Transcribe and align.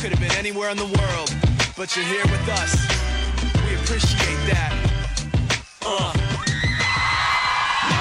Could 0.00 0.16
have 0.16 0.24
been 0.24 0.32
anywhere 0.40 0.72
in 0.72 0.80
the 0.80 0.88
world, 0.88 1.28
but 1.76 1.92
you're 1.92 2.08
here 2.08 2.24
with 2.32 2.48
us. 2.56 2.72
We 3.68 3.76
appreciate 3.84 4.40
that. 4.48 4.72
Uh. 5.84 6.16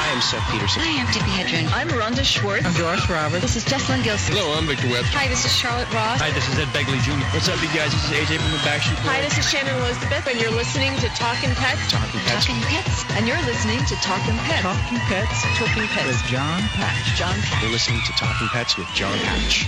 I'm 0.07 0.23
Seth 0.23 0.47
Peterson. 0.47 0.79
I'm 0.79 1.11
Tippi 1.11 1.27
Hedren. 1.35 1.67
I'm 1.75 1.91
Rhonda 1.91 2.23
Schwartz. 2.23 2.63
I'm 2.63 2.71
Doris 2.79 3.03
Roberts. 3.11 3.43
This 3.43 3.59
is 3.59 3.67
Jessalyn 3.67 3.99
Gilsig. 4.07 4.31
Hello, 4.31 4.47
I'm 4.55 4.63
Victor 4.63 4.87
Webb. 4.87 5.11
Hi, 5.11 5.27
this 5.27 5.43
is 5.43 5.51
Charlotte 5.51 5.91
Ross. 5.91 6.23
Hi, 6.23 6.31
this 6.31 6.47
is 6.47 6.55
Ed 6.55 6.71
Begley 6.71 7.03
Jr. 7.03 7.19
What's 7.35 7.51
up, 7.51 7.59
you 7.59 7.67
guys? 7.75 7.91
This 7.91 8.07
is 8.07 8.15
AJ 8.15 8.39
from 8.39 8.55
the 8.55 8.63
Backstreet 8.63 8.95
Boys. 9.03 9.11
Hi, 9.11 9.19
this 9.19 9.35
is 9.35 9.43
Shannon 9.51 9.75
Elizabeth, 9.83 10.23
and 10.23 10.39
you're 10.39 10.55
listening 10.55 10.95
to 11.03 11.11
Talking 11.19 11.51
Pets. 11.59 11.83
Talking 11.91 12.23
Pets. 12.23 12.47
Talking 12.47 12.63
Pets. 12.63 13.11
And 13.19 13.27
you're 13.27 13.43
listening 13.43 13.83
to 13.91 13.95
Talking 13.99 14.39
Pets. 14.47 14.63
Talking 14.63 15.03
Pets. 15.11 15.35
Talking 15.59 15.87
Pets. 15.91 16.07
With 16.07 16.23
Jon 16.31 16.63
Patch. 16.79 17.19
Jon 17.19 17.35
Patch. 17.43 17.59
You're 17.59 17.75
listening 17.75 17.99
to 18.07 18.15
Talking 18.15 18.47
Pets 18.55 18.79
with 18.79 18.87
Jon 18.95 19.19
Patch. 19.19 19.67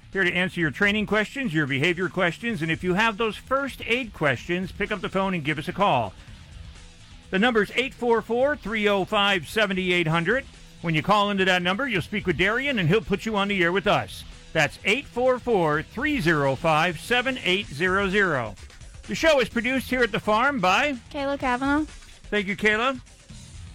Here 0.11 0.23
to 0.25 0.33
answer 0.33 0.59
your 0.59 0.71
training 0.71 1.05
questions, 1.05 1.53
your 1.53 1.67
behavior 1.67 2.09
questions, 2.09 2.61
and 2.61 2.69
if 2.69 2.83
you 2.83 2.95
have 2.95 3.17
those 3.17 3.37
first 3.37 3.81
aid 3.85 4.13
questions, 4.13 4.71
pick 4.71 4.91
up 4.91 4.99
the 4.99 5.07
phone 5.07 5.33
and 5.33 5.43
give 5.43 5.57
us 5.57 5.69
a 5.69 5.73
call. 5.73 6.13
The 7.29 7.39
number 7.39 7.63
is 7.63 7.71
844 7.71 8.57
305 8.57 9.47
7800. 9.47 10.43
When 10.81 10.95
you 10.95 11.01
call 11.01 11.29
into 11.29 11.45
that 11.45 11.61
number, 11.61 11.87
you'll 11.87 12.01
speak 12.01 12.27
with 12.27 12.37
Darian 12.37 12.77
and 12.77 12.89
he'll 12.89 13.01
put 13.01 13.25
you 13.25 13.37
on 13.37 13.47
the 13.47 13.63
air 13.63 13.71
with 13.71 13.87
us. 13.87 14.25
That's 14.51 14.79
844 14.83 15.83
305 15.83 16.99
7800. 16.99 18.55
The 19.07 19.15
show 19.15 19.39
is 19.39 19.47
produced 19.47 19.89
here 19.89 20.03
at 20.03 20.11
the 20.11 20.19
farm 20.19 20.59
by 20.59 20.93
Kayla 21.11 21.39
Kavanaugh. 21.39 21.85
Thank 22.29 22.47
you, 22.47 22.57
Kayla. 22.57 22.99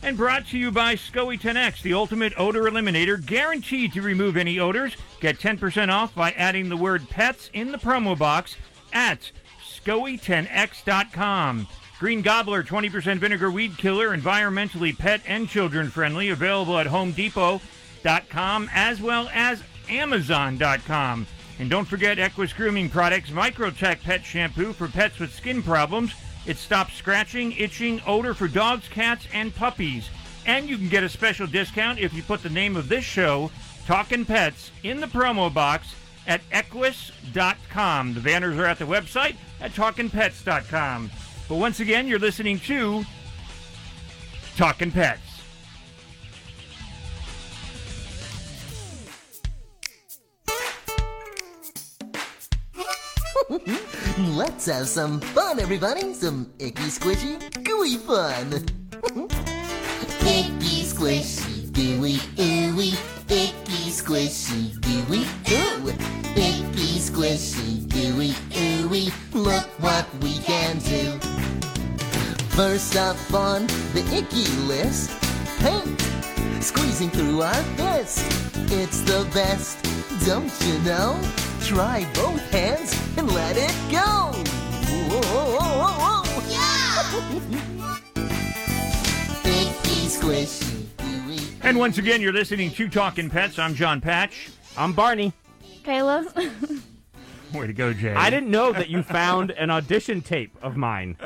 And 0.03 0.17
brought 0.17 0.47
to 0.49 0.59
you 0.59 0.71
by 0.71 0.95
SCOE 0.95 1.41
10X, 1.41 1.83
the 1.83 1.95
ultimate 1.95 2.33
odor 2.37 2.65
eliminator, 2.65 3.25
guaranteed 3.25 3.93
to 3.95 4.03
remove 4.03 4.37
any 4.37 4.59
odors. 4.59 4.97
Get 5.21 5.39
10% 5.39 5.91
off 5.91 6.15
by 6.15 6.33
adding 6.33 6.69
the 6.69 6.77
word 6.77 7.09
pets 7.09 7.51
in 7.53 7.73
the 7.73 7.79
promo 7.79 8.17
box 8.17 8.57
at 8.93 9.33
SCOE10X.com. 9.65 11.67
Green 11.99 12.21
Gobbler 12.21 12.63
20% 12.63 13.19
vinegar 13.19 13.51
weed 13.51 13.79
killer, 13.79 14.17
environmentally 14.17 14.97
pet 14.97 15.23
and 15.27 15.49
children 15.49 15.89
friendly, 15.89 16.29
available 16.29 16.79
at 16.79 16.87
HomeDepot.com 16.87 18.71
as 18.73 19.01
well 19.01 19.31
as 19.33 19.63
Amazon.com. 19.89 21.27
And 21.59 21.71
don't 21.71 21.87
forget 21.87 22.19
EQyss 22.19 22.55
Grooming 22.55 22.91
Products, 22.91 23.31
Micro-Tek 23.31 24.03
Pet 24.03 24.25
Shampoo 24.25 24.75
for 24.75 24.89
pets 24.89 25.19
with 25.19 25.33
skin 25.33 25.63
problems. 25.63 26.13
It 26.47 26.57
stops 26.57 26.95
scratching, 26.95 27.53
itching, 27.53 28.01
odor 28.07 28.33
for 28.33 28.47
dogs, 28.47 28.89
cats, 28.89 29.27
and 29.33 29.55
puppies. 29.55 30.09
And 30.47 30.69
you 30.69 30.79
can 30.79 30.89
get 30.89 31.03
a 31.03 31.09
special 31.09 31.47
discount 31.47 31.99
if 31.99 32.15
you 32.15 32.23
put 32.23 32.43
the 32.43 32.51
name 32.51 32.77
of 32.77 32.89
this 32.89 33.05
show, 33.05 33.51
Talking 33.87 34.25
Pets, 34.25 34.71
in 34.85 35.01
the 35.01 35.09
promo 35.09 35.53
box 35.53 35.95
at 36.27 36.41
eqyss.com. 36.51 38.15
The 38.15 38.21
banners 38.21 38.57
are 38.59 38.67
at 38.67 38.79
the 38.79 38.85
website 38.85 39.37
at 39.61 39.73
talkinpets.com. 39.73 41.11
But 41.49 41.57
once 41.57 41.81
again, 41.81 42.07
you're 42.07 42.19
listening 42.19 42.61
to 42.61 43.05
Talking 44.57 44.93
Pets. 44.93 45.26
Let's 54.19 54.67
have 54.67 54.89
some 54.89 55.21
fun, 55.21 55.61
everybody. 55.61 56.15
Some 56.15 56.51
icky, 56.59 56.85
squishy, 56.85 57.37
gooey 57.65 57.97
fun. 57.97 58.53
icky, 60.27 60.85
squishy, 60.85 61.73
gooey, 61.73 62.17
ooey. 62.37 62.95
Icky, 63.29 63.91
squishy, 63.91 64.81
gooey, 64.81 65.27
ooh. 65.53 65.89
Icky, 66.37 66.99
squishy, 66.99 67.89
gooey, 67.89 68.31
ooey. 68.53 69.13
Look 69.35 69.67
what 69.81 70.07
we 70.23 70.39
can 70.39 70.79
do. 70.79 71.19
First 72.57 72.97
up 72.97 73.17
on 73.35 73.67
the 73.93 74.05
icky 74.13 74.51
list, 74.67 75.11
paint. 75.59 76.01
Squeezing 76.63 77.11
through 77.11 77.43
our 77.43 77.63
fist. 77.77 78.25
It's 78.73 79.01
the 79.03 79.29
best, 79.35 79.83
don't 80.25 80.53
you 80.63 80.79
know? 80.81 81.46
Try 81.67 82.09
both 82.15 82.49
hands 82.53 82.97
and 83.19 83.29
let 83.33 83.57
it 83.57 83.75
go. 83.91 84.31
Whoa, 85.11 86.23
yeah! 86.49 87.03
Icky, 89.45 90.07
squishy, 90.07 90.87
gooey. 90.97 91.41
And 91.63 91.77
once 91.77 91.99
again, 91.99 92.23
you're 92.23 92.33
listening 92.33 92.71
to 92.71 92.89
Talking 92.89 93.29
Pets. 93.29 93.59
I'm 93.59 93.75
Jon 93.75 94.01
Patch. 94.01 94.51
I'm 94.77 94.93
Barney. 94.93 95.33
Kayla. 95.83 96.81
Way 97.53 97.67
to 97.67 97.73
go, 97.73 97.93
Jay. 97.93 98.15
I 98.15 98.31
didn't 98.31 98.53
know 98.53 98.73
that 98.73 98.89
you 98.89 99.03
found 99.03 99.51
an 99.51 99.69
audition 99.69 100.21
tape 100.21 100.57
of 100.63 100.77
mine 100.77 101.17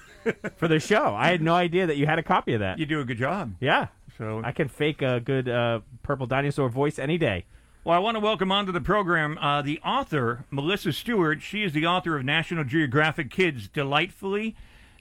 for 0.56 0.68
the 0.68 0.78
show. 0.78 1.14
I 1.14 1.28
had 1.28 1.40
no 1.40 1.54
idea 1.54 1.86
that 1.86 1.96
you 1.96 2.04
had 2.04 2.18
a 2.18 2.22
copy 2.22 2.52
of 2.52 2.60
that. 2.60 2.78
You 2.78 2.84
do 2.84 3.00
a 3.00 3.04
good 3.06 3.16
job. 3.16 3.54
Yeah. 3.60 3.86
So 4.18 4.42
I 4.44 4.52
can 4.52 4.68
fake 4.68 5.00
a 5.00 5.20
good 5.20 5.48
uh, 5.48 5.80
purple 6.02 6.26
dinosaur 6.26 6.68
voice 6.68 6.98
any 6.98 7.16
day. 7.16 7.46
Well, 7.86 7.94
I 7.94 8.00
want 8.00 8.16
to 8.16 8.20
welcome 8.20 8.50
onto 8.50 8.72
the 8.72 8.80
program 8.80 9.38
uh, 9.38 9.62
the 9.62 9.78
author, 9.78 10.44
Melissa 10.50 10.92
Stewart. 10.92 11.40
She 11.40 11.62
is 11.62 11.72
the 11.72 11.86
author 11.86 12.16
of 12.16 12.24
National 12.24 12.64
Geographic 12.64 13.30
Kids 13.30 13.68
Delightfully 13.68 14.56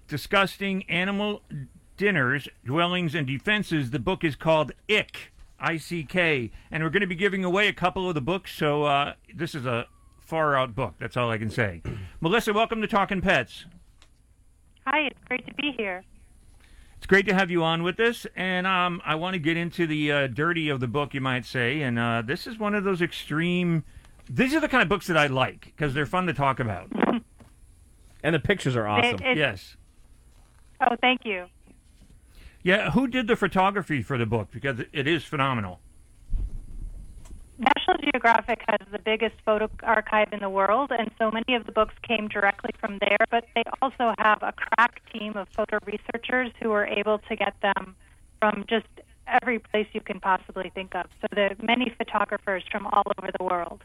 Disgusting 0.07 0.88
Animal 0.88 1.41
Dinners, 1.97 2.47
Dwellings, 2.63 3.16
and 3.16 3.25
Defenses. 3.25 3.90
The 3.90 3.97
book 3.97 4.24
is 4.24 4.35
called 4.35 4.72
Ick, 4.88 5.34
I 5.59 5.78
C 5.78 6.03
K. 6.03 6.51
And 6.69 6.84
we're 6.84 6.91
going 6.91 7.01
to 7.01 7.07
be 7.07 7.16
giving 7.16 7.44
away 7.44 7.68
a 7.68 7.74
couple 7.74 8.07
of 8.07 8.13
the 8.13 8.22
books, 8.22 8.53
so 8.53 8.84
uh, 8.84 9.13
this 9.34 9.56
is 9.56 9.66
a 9.66 9.88
far 10.19 10.56
out 10.56 10.75
book. 10.75 10.94
That's 11.00 11.18
all 11.18 11.31
I 11.31 11.40
can 11.40 11.50
say. 11.50 11.81
Melissa, 12.22 12.53
welcome 12.53 12.81
to 12.81 12.88
Talking 12.88 13.19
Pets. 13.19 13.66
Hi, 14.85 15.07
it's 15.07 15.19
great 15.28 15.47
to 15.47 15.53
be 15.56 15.74
here. 15.75 16.03
It's 17.05 17.09
great 17.11 17.27
to 17.27 17.35
have 17.35 17.51
you 17.51 17.63
on 17.63 17.83
with 17.83 17.99
us, 17.99 18.25
and 18.35 18.66
um, 18.66 18.99
I 19.05 19.13
want 19.13 19.35
to 19.35 19.39
get 19.39 19.57
into 19.57 19.85
the 19.85 20.11
uh, 20.11 20.25
dirty 20.25 20.69
of 20.69 20.79
the 20.79 20.88
book, 20.88 21.13
you 21.13 21.21
might 21.21 21.45
say. 21.45 21.83
And 21.83 21.99
uh, 21.99 22.23
this 22.25 22.47
is 22.47 22.57
one 22.57 22.73
of 22.73 22.83
those 22.83 22.99
extreme. 22.99 23.83
These 24.27 24.55
are 24.55 24.59
the 24.59 24.67
kind 24.67 24.81
of 24.81 24.89
books 24.89 25.05
that 25.05 25.15
I 25.15 25.27
like 25.27 25.65
because 25.65 25.94
they're 25.94 26.07
fun 26.07 26.25
to 26.25 26.33
talk 26.33 26.59
about. 26.59 26.91
And 28.23 28.33
the 28.33 28.39
pictures 28.39 28.75
are 28.75 28.88
awesome. 28.88 29.19
It- 29.19 29.21
it- 29.33 29.38
yes. 29.38 29.77
Oh, 30.81 30.95
thank 30.99 31.25
you. 31.25 31.45
Yeah. 32.63 32.89
Who 32.89 33.05
did 33.05 33.27
the 33.27 33.35
photography 33.35 34.01
for 34.01 34.17
the 34.17 34.25
book? 34.25 34.47
Because 34.49 34.79
it 34.91 35.05
is 35.07 35.23
phenomenal. 35.23 35.81
National 37.57 37.97
Geographic 38.11 38.61
has 38.67 38.79
the 38.91 38.99
biggest 38.99 39.35
photo 39.45 39.69
archive 39.83 40.33
in 40.33 40.39
the 40.39 40.49
world, 40.49 40.91
and 40.97 41.09
so 41.17 41.31
many 41.31 41.55
of 41.55 41.66
the 41.66 41.71
books 41.71 41.93
came 42.01 42.27
directly 42.27 42.71
from 42.79 42.97
there. 42.99 43.17
But 43.31 43.45
they 43.55 43.63
also 43.81 44.13
have 44.17 44.43
a 44.43 44.53
crack 44.53 45.01
team 45.13 45.38
of 45.38 45.47
photo 45.49 45.79
researchers 45.85 46.51
who 46.61 46.71
are 46.71 46.85
able 46.85 47.19
to 47.19 47.35
get 47.35 47.53
them 47.61 47.95
from 48.39 48.65
just 48.67 48.88
every 49.27 49.59
place 49.59 49.88
you 49.94 50.01
can 50.01 50.19
possibly 50.19 50.71
think 50.75 50.95
of. 50.95 51.06
So 51.21 51.27
there 51.33 51.51
are 51.51 51.65
many 51.65 51.94
photographers 51.97 52.63
from 52.69 52.88
all 52.88 53.03
over 53.18 53.30
the 53.38 53.44
world. 53.44 53.83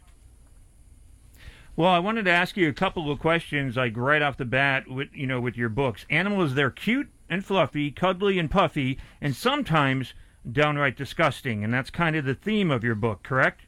Well, 1.77 1.91
I 1.91 2.01
wanted 2.01 2.25
to 2.25 2.31
ask 2.33 2.57
you 2.57 2.69
a 2.69 2.73
couple 2.73 3.11
of 3.11 3.21
questions, 3.21 3.77
like 3.77 3.97
right 3.97 4.21
off 4.21 4.37
the 4.37 4.45
bat, 4.45 4.89
with 4.89 5.09
you 5.15 5.27
know, 5.27 5.41
with 5.41 5.57
your 5.57 5.69
books. 5.69 6.05
Animals, 6.11 6.55
they're 6.55 6.71
cute 6.71 7.09
and 7.29 7.45
fluffy, 7.45 7.93
cuddly 7.93 8.39
and 8.39 8.51
puffy, 8.51 8.99
and 9.21 9.35
sometimes 9.37 10.13
downright 10.51 10.97
disgusting. 10.97 11.65
And 11.65 11.73
that's 11.73 11.91
kind 11.91 12.17
of 12.17 12.25
the 12.25 12.35
theme 12.35 12.71
of 12.71 12.85
your 12.85 12.95
book, 12.95 13.23
correct? 13.23 13.63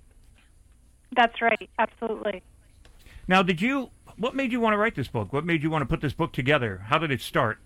That's 1.14 1.42
right, 1.42 1.68
absolutely. 1.78 2.42
Now, 3.28 3.42
did 3.42 3.60
you? 3.60 3.90
What 4.16 4.34
made 4.34 4.52
you 4.52 4.60
want 4.60 4.74
to 4.74 4.78
write 4.78 4.94
this 4.94 5.08
book? 5.08 5.32
What 5.32 5.44
made 5.44 5.62
you 5.62 5.70
want 5.70 5.82
to 5.82 5.86
put 5.86 6.00
this 6.00 6.12
book 6.12 6.32
together? 6.32 6.84
How 6.88 6.98
did 6.98 7.10
it 7.10 7.20
start? 7.20 7.58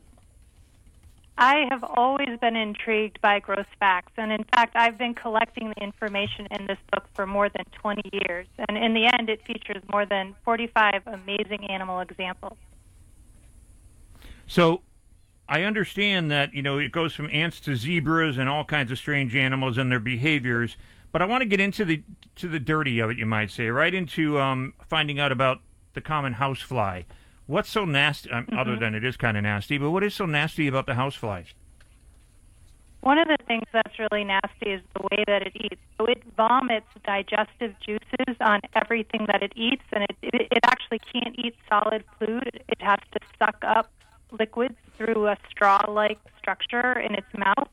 I 1.39 1.67
have 1.71 1.85
always 1.85 2.39
been 2.41 2.57
intrigued 2.57 3.21
by 3.21 3.41
gross 3.41 3.67
facts, 3.79 4.13
and 4.17 4.33
in 4.33 4.45
fact, 4.45 4.75
I've 4.75 4.97
been 4.97 5.15
collecting 5.15 5.69
the 5.69 5.83
information 5.83 6.47
in 6.51 6.67
this 6.67 6.79
book 6.91 7.05
for 7.15 7.27
more 7.27 7.51
than 7.51 7.65
20 7.73 8.09
years. 8.13 8.47
And 8.69 8.79
in 8.79 8.95
the 8.95 9.05
end, 9.07 9.29
it 9.29 9.45
features 9.47 9.83
more 9.93 10.07
than 10.07 10.35
45 10.45 11.03
amazing 11.07 11.67
animal 11.69 12.01
examples. 12.01 12.57
So, 14.47 14.81
I 15.49 15.63
understand 15.63 16.31
that 16.31 16.55
you 16.55 16.63
know 16.63 16.79
it 16.79 16.93
goes 16.93 17.15
from 17.15 17.29
ants 17.33 17.61
to 17.61 17.77
zebras 17.77 18.37
and 18.39 18.49
all 18.49 18.65
kinds 18.65 18.91
of 18.91 18.99
strange 18.99 19.35
animals 19.37 19.79
and 19.79 19.91
their 19.91 20.01
behaviors. 20.01 20.77
But 21.13 21.23
I 21.23 21.25
want 21.25 21.43
to 21.43 21.47
get 21.47 21.61
into 21.61 21.85
the 21.85 22.03
to 22.37 22.49
the 22.49 22.59
dirty 22.59 22.99
of 22.99 23.11
it, 23.11 23.17
you 23.19 23.27
might 23.27 23.51
say, 23.51 23.69
right 23.69 23.95
into 23.95 24.39
um, 24.41 24.75
finding 24.89 25.19
out 25.21 25.33
about 25.33 25.61
the 25.95 26.01
common 26.01 26.35
housefly. 26.35 27.03
What's 27.47 27.71
so 27.71 27.85
nasty? 27.85 28.31
Um, 28.31 28.49
Other 28.53 28.73
Mm-hmm. 28.73 28.81
than 28.81 28.95
it 28.97 29.05
is 29.05 29.17
kind 29.17 29.37
of 29.37 29.45
nasty, 29.45 29.79
but 29.79 29.91
what 29.93 30.03
is 30.03 30.15
so 30.15 30.27
nasty 30.27 30.67
about 30.67 30.87
the 30.87 30.95
housefly? 30.95 31.45
One 33.01 33.19
of 33.19 33.29
the 33.29 33.37
things 33.47 33.67
that's 33.73 33.97
really 34.01 34.25
nasty 34.25 34.71
is 34.71 34.83
the 34.95 35.03
way 35.03 35.23
that 35.29 35.43
it 35.47 35.53
eats. 35.55 35.81
So 35.97 36.07
it 36.07 36.23
vomits 36.37 36.89
digestive 37.05 37.75
juices 37.81 38.37
on 38.41 38.61
everything 38.75 39.27
that 39.29 39.45
it 39.45 39.53
eats, 39.55 39.85
and 39.93 40.03
it, 40.03 40.17
it, 40.23 40.49
it 40.51 40.59
actually 40.65 40.99
can't 40.99 41.39
eat 41.39 41.55
solid 41.69 42.03
food. 42.19 42.63
It 42.69 42.83
has 42.83 42.99
to 43.13 43.21
suck 43.39 43.63
up 43.63 43.89
liquids 44.31 44.77
through 44.97 45.29
a 45.29 45.37
straw 45.51 45.85
like 45.89 46.19
structure 46.39 46.99
in 46.99 47.15
its 47.15 47.27
mouth. 47.37 47.69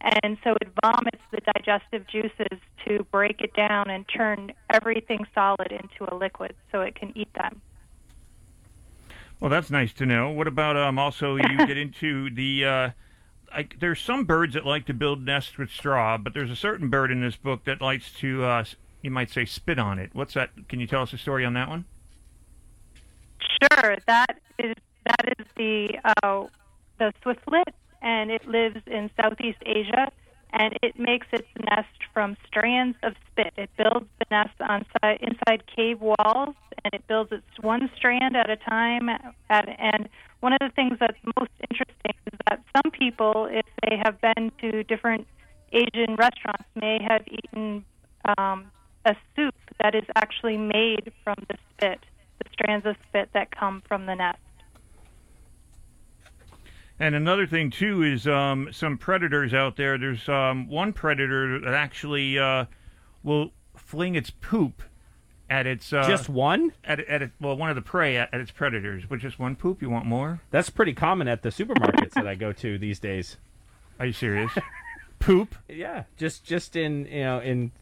And 0.00 0.36
so 0.44 0.54
it 0.60 0.68
vomits 0.82 1.22
the 1.30 1.40
digestive 1.54 2.06
juices 2.06 2.58
to 2.86 3.06
break 3.10 3.40
it 3.40 3.54
down 3.54 3.88
and 3.88 4.04
turn 4.06 4.52
everything 4.70 5.26
solid 5.34 5.72
into 5.72 6.12
a 6.12 6.14
liquid 6.14 6.54
so 6.70 6.82
it 6.82 6.94
can 6.94 7.16
eat 7.16 7.32
them. 7.34 7.62
Well, 9.40 9.50
that's 9.50 9.70
nice 9.70 9.92
to 9.94 10.06
know. 10.06 10.30
What 10.30 10.46
about 10.46 10.76
um, 10.76 10.98
also 10.98 11.36
you 11.36 11.56
get 11.66 11.78
into 11.78 12.30
the? 12.30 12.64
Uh, 12.64 12.90
I, 13.52 13.68
there's 13.78 14.00
some 14.00 14.24
birds 14.24 14.54
that 14.54 14.66
like 14.66 14.86
to 14.86 14.94
build 14.94 15.24
nests 15.24 15.56
with 15.56 15.70
straw, 15.70 16.18
but 16.18 16.34
there's 16.34 16.50
a 16.50 16.56
certain 16.56 16.90
bird 16.90 17.10
in 17.10 17.20
this 17.20 17.36
book 17.36 17.64
that 17.64 17.80
likes 17.80 18.12
to, 18.14 18.44
uh, 18.44 18.64
you 19.00 19.10
might 19.10 19.30
say, 19.30 19.44
spit 19.44 19.78
on 19.78 19.98
it. 19.98 20.10
What's 20.12 20.34
that? 20.34 20.50
Can 20.68 20.80
you 20.80 20.86
tell 20.86 21.02
us 21.02 21.12
a 21.12 21.18
story 21.18 21.44
on 21.44 21.54
that 21.54 21.68
one? 21.68 21.84
Sure, 23.62 23.96
that 24.06 24.38
that 25.04 25.34
is 25.38 25.46
the 25.56 25.98
uh, 26.22 26.44
the 26.98 27.12
swiftlet, 27.22 27.72
and 28.02 28.30
it 28.30 28.46
lives 28.46 28.80
in 28.86 29.10
Southeast 29.20 29.58
Asia, 29.66 30.10
and 30.52 30.76
it 30.82 30.98
makes 30.98 31.26
its 31.32 31.48
nest 31.58 31.88
from 32.12 32.36
strands 32.46 32.96
of 33.02 33.14
spit. 33.30 33.52
It 33.56 33.70
builds 33.76 34.06
the 34.18 34.26
nest 34.30 34.54
on 34.60 34.84
si- 34.92 35.18
inside 35.20 35.64
cave 35.74 36.00
walls, 36.00 36.54
and 36.84 36.94
it 36.94 37.06
builds 37.08 37.32
its 37.32 37.44
one 37.60 37.90
strand 37.96 38.36
at 38.36 38.50
a 38.50 38.56
time. 38.56 39.08
At, 39.50 39.68
and 39.78 40.08
one 40.40 40.52
of 40.52 40.60
the 40.60 40.70
things 40.70 40.98
that's 41.00 41.18
most 41.36 41.50
interesting 41.70 42.14
is 42.32 42.38
that 42.46 42.62
some 42.76 42.90
people, 42.92 43.48
if 43.50 43.66
they 43.82 43.96
have 43.96 44.20
been 44.20 44.52
to 44.60 44.84
different 44.84 45.26
Asian 45.72 46.14
restaurants, 46.16 46.68
may 46.76 47.02
have 47.02 47.22
eaten 47.26 47.84
um, 48.38 48.66
a 49.04 49.16
soup 49.34 49.54
that 49.82 49.94
is 49.94 50.04
actually 50.16 50.56
made 50.56 51.12
from 51.24 51.36
the 51.48 51.56
spit, 51.70 52.00
the 52.38 52.48
strands 52.52 52.86
of 52.86 52.96
spit 53.08 53.30
that 53.34 53.50
come 53.50 53.82
from 53.88 54.06
the 54.06 54.14
nest. 54.14 54.38
And 57.00 57.14
another 57.14 57.46
thing 57.46 57.70
too 57.70 58.02
is 58.02 58.26
um, 58.28 58.68
some 58.72 58.98
predators 58.98 59.52
out 59.52 59.76
there. 59.76 59.98
There's 59.98 60.28
um, 60.28 60.68
one 60.68 60.92
predator 60.92 61.58
that 61.60 61.74
actually 61.74 62.38
uh, 62.38 62.66
will 63.22 63.50
fling 63.76 64.14
its 64.14 64.30
poop 64.30 64.82
at 65.50 65.66
its 65.66 65.92
uh, 65.92 66.06
Just 66.08 66.28
one? 66.28 66.72
at 66.84 67.00
at 67.00 67.20
it, 67.22 67.30
well 67.40 67.56
one 67.56 67.68
of 67.68 67.76
the 67.76 67.82
prey 67.82 68.16
at, 68.16 68.32
at 68.32 68.40
its 68.40 68.50
predators. 68.52 69.04
But 69.08 69.18
just 69.18 69.38
one 69.38 69.56
poop? 69.56 69.82
You 69.82 69.90
want 69.90 70.06
more? 70.06 70.40
That's 70.50 70.70
pretty 70.70 70.94
common 70.94 71.26
at 71.28 71.42
the 71.42 71.48
supermarkets 71.50 72.12
that 72.14 72.26
I 72.28 72.34
go 72.36 72.52
to 72.52 72.78
these 72.78 72.98
days. 73.00 73.36
Are 73.98 74.06
you 74.06 74.12
serious? 74.12 74.52
poop? 75.18 75.54
Yeah, 75.68 76.04
just 76.16 76.44
just 76.44 76.76
in 76.76 77.06
you 77.06 77.24
know 77.24 77.40
in 77.40 77.72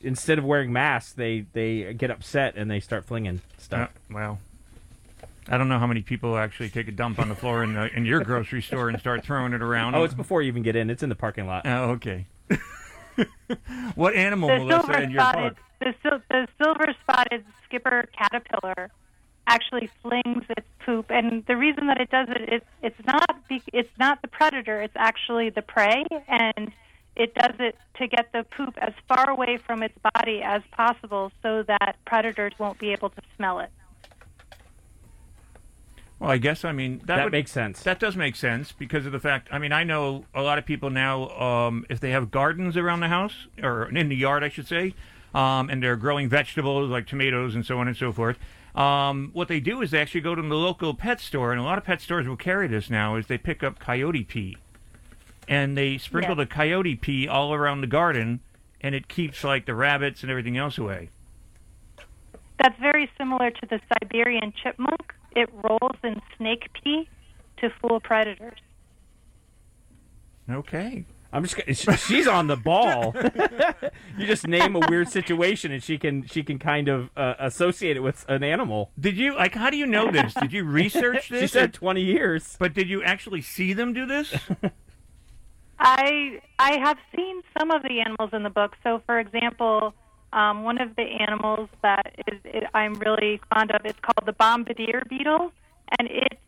instead 0.00 0.38
of 0.38 0.44
wearing 0.44 0.72
masks, 0.72 1.12
they 1.12 1.44
they 1.52 1.92
get 1.94 2.10
upset 2.10 2.54
and 2.56 2.70
they 2.70 2.78
start 2.80 3.04
flinging 3.04 3.40
Uh, 3.58 3.60
stuff. 3.60 3.90
Well, 5.46 5.54
I 5.54 5.58
don't 5.58 5.68
know 5.68 5.78
how 5.78 5.86
many 5.86 6.02
people 6.02 6.36
actually 6.36 6.70
take 6.70 6.88
a 6.88 6.92
dump 6.92 7.18
on 7.18 7.28
the 7.28 7.34
floor 7.34 7.62
in, 7.62 7.74
the, 7.74 7.94
in 7.94 8.04
your 8.04 8.22
grocery 8.22 8.62
store 8.62 8.88
and 8.88 8.98
start 8.98 9.24
throwing 9.24 9.52
it 9.52 9.62
around. 9.62 9.94
oh, 9.94 10.04
it's 10.04 10.14
before 10.14 10.42
you 10.42 10.48
even 10.48 10.62
get 10.62 10.76
in. 10.76 10.90
It's 10.90 11.02
in 11.02 11.08
the 11.08 11.14
parking 11.16 11.46
lot. 11.46 11.66
Oh, 11.66 11.90
okay. 11.90 12.26
what 13.94 14.14
animal, 14.14 14.48
the 14.48 14.58
Melissa, 14.58 15.02
in 15.02 15.10
your 15.10 15.20
spotted 15.20 15.54
book? 15.56 15.64
the, 15.80 15.94
sil- 16.02 16.22
the 16.30 16.46
silver 16.62 16.94
spotted 17.02 17.44
skipper 17.64 18.08
caterpillar 18.16 18.90
actually 19.46 19.90
flings 20.02 20.44
its 20.50 20.66
poop 20.84 21.10
and 21.10 21.44
the 21.46 21.56
reason 21.56 21.86
that 21.88 22.00
it 22.00 22.10
does 22.10 22.28
it 22.28 22.54
is 22.54 22.62
it's 22.82 23.06
not 23.06 23.48
be- 23.48 23.62
it's 23.72 23.90
not 23.98 24.22
the 24.22 24.28
predator 24.28 24.80
it's 24.80 24.94
actually 24.96 25.50
the 25.50 25.62
prey 25.62 26.04
and 26.28 26.70
it 27.16 27.34
does 27.34 27.54
it 27.58 27.76
to 27.96 28.06
get 28.06 28.30
the 28.32 28.44
poop 28.56 28.74
as 28.78 28.92
far 29.08 29.28
away 29.28 29.56
from 29.56 29.82
its 29.82 29.94
body 30.14 30.40
as 30.42 30.62
possible 30.70 31.32
so 31.42 31.62
that 31.64 31.96
predators 32.06 32.52
won't 32.58 32.78
be 32.78 32.92
able 32.92 33.10
to 33.10 33.20
smell 33.36 33.58
it 33.58 33.70
Well, 36.20 36.30
I 36.30 36.36
guess 36.36 36.64
I 36.66 36.72
mean 36.72 36.98
that, 37.06 37.16
That 37.16 37.24
would, 37.24 37.32
makes 37.32 37.50
sense. 37.50 37.82
That 37.82 37.98
does 37.98 38.14
make 38.14 38.36
sense 38.36 38.72
because 38.72 39.06
of 39.06 39.12
the 39.12 39.18
fact. 39.18 39.48
I 39.50 39.58
mean, 39.58 39.72
I 39.72 39.84
know 39.84 40.26
a 40.34 40.42
lot 40.42 40.58
of 40.58 40.66
people 40.66 40.90
now. 40.90 41.30
Um, 41.30 41.86
if 41.88 41.98
they 41.98 42.10
have 42.10 42.30
gardens 42.30 42.76
around 42.76 43.00
the 43.00 43.08
house 43.08 43.46
or 43.62 43.88
in 43.88 44.08
the 44.10 44.16
yard, 44.16 44.44
I 44.44 44.50
should 44.50 44.68
say, 44.68 44.94
um, 45.34 45.70
and 45.70 45.82
they're 45.82 45.96
growing 45.96 46.28
vegetables 46.28 46.90
like 46.90 47.06
tomatoes 47.06 47.54
and 47.54 47.64
so 47.64 47.78
on 47.78 47.88
and 47.88 47.96
so 47.96 48.12
forth. 48.12 48.36
Um, 48.74 49.30
what 49.32 49.48
they 49.48 49.60
do 49.60 49.80
is 49.80 49.90
they 49.92 49.98
actually 50.00 50.20
go 50.20 50.34
to 50.34 50.42
the 50.42 50.54
local 50.54 50.92
pet 50.94 51.20
store, 51.20 51.52
and 51.52 51.60
a 51.60 51.64
lot 51.64 51.78
of 51.78 51.84
pet 51.84 52.02
stores 52.02 52.28
will 52.28 52.36
carry 52.36 52.68
this 52.68 52.90
now. 52.90 53.16
Is 53.16 53.26
they 53.26 53.38
pick 53.38 53.62
up 53.62 53.78
coyote 53.78 54.22
pee, 54.24 54.58
and 55.48 55.76
they 55.76 55.96
sprinkle 55.96 56.36
Yeah. 56.36 56.44
the 56.44 56.46
coyote 56.46 56.96
pee 56.96 57.26
all 57.26 57.54
around 57.54 57.80
the 57.80 57.86
garden, 57.86 58.40
and 58.82 58.94
it 58.94 59.08
keeps 59.08 59.42
like 59.42 59.64
the 59.64 59.74
rabbits 59.74 60.20
and 60.22 60.30
everything 60.30 60.58
else 60.58 60.76
away. 60.76 61.08
that's 62.58 62.78
very 62.78 63.10
similar 63.16 63.50
to 63.50 63.66
the 63.70 63.80
siberian 63.88 64.52
chipmunk 64.62 65.14
it 65.36 65.48
rolls 65.52 65.96
in 66.02 66.20
snake 66.36 66.68
pee 66.72 67.08
to 67.58 67.70
fool 67.80 68.00
predators 68.00 68.58
Okay. 70.50 71.04
I'm 71.32 71.44
just 71.44 71.60
she's 72.08 72.26
on 72.26 72.48
the 72.48 72.56
ball. 72.56 73.14
you 74.18 74.26
just 74.26 74.48
name 74.48 74.74
a 74.74 74.80
weird 74.88 75.08
situation 75.08 75.70
and 75.70 75.80
she 75.80 75.96
can 75.96 76.26
she 76.26 76.42
can 76.42 76.58
kind 76.58 76.88
of 76.88 77.10
uh, 77.16 77.34
associate 77.38 77.96
it 77.96 78.00
with 78.00 78.24
an 78.28 78.42
animal. 78.42 78.90
Did 78.98 79.16
you 79.16 79.36
like? 79.36 79.54
How 79.54 79.70
do 79.70 79.76
you 79.76 79.86
know 79.86 80.10
this? 80.10 80.34
Did 80.34 80.52
you 80.52 80.64
research 80.64 81.28
this? 81.30 81.42
She 81.42 81.46
said 81.46 81.72
20 81.72 82.02
years. 82.02 82.56
But 82.58 82.74
did 82.74 82.88
you 82.88 83.00
actually 83.04 83.42
see 83.42 83.72
them 83.72 83.92
do 83.92 84.06
this? 84.06 84.34
I 85.78 86.40
I 86.58 86.78
have 86.78 86.98
seen 87.14 87.42
some 87.56 87.70
of 87.70 87.82
the 87.82 88.00
animals 88.00 88.30
in 88.32 88.42
the 88.42 88.50
book. 88.50 88.76
So, 88.82 89.00
for 89.06 89.20
example, 89.20 89.94
um, 90.32 90.62
one 90.62 90.80
of 90.80 90.96
the 90.96 91.02
animals 91.02 91.68
that 91.82 92.14
is 92.28 92.40
it, 92.44 92.64
I'm 92.74 92.94
really 92.94 93.40
fond 93.52 93.70
of 93.72 93.84
is 93.84 93.94
called 94.02 94.26
the 94.26 94.32
bombardier 94.32 95.02
beetle, 95.08 95.52
and 95.98 96.08
it 96.08 96.38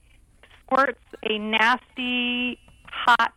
squirts 0.64 1.00
a 1.22 1.38
nasty, 1.38 2.58
hot, 2.86 3.32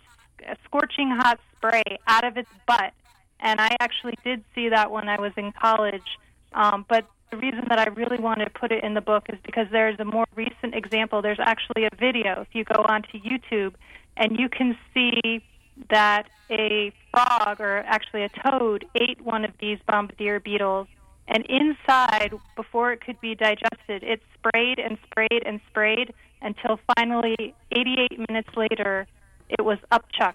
scorching 0.65 1.09
hot 1.09 1.39
spray 1.55 1.83
out 2.07 2.23
of 2.23 2.37
its 2.37 2.49
butt. 2.67 2.93
And 3.39 3.59
I 3.59 3.75
actually 3.79 4.17
did 4.23 4.43
see 4.53 4.69
that 4.69 4.91
when 4.91 5.09
I 5.09 5.19
was 5.19 5.33
in 5.35 5.51
college. 5.51 6.17
Um, 6.53 6.85
but 6.87 7.05
the 7.31 7.37
reason 7.37 7.65
that 7.69 7.79
I 7.79 7.87
really 7.89 8.17
wanted 8.17 8.45
to 8.45 8.51
put 8.51 8.71
it 8.71 8.83
in 8.83 8.93
the 8.93 9.01
book 9.01 9.25
is 9.29 9.37
because 9.45 9.67
there's 9.71 9.99
a 9.99 10.05
more 10.05 10.25
recent 10.35 10.73
example. 10.73 11.21
There's 11.21 11.39
actually 11.39 11.85
a 11.85 11.95
video. 11.99 12.41
If 12.41 12.49
you 12.53 12.63
go 12.63 12.85
onto 12.87 13.19
YouTube, 13.19 13.73
and 14.17 14.39
you 14.39 14.47
can 14.49 14.77
see 14.93 15.43
that 15.89 16.27
a 16.49 16.91
frog 17.11 17.59
or 17.59 17.79
actually 17.79 18.23
a 18.23 18.29
toad 18.29 18.85
ate 18.95 19.21
one 19.21 19.43
of 19.43 19.51
these 19.59 19.79
bombardier 19.87 20.39
beetles 20.39 20.87
and 21.27 21.45
inside 21.47 22.31
before 22.55 22.91
it 22.91 23.01
could 23.01 23.19
be 23.19 23.35
digested 23.35 24.03
it 24.03 24.21
sprayed 24.37 24.79
and 24.79 24.97
sprayed 25.05 25.43
and 25.45 25.59
sprayed 25.69 26.13
until 26.41 26.79
finally 26.95 27.53
88 27.71 28.29
minutes 28.29 28.49
later 28.55 29.07
it 29.49 29.63
was 29.63 29.77
upchucked 29.91 30.33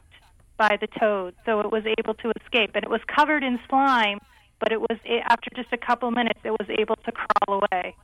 by 0.56 0.76
the 0.80 0.88
toad 0.98 1.34
so 1.46 1.60
it 1.60 1.70
was 1.70 1.84
able 1.98 2.14
to 2.14 2.32
escape 2.42 2.70
and 2.74 2.84
it 2.84 2.90
was 2.90 3.00
covered 3.06 3.42
in 3.42 3.58
slime 3.68 4.18
but 4.58 4.72
it 4.72 4.80
was 4.80 4.98
after 5.24 5.48
just 5.56 5.72
a 5.72 5.78
couple 5.78 6.10
minutes 6.10 6.40
it 6.44 6.50
was 6.50 6.68
able 6.68 6.96
to 6.96 7.12
crawl 7.12 7.62
away 7.62 7.94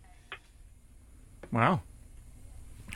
wow. 1.52 1.81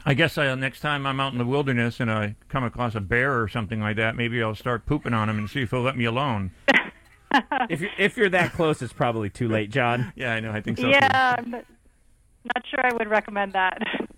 I 0.07 0.15
guess 0.15 0.37
uh, 0.39 0.55
next 0.55 0.81
time 0.81 1.07
I'm 1.07 1.21
out 1.21 1.33
in 1.33 1.39
the 1.39 1.45
wilderness 1.45 2.01
and 2.01 2.11
I 2.11 2.37
come 2.49 2.65
across 2.65 2.95
a 2.95 3.01
bear 3.01 3.41
or 3.41 3.49
something 3.49 3.81
like 3.81 3.97
that, 3.97 4.17
maybe 4.17 4.43
I'll 4.43 4.55
start 4.55 4.87
pooping 4.87 5.13
on 5.15 5.29
him 5.29 5.39
and 5.39 5.49
see 5.51 5.63
if 5.63 5.71
he'll 5.71 5.83
let 5.83 5.97
me 5.97 6.05
alone. 6.05 6.53
If 7.69 7.81
you're 7.81 7.91
if 7.97 8.17
you're 8.17 8.29
that 8.31 8.55
close, 8.55 8.83
it's 8.83 8.93
probably 8.93 9.31
too 9.31 9.47
late, 9.47 9.71
Jon. 9.71 10.13
Yeah, 10.17 10.33
I 10.35 10.41
know. 10.41 10.51
I 10.51 10.61
think 10.61 10.79
so. 10.79 10.83
too. 10.83 10.89
yeah 10.89 11.37
I'm 11.39 11.51
not 11.53 12.67
sure 12.69 12.85
i 12.85 12.93
would 12.93 13.09
recommend 13.09 13.53
that 13.53 13.79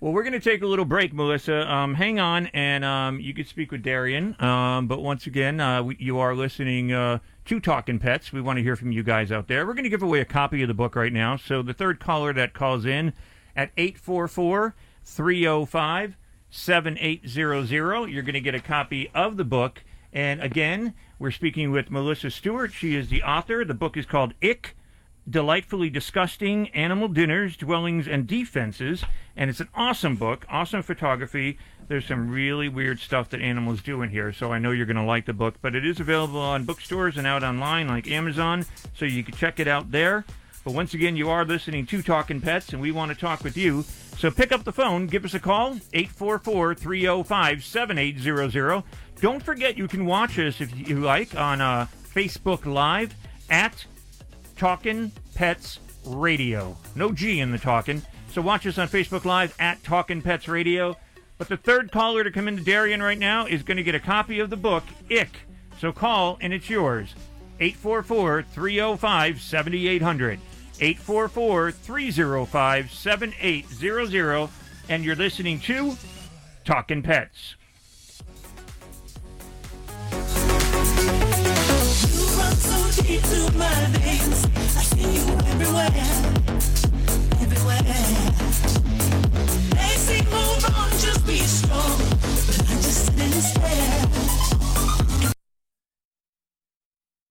Well, 0.00 0.14
we're 0.14 0.22
going 0.22 0.32
to 0.32 0.40
take 0.40 0.62
a 0.62 0.66
little 0.66 0.86
break, 0.86 1.12
Melissa. 1.12 1.70
Um, 1.70 1.92
hang 1.92 2.18
on, 2.18 2.46
and 2.54 2.86
um, 2.86 3.20
you 3.20 3.34
can 3.34 3.44
speak 3.44 3.70
with 3.70 3.82
Darian. 3.82 4.34
Um, 4.42 4.86
but 4.86 5.02
once 5.02 5.26
again, 5.26 5.60
uh, 5.60 5.82
we, 5.82 5.96
you 6.00 6.18
are 6.18 6.34
listening 6.34 6.90
uh, 6.90 7.18
to 7.44 7.60
Talking 7.60 7.98
Pets. 7.98 8.32
We 8.32 8.40
want 8.40 8.56
to 8.56 8.62
hear 8.62 8.76
from 8.76 8.92
you 8.92 9.02
guys 9.02 9.30
out 9.30 9.46
there. 9.46 9.66
We're 9.66 9.74
going 9.74 9.84
to 9.84 9.90
give 9.90 10.02
away 10.02 10.20
a 10.20 10.24
copy 10.24 10.62
of 10.62 10.68
the 10.68 10.74
book 10.74 10.96
right 10.96 11.12
now. 11.12 11.36
So 11.36 11.60
the 11.60 11.74
third 11.74 12.00
caller 12.00 12.32
that 12.32 12.54
calls 12.54 12.86
in 12.86 13.12
at 13.60 13.70
844 13.76 14.74
305 15.04 16.16
7800, 16.48 18.06
you're 18.06 18.22
going 18.22 18.32
to 18.32 18.40
get 18.40 18.54
a 18.54 18.60
copy 18.60 19.10
of 19.14 19.36
the 19.36 19.44
book. 19.44 19.84
And 20.14 20.42
again, 20.42 20.94
we're 21.18 21.30
speaking 21.30 21.70
with 21.70 21.90
Melissa 21.90 22.30
Stewart. 22.30 22.72
She 22.72 22.96
is 22.96 23.10
the 23.10 23.22
author. 23.22 23.64
The 23.64 23.74
book 23.74 23.98
is 23.98 24.06
called 24.06 24.32
Ick 24.42 24.74
Delightfully 25.28 25.90
Disgusting 25.90 26.70
Animal 26.70 27.08
Dinners, 27.08 27.54
Dwellings, 27.56 28.08
and 28.08 28.26
Defenses. 28.26 29.04
And 29.36 29.50
it's 29.50 29.60
an 29.60 29.68
awesome 29.74 30.16
book, 30.16 30.46
awesome 30.48 30.82
photography. 30.82 31.58
There's 31.86 32.06
some 32.06 32.30
really 32.30 32.68
weird 32.68 32.98
stuff 32.98 33.28
that 33.28 33.42
animals 33.42 33.82
do 33.82 34.00
in 34.00 34.08
here, 34.08 34.32
so 34.32 34.52
I 34.52 34.58
know 34.58 34.70
you're 34.70 34.86
going 34.86 34.96
to 34.96 35.02
like 35.02 35.26
the 35.26 35.34
book. 35.34 35.56
But 35.60 35.74
it 35.74 35.84
is 35.84 36.00
available 36.00 36.40
on 36.40 36.64
bookstores 36.64 37.18
and 37.18 37.26
out 37.26 37.44
online 37.44 37.88
like 37.88 38.10
Amazon, 38.10 38.64
so 38.94 39.04
you 39.04 39.22
can 39.22 39.34
check 39.34 39.60
it 39.60 39.68
out 39.68 39.90
there. 39.90 40.24
But 40.64 40.74
once 40.74 40.92
again, 40.92 41.16
you 41.16 41.30
are 41.30 41.44
listening 41.44 41.86
to 41.86 42.02
Talking 42.02 42.40
Pets, 42.40 42.72
and 42.72 42.82
we 42.82 42.92
want 42.92 43.10
to 43.10 43.18
talk 43.18 43.42
with 43.42 43.56
you. 43.56 43.82
So 44.18 44.30
pick 44.30 44.52
up 44.52 44.64
the 44.64 44.72
phone, 44.72 45.06
give 45.06 45.24
us 45.24 45.32
a 45.32 45.40
call, 45.40 45.78
844 45.94 46.74
305 46.74 47.64
7800. 47.64 48.82
Don't 49.20 49.42
forget 49.42 49.78
you 49.78 49.88
can 49.88 50.04
watch 50.04 50.38
us 50.38 50.60
if 50.60 50.76
you 50.76 51.00
like 51.00 51.34
on 51.34 51.62
uh, 51.62 51.86
Facebook 52.14 52.66
Live 52.66 53.14
at 53.48 53.86
Talking 54.56 55.12
Pets 55.34 55.78
Radio. 56.04 56.76
No 56.94 57.12
G 57.12 57.40
in 57.40 57.52
the 57.52 57.58
talking. 57.58 58.02
So 58.30 58.42
watch 58.42 58.66
us 58.66 58.76
on 58.76 58.88
Facebook 58.88 59.24
Live 59.24 59.54
at 59.58 59.82
Talking 59.82 60.20
Pets 60.20 60.48
Radio. 60.48 60.96
But 61.38 61.48
the 61.48 61.56
third 61.56 61.90
caller 61.90 62.22
to 62.22 62.30
come 62.30 62.48
into 62.48 62.62
Darien 62.62 63.02
right 63.02 63.18
now 63.18 63.46
is 63.46 63.62
going 63.62 63.78
to 63.78 63.82
get 63.82 63.94
a 63.94 64.00
copy 64.00 64.40
of 64.40 64.50
the 64.50 64.56
book, 64.58 64.84
Ick. 65.10 65.30
So 65.78 65.92
call 65.92 66.36
and 66.42 66.52
it's 66.52 66.68
yours. 66.68 67.14
844 67.60 68.42
305 68.42 69.40
7800. 69.40 70.40
844 70.80 71.72
305 71.72 72.90
7800. 72.90 74.48
And 74.88 75.04
you're 75.04 75.14
listening 75.14 75.60
to 75.60 75.96
Talkin' 76.64 77.02
Pets. 77.02 77.56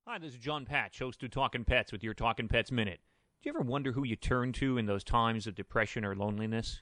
Hi, 0.06 0.18
this 0.18 0.34
is 0.34 0.40
Jon 0.40 0.66
Patch, 0.66 1.00
host 1.00 1.24
of 1.24 1.32
Talking 1.32 1.64
Pets 1.64 1.92
with 1.92 2.04
your 2.04 2.14
Talking 2.14 2.48
Pets 2.48 2.72
Minute. 2.72 3.00
Do 3.42 3.48
you 3.48 3.56
ever 3.56 3.64
wonder 3.64 3.94
who 3.94 4.04
you 4.04 4.18
turn 4.18 4.52
to 4.54 4.78
in 4.78 4.86
those 4.86 5.06
times 5.06 5.48
of 5.48 5.56
depression 5.56 6.04
or 6.04 6.14
loneliness? 6.14 6.82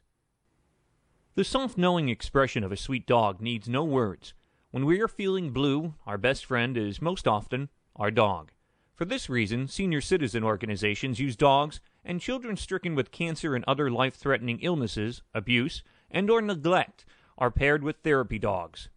The 1.35 1.43
soft, 1.43 1.77
knowing 1.77 2.09
expression 2.09 2.63
of 2.63 2.71
a 2.71 2.77
sweet 2.77 3.05
dog 3.05 3.39
needs 3.39 3.69
no 3.69 3.83
words. 3.83 4.33
When 4.71 4.83
we 4.83 4.99
are 4.99 5.07
feeling 5.07 5.51
blue, 5.51 5.93
our 6.07 6.17
best 6.17 6.45
friend 6.45 6.75
is 6.75 6.99
most 6.99 7.27
often 7.27 7.69
our 7.95 8.09
dog. 8.09 8.53
For 8.95 9.05
this 9.05 9.29
reason, 9.29 9.67
senior 9.67 10.01
citizen 10.01 10.43
organizations 10.43 11.19
use 11.19 11.35
dogs, 11.35 11.79
and 12.03 12.19
children 12.19 12.57
stricken 12.57 12.95
with 12.95 13.11
cancer 13.11 13.53
and 13.53 13.63
other 13.67 13.91
life-threatening 13.91 14.57
illnesses, 14.61 15.21
abuse, 15.35 15.83
and 16.09 16.27
or 16.27 16.41
neglect 16.41 17.05
are 17.37 17.51
paired 17.51 17.83
with 17.83 17.97
therapy 17.97 18.39
dogs. 18.39 18.89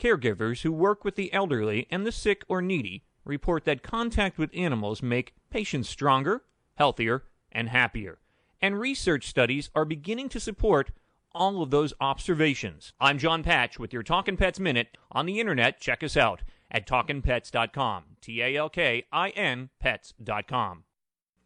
Caregivers 0.00 0.62
who 0.62 0.72
work 0.72 1.04
with 1.04 1.14
the 1.14 1.32
elderly 1.32 1.86
and 1.92 2.04
the 2.04 2.10
sick 2.10 2.42
or 2.48 2.60
needy 2.60 3.04
report 3.24 3.64
that 3.66 3.84
contact 3.84 4.36
with 4.36 4.50
animals 4.52 5.00
make 5.00 5.36
patients 5.48 5.88
stronger, 5.88 6.42
healthier, 6.74 7.24
and 7.52 7.68
happier. 7.68 8.18
And 8.60 8.78
research 8.78 9.26
studies 9.26 9.70
are 9.74 9.84
beginning 9.84 10.28
to 10.30 10.40
support 10.40 10.90
all 11.32 11.62
of 11.62 11.70
those 11.70 11.92
observations. 12.00 12.92
I'm 13.00 13.18
Jon 13.18 13.42
Patch 13.42 13.78
with 13.78 13.92
your 13.92 14.02
Talkin' 14.02 14.36
Pets 14.36 14.60
Minute. 14.60 14.96
On 15.12 15.26
the 15.26 15.40
internet, 15.40 15.80
check 15.80 16.02
us 16.02 16.16
out 16.16 16.42
at 16.70 16.86
talkinpets.com. 16.86 18.04
T 18.20 18.40
A 18.42 18.56
L 18.56 18.68
K 18.68 19.04
I 19.12 19.30
N 19.30 19.70
pets.com. 19.80 20.84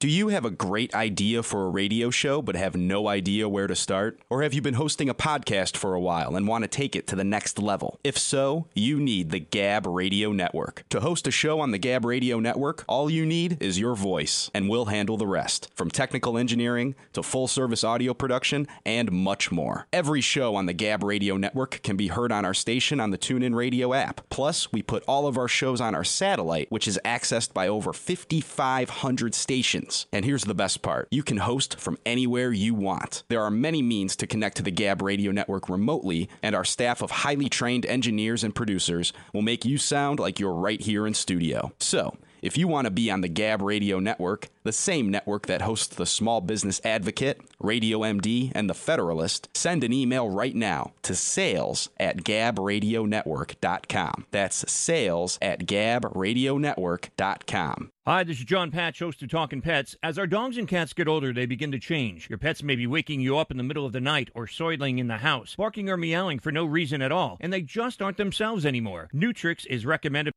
Do 0.01 0.07
you 0.07 0.29
have 0.29 0.45
a 0.45 0.51
great 0.51 0.95
idea 0.95 1.43
for 1.43 1.67
a 1.67 1.71
radio 1.71 2.09
show 2.11 2.41
but 2.41 2.55
have 2.55 2.77
no 2.77 3.09
idea 3.09 3.49
where 3.49 3.67
to 3.67 3.75
start? 3.75 4.21
Or 4.31 4.43
have 4.43 4.55
you 4.55 4.63
been 4.63 4.75
hosting 4.75 5.09
a 5.09 5.15
podcast 5.15 5.77
for 5.77 5.93
a 5.93 6.01
while 6.01 6.37
and 6.37 6.47
want 6.47 6.63
to 6.63 6.69
take 6.69 6.95
it 6.95 7.09
to 7.09 7.17
the 7.17 7.25
next 7.25 7.59
level? 7.59 7.99
If 8.05 8.17
so, 8.17 8.69
you 8.75 9.01
need 9.01 9.31
the 9.31 9.41
Gab 9.41 9.89
Radio 9.89 10.31
Network. 10.31 10.85
To 10.91 11.01
host 11.01 11.27
a 11.27 11.33
show 11.33 11.59
on 11.59 11.73
the 11.73 11.79
Gab 11.79 12.05
Radio 12.05 12.39
Network, 12.39 12.85
all 12.87 13.11
you 13.11 13.27
need 13.27 13.61
is 13.61 13.81
your 13.81 13.97
voice, 13.97 14.53
and 14.55 14.69
we'll 14.69 14.85
handle 14.85 15.17
the 15.17 15.27
rest. 15.27 15.69
From 15.75 15.91
technical 15.91 16.39
engineering 16.39 16.95
to 17.13 17.25
full 17.25 17.49
service 17.49 17.83
audio 17.83 18.15
production 18.15 18.69
and 18.87 19.11
much 19.11 19.51
more. 19.51 19.89
Every 19.93 20.21
show 20.21 20.55
on 20.55 20.67
the 20.67 20.73
Gab 20.75 21.03
Radio 21.03 21.37
Network 21.37 21.83
can 21.83 21.97
be 21.97 22.07
heard 22.07 22.31
on 22.31 22.45
our 22.45 22.55
station 22.55 23.01
on 23.01 23.11
the 23.11 23.19
TuneIn 23.19 23.57
Radio 23.57 23.93
app. 23.95 24.21
Plus, 24.31 24.71
we 24.71 24.81
put 24.81 25.03
all 25.09 25.27
of 25.27 25.37
our 25.37 25.49
shows 25.49 25.81
on 25.81 25.97
our 25.97 26.05
satellite, 26.05 26.71
which 26.71 26.87
is 26.87 27.01
accessed 27.05 27.53
by 27.53 27.67
over 27.67 27.93
5,500 27.93 29.35
stations. 29.35 29.88
And 30.13 30.25
here's 30.25 30.45
the 30.45 30.55
best 30.55 30.83
part 30.83 31.09
you 31.11 31.23
can 31.23 31.39
host 31.39 31.79
from 31.79 31.99
anywhere 32.05 32.53
you 32.53 32.75
want. 32.75 33.25
There 33.29 33.43
are 33.43 33.51
many 33.51 33.83
means 33.83 34.17
to 34.17 34.27
connect 34.27 34.57
to 34.59 34.63
the 34.63 34.71
Gab 34.71 35.03
Radio 35.03 35.33
Network 35.33 35.69
remotely, 35.69 36.29
and 36.43 36.55
our 36.55 36.65
staff 36.65 37.03
of 37.03 37.11
highly 37.11 37.49
trained 37.49 37.87
engineers 37.87 38.45
and 38.45 38.55
producers 38.55 39.13
will 39.33 39.43
make 39.43 39.65
you 39.65 39.79
sound 39.79 40.21
like 40.21 40.39
you're 40.39 40.53
right 40.53 40.81
here 40.81 41.07
in 41.07 41.15
studio. 41.15 41.73
So, 41.79 42.17
if 42.43 42.57
you 42.57 42.69
want 42.69 42.87
to 42.87 42.91
be 42.91 43.11
on 43.11 43.21
the 43.21 43.29
Gab 43.29 43.61
Radio 43.63 43.99
Network, 43.99 44.49
the 44.63 44.73
same 44.73 45.11
network 45.11 45.47
that 45.47 45.63
hosts 45.63 45.97
the 45.97 46.07
Small 46.07 46.41
Business 46.41 46.81
Advocate, 46.85 47.41
Radio 47.59 48.01
MD, 48.01 48.53
and 48.55 48.69
the 48.69 48.75
Federalist, 48.75 49.49
send 49.57 49.85
an 49.85 49.93
email 49.93 50.29
right 50.29 50.55
now 50.55 50.93
to 51.03 51.15
sales 51.15 51.89
at 51.99 52.19
gabradionetwork.com. 52.19 54.27
That's 54.31 54.71
sales 54.71 55.39
at 55.41 55.67
gabradionetwork.com. 55.67 57.91
Hi, 58.07 58.25
this 58.25 58.39
is 58.39 58.45
Jon 58.45 58.71
Patch, 58.71 59.01
host 59.01 59.23
of 59.23 59.29
Talking 59.29 59.61
Pets. 59.61 59.97
As 60.03 60.19
our 60.19 60.27
dogs 60.27 60.57
and 60.57 60.67
cats 60.67 60.95
get 60.95 61.09
older, 61.09 61.31
they 61.33 61.45
begin 61.45 61.73
to 61.73 61.79
change. 61.79 62.31
Your 62.31 62.39
pets 62.39 62.63
may 62.63 62.75
be 62.75 62.87
waking 62.87 63.21
you 63.21 63.37
up 63.37 63.51
in 63.51 63.59
the 63.59 63.63
middle 63.63 63.85
of 63.85 63.93
the 63.93 64.01
night 64.01 64.31
or 64.35 64.47
soiling 64.47 64.99
in 64.99 65.09
the 65.09 65.19
house, 65.19 65.55
barking 65.57 65.91
or 65.91 65.99
meowing 65.99 66.39
for 66.39 66.51
no 66.51 66.65
reason 66.65 67.03
at 67.03 67.13
all, 67.13 67.37
and 67.41 67.53
they 67.53 67.61
just 67.61 68.01
aren't 68.01 68.17
themselves 68.17 68.65
anymore. 68.65 69.11
Neutricks 69.13 69.67
is 69.67 69.85
recommended. 69.85 70.33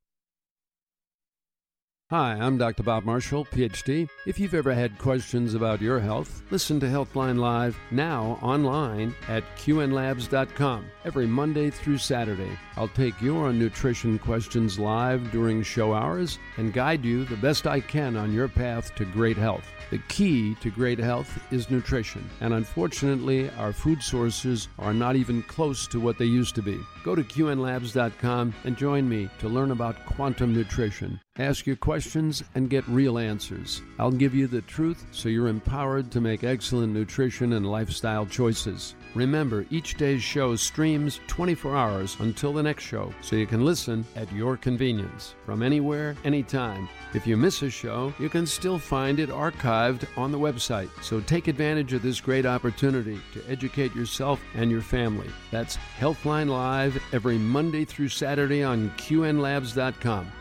Hi, 2.12 2.34
I'm 2.34 2.58
Dr. 2.58 2.84
Bob 2.84 3.06
Marshall, 3.06 3.46
PhD. 3.46 4.10
If 4.26 4.38
you've 4.38 4.54
ever 4.54 4.74
had 4.74 4.98
questions 4.98 5.54
about 5.54 5.80
your 5.80 5.98
health, 5.98 6.44
listen 6.52 6.78
to 6.82 6.86
Healthline 6.86 7.40
Live 7.40 7.80
now 7.90 8.38
online 8.42 9.16
at 9.30 9.46
qnlabs.com 9.56 10.88
every 11.06 11.26
Monday 11.26 11.70
through 11.70 12.00
Saturday. 12.00 12.60
I'll 12.76 12.90
take 12.90 13.22
your 13.22 13.54
nutrition 13.54 14.20
questions 14.20 14.78
live 14.78 15.32
during 15.32 15.64
show 15.64 15.94
hours 15.94 16.38
and 16.58 16.74
guide 16.74 17.06
you 17.06 17.24
the 17.24 17.38
best 17.38 17.66
I 17.66 17.80
can 17.80 18.18
on 18.18 18.34
your 18.34 18.50
path 18.50 18.94
to 18.96 19.06
great 19.06 19.38
health. 19.38 19.66
The 19.90 20.00
key 20.10 20.56
to 20.56 20.70
great 20.70 21.00
health 21.00 21.42
is 21.50 21.70
nutrition, 21.70 22.30
and 22.42 22.54
unfortunately, 22.54 23.50
our 23.52 23.72
food 23.72 24.04
sources 24.04 24.68
are 24.80 24.94
not 24.94 25.16
even 25.16 25.44
close 25.44 25.88
to 25.88 26.00
what 26.02 26.18
they 26.18 26.26
used 26.26 26.56
to 26.56 26.62
be. 26.62 26.78
Go 27.04 27.16
to 27.16 27.24
qnlabs.com 27.24 28.54
and 28.64 28.78
join 28.78 29.10
me 29.10 29.30
to 29.40 29.50
learn 29.50 29.72
about 29.72 30.06
quantum 30.06 30.54
nutrition. 30.54 31.20
Ask 31.38 31.66
your 31.66 31.76
questions 31.76 32.44
and 32.54 32.70
get 32.70 32.88
real 32.88 33.18
answers. 33.18 33.82
I'll 33.98 34.12
give 34.12 34.36
you 34.36 34.48
the 34.48 34.62
truth 34.62 35.06
so 35.12 35.30
you're 35.30 35.48
empowered 35.48 36.12
to 36.12 36.22
make 36.22 36.44
excellent 36.44 36.94
nutrition 36.94 37.54
and 37.54 37.66
lifestyle 37.66 38.26
choices. 38.26 38.96
Remember, 39.14 39.66
each 39.70 39.96
day's 39.96 40.24
show 40.24 40.56
streams 40.56 41.20
24 41.28 41.76
hours 41.76 42.18
until 42.20 42.54
the 42.54 42.64
next 42.64 42.84
show, 42.84 43.14
so 43.22 43.36
you 43.36 43.46
can 43.46 43.66
listen 43.66 44.06
at 44.16 44.32
your 44.32 44.56
convenience 44.56 45.36
from 45.46 45.62
anywhere, 45.62 46.16
anytime. 46.24 46.88
If 47.14 47.28
you 47.28 47.36
miss 47.36 47.62
a 47.62 47.70
show, 47.70 48.14
you 48.20 48.30
can 48.30 48.46
still 48.46 48.80
find 48.80 49.20
it 49.20 49.30
archived 49.30 50.06
on 50.18 50.32
the 50.32 50.40
website. 50.40 50.90
So 51.04 51.20
take 51.20 51.48
advantage 51.48 51.94
of 51.94 52.02
this 52.02 52.22
great 52.22 52.46
opportunity 52.46 53.20
to 53.34 53.44
educate 53.50 53.94
yourself 53.94 54.42
and 54.56 54.72
your 54.72 54.82
family. 54.82 55.30
That's 55.52 55.78
Healthline 56.00 56.48
Live 56.48 57.02
every 57.12 57.38
Monday 57.38 57.84
through 57.84 58.10
Saturday 58.10 58.64
on 58.64 58.92
QNLabs.com. 58.92 60.32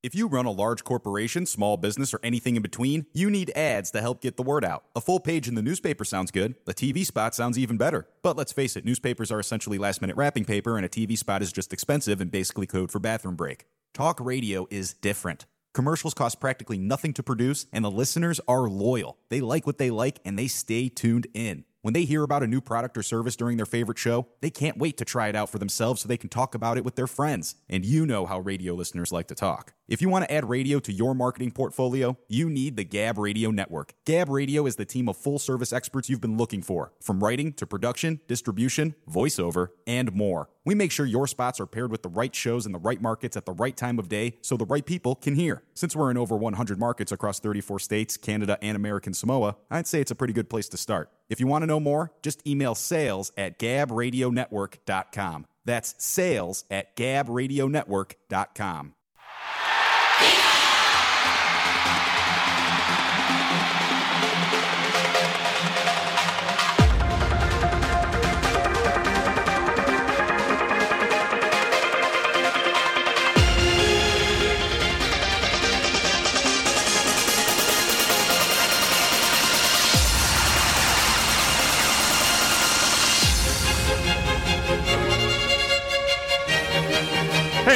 If 0.00 0.14
you 0.14 0.28
run 0.28 0.46
a 0.46 0.52
large 0.52 0.84
corporation, 0.84 1.44
small 1.44 1.76
business, 1.76 2.14
or 2.14 2.20
anything 2.22 2.54
in 2.54 2.62
between, 2.62 3.06
you 3.12 3.28
need 3.28 3.50
ads 3.56 3.90
to 3.90 4.00
help 4.00 4.20
get 4.20 4.36
the 4.36 4.44
word 4.44 4.64
out. 4.64 4.84
A 4.94 5.00
full 5.00 5.18
page 5.18 5.48
in 5.48 5.56
the 5.56 5.62
newspaper 5.62 6.04
sounds 6.04 6.30
good. 6.30 6.54
A 6.68 6.72
TV 6.72 7.04
spot 7.04 7.34
sounds 7.34 7.58
even 7.58 7.76
better. 7.76 8.06
But 8.22 8.36
let's 8.36 8.52
face 8.52 8.76
it, 8.76 8.84
newspapers 8.84 9.32
are 9.32 9.40
essentially 9.40 9.76
last 9.76 10.00
minute 10.00 10.14
wrapping 10.14 10.44
paper, 10.44 10.76
and 10.76 10.86
a 10.86 10.88
TV 10.88 11.18
spot 11.18 11.42
is 11.42 11.50
just 11.50 11.72
expensive 11.72 12.20
and 12.20 12.30
basically 12.30 12.64
code 12.64 12.92
for 12.92 13.00
bathroom 13.00 13.34
break. 13.34 13.66
Talk 13.92 14.20
radio 14.20 14.68
is 14.70 14.94
different. 14.94 15.46
Commercials 15.74 16.14
cost 16.14 16.38
practically 16.38 16.78
nothing 16.78 17.12
to 17.14 17.22
produce, 17.24 17.66
and 17.72 17.84
the 17.84 17.90
listeners 17.90 18.40
are 18.46 18.68
loyal. 18.68 19.18
They 19.30 19.40
like 19.40 19.66
what 19.66 19.78
they 19.78 19.90
like, 19.90 20.20
and 20.24 20.38
they 20.38 20.46
stay 20.46 20.88
tuned 20.88 21.26
in. 21.34 21.64
When 21.82 21.94
they 21.94 22.04
hear 22.04 22.22
about 22.22 22.44
a 22.44 22.48
new 22.48 22.60
product 22.60 22.96
or 22.96 23.02
service 23.02 23.34
during 23.34 23.56
their 23.56 23.66
favorite 23.66 23.98
show, 23.98 24.28
they 24.42 24.50
can't 24.50 24.78
wait 24.78 24.96
to 24.98 25.04
try 25.04 25.26
it 25.26 25.34
out 25.34 25.48
for 25.48 25.58
themselves 25.58 26.02
so 26.02 26.08
they 26.08 26.16
can 26.16 26.28
talk 26.28 26.54
about 26.54 26.78
it 26.78 26.84
with 26.84 26.94
their 26.94 27.06
friends. 27.08 27.56
And 27.68 27.84
you 27.84 28.06
know 28.06 28.26
how 28.26 28.38
radio 28.38 28.74
listeners 28.74 29.10
like 29.10 29.26
to 29.28 29.34
talk. 29.34 29.74
If 29.88 30.02
you 30.02 30.10
want 30.10 30.26
to 30.26 30.30
add 30.30 30.46
radio 30.46 30.80
to 30.80 30.92
your 30.92 31.14
marketing 31.14 31.50
portfolio, 31.50 32.18
you 32.28 32.50
need 32.50 32.76
the 32.76 32.84
Gab 32.84 33.16
Radio 33.16 33.50
Network. 33.50 33.94
Gab 34.04 34.28
Radio 34.28 34.66
is 34.66 34.76
the 34.76 34.84
team 34.84 35.08
of 35.08 35.16
full 35.16 35.38
service 35.38 35.72
experts 35.72 36.10
you've 36.10 36.20
been 36.20 36.36
looking 36.36 36.60
for, 36.60 36.92
from 37.00 37.24
writing 37.24 37.54
to 37.54 37.66
production, 37.66 38.20
distribution, 38.28 38.94
voiceover, 39.10 39.68
and 39.86 40.12
more. 40.12 40.50
We 40.66 40.74
make 40.74 40.92
sure 40.92 41.06
your 41.06 41.26
spots 41.26 41.58
are 41.58 41.64
paired 41.64 41.90
with 41.90 42.02
the 42.02 42.10
right 42.10 42.34
shows 42.34 42.66
in 42.66 42.72
the 42.72 42.78
right 42.78 43.00
markets 43.00 43.34
at 43.34 43.46
the 43.46 43.54
right 43.54 43.74
time 43.74 43.98
of 43.98 44.10
day 44.10 44.36
so 44.42 44.58
the 44.58 44.66
right 44.66 44.84
people 44.84 45.14
can 45.14 45.36
hear. 45.36 45.62
Since 45.72 45.96
we're 45.96 46.10
in 46.10 46.18
over 46.18 46.36
100 46.36 46.78
markets 46.78 47.10
across 47.10 47.40
34 47.40 47.78
states, 47.78 48.18
Canada, 48.18 48.58
and 48.60 48.76
American 48.76 49.14
Samoa, 49.14 49.56
I'd 49.70 49.86
say 49.86 50.02
it's 50.02 50.10
a 50.10 50.14
pretty 50.14 50.34
good 50.34 50.50
place 50.50 50.68
to 50.68 50.76
start. 50.76 51.10
If 51.30 51.40
you 51.40 51.46
want 51.46 51.62
to 51.62 51.66
know 51.66 51.80
more, 51.80 52.12
just 52.20 52.46
email 52.46 52.74
sales 52.74 53.32
at 53.38 53.58
gabradionetwork.com. 53.58 55.46
That's 55.64 55.94
sales 55.96 56.66
at 56.70 56.94
gabradionetwork.com. 56.94 58.94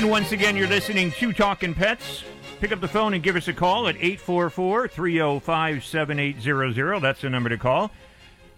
And 0.03 0.11
once 0.11 0.33
again, 0.33 0.57
you're 0.57 0.67
listening 0.67 1.13
to 1.13 1.33
Talking 1.33 1.75
Pets. 1.75 2.25
Pick 2.59 2.73
up 2.73 2.81
the 2.81 2.89
phone 2.89 3.15
and 3.15 3.23
give 3.23 3.37
us 3.37 3.47
a 3.47 3.53
call 3.53 3.87
at 3.87 3.95
844 3.95 4.89
305 4.89 5.85
7800. 5.85 6.99
That's 6.99 7.21
the 7.21 7.31
number 7.31 7.49
to 7.49 7.57
call. 7.57 7.93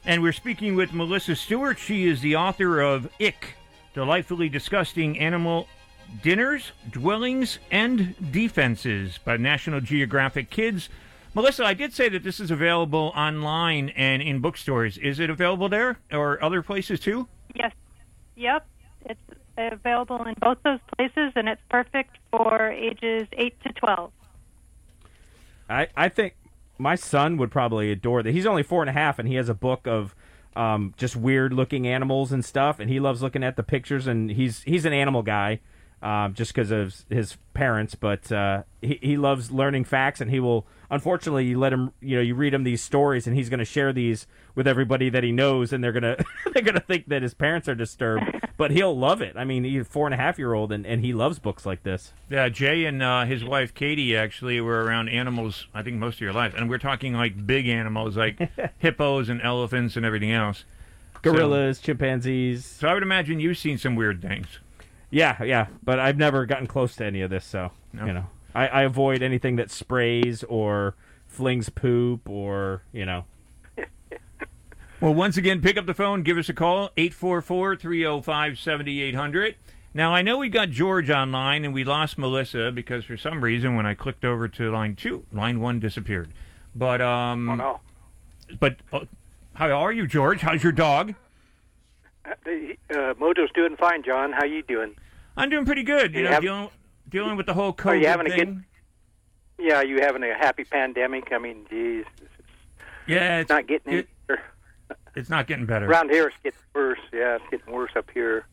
And 0.07 0.23
we're 0.23 0.33
speaking 0.33 0.75
with 0.75 0.95
Melissa 0.95 1.37
Stewart. 1.37 1.79
She 1.79 2.07
is 2.07 2.23
the 2.23 2.35
author 2.35 2.81
of 2.81 3.11
Ick 3.21 3.57
Delightfully 3.93 4.49
Disgusting 4.49 5.19
Animal 5.19 5.69
Dinners, 6.23 6.73
Dwellings, 6.91 7.59
and 7.71 8.15
Defenses 8.33 9.19
by 9.23 9.37
National 9.37 9.83
Geographic 9.83 10.49
Kids. 10.49 10.89
Melissa, 11.35 11.67
I 11.67 11.75
did 11.75 11.93
say 11.93 12.09
that 12.09 12.23
this 12.23 12.41
is 12.41 12.51
available 12.51 13.13
online 13.15 13.91
and 13.91 14.23
in 14.23 14.41
bookstores. 14.41 14.97
Is 14.97 15.21
it 15.21 15.29
available 15.29 15.69
there 15.69 15.99
or 16.11 16.43
other 16.43 16.63
places 16.63 17.01
too? 17.01 17.29
Yes. 17.55 17.75
Yep. 18.35 18.67
Available 19.57 20.23
in 20.25 20.35
both 20.41 20.59
those 20.65 20.81
places, 20.97 21.33
and 21.37 21.49
it's 21.49 21.63
perfect 21.71 22.19
for 22.31 22.71
ages 22.71 23.29
8 23.33 23.63
to 23.63 23.73
12. 23.73 24.13
I, 25.71 25.89
I 25.97 26.09
think 26.09 26.35
my 26.79 26.95
son 26.95 27.37
would 27.37 27.51
probably 27.51 27.91
adore 27.91 28.23
that. 28.23 28.33
He's 28.33 28.47
only 28.47 28.63
four 28.63 28.83
and 28.83 28.91
a 28.91 28.93
half, 28.93 29.19
and 29.19 29.29
he 29.29 29.37
has 29.37 29.49
a 29.49 29.55
book 29.55 29.87
of 29.87 30.15
um, 30.57 30.95
just 30.97 31.17
weird 31.17 31.53
looking 31.53 31.87
animals 31.87 32.33
and 32.33 32.45
stuff, 32.45 32.81
and 32.81 32.91
he 32.91 33.01
loves 33.01 33.23
looking 33.23 33.45
at 33.45 33.57
the 33.57 33.63
pictures. 33.63 34.07
And 34.07 34.31
he's 34.31 34.63
he's 34.63 34.85
an 34.85 34.93
animal 34.93 35.23
guy, 35.23 35.61
um, 36.03 36.35
just 36.35 36.53
because 36.53 36.71
of 36.71 37.05
his 37.09 37.37
parents. 37.55 37.95
But 37.95 38.31
uh, 38.31 38.65
he 38.83 38.99
he 39.01 39.17
loves 39.17 39.51
learning 39.51 39.85
facts, 39.85 40.21
and 40.21 40.31
he 40.31 40.41
will. 40.41 40.67
Unfortunately, 40.91 41.45
you 41.47 41.59
let 41.59 41.73
him. 41.73 41.93
You 42.01 42.17
know, 42.17 42.23
you 42.23 42.35
read 42.35 42.55
him 42.55 42.65
these 42.65 42.83
stories, 42.83 43.27
and 43.27 43.37
he's 43.37 43.49
going 43.49 43.59
to 43.59 43.65
share 43.65 43.93
these 43.93 44.27
with 44.55 44.67
everybody 44.69 45.09
that 45.11 45.25
he 45.25 45.33
knows, 45.33 45.73
and 45.73 45.83
they're 45.83 45.93
gonna 45.93 46.17
they're 46.53 46.63
gonna 46.63 46.81
think 46.81 47.09
that 47.09 47.23
his 47.23 47.35
parents 47.35 47.69
are 47.69 47.75
disturbed. 47.75 48.25
But 48.57 48.71
he'll 48.71 48.97
love 48.97 49.21
it. 49.21 49.33
I 49.37 49.43
mean, 49.43 49.65
he's 49.65 49.81
a 49.83 49.85
four 49.85 50.07
and 50.07 50.15
a 50.15 50.17
half 50.17 50.39
year 50.39 50.55
old, 50.55 50.71
and, 50.71 50.87
and 50.87 51.05
he 51.05 51.13
loves 51.13 51.41
books 51.41 51.67
like 51.67 51.83
this. 51.83 52.13
Yeah, 52.31 52.49
Jay 52.49 52.85
and 52.85 53.03
uh, 53.03 53.25
his 53.25 53.43
wife 53.43 53.75
Katie 53.75 54.17
actually 54.17 54.61
were 54.61 54.85
around 54.85 55.09
animals. 55.09 55.67
I 55.75 55.83
think 55.83 55.97
most 55.97 56.15
of 56.15 56.21
your 56.21 56.33
life, 56.33 56.55
and 56.57 56.71
we're 56.71 56.79
talking 56.79 57.15
like 57.15 57.49
big 57.49 57.67
animals, 57.67 58.17
like 58.17 58.49
hippos 58.79 59.29
and 59.29 59.43
elephants 59.43 59.97
and 59.97 60.07
everything 60.07 60.31
else. 60.31 60.65
Gorillas, 61.21 61.81
chimpanzees. 61.81 62.65
So 62.65 62.87
I 62.87 62.95
would 62.95 63.03
imagine 63.03 63.41
you've 63.41 63.59
seen 63.59 63.77
some 63.77 63.97
weird 63.97 64.23
things. 64.23 64.47
Yeah, 65.11 65.43
yeah, 65.43 65.67
but 65.83 65.99
I've 65.99 66.17
never 66.17 66.47
gotten 66.47 66.69
close 66.69 66.95
to 66.97 67.05
any 67.05 67.23
of 67.23 67.31
this, 67.31 67.45
so 67.45 67.73
No. 67.93 68.07
you 68.07 68.13
know, 68.13 68.27
I, 68.55 68.67
I 68.69 68.83
avoid 68.83 69.23
anything 69.23 69.57
that 69.57 69.71
sprays 69.71 70.43
or 70.45 70.95
flings 71.27 71.69
poop 71.69 72.29
or 72.29 72.83
you 72.93 73.05
know. 73.07 73.25
Well, 75.01 75.13
once 75.13 75.37
again, 75.37 75.61
pick 75.61 75.77
up 75.77 75.85
the 75.85 75.93
phone, 75.93 76.23
give 76.23 76.39
us 76.39 76.49
a 76.49 76.55
call, 76.55 76.91
844 76.97 77.77
305 77.77 78.59
7800. 78.59 79.57
Now, 79.93 80.15
I 80.15 80.23
know 80.23 80.39
we 80.39 80.49
got 80.49 80.71
George 80.71 81.11
online 81.11 81.65
and 81.65 81.75
we 81.75 81.85
lost 81.85 82.17
Melissa 82.17 82.71
because 82.73 83.05
for 83.05 83.17
some 83.19 83.45
reason 83.45 83.77
when 83.77 83.85
I 83.85 83.93
clicked 83.95 84.25
over 84.25 84.49
to 84.49 84.71
line 84.73 84.97
two, 84.97 85.27
line 85.31 85.61
one 85.61 85.79
disappeared. 85.79 86.31
But, 86.75 87.03
um. 87.03 87.51
Oh, 87.51 87.55
no. 87.57 87.81
But, 88.59 88.77
uh, 88.93 89.01
how 89.55 89.69
are 89.73 89.93
you, 89.93 90.07
George? 90.07 90.41
How's 90.41 90.63
your 90.63 90.73
dog? 90.73 91.15
Uh, 92.25 92.35
Mojo's 93.21 93.51
doing 93.55 93.77
fine, 93.77 94.03
Jon. 94.03 94.33
How 94.33 94.45
you 94.45 94.63
doing? 94.63 94.95
I'm 95.37 95.51
doing 95.51 95.67
pretty 95.67 95.83
good. 95.83 96.13
You 96.15 96.21
You 96.21 96.25
know, 96.25 96.31
have- 96.31 96.43
dealing, 96.43 96.69
dealing 97.15 97.37
with 97.37 97.47
the 97.47 97.55
whole 97.55 97.73
COVID 97.73 97.87
Are 97.87 97.95
you 97.97 98.07
having 98.09 98.27
a 98.27 98.31
thing. 98.31 98.65
good? 99.57 99.67
Yeah, 99.67 99.83
you 99.83 100.01
having 100.01 100.25
a 100.25 100.35
happy 100.35 100.65
pandemic? 100.65 101.29
I 101.33 101.39
mean, 101.39 101.65
geez, 101.71 102.05
Yeah, 103.07 103.39
it's 103.39 103.49
not 103.49 103.69
getting 103.69 103.93
any 103.93 104.07
better. 104.27 104.43
It's 105.15 105.31
not 105.31 105.47
getting 105.47 105.65
better. 105.65 105.87
Around 105.87 106.11
here, 106.11 106.27
it's 106.27 106.37
getting 106.43 106.59
worse. 106.75 106.99
Yeah, 107.13 107.37
it's 107.37 107.45
getting 107.51 107.73
worse 107.73 107.93
up 107.97 108.11
here. 108.13 108.47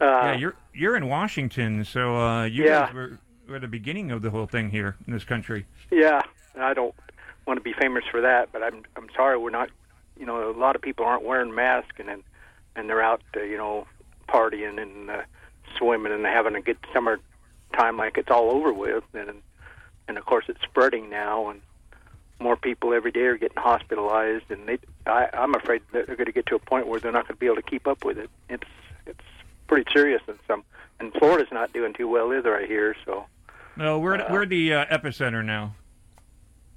Uh, 0.00 0.04
yeah, 0.04 0.36
you're 0.36 0.54
you're 0.72 0.96
in 0.96 1.08
Washington, 1.08 1.84
so 1.84 2.16
uh, 2.16 2.44
you 2.44 2.64
Yeah. 2.64 2.86
guys 2.86 2.94
were, 2.94 3.18
were 3.48 3.58
the 3.58 3.68
beginning 3.68 4.10
of 4.10 4.22
the 4.22 4.30
whole 4.30 4.46
thing 4.46 4.70
here 4.70 4.96
in 5.06 5.12
this 5.12 5.24
country. 5.24 5.66
Yeah, 5.90 6.22
I 6.58 6.72
don't 6.72 6.94
want 7.46 7.58
to 7.58 7.62
be 7.62 7.74
famous 7.74 8.04
for 8.10 8.22
that, 8.22 8.50
but 8.52 8.62
I'm 8.62 8.84
I'm 8.96 9.08
sorry 9.14 9.36
we're 9.36 9.50
not. 9.50 9.68
You 10.18 10.24
know, 10.24 10.50
a 10.50 10.56
lot 10.58 10.76
of 10.76 10.82
people 10.82 11.04
aren't 11.04 11.24
wearing 11.24 11.54
masks, 11.54 11.96
and 11.98 12.08
and, 12.08 12.22
and 12.74 12.88
they're 12.88 13.02
out, 13.02 13.20
uh, 13.36 13.42
you 13.42 13.58
know, 13.58 13.86
partying 14.30 14.80
and 14.80 15.10
uh, 15.10 15.22
swimming 15.76 16.12
and 16.12 16.24
having 16.24 16.54
a 16.54 16.62
good 16.62 16.78
summer 16.94 17.18
time 17.76 17.96
like 17.96 18.18
it's 18.18 18.30
all 18.30 18.50
over 18.50 18.72
with, 18.72 19.04
and 19.14 19.30
and 20.08 20.18
of 20.18 20.24
course 20.24 20.44
it's 20.48 20.60
spreading 20.62 21.10
now, 21.10 21.48
and 21.50 21.60
more 22.38 22.56
people 22.56 22.92
every 22.94 23.10
day 23.10 23.22
are 23.22 23.36
getting 23.38 23.56
hospitalized, 23.58 24.50
and 24.50 24.66
they 24.68 24.78
I, 25.06 25.28
I'm 25.32 25.54
afraid 25.54 25.82
that 25.92 26.06
they're 26.06 26.16
going 26.16 26.26
to 26.26 26.32
get 26.32 26.46
to 26.46 26.54
a 26.56 26.58
point 26.58 26.86
where 26.86 27.00
they're 27.00 27.12
not 27.12 27.24
going 27.28 27.36
to 27.36 27.40
be 27.40 27.46
able 27.46 27.56
to 27.56 27.62
keep 27.62 27.86
up 27.86 28.04
with 28.04 28.18
it. 28.18 28.30
It's 28.48 28.68
it's 29.06 29.20
pretty 29.66 29.90
serious, 29.92 30.22
and 30.28 30.38
some 30.46 30.64
and 31.00 31.12
Florida's 31.14 31.52
not 31.52 31.72
doing 31.72 31.92
too 31.94 32.08
well 32.08 32.32
either. 32.32 32.56
I 32.56 32.66
hear 32.66 32.96
so. 33.04 33.26
No, 33.76 33.98
we're 33.98 34.16
Uh, 34.16 34.32
we're 34.32 34.46
the 34.46 34.72
uh, 34.74 34.86
epicenter 34.86 35.44
now. 35.44 35.74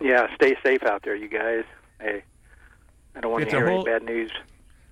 Yeah, 0.02 0.34
stay 0.36 0.56
safe 0.64 0.84
out 0.84 1.04
there, 1.04 1.16
you 1.16 1.28
guys. 1.28 1.64
Hey, 2.00 2.24
I 3.16 3.20
don't 3.22 3.32
want 3.32 3.44
It's 3.44 3.52
to 3.52 3.58
hear 3.58 3.68
whole- 3.70 3.88
any 3.88 4.00
bad 4.00 4.04
news. 4.04 4.32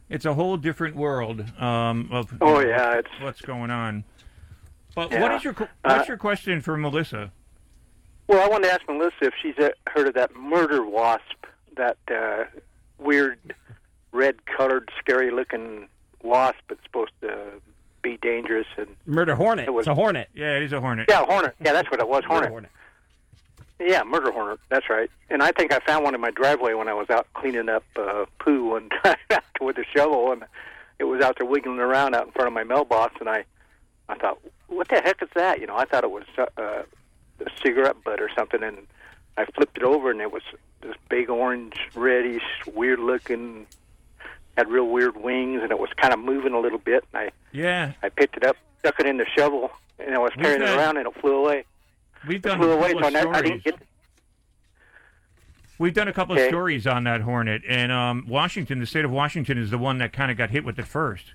It's 0.09 0.23
a 0.25 0.33
whole 0.33 0.55
different 0.55 0.95
world 0.95 1.41
um, 1.61 2.07
of 2.13 2.33
Oh, 2.39 2.59
yeah, 2.61 2.97
it's- 2.97 3.21
what's 3.21 3.41
going 3.41 3.71
on. 3.71 4.05
But 4.97 5.11
Yeah. 5.11 5.21
what 5.21 5.31
is 5.33 5.43
your 5.43 5.53
qu- 5.53 5.67
what's 5.83 6.05
Uh, 6.05 6.05
your 6.07 6.17
question 6.17 6.59
for 6.59 6.75
Melissa? 6.75 7.31
Well, 8.25 8.43
I 8.43 8.47
wanted 8.47 8.69
to 8.69 8.73
ask 8.73 8.81
Melissa 8.87 9.25
if 9.25 9.33
she's 9.39 9.55
uh, 9.59 9.69
heard 9.91 10.07
of 10.07 10.15
that 10.15 10.35
murder 10.35 10.83
wasp, 10.83 11.45
that 11.75 11.97
uh, 12.11 12.45
weird 12.97 13.37
red-colored, 14.11 14.89
scary-looking 14.99 15.87
wasp 16.23 16.57
that's 16.67 16.81
supposed 16.83 17.11
to 17.21 17.61
be 18.01 18.17
dangerous 18.23 18.65
and 18.75 18.87
Murder 19.05 19.35
hornet. 19.35 19.67
It 19.67 19.71
was- 19.71 19.83
it's 19.83 19.91
a 19.91 19.93
hornet. 19.93 20.29
Yeah, 20.33 20.55
it 20.57 20.63
is 20.63 20.73
a 20.73 20.81
hornet. 20.81 21.05
yeah, 21.09 21.23
hornet. 21.25 21.53
Yeah, 21.63 21.73
that's 21.73 21.91
what 21.91 21.99
it 21.99 22.07
was, 22.07 22.23
Murder 22.23 22.29
hornet. 22.29 22.49
hornet. 22.49 22.71
Yeah, 23.79 24.01
murder 24.03 24.31
hornet. 24.31 24.59
That's 24.69 24.89
right. 24.89 25.11
And 25.29 25.43
I 25.43 25.51
think 25.51 25.71
I 25.71 25.77
found 25.85 26.03
one 26.03 26.15
in 26.15 26.21
my 26.21 26.31
driveway 26.31 26.73
when 26.73 26.87
I 26.87 26.93
was 26.93 27.11
out 27.11 27.27
cleaning 27.35 27.69
up 27.69 27.83
uh, 27.95 28.25
poo 28.39 28.63
one 28.71 28.89
time 29.03 29.15
with 29.61 29.77
a 29.77 29.85
shovel, 29.95 30.31
and 30.31 30.43
it 30.97 31.03
was 31.03 31.21
out 31.21 31.37
there 31.37 31.45
wiggling 31.47 31.77
around 31.77 32.15
out 32.15 32.25
in 32.25 32.31
front 32.31 32.47
of 32.47 32.53
my 32.53 32.63
mailbox. 32.63 33.13
And 33.19 33.29
I, 33.29 33.45
I 34.09 34.15
thought, 34.15 34.39
what 34.67 34.87
the 34.87 35.01
heck 35.01 35.21
is 35.21 35.29
that? 35.35 35.59
You 35.59 35.67
know, 35.67 35.75
I 35.75 35.85
thought 35.85 36.03
it 36.03 36.11
was 36.11 36.23
uh, 36.37 36.45
a 36.57 36.83
cigarette 37.61 38.03
butt 38.03 38.21
or 38.21 38.29
something, 38.35 38.63
and 38.63 38.77
I 39.37 39.45
flipped 39.45 39.77
it 39.77 39.83
over, 39.83 40.11
and 40.11 40.21
it 40.21 40.31
was 40.31 40.43
this 40.81 40.95
big 41.09 41.29
orange, 41.29 41.75
reddish, 41.95 42.43
weird 42.73 42.99
looking, 42.99 43.67
had 44.57 44.69
real 44.69 44.87
weird 44.87 45.17
wings, 45.17 45.61
and 45.61 45.71
it 45.71 45.79
was 45.79 45.89
kind 45.97 46.13
of 46.13 46.19
moving 46.19 46.53
a 46.53 46.59
little 46.59 46.79
bit. 46.79 47.03
And 47.13 47.23
I, 47.23 47.31
Yeah, 47.51 47.93
I 48.01 48.09
picked 48.09 48.37
it 48.37 48.43
up, 48.43 48.57
stuck 48.79 48.99
it 48.99 49.05
in 49.05 49.17
the 49.17 49.25
shovel, 49.35 49.71
and 49.99 50.15
I 50.15 50.19
was 50.19 50.31
carrying 50.35 50.61
it 50.61 50.69
around, 50.69 50.97
and 50.97 51.07
it 51.07 51.21
flew 51.21 51.35
away. 51.35 51.65
we've 52.27 52.37
It 52.37 52.43
done 52.43 52.59
flew 52.59 52.71
a 52.71 52.77
away, 52.77 52.91
so 52.91 52.99
I, 52.99 53.31
I 53.31 53.41
didn't 53.41 53.63
get. 53.63 53.75
We've 55.79 55.93
done 55.93 56.07
a 56.07 56.13
couple 56.13 56.35
of 56.35 56.43
stories 56.47 56.87
on 56.87 57.03
that 57.03 57.21
hornet, 57.21 57.61
and 57.67 57.91
um, 57.91 58.25
Washington, 58.27 58.79
the 58.79 58.87
state 58.87 59.05
of 59.05 59.11
Washington, 59.11 59.59
is 59.59 59.69
the 59.69 59.77
one 59.77 59.99
that 59.99 60.11
kind 60.11 60.31
of 60.31 60.37
got 60.37 60.49
hit 60.49 60.65
with 60.65 60.79
it 60.79 60.87
first. 60.87 61.33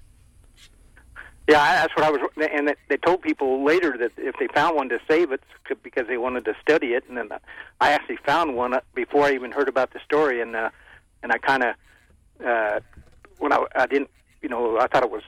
Yeah, 1.48 1.82
that's 1.82 1.94
what 1.96 2.04
I 2.04 2.10
was, 2.10 2.20
and 2.36 2.68
they- 2.88 2.96
told 2.98 3.20
people 3.22 3.64
later 3.64 3.98
that 3.98 4.12
if 4.16 4.36
they 4.38 4.46
found 4.46 4.76
one 4.76 4.88
to 4.90 5.00
save 5.08 5.32
it 5.32 5.42
because 5.82 6.06
they 6.06 6.16
wanted 6.16 6.44
to 6.44 6.54
study 6.62 6.94
it, 6.94 7.04
and 7.08 7.16
then 7.18 7.30
I 7.80 7.90
actually 7.90 8.18
found 8.18 8.54
one 8.54 8.74
uh, 8.74 8.80
before 8.94 9.24
I 9.24 9.32
even 9.32 9.50
heard 9.50 9.68
about 9.68 9.92
the 9.92 9.98
story, 10.04 10.40
and 10.40 10.54
uh, 10.54 10.70
and 11.22 11.32
I 11.32 11.38
kind 11.38 11.64
of 11.64 11.74
uh, 12.46 12.80
when 13.38 13.52
I 13.52 13.64
I 13.74 13.86
didn't, 13.86 14.10
you 14.40 14.48
know, 14.48 14.78
I 14.78 14.86
thought 14.86 15.02
it 15.02 15.10
was 15.10 15.24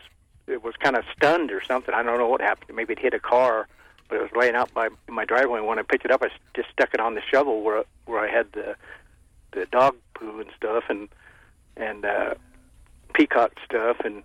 it 0.46 0.62
was 0.62 0.76
kind 0.76 0.94
of 0.96 1.04
stunned 1.16 1.50
or 1.50 1.60
something. 1.62 1.92
I 1.94 2.02
don't 2.04 2.18
know 2.18 2.28
what 2.28 2.40
happened. 2.40 2.76
Maybe 2.76 2.92
it 2.92 3.00
hit 3.00 3.12
a 3.14 3.18
car, 3.18 3.66
but 4.08 4.16
it 4.16 4.22
was 4.22 4.30
laying 4.36 4.54
out 4.54 4.72
by 4.72 4.88
my 5.08 5.24
driveway. 5.24 5.58
And 5.58 5.66
when 5.66 5.80
I 5.80 5.82
picked 5.82 6.04
it 6.04 6.12
up, 6.12 6.22
I 6.22 6.28
just 6.54 6.70
stuck 6.70 6.94
it 6.94 7.00
on 7.00 7.14
the 7.14 7.22
shovel 7.28 7.62
where 7.62 7.82
where 8.06 8.20
I 8.20 8.30
had 8.30 8.52
the 8.52 8.76
the 9.50 9.66
dog 9.66 9.96
poo 10.14 10.40
and 10.40 10.50
stuff, 10.56 10.84
and 10.88 11.08
and 11.76 12.04
uh, 12.04 12.34
peacock 13.14 13.52
stuff, 13.64 13.96
and 14.04 14.22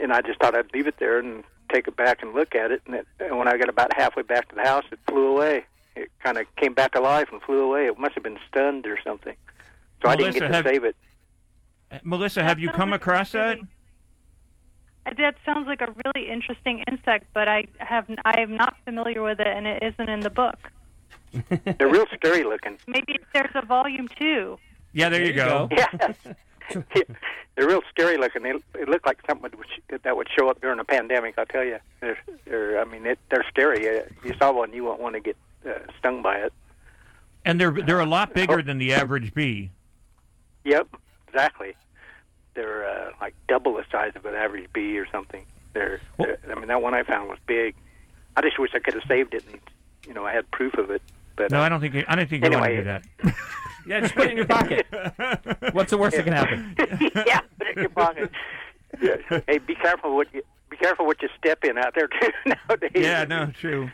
and 0.00 0.12
I 0.12 0.20
just 0.22 0.40
thought 0.40 0.54
I'd 0.54 0.72
leave 0.74 0.86
it 0.86 0.96
there 0.98 1.18
and 1.18 1.44
take 1.72 1.86
it 1.88 1.96
back 1.96 2.22
and 2.22 2.34
look 2.34 2.54
at 2.54 2.70
it. 2.70 2.82
And, 2.86 2.94
it, 2.96 3.06
and 3.20 3.38
when 3.38 3.48
I 3.48 3.56
got 3.56 3.68
about 3.68 3.92
halfway 3.96 4.22
back 4.22 4.48
to 4.48 4.54
the 4.54 4.62
house, 4.62 4.84
it 4.90 4.98
flew 5.08 5.26
away. 5.28 5.64
It 5.96 6.10
kind 6.22 6.38
of 6.38 6.46
came 6.56 6.74
back 6.74 6.92
to 6.92 7.00
life 7.00 7.28
and 7.32 7.40
flew 7.42 7.60
away. 7.62 7.86
It 7.86 7.98
must 7.98 8.14
have 8.14 8.22
been 8.22 8.38
stunned 8.48 8.86
or 8.86 8.98
something. 9.04 9.36
So 10.02 10.08
I 10.08 10.16
didn't 10.16 10.34
get 10.34 10.40
to 10.40 10.52
have- 10.54 10.64
save 10.66 10.84
it. 10.84 10.96
Melissa, 12.04 12.42
have 12.44 12.60
you 12.60 12.68
come 12.70 12.92
across 12.92 13.32
that? 13.32 13.58
That 15.16 15.34
sounds 15.44 15.66
like 15.66 15.80
a 15.80 15.92
really 16.04 16.30
interesting 16.30 16.84
insect, 16.90 17.26
but 17.34 17.48
I 17.48 17.66
have 17.78 18.06
I 18.24 18.40
am 18.40 18.56
not 18.56 18.76
familiar 18.84 19.22
with 19.22 19.40
it, 19.40 19.46
and 19.46 19.66
it 19.66 19.82
isn't 19.82 20.08
in 20.08 20.20
the 20.20 20.30
book. 20.30 20.70
They're 21.78 21.88
real 21.88 22.06
scary 22.14 22.44
looking. 22.44 22.78
Maybe 22.86 23.18
there's 23.32 23.50
a 23.54 23.64
volume 23.64 24.08
two. 24.18 24.58
Yeah, 24.92 25.08
there, 25.08 25.24
you 25.24 25.32
go. 25.32 25.68
Yes. 25.76 26.14
they're 27.56 27.66
real 27.68 27.82
scary 27.90 28.16
looking. 28.16 28.42
They, 28.42 28.52
they 28.72 28.84
look 28.84 29.04
like 29.06 29.18
something 29.28 29.50
that 29.50 29.56
would, 29.58 29.66
sh- 29.68 29.94
that 30.02 30.16
would 30.16 30.28
show 30.36 30.48
up 30.48 30.60
during 30.60 30.78
a 30.78 30.84
pandemic. 30.84 31.34
I'll 31.38 31.46
tell 31.46 31.64
you. 31.64 31.78
They're, 32.00 32.18
they're 32.44 32.80
I 32.80 32.84
mean, 32.84 33.06
it, 33.06 33.18
they're 33.30 33.44
scary. 33.48 33.88
Uh, 33.88 34.02
If 34.18 34.24
you 34.24 34.34
saw 34.38 34.52
one, 34.52 34.72
you 34.72 34.84
won't 34.84 35.00
want 35.00 35.14
to 35.14 35.20
get 35.20 35.36
uh, 35.66 35.72
stung 35.98 36.22
by 36.22 36.36
it. 36.38 36.52
And 37.44 37.60
they're 37.60 37.70
they're 37.70 38.00
a 38.00 38.06
lot 38.06 38.34
bigger 38.34 38.60
than 38.62 38.78
the 38.78 38.92
average 38.92 39.32
bee. 39.34 39.70
Yep, 40.64 40.88
exactly. 41.28 41.74
They're 42.54 42.86
uh, 42.86 43.12
like 43.20 43.34
double 43.48 43.74
the 43.74 43.84
size 43.90 44.12
of 44.14 44.26
an 44.26 44.34
average 44.34 44.70
bee 44.72 44.98
or 44.98 45.06
something. 45.10 45.46
They're, 45.72 46.00
they're- 46.18 46.38
I 46.50 46.54
mean, 46.56 46.68
that 46.68 46.82
one 46.82 46.92
I 46.94 47.02
found 47.02 47.28
was 47.30 47.38
big. 47.46 47.74
I 48.36 48.42
just 48.42 48.58
wish 48.58 48.70
I 48.74 48.78
could 48.78 48.94
have 48.94 49.04
saved 49.08 49.34
it 49.34 49.44
and 49.50 49.60
you 50.06 50.12
know 50.14 50.24
I 50.26 50.32
had 50.32 50.50
proof 50.50 50.74
of 50.74 50.90
it. 50.90 51.02
But 51.40 51.50
No, 51.52 51.60
uh, 51.60 51.64
I 51.64 51.68
don't 51.70 51.80
think 51.80 52.04
I 52.06 52.14
don't 52.14 52.28
think 52.28 52.44
you 52.44 52.50
want 52.50 52.64
to 52.66 52.76
do 52.76 52.84
that. 52.84 53.02
Yeah, 53.86 54.00
just 54.00 54.14
put 54.14 54.26
it 54.26 54.32
in 54.32 54.36
your 54.36 54.46
pocket. 54.46 54.86
What's 55.72 55.90
the 55.90 55.96
worst 55.96 56.14
that 56.14 56.24
can 56.24 56.34
happen? 56.34 56.76
yeah, 57.26 57.40
put 57.58 57.66
it 57.68 57.76
in 57.76 57.82
your 57.84 57.88
pocket. 57.88 58.30
hey, 59.46 59.58
be 59.58 59.74
careful 59.74 60.14
what 60.14 60.32
you 60.34 60.42
be 60.68 60.76
careful 60.76 61.06
what 61.06 61.20
you 61.22 61.28
step 61.38 61.64
in 61.64 61.78
out 61.78 61.94
there 61.94 62.06
too 62.06 62.30
nowadays. 62.46 62.90
Yeah, 62.94 63.24
no, 63.24 63.46
true. 63.46 63.90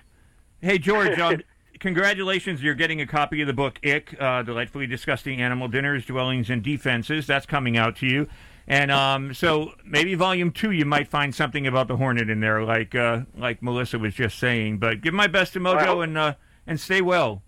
Hey, 0.60 0.78
George, 0.78 1.16
um, 1.20 1.40
congratulations. 1.78 2.62
You're 2.64 2.74
getting 2.74 3.00
a 3.00 3.06
copy 3.06 3.40
of 3.40 3.46
the 3.46 3.52
book, 3.52 3.78
Ick, 3.86 4.16
uh, 4.20 4.42
Delightfully 4.42 4.88
Disgusting 4.88 5.40
Animal 5.40 5.68
Dinners, 5.68 6.04
Dwellings, 6.04 6.50
and 6.50 6.64
Defenses. 6.64 7.26
That's 7.26 7.46
coming 7.46 7.76
out 7.76 7.96
to 7.98 8.06
you. 8.06 8.28
And 8.68 8.90
um, 8.90 9.32
so 9.34 9.72
maybe 9.84 10.14
volume 10.16 10.50
two, 10.50 10.72
you 10.72 10.84
might 10.84 11.06
find 11.06 11.32
something 11.32 11.66
about 11.68 11.86
the 11.86 11.96
hornet 11.96 12.28
in 12.28 12.40
there, 12.40 12.64
like 12.64 12.96
uh, 12.96 13.20
like 13.36 13.62
Melissa 13.62 14.00
was 14.00 14.14
just 14.14 14.38
saying. 14.40 14.78
But 14.78 15.00
give 15.00 15.14
my 15.14 15.28
best 15.28 15.52
to 15.52 15.60
Mojo 15.60 15.76
Well- 15.76 16.02
and 16.02 16.18
uh, 16.18 16.34
and 16.66 16.80
stay 16.80 17.00
well. 17.00 17.42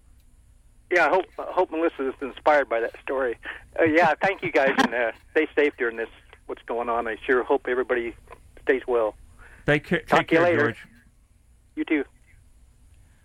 Yeah, 0.90 1.06
I 1.06 1.08
hope 1.10 1.24
I 1.38 1.52
hope 1.52 1.70
Melissa 1.70 2.08
is 2.08 2.14
inspired 2.22 2.68
by 2.68 2.80
that 2.80 2.94
story. 3.02 3.36
Uh, 3.78 3.84
yeah, 3.84 4.14
thank 4.22 4.42
you 4.42 4.50
guys 4.50 4.74
and 4.78 4.94
uh, 4.94 5.12
stay 5.32 5.46
safe 5.54 5.74
during 5.78 5.96
this. 5.96 6.08
What's 6.46 6.62
going 6.62 6.88
on? 6.88 7.06
I 7.06 7.16
sure 7.26 7.42
hope 7.44 7.66
everybody 7.68 8.14
stays 8.62 8.82
well. 8.86 9.14
Take, 9.66 9.86
ca- 9.86 9.98
Talk 10.06 10.20
take 10.20 10.28
to 10.28 10.34
you 10.34 10.40
care, 10.40 10.50
later. 10.50 10.62
George. 10.68 10.86
You 11.76 11.84
too. 11.84 12.04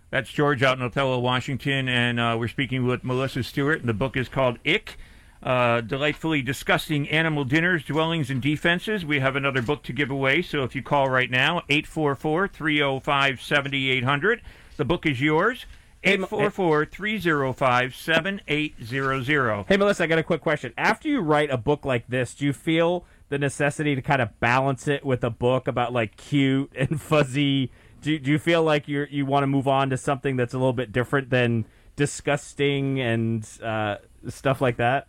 That's 0.09 0.29
George 0.29 0.61
out 0.61 0.77
in 0.77 0.83
Othello, 0.83 1.19
Washington, 1.19 1.87
and 1.87 2.19
uh, 2.19 2.35
we're 2.37 2.49
speaking 2.49 2.85
with 2.85 3.03
Melissa 3.03 3.41
Stewart. 3.43 3.79
And 3.79 3.89
the 3.89 3.93
book 3.93 4.15
is 4.17 4.27
called 4.29 4.59
Ick, 4.63 4.97
uh, 5.41 5.81
Delightfully 5.81 6.41
Disgusting 6.41 7.09
Animal 7.09 7.45
Dinners, 7.45 7.83
Dwellings, 7.83 8.29
and 8.29 8.41
Defenses. 8.41 9.05
We 9.05 9.21
have 9.21 9.35
another 9.35 9.61
book 9.61 9.83
to 9.83 9.93
give 9.93 10.11
away, 10.11 10.41
so 10.41 10.63
if 10.63 10.75
you 10.75 10.83
call 10.83 11.09
right 11.09 11.31
now, 11.31 11.63
844 11.69 12.49
305 12.49 13.41
7800, 13.41 14.41
the 14.77 14.85
book 14.85 15.05
is 15.05 15.19
yours. 15.21 15.65
844 16.03 16.85
305 16.85 17.95
7800. 17.95 19.65
Hey, 19.67 19.77
Melissa, 19.77 20.03
I 20.03 20.07
got 20.07 20.19
a 20.19 20.23
quick 20.23 20.41
question. 20.41 20.73
After 20.77 21.07
you 21.07 21.21
write 21.21 21.49
a 21.49 21.57
book 21.57 21.85
like 21.85 22.07
this, 22.07 22.33
do 22.33 22.45
you 22.45 22.53
feel 22.53 23.05
the 23.29 23.37
necessity 23.37 23.95
to 23.95 24.01
kind 24.01 24.21
of 24.21 24.39
balance 24.39 24.87
it 24.87 25.05
with 25.05 25.23
a 25.23 25.29
book 25.29 25.67
about 25.67 25.93
like 25.93 26.17
cute 26.17 26.71
and 26.75 27.01
fuzzy? 27.01 27.71
Do, 28.01 28.19
do 28.19 28.31
you 28.31 28.39
feel 28.39 28.63
like 28.63 28.87
you 28.87 29.07
you 29.09 29.25
want 29.25 29.43
to 29.43 29.47
move 29.47 29.67
on 29.67 29.89
to 29.91 29.97
something 29.97 30.35
that's 30.35 30.53
a 30.53 30.57
little 30.57 30.73
bit 30.73 30.91
different 30.91 31.29
than 31.29 31.65
disgusting 31.95 32.99
and 32.99 33.47
uh, 33.63 33.97
stuff 34.27 34.59
like 34.59 34.77
that? 34.77 35.07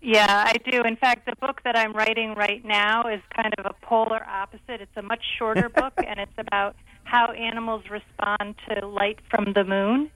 Yeah, 0.00 0.26
I 0.46 0.54
do. 0.70 0.82
In 0.82 0.96
fact, 0.96 1.26
the 1.26 1.34
book 1.40 1.60
that 1.64 1.76
I'm 1.76 1.92
writing 1.92 2.34
right 2.34 2.64
now 2.64 3.08
is 3.08 3.20
kind 3.34 3.52
of 3.58 3.66
a 3.66 3.74
polar 3.84 4.24
opposite. 4.24 4.80
It's 4.80 4.96
a 4.96 5.02
much 5.02 5.22
shorter 5.38 5.68
book, 5.74 5.94
and 5.96 6.20
it's 6.20 6.38
about 6.38 6.76
how 7.04 7.32
animals 7.32 7.84
respond 7.90 8.54
to 8.68 8.86
light 8.86 9.18
from 9.30 9.52
the 9.54 9.64
moon. 9.64 10.10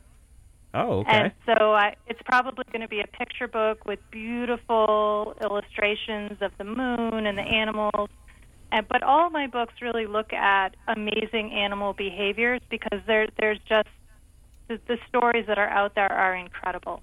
Oh, 0.74 1.00
okay. 1.00 1.10
And 1.10 1.32
so 1.44 1.72
I, 1.72 1.96
it's 2.06 2.20
probably 2.24 2.64
going 2.72 2.80
to 2.80 2.88
be 2.88 3.00
a 3.00 3.06
picture 3.06 3.48
book 3.48 3.84
with 3.84 3.98
beautiful 4.10 5.34
illustrations 5.42 6.38
of 6.40 6.52
the 6.58 6.64
moon 6.64 7.26
and 7.26 7.36
the 7.36 7.42
animals. 7.42 8.08
And, 8.70 8.86
but 8.88 9.02
all 9.02 9.28
my 9.28 9.48
books 9.48 9.74
really 9.82 10.06
look 10.06 10.32
at 10.32 10.76
amazing 10.88 11.52
animal 11.52 11.92
behaviors 11.92 12.60
because 12.70 13.00
there, 13.06 13.28
there's 13.38 13.58
just 13.68 13.88
the, 14.68 14.80
the 14.88 14.96
stories 15.08 15.46
that 15.46 15.58
are 15.58 15.68
out 15.68 15.94
there 15.94 16.10
are 16.10 16.34
incredible. 16.34 17.02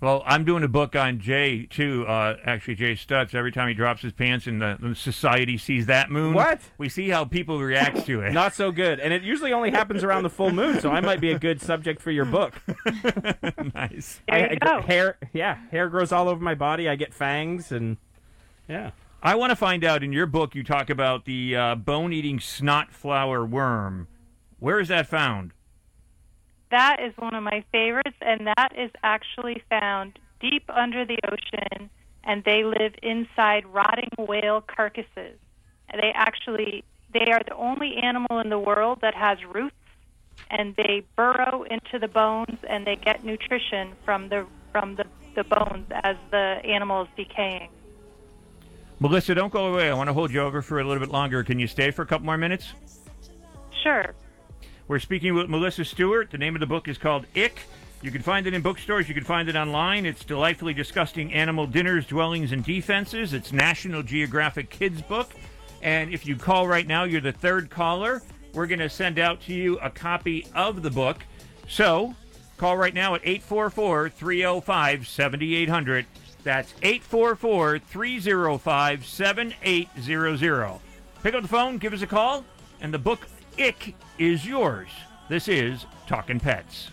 Well, 0.00 0.22
I'm 0.26 0.44
doing 0.44 0.62
a 0.62 0.68
book 0.68 0.94
on 0.94 1.18
Jay, 1.18 1.66
too. 1.66 2.06
Uh, 2.06 2.36
actually, 2.44 2.76
Jay 2.76 2.92
Stutz. 2.92 3.34
Every 3.34 3.50
time 3.50 3.66
he 3.66 3.74
drops 3.74 4.00
his 4.00 4.12
pants 4.12 4.46
and 4.46 4.62
the, 4.62 4.76
the 4.80 4.94
society 4.94 5.58
sees 5.58 5.86
that 5.86 6.08
moon, 6.08 6.34
What? 6.34 6.60
We 6.78 6.88
see 6.88 7.08
how 7.08 7.24
people 7.24 7.60
react 7.60 8.06
to 8.06 8.20
it. 8.20 8.32
Not 8.32 8.54
so 8.54 8.70
good. 8.70 9.00
And 9.00 9.12
it 9.12 9.22
usually 9.22 9.52
only 9.52 9.72
happens 9.72 10.04
around 10.04 10.22
the 10.22 10.30
full 10.30 10.52
moon, 10.52 10.80
so 10.80 10.90
I 10.90 11.00
might 11.00 11.20
be 11.20 11.32
a 11.32 11.38
good 11.38 11.60
subject 11.60 12.00
for 12.00 12.12
your 12.12 12.24
book. 12.26 12.54
nice. 13.74 14.20
There 14.28 14.38
you 14.38 14.44
I 14.44 14.48
get 14.50 14.60
go. 14.60 14.82
hair, 14.82 15.18
yeah, 15.32 15.58
hair 15.72 15.88
grows 15.88 16.12
all 16.12 16.28
over 16.28 16.42
my 16.42 16.54
body. 16.54 16.88
I 16.88 16.94
get 16.94 17.12
fangs, 17.12 17.72
and 17.72 17.96
yeah. 18.68 18.92
I 19.20 19.34
want 19.34 19.50
to 19.50 19.56
find 19.56 19.82
out 19.82 20.04
in 20.04 20.12
your 20.12 20.26
book, 20.26 20.54
you 20.54 20.62
talk 20.62 20.90
about 20.90 21.24
the 21.24 21.56
uh, 21.56 21.74
bone 21.74 22.12
eating 22.12 22.38
snot 22.38 22.92
flower 22.92 23.44
worm. 23.44 24.06
Where 24.60 24.78
is 24.78 24.88
that 24.88 25.08
found? 25.08 25.54
That 26.70 26.98
is 27.00 27.12
one 27.16 27.34
of 27.34 27.42
my 27.42 27.64
favorites, 27.72 28.16
and 28.20 28.46
that 28.46 28.72
is 28.76 28.90
actually 29.02 29.62
found 29.70 30.18
deep 30.40 30.64
under 30.68 31.04
the 31.04 31.18
ocean, 31.26 31.90
and 32.24 32.44
they 32.44 32.64
live 32.64 32.94
inside 33.02 33.64
rotting 33.66 34.10
whale 34.18 34.60
carcasses. 34.60 35.38
And 35.88 36.02
They 36.02 36.12
actually 36.14 36.84
they 37.14 37.32
are 37.32 37.40
the 37.46 37.54
only 37.54 37.96
animal 37.96 38.38
in 38.40 38.50
the 38.50 38.58
world 38.58 38.98
that 39.00 39.14
has 39.14 39.38
roots, 39.44 39.74
and 40.50 40.76
they 40.76 41.02
burrow 41.16 41.64
into 41.70 41.98
the 41.98 42.08
bones, 42.08 42.58
and 42.68 42.86
they 42.86 42.96
get 42.96 43.24
nutrition 43.24 43.92
from 44.04 44.28
the 44.28 44.46
from 44.72 44.96
the, 44.96 45.06
the 45.34 45.44
bones 45.44 45.86
as 45.90 46.16
the 46.30 46.60
animal 46.64 47.02
is 47.02 47.08
decaying. 47.16 47.70
Melissa, 49.00 49.34
don't 49.34 49.52
go 49.52 49.72
away. 49.72 49.88
I 49.88 49.94
want 49.94 50.08
to 50.08 50.12
hold 50.12 50.30
you 50.32 50.40
over 50.40 50.60
for 50.60 50.80
a 50.80 50.84
little 50.84 51.00
bit 51.00 51.10
longer. 51.10 51.42
Can 51.44 51.58
you 51.58 51.66
stay 51.66 51.90
for 51.90 52.02
a 52.02 52.06
couple 52.06 52.26
more 52.26 52.36
minutes? 52.36 52.74
Sure. 53.82 54.12
We're 54.88 54.98
speaking 55.00 55.34
with 55.34 55.50
Melissa 55.50 55.84
Stewart. 55.84 56.30
The 56.30 56.38
name 56.38 56.56
of 56.56 56.60
the 56.60 56.66
book 56.66 56.88
is 56.88 56.96
called 56.96 57.26
Ick. 57.36 57.60
You 58.00 58.10
can 58.10 58.22
find 58.22 58.46
it 58.46 58.54
in 58.54 58.62
bookstores. 58.62 59.06
You 59.06 59.14
can 59.14 59.22
find 59.22 59.46
it 59.50 59.54
online. 59.54 60.06
It's 60.06 60.24
Delightfully 60.24 60.72
Disgusting 60.72 61.30
Animal 61.34 61.66
Dinners, 61.66 62.06
Dwellings, 62.06 62.52
and 62.52 62.64
Defenses. 62.64 63.34
It's 63.34 63.52
National 63.52 64.02
Geographic 64.02 64.70
Kids 64.70 65.02
book. 65.02 65.30
And 65.82 66.10
if 66.10 66.24
you 66.24 66.36
call 66.36 66.66
right 66.66 66.86
now, 66.86 67.04
you're 67.04 67.20
the 67.20 67.32
third 67.32 67.68
caller. 67.68 68.22
We're 68.54 68.66
going 68.66 68.78
to 68.78 68.88
send 68.88 69.18
out 69.18 69.42
to 69.42 69.52
you 69.52 69.78
a 69.80 69.90
copy 69.90 70.46
of 70.54 70.80
the 70.80 70.90
book. 70.90 71.18
So 71.68 72.14
call 72.56 72.78
right 72.78 72.94
now 72.94 73.14
at 73.14 73.20
844 73.24 74.08
305 74.08 75.06
7800. 75.06 76.06
That's 76.44 76.72
844 76.82 77.78
305 77.80 79.04
7800. 79.04 80.80
Pick 81.22 81.34
up 81.34 81.42
the 81.42 81.48
phone, 81.48 81.76
give 81.76 81.92
us 81.92 82.00
a 82.00 82.06
call, 82.06 82.42
and 82.80 82.94
the 82.94 82.98
book 82.98 83.28
Ick 83.58 83.94
is 84.18 84.46
yours. 84.46 84.88
This 85.28 85.48
is 85.48 85.84
Talking 86.06 86.38
Pets. 86.38 86.90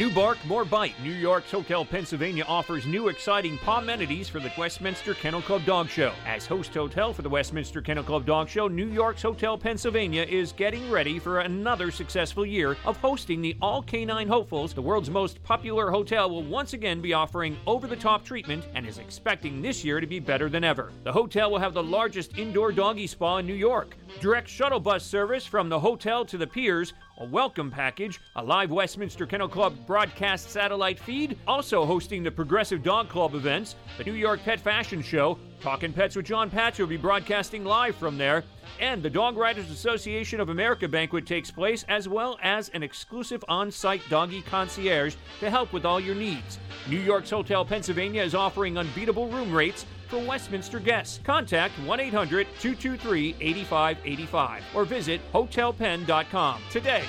New 0.00 0.08
bark, 0.08 0.38
more 0.46 0.64
bite. 0.64 0.94
New 1.02 1.12
York's 1.12 1.50
Hotel 1.50 1.84
Pennsylvania 1.84 2.42
offers 2.48 2.86
new 2.86 3.08
exciting 3.08 3.58
amenities 3.68 4.30
for 4.30 4.40
the 4.40 4.50
Westminster 4.56 5.12
Kennel 5.12 5.42
Club 5.42 5.62
Dog 5.66 5.90
Show. 5.90 6.14
As 6.24 6.46
host 6.46 6.72
hotel 6.72 7.12
for 7.12 7.20
the 7.20 7.28
Westminster 7.28 7.82
Kennel 7.82 8.02
Club 8.02 8.24
Dog 8.24 8.48
Show, 8.48 8.66
New 8.66 8.86
York's 8.86 9.20
Hotel 9.20 9.58
Pennsylvania 9.58 10.22
is 10.22 10.52
getting 10.52 10.90
ready 10.90 11.18
for 11.18 11.40
another 11.40 11.90
successful 11.90 12.46
year 12.46 12.78
of 12.86 12.96
hosting 12.96 13.42
the 13.42 13.54
All 13.60 13.82
Canine 13.82 14.26
Hopefuls. 14.26 14.72
The 14.72 14.80
world's 14.80 15.10
most 15.10 15.42
popular 15.42 15.90
hotel 15.90 16.30
will 16.30 16.44
once 16.44 16.72
again 16.72 17.02
be 17.02 17.12
offering 17.12 17.58
over 17.66 17.86
the 17.86 17.94
top 17.94 18.24
treatment 18.24 18.64
and 18.74 18.86
is 18.86 18.96
expecting 18.96 19.60
this 19.60 19.84
year 19.84 20.00
to 20.00 20.06
be 20.06 20.18
better 20.18 20.48
than 20.48 20.64
ever. 20.64 20.92
The 21.04 21.12
hotel 21.12 21.50
will 21.50 21.58
have 21.58 21.74
the 21.74 21.82
largest 21.82 22.38
indoor 22.38 22.72
doggy 22.72 23.06
spa 23.06 23.36
in 23.36 23.46
New 23.46 23.52
York, 23.52 23.98
direct 24.18 24.48
shuttle 24.48 24.80
bus 24.80 25.04
service 25.04 25.46
from 25.46 25.68
the 25.68 25.78
hotel 25.78 26.24
to 26.24 26.36
the 26.36 26.46
piers, 26.46 26.92
a 27.18 27.24
welcome 27.24 27.70
package, 27.70 28.20
a 28.36 28.42
live 28.42 28.70
Westminster 28.70 29.26
Kennel 29.26 29.48
Club 29.48 29.74
broadcast 29.86 30.50
satellite 30.50 30.98
feed, 30.98 31.38
also 31.46 31.84
hosting 31.84 32.22
the 32.22 32.30
Progressive 32.30 32.82
Dog 32.82 33.08
Club 33.08 33.34
events, 33.34 33.76
the 33.98 34.04
New 34.04 34.14
York 34.14 34.40
Pet 34.44 34.60
Fashion 34.60 35.02
Show, 35.02 35.38
Talking 35.60 35.92
Pets 35.92 36.16
with 36.16 36.24
Jon 36.24 36.48
Patch 36.48 36.78
will 36.78 36.86
be 36.86 36.96
broadcasting 36.96 37.66
live 37.66 37.94
from 37.94 38.16
there, 38.16 38.44
and 38.78 39.02
the 39.02 39.10
Dog 39.10 39.36
Writers 39.36 39.70
Association 39.70 40.40
of 40.40 40.48
America 40.48 40.88
banquet 40.88 41.26
takes 41.26 41.50
place, 41.50 41.84
as 41.86 42.08
well 42.08 42.38
as 42.42 42.70
an 42.70 42.82
exclusive 42.82 43.44
on 43.46 43.70
site 43.70 44.00
doggy 44.08 44.40
concierge 44.40 45.16
to 45.38 45.50
help 45.50 45.74
with 45.74 45.84
all 45.84 46.00
your 46.00 46.14
needs. 46.14 46.58
New 46.88 46.98
York's 46.98 47.28
Hotel 47.28 47.62
Pennsylvania 47.62 48.22
is 48.22 48.34
offering 48.34 48.78
unbeatable 48.78 49.28
room 49.28 49.52
rates 49.52 49.84
for 50.10 50.18
Westminster 50.18 50.80
guests. 50.80 51.20
Contact 51.24 51.72
1 51.86 52.00
800 52.00 52.46
223 52.60 53.36
8585 53.40 54.64
or 54.74 54.84
visit 54.84 55.20
hotelpenn.com 55.32 56.60
today. 56.70 57.04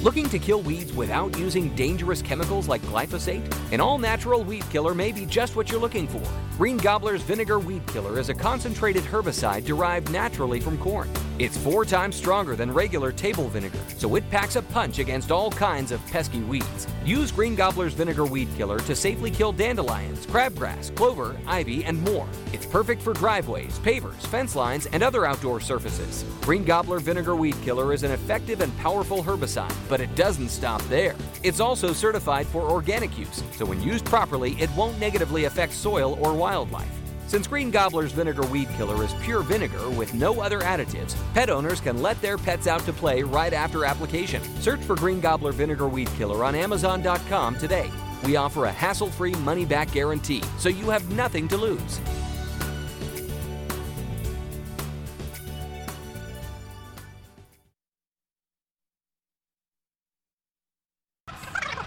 Looking 0.00 0.28
to 0.28 0.38
kill 0.38 0.62
weeds 0.62 0.92
without 0.92 1.36
using 1.36 1.74
dangerous 1.74 2.22
chemicals 2.22 2.68
like 2.68 2.82
glyphosate? 2.82 3.42
An 3.72 3.80
all 3.80 3.98
natural 3.98 4.44
weed 4.44 4.62
killer 4.70 4.94
may 4.94 5.10
be 5.10 5.26
just 5.26 5.56
what 5.56 5.72
you're 5.72 5.80
looking 5.80 6.06
for. 6.06 6.22
Green 6.56 6.76
Gobbler's 6.76 7.22
Vinegar 7.22 7.58
Weed 7.58 7.84
Killer 7.88 8.18
is 8.18 8.28
a 8.28 8.34
concentrated 8.34 9.02
herbicide 9.02 9.64
derived 9.64 10.12
naturally 10.12 10.60
from 10.60 10.78
corn. 10.78 11.08
It's 11.38 11.56
four 11.56 11.84
times 11.84 12.16
stronger 12.16 12.56
than 12.56 12.72
regular 12.72 13.12
table 13.12 13.48
vinegar, 13.48 13.78
so 13.96 14.16
it 14.16 14.28
packs 14.28 14.56
a 14.56 14.62
punch 14.62 14.98
against 14.98 15.30
all 15.30 15.52
kinds 15.52 15.92
of 15.92 16.04
pesky 16.08 16.40
weeds. 16.40 16.88
Use 17.04 17.30
Green 17.30 17.54
Gobbler's 17.54 17.94
Vinegar 17.94 18.26
Weed 18.26 18.48
Killer 18.56 18.80
to 18.80 18.96
safely 18.96 19.30
kill 19.30 19.52
dandelions, 19.52 20.26
crabgrass, 20.26 20.94
clover, 20.96 21.36
ivy, 21.46 21.84
and 21.84 22.02
more. 22.02 22.26
It's 22.52 22.66
perfect 22.66 23.02
for 23.02 23.12
driveways, 23.12 23.78
pavers, 23.78 24.26
fence 24.26 24.56
lines, 24.56 24.86
and 24.86 25.00
other 25.00 25.24
outdoor 25.24 25.60
surfaces. 25.60 26.24
Green 26.40 26.64
Gobbler 26.64 26.98
Vinegar 26.98 27.36
Weed 27.36 27.54
Killer 27.62 27.92
is 27.92 28.02
an 28.02 28.10
effective 28.10 28.60
and 28.60 28.76
powerful 28.78 29.22
herbicide, 29.22 29.72
but 29.88 30.00
it 30.00 30.14
doesn't 30.14 30.48
stop 30.48 30.82
there. 30.84 31.14
It's 31.42 31.60
also 31.60 31.92
certified 31.92 32.46
for 32.46 32.70
organic 32.70 33.16
use, 33.18 33.42
so 33.52 33.64
when 33.64 33.82
used 33.82 34.04
properly, 34.04 34.52
it 34.54 34.70
won't 34.76 34.98
negatively 34.98 35.44
affect 35.44 35.72
soil 35.72 36.18
or 36.20 36.34
wildlife. 36.34 36.90
Since 37.28 37.46
Green 37.46 37.70
Gobbler's 37.70 38.12
Vinegar 38.12 38.46
Weed 38.46 38.68
Killer 38.76 39.04
is 39.04 39.12
pure 39.22 39.42
vinegar 39.42 39.90
with 39.90 40.14
no 40.14 40.40
other 40.40 40.60
additives, 40.60 41.14
pet 41.34 41.50
owners 41.50 41.78
can 41.78 42.00
let 42.00 42.20
their 42.22 42.38
pets 42.38 42.66
out 42.66 42.80
to 42.86 42.92
play 42.92 43.22
right 43.22 43.52
after 43.52 43.84
application. 43.84 44.42
Search 44.60 44.80
for 44.80 44.96
Green 44.96 45.20
Gobbler 45.20 45.52
Vinegar 45.52 45.88
Weed 45.88 46.08
Killer 46.16 46.42
on 46.42 46.54
Amazon.com 46.54 47.56
today. 47.58 47.90
We 48.24 48.36
offer 48.36 48.64
a 48.64 48.72
hassle 48.72 49.10
free 49.10 49.34
money 49.34 49.66
back 49.66 49.92
guarantee, 49.92 50.42
so 50.58 50.68
you 50.70 50.88
have 50.90 51.10
nothing 51.12 51.48
to 51.48 51.56
lose. 51.58 52.00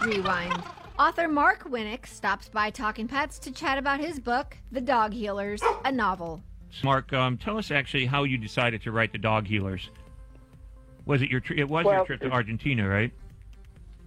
Rewind. 0.02 0.64
Author 0.98 1.28
Mark 1.28 1.70
Winnick 1.70 2.08
stops 2.08 2.50
by 2.50 2.70
Talking 2.70 3.08
Pets 3.08 3.40
to 3.40 3.52
chat 3.52 3.78
about 3.78 4.00
his 4.00 4.20
book, 4.20 4.58
The 4.72 4.82
Dog 4.82 5.14
Healers, 5.14 5.62
a 5.86 5.92
novel. 5.92 6.42
Mark, 6.84 7.14
um, 7.14 7.38
tell 7.38 7.58
us 7.58 7.72
actually 7.72 8.06
how 8.06 8.24
you 8.24 8.38
decided 8.38 8.82
to 8.84 8.92
write 8.92 9.12
the 9.12 9.18
Dog 9.18 9.46
Healers. 9.46 9.90
Was 11.06 11.22
it 11.22 11.30
your? 11.30 11.40
Tri- 11.40 11.58
it 11.58 11.70
was 11.70 11.86
your 11.86 12.06
trip 12.06 12.22
to 12.22 12.30
Argentina, 12.30 12.88
right? 12.88 13.12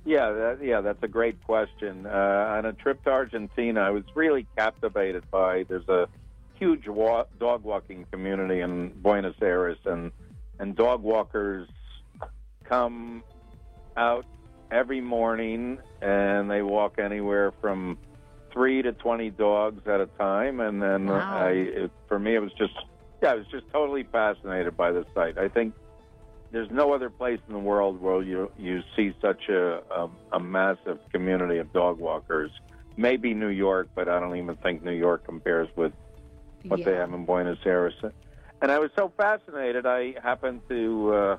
Yeah, 0.05 0.33
that, 0.33 0.59
yeah, 0.63 0.81
that's 0.81 1.03
a 1.03 1.09
great 1.09 1.43
question. 1.45 2.07
Uh, 2.07 2.57
on 2.59 2.67
a 2.67 2.73
trip 2.73 3.03
to 3.05 3.11
Argentina, 3.11 3.81
I 3.81 3.91
was 3.91 4.05
really 4.15 4.47
captivated 4.57 5.29
by. 5.31 5.65
There's 5.69 5.89
a 5.89 6.09
huge 6.55 6.87
wa- 6.87 7.27
dog 7.39 7.65
walking 7.65 8.07
community 8.11 8.61
in 8.61 8.91
Buenos 9.01 9.37
Aires, 9.43 9.79
and 9.85 10.13
and 10.59 10.77
dog 10.77 11.03
walkers 11.03 11.69
come 12.65 13.23
out 13.97 14.25
every 14.71 15.01
morning, 15.01 15.79
and 16.01 16.51
they 16.51 16.63
walk 16.63 16.99
anywhere 16.99 17.53
from 17.61 17.99
three 18.53 18.83
to 18.83 18.93
twenty 18.93 19.31
dogs 19.31 19.87
at 19.87 20.01
a 20.01 20.07
time. 20.07 20.61
And 20.61 20.81
then 20.83 21.09
Wow. 21.09 21.47
I, 21.47 21.51
it, 21.51 21.91
for 22.09 22.19
me, 22.19 22.35
it 22.35 22.41
was 22.41 22.53
just, 22.53 22.75
yeah, 23.23 23.33
I 23.33 23.35
was 23.35 23.47
just 23.49 23.65
totally 23.73 24.05
fascinated 24.05 24.77
by 24.77 24.93
the 24.93 25.05
site. 25.15 25.39
I 25.39 25.49
think 25.49 25.75
there's 26.53 26.71
no 26.71 26.93
other 26.95 27.11
place 27.11 27.41
in 27.49 27.53
the 27.53 27.59
world 27.61 28.01
where 28.01 28.23
you 28.23 28.51
you 28.57 28.83
see 28.97 29.13
such 29.21 29.49
a 29.49 29.83
a, 29.91 30.09
a 30.33 30.41
massive 30.41 30.99
community 31.13 31.59
of 31.59 31.73
dog 31.73 31.99
walkers. 31.99 32.51
Maybe 32.97 33.35
New 33.35 33.49
York, 33.49 33.89
but 33.97 34.09
I 34.09 34.21
don't 34.21 34.37
even 34.37 34.55
think 34.57 34.85
New 34.85 34.93
York 34.93 35.25
compares 35.25 35.69
with 35.75 35.93
what 36.69 36.85
they 36.85 36.93
have 36.93 37.13
in 37.13 37.25
Buenos 37.25 37.59
Aires. 37.67 37.95
And 38.63 38.71
I 38.71 38.79
was 38.79 38.91
so 38.97 39.13
fascinated. 39.17 39.85
I 39.85 40.15
happened 40.23 40.61
to 40.69 41.13
uh, 41.13 41.37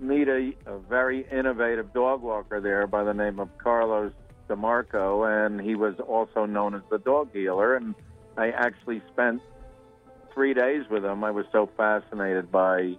meet 0.00 0.28
a, 0.28 0.52
a 0.66 0.78
very 0.78 1.26
innovative 1.30 1.92
dog 1.92 2.22
walker 2.22 2.60
there 2.60 2.86
by 2.86 3.04
the 3.04 3.14
name 3.14 3.38
of 3.40 3.48
Carlos 3.58 4.12
DeMarco, 4.48 5.26
and 5.46 5.60
he 5.60 5.74
was 5.74 5.94
also 6.00 6.46
known 6.46 6.74
as 6.74 6.82
the 6.90 6.98
dog 6.98 7.30
healer. 7.32 7.74
And 7.76 7.94
I 8.36 8.50
actually 8.50 9.02
spent 9.12 9.42
three 10.32 10.54
days 10.54 10.84
with 10.88 11.04
him. 11.04 11.24
I 11.24 11.30
was 11.30 11.46
so 11.52 11.68
fascinated 11.76 12.50
by 12.50 12.96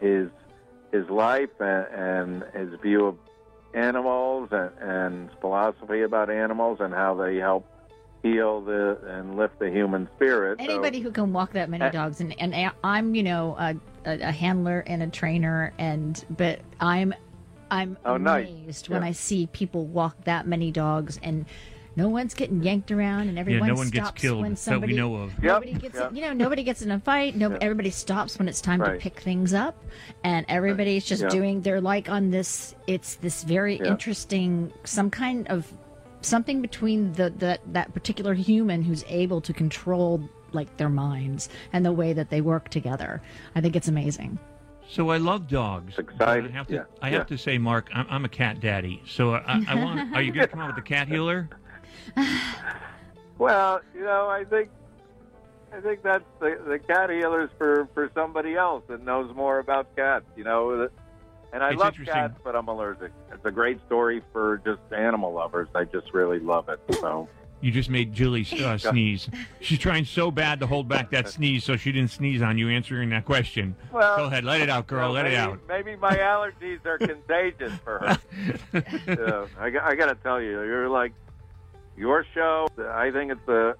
his 0.00 0.28
his 0.92 1.08
life 1.10 1.50
and, 1.60 1.86
and 1.94 2.44
his 2.54 2.80
view 2.80 3.04
of 3.06 3.18
animals 3.74 4.48
and, 4.52 4.70
and 4.80 5.28
his 5.28 5.38
philosophy 5.38 6.00
about 6.00 6.30
animals 6.30 6.78
and 6.80 6.94
how 6.94 7.14
they 7.14 7.36
help 7.36 7.66
heal 8.22 8.62
the 8.62 8.98
and 9.06 9.36
lift 9.36 9.58
the 9.58 9.70
human 9.70 10.08
spirit. 10.16 10.58
So- 10.58 10.64
Anybody 10.64 11.00
who 11.00 11.10
can 11.10 11.32
walk 11.34 11.52
that 11.52 11.68
many 11.68 11.84
Uh, 11.84 11.90
dogs, 11.90 12.20
and 12.22 12.34
and 12.40 12.72
I'm, 12.82 13.14
you 13.14 13.22
know, 13.22 13.54
a, 13.58 13.76
a, 14.08 14.28
a 14.28 14.32
handler 14.32 14.82
and 14.86 15.02
a 15.02 15.06
trainer, 15.08 15.72
and 15.78 16.24
but 16.30 16.60
I'm, 16.80 17.14
I'm 17.70 17.98
Oh, 18.04 18.16
nice. 18.16 18.48
amazed 18.48 18.88
when 18.88 19.02
Yeah. 19.02 19.08
I 19.08 19.12
see 19.12 19.46
people 19.52 19.84
walk 19.86 20.24
that 20.24 20.46
many 20.46 20.70
dogs, 20.72 21.20
and 21.22 21.44
no 21.96 22.08
one's 22.08 22.32
getting 22.34 22.62
yanked 22.62 22.90
around, 22.92 23.28
and 23.28 23.38
everyone 23.38 23.68
yeah, 23.68 23.74
no 23.74 23.78
one 23.78 23.90
gets 23.90 24.10
killed 24.12 24.40
when 24.42 24.50
that 24.52 24.52
we 24.52 24.56
somebody, 24.56 24.96
know 24.96 25.16
of. 25.16 25.42
Nobody 25.42 25.72
gets, 25.72 25.96
yep. 25.96 26.12
you 26.14 26.20
know, 26.22 26.32
nobody 26.32 26.62
gets 26.62 26.80
in 26.82 26.90
a 26.92 27.00
fight. 27.00 27.36
No, 27.36 27.56
everybody 27.60 27.90
stops 27.90 28.38
when 28.38 28.48
it's 28.48 28.60
time 28.60 28.80
to 28.82 28.92
pick 28.98 29.20
things 29.20 29.52
up, 29.52 29.76
and 30.24 30.46
everybody's 30.48 31.04
just 31.04 31.22
Yeah. 31.24 31.28
doing. 31.28 31.60
They're 31.60 31.80
like 31.80 32.08
on 32.08 32.30
this. 32.30 32.74
It's 32.86 33.16
this 33.16 33.42
very 33.42 33.78
Yeah. 33.78 33.88
interesting, 33.88 34.72
some 34.84 35.10
kind 35.10 35.46
of 35.48 35.72
something 36.20 36.60
between 36.62 37.12
the, 37.12 37.30
the 37.30 37.58
that 37.72 37.92
particular 37.94 38.34
human 38.34 38.82
who's 38.82 39.04
able 39.08 39.40
to 39.40 39.52
control 39.52 40.20
like 40.52 40.76
their 40.76 40.88
minds 40.88 41.48
and 41.72 41.84
the 41.84 41.92
way 41.92 42.12
that 42.12 42.30
they 42.30 42.40
work 42.40 42.68
together. 42.68 43.22
I 43.54 43.60
think 43.60 43.76
it's 43.76 43.88
amazing. 43.88 44.38
So 44.90 45.10
I 45.10 45.18
love 45.18 45.48
dogs. 45.48 45.98
exciting. 45.98 46.50
I 46.50 46.54
have 46.54 46.66
to. 46.68 46.74
Yeah, 46.74 46.84
I 47.02 47.10
yeah. 47.10 47.24
to 47.24 47.36
say, 47.36 47.58
Mark, 47.58 47.90
I'm, 47.92 48.06
I'm 48.08 48.24
a 48.24 48.28
cat 48.28 48.60
daddy. 48.60 49.02
So 49.06 49.34
I, 49.34 49.62
I 49.68 49.74
want. 49.74 50.14
Are 50.14 50.22
you 50.22 50.32
going 50.32 50.46
to 50.46 50.50
come 50.50 50.60
out 50.60 50.74
with 50.74 50.82
a 50.82 50.88
cat 50.88 51.08
healer? 51.12 51.48
Well, 53.38 53.80
you 53.94 54.00
know, 54.02 54.28
I 54.28 54.44
think 54.44 54.70
I 55.72 55.80
think 55.80 56.02
that's 56.02 56.24
the, 56.40 56.58
the 56.66 56.78
cat 56.78 57.10
healers 57.10 57.50
for 57.58 57.88
for 57.94 58.10
somebody 58.14 58.56
else 58.56 58.82
that 58.88 59.04
knows 59.04 59.34
more 59.36 59.58
about 59.58 59.94
cats. 59.94 60.24
You 60.36 60.44
know, 60.44 60.88
and 61.52 61.62
I 61.62 61.70
It's 61.70 61.78
love 61.78 61.94
cats, 62.04 62.38
but 62.42 62.56
I'm 62.56 62.68
allergic. 62.68 63.12
It's 63.32 63.44
a 63.44 63.50
great 63.50 63.78
story 63.86 64.22
for 64.32 64.60
just 64.64 64.80
animal 64.90 65.32
lovers. 65.32 65.68
I 65.74 65.84
just 65.84 66.12
really 66.12 66.40
love 66.40 66.68
it. 66.68 66.80
So 66.94 67.28
You 67.60 67.72
just 67.72 67.90
made 67.90 68.12
Julie 68.12 68.46
uh, 68.64 68.78
sneeze. 68.78 69.28
She's 69.60 69.78
trying 69.78 70.04
so 70.04 70.30
bad 70.30 70.60
to 70.60 70.66
hold 70.66 70.88
back 70.88 71.10
that 71.10 71.28
sneeze 71.28 71.64
so 71.64 71.76
she 71.76 71.90
didn't 71.92 72.10
sneeze 72.10 72.40
on 72.42 72.56
you 72.58 72.68
answering 72.68 73.10
that 73.10 73.24
question. 73.24 73.74
Well, 73.92 74.16
Go 74.16 74.24
ahead, 74.24 74.44
let 74.44 74.60
it 74.60 74.70
out, 74.70 74.86
girl. 74.86 75.08
well, 75.08 75.12
let 75.12 75.24
maybe, 75.24 75.34
it 75.34 75.38
out. 75.38 75.60
Maybe 75.68 75.96
my 75.96 76.16
allergies 76.16 76.84
are 76.86 76.98
contagious 76.98 77.72
for 77.84 77.98
her. 77.98 78.18
yeah, 78.72 79.46
I, 79.58 79.70
got- 79.70 79.84
I 79.84 79.94
got 79.94 80.06
to 80.06 80.14
tell 80.16 80.40
you, 80.40 80.50
you're 80.62 80.88
like 80.88 81.12
your 81.96 82.24
show. 82.34 82.68
I 82.90 83.10
think 83.10 83.32
it's 83.32 83.46
the 83.46 83.74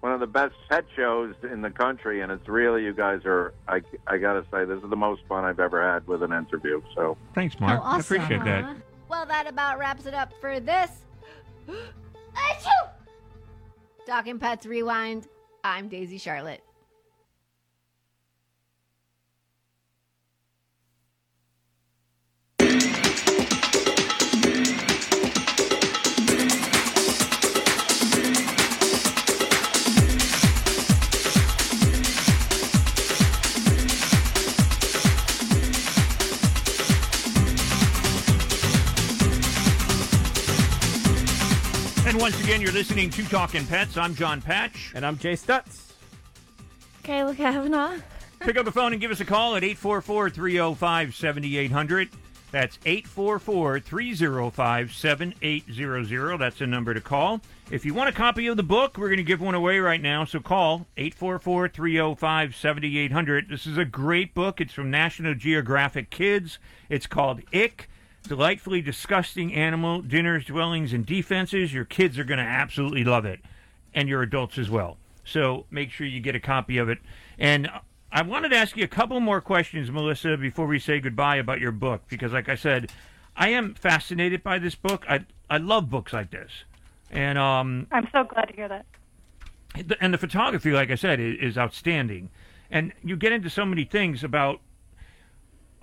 one 0.00 0.12
of 0.12 0.18
the 0.18 0.26
best 0.26 0.54
pet 0.68 0.84
shows 0.96 1.32
in 1.44 1.62
the 1.62 1.70
country, 1.70 2.22
and 2.22 2.32
it's 2.32 2.48
really 2.48 2.82
you 2.82 2.92
guys 2.92 3.20
are. 3.24 3.54
I 3.68 3.82
I 4.08 4.18
got 4.18 4.32
to 4.32 4.44
say, 4.50 4.64
this 4.64 4.82
is 4.82 4.90
the 4.90 4.96
most 4.96 5.22
fun 5.28 5.44
I've 5.44 5.60
ever 5.60 5.80
had 5.80 6.04
with 6.08 6.24
an 6.24 6.32
interview. 6.32 6.82
So 6.96 7.16
thanks, 7.36 7.58
Mark. 7.60 7.80
I 7.84 8.00
appreciate 8.00 8.42
that. 8.44 8.76
Well, 9.08 9.26
that 9.26 9.46
about 9.46 9.78
wraps 9.78 10.06
it 10.06 10.14
up 10.14 10.32
for 10.40 10.58
this. 10.58 10.90
Achoo! 11.68 12.88
Talking 14.12 14.38
Pets 14.38 14.66
Rewind. 14.66 15.26
I'm 15.64 15.88
Daisy 15.88 16.18
Charlotte. 16.18 16.62
And 42.12 42.20
once 42.20 42.38
again, 42.44 42.60
you're 42.60 42.72
listening 42.72 43.08
to 43.08 43.24
Talking 43.24 43.64
Pets. 43.64 43.96
I'm 43.96 44.14
Jon 44.14 44.42
Patch. 44.42 44.92
And 44.94 45.06
I'm 45.06 45.16
Jay 45.16 45.32
Stutz. 45.32 45.92
Kayla 47.02 47.34
Kavanaugh. 47.34 47.96
Pick 48.40 48.58
up 48.58 48.66
the 48.66 48.70
phone 48.70 48.92
and 48.92 49.00
give 49.00 49.10
us 49.10 49.20
a 49.20 49.24
call 49.24 49.56
at 49.56 49.64
844 49.64 50.28
305 50.28 51.14
7800. 51.14 52.10
That's 52.50 52.78
844 52.84 53.80
305 53.80 54.92
7800. 54.92 56.36
That's 56.36 56.58
the 56.58 56.66
number 56.66 56.92
to 56.92 57.00
call. 57.00 57.40
If 57.70 57.86
you 57.86 57.94
want 57.94 58.10
a 58.10 58.12
copy 58.12 58.46
of 58.48 58.58
the 58.58 58.62
book, 58.62 58.98
we're 58.98 59.08
going 59.08 59.16
to 59.16 59.22
give 59.22 59.40
one 59.40 59.54
away 59.54 59.78
right 59.78 60.02
now. 60.02 60.26
So 60.26 60.38
call 60.38 60.86
844 60.98 61.70
305 61.70 62.54
7800. 62.54 63.48
This 63.48 63.66
is 63.66 63.78
a 63.78 63.86
great 63.86 64.34
book. 64.34 64.60
It's 64.60 64.74
from 64.74 64.90
National 64.90 65.34
Geographic 65.34 66.10
Kids. 66.10 66.58
It's 66.90 67.06
called 67.06 67.40
Ick 67.54 67.88
Delightfully 68.28 68.80
Disgusting 68.80 69.52
Animal 69.52 70.00
Dinners, 70.00 70.44
Dwellings, 70.44 70.92
and 70.92 71.04
Defenses. 71.04 71.74
Your 71.74 71.84
kids 71.84 72.18
are 72.18 72.24
going 72.24 72.38
to 72.38 72.44
absolutely 72.44 73.04
love 73.04 73.24
it, 73.24 73.40
and 73.94 74.08
your 74.08 74.22
adults 74.22 74.58
as 74.58 74.70
well. 74.70 74.96
So 75.24 75.66
make 75.70 75.90
sure 75.90 76.06
you 76.06 76.20
get 76.20 76.34
a 76.34 76.40
copy 76.40 76.78
of 76.78 76.88
it. 76.88 76.98
And 77.38 77.68
I 78.10 78.22
wanted 78.22 78.50
to 78.50 78.56
ask 78.56 78.76
you 78.76 78.84
a 78.84 78.88
couple 78.88 79.18
more 79.20 79.40
questions, 79.40 79.90
Melissa, 79.90 80.36
before 80.36 80.66
we 80.66 80.78
say 80.78 81.00
goodbye 81.00 81.36
about 81.36 81.60
your 81.60 81.72
book, 81.72 82.02
because, 82.08 82.32
like 82.32 82.48
I 82.48 82.54
said, 82.54 82.92
I 83.36 83.48
am 83.48 83.74
fascinated 83.74 84.42
by 84.42 84.58
this 84.58 84.74
book. 84.74 85.04
I 85.08 85.24
I 85.50 85.58
love 85.58 85.90
books 85.90 86.12
like 86.12 86.30
this, 86.30 86.50
and 87.10 87.38
um, 87.38 87.86
I'm 87.90 88.08
so 88.12 88.24
glad 88.24 88.46
to 88.46 88.54
hear 88.54 88.68
that. 88.68 88.86
and 90.00 90.14
the 90.14 90.18
photography, 90.18 90.70
like 90.70 90.90
I 90.90 90.94
said, 90.94 91.18
is, 91.20 91.36
is 91.40 91.58
outstanding. 91.58 92.30
And 92.70 92.92
you 93.02 93.16
get 93.16 93.32
into 93.32 93.50
so 93.50 93.64
many 93.64 93.84
things 93.84 94.22
about. 94.22 94.60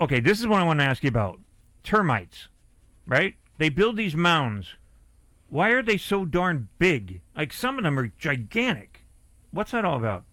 Okay, 0.01 0.21
this 0.21 0.39
is 0.39 0.47
what 0.47 0.61
I 0.61 0.63
want 0.63 0.79
to 0.79 0.85
ask 0.85 1.03
you 1.03 1.09
about 1.09 1.39
termites, 1.83 2.47
right? 3.05 3.35
They 3.57 3.69
build 3.69 3.97
these 3.97 4.15
mounds. 4.15 4.75
Why 5.49 5.69
are 5.69 5.83
they 5.83 5.97
so 5.97 6.25
darn 6.25 6.69
big? 6.77 7.21
Like 7.35 7.51
some 7.53 7.77
of 7.77 7.83
them 7.83 7.97
are 7.97 8.11
gigantic. 8.17 9.05
What's 9.51 9.71
that 9.71 9.85
all 9.85 9.97
about? 9.97 10.23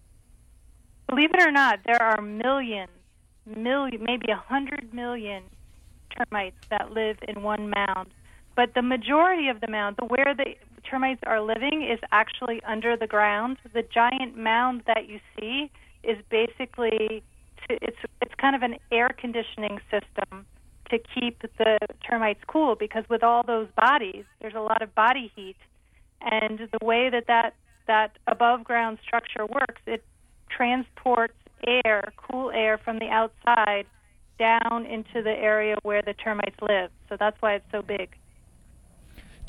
Believe 1.09 1.33
it 1.33 1.41
or 1.41 1.51
not, 1.51 1.79
there 1.85 2.01
are 2.01 2.21
millions, 2.21 2.91
million, 3.45 4.03
maybe 4.03 4.31
a 4.31 4.35
hundred 4.35 4.93
million 4.93 5.43
termites 6.15 6.57
that 6.69 6.91
live 6.91 7.17
in 7.27 7.41
one 7.41 7.69
mound. 7.69 8.09
But 8.55 8.73
the 8.73 8.81
majority 8.81 9.47
of 9.49 9.61
the 9.61 9.67
mound, 9.67 9.95
the 9.97 10.05
where 10.05 10.33
the 10.35 10.55
termites 10.83 11.21
are 11.25 11.41
living, 11.41 11.83
is 11.83 11.99
actually 12.11 12.61
under 12.63 12.97
the 12.97 13.07
ground. 13.07 13.57
The 13.73 13.83
giant 13.83 14.37
mound 14.37 14.83
that 14.87 15.07
you 15.07 15.19
see 15.39 15.71
is 16.03 16.17
basically 16.29 17.23
it's 17.69 17.97
it's 18.21 18.33
kind 18.37 18.55
of 18.55 18.63
an 18.63 18.75
air 18.91 19.09
conditioning 19.09 19.79
system 19.91 20.45
to 20.89 20.99
keep 20.99 21.41
the 21.57 21.77
termites 22.07 22.41
cool 22.47 22.75
because 22.75 23.03
with 23.09 23.23
all 23.23 23.43
those 23.43 23.67
bodies, 23.75 24.25
there's 24.41 24.55
a 24.55 24.61
lot 24.61 24.81
of 24.81 24.93
body 24.95 25.31
heat, 25.35 25.57
and 26.21 26.59
the 26.59 26.85
way 26.85 27.09
that 27.09 27.27
that 27.27 27.53
that 27.87 28.17
above 28.27 28.63
ground 28.63 28.97
structure 29.05 29.45
works, 29.45 29.81
it 29.85 30.03
transports 30.49 31.33
air, 31.65 32.13
cool 32.17 32.51
air 32.51 32.77
from 32.77 32.99
the 32.99 33.07
outside 33.07 33.85
down 34.37 34.85
into 34.85 35.21
the 35.23 35.31
area 35.31 35.77
where 35.83 36.01
the 36.01 36.13
termites 36.13 36.57
live. 36.61 36.91
So 37.09 37.17
that's 37.19 37.41
why 37.41 37.55
it's 37.55 37.71
so 37.71 37.81
big. 37.81 38.15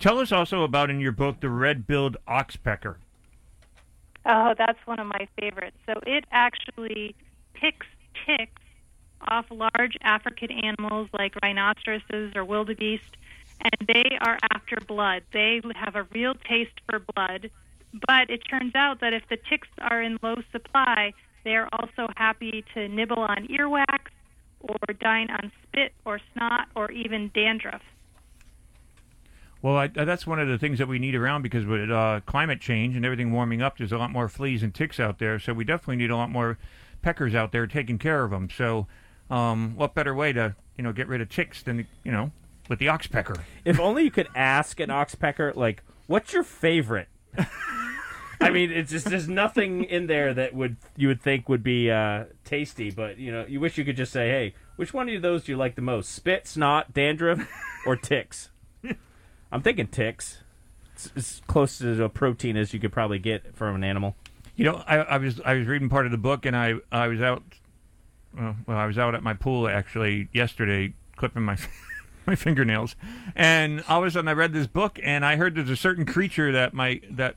Tell 0.00 0.18
us 0.18 0.32
also 0.32 0.62
about 0.62 0.90
in 0.90 1.00
your 1.00 1.12
book 1.12 1.40
the 1.40 1.50
red-billed 1.50 2.16
oxpecker. 2.28 2.96
Oh, 4.24 4.54
that's 4.56 4.78
one 4.84 5.00
of 5.00 5.06
my 5.06 5.28
favorites. 5.40 5.76
So 5.86 5.94
it 6.06 6.24
actually 6.30 7.14
picks 7.54 7.86
ticks 8.26 8.62
off 9.26 9.46
large 9.50 9.96
African 10.02 10.50
animals 10.50 11.08
like 11.12 11.34
rhinoceroses 11.42 12.32
or 12.34 12.44
wildebeest, 12.44 13.16
and 13.60 13.88
they 13.88 14.18
are 14.20 14.38
after 14.52 14.76
blood. 14.86 15.22
They 15.32 15.60
have 15.74 15.96
a 15.96 16.04
real 16.12 16.34
taste 16.34 16.80
for 16.88 17.00
blood, 17.14 17.50
but 18.06 18.30
it 18.30 18.42
turns 18.48 18.74
out 18.74 19.00
that 19.00 19.12
if 19.12 19.28
the 19.28 19.38
ticks 19.48 19.68
are 19.78 20.02
in 20.02 20.18
low 20.22 20.36
supply, 20.52 21.12
they 21.44 21.56
are 21.56 21.68
also 21.72 22.08
happy 22.16 22.64
to 22.74 22.88
nibble 22.88 23.20
on 23.20 23.48
earwax 23.48 24.10
or 24.60 24.76
dine 25.00 25.30
on 25.30 25.52
spit 25.62 25.92
or 26.04 26.20
snot 26.32 26.68
or 26.74 26.90
even 26.90 27.30
dandruff. 27.34 27.82
Well, 29.60 29.76
I, 29.76 29.88
that's 29.88 30.26
one 30.26 30.38
of 30.38 30.46
the 30.46 30.58
things 30.58 30.78
that 30.78 30.86
we 30.86 30.98
need 30.98 31.16
around 31.16 31.42
because 31.42 31.66
with 31.66 31.90
uh, 31.90 32.20
climate 32.26 32.60
change 32.60 32.94
and 32.94 33.04
everything 33.04 33.32
warming 33.32 33.60
up, 33.60 33.78
there's 33.78 33.92
a 33.92 33.98
lot 33.98 34.12
more 34.12 34.28
fleas 34.28 34.62
and 34.62 34.72
ticks 34.72 35.00
out 35.00 35.18
there. 35.18 35.38
So 35.38 35.52
we 35.52 35.64
definitely 35.64 35.96
need 35.96 36.10
a 36.10 36.16
lot 36.16 36.30
more 36.30 36.58
peckers 37.02 37.34
out 37.34 37.50
there 37.50 37.66
taking 37.66 37.98
care 37.98 38.24
of 38.24 38.30
them. 38.30 38.48
So, 38.50 38.86
um, 39.30 39.74
what 39.76 39.94
better 39.94 40.14
way 40.14 40.32
to 40.32 40.54
you 40.76 40.84
know 40.84 40.92
get 40.92 41.08
rid 41.08 41.20
of 41.20 41.28
chicks 41.28 41.62
than 41.62 41.86
you 42.04 42.12
know 42.12 42.32
with 42.68 42.78
the 42.78 42.86
oxpecker? 42.86 43.40
If 43.64 43.80
only 43.80 44.04
you 44.04 44.10
could 44.10 44.28
ask 44.34 44.80
an 44.80 44.90
oxpecker, 44.90 45.54
like, 45.54 45.82
what's 46.06 46.32
your 46.32 46.44
favorite? 46.44 47.08
I 48.40 48.50
mean, 48.50 48.70
it's 48.70 48.90
just 48.90 49.06
there's 49.06 49.28
nothing 49.28 49.84
in 49.84 50.06
there 50.06 50.32
that 50.32 50.54
would 50.54 50.76
you 50.96 51.08
would 51.08 51.20
think 51.20 51.48
would 51.48 51.62
be 51.62 51.90
uh, 51.90 52.24
tasty, 52.44 52.90
but 52.90 53.18
you 53.18 53.32
know, 53.32 53.44
you 53.46 53.58
wish 53.60 53.78
you 53.78 53.84
could 53.84 53.96
just 53.96 54.12
say, 54.12 54.28
"Hey, 54.28 54.54
which 54.76 54.94
one 54.94 55.08
of 55.08 55.22
those 55.22 55.44
do 55.44 55.52
you 55.52 55.58
like 55.58 55.74
the 55.74 55.82
most? 55.82 56.12
Spit, 56.12 56.46
snot, 56.46 56.94
dandruff, 56.94 57.48
or 57.84 57.96
ticks?" 57.96 58.50
I'm 59.52 59.62
thinking 59.62 59.88
ticks. 59.88 60.38
It's 60.94 61.10
as 61.16 61.42
close 61.46 61.78
to 61.78 62.04
a 62.04 62.08
protein 62.08 62.56
as 62.56 62.72
you 62.72 62.80
could 62.80 62.92
probably 62.92 63.18
get 63.18 63.56
from 63.56 63.74
an 63.74 63.84
animal. 63.84 64.16
You 64.56 64.64
know, 64.64 64.82
I, 64.86 64.98
I 64.98 65.18
was 65.18 65.40
I 65.40 65.54
was 65.54 65.66
reading 65.66 65.88
part 65.88 66.06
of 66.06 66.12
the 66.12 66.18
book, 66.18 66.46
and 66.46 66.56
I 66.56 66.74
I 66.92 67.08
was 67.08 67.20
out. 67.20 67.42
Well, 68.38 68.76
I 68.76 68.86
was 68.86 68.98
out 68.98 69.14
at 69.14 69.22
my 69.22 69.34
pool 69.34 69.68
actually 69.68 70.28
yesterday, 70.32 70.94
clipping 71.16 71.42
my 71.42 71.58
my 72.26 72.36
fingernails, 72.36 72.94
and 73.34 73.82
all 73.88 74.02
of 74.02 74.06
a 74.06 74.10
sudden 74.10 74.28
I 74.28 74.32
read 74.32 74.52
this 74.52 74.66
book, 74.66 75.00
and 75.02 75.24
I 75.24 75.36
heard 75.36 75.54
there's 75.54 75.70
a 75.70 75.76
certain 75.76 76.06
creature 76.06 76.52
that 76.52 76.72
my 76.72 77.00
that 77.10 77.34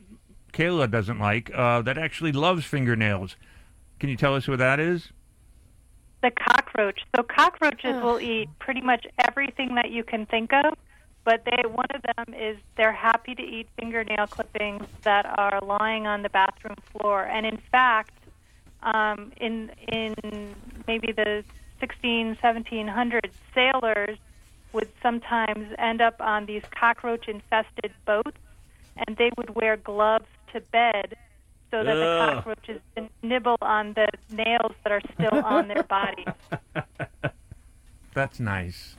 Kayla 0.53 0.91
doesn't 0.91 1.19
like 1.19 1.51
uh, 1.55 1.81
that 1.81 1.97
actually 1.97 2.31
loves 2.31 2.65
fingernails. 2.65 3.35
Can 3.99 4.09
you 4.09 4.17
tell 4.17 4.35
us 4.35 4.47
what 4.47 4.59
that 4.59 4.79
is? 4.79 5.11
The 6.21 6.31
cockroach. 6.31 7.01
So 7.15 7.23
cockroaches 7.23 7.95
will 8.03 8.19
eat 8.19 8.49
pretty 8.59 8.81
much 8.81 9.07
everything 9.27 9.75
that 9.75 9.89
you 9.89 10.03
can 10.03 10.27
think 10.27 10.53
of, 10.53 10.75
but 11.23 11.45
they 11.45 11.63
one 11.67 11.87
of 11.95 12.03
them 12.03 12.35
is 12.35 12.57
they're 12.77 12.91
happy 12.91 13.33
to 13.33 13.41
eat 13.41 13.67
fingernail 13.79 14.27
clippings 14.27 14.85
that 15.01 15.25
are 15.25 15.59
lying 15.61 16.05
on 16.05 16.21
the 16.21 16.29
bathroom 16.29 16.75
floor. 16.91 17.23
And 17.23 17.47
in 17.47 17.57
fact, 17.71 18.11
um, 18.83 19.31
in 19.37 19.71
in 19.87 20.15
maybe 20.87 21.11
the 21.11 21.43
16, 21.79 22.37
1700s, 22.43 23.31
sailors 23.53 24.17
would 24.73 24.89
sometimes 25.01 25.67
end 25.77 26.01
up 26.01 26.15
on 26.19 26.45
these 26.45 26.61
cockroach 26.77 27.27
infested 27.27 27.91
boats, 28.05 28.37
and 28.95 29.17
they 29.17 29.31
would 29.37 29.55
wear 29.55 29.77
gloves 29.77 30.27
to 30.53 30.61
bed 30.71 31.13
so 31.71 31.83
that 31.83 31.95
the 31.95 32.05
Ugh. 32.05 32.35
cockroaches 32.35 32.81
can 32.95 33.09
nibble 33.23 33.57
on 33.61 33.93
the 33.93 34.07
nails 34.29 34.73
that 34.83 34.91
are 34.91 35.01
still 35.13 35.39
on 35.43 35.67
their 35.67 35.83
bodies. 35.83 36.27
That's 38.13 38.39
nice. 38.39 38.95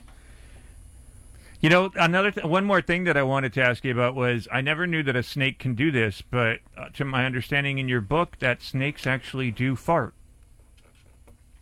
You 1.63 1.69
know, 1.69 1.91
another 1.95 2.29
th- 2.29 2.45
one 2.45 2.65
more 2.65 2.81
thing 2.81 3.05
that 3.05 3.15
I 3.15 3.23
wanted 3.23 3.53
to 3.53 3.63
ask 3.63 3.85
you 3.85 3.93
about 3.93 4.15
was 4.15 4.49
I 4.51 4.59
never 4.59 4.85
knew 4.85 5.01
that 5.03 5.15
a 5.15 5.23
snake 5.23 5.59
can 5.59 5.75
do 5.75 5.91
this, 5.91 6.21
but 6.21 6.59
uh, 6.77 6.89
to 6.95 7.05
my 7.05 7.25
understanding 7.25 7.77
in 7.77 7.87
your 7.87 8.01
book, 8.01 8.37
that 8.39 8.61
snakes 8.61 9.07
actually 9.07 9.49
do 9.49 9.77
fart. 9.77 10.13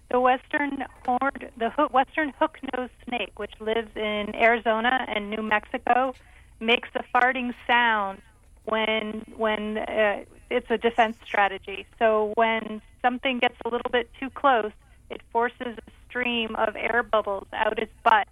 The 0.09 0.19
western 0.19 0.85
horned, 1.05 1.51
the 1.55 1.69
ho- 1.69 1.89
western 1.91 2.33
hook-nosed 2.39 2.91
snake, 3.07 3.37
which 3.37 3.53
lives 3.59 3.95
in 3.95 4.33
Arizona 4.33 5.05
and 5.07 5.29
New 5.29 5.43
Mexico, 5.43 6.15
makes 6.59 6.89
a 6.95 7.03
farting 7.15 7.53
sound 7.67 8.23
when 8.65 9.23
when 9.37 9.77
uh, 9.77 10.23
it's 10.49 10.71
a 10.71 10.79
defense 10.79 11.17
strategy. 11.23 11.85
So 11.99 12.33
when 12.33 12.81
something 13.03 13.37
gets 13.37 13.55
a 13.65 13.69
little 13.69 13.91
bit 13.91 14.09
too 14.19 14.31
close, 14.31 14.71
it 15.11 15.21
forces 15.31 15.77
a 15.77 15.91
stream 16.09 16.55
of 16.55 16.75
air 16.75 17.03
bubbles 17.03 17.45
out 17.53 17.77
its 17.77 17.93
butt, 18.03 18.27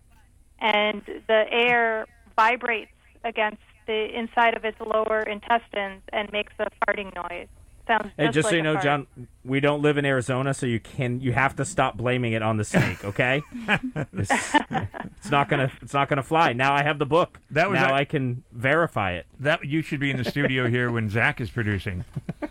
and 0.62 1.02
the 1.28 1.46
air 1.52 2.06
vibrates 2.36 2.92
against 3.24 3.62
the 3.88 4.18
inside 4.18 4.56
of 4.56 4.66
its 4.66 4.80
lower 4.80 5.22
intestines 5.22 6.02
and 6.14 6.32
makes 6.32 6.54
a 6.60 6.68
farting 6.86 7.14
noise. 7.16 7.48
Sounds 7.88 8.12
Hey, 8.18 8.26
just, 8.26 8.36
just 8.36 8.50
so 8.50 8.56
you 8.56 8.62
know, 8.62 8.74
fart. 8.74 8.84
Jon, 8.84 9.08
we 9.44 9.60
don't 9.60 9.82
live 9.82 9.98
in 9.98 10.06
Arizona, 10.06 10.54
so 10.54 10.68
you 10.68 10.80
can 10.80 11.22
you 11.22 11.32
have 11.34 11.56
to 11.56 11.66
stop 11.66 11.98
blaming 11.98 12.34
it 12.34 12.44
on 12.44 12.58
the 12.58 12.64
snake. 12.64 13.04
Okay, 13.04 13.42
it's, 14.14 14.30
it's 14.32 15.32
not 15.32 15.50
gonna 15.50 15.72
it's 15.82 15.94
not 15.94 16.08
gonna 16.08 16.22
fly. 16.22 16.54
Now 16.54 16.74
I 16.76 16.84
have 16.84 17.00
the 17.00 17.08
book. 17.08 17.40
That 17.50 17.68
was 17.68 17.80
now 17.80 17.90
a- 17.90 17.96
I 17.96 18.06
can 18.06 18.44
verify 18.52 19.14
it. 19.14 19.26
That 19.40 19.66
you 19.66 19.82
should 19.82 20.00
be 20.00 20.12
in 20.12 20.18
the 20.18 20.24
studio 20.24 20.68
here 20.68 20.92
when 20.92 21.10
Zach 21.10 21.42
is 21.42 21.50
producing. 21.50 22.06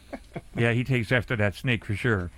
Yeah, 0.56 0.72
he 0.72 0.82
takes 0.82 1.12
after 1.12 1.36
that 1.36 1.54
snake 1.54 1.84
for 1.84 1.94
sure. 1.94 2.32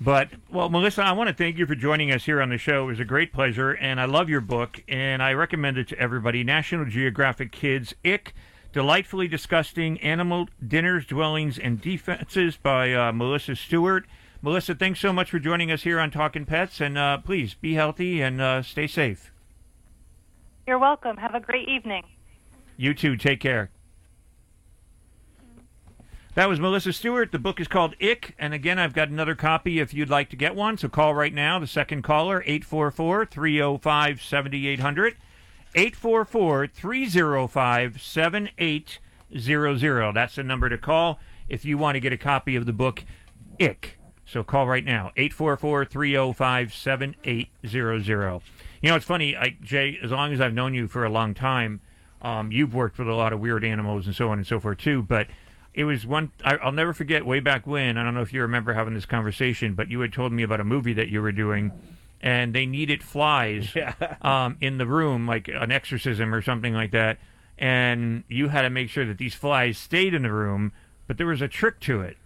But 0.00 0.28
well, 0.50 0.68
Melissa, 0.68 1.02
I 1.02 1.12
want 1.12 1.28
to 1.28 1.34
thank 1.34 1.56
you 1.56 1.66
for 1.66 1.74
joining 1.74 2.12
us 2.12 2.24
here 2.24 2.42
on 2.42 2.50
the 2.50 2.58
show. 2.58 2.84
It 2.84 2.86
was 2.86 3.00
a 3.00 3.04
great 3.04 3.32
pleasure, 3.32 3.72
and 3.72 4.00
I 4.00 4.04
love 4.04 4.28
your 4.28 4.42
book, 4.42 4.82
and 4.88 5.22
I 5.22 5.32
recommend 5.32 5.78
it 5.78 5.88
to 5.88 5.98
everybody. 5.98 6.44
National 6.44 6.84
Geographic 6.84 7.50
Kids, 7.50 7.94
Ick, 8.04 8.34
delightfully 8.72 9.26
disgusting 9.26 9.98
animal 10.00 10.48
dinners, 10.66 11.06
dwellings, 11.06 11.58
and 11.58 11.80
defenses 11.80 12.58
by 12.62 12.92
uh, 12.92 13.12
Melissa 13.12 13.56
Stewart. 13.56 14.04
Melissa, 14.42 14.74
thanks 14.74 15.00
so 15.00 15.14
much 15.14 15.30
for 15.30 15.38
joining 15.38 15.72
us 15.72 15.82
here 15.82 15.98
on 15.98 16.10
Talking 16.10 16.44
Pets, 16.44 16.80
and 16.80 16.98
uh, 16.98 17.18
please 17.18 17.54
be 17.54 17.72
healthy 17.72 18.20
and 18.20 18.40
uh, 18.40 18.62
stay 18.62 18.86
safe. 18.86 19.32
You're 20.66 20.78
welcome. 20.78 21.16
Have 21.16 21.34
a 21.34 21.40
great 21.40 21.68
evening. 21.68 22.02
You 22.76 22.92
too. 22.92 23.16
Take 23.16 23.40
care. 23.40 23.70
That 26.36 26.48
was 26.50 26.60
Melissa 26.60 26.92
Stewart. 26.92 27.32
The 27.32 27.38
book 27.38 27.58
is 27.60 27.66
called 27.66 27.94
Ick. 27.98 28.34
And 28.38 28.52
again, 28.52 28.78
I've 28.78 28.92
got 28.92 29.08
another 29.08 29.34
copy 29.34 29.80
if 29.80 29.94
you'd 29.94 30.10
like 30.10 30.28
to 30.28 30.36
get 30.36 30.54
one. 30.54 30.76
So 30.76 30.86
call 30.86 31.14
right 31.14 31.32
now. 31.32 31.58
The 31.58 31.66
second 31.66 32.02
caller, 32.02 32.42
844 32.42 33.24
305 33.24 34.22
7800. 34.22 35.16
844 35.74 36.66
305 36.66 38.02
7800. 38.02 40.12
That's 40.12 40.34
the 40.34 40.42
number 40.42 40.68
to 40.68 40.76
call 40.76 41.18
if 41.48 41.64
you 41.64 41.78
want 41.78 41.96
to 41.96 42.00
get 42.00 42.12
a 42.12 42.18
copy 42.18 42.54
of 42.54 42.66
the 42.66 42.74
book 42.74 43.04
Ick. 43.58 43.98
So 44.26 44.44
call 44.44 44.66
right 44.66 44.84
now, 44.84 45.12
844 45.16 45.86
305 45.86 46.74
7800. 46.74 48.42
You 48.82 48.90
know, 48.90 48.96
it's 48.96 49.06
funny, 49.06 49.34
I, 49.34 49.56
Jay, 49.62 49.98
as 50.02 50.10
long 50.10 50.34
as 50.34 50.42
I've 50.42 50.52
known 50.52 50.74
you 50.74 50.86
for 50.86 51.06
a 51.06 51.10
long 51.10 51.32
time, 51.32 51.80
um, 52.20 52.52
you've 52.52 52.74
worked 52.74 52.98
with 52.98 53.08
a 53.08 53.14
lot 53.14 53.32
of 53.32 53.40
weird 53.40 53.64
animals 53.64 54.04
and 54.04 54.14
so 54.14 54.28
on 54.28 54.36
and 54.36 54.46
so 54.46 54.60
forth 54.60 54.76
too. 54.76 55.00
But 55.00 55.28
it 55.76 55.84
was 55.84 56.06
one, 56.06 56.32
I, 56.42 56.56
I'll 56.56 56.72
never 56.72 56.94
forget 56.94 57.26
way 57.26 57.38
back 57.38 57.66
when, 57.66 57.98
I 57.98 58.02
don't 58.02 58.14
know 58.14 58.22
if 58.22 58.32
you 58.32 58.40
remember 58.40 58.72
having 58.72 58.94
this 58.94 59.04
conversation, 59.04 59.74
but 59.74 59.90
you 59.90 60.00
had 60.00 60.12
told 60.12 60.32
me 60.32 60.42
about 60.42 60.58
a 60.58 60.64
movie 60.64 60.94
that 60.94 61.08
you 61.08 61.20
were 61.20 61.32
doing 61.32 61.70
and 62.22 62.54
they 62.54 62.64
needed 62.64 63.02
flies 63.02 63.76
um, 64.22 64.56
in 64.62 64.78
the 64.78 64.86
room, 64.86 65.26
like 65.26 65.48
an 65.48 65.70
exorcism 65.70 66.34
or 66.34 66.40
something 66.40 66.72
like 66.72 66.92
that. 66.92 67.18
And 67.58 68.24
you 68.28 68.48
had 68.48 68.62
to 68.62 68.70
make 68.70 68.88
sure 68.88 69.04
that 69.04 69.18
these 69.18 69.34
flies 69.34 69.76
stayed 69.76 70.14
in 70.14 70.22
the 70.22 70.32
room, 70.32 70.72
but 71.06 71.18
there 71.18 71.26
was 71.26 71.42
a 71.42 71.48
trick 71.48 71.78
to 71.80 72.00
it. 72.00 72.16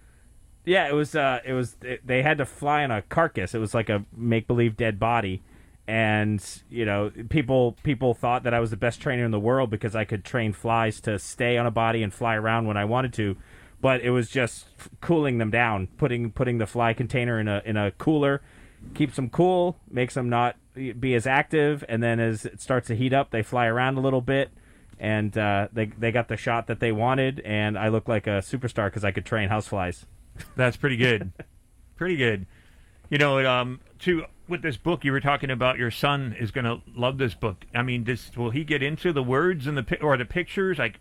Yeah, 0.64 0.88
it 0.88 0.94
was. 0.94 1.14
Uh, 1.14 1.40
it 1.44 1.52
was. 1.52 1.76
It, 1.82 2.06
they 2.06 2.22
had 2.22 2.38
to 2.38 2.44
fly 2.44 2.84
on 2.84 2.90
a 2.90 3.02
carcass. 3.02 3.54
It 3.54 3.58
was 3.58 3.72
like 3.72 3.88
a 3.88 4.04
make 4.14 4.46
believe 4.46 4.76
dead 4.76 4.98
body, 5.00 5.42
and 5.90 6.62
you 6.70 6.84
know, 6.84 7.10
people 7.30 7.76
people 7.82 8.14
thought 8.14 8.44
that 8.44 8.54
I 8.54 8.60
was 8.60 8.70
the 8.70 8.76
best 8.76 9.00
trainer 9.00 9.24
in 9.24 9.32
the 9.32 9.40
world 9.40 9.70
because 9.70 9.96
I 9.96 10.04
could 10.04 10.24
train 10.24 10.52
flies 10.52 11.00
to 11.00 11.18
stay 11.18 11.58
on 11.58 11.66
a 11.66 11.70
body 11.72 12.04
and 12.04 12.14
fly 12.14 12.36
around 12.36 12.68
when 12.68 12.76
I 12.76 12.84
wanted 12.84 13.12
to. 13.14 13.36
But 13.80 14.00
it 14.02 14.10
was 14.10 14.30
just 14.30 14.66
f- 14.78 14.88
cooling 15.00 15.38
them 15.38 15.50
down, 15.50 15.88
putting 15.96 16.30
putting 16.30 16.58
the 16.58 16.66
fly 16.68 16.92
container 16.92 17.40
in 17.40 17.48
a 17.48 17.60
in 17.64 17.76
a 17.76 17.90
cooler, 17.90 18.40
keeps 18.94 19.16
them 19.16 19.30
cool, 19.30 19.78
makes 19.90 20.14
them 20.14 20.28
not 20.28 20.54
be 20.74 21.12
as 21.16 21.26
active, 21.26 21.84
and 21.88 22.00
then 22.00 22.20
as 22.20 22.46
it 22.46 22.60
starts 22.60 22.86
to 22.86 22.94
heat 22.94 23.12
up, 23.12 23.32
they 23.32 23.42
fly 23.42 23.66
around 23.66 23.98
a 23.98 24.00
little 24.00 24.20
bit, 24.20 24.52
and 25.00 25.36
uh, 25.36 25.66
they 25.72 25.86
they 25.86 26.12
got 26.12 26.28
the 26.28 26.36
shot 26.36 26.68
that 26.68 26.78
they 26.78 26.92
wanted, 26.92 27.40
and 27.40 27.76
I 27.76 27.88
look 27.88 28.06
like 28.06 28.28
a 28.28 28.42
superstar 28.42 28.86
because 28.86 29.04
I 29.04 29.10
could 29.10 29.26
train 29.26 29.48
houseflies. 29.48 30.04
That's 30.54 30.76
pretty 30.76 30.96
good. 30.96 31.32
pretty 31.96 32.16
good. 32.16 32.46
You 33.08 33.18
know, 33.18 33.44
um, 33.44 33.80
too 33.98 34.24
with 34.50 34.62
this 34.62 34.76
book 34.76 35.04
you 35.04 35.12
were 35.12 35.20
talking 35.20 35.50
about, 35.50 35.78
your 35.78 35.90
son 35.90 36.34
is 36.38 36.50
going 36.50 36.64
to 36.64 36.80
love 36.94 37.18
this 37.18 37.34
book. 37.34 37.64
I 37.74 37.82
mean, 37.82 38.04
this 38.04 38.36
will 38.36 38.50
he 38.50 38.64
get 38.64 38.82
into 38.82 39.12
the 39.12 39.22
words 39.22 39.66
and 39.66 39.78
the 39.78 40.00
or 40.02 40.16
the 40.16 40.24
pictures? 40.24 40.78
Like, 40.78 41.00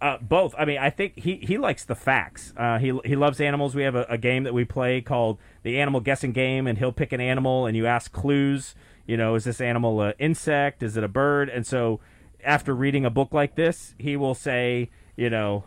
Uh, 0.00 0.16
both. 0.16 0.54
I 0.58 0.64
mean, 0.64 0.78
I 0.78 0.88
think 0.88 1.18
he, 1.18 1.36
he 1.36 1.58
likes 1.58 1.84
the 1.84 1.94
facts. 1.94 2.54
Uh, 2.56 2.78
he 2.78 2.98
he 3.04 3.14
loves 3.16 3.38
animals. 3.38 3.74
We 3.74 3.82
have 3.82 3.94
a, 3.94 4.06
a 4.08 4.16
game 4.16 4.44
that 4.44 4.54
we 4.54 4.64
play 4.64 5.02
called 5.02 5.36
the 5.62 5.78
Animal 5.78 6.00
Guessing 6.00 6.32
Game, 6.32 6.66
and 6.66 6.78
he'll 6.78 6.92
pick 6.92 7.12
an 7.12 7.20
animal, 7.20 7.66
and 7.66 7.76
you 7.76 7.86
ask 7.86 8.10
clues. 8.10 8.74
You 9.06 9.18
know, 9.18 9.34
is 9.34 9.44
this 9.44 9.60
animal 9.60 10.00
an 10.00 10.14
insect? 10.18 10.82
Is 10.82 10.96
it 10.96 11.04
a 11.04 11.08
bird? 11.08 11.50
And 11.50 11.66
so, 11.66 12.00
after 12.42 12.74
reading 12.74 13.04
a 13.04 13.10
book 13.10 13.34
like 13.34 13.56
this, 13.56 13.94
he 13.98 14.16
will 14.16 14.34
say, 14.34 14.88
you 15.16 15.28
know, 15.28 15.64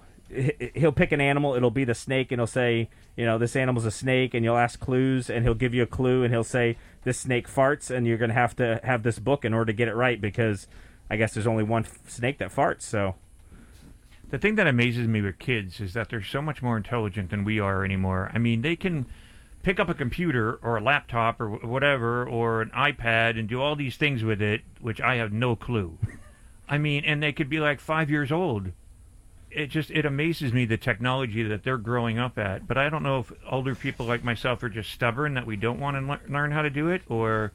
he'll 0.76 0.92
pick 0.92 1.12
an 1.12 1.22
animal. 1.22 1.56
It'll 1.56 1.72
be 1.72 1.84
the 1.84 1.96
snake, 1.96 2.32
and 2.32 2.40
he'll 2.40 2.48
say, 2.48 2.90
you 3.16 3.26
know, 3.26 3.38
this 3.38 3.56
animal's 3.56 3.86
a 3.86 3.92
snake, 3.92 4.34
and 4.34 4.44
you'll 4.44 4.58
ask 4.58 4.80
clues, 4.80 5.30
and 5.30 5.44
he'll 5.44 5.54
give 5.54 5.74
you 5.74 5.84
a 5.84 5.88
clue, 5.88 6.24
and 6.24 6.34
he'll 6.34 6.44
say, 6.44 6.78
this 7.04 7.20
snake 7.20 7.48
farts, 7.48 7.90
and 7.90 8.08
you're 8.08 8.18
gonna 8.18 8.34
have 8.34 8.56
to 8.58 8.80
have 8.84 9.04
this 9.04 9.20
book 9.20 9.46
in 9.46 9.54
order 9.54 9.72
to 9.72 9.74
get 9.74 9.88
it 9.88 9.96
right 9.96 10.20
because 10.20 10.68
I 11.10 11.18
guess 11.18 11.34
there's 11.34 11.48
only 11.48 11.64
one 11.64 11.86
f- 11.86 12.00
snake 12.08 12.38
that 12.40 12.54
farts. 12.54 12.82
So. 12.84 13.16
the 14.30 14.38
thing 14.40 14.56
that 14.56 14.66
amazes 14.68 15.08
me 15.08 15.22
with 15.22 15.38
kids 15.38 15.80
is 15.80 15.94
that 15.94 16.10
they're 16.10 16.24
so 16.24 16.42
much 16.42 16.62
more 16.64 16.76
intelligent 16.76 17.30
than 17.30 17.44
we 17.44 17.60
are 17.60 17.86
anymore. 17.86 18.32
I 18.34 18.40
mean, 18.40 18.62
they 18.64 18.76
can 18.76 19.06
pick 19.62 19.80
up 19.80 19.90
a 19.90 19.94
computer 19.94 20.60
or 20.62 20.78
a 20.78 20.82
laptop 20.82 21.40
or 21.40 21.50
whatever 21.50 22.28
or 22.28 22.62
an 22.62 22.72
iPad 22.72 23.38
and 23.38 23.48
do 23.48 23.62
all 23.62 23.76
these 23.76 23.96
things 23.96 24.24
with 24.24 24.42
it, 24.42 24.62
which 24.82 25.00
I 25.02 25.16
have 25.16 25.32
no 25.32 25.56
clue. 25.56 25.98
I 26.70 26.78
mean, 26.78 27.04
and 27.06 27.22
they 27.22 27.32
could 27.32 27.50
be 27.50 27.60
like 27.60 27.80
five 27.80 28.10
years 28.10 28.32
old. 28.32 28.72
It 29.56 29.68
just 29.68 29.92
it 29.92 30.06
amazes 30.06 30.52
me 30.54 30.66
the 30.66 30.78
technology 30.78 31.44
that 31.44 31.64
they're 31.64 31.78
growing 31.78 32.18
up 32.18 32.38
at. 32.38 32.68
But 32.68 32.78
I 32.78 32.90
don't 32.90 33.04
know 33.04 33.20
if 33.20 33.32
older 33.50 33.76
people 33.76 34.06
like 34.06 34.24
myself 34.24 34.64
are 34.64 34.70
just 34.70 34.92
stubborn 34.92 35.36
that 35.36 35.46
we 35.46 35.56
don't 35.56 35.80
want 35.80 35.98
to 35.98 36.02
le- 36.02 36.34
learn 36.34 36.52
how 36.52 36.62
to 36.62 36.70
do 36.70 36.90
it, 36.90 37.02
or 37.08 37.52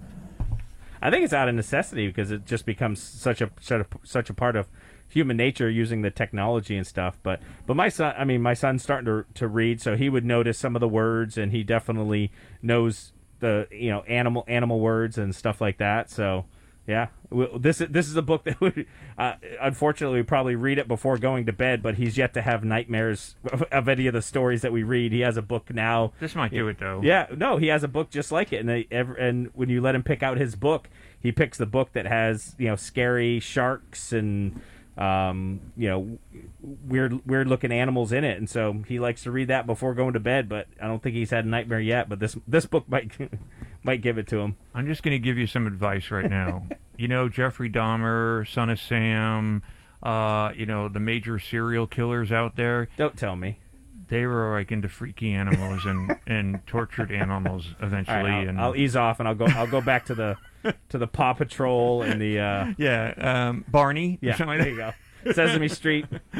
I 1.00 1.10
think 1.10 1.24
it's 1.24 1.32
out 1.32 1.48
of 1.48 1.54
necessity 1.54 2.06
because 2.06 2.30
it 2.30 2.46
just 2.46 2.66
becomes 2.66 3.02
such 3.02 3.40
a 3.40 3.50
such 3.60 3.80
a, 3.80 3.86
such 4.04 4.30
a 4.30 4.34
part 4.34 4.56
of 4.56 4.68
human 5.08 5.36
nature 5.36 5.70
using 5.70 6.02
the 6.02 6.10
technology 6.10 6.76
and 6.76 6.86
stuff. 6.86 7.18
But 7.22 7.40
but 7.66 7.74
my 7.74 7.88
son, 7.88 8.14
I 8.16 8.24
mean, 8.24 8.42
my 8.42 8.54
son's 8.54 8.82
starting 8.82 9.06
to 9.06 9.24
to 9.34 9.48
read, 9.48 9.80
so 9.80 9.96
he 9.96 10.08
would 10.08 10.24
notice 10.24 10.58
some 10.58 10.76
of 10.76 10.80
the 10.80 10.88
words, 10.88 11.38
and 11.38 11.52
he 11.52 11.62
definitely 11.62 12.30
knows 12.62 13.12
the 13.40 13.68
you 13.70 13.90
know 13.90 14.02
animal 14.02 14.44
animal 14.48 14.80
words 14.80 15.18
and 15.18 15.34
stuff 15.34 15.60
like 15.60 15.78
that. 15.78 16.10
So 16.10 16.44
yeah, 16.88 17.08
Well, 17.28 17.58
this 17.58 17.82
is 17.82 17.88
this 17.90 18.08
is 18.08 18.16
a 18.16 18.22
book 18.22 18.44
that 18.44 18.58
would 18.62 18.86
uh, 19.18 19.34
unfortunately 19.60 20.20
we 20.20 20.22
probably 20.22 20.56
read 20.56 20.78
it 20.78 20.88
before 20.88 21.18
going 21.18 21.44
to 21.44 21.52
bed, 21.52 21.82
but 21.82 21.96
he's 21.96 22.16
yet 22.16 22.32
to 22.32 22.40
have 22.40 22.64
nightmares 22.64 23.36
of, 23.52 23.62
of 23.64 23.88
any 23.90 24.06
of 24.06 24.14
the 24.14 24.22
stories 24.22 24.62
that 24.62 24.72
we 24.72 24.82
read. 24.82 25.12
He 25.12 25.20
has 25.20 25.36
a 25.36 25.42
book 25.42 25.72
now. 25.72 26.14
this 26.18 26.34
might 26.34 26.50
do 26.50 26.66
it 26.68 26.78
though. 26.80 27.02
Yeah, 27.04 27.26
no, 27.36 27.58
he 27.58 27.66
has 27.66 27.84
a 27.84 27.88
book 27.88 28.08
just 28.08 28.32
like 28.32 28.54
it, 28.54 28.60
and 28.60 28.68
they, 28.70 28.86
and 28.90 29.50
when 29.54 29.68
you 29.68 29.82
let 29.82 29.94
him 29.94 30.02
pick 30.02 30.22
out 30.22 30.38
his 30.38 30.56
book, 30.56 30.88
he 31.20 31.30
picks 31.30 31.58
the 31.58 31.66
book 31.66 31.92
that 31.92 32.06
has 32.06 32.56
you 32.58 32.68
know 32.68 32.76
scary 32.76 33.38
sharks 33.38 34.10
and 34.10 34.58
um, 34.98 35.60
you 35.76 35.88
know 35.88 36.18
weird 36.60 37.24
weird 37.24 37.46
looking 37.46 37.72
animals 37.72 38.12
in 38.12 38.24
it, 38.24 38.36
and 38.36 38.50
so 38.50 38.82
he 38.86 38.98
likes 38.98 39.22
to 39.22 39.30
read 39.30 39.48
that 39.48 39.66
before 39.66 39.94
going 39.94 40.12
to 40.14 40.20
bed. 40.20 40.48
But 40.48 40.66
I 40.82 40.86
don't 40.86 41.02
think 41.02 41.14
he's 41.14 41.30
had 41.30 41.44
a 41.44 41.48
nightmare 41.48 41.80
yet. 41.80 42.08
But 42.08 42.18
this 42.18 42.36
this 42.46 42.66
book 42.66 42.88
might 42.88 43.12
might 43.82 44.02
give 44.02 44.18
it 44.18 44.26
to 44.28 44.40
him. 44.40 44.56
I'm 44.74 44.86
just 44.86 45.02
going 45.02 45.12
to 45.12 45.18
give 45.18 45.38
you 45.38 45.46
some 45.46 45.66
advice 45.66 46.10
right 46.10 46.28
now. 46.28 46.66
you 46.96 47.08
know, 47.08 47.28
Jeffrey 47.28 47.70
Dahmer, 47.70 48.46
Son 48.52 48.68
of 48.68 48.80
Sam, 48.80 49.62
uh, 50.02 50.50
you 50.54 50.66
know, 50.66 50.88
the 50.88 51.00
major 51.00 51.38
serial 51.38 51.86
killers 51.86 52.32
out 52.32 52.56
there. 52.56 52.88
Don't 52.96 53.16
tell 53.16 53.36
me. 53.36 53.60
They 54.08 54.26
were 54.26 54.56
like 54.56 54.72
into 54.72 54.88
freaky 54.88 55.32
animals 55.32 55.84
and, 55.84 56.16
and 56.26 56.66
tortured 56.66 57.12
animals 57.12 57.74
eventually. 57.80 58.16
All 58.16 58.24
right, 58.24 58.42
I'll, 58.42 58.48
and 58.48 58.60
I'll 58.60 58.76
ease 58.76 58.96
off, 58.96 59.20
and 59.20 59.28
I'll 59.28 59.34
go 59.34 59.46
I'll 59.46 59.66
go 59.66 59.80
back 59.80 60.06
to 60.06 60.14
the 60.14 60.36
to 60.90 60.98
the 60.98 61.06
Paw 61.06 61.34
Patrol 61.34 62.02
and 62.02 62.20
the 62.20 62.38
uh, 62.40 62.72
yeah, 62.78 63.14
um, 63.48 63.64
Barney. 63.68 64.18
yeah. 64.20 64.36
like 64.44 64.60
There 64.60 64.68
you 64.68 64.76
go. 64.76 64.92
Sesame 65.32 65.68
Street. 65.68 66.06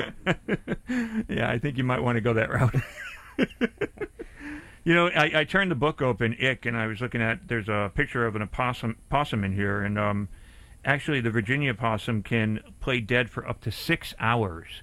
yeah, 1.28 1.50
I 1.50 1.58
think 1.58 1.76
you 1.78 1.84
might 1.84 2.02
want 2.02 2.16
to 2.16 2.20
go 2.20 2.32
that 2.34 2.50
route. 2.50 2.74
you 4.84 4.94
know, 4.94 5.08
I, 5.08 5.40
I 5.40 5.44
turned 5.44 5.70
the 5.70 5.74
book 5.76 6.00
open, 6.00 6.36
Ick, 6.42 6.64
and 6.66 6.76
I 6.76 6.86
was 6.86 7.00
looking 7.00 7.20
at. 7.20 7.48
There's 7.48 7.68
a 7.68 7.90
picture 7.94 8.26
of 8.26 8.36
an 8.36 8.42
opossum, 8.42 8.96
possum 9.10 9.44
in 9.44 9.52
here, 9.54 9.82
and 9.82 9.98
um, 9.98 10.28
actually, 10.84 11.20
the 11.20 11.30
Virginia 11.30 11.74
possum 11.74 12.22
can 12.22 12.60
play 12.80 13.00
dead 13.00 13.30
for 13.30 13.46
up 13.46 13.60
to 13.62 13.70
six 13.70 14.14
hours. 14.18 14.82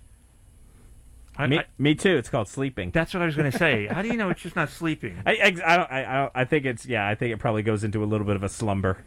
I, 1.38 1.48
me, 1.48 1.60
I- 1.60 1.66
me 1.78 1.96
too. 1.96 2.16
It's 2.18 2.30
called 2.30 2.48
sleeping. 2.48 2.92
that's 2.92 3.14
what 3.14 3.22
I 3.24 3.26
was 3.26 3.36
going 3.36 3.52
to 3.52 3.58
say. 3.58 3.88
How 3.88 4.02
do 4.02 4.08
you 4.10 4.16
know 4.18 4.30
it's 4.30 4.42
just 4.42 4.56
not 4.56 4.70
sleeping? 4.70 5.18
I, 5.26 5.32
I, 5.32 5.36
I, 5.46 5.50
don't, 5.78 5.92
I, 5.92 6.06
I 6.06 6.22
don't- 6.22 6.32
I 6.36 6.46
think 6.46 6.66
it's 6.66 6.86
yeah. 6.86 7.08
I 7.08 7.16
think 7.16 7.34
it 7.34 7.38
probably 7.40 7.64
goes 7.64 7.84
into 7.84 8.04
a 8.04 8.06
little 8.06 8.28
bit 8.28 8.36
of 8.36 8.44
a 8.44 8.50
slumber. 8.50 9.04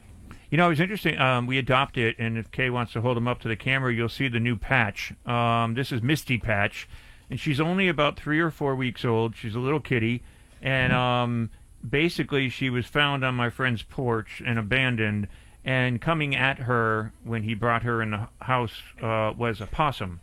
You 0.51 0.57
know, 0.57 0.67
it 0.67 0.71
was 0.71 0.81
interesting. 0.81 1.19
Um, 1.19 1.47
we 1.47 1.59
adopted 1.59 2.05
it, 2.05 2.17
and 2.19 2.39
if 2.39 2.51
Kay 2.51 2.71
wants 2.71 2.95
to 2.95 3.03
hold 3.03 3.19
him 3.19 3.29
up 3.29 3.41
to 3.41 3.49
the 3.49 3.57
camera, 3.57 3.93
you'll 3.93 4.09
see 4.09 4.29
the 4.29 4.41
new 4.41 4.57
patch. 4.57 5.13
Um, 5.27 5.75
this 5.75 5.93
is 5.93 6.03
Misty 6.03 6.39
Patch, 6.39 6.89
and 7.29 7.39
she's 7.39 7.61
only 7.61 7.89
about 7.89 8.19
three 8.19 8.41
or 8.41 8.51
four 8.51 8.75
weeks 8.75 9.05
old. 9.05 9.37
She's 9.37 9.55
a 9.55 9.59
little 9.61 9.81
kitty, 9.81 10.23
and 10.63 10.93
um, 10.95 11.51
basically, 11.87 12.49
she 12.49 12.71
was 12.71 12.87
found 12.87 13.25
on 13.25 13.35
my 13.35 13.51
friend's 13.51 13.83
porch 13.83 14.43
and 14.45 14.59
abandoned. 14.59 15.29
And 15.65 16.01
coming 16.01 16.35
at 16.35 16.61
her 16.61 17.13
when 17.25 17.43
he 17.43 17.53
brought 17.53 17.83
her 17.83 18.01
in 18.01 18.13
the 18.13 18.29
house 18.41 18.73
uh, 19.03 19.35
was 19.37 19.61
a 19.61 19.67
possum. 19.67 20.21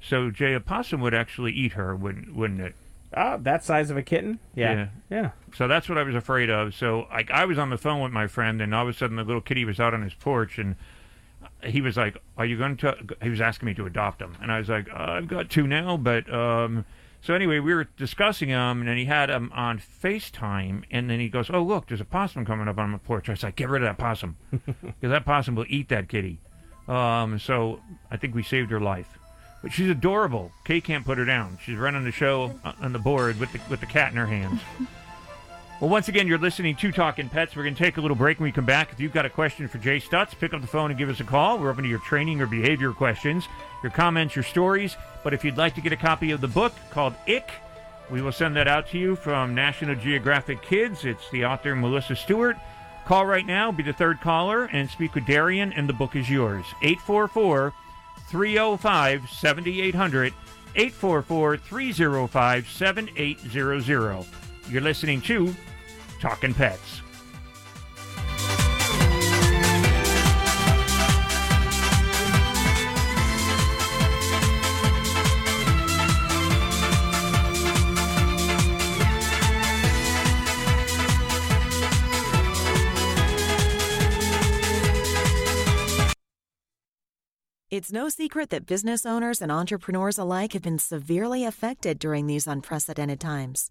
So 0.00 0.30
Jay, 0.30 0.54
a 0.54 0.60
possum 0.60 1.00
would 1.00 1.14
actually 1.14 1.52
eat 1.52 1.72
her, 1.72 1.96
wouldn't 1.96 2.36
wouldn't 2.36 2.60
it? 2.60 2.74
Oh, 3.16 3.38
that 3.38 3.64
size 3.64 3.90
of 3.90 3.96
a 3.96 4.02
kitten? 4.02 4.38
Yeah. 4.54 4.88
Yeah. 5.10 5.30
So 5.56 5.66
that's 5.66 5.88
what 5.88 5.98
I 5.98 6.02
was 6.04 6.14
afraid 6.14 6.48
of. 6.50 6.74
So 6.74 7.06
like 7.10 7.30
I 7.30 7.44
was 7.44 7.58
on 7.58 7.70
the 7.70 7.78
phone 7.78 8.00
with 8.02 8.12
my 8.12 8.26
friend, 8.26 8.60
and 8.62 8.74
all 8.74 8.82
of 8.82 8.88
a 8.88 8.96
sudden 8.96 9.16
the 9.16 9.24
little 9.24 9.40
kitty 9.40 9.64
was 9.64 9.80
out 9.80 9.94
on 9.94 10.02
his 10.02 10.14
porch, 10.14 10.58
and 10.58 10.76
he 11.64 11.80
was 11.80 11.96
like, 11.96 12.16
"Are 12.38 12.46
you 12.46 12.56
going 12.56 12.76
to?" 12.78 12.96
He 13.22 13.28
was 13.28 13.40
asking 13.40 13.66
me 13.66 13.74
to 13.74 13.86
adopt 13.86 14.22
him, 14.22 14.36
and 14.40 14.52
I 14.52 14.58
was 14.58 14.68
like, 14.68 14.88
uh, 14.90 14.96
"I've 14.96 15.28
got 15.28 15.50
two 15.50 15.66
now, 15.66 15.96
but." 15.96 16.32
um 16.32 16.84
so 17.22 17.34
anyway, 17.34 17.58
we 17.58 17.74
were 17.74 17.84
discussing 17.98 18.48
him, 18.48 18.80
and 18.80 18.88
then 18.88 18.96
he 18.96 19.04
had 19.04 19.28
him 19.28 19.52
on 19.54 19.78
FaceTime, 19.78 20.84
and 20.90 21.10
then 21.10 21.20
he 21.20 21.28
goes, 21.28 21.50
"Oh 21.50 21.62
look, 21.62 21.88
there's 21.88 22.00
a 22.00 22.06
possum 22.06 22.46
coming 22.46 22.66
up 22.66 22.78
on 22.78 22.90
my 22.90 22.98
porch." 22.98 23.28
I 23.28 23.32
was 23.32 23.42
like, 23.42 23.56
"Get 23.56 23.68
rid 23.68 23.82
of 23.82 23.88
that 23.88 23.98
possum, 23.98 24.36
because 24.50 25.10
that 25.10 25.26
possum 25.26 25.54
will 25.54 25.66
eat 25.68 25.90
that 25.90 26.08
kitty." 26.08 26.40
Um, 26.88 27.38
so 27.38 27.80
I 28.10 28.16
think 28.16 28.34
we 28.34 28.42
saved 28.42 28.70
her 28.70 28.80
life. 28.80 29.18
But 29.62 29.72
she's 29.72 29.90
adorable. 29.90 30.52
Kay 30.64 30.80
can't 30.80 31.04
put 31.04 31.18
her 31.18 31.24
down. 31.24 31.58
She's 31.64 31.76
running 31.76 32.04
the 32.04 32.12
show 32.12 32.58
on 32.80 32.92
the 32.92 32.98
board 32.98 33.38
with 33.38 33.52
the 33.52 33.60
with 33.68 33.80
the 33.80 33.86
cat 33.86 34.10
in 34.10 34.16
her 34.16 34.26
hands. 34.26 34.60
Well, 35.80 35.88
once 35.88 36.08
again, 36.08 36.26
you're 36.26 36.36
listening 36.36 36.76
to 36.76 36.92
Talking 36.92 37.30
Pets. 37.30 37.56
We're 37.56 37.62
going 37.62 37.74
to 37.74 37.82
take 37.82 37.96
a 37.96 38.02
little 38.02 38.16
break 38.16 38.38
when 38.38 38.44
we 38.44 38.52
come 38.52 38.66
back. 38.66 38.92
If 38.92 39.00
you've 39.00 39.14
got 39.14 39.24
a 39.24 39.30
question 39.30 39.66
for 39.66 39.78
Jay 39.78 39.98
Stutz, 39.98 40.38
pick 40.38 40.52
up 40.52 40.60
the 40.60 40.66
phone 40.66 40.90
and 40.90 40.98
give 40.98 41.08
us 41.08 41.20
a 41.20 41.24
call. 41.24 41.58
We're 41.58 41.70
open 41.70 41.84
to 41.84 41.88
your 41.88 42.00
training 42.00 42.42
or 42.42 42.46
behavior 42.46 42.92
questions, 42.92 43.48
your 43.82 43.90
comments, 43.90 44.36
your 44.36 44.42
stories. 44.42 44.98
But 45.24 45.32
if 45.32 45.42
you'd 45.42 45.56
like 45.56 45.74
to 45.76 45.80
get 45.80 45.94
a 45.94 45.96
copy 45.96 46.32
of 46.32 46.42
the 46.42 46.48
book 46.48 46.74
called 46.90 47.14
Ick, 47.26 47.50
we 48.10 48.20
will 48.20 48.30
send 48.30 48.56
that 48.56 48.68
out 48.68 48.88
to 48.88 48.98
you 48.98 49.16
from 49.16 49.54
National 49.54 49.94
Geographic 49.94 50.60
Kids. 50.60 51.06
It's 51.06 51.30
the 51.30 51.46
author, 51.46 51.74
Melissa 51.74 52.14
Stewart. 52.14 52.58
Call 53.06 53.24
right 53.24 53.46
now, 53.46 53.72
be 53.72 53.82
the 53.82 53.94
third 53.94 54.20
caller, 54.20 54.66
and 54.66 54.90
speak 54.90 55.14
with 55.14 55.24
Darian, 55.24 55.72
and 55.72 55.88
the 55.88 55.94
book 55.94 56.14
is 56.14 56.28
yours. 56.28 56.66
844 56.82 57.72
305 58.30 59.28
7800. 59.28 60.32
844 60.76 61.56
305 61.56 62.68
7800. 62.68 64.26
You're 64.68 64.80
listening 64.80 65.20
to 65.22 65.54
Talking 66.20 66.54
Pets. 66.54 67.02
It's 87.70 87.92
no 87.92 88.08
secret 88.08 88.50
that 88.50 88.66
business 88.66 89.06
owners 89.06 89.40
and 89.40 89.52
entrepreneurs 89.52 90.18
alike 90.18 90.54
have 90.54 90.62
been 90.62 90.80
severely 90.80 91.44
affected 91.44 92.00
during 92.00 92.26
these 92.26 92.48
unprecedented 92.48 93.20
times. 93.20 93.70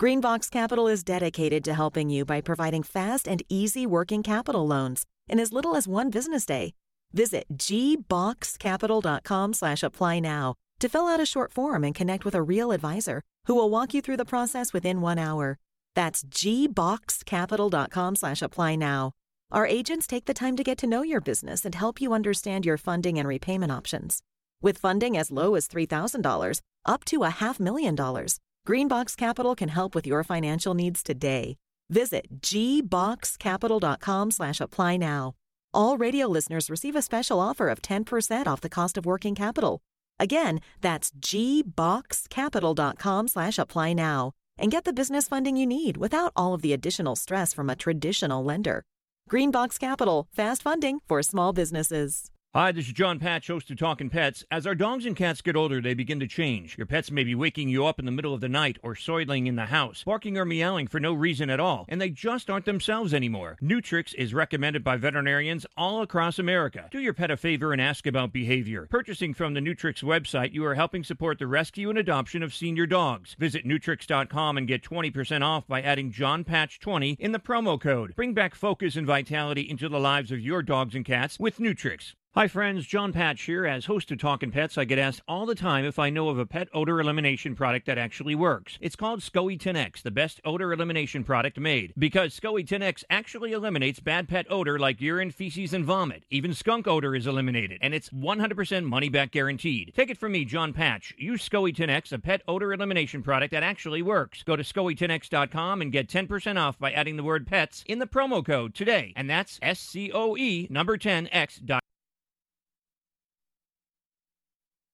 Greenbox 0.00 0.50
Capital 0.50 0.88
is 0.88 1.04
dedicated 1.04 1.62
to 1.64 1.74
helping 1.74 2.08
you 2.08 2.24
by 2.24 2.40
providing 2.40 2.82
fast 2.82 3.28
and 3.28 3.42
easy 3.50 3.86
working 3.86 4.22
capital 4.22 4.66
loans 4.66 5.04
in 5.28 5.38
as 5.38 5.52
little 5.52 5.76
as 5.76 5.86
one 5.86 6.08
business 6.08 6.46
day. 6.46 6.72
Visit 7.12 7.44
gboxcapital.com 7.52 9.52
slash 9.52 9.82
apply 9.82 10.20
now 10.20 10.54
to 10.80 10.88
fill 10.88 11.06
out 11.06 11.20
a 11.20 11.26
short 11.26 11.52
form 11.52 11.84
and 11.84 11.94
connect 11.94 12.24
with 12.24 12.34
a 12.34 12.40
real 12.40 12.72
advisor 12.72 13.20
who 13.44 13.54
will 13.54 13.68
walk 13.68 13.92
you 13.92 14.00
through 14.00 14.16
the 14.16 14.24
process 14.24 14.72
within 14.72 15.02
one 15.02 15.18
hour. 15.18 15.58
That's 15.94 16.24
gboxcapital.com 16.24 18.16
slash 18.16 18.40
apply 18.40 18.76
now. 18.76 19.12
Our 19.52 19.66
agents 19.66 20.08
take 20.08 20.24
the 20.24 20.34
time 20.34 20.56
to 20.56 20.64
get 20.64 20.76
to 20.78 20.88
know 20.88 21.02
your 21.02 21.20
business 21.20 21.64
and 21.64 21.72
help 21.74 22.00
you 22.00 22.12
understand 22.12 22.66
your 22.66 22.76
funding 22.76 23.16
and 23.18 23.28
repayment 23.28 23.70
options. 23.70 24.22
With 24.60 24.78
funding 24.78 25.16
as 25.16 25.30
low 25.30 25.54
as 25.54 25.68
$3,000 25.68 26.60
up 26.84 27.04
to 27.04 27.22
a 27.22 27.30
half 27.30 27.60
million 27.60 27.94
dollars, 27.94 28.40
Greenbox 28.66 29.16
Capital 29.16 29.54
can 29.54 29.68
help 29.68 29.94
with 29.94 30.04
your 30.06 30.24
financial 30.24 30.74
needs 30.74 31.04
today. 31.04 31.56
Visit 31.90 32.40
gboxcapital.com 32.40 34.30
slash 34.32 34.60
apply 34.60 34.96
now. 34.96 35.34
All 35.72 35.96
radio 35.96 36.26
listeners 36.26 36.68
receive 36.68 36.96
a 36.96 37.02
special 37.02 37.38
offer 37.38 37.68
of 37.68 37.80
10% 37.82 38.48
off 38.48 38.60
the 38.60 38.68
cost 38.68 38.98
of 38.98 39.06
working 39.06 39.36
capital. 39.36 39.80
Again, 40.18 40.58
that's 40.80 41.12
gboxcapital.com 41.12 43.28
slash 43.28 43.58
apply 43.58 43.92
now 43.92 44.32
and 44.58 44.72
get 44.72 44.84
the 44.84 44.92
business 44.92 45.28
funding 45.28 45.56
you 45.56 45.66
need 45.66 45.98
without 45.98 46.32
all 46.34 46.54
of 46.54 46.62
the 46.62 46.72
additional 46.72 47.14
stress 47.14 47.52
from 47.52 47.70
a 47.70 47.76
traditional 47.76 48.42
lender. 48.42 48.82
Greenbox 49.30 49.80
Capital, 49.80 50.28
fast 50.32 50.62
funding 50.62 51.00
for 51.08 51.22
small 51.22 51.52
businesses. 51.52 52.30
Hi, 52.56 52.72
this 52.72 52.86
is 52.86 52.94
Jon 52.94 53.18
Patch, 53.18 53.48
host 53.48 53.70
of 53.70 53.76
Talking 53.76 54.08
Pets. 54.08 54.42
As 54.50 54.66
our 54.66 54.74
dogs 54.74 55.04
and 55.04 55.14
cats 55.14 55.42
get 55.42 55.56
older, 55.56 55.82
they 55.82 55.92
begin 55.92 56.18
to 56.20 56.26
change. 56.26 56.78
Your 56.78 56.86
pets 56.86 57.10
may 57.10 57.22
be 57.22 57.34
waking 57.34 57.68
you 57.68 57.84
up 57.84 57.98
in 57.98 58.06
the 58.06 58.10
middle 58.10 58.32
of 58.32 58.40
the 58.40 58.48
night 58.48 58.78
or 58.82 58.94
soiling 58.94 59.46
in 59.46 59.56
the 59.56 59.66
house, 59.66 60.02
barking 60.04 60.38
or 60.38 60.46
meowing 60.46 60.86
for 60.86 60.98
no 60.98 61.12
reason 61.12 61.50
at 61.50 61.60
all, 61.60 61.84
and 61.86 62.00
they 62.00 62.08
just 62.08 62.48
aren't 62.48 62.64
themselves 62.64 63.12
anymore. 63.12 63.58
Neutricks 63.60 64.14
is 64.14 64.32
recommended 64.32 64.82
by 64.82 64.96
veterinarians 64.96 65.66
all 65.76 66.00
across 66.00 66.38
America. 66.38 66.88
Do 66.90 66.98
your 66.98 67.12
pet 67.12 67.30
a 67.30 67.36
favor 67.36 67.74
and 67.74 67.82
ask 67.82 68.06
about 68.06 68.32
behavior. 68.32 68.86
Purchasing 68.90 69.34
from 69.34 69.52
the 69.52 69.60
Neutricks 69.60 70.02
website, 70.02 70.54
you 70.54 70.64
are 70.64 70.76
helping 70.76 71.04
support 71.04 71.38
the 71.38 71.46
rescue 71.46 71.90
and 71.90 71.98
adoption 71.98 72.42
of 72.42 72.54
senior 72.54 72.86
dogs. 72.86 73.36
Visit 73.38 73.66
Neutricks.com 73.66 74.56
and 74.56 74.66
get 74.66 74.82
20% 74.82 75.42
off 75.42 75.66
by 75.66 75.82
adding 75.82 76.10
Jon 76.10 76.42
Patch 76.42 76.80
20 76.80 77.18
in 77.20 77.32
the 77.32 77.38
promo 77.38 77.78
code. 77.78 78.16
Bring 78.16 78.32
back 78.32 78.54
focus 78.54 78.96
and 78.96 79.06
vitality 79.06 79.68
into 79.68 79.90
the 79.90 80.00
lives 80.00 80.32
of 80.32 80.40
your 80.40 80.62
dogs 80.62 80.94
and 80.94 81.04
cats 81.04 81.38
with 81.38 81.58
Neutricks. 81.58 82.14
Hi, 82.38 82.48
friends. 82.48 82.84
Jon 82.84 83.14
Patch 83.14 83.40
here. 83.44 83.64
As 83.64 83.86
host 83.86 84.10
of 84.10 84.18
Talking 84.18 84.50
Pets, 84.50 84.76
I 84.76 84.84
get 84.84 84.98
asked 84.98 85.22
all 85.26 85.46
the 85.46 85.54
time 85.54 85.86
if 85.86 85.98
I 85.98 86.10
know 86.10 86.28
of 86.28 86.38
a 86.38 86.44
pet 86.44 86.68
odor 86.74 87.00
elimination 87.00 87.54
product 87.54 87.86
that 87.86 87.96
actually 87.96 88.34
works. 88.34 88.76
It's 88.78 88.94
called 88.94 89.20
SCOE 89.20 89.58
10X, 89.58 90.02
the 90.02 90.10
best 90.10 90.42
odor 90.44 90.70
elimination 90.70 91.24
product 91.24 91.58
made. 91.58 91.94
Because 91.96 92.38
SCOE 92.38 92.66
10X 92.66 93.04
actually 93.08 93.52
eliminates 93.52 94.00
bad 94.00 94.28
pet 94.28 94.44
odor 94.50 94.78
like 94.78 95.00
urine, 95.00 95.30
feces, 95.30 95.72
and 95.72 95.86
vomit. 95.86 96.24
Even 96.28 96.52
skunk 96.52 96.86
odor 96.86 97.14
is 97.14 97.26
eliminated, 97.26 97.78
and 97.80 97.94
it's 97.94 98.10
100% 98.10 98.84
money 98.84 99.08
back 99.08 99.30
guaranteed. 99.30 99.94
Take 99.96 100.10
it 100.10 100.18
from 100.18 100.32
me, 100.32 100.44
Jon 100.44 100.74
Patch. 100.74 101.14
Use 101.16 101.48
SCOE 101.48 101.74
10X, 101.74 102.12
a 102.12 102.18
pet 102.18 102.42
odor 102.46 102.70
elimination 102.74 103.22
product 103.22 103.52
that 103.52 103.62
actually 103.62 104.02
works. 104.02 104.42
Go 104.42 104.56
to 104.56 104.62
SCOE10X.com 104.62 105.80
and 105.80 105.90
get 105.90 106.06
10% 106.06 106.60
off 106.60 106.78
by 106.78 106.92
adding 106.92 107.16
the 107.16 107.24
word 107.24 107.46
pets 107.46 107.82
in 107.86 107.98
the 107.98 108.06
promo 108.06 108.44
code 108.44 108.74
today. 108.74 109.14
And 109.16 109.30
that's 109.30 109.58
S 109.62 109.80
C 109.80 110.12
O 110.12 110.36
E 110.36 110.66
number 110.68 110.98
10X. 110.98 111.80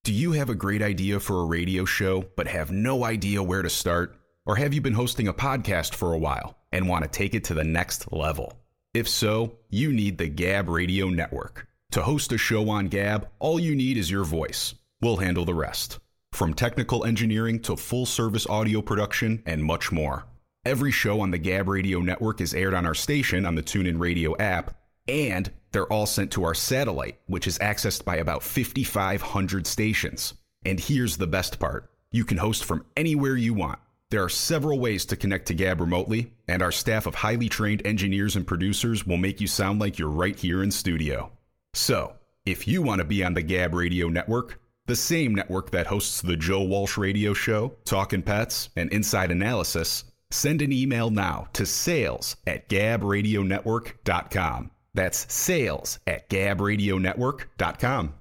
Do 0.04 0.12
you 0.12 0.32
have 0.32 0.50
a 0.50 0.56
great 0.56 0.82
idea 0.82 1.20
for 1.20 1.40
a 1.40 1.44
radio 1.44 1.84
show 1.84 2.24
but 2.34 2.48
have 2.48 2.72
no 2.72 3.04
idea 3.04 3.40
where 3.40 3.62
to 3.62 3.70
start? 3.70 4.18
Or 4.44 4.56
have 4.56 4.74
you 4.74 4.80
been 4.80 4.94
hosting 4.94 5.28
a 5.28 5.32
podcast 5.32 5.94
for 5.94 6.12
a 6.12 6.18
while 6.18 6.58
and 6.72 6.88
want 6.88 7.04
to 7.04 7.08
take 7.08 7.36
it 7.36 7.44
to 7.44 7.54
the 7.54 7.62
next 7.62 8.10
level? 8.10 8.52
If 8.94 9.08
so, 9.08 9.58
you 9.70 9.92
need 9.92 10.18
the 10.18 10.26
Gab 10.26 10.68
Radio 10.68 11.08
Network. 11.08 11.68
To 11.92 12.02
host 12.02 12.32
a 12.32 12.38
show 12.38 12.68
on 12.68 12.88
Gab, 12.88 13.28
all 13.38 13.60
you 13.60 13.76
need 13.76 13.96
is 13.96 14.10
your 14.10 14.24
voice. 14.24 14.74
We'll 15.00 15.18
handle 15.18 15.44
the 15.44 15.54
rest. 15.54 16.00
From 16.32 16.52
technical 16.52 17.04
engineering 17.04 17.60
to 17.60 17.76
full 17.76 18.04
service 18.04 18.48
audio 18.48 18.82
production 18.82 19.40
and 19.46 19.62
much 19.62 19.92
more. 19.92 20.24
Every 20.64 20.90
show 20.90 21.20
on 21.20 21.30
the 21.30 21.38
Gab 21.38 21.68
Radio 21.68 22.00
Network 22.00 22.40
is 22.40 22.54
aired 22.54 22.74
on 22.74 22.86
our 22.86 22.94
station 22.94 23.46
on 23.46 23.54
the 23.54 23.62
TuneIn 23.62 24.00
Radio 24.00 24.36
app, 24.38 24.81
and 25.08 25.50
they're 25.72 25.92
all 25.92 26.06
sent 26.06 26.30
to 26.32 26.44
our 26.44 26.54
satellite, 26.54 27.18
which 27.26 27.46
is 27.46 27.58
accessed 27.58 28.04
by 28.04 28.16
about 28.16 28.42
5,500 28.42 29.66
stations. 29.66 30.34
And 30.64 30.78
here's 30.78 31.16
the 31.16 31.26
best 31.26 31.58
part 31.58 31.90
you 32.10 32.24
can 32.24 32.38
host 32.38 32.64
from 32.64 32.84
anywhere 32.96 33.36
you 33.36 33.54
want. 33.54 33.78
There 34.10 34.22
are 34.22 34.28
several 34.28 34.78
ways 34.78 35.06
to 35.06 35.16
connect 35.16 35.46
to 35.46 35.54
Gab 35.54 35.80
remotely, 35.80 36.34
and 36.46 36.62
our 36.62 36.70
staff 36.70 37.06
of 37.06 37.14
highly 37.14 37.48
trained 37.48 37.86
engineers 37.86 38.36
and 38.36 38.46
producers 38.46 39.06
will 39.06 39.16
make 39.16 39.40
you 39.40 39.46
sound 39.46 39.80
like 39.80 39.98
you're 39.98 40.10
right 40.10 40.38
here 40.38 40.62
in 40.62 40.70
studio. 40.70 41.32
So, 41.72 42.12
if 42.44 42.68
you 42.68 42.82
want 42.82 42.98
to 42.98 43.06
be 43.06 43.24
on 43.24 43.32
the 43.32 43.40
Gab 43.40 43.72
Radio 43.72 44.08
Network, 44.08 44.60
the 44.86 44.96
same 44.96 45.34
network 45.34 45.70
that 45.70 45.86
hosts 45.86 46.20
the 46.20 46.36
Joe 46.36 46.62
Walsh 46.62 46.98
Radio 46.98 47.32
Show, 47.32 47.74
Talkin' 47.86 48.22
Pets, 48.22 48.68
and 48.76 48.92
Inside 48.92 49.30
Analysis, 49.30 50.04
send 50.30 50.60
an 50.60 50.72
email 50.72 51.08
now 51.08 51.48
to 51.54 51.64
sales 51.64 52.36
at 52.46 52.68
gabradionetwork.com. 52.68 54.70
That's 54.94 55.32
sales 55.32 55.98
at 56.06 56.28
gabradionetwork.com. 56.28 58.14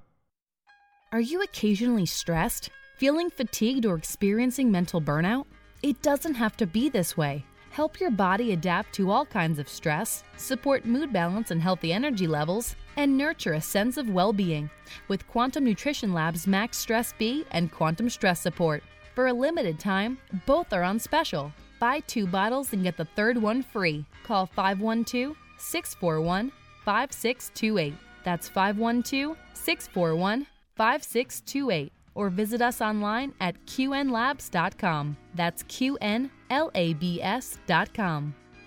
Are 1.12 1.20
you 1.20 1.42
occasionally 1.42 2.06
stressed, 2.06 2.70
feeling 2.96 3.28
fatigued, 3.28 3.84
or 3.84 3.96
experiencing 3.96 4.70
mental 4.70 5.00
burnout? 5.00 5.44
It 5.82 6.00
doesn't 6.00 6.34
have 6.34 6.56
to 6.56 6.66
be 6.66 6.88
this 6.88 7.16
way. 7.16 7.44
Help 7.70 8.00
your 8.00 8.10
body 8.10 8.52
adapt 8.52 8.94
to 8.94 9.10
all 9.10 9.26
kinds 9.26 9.58
of 9.58 9.68
stress, 9.68 10.24
support 10.36 10.86
mood 10.86 11.12
balance 11.12 11.50
and 11.50 11.60
healthy 11.60 11.92
energy 11.92 12.26
levels, 12.26 12.76
and 12.96 13.16
nurture 13.16 13.54
a 13.54 13.60
sense 13.60 13.96
of 13.98 14.08
well 14.08 14.32
being 14.32 14.70
with 15.08 15.26
Quantum 15.28 15.64
Nutrition 15.64 16.14
Lab's 16.14 16.46
Max 16.46 16.78
Stress 16.78 17.12
B 17.18 17.44
and 17.50 17.70
Quantum 17.70 18.08
Stress 18.08 18.40
Support. 18.40 18.82
For 19.14 19.26
a 19.26 19.32
limited 19.32 19.78
time, 19.78 20.18
both 20.46 20.72
are 20.72 20.82
on 20.82 20.98
special. 20.98 21.52
Buy 21.78 22.00
two 22.00 22.26
bottles 22.26 22.72
and 22.72 22.82
get 22.82 22.96
the 22.96 23.04
third 23.04 23.36
one 23.36 23.62
free. 23.62 24.06
Call 24.24 24.46
512 24.46 25.36
641 25.58 26.52
5628. 26.84 27.94
That's 28.24 28.48
512 28.48 29.36
641 29.54 30.46
5628. 30.76 31.92
Or 32.14 32.28
visit 32.28 32.60
us 32.60 32.80
online 32.80 33.32
at 33.40 33.54
qnlabs.com. 33.66 35.16
That's 35.34 35.62
QNLABS.com. 35.62 36.30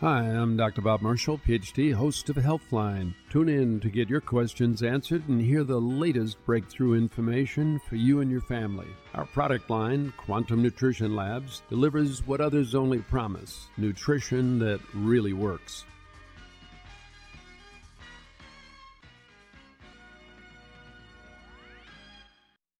Hi, 0.01 0.23
I'm 0.23 0.57
Dr. 0.57 0.81
Bob 0.81 1.01
Marshall, 1.01 1.37
PhD, 1.37 1.93
host 1.93 2.29
of 2.29 2.35
Healthline. 2.35 3.15
Tune 3.29 3.47
in 3.47 3.79
to 3.79 3.89
get 3.89 4.09
your 4.09 4.19
questions 4.19 4.83
answered 4.83 5.27
and 5.29 5.41
hear 5.41 5.63
the 5.63 5.79
latest 5.79 6.37
breakthrough 6.45 6.95
information 6.95 7.79
for 7.87 7.95
you 7.95 8.19
and 8.19 8.29
your 8.29 8.41
family. 8.41 8.89
Our 9.13 9.25
product 9.25 9.69
line, 9.69 10.11
Quantum 10.17 10.61
Nutrition 10.61 11.15
Labs, 11.15 11.61
delivers 11.69 12.27
what 12.27 12.41
others 12.41 12.75
only 12.75 12.99
promise 12.99 13.67
nutrition 13.77 14.59
that 14.59 14.81
really 14.93 15.33
works. 15.33 15.85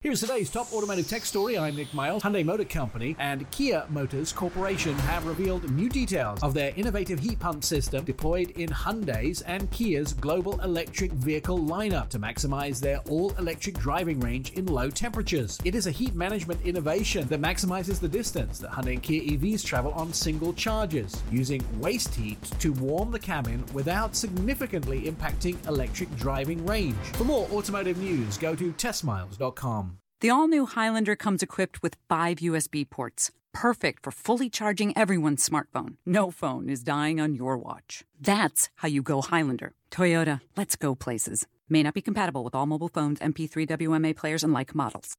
Here's 0.05 0.19
today's 0.19 0.51
top 0.51 0.71
automotive 0.71 1.09
tech 1.09 1.25
story. 1.25 1.57
I'm 1.57 1.75
Nick 1.75 1.91
Miles. 1.91 2.21
Hyundai 2.21 2.45
Motor 2.45 2.65
Company 2.65 3.15
and 3.17 3.49
Kia 3.49 3.87
Motors 3.89 4.31
Corporation 4.31 4.93
have 4.99 5.25
revealed 5.25 5.67
new 5.71 5.89
details 5.89 6.43
of 6.43 6.53
their 6.53 6.73
innovative 6.75 7.17
heat 7.19 7.39
pump 7.39 7.63
system 7.63 8.05
deployed 8.05 8.51
in 8.51 8.69
Hyundai's 8.69 9.41
and 9.41 9.71
Kia's 9.71 10.13
global 10.13 10.61
electric 10.61 11.11
vehicle 11.13 11.57
lineup 11.57 12.09
to 12.09 12.19
maximize 12.19 12.79
their 12.79 12.99
all-electric 13.09 13.79
driving 13.79 14.19
range 14.19 14.51
in 14.51 14.67
low 14.67 14.91
temperatures. 14.91 15.57
It 15.65 15.73
is 15.73 15.87
a 15.87 15.91
heat 15.91 16.13
management 16.13 16.61
innovation 16.63 17.27
that 17.29 17.41
maximizes 17.41 17.99
the 17.99 18.07
distance 18.07 18.59
that 18.59 18.69
Hyundai 18.69 18.93
and 18.93 19.01
Kia 19.01 19.23
EVs 19.23 19.65
travel 19.65 19.91
on 19.93 20.13
single 20.13 20.53
charges, 20.53 21.23
using 21.31 21.65
waste 21.79 22.13
heat 22.13 22.43
to 22.59 22.73
warm 22.73 23.09
the 23.09 23.17
cabin 23.17 23.65
without 23.73 24.15
significantly 24.15 25.11
impacting 25.11 25.57
electric 25.67 26.15
driving 26.15 26.63
range. 26.63 26.95
For 27.13 27.23
more 27.23 27.47
automotive 27.51 27.97
news, 27.97 28.37
go 28.37 28.53
to 28.53 28.71
testmiles.com. 28.73 29.94
The 30.21 30.29
all 30.29 30.47
new 30.47 30.65
Highlander 30.65 31.15
comes 31.17 31.43
equipped 31.43 31.83
with 31.83 31.97
five 32.07 32.37
USB 32.37 32.89
ports, 32.89 33.31
perfect 33.53 34.01
for 34.03 34.11
fully 34.11 34.49
charging 34.49 34.97
everyone's 34.97 35.47
smartphone. 35.47 35.97
No 36.05 36.31
phone 36.31 36.69
is 36.69 36.83
dying 36.83 37.19
on 37.19 37.33
your 37.33 37.57
watch. 37.57 38.05
That's 38.19 38.69
how 38.75 38.87
you 38.87 39.01
go 39.01 39.21
Highlander. 39.21 39.73
Toyota, 39.91 40.39
let's 40.55 40.77
go 40.77 40.95
places. 40.95 41.47
May 41.67 41.83
not 41.83 41.93
be 41.93 42.01
compatible 42.01 42.45
with 42.45 42.55
all 42.55 42.65
mobile 42.65 42.87
phones, 42.87 43.19
MP3 43.19 43.67
WMA 43.67 44.15
players, 44.15 44.41
and 44.43 44.53
like 44.53 44.73
models. 44.73 45.17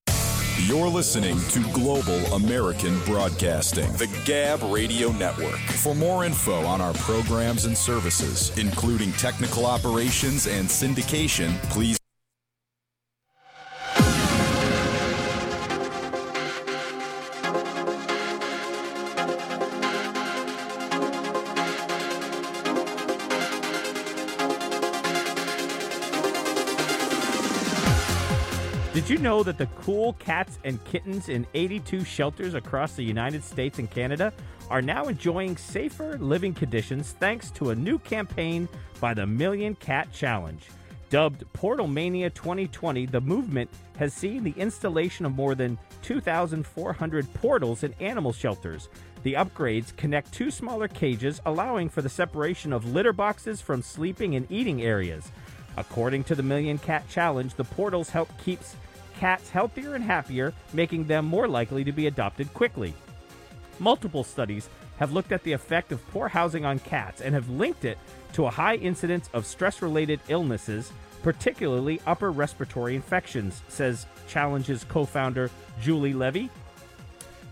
You're 0.65 0.89
listening 0.89 1.39
to 1.51 1.61
Global 1.75 2.17
American 2.33 2.99
Broadcasting, 3.01 3.93
the 3.93 4.09
Gab 4.25 4.63
Radio 4.63 5.13
Network. 5.13 5.59
For 5.85 5.95
more 5.95 6.25
info 6.25 6.65
on 6.65 6.81
our 6.81 6.95
programs 6.95 7.67
and 7.67 7.77
services, 7.77 8.57
including 8.57 9.13
technical 9.13 9.67
operations 9.67 10.47
and 10.47 10.67
syndication, 10.67 11.53
please. 11.69 11.96
Did 29.07 29.19
you 29.19 29.23
know 29.23 29.45
that 29.45 29.57
the 29.57 29.67
cool 29.67 30.15
cats 30.15 30.59
and 30.65 30.83
kittens 30.83 31.29
in 31.29 31.47
82 31.55 32.03
shelters 32.03 32.55
across 32.55 32.95
the 32.95 33.05
United 33.05 33.45
States 33.45 33.79
and 33.79 33.89
Canada 33.89 34.33
are 34.69 34.83
now 34.83 35.05
enjoying 35.05 35.57
safer 35.57 36.19
living 36.19 36.53
conditions 36.53 37.13
thanks 37.13 37.53
to 37.53 37.71
a 37.71 37.75
new 37.77 38.01
campaign 38.01 38.69
by 38.99 39.15
the 39.15 39.25
Million 39.25 39.77
Cat 39.77 40.13
Challenge? 40.13 40.61
Dubbed 41.09 41.45
Portal 41.53 41.87
Mania 41.87 42.31
2020, 42.31 43.07
the 43.07 43.21
movement 43.21 43.71
has 43.97 44.13
seen 44.13 44.43
the 44.43 44.55
installation 44.57 45.25
of 45.25 45.37
more 45.37 45.55
than 45.55 45.79
2,400 46.03 47.33
portals 47.35 47.85
in 47.85 47.95
animal 48.01 48.33
shelters. 48.33 48.89
The 49.23 49.35
upgrades 49.35 49.97
connect 49.97 50.33
two 50.33 50.51
smaller 50.51 50.89
cages, 50.89 51.41
allowing 51.47 51.91
for 51.91 52.03
the 52.03 52.09
separation 52.09 52.73
of 52.73 52.93
litter 52.93 53.13
boxes 53.13 53.61
from 53.61 53.83
sleeping 53.83 54.35
and 54.35 54.51
eating 54.51 54.83
areas. 54.83 55.31
According 55.77 56.25
to 56.25 56.35
the 56.35 56.43
Million 56.43 56.79
Cat 56.79 57.09
Challenge, 57.09 57.55
the 57.55 57.63
portals 57.63 58.11
help 58.11 58.31
keep 58.43 58.59
cats 59.19 59.51
healthier 59.51 59.95
and 59.95 60.05
happier, 60.05 60.53
making 60.73 61.05
them 61.05 61.25
more 61.25 61.49
likely 61.49 61.85
to 61.85 61.93
be 61.93 62.07
adopted 62.07 62.53
quickly. 62.55 62.95
Multiple 63.79 64.25
studies 64.25 64.69
have 64.99 65.13
looked 65.13 65.33
at 65.33 65.43
the 65.43 65.53
effect 65.53 65.93
of 65.93 66.07
poor 66.09 66.29
housing 66.29 66.65
on 66.65 66.79
cats 66.79 67.21
and 67.21 67.35
have 67.35 67.49
linked 67.51 67.85
it 67.85 67.99
to 68.33 68.47
a 68.47 68.51
high 68.51 68.77
incidence 68.77 69.29
of 69.33 69.47
stress 69.47 69.83
related 69.83 70.21
illnesses, 70.29 70.93
particularly 71.23 72.01
upper 72.07 72.31
respiratory 72.31 72.95
infections, 72.95 73.63
says 73.69 74.07
Challenge's 74.29 74.85
co 74.85 75.05
founder 75.05 75.51
Julie 75.81 76.15
Levy. 76.15 76.51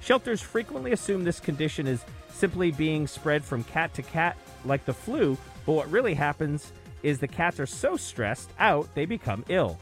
Shelters 0.01 0.41
frequently 0.41 0.93
assume 0.93 1.25
this 1.25 1.41
condition 1.41 1.87
is 1.87 2.05
simply 2.31 2.71
being 2.71 3.07
spread 3.07 3.45
from 3.45 3.65
cat 3.65 3.95
to 3.95 4.03
cat 4.03 4.37
like 4.65 4.85
the 4.85 4.93
flu, 4.93 5.37
but 5.67 5.73
what 5.73 5.91
really 5.91 6.15
happens 6.15 6.73
is 7.03 7.19
the 7.19 7.29
cats 7.29 7.61
are 7.61 7.67
so 7.67 7.97
stressed 7.97 8.51
out 8.59 8.89
they 8.95 9.05
become 9.07 9.45
ill. 9.49 9.79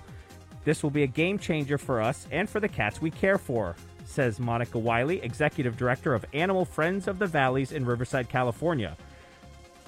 This 0.64 0.82
will 0.82 0.90
be 0.90 1.02
a 1.02 1.08
game 1.08 1.38
changer 1.38 1.78
for 1.78 2.00
us 2.00 2.26
and 2.30 2.48
for 2.48 2.60
the 2.60 2.68
cats 2.68 3.00
we 3.00 3.10
care 3.10 3.38
for, 3.38 3.74
says 4.04 4.38
Monica 4.38 4.78
Wiley, 4.78 5.20
Executive 5.22 5.76
Director 5.76 6.14
of 6.14 6.24
Animal 6.32 6.64
Friends 6.64 7.08
of 7.08 7.18
the 7.18 7.26
Valleys 7.26 7.72
in 7.72 7.84
Riverside, 7.84 8.28
California. 8.28 8.96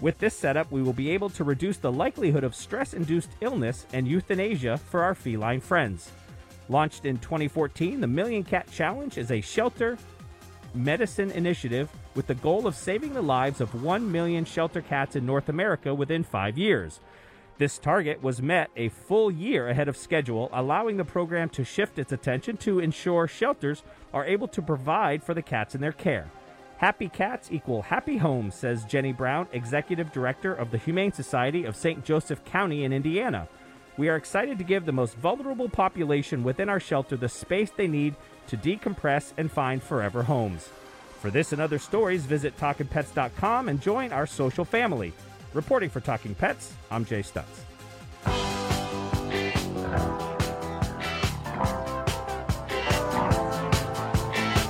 With 0.00 0.18
this 0.18 0.36
setup, 0.36 0.72
we 0.72 0.82
will 0.82 0.92
be 0.92 1.10
able 1.10 1.30
to 1.30 1.44
reduce 1.44 1.76
the 1.76 1.92
likelihood 1.92 2.42
of 2.42 2.54
stress 2.54 2.94
induced 2.94 3.30
illness 3.40 3.86
and 3.92 4.08
euthanasia 4.08 4.78
for 4.78 5.02
our 5.02 5.14
feline 5.14 5.60
friends. 5.60 6.10
Launched 6.68 7.04
in 7.04 7.18
2014, 7.18 8.00
the 8.00 8.06
Million 8.06 8.42
Cat 8.42 8.70
Challenge 8.72 9.16
is 9.18 9.30
a 9.30 9.40
shelter 9.40 9.96
medicine 10.74 11.30
initiative 11.30 11.88
with 12.14 12.26
the 12.26 12.34
goal 12.34 12.66
of 12.66 12.74
saving 12.74 13.12
the 13.12 13.22
lives 13.22 13.60
of 13.60 13.82
1 13.82 14.10
million 14.10 14.44
shelter 14.44 14.80
cats 14.80 15.14
in 15.14 15.24
North 15.24 15.48
America 15.48 15.94
within 15.94 16.24
five 16.24 16.58
years. 16.58 17.00
This 17.56 17.78
target 17.78 18.20
was 18.20 18.42
met 18.42 18.70
a 18.74 18.88
full 18.88 19.30
year 19.30 19.68
ahead 19.68 19.88
of 19.88 19.96
schedule, 19.96 20.48
allowing 20.52 20.96
the 20.96 21.04
program 21.04 21.48
to 21.50 21.64
shift 21.64 22.00
its 22.00 22.10
attention 22.10 22.56
to 22.58 22.80
ensure 22.80 23.28
shelters 23.28 23.84
are 24.12 24.24
able 24.24 24.48
to 24.48 24.60
provide 24.60 25.22
for 25.22 25.34
the 25.34 25.42
cats 25.42 25.74
in 25.74 25.80
their 25.80 25.92
care. 25.92 26.30
Happy 26.78 27.08
cats 27.08 27.50
equal 27.52 27.82
happy 27.82 28.16
homes, 28.16 28.56
says 28.56 28.84
Jenny 28.84 29.12
Brown, 29.12 29.46
Executive 29.52 30.10
Director 30.10 30.52
of 30.52 30.72
the 30.72 30.78
Humane 30.78 31.12
Society 31.12 31.64
of 31.64 31.76
St. 31.76 32.04
Joseph 32.04 32.44
County 32.44 32.82
in 32.82 32.92
Indiana. 32.92 33.46
We 33.96 34.08
are 34.08 34.16
excited 34.16 34.58
to 34.58 34.64
give 34.64 34.84
the 34.84 34.92
most 34.92 35.14
vulnerable 35.16 35.68
population 35.68 36.42
within 36.42 36.68
our 36.68 36.80
shelter 36.80 37.16
the 37.16 37.28
space 37.28 37.70
they 37.70 37.86
need 37.86 38.16
to 38.48 38.56
decompress 38.56 39.32
and 39.36 39.50
find 39.50 39.80
forever 39.80 40.24
homes. 40.24 40.68
For 41.20 41.30
this 41.30 41.52
and 41.52 41.62
other 41.62 41.78
stories, 41.78 42.26
visit 42.26 42.58
TalkingPets.com 42.58 43.68
and 43.68 43.80
join 43.80 44.12
our 44.12 44.26
social 44.26 44.64
family. 44.64 45.12
Reporting 45.54 45.88
for 45.88 46.00
Talking 46.00 46.34
Pets, 46.34 46.72
I'm 46.90 47.04
Jay 47.04 47.22
Stutz. 47.22 47.44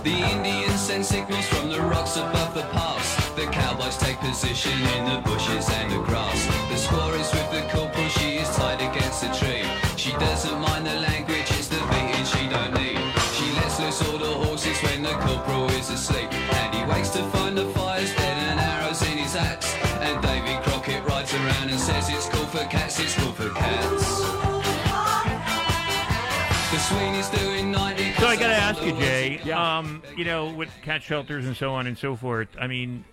The 0.04 0.10
Indians 0.10 0.80
send 0.80 1.06
signals 1.06 1.46
from 1.46 1.70
the 1.70 1.80
rocks 1.80 2.18
above 2.18 2.54
the 2.54 2.60
pass. 2.72 3.16
The 3.34 3.46
cowboys 3.46 3.96
take 3.96 4.18
position 4.18 4.72
in 4.72 5.04
the 5.06 5.22
bushes 5.24 5.66
and 5.70 5.90
the 5.90 6.02
grass. 6.02 6.46
The 6.68 6.74
is 6.74 7.32
with 7.32 7.50
the 7.50 7.66
corporal, 7.74 8.08
she 8.08 8.36
is 8.36 8.54
tied 8.54 8.82
against 8.82 9.24
a 9.24 9.32
tree. 9.32 9.64
She 9.96 10.12
doesn't 10.12 10.60
mind 10.60 10.86
the 10.86 10.96
language, 11.00 11.48
it's 11.48 11.68
the 11.68 11.80
beating 11.88 12.26
she 12.26 12.46
don't 12.50 12.74
need. 12.74 13.00
She 13.32 13.50
lets 13.56 13.80
loose 13.80 14.06
all 14.06 14.18
the 14.18 14.46
horses 14.46 14.78
when 14.82 15.02
the 15.02 15.14
corporal 15.14 15.70
is 15.70 15.88
asleep. 15.88 16.33
Um, 29.74 30.02
you 30.16 30.24
know, 30.24 30.52
with 30.52 30.70
cat 30.82 31.02
shelters 31.02 31.46
and 31.46 31.56
so 31.56 31.72
on 31.72 31.86
and 31.86 31.98
so 31.98 32.14
forth. 32.14 32.48
I 32.60 32.68
mean, 32.68 33.04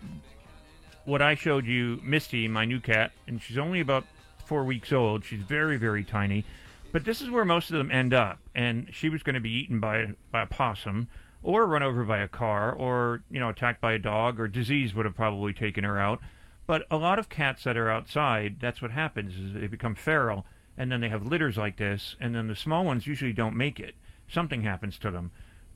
what 1.05 1.21
I 1.21 1.33
showed 1.33 1.65
you, 1.65 1.99
Misty, 2.03 2.47
my 2.47 2.65
new 2.65 2.79
cat, 2.79 3.13
and 3.27 3.41
she's 3.41 3.57
only 3.57 3.79
about 3.79 4.05
four 4.45 4.63
weeks 4.63 4.93
old. 4.93 5.25
She's 5.25 5.41
very, 5.41 5.77
very 5.77 6.03
tiny. 6.03 6.45
But 6.91 7.03
this 7.03 7.21
is 7.21 7.29
where 7.29 7.45
most 7.45 7.71
of 7.71 7.77
them 7.77 7.89
end 7.89 8.13
up. 8.13 8.37
And 8.53 8.89
she 8.91 9.09
was 9.09 9.23
going 9.23 9.33
to 9.33 9.41
be 9.41 9.49
eaten 9.49 9.79
by 9.79 10.13
by 10.31 10.43
a 10.43 10.45
possum, 10.45 11.07
or 11.41 11.65
run 11.65 11.81
over 11.81 12.03
by 12.03 12.19
a 12.19 12.27
car, 12.27 12.71
or 12.71 13.23
you 13.31 13.39
know, 13.39 13.49
attacked 13.49 13.81
by 13.81 13.93
a 13.93 13.99
dog, 13.99 14.39
or 14.39 14.47
disease 14.47 14.93
would 14.93 15.05
have 15.05 15.15
probably 15.15 15.53
taken 15.53 15.83
her 15.83 15.99
out. 15.99 16.19
But 16.67 16.85
a 16.91 16.97
lot 16.97 17.17
of 17.17 17.27
cats 17.29 17.63
that 17.63 17.77
are 17.77 17.89
outside, 17.89 18.57
that's 18.59 18.83
what 18.83 18.91
happens: 18.91 19.33
is 19.35 19.59
they 19.59 19.67
become 19.67 19.95
feral, 19.95 20.45
and 20.77 20.91
then 20.91 21.01
they 21.01 21.09
have 21.09 21.25
litters 21.25 21.57
like 21.57 21.77
this, 21.77 22.15
and 22.19 22.35
then 22.35 22.47
the 22.47 22.55
small 22.55 22.85
ones 22.85 23.07
usually 23.07 23.33
don't 23.33 23.55
make 23.55 23.79
it. 23.79 23.95
Something 24.27 24.61
happens 24.61 24.99
to 24.99 25.09
them. 25.09 25.31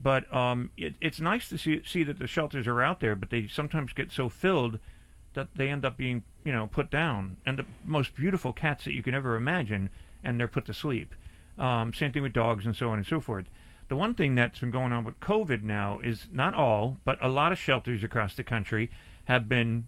But 0.06 0.32
um, 0.32 0.70
it, 0.78 0.94
it's 1.02 1.20
nice 1.20 1.50
to 1.50 1.58
see 1.58 1.82
see 1.84 2.04
that 2.04 2.20
the 2.20 2.28
shelters 2.28 2.68
are 2.68 2.80
out 2.84 3.00
there, 3.00 3.16
but 3.16 3.32
they 3.32 3.48
sometimes 3.48 3.92
get 3.92 4.12
so 4.12 4.30
filled 4.30 4.78
that 5.34 5.48
they 5.56 5.68
end 5.68 5.84
up 5.84 5.98
being 5.98 6.22
you 6.44 6.52
know 6.52 6.68
put 6.68 6.92
down, 6.92 7.38
and 7.44 7.58
the 7.58 7.66
most 7.84 8.16
beautiful 8.16 8.54
cats 8.54 8.86
that 8.86 8.94
you 8.94 9.02
can 9.02 9.16
ever 9.16 9.36
imagine, 9.36 9.90
and 10.24 10.40
they're 10.40 10.48
put 10.48 10.68
to 10.68 10.76
sleep. 10.76 11.16
Um, 11.58 11.92
same 11.92 12.12
thing 12.12 12.22
with 12.22 12.34
dogs 12.34 12.68
and 12.68 12.76
so 12.76 12.92
on 12.92 13.00
and 13.00 13.08
so 13.08 13.20
forth. 13.20 13.46
The 13.88 13.96
one 13.96 14.14
thing 14.14 14.36
that's 14.36 14.60
been 14.60 14.70
going 14.70 14.92
on 14.92 15.06
with 15.06 15.20
COVID 15.22 15.64
now 15.64 16.00
is 16.04 16.28
not 16.32 16.54
all, 16.54 16.98
but 17.04 17.18
a 17.20 17.28
lot 17.28 17.52
of 17.52 17.58
shelters 17.58 18.04
across 18.04 18.36
the 18.36 18.44
country 18.44 18.92
have 19.24 19.50
been 19.50 19.88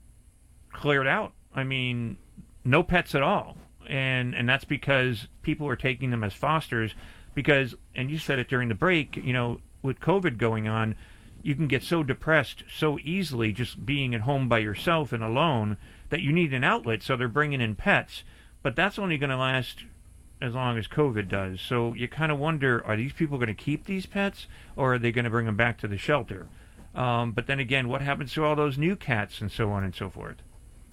cleared 0.74 1.06
out. 1.06 1.34
I 1.54 1.64
mean, 1.64 2.18
no 2.66 2.82
pets 2.82 3.14
at 3.14 3.22
all, 3.22 3.56
and 3.88 4.34
and 4.34 4.50
that's 4.50 4.66
because 4.66 5.28
people 5.44 5.68
are 5.68 5.76
taking 5.76 6.10
them 6.10 6.24
as 6.24 6.34
fosters. 6.34 6.96
Because, 7.36 7.76
and 7.94 8.10
you 8.10 8.18
said 8.18 8.40
it 8.40 8.50
during 8.50 8.68
the 8.68 8.74
break, 8.74 9.16
you 9.16 9.32
know, 9.32 9.60
with 9.88 10.00
COVID 10.00 10.38
going 10.38 10.68
on, 10.68 10.96
you 11.42 11.56
can 11.56 11.68
get 11.68 11.82
so 11.82 12.04
depressed 12.04 12.64
so 12.72 13.00
easily 13.04 13.52
just 13.52 13.86
being 13.86 14.14
at 14.14 14.22
home 14.22 14.50
by 14.50 14.60
yourself 14.60 15.14
and 15.14 15.24
alone 15.24 15.78
that 16.10 16.22
you 16.22 16.32
need 16.32 16.54
an 16.54 16.64
outlet. 16.64 17.02
So 17.02 17.16
they're 17.16 17.28
bringing 17.28 17.62
in 17.62 17.76
pets, 17.76 18.24
but 18.62 18.76
that's 18.76 19.00
only 19.00 19.18
going 19.18 19.30
to 19.30 19.38
last 19.38 19.86
as 20.42 20.54
long 20.54 20.78
as 20.78 20.88
COVID 20.88 21.28
does. 21.30 21.62
So 21.62 21.94
you 21.94 22.08
kind 22.08 22.32
of 22.32 22.38
wonder: 22.38 22.86
Are 22.86 22.98
these 22.98 23.14
people 23.14 23.38
going 23.38 23.48
to 23.48 23.54
keep 23.54 23.86
these 23.86 24.06
pets, 24.06 24.48
or 24.76 24.96
are 24.96 25.00
they 25.00 25.12
going 25.12 25.26
to 25.26 25.32
bring 25.32 25.46
them 25.46 25.58
back 25.58 25.78
to 25.80 25.88
the 25.88 25.98
shelter? 25.98 26.48
Um, 26.94 27.32
but 27.32 27.48
then 27.48 27.60
again, 27.60 27.88
what 27.88 28.02
happens 28.02 28.34
to 28.34 28.44
all 28.44 28.56
those 28.56 28.78
new 28.78 28.96
cats 28.96 29.40
and 29.40 29.52
so 29.52 29.72
on 29.72 29.84
and 29.84 29.96
so 29.96 30.10
forth? 30.10 30.38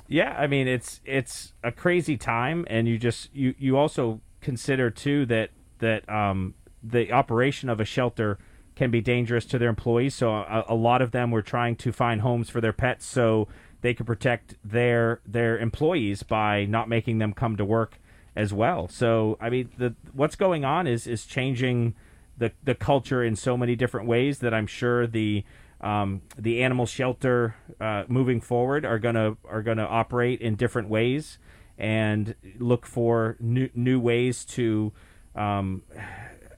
Yeah, 0.07 0.37
I 0.39 0.47
mean 0.47 0.69
it's 0.69 1.01
it's 1.05 1.53
a 1.63 1.73
crazy 1.73 2.17
time, 2.17 2.67
and 2.69 2.87
you 2.87 2.99
just 2.99 3.35
you 3.35 3.55
you 3.59 3.77
also 3.77 4.21
consider 4.41 4.91
too 4.91 5.27
that 5.27 5.51
that 5.79 6.09
um, 6.09 6.55
the 6.83 7.11
operation 7.11 7.69
of 7.69 7.81
a 7.81 7.85
shelter 7.85 8.39
can 8.77 8.91
be 8.91 9.01
dangerous 9.01 9.45
to 9.47 9.59
their 9.59 9.69
employees. 9.69 10.15
So 10.15 10.33
a, 10.33 10.65
a 10.69 10.75
lot 10.75 11.03
of 11.03 11.13
them 11.13 11.31
were 11.31 11.43
trying 11.43 11.77
to 11.77 11.93
find 11.93 12.21
homes 12.21 12.51
for 12.51 12.61
their 12.61 12.73
pets 12.73 13.07
so 13.07 13.49
they 13.83 13.95
could 13.95 14.07
protect 14.07 14.57
their 14.65 15.21
their 15.27 15.59
employees 15.59 16.23
by 16.23 16.65
not 16.65 16.89
making 16.89 17.19
them 17.19 17.33
come 17.33 17.57
to 17.57 17.65
work 17.65 17.99
as 18.35 18.53
well. 18.53 18.89
So 18.89 19.37
I 19.41 19.51
mean, 19.51 19.71
the 19.77 19.95
what's 20.13 20.37
going 20.37 20.65
on 20.65 20.87
is 20.87 21.07
is 21.07 21.27
changing 21.27 21.95
the 22.37 22.53
the 22.63 22.75
culture 22.75 23.23
in 23.23 23.37
so 23.37 23.57
many 23.57 23.77
different 23.77 24.07
ways 24.07 24.39
that 24.39 24.53
I'm 24.53 24.67
sure 24.67 25.07
the 25.07 25.45
um, 25.81 26.23
the 26.39 26.63
animal 26.63 26.87
shelter 26.87 27.57
uh, 27.81 28.05
moving 28.09 28.41
forward 28.41 28.85
are 28.85 28.99
gonna 28.99 29.37
are 29.49 29.63
gonna 29.63 29.85
operate 29.85 30.41
in 30.41 30.57
different 30.57 30.89
ways 30.89 31.39
and 31.77 32.35
look 32.59 32.87
for 32.87 33.37
new 33.41 33.69
new 33.75 34.01
ways 34.01 34.45
to 34.47 34.93
um, 35.35 35.83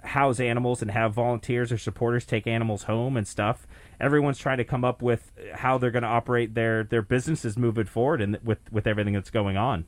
house 0.07 0.41
animals 0.41 0.83
and 0.83 0.91
have 0.91 1.13
volunteers 1.13 1.71
or 1.73 1.79
supporters 1.79 2.25
take 2.25 2.47
animals 2.47 2.85
home 2.85 3.17
and 3.17 3.27
stuff. 3.27 3.67
Everyone's 4.01 4.39
trying 4.39 4.59
to 4.59 4.65
come 4.65 4.85
up 4.85 5.03
with 5.03 5.33
how 5.55 5.79
they're 5.79 5.91
going 5.91 6.03
to 6.03 6.09
operate 6.09 6.55
their 6.55 6.85
their 6.85 7.03
businesses 7.03 7.57
moving 7.57 7.87
forward 7.87 8.21
and 8.21 8.39
with 8.43 8.59
with 8.71 8.87
everything 8.87 9.15
that's 9.15 9.31
going 9.31 9.57
on. 9.57 9.87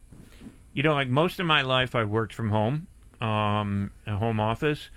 You 0.72 0.82
know, 0.82 0.94
like 0.94 1.08
most 1.08 1.40
of 1.40 1.46
my 1.46 1.62
life, 1.62 1.94
I've 1.94 2.10
worked 2.10 2.34
from 2.34 2.50
home, 2.50 2.86
um, 3.20 3.90
a 4.06 4.16
home 4.16 4.38
office, 4.38 4.90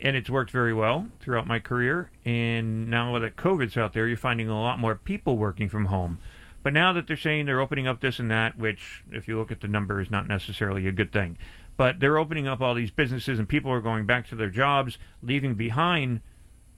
and 0.00 0.16
it's 0.16 0.30
worked 0.30 0.50
very 0.50 0.72
well 0.72 1.08
throughout 1.20 1.46
my 1.46 1.58
career. 1.58 2.10
And 2.24 2.88
now 2.88 3.18
that 3.18 3.36
COVID's 3.36 3.76
out 3.76 3.92
there, 3.92 4.06
you're 4.06 4.16
finding 4.16 4.48
a 4.48 4.60
lot 4.60 4.78
more 4.78 4.94
people 4.94 5.36
working 5.36 5.68
from 5.68 5.86
home. 5.86 6.18
But 6.62 6.72
now 6.72 6.92
that 6.94 7.06
they're 7.06 7.16
saying 7.16 7.46
they're 7.46 7.60
opening 7.60 7.86
up 7.86 8.00
this 8.00 8.18
and 8.18 8.30
that, 8.30 8.58
which, 8.58 9.04
if 9.12 9.28
you 9.28 9.38
look 9.38 9.52
at 9.52 9.60
the 9.60 9.68
number, 9.68 10.00
is 10.00 10.10
not 10.10 10.26
necessarily 10.26 10.88
a 10.88 10.92
good 10.92 11.12
thing. 11.12 11.38
But 11.76 12.00
they're 12.00 12.18
opening 12.18 12.46
up 12.48 12.60
all 12.60 12.74
these 12.74 12.90
businesses, 12.90 13.38
and 13.38 13.48
people 13.48 13.70
are 13.70 13.80
going 13.80 14.06
back 14.06 14.28
to 14.28 14.34
their 14.34 14.48
jobs, 14.48 14.98
leaving 15.22 15.54
behind 15.54 16.20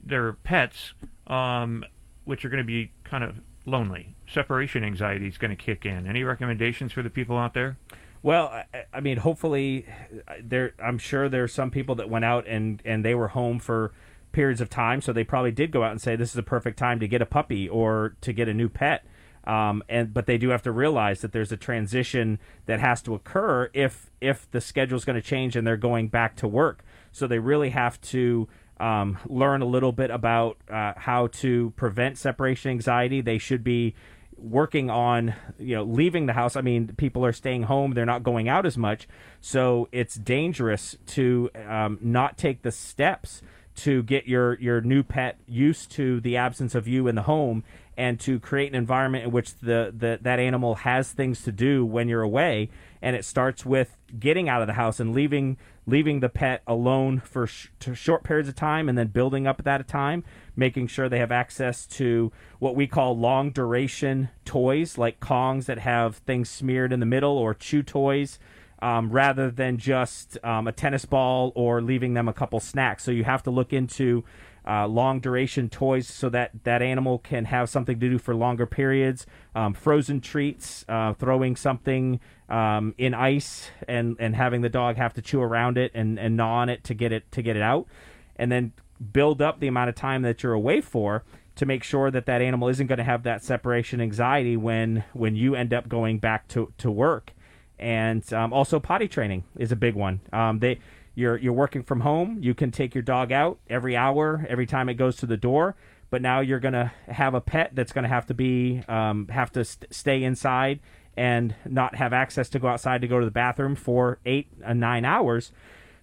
their 0.03 0.33
pets, 0.33 0.93
um, 1.27 1.85
which 2.25 2.43
are 2.43 2.49
going 2.49 2.63
to 2.63 2.67
be 2.67 2.91
kind 3.03 3.23
of 3.23 3.39
lonely. 3.65 4.15
Separation 4.27 4.83
anxiety 4.83 5.27
is 5.27 5.37
going 5.37 5.55
to 5.55 5.61
kick 5.61 5.85
in. 5.85 6.07
Any 6.07 6.23
recommendations 6.23 6.91
for 6.91 7.01
the 7.01 7.09
people 7.09 7.37
out 7.37 7.53
there? 7.53 7.77
Well, 8.21 8.47
I, 8.47 8.65
I 8.93 8.99
mean, 8.99 9.17
hopefully, 9.17 9.85
uh, 10.27 10.33
there. 10.43 10.73
I'm 10.83 10.97
sure 10.97 11.29
there 11.29 11.43
are 11.43 11.47
some 11.47 11.71
people 11.71 11.95
that 11.95 12.09
went 12.09 12.25
out 12.25 12.45
and 12.47 12.81
and 12.83 13.05
they 13.05 13.15
were 13.15 13.29
home 13.29 13.59
for 13.59 13.93
periods 14.31 14.61
of 14.61 14.69
time, 14.69 15.01
so 15.01 15.13
they 15.13 15.23
probably 15.23 15.51
did 15.51 15.71
go 15.71 15.83
out 15.83 15.91
and 15.91 16.01
say 16.01 16.15
this 16.15 16.31
is 16.31 16.37
a 16.37 16.43
perfect 16.43 16.77
time 16.77 16.99
to 16.99 17.07
get 17.07 17.21
a 17.21 17.25
puppy 17.25 17.69
or 17.69 18.15
to 18.21 18.33
get 18.33 18.49
a 18.49 18.53
new 18.53 18.67
pet. 18.69 19.05
Um, 19.45 19.83
and 19.89 20.13
but 20.13 20.25
they 20.25 20.37
do 20.37 20.49
have 20.49 20.61
to 20.63 20.71
realize 20.71 21.21
that 21.21 21.31
there's 21.31 21.51
a 21.51 21.57
transition 21.57 22.39
that 22.65 22.79
has 22.79 23.01
to 23.03 23.15
occur 23.15 23.69
if 23.73 24.11
if 24.21 24.49
the 24.51 24.61
schedule 24.61 24.97
is 24.97 25.05
going 25.05 25.15
to 25.15 25.27
change 25.27 25.55
and 25.55 25.65
they're 25.65 25.77
going 25.77 26.07
back 26.07 26.35
to 26.37 26.47
work. 26.47 26.83
So 27.11 27.25
they 27.25 27.39
really 27.39 27.69
have 27.69 27.99
to 28.01 28.47
um, 28.79 29.17
learn 29.25 29.61
a 29.61 29.65
little 29.65 29.91
bit 29.91 30.11
about 30.11 30.57
uh, 30.69 30.93
how 30.95 31.27
to 31.27 31.73
prevent 31.75 32.17
separation 32.17 32.71
anxiety. 32.71 33.21
They 33.21 33.37
should 33.37 33.63
be 33.63 33.95
working 34.41 34.89
on 34.89 35.33
you 35.57 35.75
know 35.75 35.83
leaving 35.83 36.25
the 36.25 36.33
house 36.33 36.55
i 36.55 36.61
mean 36.61 36.87
people 36.95 37.25
are 37.25 37.33
staying 37.33 37.63
home 37.63 37.93
they're 37.93 38.05
not 38.05 38.23
going 38.23 38.47
out 38.47 38.65
as 38.65 38.77
much 38.77 39.05
so 39.41 39.87
it's 39.91 40.15
dangerous 40.15 40.95
to 41.05 41.49
um, 41.67 41.97
not 42.01 42.37
take 42.37 42.61
the 42.61 42.71
steps 42.71 43.41
to 43.75 44.03
get 44.03 44.27
your 44.27 44.59
your 44.59 44.81
new 44.81 45.03
pet 45.03 45.37
used 45.47 45.91
to 45.91 46.19
the 46.21 46.37
absence 46.37 46.75
of 46.75 46.87
you 46.87 47.07
in 47.07 47.15
the 47.15 47.23
home 47.23 47.63
and 47.99 48.17
to 48.17 48.39
create 48.39 48.69
an 48.69 48.75
environment 48.75 49.25
in 49.25 49.31
which 49.31 49.53
the, 49.59 49.93
the 49.95 50.17
that 50.21 50.39
animal 50.39 50.75
has 50.75 51.11
things 51.11 51.43
to 51.43 51.51
do 51.51 51.85
when 51.85 52.07
you're 52.07 52.21
away. 52.21 52.69
And 53.01 53.13
it 53.13 53.25
starts 53.25 53.65
with 53.65 53.97
getting 54.17 54.47
out 54.47 54.61
of 54.61 54.67
the 54.67 54.73
house 54.73 55.01
and 55.01 55.13
leaving 55.13 55.57
leaving 55.85 56.21
the 56.21 56.29
pet 56.29 56.61
alone 56.65 57.19
for 57.19 57.45
sh- 57.45 57.67
short 57.93 58.23
periods 58.23 58.47
of 58.47 58.55
time 58.55 58.87
and 58.87 58.97
then 58.97 59.07
building 59.07 59.45
up 59.45 59.63
that 59.63 59.87
time 59.87 60.23
making 60.55 60.87
sure 60.87 61.09
they 61.09 61.19
have 61.19 61.31
access 61.31 61.85
to 61.85 62.31
what 62.59 62.75
we 62.75 62.85
call 62.85 63.17
long 63.17 63.49
duration 63.49 64.29
toys 64.45 64.97
like 64.97 65.19
kongs 65.19 65.65
that 65.65 65.79
have 65.79 66.17
things 66.17 66.47
smeared 66.49 66.93
in 66.93 66.99
the 66.99 67.05
middle 67.05 67.37
or 67.37 67.53
chew 67.53 67.81
toys 67.81 68.39
um, 68.81 69.11
rather 69.11 69.51
than 69.51 69.77
just 69.77 70.37
um, 70.43 70.67
a 70.67 70.71
tennis 70.71 71.05
ball 71.05 71.51
or 71.55 71.81
leaving 71.81 72.13
them 72.13 72.27
a 72.27 72.33
couple 72.33 72.59
snacks. 72.59 73.03
So 73.03 73.11
you 73.11 73.25
have 73.25 73.43
to 73.43 73.51
look 73.51 73.73
into 73.73 74.23
uh, 74.67 74.87
long 74.87 75.19
duration 75.19 75.69
toys 75.69 76.07
so 76.07 76.29
that 76.29 76.51
that 76.63 76.81
animal 76.81 77.19
can 77.19 77.45
have 77.45 77.69
something 77.69 77.99
to 77.99 78.09
do 78.09 78.17
for 78.17 78.35
longer 78.35 78.65
periods. 78.65 79.25
Um, 79.55 79.73
frozen 79.73 80.21
treats, 80.21 80.85
uh, 80.87 81.13
throwing 81.13 81.55
something 81.55 82.19
um, 82.49 82.95
in 82.97 83.13
ice 83.13 83.69
and, 83.87 84.15
and 84.19 84.35
having 84.35 84.61
the 84.61 84.69
dog 84.69 84.95
have 84.95 85.13
to 85.13 85.21
chew 85.21 85.41
around 85.41 85.77
it 85.77 85.91
and, 85.93 86.19
and 86.19 86.37
gnaw 86.37 86.61
on 86.61 86.69
it 86.69 86.83
to 86.85 86.93
get 86.93 87.11
it 87.11 87.31
to 87.31 87.41
get 87.41 87.55
it 87.55 87.61
out, 87.61 87.87
and 88.35 88.51
then 88.51 88.73
build 89.13 89.41
up 89.41 89.59
the 89.59 89.67
amount 89.67 89.89
of 89.89 89.95
time 89.95 90.23
that 90.23 90.43
you're 90.43 90.53
away 90.53 90.81
for 90.81 91.23
to 91.55 91.65
make 91.65 91.83
sure 91.83 92.09
that 92.09 92.25
that 92.25 92.41
animal 92.41 92.69
isn't 92.69 92.87
going 92.87 92.97
to 92.97 93.03
have 93.03 93.23
that 93.23 93.43
separation 93.43 93.99
anxiety 93.99 94.55
when 94.55 95.03
when 95.13 95.35
you 95.35 95.55
end 95.55 95.73
up 95.73 95.89
going 95.89 96.19
back 96.19 96.47
to, 96.47 96.71
to 96.77 96.89
work. 96.89 97.33
And 97.77 98.31
um, 98.33 98.51
also 98.51 98.79
potty 98.79 99.07
training 99.07 99.45
is 99.57 99.71
a 99.71 99.75
big 99.75 99.95
one. 99.95 100.19
Um, 100.33 100.59
they 100.59 100.79
you're 101.19 101.37
you're 101.37 101.53
working 101.53 101.83
from 101.83 101.99
home. 102.01 102.37
You 102.41 102.53
can 102.53 102.71
take 102.71 102.95
your 102.95 103.01
dog 103.01 103.31
out 103.31 103.59
every 103.69 103.95
hour, 103.95 104.45
every 104.49 104.65
time 104.65 104.87
it 104.87 104.93
goes 104.95 105.17
to 105.17 105.25
the 105.25 105.37
door. 105.37 105.75
But 106.09 106.21
now 106.21 106.39
you're 106.39 106.59
gonna 106.59 106.93
have 107.07 107.33
a 107.33 107.41
pet 107.41 107.71
that's 107.73 107.91
gonna 107.91 108.07
have 108.07 108.25
to 108.27 108.33
be 108.33 108.81
um, 108.87 109.27
have 109.27 109.51
to 109.51 109.65
st- 109.65 109.93
stay 109.93 110.23
inside 110.23 110.79
and 111.17 111.53
not 111.65 111.95
have 111.95 112.13
access 112.13 112.47
to 112.49 112.59
go 112.59 112.69
outside 112.69 113.01
to 113.01 113.07
go 113.07 113.19
to 113.19 113.25
the 113.25 113.31
bathroom 113.31 113.75
for 113.75 114.19
eight 114.25 114.47
uh, 114.65 114.73
nine 114.73 115.03
hours. 115.05 115.51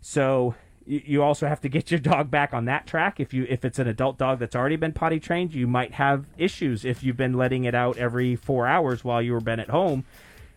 So 0.02 0.54
you 0.88 1.22
also 1.22 1.48
have 1.48 1.60
to 1.62 1.68
get 1.68 1.90
your 1.90 1.98
dog 1.98 2.30
back 2.30 2.54
on 2.54 2.66
that 2.66 2.86
track. 2.86 3.18
If 3.18 3.34
you 3.34 3.46
if 3.48 3.64
it's 3.64 3.78
an 3.78 3.88
adult 3.88 4.18
dog 4.18 4.38
that's 4.38 4.54
already 4.54 4.76
been 4.76 4.92
potty 4.92 5.18
trained, 5.18 5.54
you 5.54 5.66
might 5.66 5.94
have 5.94 6.26
issues 6.36 6.84
if 6.84 7.02
you've 7.02 7.16
been 7.16 7.32
letting 7.32 7.64
it 7.64 7.74
out 7.74 7.96
every 7.96 8.36
four 8.36 8.66
hours 8.66 9.02
while 9.02 9.22
you 9.22 9.32
were 9.32 9.40
been 9.40 9.60
at 9.60 9.70
home. 9.70 10.04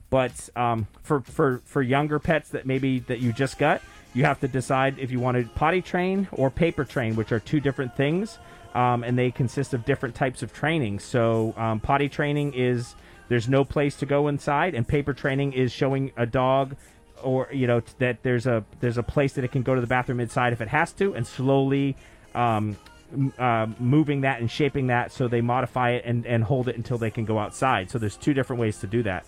But 0.09 0.49
um, 0.55 0.87
for 1.01 1.21
for 1.21 1.61
for 1.65 1.81
younger 1.81 2.19
pets 2.19 2.49
that 2.49 2.65
maybe 2.65 2.99
that 2.99 3.19
you 3.19 3.31
just 3.31 3.57
got, 3.57 3.81
you 4.13 4.25
have 4.25 4.39
to 4.39 4.47
decide 4.47 4.97
if 4.99 5.11
you 5.11 5.19
want 5.19 5.37
to 5.37 5.43
potty 5.55 5.81
train 5.81 6.27
or 6.31 6.49
paper 6.49 6.83
train, 6.83 7.15
which 7.15 7.31
are 7.31 7.39
two 7.39 7.59
different 7.59 7.95
things, 7.95 8.39
um, 8.73 9.03
and 9.03 9.17
they 9.17 9.31
consist 9.31 9.73
of 9.73 9.85
different 9.85 10.15
types 10.15 10.41
of 10.41 10.53
training. 10.53 10.99
So 10.99 11.53
um, 11.57 11.79
potty 11.79 12.09
training 12.09 12.53
is 12.53 12.95
there's 13.27 13.47
no 13.47 13.63
place 13.63 13.95
to 13.97 14.05
go 14.05 14.27
inside, 14.27 14.73
and 14.73 14.87
paper 14.87 15.13
training 15.13 15.53
is 15.53 15.71
showing 15.71 16.11
a 16.17 16.25
dog 16.25 16.75
or 17.23 17.49
you 17.51 17.67
know 17.67 17.81
that 17.97 18.23
there's 18.23 18.47
a 18.47 18.63
there's 18.79 18.97
a 18.97 19.03
place 19.03 19.33
that 19.33 19.43
it 19.43 19.51
can 19.51 19.61
go 19.61 19.75
to 19.75 19.81
the 19.81 19.87
bathroom 19.87 20.19
inside 20.19 20.53
if 20.53 20.61
it 20.61 20.69
has 20.69 20.91
to, 20.93 21.13
and 21.13 21.25
slowly. 21.25 21.95
Um, 22.33 22.77
uh, 23.39 23.65
moving 23.79 24.21
that 24.21 24.39
and 24.39 24.51
shaping 24.51 24.85
that 24.85 25.11
so 25.11 25.27
they 25.27 25.41
modify 25.41 25.89
it 25.91 26.05
and, 26.05 26.27
and 26.27 26.43
hold 26.43 26.67
it 26.67 26.75
until 26.75 26.99
they 26.99 27.09
can 27.09 27.25
go 27.25 27.39
outside. 27.39 27.89
So 27.89 27.97
there's 27.97 28.15
two 28.15 28.35
different 28.35 28.59
ways 28.59 28.77
to 28.81 28.87
do 28.87 29.01
that. 29.01 29.25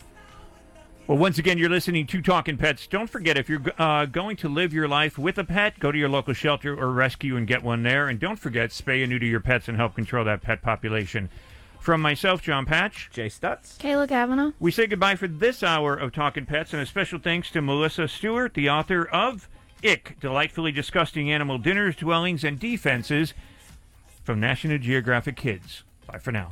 Well, 1.08 1.18
once 1.18 1.38
again, 1.38 1.58
you're 1.58 1.70
listening 1.70 2.08
to 2.08 2.22
Talking 2.22 2.58
Pets. 2.58 2.88
Don't 2.88 3.10
forget, 3.10 3.38
if 3.38 3.50
you're 3.50 3.62
uh, 3.78 4.06
going 4.06 4.38
to 4.38 4.48
live 4.48 4.72
your 4.72 4.88
life 4.88 5.18
with 5.18 5.38
a 5.38 5.44
pet, 5.44 5.78
go 5.80 5.92
to 5.92 5.98
your 5.98 6.08
local 6.08 6.34
shelter 6.34 6.74
or 6.80 6.92
rescue 6.92 7.36
and 7.36 7.46
get 7.46 7.64
one 7.64 7.84
there. 7.84 8.08
And 8.08 8.20
don't 8.20 8.40
forget, 8.40 8.70
spay 8.70 9.02
and 9.02 9.10
neuter 9.10 9.26
your 9.26 9.42
pets 9.42 9.68
and 9.68 9.76
help 9.76 9.96
control 9.96 10.24
that 10.24 10.42
pet 10.42 10.62
population. 10.62 11.30
From 11.80 12.00
myself, 12.00 12.44
Jon 12.44 12.66
Patch, 12.66 13.10
Jay 13.12 13.28
Stutz, 13.28 13.78
Kayla 13.80 14.08
Kavanaugh, 14.08 14.52
we 14.60 14.72
say 14.72 14.86
goodbye 14.86 15.16
for 15.16 15.28
this 15.28 15.64
hour 15.64 15.96
of 15.96 16.14
Talking 16.14 16.46
Pets, 16.46 16.72
and 16.74 16.82
a 16.82 16.86
special 16.86 17.18
thanks 17.18 17.50
to 17.52 17.62
Melissa 17.62 18.08
Stewart, 18.08 18.54
the 18.54 18.70
author 18.70 19.04
of 19.04 19.50
Ick, 19.84 20.18
Delightfully 20.22 20.72
Disgusting 20.72 21.32
Animal 21.32 21.58
Dinners, 21.58 21.96
Dwellings, 21.96 22.44
and 22.44 22.60
Defenses 22.60 23.34
from 24.24 24.40
National 24.40 24.78
Geographic 24.78 25.36
Kids. 25.36 25.84
Bye 26.06 26.20
for 26.20 26.32
now. 26.32 26.52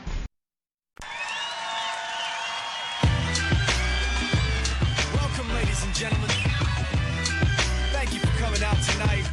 Gentlemen. 6.01 6.29
Thank 7.91 8.11
you 8.11 8.19
for 8.21 8.43
coming 8.43 8.63
out 8.63 8.81
tonight. 8.81 9.23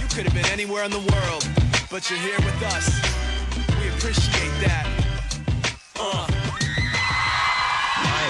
You 0.00 0.08
could 0.08 0.24
have 0.24 0.34
been 0.34 0.50
anywhere 0.52 0.82
in 0.82 0.90
the 0.90 0.98
world, 0.98 1.48
but 1.88 2.10
you're 2.10 2.18
here 2.18 2.34
with 2.38 2.60
us. 2.64 3.00
We 3.80 3.90
appreciate 3.90 4.50
that. 4.60 4.88
Uh. 6.00 6.45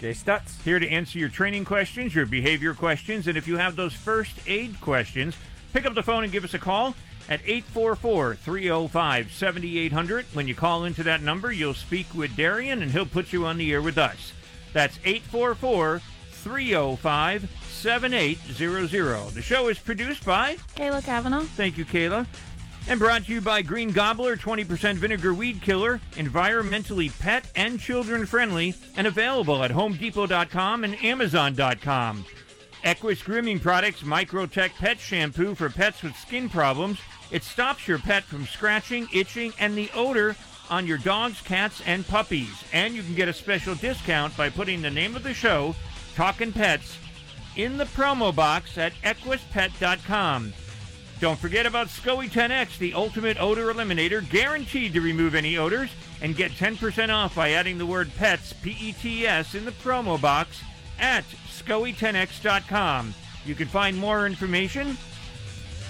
Jay 0.00 0.12
Stutz. 0.12 0.62
Here 0.62 0.78
to 0.78 0.88
answer 0.88 1.18
your 1.18 1.28
training 1.28 1.64
questions, 1.64 2.14
your 2.14 2.26
behavior 2.26 2.74
questions, 2.74 3.26
and 3.26 3.38
if 3.38 3.46
you 3.46 3.56
have 3.56 3.76
those 3.76 3.92
first 3.92 4.36
aid 4.46 4.80
questions, 4.80 5.36
pick 5.72 5.86
up 5.86 5.94
the 5.94 6.02
phone 6.02 6.24
and 6.24 6.32
give 6.32 6.44
us 6.44 6.54
a 6.54 6.58
call 6.58 6.94
at 7.28 7.40
844 7.44 8.34
305 8.34 9.32
7800. 9.32 10.26
When 10.34 10.48
you 10.48 10.54
call 10.54 10.84
into 10.84 11.02
that 11.04 11.22
number, 11.22 11.52
you'll 11.52 11.74
speak 11.74 12.06
with 12.14 12.36
Darian 12.36 12.82
and 12.82 12.90
he'll 12.90 13.06
put 13.06 13.32
you 13.32 13.46
on 13.46 13.56
the 13.56 13.72
air 13.72 13.82
with 13.82 13.98
us. 13.98 14.32
That's 14.72 14.98
844 15.04 16.00
305 16.30 17.50
7800. 17.70 19.34
The 19.34 19.42
show 19.42 19.68
is 19.68 19.78
produced 19.78 20.24
by 20.24 20.56
Kayla 20.76 21.02
Kavanaugh. 21.04 21.42
Thank 21.42 21.78
you, 21.78 21.84
Kayla. 21.84 22.26
And 22.86 23.00
brought 23.00 23.24
to 23.24 23.32
you 23.32 23.40
by 23.40 23.62
Green 23.62 23.92
Gobbler 23.92 24.36
20% 24.36 24.96
vinegar 24.96 25.32
weed 25.32 25.62
killer, 25.62 26.00
environmentally 26.12 27.18
pet 27.18 27.50
and 27.56 27.80
children 27.80 28.26
friendly, 28.26 28.74
and 28.96 29.06
available 29.06 29.64
at 29.64 29.70
HomeDepot.com 29.70 30.84
and 30.84 31.02
Amazon.com. 31.02 32.26
EQyss 32.84 33.24
Grooming 33.24 33.60
Products 33.60 34.04
Micro-Tek 34.04 34.74
Pet 34.74 35.00
Shampoo 35.00 35.54
for 35.54 35.70
pets 35.70 36.02
with 36.02 36.14
skin 36.16 36.50
problems. 36.50 37.00
It 37.30 37.42
stops 37.42 37.88
your 37.88 37.98
pet 37.98 38.22
from 38.24 38.44
scratching, 38.44 39.08
itching, 39.14 39.54
and 39.58 39.74
the 39.74 39.90
odor 39.94 40.36
on 40.68 40.86
your 40.86 40.98
dogs, 40.98 41.40
cats, 41.40 41.80
and 41.86 42.06
puppies. 42.06 42.64
And 42.74 42.94
you 42.94 43.02
can 43.02 43.14
get 43.14 43.28
a 43.28 43.32
special 43.32 43.74
discount 43.74 44.36
by 44.36 44.50
putting 44.50 44.82
the 44.82 44.90
name 44.90 45.16
of 45.16 45.22
the 45.22 45.32
show, 45.32 45.74
Talkin' 46.14 46.52
Pets, 46.52 46.98
in 47.56 47.78
the 47.78 47.84
promo 47.84 48.34
box 48.34 48.76
at 48.76 48.92
equispet.com. 49.02 50.52
Don't 51.20 51.38
forget 51.38 51.64
about 51.64 51.88
SCOE 51.88 52.28
10X, 52.28 52.78
the 52.78 52.94
ultimate 52.94 53.40
odor 53.40 53.72
eliminator, 53.72 54.28
guaranteed 54.28 54.92
to 54.94 55.00
remove 55.00 55.34
any 55.34 55.56
odors, 55.56 55.90
and 56.20 56.36
get 56.36 56.50
10% 56.50 57.08
off 57.10 57.34
by 57.34 57.52
adding 57.52 57.78
the 57.78 57.86
word 57.86 58.10
pets, 58.16 58.52
P 58.52 58.76
E 58.80 58.92
T 58.92 59.26
S, 59.26 59.54
in 59.54 59.64
the 59.64 59.70
promo 59.70 60.20
box 60.20 60.60
at 60.98 61.24
SCOE10X.com. 61.48 63.14
You 63.46 63.54
can 63.54 63.68
find 63.68 63.96
more 63.96 64.26
information 64.26 64.96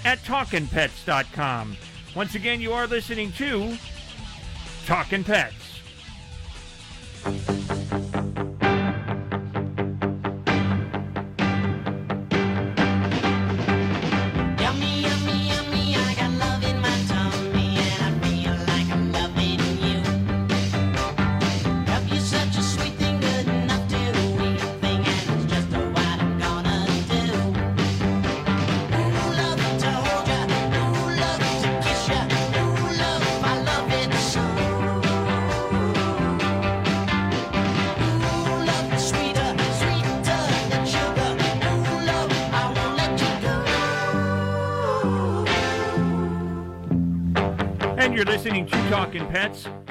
at 0.03 0.19
TalkinPets.com. 0.19 1.77
Once 2.15 2.35
again, 2.35 2.61
you 2.61 2.71
are 2.71 2.87
listening 2.87 3.31
to 3.33 3.77
Talkin' 4.85 5.23
Pets. 5.23 5.55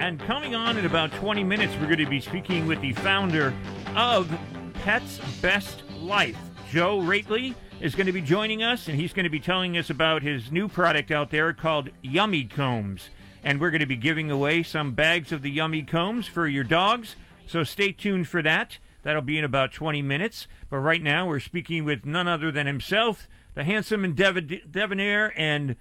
And 0.04 0.20
coming 0.20 0.54
on 0.54 0.76
in 0.76 0.84
about 0.84 1.12
20 1.12 1.42
minutes, 1.42 1.72
we're 1.80 1.86
going 1.86 1.96
to 1.96 2.04
be 2.04 2.20
speaking 2.20 2.66
with 2.66 2.78
the 2.82 2.92
founder 2.92 3.54
of 3.96 4.30
Pets 4.82 5.18
Best 5.40 5.82
Life. 5.98 6.36
Joe 6.70 6.98
Roetheli 6.98 7.54
is 7.80 7.94
going 7.94 8.04
to 8.04 8.12
be 8.12 8.20
joining 8.20 8.62
us, 8.62 8.86
and 8.86 9.00
he's 9.00 9.14
going 9.14 9.24
to 9.24 9.30
be 9.30 9.40
telling 9.40 9.78
us 9.78 9.88
about 9.88 10.20
his 10.20 10.52
new 10.52 10.68
product 10.68 11.10
out 11.10 11.30
there 11.30 11.54
called 11.54 11.88
Yummy 12.02 12.44
Combs. 12.44 13.08
And 13.42 13.58
we're 13.58 13.70
going 13.70 13.80
to 13.80 13.86
be 13.86 13.96
giving 13.96 14.30
away 14.30 14.62
some 14.62 14.92
bags 14.92 15.32
of 15.32 15.40
the 15.40 15.50
Yummy 15.50 15.82
Combs 15.82 16.26
for 16.26 16.46
your 16.46 16.64
dogs. 16.64 17.16
So 17.46 17.64
stay 17.64 17.90
tuned 17.90 18.28
for 18.28 18.42
that. 18.42 18.76
That'll 19.04 19.22
be 19.22 19.38
in 19.38 19.44
about 19.44 19.72
20 19.72 20.02
minutes. 20.02 20.46
But 20.68 20.80
right 20.80 21.02
now, 21.02 21.26
we're 21.26 21.40
speaking 21.40 21.86
with 21.86 22.04
none 22.04 22.28
other 22.28 22.52
than 22.52 22.66
himself, 22.66 23.26
the 23.54 23.64
handsome 23.64 24.04
and 24.04 24.14
debonair 24.14 25.32
and 25.34 25.76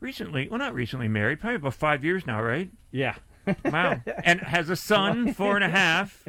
recently, 0.00 0.48
well, 0.48 0.58
not 0.58 0.72
recently 0.72 1.08
married, 1.08 1.40
probably 1.40 1.56
about 1.56 1.74
five 1.74 2.02
years 2.02 2.26
now, 2.26 2.42
right? 2.42 2.70
Yeah. 2.90 3.16
wow. 3.64 4.00
And 4.24 4.40
has 4.40 4.68
a 4.70 4.76
son, 4.76 5.32
four 5.34 5.54
and 5.56 5.64
a 5.64 5.68
half. 5.68 6.24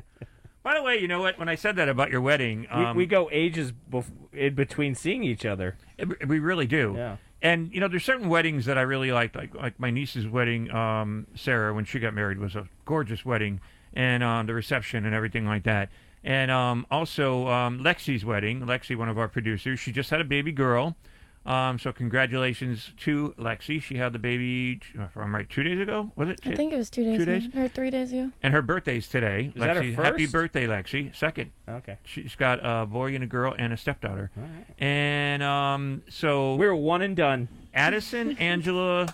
By 0.64 0.76
the 0.76 0.84
way, 0.84 1.00
you 1.00 1.08
know 1.08 1.22
what? 1.22 1.40
When 1.40 1.50
I 1.50 1.56
said 1.56 1.76
that 1.78 1.90
about 1.90 2.12
your 2.12 2.22
wedding, 2.22 2.68
um, 2.70 2.96
we, 2.96 3.04
we 3.04 3.06
go 3.08 3.30
ages 3.32 3.74
bef- 3.92 4.12
in 4.32 4.54
between 4.54 4.94
seeing 4.96 5.24
each 5.24 5.46
other. 5.46 5.76
it- 5.98 6.28
we 6.28 6.40
really 6.40 6.68
do. 6.68 6.94
Yeah. 6.96 7.18
And 7.42 7.74
you 7.74 7.80
know, 7.80 7.88
there's 7.88 8.04
certain 8.06 8.30
weddings 8.30 8.66
that 8.66 8.78
I 8.78 8.82
really 8.82 9.12
liked, 9.12 9.36
like 9.36 9.56
like 9.56 9.80
my 9.80 9.90
niece's 9.90 10.28
wedding. 10.28 10.70
Um, 10.70 11.26
Sarah, 11.34 11.74
when 11.74 11.86
she 11.86 11.98
got 12.00 12.14
married, 12.14 12.38
was 12.38 12.56
a 12.56 12.68
gorgeous 12.86 13.26
wedding, 13.26 13.60
and 13.96 14.22
um, 14.22 14.46
the 14.46 14.54
reception 14.54 15.06
and 15.08 15.16
everything 15.16 15.48
like 15.48 15.64
that. 15.64 15.90
And 16.24 16.52
um, 16.52 16.86
also 16.92 17.48
um, 17.48 17.80
Lexi's 17.80 18.24
wedding. 18.24 18.62
Lexi, 18.62 18.96
one 18.96 19.10
of 19.10 19.18
our 19.18 19.28
producers, 19.28 19.80
she 19.80 19.92
just 19.92 20.12
had 20.12 20.22
a 20.22 20.24
baby 20.24 20.52
girl. 20.52 20.96
Um, 21.44 21.80
so 21.80 21.92
congratulations 21.92 22.92
to 23.00 23.34
Lexi. 23.38 23.82
She 23.82 23.96
had 23.98 24.14
the 24.14 24.20
baby. 24.20 24.80
If 24.94 25.18
I'm 25.18 25.34
right, 25.34 25.50
two 25.50 25.64
days 25.64 25.80
ago. 25.80 26.12
Was 26.16 26.30
it? 26.30 26.40
I 26.46 26.54
think 26.54 26.72
it 26.72 26.78
was 26.78 26.90
two 26.92 27.04
days, 27.04 27.18
Two 27.18 27.26
days. 27.26 27.46
ago, 27.48 27.62
or 27.64 27.68
three 27.68 27.90
days 27.90 28.14
ago. 28.14 28.32
And 28.44 28.54
her 28.54 28.62
birthday's 28.62 29.08
today. 29.08 29.52
Is 29.56 29.60
that 29.60 29.76
her 29.76 29.82
Lexi, 29.82 29.96
happy 29.96 30.28
birthday, 30.28 30.68
Lexi. 30.68 31.16
Second. 31.16 31.52
Okay. 31.68 31.98
She's 32.04 32.36
got 32.36 32.60
a 32.64 32.86
boy 32.86 33.16
and 33.16 33.24
a 33.24 33.28
girl 33.28 33.56
and 33.58 33.74
a 33.74 33.78
stepdaughter. 33.78 34.30
All 34.38 34.44
right. 34.44 34.66
And 34.78 35.42
um, 35.42 36.04
so 36.10 36.56
We're 36.56 36.76
one 36.76 37.02
and 37.02 37.16
done. 37.16 37.48
Addison 37.74 38.38
Angela 38.40 39.14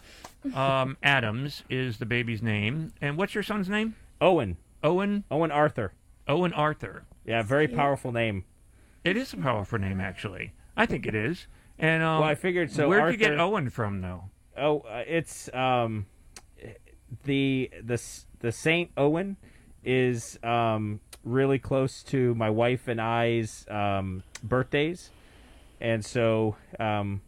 um, 0.53 0.97
Adams 1.01 1.63
is 1.69 1.97
the 1.97 2.05
baby's 2.05 2.41
name. 2.41 2.91
And 2.99 3.17
what's 3.17 3.36
your 3.36 3.43
son's 3.43 3.69
name? 3.69 3.95
Owen. 4.19 4.57
Owen. 4.84 5.23
Owen 5.32 5.51
Arthur. 5.51 5.93
Owen 6.28 6.51
Arthur. 6.51 7.03
Yeah, 7.25 7.41
very 7.41 7.67
powerful 7.69 8.11
name. 8.11 8.43
It 9.05 9.15
is 9.15 9.32
a 9.32 9.38
powerful 9.38 9.80
name, 9.80 10.01
actually. 10.01 10.51
I 10.75 10.86
think 10.86 11.05
it 11.05 11.15
is. 11.15 11.47
And 11.80 12.01
um, 12.03 12.21
Well, 12.21 12.30
I 12.30 12.36
figured 12.36 12.71
so. 12.71 12.88
Where'd 12.89 13.11
you 13.11 13.17
get 13.17 13.39
Owen 13.39 13.69
from, 13.69 14.01
though? 14.01 14.23
Oh, 14.57 14.80
uh, 14.80 15.03
it's 15.05 15.53
um, 15.53 16.07
the 17.23 17.69
the 17.84 18.01
the 18.39 18.51
Saint 18.51 18.91
Owen 18.97 19.38
is 19.84 20.39
um 20.43 20.99
really 21.23 21.59
close 21.59 22.03
to 22.03 22.34
my 22.36 22.49
wife 22.49 22.88
and 22.88 22.99
I's 22.99 23.65
um 23.69 24.23
birthdays, 24.43 25.11
and 25.80 26.03
so 26.03 26.55
um. 26.80 27.21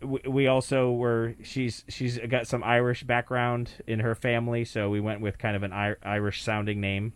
We, 0.00 0.20
we 0.28 0.46
also 0.46 0.92
were 0.92 1.34
she's 1.42 1.84
she's 1.88 2.18
got 2.18 2.46
some 2.46 2.62
Irish 2.62 3.02
background 3.02 3.72
in 3.84 3.98
her 3.98 4.14
family, 4.14 4.64
so 4.64 4.88
we 4.88 5.00
went 5.00 5.20
with 5.20 5.38
kind 5.38 5.56
of 5.56 5.64
an 5.64 5.72
I- 5.72 5.96
Irish 6.04 6.44
sounding 6.44 6.80
name. 6.80 7.14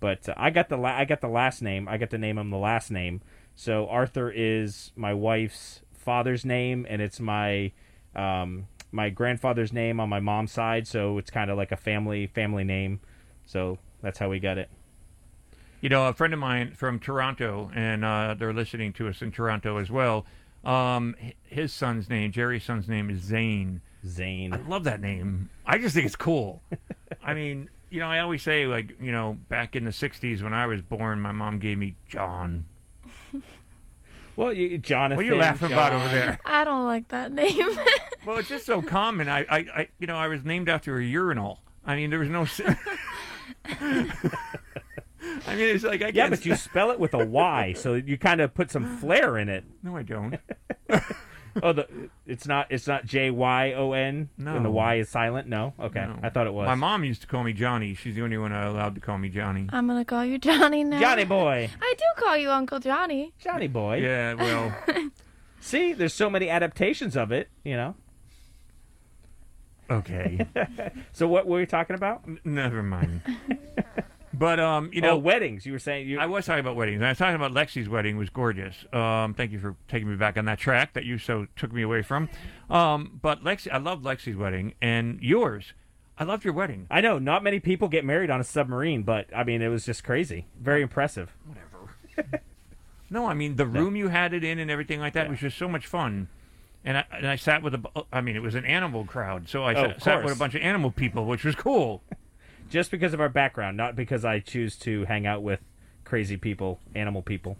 But 0.00 0.26
uh, 0.26 0.32
I 0.38 0.48
got 0.48 0.70
the 0.70 0.78
la- 0.78 0.96
I 0.96 1.04
got 1.04 1.20
the 1.20 1.28
last 1.28 1.60
name. 1.60 1.86
I 1.86 1.98
got 1.98 2.08
to 2.10 2.16
name 2.18 2.38
him 2.38 2.48
the 2.48 2.56
last 2.56 2.90
name. 2.90 3.20
So 3.58 3.88
Arthur 3.88 4.30
is 4.30 4.92
my 4.94 5.12
wife's 5.12 5.80
father's 5.92 6.44
name, 6.44 6.86
and 6.88 7.02
it's 7.02 7.18
my 7.18 7.72
um, 8.14 8.68
my 8.92 9.10
grandfather's 9.10 9.72
name 9.72 9.98
on 9.98 10.08
my 10.08 10.20
mom's 10.20 10.52
side. 10.52 10.86
So 10.86 11.18
it's 11.18 11.32
kind 11.32 11.50
of 11.50 11.56
like 11.56 11.72
a 11.72 11.76
family 11.76 12.28
family 12.28 12.62
name. 12.62 13.00
So 13.46 13.78
that's 14.00 14.20
how 14.20 14.30
we 14.30 14.38
got 14.38 14.58
it. 14.58 14.70
You 15.80 15.88
know, 15.88 16.06
a 16.06 16.12
friend 16.12 16.32
of 16.32 16.38
mine 16.38 16.74
from 16.76 17.00
Toronto, 17.00 17.68
and 17.74 18.04
uh, 18.04 18.36
they're 18.38 18.52
listening 18.52 18.92
to 18.92 19.08
us 19.08 19.22
in 19.22 19.32
Toronto 19.32 19.78
as 19.78 19.90
well. 19.90 20.24
Um, 20.64 21.16
his 21.42 21.72
son's 21.72 22.08
name, 22.08 22.30
Jerry's 22.30 22.62
son's 22.62 22.88
name, 22.88 23.10
is 23.10 23.22
Zane. 23.22 23.80
Zane. 24.06 24.52
I 24.52 24.58
love 24.68 24.84
that 24.84 25.00
name. 25.00 25.50
I 25.66 25.78
just 25.78 25.96
think 25.96 26.06
it's 26.06 26.14
cool. 26.14 26.62
I 27.24 27.34
mean, 27.34 27.70
you 27.90 27.98
know, 27.98 28.06
I 28.06 28.20
always 28.20 28.40
say, 28.40 28.66
like, 28.66 28.94
you 29.00 29.10
know, 29.10 29.36
back 29.48 29.74
in 29.74 29.84
the 29.84 29.90
'60s 29.90 30.44
when 30.44 30.54
I 30.54 30.66
was 30.66 30.80
born, 30.80 31.20
my 31.20 31.32
mom 31.32 31.58
gave 31.58 31.76
me 31.76 31.96
Jon. 32.08 32.64
Well, 34.38 34.52
you, 34.52 34.78
Jonathan. 34.78 35.16
What 35.16 35.26
are 35.26 35.28
you 35.28 35.34
laughing 35.34 35.72
about 35.72 35.92
over 35.92 36.06
there? 36.10 36.38
I 36.44 36.62
don't 36.62 36.86
like 36.86 37.08
that 37.08 37.32
name. 37.32 37.68
Well, 38.26 38.36
it's 38.36 38.48
just 38.48 38.66
so 38.66 38.82
common. 38.82 39.26
I, 39.26 39.38
I, 39.48 39.58
I, 39.58 39.88
you 39.98 40.06
know, 40.06 40.16
I 40.16 40.28
was 40.28 40.44
named 40.44 40.68
after 40.68 40.98
a 40.98 41.04
urinal. 41.04 41.60
I 41.86 41.96
mean, 41.96 42.10
there 42.10 42.18
was 42.18 42.28
no. 42.28 42.46
I 43.64 45.54
mean, 45.54 45.74
it's 45.74 45.82
like 45.82 46.02
I 46.02 46.10
guess 46.10 46.14
Yeah, 46.14 46.22
can't 46.24 46.30
but 46.32 46.44
you 46.44 46.54
spell 46.54 46.90
it 46.90 47.00
with 47.00 47.14
a 47.14 47.24
Y, 47.24 47.72
so 47.74 47.94
you 47.94 48.18
kind 48.18 48.42
of 48.42 48.52
put 48.52 48.70
some 48.70 48.98
flair 48.98 49.38
in 49.38 49.48
it. 49.48 49.64
No, 49.82 49.96
I 49.96 50.02
don't. 50.02 50.38
oh, 51.62 51.72
the 51.72 51.86
it's 52.26 52.46
not 52.46 52.66
it's 52.70 52.86
not 52.86 53.04
J 53.06 53.30
Y 53.30 53.72
O 53.74 53.92
N. 53.92 54.28
No. 54.38 54.56
and 54.56 54.64
the 54.64 54.70
Y 54.70 54.94
is 54.96 55.08
silent. 55.08 55.48
No, 55.48 55.74
okay, 55.78 56.00
No. 56.00 56.18
I 56.22 56.28
thought 56.30 56.46
it 56.46 56.52
was. 56.52 56.66
My 56.66 56.74
mom 56.74 57.04
used 57.04 57.20
to 57.22 57.26
call 57.26 57.44
me 57.44 57.52
Johnny. 57.52 57.94
She's 57.94 58.14
the 58.14 58.22
only 58.22 58.38
one 58.38 58.52
allowed 58.52 58.94
to 58.94 59.00
call 59.00 59.18
me 59.18 59.28
Johnny. 59.28 59.66
I'm 59.72 59.86
gonna 59.86 60.04
call 60.04 60.24
you 60.24 60.38
Johnny 60.38 60.84
now. 60.84 61.00
Johnny 61.00 61.24
boy, 61.24 61.70
I 61.80 61.94
do 61.96 62.22
call 62.24 62.36
you 62.36 62.50
Uncle 62.50 62.78
Johnny. 62.80 63.32
Johnny 63.38 63.68
boy. 63.68 63.96
Yeah, 63.98 64.34
well, 64.34 64.74
See, 65.60 65.92
there's 65.92 66.14
so 66.14 66.30
many 66.30 66.48
adaptations 66.48 67.16
of 67.16 67.32
it. 67.32 67.48
You 67.64 67.76
know. 67.76 67.94
okay. 69.90 70.46
So 71.12 71.26
what 71.26 71.46
were 71.46 71.58
we 71.58 71.66
talking 71.66 71.96
about? 71.96 72.22
Never 72.44 72.82
mind. 72.82 73.20
But 74.34 74.60
um, 74.60 74.90
you 74.92 75.00
Oh, 75.02 75.06
know, 75.06 75.18
weddings. 75.18 75.64
You 75.64 75.72
were 75.72 75.78
saying 75.78 76.08
you. 76.08 76.18
I 76.18 76.26
was 76.26 76.44
talking 76.46 76.60
about 76.60 76.76
weddings. 76.76 77.02
I 77.02 77.08
was 77.08 77.18
talking 77.18 77.34
about 77.36 77.52
Lexi's 77.52 77.88
wedding 77.88 78.16
was 78.16 78.28
gorgeous. 78.30 78.84
Um, 78.92 79.34
thank 79.34 79.52
you 79.52 79.58
for 79.58 79.74
taking 79.88 80.08
me 80.08 80.16
back 80.16 80.36
on 80.36 80.44
that 80.44 80.58
track 80.58 80.92
that 80.94 81.04
you 81.04 81.18
so 81.18 81.46
took 81.56 81.72
me 81.72 81.82
away 81.82 82.02
from. 82.02 82.28
Um, 82.68 83.18
but 83.22 83.42
Lexi, 83.42 83.68
I 83.72 83.78
love 83.78 84.02
Lexi's 84.02 84.36
wedding 84.36 84.74
and 84.82 85.20
yours. 85.22 85.72
I 86.18 86.24
loved 86.24 86.44
your 86.44 86.52
wedding. 86.52 86.86
I 86.90 87.00
know 87.00 87.18
not 87.18 87.42
many 87.42 87.60
people 87.60 87.88
get 87.88 88.04
married 88.04 88.28
on 88.28 88.40
a 88.40 88.44
submarine, 88.44 89.02
but 89.02 89.26
I 89.34 89.44
mean 89.44 89.62
it 89.62 89.68
was 89.68 89.86
just 89.86 90.04
crazy. 90.04 90.46
Very 90.60 90.82
impressive. 90.82 91.32
Whatever. 91.46 92.42
no, 93.10 93.26
I 93.26 93.34
mean 93.34 93.56
the 93.56 93.66
room 93.66 93.96
you 93.96 94.08
had 94.08 94.34
it 94.34 94.44
in 94.44 94.58
and 94.58 94.70
everything 94.70 95.00
like 95.00 95.14
that 95.14 95.30
was 95.30 95.38
just 95.38 95.56
so 95.56 95.68
much 95.68 95.86
fun. 95.86 96.28
And 96.84 96.98
I, 96.98 97.04
and 97.12 97.26
I 97.26 97.36
sat 97.36 97.62
with 97.62 97.74
a, 97.74 98.04
I 98.12 98.20
mean, 98.20 98.36
it 98.36 98.42
was 98.42 98.54
an 98.54 98.64
animal 98.64 99.04
crowd, 99.04 99.48
so 99.48 99.64
I 99.64 99.74
Oh, 99.74 99.88
sat, 99.88 100.02
sat 100.02 100.24
with 100.24 100.32
a 100.32 100.38
bunch 100.38 100.54
of 100.54 100.62
animal 100.62 100.90
people, 100.92 101.24
which 101.26 101.44
was 101.44 101.54
cool. 101.54 102.02
Just 102.68 102.90
because 102.90 103.14
of 103.14 103.20
our 103.20 103.28
background, 103.28 103.76
not 103.76 103.96
because 103.96 104.24
I 104.24 104.40
choose 104.40 104.76
to 104.80 105.04
hang 105.06 105.26
out 105.26 105.42
with 105.42 105.60
crazy 106.04 106.36
people, 106.36 106.80
animal 106.94 107.22
people. 107.22 107.56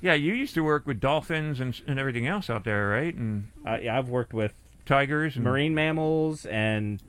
Yeah, 0.00 0.14
you 0.14 0.34
used 0.34 0.54
to 0.54 0.62
work 0.62 0.86
with 0.86 1.00
dolphins 1.00 1.58
and, 1.58 1.80
and 1.86 1.98
everything 1.98 2.26
else 2.26 2.50
out 2.50 2.64
there, 2.64 2.88
right? 2.88 3.14
And 3.14 3.48
uh, 3.66 3.78
yeah, 3.82 3.98
I've 3.98 4.08
worked 4.08 4.34
with 4.34 4.52
tigers, 4.84 5.36
and, 5.36 5.44
marine 5.44 5.74
mammals, 5.74 6.44
and 6.46 7.02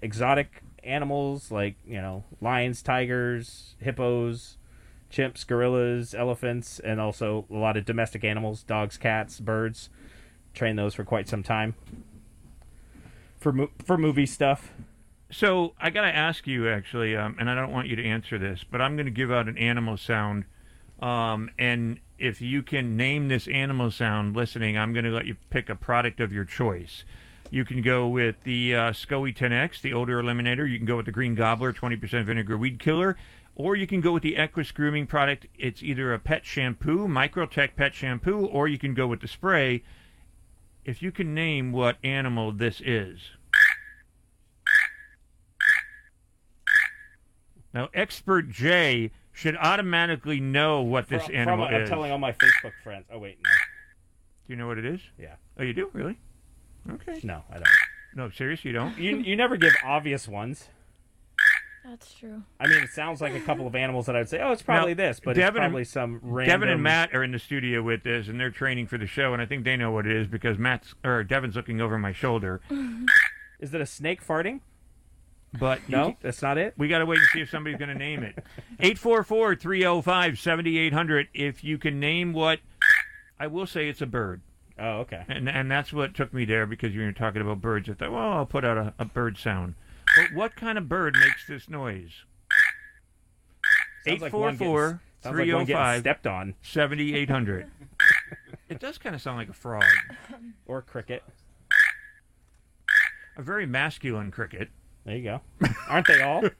exotic 0.00 0.62
animals 0.82 1.50
like 1.50 1.76
you 1.86 2.00
know 2.00 2.24
lions, 2.40 2.82
tigers, 2.82 3.76
hippos, 3.78 4.56
chimps, 5.10 5.46
gorillas, 5.46 6.14
elephants, 6.14 6.80
and 6.80 7.00
also 7.00 7.44
a 7.50 7.54
lot 7.54 7.76
of 7.76 7.84
domestic 7.84 8.24
animals, 8.24 8.62
dogs, 8.62 8.96
cats, 8.96 9.38
birds. 9.38 9.90
Train 10.54 10.76
those 10.76 10.94
for 10.94 11.04
quite 11.04 11.28
some 11.28 11.42
time 11.42 11.74
for 13.42 13.52
mo- 13.52 13.70
for 13.84 13.98
movie 13.98 14.26
stuff. 14.26 14.72
So 15.32 15.72
I 15.80 15.88
got 15.88 16.02
to 16.02 16.14
ask 16.14 16.46
you 16.46 16.68
actually, 16.68 17.16
um, 17.16 17.36
and 17.40 17.48
I 17.48 17.54
don't 17.54 17.72
want 17.72 17.88
you 17.88 17.96
to 17.96 18.04
answer 18.04 18.36
this, 18.36 18.64
but 18.70 18.82
I'm 18.82 18.96
going 18.96 19.06
to 19.06 19.12
give 19.12 19.32
out 19.32 19.48
an 19.48 19.56
animal 19.56 19.96
sound, 19.96 20.44
um, 21.00 21.48
and 21.58 21.98
if 22.18 22.42
you 22.42 22.62
can 22.62 22.98
name 22.98 23.28
this 23.28 23.48
animal 23.48 23.90
sound 23.90 24.36
listening, 24.36 24.76
I'm 24.76 24.92
going 24.92 25.06
to 25.06 25.10
let 25.10 25.24
you 25.24 25.36
pick 25.48 25.70
a 25.70 25.74
product 25.74 26.20
of 26.20 26.34
your 26.34 26.44
choice. 26.44 27.04
You 27.50 27.64
can 27.64 27.80
go 27.80 28.08
with 28.08 28.36
the 28.44 28.74
uh, 28.74 28.92
SCOE 28.92 29.34
10X, 29.34 29.80
the 29.80 29.94
odor 29.94 30.22
eliminator. 30.22 30.70
You 30.70 30.76
can 30.76 30.86
go 30.86 30.98
with 30.98 31.06
the 31.06 31.12
Green 31.12 31.34
Gobbler, 31.34 31.72
20% 31.72 32.24
vinegar 32.24 32.58
weed 32.58 32.78
killer. 32.78 33.16
Or 33.54 33.74
you 33.74 33.86
can 33.86 34.00
go 34.00 34.12
with 34.12 34.22
the 34.22 34.36
EQyss 34.36 34.72
grooming 34.72 35.06
product. 35.06 35.46
It's 35.58 35.82
either 35.82 36.12
a 36.12 36.18
pet 36.18 36.44
shampoo, 36.44 37.08
Micro-Tek 37.08 37.74
pet 37.74 37.94
shampoo, 37.94 38.46
or 38.46 38.68
you 38.68 38.78
can 38.78 38.94
go 38.94 39.06
with 39.06 39.20
the 39.20 39.28
spray. 39.28 39.82
If 40.84 41.02
you 41.02 41.10
can 41.10 41.34
name 41.34 41.72
what 41.72 41.96
animal 42.02 42.52
this 42.52 42.80
is. 42.82 43.32
Now, 47.74 47.88
expert 47.94 48.50
J 48.50 49.10
should 49.32 49.56
automatically 49.56 50.40
know 50.40 50.82
what 50.82 51.08
this 51.08 51.24
From- 51.26 51.34
animal 51.34 51.66
from- 51.66 51.74
I'm 51.74 51.82
is. 51.82 51.88
telling 51.88 52.12
all 52.12 52.18
my 52.18 52.32
Facebook 52.32 52.72
friends. 52.82 53.06
Oh 53.10 53.18
wait, 53.18 53.38
no. 53.42 53.50
Do 54.46 54.52
you 54.52 54.56
know 54.56 54.66
what 54.66 54.78
it 54.78 54.84
is? 54.84 55.00
Yeah. 55.18 55.36
Oh, 55.58 55.62
you 55.62 55.72
do? 55.72 55.88
Really? 55.92 56.18
Okay. 56.90 57.20
No, 57.22 57.42
I 57.50 57.54
don't. 57.54 57.68
No, 58.14 58.28
serious, 58.30 58.64
you 58.64 58.72
don't? 58.72 58.98
You 58.98 59.16
you 59.18 59.36
never 59.36 59.56
give 59.56 59.72
obvious 59.84 60.28
ones. 60.28 60.68
That's 61.84 62.14
true. 62.14 62.42
I 62.60 62.68
mean, 62.68 62.80
it 62.82 62.90
sounds 62.90 63.20
like 63.20 63.34
a 63.34 63.40
couple 63.40 63.66
of 63.66 63.74
animals 63.74 64.06
that 64.06 64.14
I'd 64.14 64.28
say, 64.28 64.40
oh, 64.40 64.52
it's 64.52 64.62
probably 64.62 64.94
Now, 64.94 65.08
this, 65.08 65.18
but 65.18 65.34
Devin 65.34 65.48
it's 65.48 65.58
probably 65.66 65.80
and, 65.80 65.88
some 65.88 66.20
random. 66.22 66.60
Devin 66.60 66.68
and 66.74 66.82
Matt 66.82 67.12
are 67.12 67.24
in 67.24 67.32
the 67.32 67.40
studio 67.40 67.82
with 67.82 68.04
this, 68.04 68.28
and 68.28 68.38
they're 68.38 68.50
training 68.52 68.86
for 68.86 68.98
the 68.98 69.06
show, 69.06 69.32
and 69.32 69.42
I 69.42 69.46
think 69.46 69.64
they 69.64 69.76
know 69.76 69.90
what 69.90 70.06
it 70.06 70.16
is 70.16 70.28
because 70.28 70.58
Matt's 70.58 70.94
or 71.04 71.24
Devin's 71.24 71.56
looking 71.56 71.80
over 71.80 71.98
my 71.98 72.12
shoulder. 72.12 72.60
Is 73.58 73.74
it 73.74 73.80
a 73.80 73.86
snake 73.86 74.24
farting? 74.24 74.60
But 75.58 75.80
No, 75.88 76.16
that's 76.22 76.40
not 76.40 76.56
it. 76.58 76.72
We 76.78 76.88
got 76.88 77.00
to 77.00 77.06
wait 77.06 77.18
and 77.18 77.26
see 77.32 77.40
if 77.42 77.50
somebody's 77.50 77.78
going 77.78 77.90
to 77.90 77.94
name 77.94 78.22
it. 78.22 78.42
844-305-7800 78.80 81.28
if 81.34 81.62
you 81.62 81.76
can 81.78 82.00
name 82.00 82.32
what 82.32 82.60
I 83.38 83.46
will 83.48 83.66
say 83.66 83.88
it's 83.88 84.00
a 84.00 84.06
bird. 84.06 84.40
Oh, 84.78 85.00
okay. 85.00 85.24
And 85.28 85.48
and 85.48 85.70
that's 85.70 85.92
what 85.92 86.14
took 86.14 86.32
me 86.32 86.44
there 86.46 86.64
because 86.66 86.94
you 86.94 87.02
were 87.02 87.12
talking 87.12 87.42
about 87.42 87.60
birds. 87.60 87.88
I 87.90 87.94
thought, 87.94 88.12
well, 88.12 88.32
I'll 88.32 88.46
put 88.46 88.64
out 88.64 88.78
a, 88.78 88.94
a 88.98 89.04
bird 89.04 89.36
sound. 89.36 89.74
But 90.16 90.32
what 90.32 90.56
kind 90.56 90.78
of 90.78 90.88
bird 90.88 91.14
makes 91.20 91.46
this 91.46 91.68
noise? 91.68 92.24
Sounds 94.06 94.22
like 94.22 94.32
one 94.32 94.54
getting- 94.56 94.68
844 94.68 95.00
sounds 95.22 95.24
like 95.24 95.34
one 95.34 95.46
getting 95.46 95.66
305 95.66 96.00
stepped 96.00 96.26
on. 96.26 96.54
7800. 96.62 97.70
it 98.68 98.80
does 98.80 98.98
kind 98.98 99.14
of 99.14 99.20
sound 99.20 99.36
like 99.36 99.48
a 99.48 99.52
frog. 99.52 99.84
Or 100.66 100.82
cricket. 100.82 101.22
A 103.36 103.42
very 103.42 103.66
masculine 103.66 104.30
cricket. 104.30 104.70
There 105.04 105.16
you 105.16 105.22
go. 105.24 105.40
Aren't 105.88 106.06
they 106.06 106.22
all? 106.22 106.44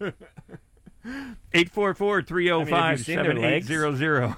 844 1.55 2.23
305 2.23 3.01
seen 3.01 3.17
their 3.17 3.35
legs? 3.35 3.67
7800. 3.67 4.37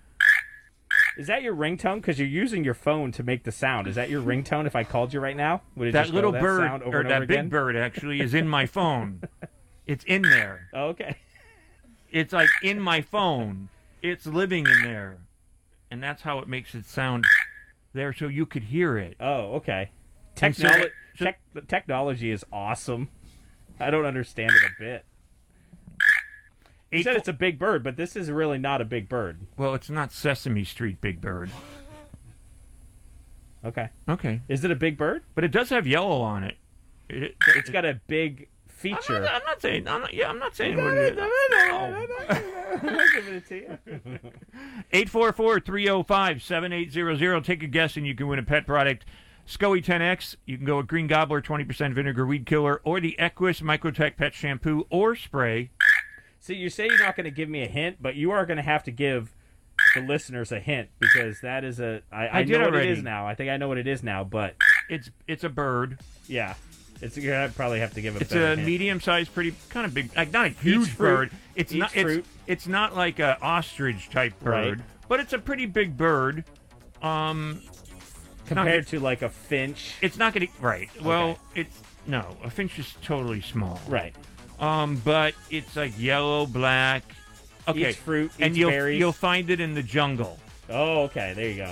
Is 1.21 1.27
that 1.27 1.43
your 1.43 1.55
ringtone? 1.55 1.97
Because 1.97 2.19
you're 2.19 2.27
using 2.27 2.65
your 2.65 2.73
phone 2.73 3.13
to 3.13 3.23
make 3.23 3.45
the 3.45 3.53
sound. 3.53 3.87
Is 3.87 3.97
that 3.97 4.09
your 4.09 4.23
ringtone? 4.23 4.67
If 4.67 4.75
I 4.75 4.85
called 4.85 5.13
you 5.13 5.21
right 5.21 5.37
now, 5.37 5.61
would 5.77 5.89
it 5.89 5.93
That 5.93 6.05
just 6.05 6.13
go 6.13 6.15
little 6.15 6.33
that 6.33 6.41
bird, 6.41 6.83
or 6.83 7.03
that 7.03 7.29
big 7.29 7.51
bird 7.51 7.77
actually, 7.77 8.21
is 8.21 8.33
in 8.33 8.49
my 8.49 8.65
phone. 8.65 9.21
it's 9.87 10.03
in 10.05 10.23
there. 10.23 10.71
Oh, 10.73 10.87
okay. 10.87 11.19
It's 12.11 12.33
like 12.33 12.49
in 12.63 12.81
my 12.81 13.03
phone. 13.03 13.69
It's 14.01 14.25
living 14.25 14.67
in 14.67 14.83
there. 14.83 15.19
And 15.91 16.03
that's 16.03 16.23
how 16.23 16.39
it 16.39 16.49
makes 16.49 16.75
it 16.75 16.87
sound 16.87 17.27
there 17.93 18.15
so 18.15 18.27
you 18.27 18.47
could 18.47 18.63
hear 18.63 18.97
it. 18.97 19.17
Oh, 19.21 19.57
okay. 19.57 19.91
And 20.41 20.57
so- 20.57 20.69
so- 21.19 21.25
tech- 21.27 21.41
the 21.53 21.61
technology 21.61 22.31
is 22.31 22.47
awesome. 22.51 23.11
I 23.79 23.91
don't 23.91 24.07
understand 24.07 24.53
it 24.53 24.63
a 24.63 24.83
bit. 24.83 25.05
You 26.91 27.03
said 27.05 27.17
it's 27.17 27.29
a 27.29 27.33
big 27.33 27.59
bird, 27.59 27.83
but 27.85 27.97
this 27.97 28.17
is 28.17 28.31
really 28.31 28.59
not 28.59 28.81
a 28.81 28.85
big 28.85 29.09
bird. 29.09 29.39
Well, 29.57 29.75
it's 29.75 29.89
not 29.91 30.13
Sesame 30.13 30.65
Street 30.65 31.01
Big 31.01 31.21
Bird. 31.21 31.51
Okay. 33.65 33.91
Okay. 34.09 34.41
Is 34.49 34.65
it 34.65 34.71
a 34.71 34.75
big 34.75 34.97
bird? 34.97 35.23
But 35.35 35.45
it 35.45 35.51
does 35.53 35.69
have 35.69 35.87
yellow 35.87 36.21
on 36.21 36.43
it. 36.45 36.57
it, 37.09 37.37
It's 37.55 37.71
got 37.71 37.85
a 37.85 38.01
big 38.09 38.49
feature. 38.69 39.17
I'm 39.19 39.23
not, 39.23 39.35
I'm 39.35 39.43
not 39.47 39.63
saying. 39.63 39.87
I'm 39.87 40.01
not, 40.01 40.15
yeah, 40.15 40.29
I'm 40.31 40.39
not 40.39 40.57
saying 40.57 40.77
what 40.79 40.95
it 40.95 41.19
is. 41.19 41.25
Giving 43.15 43.35
it 43.35 43.47
to 43.49 43.57
you. 43.57 43.79
844-305-7800. 44.93 47.45
Take 47.45 47.63
a 47.63 47.67
guess 47.67 47.97
and 47.97 48.07
you 48.07 48.15
can 48.15 48.29
win 48.29 48.39
a 48.39 48.43
pet 48.43 48.67
product. 48.67 49.05
SCOE 49.47 49.85
10X. 49.85 50.37
You 50.47 50.57
can 50.57 50.65
go 50.67 50.79
with 50.79 50.87
Green 50.87 51.07
Gobbler 51.07 51.43
20% 51.43 51.93
vinegar 51.95 52.25
weed 52.27 52.47
killer 52.47 52.81
or 52.85 53.01
the 53.01 53.17
EQyss 53.19 53.61
Micro-Tek 53.63 54.17
pet 54.17 54.33
shampoo 54.33 54.87
or 54.91 55.15
spray. 55.17 55.71
See, 56.41 56.55
you 56.55 56.71
say 56.71 56.87
you're 56.87 56.99
not 56.99 57.17
going 57.17 57.25
to 57.25 57.31
give 57.31 57.49
me 57.49 57.63
a 57.63 57.69
hint, 57.69 57.99
but 58.01 58.15
you 58.17 58.31
are 58.31 58.47
going 58.47 58.57
to 58.57 58.63
have 58.63 58.83
to 58.85 58.91
give 58.91 59.31
the 59.95 60.01
listeners 60.01 60.53
a 60.53 60.59
hint 60.61 60.89
because 60.99 61.41
that 61.43 61.65
is 61.65 61.81
a. 61.81 62.03
I, 62.11 62.27
I, 62.27 62.39
I 62.41 62.45
know 62.45 62.59
what 62.59 62.69
it 62.69 62.75
already. 62.75 62.89
is 62.91 63.03
now. 63.03 63.27
I 63.27 63.35
think 63.35 63.51
I 63.51 63.57
know 63.59 63.69
what 63.69 63.79
it 63.79 63.87
is 63.87 64.03
now, 64.03 64.25
but 64.25 64.55
It's 64.89 65.11
it's 65.29 65.45
a 65.45 65.49
bird. 65.51 65.99
yeah, 66.27 66.55
it's 67.03 67.17
you're 67.17 67.35
gonna 67.35 67.53
probably 67.53 67.81
have 67.81 67.93
to 67.95 68.01
give 68.01 68.17
a. 68.17 68.21
It's 68.21 68.33
a 68.35 68.57
medium-sized, 68.57 69.33
pretty 69.35 69.55
kind 69.69 69.85
of 69.87 69.93
big, 69.95 70.15
like 70.17 70.33
not 70.33 70.47
a 70.47 70.49
huge 70.51 70.89
fruit. 70.91 71.07
bird. 71.17 71.31
It's 71.57 71.73
Eats 71.73 71.81
not. 71.81 71.91
It's, 71.97 72.03
fruit. 72.03 72.25
it's 72.47 72.67
not 72.67 72.97
like 72.97 73.19
a 73.19 73.39
ostrich 73.43 74.09
type 74.11 74.39
bird, 74.41 74.79
Right. 74.79 74.87
but 75.09 75.21
it's 75.21 75.33
a 75.35 75.39
pretty 75.39 75.67
big 75.67 75.97
bird. 75.97 76.45
Um, 77.03 77.61
compared 78.47 78.87
to 78.89 79.01
like 79.01 79.23
a 79.23 79.29
finch. 79.29 79.95
It's 80.03 80.17
not 80.19 80.35
going 80.35 80.47
to 80.47 80.53
right. 80.61 80.89
Well, 81.03 81.39
it's 81.55 81.79
no. 82.07 82.37
A 82.43 82.51
finch 82.51 82.79
is 82.79 82.95
totally 83.03 83.41
small. 83.41 83.81
Right. 83.89 84.15
Um, 84.61 85.01
but 85.05 85.35
it's 85.51 85.75
like 85.75 85.99
yellow, 85.99 86.47
black. 86.47 87.03
Okay. 87.67 87.91
Eats 87.91 87.99
fruit, 87.99 88.31
and 88.39 88.51
eats 88.51 88.59
you'll 88.59 88.71
berries. 88.71 88.99
you'll 88.99 89.13
find 89.13 89.51
it 89.51 89.61
in 89.61 89.75
the 89.75 89.83
jungle. 89.83 90.39
Oh, 90.69 91.03
okay. 91.05 91.33
There 91.35 91.49
you 91.49 91.57
go. 91.57 91.71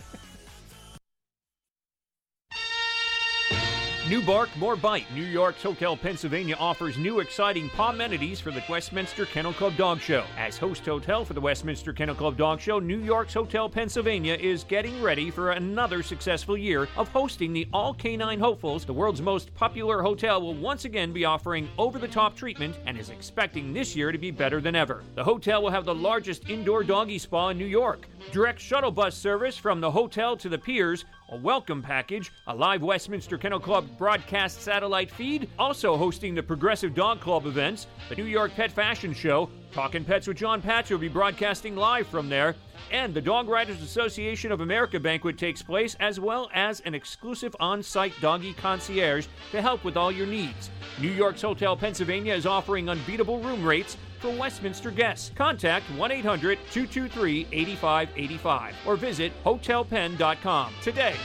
New 4.06 4.20
bark, 4.20 4.54
more 4.58 4.76
bite. 4.76 5.10
New 5.14 5.24
York's 5.24 5.62
Hotel 5.62 5.96
Pennsylvania 5.96 6.56
offers 6.60 6.98
new 6.98 7.20
exciting 7.20 7.70
amenities 7.78 8.38
for 8.38 8.50
the 8.50 8.62
Westminster 8.68 9.24
Kennel 9.24 9.54
Club 9.54 9.78
Dog 9.78 9.98
Show. 9.98 10.24
As 10.36 10.58
host 10.58 10.84
hotel 10.84 11.24
for 11.24 11.32
the 11.32 11.40
Westminster 11.40 11.90
Kennel 11.90 12.14
Club 12.14 12.36
Dog 12.36 12.60
Show, 12.60 12.78
New 12.78 12.98
York's 12.98 13.32
Hotel 13.32 13.66
Pennsylvania 13.66 14.34
is 14.34 14.62
getting 14.62 15.00
ready 15.02 15.30
for 15.30 15.52
another 15.52 16.02
successful 16.02 16.54
year 16.54 16.86
of 16.98 17.08
hosting 17.08 17.54
the 17.54 17.66
All 17.72 17.94
Canine 17.94 18.38
Hopefuls. 18.38 18.84
The 18.84 18.92
world's 18.92 19.22
most 19.22 19.54
popular 19.54 20.02
hotel 20.02 20.42
will 20.42 20.52
once 20.52 20.84
again 20.84 21.14
be 21.14 21.24
offering 21.24 21.66
over 21.78 21.98
the 21.98 22.06
top 22.06 22.36
treatment 22.36 22.76
and 22.84 22.98
is 22.98 23.08
expecting 23.08 23.72
this 23.72 23.96
year 23.96 24.12
to 24.12 24.18
be 24.18 24.30
better 24.30 24.60
than 24.60 24.76
ever. 24.76 25.02
The 25.14 25.24
hotel 25.24 25.62
will 25.62 25.70
have 25.70 25.86
the 25.86 25.94
largest 25.94 26.50
indoor 26.50 26.84
doggy 26.84 27.16
spa 27.16 27.48
in 27.48 27.58
New 27.58 27.64
York, 27.64 28.06
direct 28.32 28.60
shuttle 28.60 28.90
bus 28.90 29.16
service 29.16 29.56
from 29.56 29.80
the 29.80 29.90
hotel 29.90 30.36
to 30.36 30.48
the 30.48 30.58
piers, 30.58 31.04
a 31.30 31.36
welcome 31.36 31.82
package, 31.82 32.32
a 32.46 32.54
live 32.54 32.82
Westminster 32.82 33.38
Kennel 33.38 33.60
Club 33.60 33.86
broadcast 33.96 34.62
satellite 34.62 35.10
feed, 35.10 35.48
also 35.58 35.96
hosting 35.96 36.34
the 36.34 36.42
Progressive 36.42 36.94
Dog 36.94 37.20
Club 37.20 37.46
events, 37.46 37.86
the 38.08 38.16
New 38.16 38.24
York 38.24 38.52
Pet 38.54 38.72
Fashion 38.72 39.14
Show, 39.14 39.48
Talking 39.74 40.04
Pets 40.04 40.28
with 40.28 40.36
Jon 40.36 40.62
Patch 40.62 40.90
will 40.90 40.98
be 40.98 41.08
broadcasting 41.08 41.74
live 41.74 42.06
from 42.06 42.28
there, 42.28 42.54
and 42.92 43.12
the 43.12 43.20
Dog 43.20 43.48
Writers 43.48 43.82
Association 43.82 44.52
of 44.52 44.60
America 44.60 45.00
banquet 45.00 45.36
takes 45.36 45.62
place, 45.62 45.96
as 45.98 46.20
well 46.20 46.48
as 46.54 46.78
an 46.82 46.94
exclusive 46.94 47.56
on 47.58 47.82
site 47.82 48.12
doggy 48.20 48.52
concierge 48.52 49.26
to 49.50 49.60
help 49.60 49.82
with 49.82 49.96
all 49.96 50.12
your 50.12 50.28
needs. 50.28 50.70
New 51.00 51.10
York's 51.10 51.42
Hotel 51.42 51.76
Pennsylvania 51.76 52.34
is 52.34 52.46
offering 52.46 52.88
unbeatable 52.88 53.40
room 53.40 53.64
rates 53.64 53.96
for 54.20 54.30
Westminster 54.30 54.92
guests. 54.92 55.32
Contact 55.34 55.84
1 55.96 56.12
800 56.12 56.56
223 56.70 57.48
8585 57.50 58.76
or 58.86 58.94
visit 58.94 59.32
hotelpenn.com 59.44 60.72
today. 60.82 61.16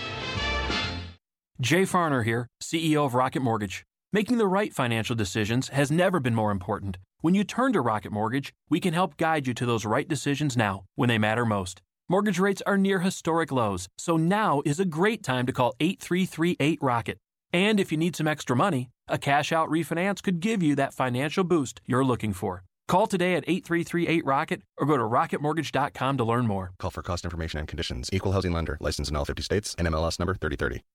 Jay 1.62 1.84
Farner 1.84 2.26
here, 2.26 2.47
CEO 2.60 3.06
of 3.06 3.14
Rocket 3.14 3.43
Mortgage. 3.43 3.86
Making 4.12 4.39
the 4.39 4.47
right 4.47 4.74
financial 4.74 5.16
decisions 5.16 5.68
has 5.70 5.91
never 5.91 6.20
been 6.20 6.34
more 6.34 6.50
important. 6.50 6.97
When 7.22 7.36
you 7.36 7.44
turn 7.44 7.74
to 7.74 7.82
Rocket 7.82 8.14
Mortgage, 8.14 8.54
we 8.70 8.80
can 8.80 8.94
help 8.94 9.18
guide 9.18 9.46
you 9.46 9.54
to 9.56 9.66
those 9.66 9.84
right 9.84 10.08
decisions 10.08 10.56
now 10.56 10.86
when 10.96 11.10
they 11.10 11.18
matter 11.18 11.46
most. 11.46 11.82
Mortgage 12.08 12.40
rates 12.40 12.62
are 12.66 12.78
near 12.78 13.00
historic 13.00 13.52
lows, 13.52 13.90
so 13.98 14.16
now 14.16 14.62
is 14.64 14.80
a 14.80 14.86
great 14.86 15.22
time 15.22 15.46
to 15.46 15.52
call 15.52 15.74
8338 15.82 16.80
Rocket. 16.82 17.18
And 17.52 17.78
if 17.78 17.92
you 17.92 17.98
need 17.98 18.16
some 18.16 18.28
extra 18.28 18.56
money, 18.56 18.90
a 19.10 19.18
cash 19.18 19.52
out 19.52 19.68
refinance 19.68 20.24
could 20.24 20.40
give 20.40 20.64
you 20.64 20.76
that 20.76 20.94
financial 20.94 21.44
boost 21.44 21.82
you're 21.86 22.06
looking 22.06 22.32
for. 22.32 22.64
Call 22.88 23.06
today 23.06 23.36
at 23.36 23.44
8338 23.48 24.26
Rocket 24.26 24.62
or 24.78 24.88
go 24.88 24.96
to 24.96 25.04
rocketmortgage.com 25.04 26.18
to 26.18 26.24
learn 26.24 26.48
more. 26.48 26.72
Call 26.80 26.90
for 26.90 27.02
cost 27.02 27.26
information 27.26 27.60
and 27.60 27.68
conditions. 27.68 28.10
Equal 28.14 28.32
housing 28.32 28.54
lender. 28.54 28.78
Licensed 28.80 29.12
in 29.12 29.18
all 29.18 29.26
50 29.26 29.44
states. 29.44 29.76
NMLS 29.76 30.20
number 30.20 30.36
3030. 30.36 30.86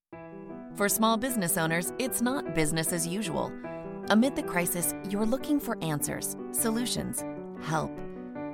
For 0.75 0.89
small 0.89 1.17
business 1.17 1.55
owners, 1.55 1.93
it's 1.99 2.21
not 2.23 2.55
business 2.55 2.91
as 2.91 3.05
usual. 3.07 3.53
Amid 4.11 4.35
the 4.35 4.43
crisis, 4.43 4.93
you're 5.09 5.25
looking 5.25 5.59
for 5.59 5.77
answers, 5.81 6.35
solutions, 6.51 7.25
help. 7.63 7.91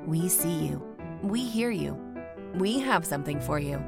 We 0.06 0.30
see 0.30 0.54
you. 0.54 0.82
We 1.22 1.44
hear 1.44 1.72
you. 1.72 2.00
We 2.56 2.80
have 2.80 3.06
something 3.06 3.40
for 3.42 3.60
you. 3.60 3.84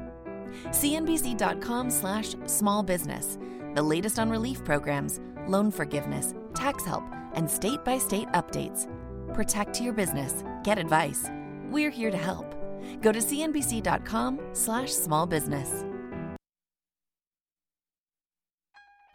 CNBC.com 0.66 1.90
slash 1.90 2.34
small 2.44 2.82
business. 2.82 3.38
The 3.74 3.82
latest 3.82 4.18
on 4.18 4.28
relief 4.28 4.62
programs, 4.62 5.20
loan 5.48 5.70
forgiveness, 5.70 6.34
tax 6.54 6.84
help, 6.84 7.04
and 7.32 7.50
state 7.50 7.82
by 7.82 7.96
state 7.96 8.28
updates. 8.28 8.86
Protect 9.32 9.80
your 9.80 9.94
business. 9.94 10.44
Get 10.64 10.78
advice. 10.78 11.30
We're 11.70 11.90
here 11.90 12.10
to 12.10 12.18
help. 12.18 12.54
Go 13.00 13.10
to 13.10 13.20
CNBC.com 13.20 14.38
slash 14.52 14.92
small 14.92 15.26
business. 15.26 15.84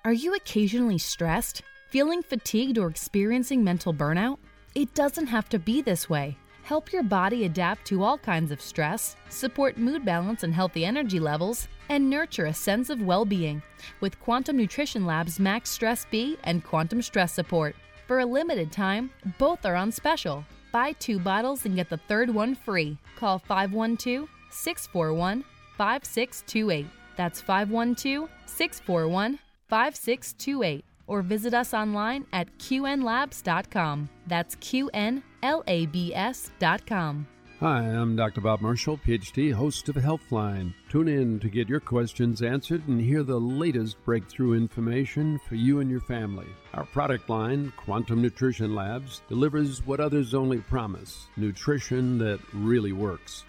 Are 0.04 0.14
you 0.14 0.34
occasionally 0.34 0.98
stressed, 0.98 1.62
feeling 1.90 2.22
fatigued, 2.22 2.78
or 2.78 2.88
experiencing 2.88 3.64
mental 3.64 3.94
burnout? 3.94 4.38
It 4.76 4.94
doesn't 4.94 5.28
have 5.28 5.50
to 5.50 5.60
be 5.60 5.82
this 5.82 6.10
way. 6.10 6.38
Help 6.64 6.94
your 6.94 7.02
body 7.02 7.46
adapt 7.46 7.86
to 7.88 8.04
all 8.04 8.18
kinds 8.18 8.52
of 8.52 8.62
stress, 8.62 9.16
support 9.30 9.78
mood 9.78 10.06
balance 10.06 10.44
and 10.44 10.54
healthy 10.54 10.86
energy 10.86 11.20
levels, 11.20 11.68
and 11.90 12.08
nurture 12.08 12.46
a 12.46 12.54
sense 12.54 12.92
of 12.92 13.02
well 13.02 13.26
being 13.26 13.62
with 14.02 14.20
Quantum 14.20 14.58
Nutrition 14.58 15.06
Lab's 15.06 15.40
Max 15.40 15.72
Stress 15.72 16.06
B 16.12 16.38
and 16.44 16.64
Quantum 16.64 17.02
Stress 17.02 17.34
Support. 17.34 17.76
For 18.08 18.20
a 18.20 18.26
limited 18.26 18.72
time, 18.72 19.10
both 19.40 19.66
are 19.66 19.76
on 19.76 19.92
special. 19.92 20.46
Buy 20.72 20.92
two 20.94 21.18
bottles 21.18 21.66
and 21.66 21.76
get 21.76 21.90
the 21.90 21.98
third 21.98 22.30
one 22.30 22.54
free. 22.54 23.00
Call 23.18 23.40
512 23.40 24.30
641 24.52 25.44
5628. 25.76 26.86
That's 27.18 27.42
512 27.42 28.30
641 28.46 29.40
5628 29.70 30.86
or 31.10 31.22
visit 31.22 31.54
us 31.54 31.74
online 31.74 32.26
at 32.32 32.58
qnlabs.com. 32.58 34.10
That's 34.28 34.56
qnlabs.com. 34.56 35.24
Hi, 37.60 37.82
I'm 37.82 38.16
Dr. 38.16 38.40
Bob 38.40 38.62
Marshall, 38.62 38.98
PhD, 39.06 39.52
host 39.52 39.90
of 39.90 39.96
Healthline. 39.96 40.74
Tune 40.88 41.10
in 41.10 41.42
to 41.42 41.50
get 41.50 41.68
your 41.68 41.82
questions 41.82 42.42
answered 42.42 42.88
and 42.88 43.02
hear 43.02 43.22
the 43.22 43.38
latest 43.38 43.98
breakthrough 44.06 44.54
information 44.54 45.38
for 45.46 45.56
you 45.56 45.82
and 45.82 45.92
your 45.92 46.00
family. 46.00 46.48
Our 46.74 46.86
product 46.86 47.30
line, 47.30 47.74
Quantum 47.76 48.22
Nutrition 48.22 48.74
Labs, 48.76 49.24
delivers 49.28 49.86
what 49.86 50.00
others 50.00 50.34
only 50.34 50.60
promise 50.60 51.28
nutrition 51.36 52.18
that 52.20 52.40
really 52.54 52.94
works. 52.94 53.44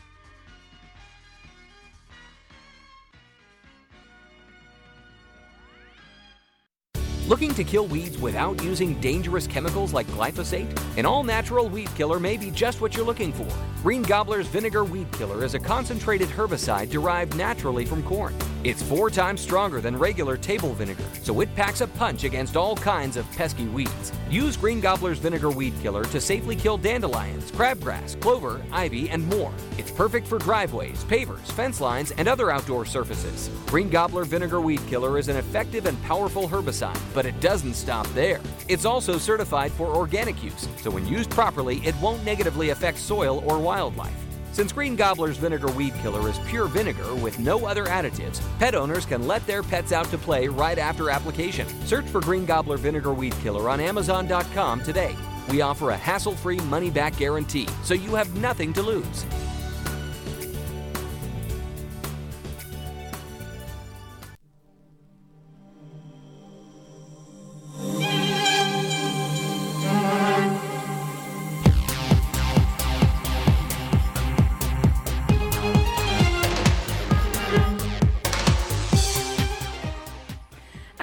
Looking 7.31 7.55
to 7.55 7.63
kill 7.63 7.87
weeds 7.87 8.19
without 8.19 8.61
using 8.65 9.01
dangerous 9.01 9.47
chemicals 9.47 9.93
like 9.93 10.09
glyphosate? 10.09 10.69
An 10.97 11.07
all 11.07 11.23
natural 11.23 11.69
weed 11.69 11.89
killer 11.95 12.19
may 12.19 12.37
be 12.37 12.51
just 12.51 12.81
what 12.81 12.97
you're 12.97 13.07
looking 13.07 13.33
for. 13.33 13.47
Green 13.85 14.03
Gobbler's 14.03 14.49
Vinegar 14.49 14.85
Weed 14.85 15.13
Killer 15.13 15.45
is 15.45 15.55
a 15.55 15.61
concentrated 15.61 16.29
herbicide 16.29 16.91
derived 16.91 17.37
naturally 17.37 17.85
from 17.85 18.03
corn. 18.03 18.35
It's 18.63 18.83
four 18.83 19.09
times 19.09 19.41
stronger 19.41 19.81
than 19.81 19.97
regular 19.97 20.37
table 20.37 20.75
vinegar, 20.75 21.03
so 21.23 21.41
it 21.41 21.55
packs 21.57 21.81
a 21.81 21.87
punch 21.87 22.25
against 22.25 22.59
all 22.59 22.77
kinds 22.77 23.17
of 23.17 23.31
pesky 23.33 23.65
weeds. 23.65 24.13
Use 24.29 24.55
Green 24.55 24.81
Gobbler's 24.81 25.19
Vinegar 25.19 25.51
Weed 25.51 25.73
Killer 25.81 26.05
to 26.05 26.21
safely 26.21 26.57
kill 26.57 26.77
dandelions, 26.77 27.51
crabgrass, 27.53 28.21
clover, 28.21 28.61
ivy, 28.71 29.09
and 29.09 29.27
more. 29.29 29.51
It's 29.79 29.91
perfect 29.91 30.27
for 30.27 30.39
driveways, 30.39 31.05
pavers, 31.05 31.51
fence 31.53 31.81
lines, 31.81 32.11
and 32.11 32.29
other 32.29 32.51
outdoor 32.51 32.85
surfaces. 32.85 33.49
Green 33.65 33.89
Gobbler 33.89 34.25
Vinegar 34.25 34.61
Weed 34.61 34.87
Killer 34.89 35.17
is 35.17 35.29
an 35.29 35.37
effective 35.37 35.87
and 35.87 36.01
powerful 36.03 36.47
herbicide, 36.47 37.01
but 37.15 37.25
it 37.25 37.41
doesn't 37.41 37.73
stop 37.73 38.07
there. 38.09 38.43
It's 38.69 38.85
also 38.85 39.17
certified 39.17 39.73
for 39.73 39.87
organic 39.87 40.45
use, 40.45 40.69
so 40.83 40.91
when 40.91 41.07
used 41.07 41.31
properly, 41.31 41.79
it 41.79 41.99
won't 42.03 42.23
negatively 42.27 42.69
affect 42.71 42.99
soil 42.99 43.43
or 43.47 43.59
wildlife. 43.59 44.30
Since 44.53 44.73
Green 44.73 44.97
Gobbler's 44.97 45.37
Vinegar 45.37 45.71
Weed 45.71 45.95
Killer 46.03 46.29
is 46.29 46.39
pure 46.41 46.67
vinegar 46.67 47.15
with 47.15 47.39
no 47.39 47.67
other 47.67 47.87
additives, 47.87 48.41
pet 48.59 48.75
owners 48.75 49.07
can 49.07 49.27
let 49.27 49.47
their 49.47 49.63
pets 49.63 49.93
out 49.93 50.07
to 50.11 50.19
play 50.19 50.49
right 50.49 50.79
after 50.79 51.09
application. 51.09 51.67
Search 51.87 52.07
for 52.07 52.21
Green 52.21 52.45
Gobbler 52.45 52.77
Vinegar 52.77 53.15
Weed 53.15 53.35
Killer 53.43 53.69
on 53.71 53.81
Amazon.com 53.81 54.83
today. 54.83 55.15
We 55.49 55.61
offer 55.63 55.91
a 55.91 55.97
hassle 55.97 56.35
free 56.35 56.59
money 56.61 56.91
back 56.91 57.17
guarantee, 57.17 57.69
so 57.85 57.95
you 57.95 58.15
have 58.15 58.35
nothing 58.37 58.73
to 58.75 58.83
lose. 58.83 59.25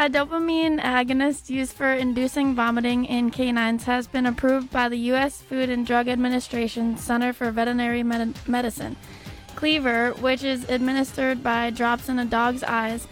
A 0.07 0.09
dopamine 0.09 0.79
agonist 0.79 1.49
used 1.49 1.73
for 1.73 1.91
inducing 1.91 2.55
vomiting 2.55 3.03
in 3.03 3.29
canines 3.29 3.83
has 3.83 4.07
been 4.07 4.25
approved 4.25 4.71
by 4.71 4.87
the 4.87 4.97
U.S. 5.11 5.41
Food 5.41 5.69
and 5.69 5.85
Drug 5.85 6.07
Administration 6.07 6.95
Center 6.95 7.33
for 7.33 7.51
Veterinary 7.51 8.03
Medi- 8.03 8.33
Medicine. 8.47 8.95
Clevor, 9.55 10.11
which 10.21 10.45
is 10.45 10.69
administered 10.69 11.43
by 11.43 11.71
drops 11.71 12.07
in 12.07 12.19
a 12.19 12.23
dog's 12.23 12.63
eyes, 12.63 13.05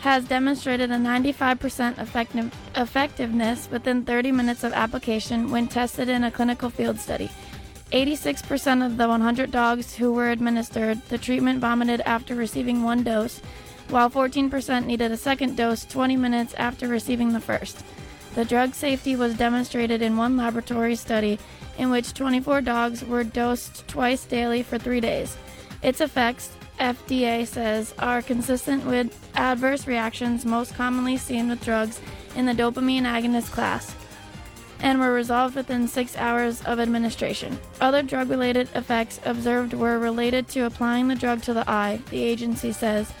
has 0.00 0.26
demonstrated 0.26 0.90
a 0.90 0.96
95% 0.96 1.98
effective- 1.98 2.54
effectiveness 2.76 3.70
within 3.70 4.04
30 4.04 4.30
minutes 4.32 4.62
of 4.62 4.74
application 4.74 5.50
when 5.50 5.68
tested 5.68 6.10
in 6.10 6.22
a 6.22 6.30
clinical 6.30 6.68
field 6.68 7.00
study. 7.00 7.30
86% 7.92 8.84
of 8.84 8.98
the 8.98 9.08
100 9.08 9.50
dogs 9.50 9.94
who 9.94 10.12
were 10.12 10.28
administered 10.28 11.00
the 11.08 11.16
treatment 11.16 11.60
vomited 11.60 12.02
after 12.02 12.34
receiving 12.34 12.82
one 12.82 13.02
dose, 13.02 13.40
while 13.92 14.08
14% 14.08 14.86
needed 14.86 15.12
a 15.12 15.16
second 15.18 15.54
dose 15.54 15.84
20 15.84 16.16
minutes 16.16 16.54
after 16.54 16.88
receiving 16.88 17.32
the 17.34 17.40
first. 17.40 17.84
The 18.34 18.46
drug 18.46 18.74
safety 18.74 19.16
was 19.16 19.36
demonstrated 19.36 20.00
in 20.00 20.16
one 20.16 20.34
laboratory 20.34 20.96
study 20.96 21.38
in 21.76 21.90
which 21.90 22.14
24 22.14 22.62
dogs 22.62 23.04
were 23.04 23.22
dosed 23.22 23.86
twice 23.88 24.24
daily 24.24 24.62
for 24.62 24.78
three 24.78 25.00
days. 25.00 25.36
Its 25.82 26.00
effects, 26.00 26.52
FDA 26.80 27.46
says, 27.46 27.94
are 27.98 28.22
consistent 28.22 28.86
with 28.86 29.30
adverse 29.34 29.86
reactions 29.86 30.46
most 30.46 30.74
commonly 30.74 31.18
seen 31.18 31.50
with 31.50 31.62
drugs 31.62 32.00
in 32.34 32.46
the 32.46 32.54
dopamine 32.54 33.02
agonist 33.02 33.52
class 33.52 33.94
and 34.80 34.98
were 34.98 35.12
resolved 35.12 35.54
within 35.54 35.86
six 35.86 36.16
hours 36.16 36.62
of 36.62 36.80
administration. 36.80 37.58
Other 37.80 38.02
drug 38.02 38.30
related 38.30 38.70
effects 38.74 39.20
observed 39.26 39.74
were 39.74 39.98
related 39.98 40.48
to 40.48 40.64
applying 40.64 41.08
the 41.08 41.14
drug 41.14 41.42
to 41.42 41.52
the 41.52 41.68
eye, 41.70 42.00
the 42.10 42.22
agency 42.22 42.72
says. 42.72 43.12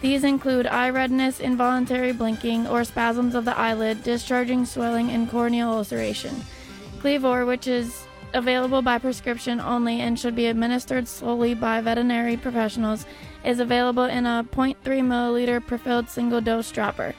These 0.00 0.22
include 0.22 0.66
eye 0.66 0.90
redness, 0.90 1.40
involuntary 1.40 2.12
blinking, 2.12 2.68
or 2.68 2.84
spasms 2.84 3.34
of 3.34 3.44
the 3.44 3.56
eyelid, 3.56 4.04
discharging 4.04 4.64
swelling, 4.64 5.10
and 5.10 5.28
corneal 5.28 5.70
ulceration. 5.70 6.44
Clevor, 7.00 7.44
which 7.44 7.66
is 7.66 8.06
available 8.34 8.82
by 8.82 8.98
prescription 8.98 9.58
only 9.58 10.00
and 10.00 10.18
should 10.18 10.36
be 10.36 10.46
administered 10.46 11.08
slowly 11.08 11.54
by 11.54 11.80
veterinary 11.80 12.36
professionals, 12.36 13.06
is 13.44 13.58
available 13.58 14.04
in 14.04 14.26
a 14.26 14.46
0.3 14.52 14.76
milliliter 14.84 15.64
prefilled 15.64 16.08
single 16.08 16.40
dose 16.40 16.70
dropper. 16.70 17.14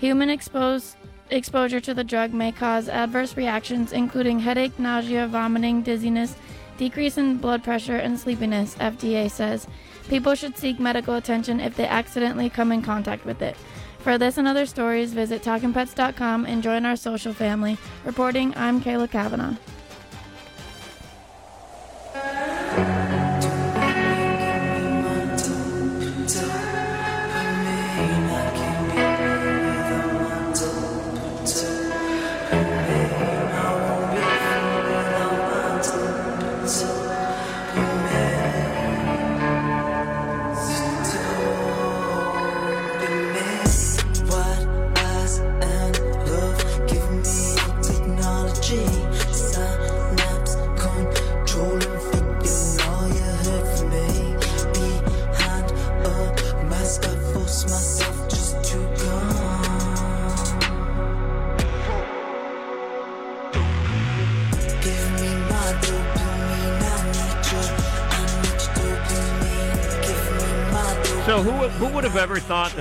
Human 0.00 0.30
exposed 0.30 0.96
exposure 1.30 1.80
to 1.80 1.94
the 1.94 2.04
drug 2.04 2.32
may 2.32 2.52
cause 2.52 2.88
adverse 2.88 3.36
reactions, 3.36 3.92
including 3.92 4.40
headache, 4.40 4.78
nausea, 4.78 5.26
vomiting, 5.26 5.82
dizziness, 5.82 6.36
decrease 6.78 7.16
in 7.16 7.38
blood 7.38 7.62
pressure, 7.62 7.96
and 7.96 8.18
sleepiness, 8.18 8.74
FDA 8.76 9.30
says. 9.30 9.66
People 10.08 10.34
should 10.34 10.56
seek 10.56 10.78
medical 10.78 11.14
attention 11.14 11.60
if 11.60 11.76
they 11.76 11.86
accidentally 11.86 12.50
come 12.50 12.72
in 12.72 12.82
contact 12.82 13.24
with 13.24 13.42
it. 13.42 13.56
For 13.98 14.18
this 14.18 14.36
and 14.36 14.46
other 14.46 14.66
stories, 14.66 15.14
visit 15.14 15.42
TalkingPets.com 15.42 16.44
and 16.44 16.62
join 16.62 16.84
our 16.84 16.96
social 16.96 17.32
family. 17.32 17.78
Reporting, 18.04 18.52
I'm 18.54 18.82
Kayla 18.82 19.10
Kavanaugh. 19.10 19.56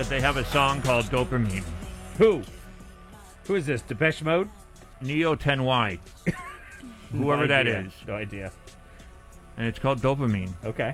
That 0.03 0.09
they 0.09 0.19
have 0.19 0.35
a 0.35 0.43
song 0.43 0.81
called 0.81 1.05
Dopamine? 1.05 1.63
Who? 2.17 2.43
Who 3.45 3.55
is 3.55 3.65
this? 3.65 3.81
Depeche 3.81 4.21
Mode? 4.21 4.49
Neo 5.01 5.34
10Y. 5.34 5.97
Whoever 7.13 7.43
No 7.43 7.47
that 7.47 7.67
is. 7.67 7.93
No 8.05 8.15
idea. 8.15 8.51
And 9.55 9.65
it's 9.65 9.80
called 9.80 10.01
Dopamine. 10.01 10.51
Okay. 10.65 10.93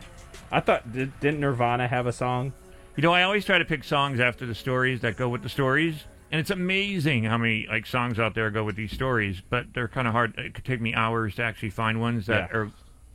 I 0.52 0.60
thought 0.60 0.91
did, 0.91 1.18
didn't 1.22 1.40
Nirvana 1.40 1.88
have 1.88 2.06
a 2.06 2.11
song? 2.11 2.53
You 2.98 3.02
know, 3.02 3.11
I 3.11 3.23
always 3.23 3.45
try 3.45 3.57
to 3.57 3.65
pick 3.65 3.84
songs 3.84 4.19
after 4.19 4.45
the 4.45 4.53
stories 4.53 5.02
that 5.02 5.18
go 5.18 5.27
with 5.27 5.41
the 5.41 5.49
stories. 5.49 6.03
And 6.31 6.40
it's 6.40 6.52
amazing 6.52 7.23
how 7.23 7.40
many 7.40 7.65
like 7.68 7.88
songs 7.88 8.19
out 8.19 8.36
there 8.36 8.52
go 8.52 8.64
with 8.64 8.76
these 8.76 8.91
stories, 8.91 9.41
but 9.49 9.73
they're 9.73 9.88
kind 9.88 10.07
of 10.07 10.14
hard. 10.14 10.38
It 10.38 10.53
could 10.53 10.65
take 10.65 10.81
me 10.81 10.94
hours 10.94 11.34
to 11.36 11.44
actually 11.44 11.72
find 11.72 11.99
ones 11.99 12.27
that 12.27 12.52
Yeah. 12.52 12.57
are 12.57 12.72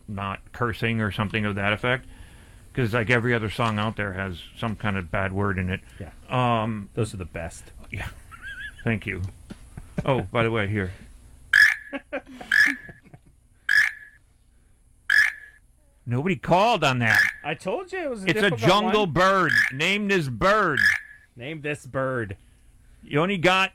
not 0.09 0.41
cursing 0.53 1.01
or 1.01 1.13
something 1.13 1.45
of 1.45 1.55
that 1.55 1.73
effect. 1.73 2.07
Because 2.75 2.93
like 2.93 3.09
every 3.09 3.33
other 3.33 3.51
song 3.51 3.79
out 3.79 3.95
there 3.95 4.15
has 4.15 4.43
some 4.59 4.75
kind 4.75 4.97
of 4.97 5.09
bad 5.09 5.33
word 5.33 5.59
in 5.59 5.71
it. 5.71 5.81
Yeah. 6.01 6.11
Um, 6.29 6.89
Those 6.95 7.15
are 7.15 7.19
the 7.19 7.25
best. 7.25 7.63
Yeah. 7.93 8.09
Thank 8.83 9.07
you. 9.07 9.23
Oh, 10.05 10.23
by 10.23 10.43
the 10.43 10.51
way, 10.51 10.67
here. 10.67 10.91
Nobody 16.07 16.37
called 16.37 16.85
on 16.85 16.99
that. 16.99 17.19
I 17.43 17.55
told 17.55 17.91
you 17.93 17.99
it 18.01 18.11
was. 18.11 18.25
A 18.25 18.29
It's 18.31 18.43
a 18.43 18.51
jungle 18.51 19.03
one. 19.03 19.13
bird. 19.13 19.53
Name 19.73 20.09
this 20.09 20.29
bird. 20.29 20.81
Name 21.37 21.63
this 21.63 21.87
bird. 21.87 22.37
You 23.03 23.21
only 23.21 23.39
got 23.39 23.73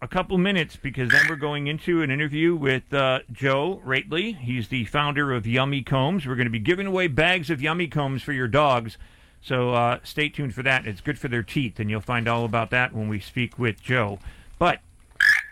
a 0.00 0.08
couple 0.08 0.38
minutes 0.38 0.76
because 0.76 1.10
then 1.10 1.22
we're 1.28 1.36
going 1.36 1.66
into 1.66 2.02
an 2.02 2.10
interview 2.10 2.54
with 2.54 2.92
uh, 2.94 3.20
Joe 3.32 3.82
Roetheli. 3.84 4.38
He's 4.38 4.68
the 4.68 4.84
founder 4.84 5.32
of 5.32 5.46
Yummy 5.46 5.82
Combs. 5.82 6.26
We're 6.26 6.36
going 6.36 6.46
to 6.46 6.50
be 6.50 6.58
giving 6.58 6.86
away 6.86 7.08
bags 7.08 7.50
of 7.50 7.60
Yummy 7.60 7.88
Combs 7.88 8.22
for 8.22 8.32
your 8.32 8.48
dogs. 8.48 8.96
So 9.40 9.72
uh, 9.72 9.98
stay 10.02 10.28
tuned 10.28 10.54
for 10.54 10.62
that. 10.62 10.86
It's 10.86 11.00
good 11.00 11.18
for 11.18 11.28
their 11.28 11.42
teeth, 11.42 11.80
and 11.80 11.90
you'll 11.90 12.00
find 12.00 12.28
all 12.28 12.44
about 12.44 12.70
that 12.70 12.92
when 12.92 13.08
we 13.08 13.20
speak 13.20 13.58
with 13.58 13.80
Joe. 13.80 14.18
But 14.58 14.80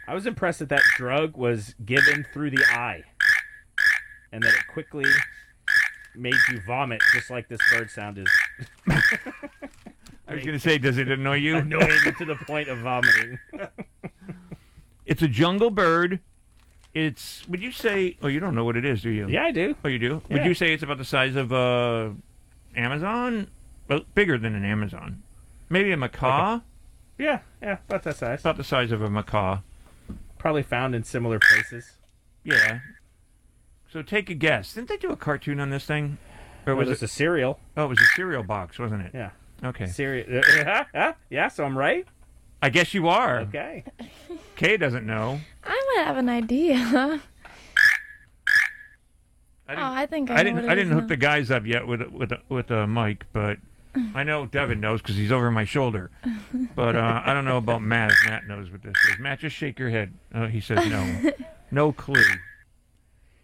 I 0.07 0.15
was 0.15 0.27
impressed 0.27 0.61
that 0.61 0.69
that 0.69 0.83
drug 0.97 1.37
was 1.37 1.75
given 1.85 2.27
through 2.33 2.51
the 2.51 2.65
eye, 2.71 3.03
and 4.33 4.43
that 4.43 4.55
it 4.55 4.67
quickly 4.73 5.05
made 6.15 6.35
you 6.51 6.61
vomit, 6.67 7.01
just 7.13 7.31
like 7.31 7.49
this 7.49 7.61
bird 7.73 7.91
sound 7.91 8.19
is. 8.19 8.29
I 10.29 10.35
was 10.35 10.45
going 10.45 10.59
to 10.59 10.61
say, 10.61 10.79
does 10.79 10.99
it 10.99 11.09
annoy 11.09 11.37
you? 11.37 11.57
Annoying 11.59 12.15
to 12.19 12.25
the 12.25 12.35
point 12.35 12.69
of 12.69 12.79
vomiting. 12.79 13.39
It's 15.07 15.23
a 15.23 15.29
jungle 15.29 15.71
bird. 15.71 16.21
It's. 16.93 17.47
Would 17.49 17.63
you 17.63 17.73
say? 17.73 18.17
Oh, 18.23 18.27
you 18.27 18.41
don't 18.41 18.55
know 18.55 18.65
what 18.65 18.77
it 18.77 18.85
is, 18.85 19.03
do 19.03 19.11
you? 19.11 19.29
Yeah, 19.29 19.45
I 19.45 19.53
do. 19.53 19.77
Oh, 19.85 19.89
you 19.89 19.99
do. 19.99 20.23
Would 20.29 20.45
you 20.45 20.55
say 20.55 20.73
it's 20.73 20.83
about 20.83 20.99
the 20.99 21.05
size 21.05 21.37
of 21.37 21.53
uh, 21.53 22.11
Amazon? 22.77 23.49
Well, 23.89 24.01
bigger 24.15 24.37
than 24.37 24.55
an 24.55 24.65
Amazon. 24.65 25.23
Maybe 25.69 25.93
a 25.93 25.97
macaw. 25.97 26.61
Yeah, 27.19 27.41
yeah, 27.63 27.79
about 27.89 28.03
that 28.03 28.17
size. 28.17 28.41
About 28.41 28.57
the 28.57 28.65
size 28.65 28.93
of 28.93 29.01
a 29.01 29.09
macaw. 29.09 29.61
Probably 30.39 30.63
found 30.63 30.95
in 30.95 31.03
similar 31.03 31.39
places. 31.39 31.93
Yeah. 32.45 32.81
So 33.91 34.03
take 34.03 34.29
a 34.29 34.35
guess. 34.35 34.75
Didn't 34.75 34.89
they 34.89 34.97
do 34.97 35.11
a 35.11 35.17
cartoon 35.17 35.61
on 35.61 35.71
this 35.71 35.87
thing? 35.87 36.19
Or 36.67 36.75
was 36.75 36.91
it's 36.91 37.03
it 37.03 37.07
a 37.07 37.09
cereal? 37.09 37.61
Oh, 37.77 37.85
it 37.85 37.89
was 37.89 38.01
a 38.01 38.07
cereal 38.17 38.43
box, 38.43 38.79
wasn't 38.79 39.03
it? 39.03 39.13
Yeah. 39.15 39.31
Okay. 39.65 39.87
Cereal. 39.87 40.43
yeah, 41.31 41.49
so 41.49 41.65
I'm 41.65 41.79
right. 41.79 42.07
I 42.63 42.71
guess 42.71 42.95
you 42.95 43.09
are. 43.09 43.41
Okay. 43.41 43.85
Kay 44.57 44.77
doesn't 44.77 45.07
know. 45.07 45.41
I 45.65 45.95
might 45.97 46.05
have 46.05 46.17
an 46.17 46.29
idea. 46.29 47.21
I 49.69 49.75
oh, 49.75 49.79
I 49.79 50.07
think 50.07 50.31
I, 50.31 50.35
I 50.35 50.37
know 50.39 50.43
didn't. 50.45 50.63
what 50.63 50.71
I 50.71 50.75
didn't 50.77 50.93
hook 50.93 51.03
now. 51.03 51.09
the 51.09 51.17
guys 51.17 51.51
up 51.51 51.67
yet 51.67 51.87
with 51.87 52.01
a- 52.03 52.09
with 52.09 52.33
a, 52.33 52.41
with 52.49 52.71
a 52.71 52.87
mic, 52.87 53.25
but 53.33 53.59
I 54.15 54.23
know 54.23 54.47
Devin 54.47 54.79
knows 54.81 55.03
because 55.03 55.17
he's 55.17 55.33
over 55.33 55.51
my 55.51 55.65
shoulder. 55.65 56.11
But 56.77 56.95
uh, 56.97 57.23
I 57.25 57.35
don't 57.35 57.45
know 57.45 57.57
about 57.57 57.83
Matt. 57.83 58.13
If 58.13 58.19
Matt 58.31 58.47
knows 58.47 58.71
what 58.71 58.83
this 58.83 58.95
is. 59.11 59.19
Matt, 59.19 59.41
just 59.41 59.57
shake 59.57 59.79
your 59.79 59.91
head. 59.91 60.13
Uh, 60.33 60.47
he 60.47 60.61
says 60.61 60.87
no. 60.89 61.33
no 61.73 61.93
clue. 61.93 62.23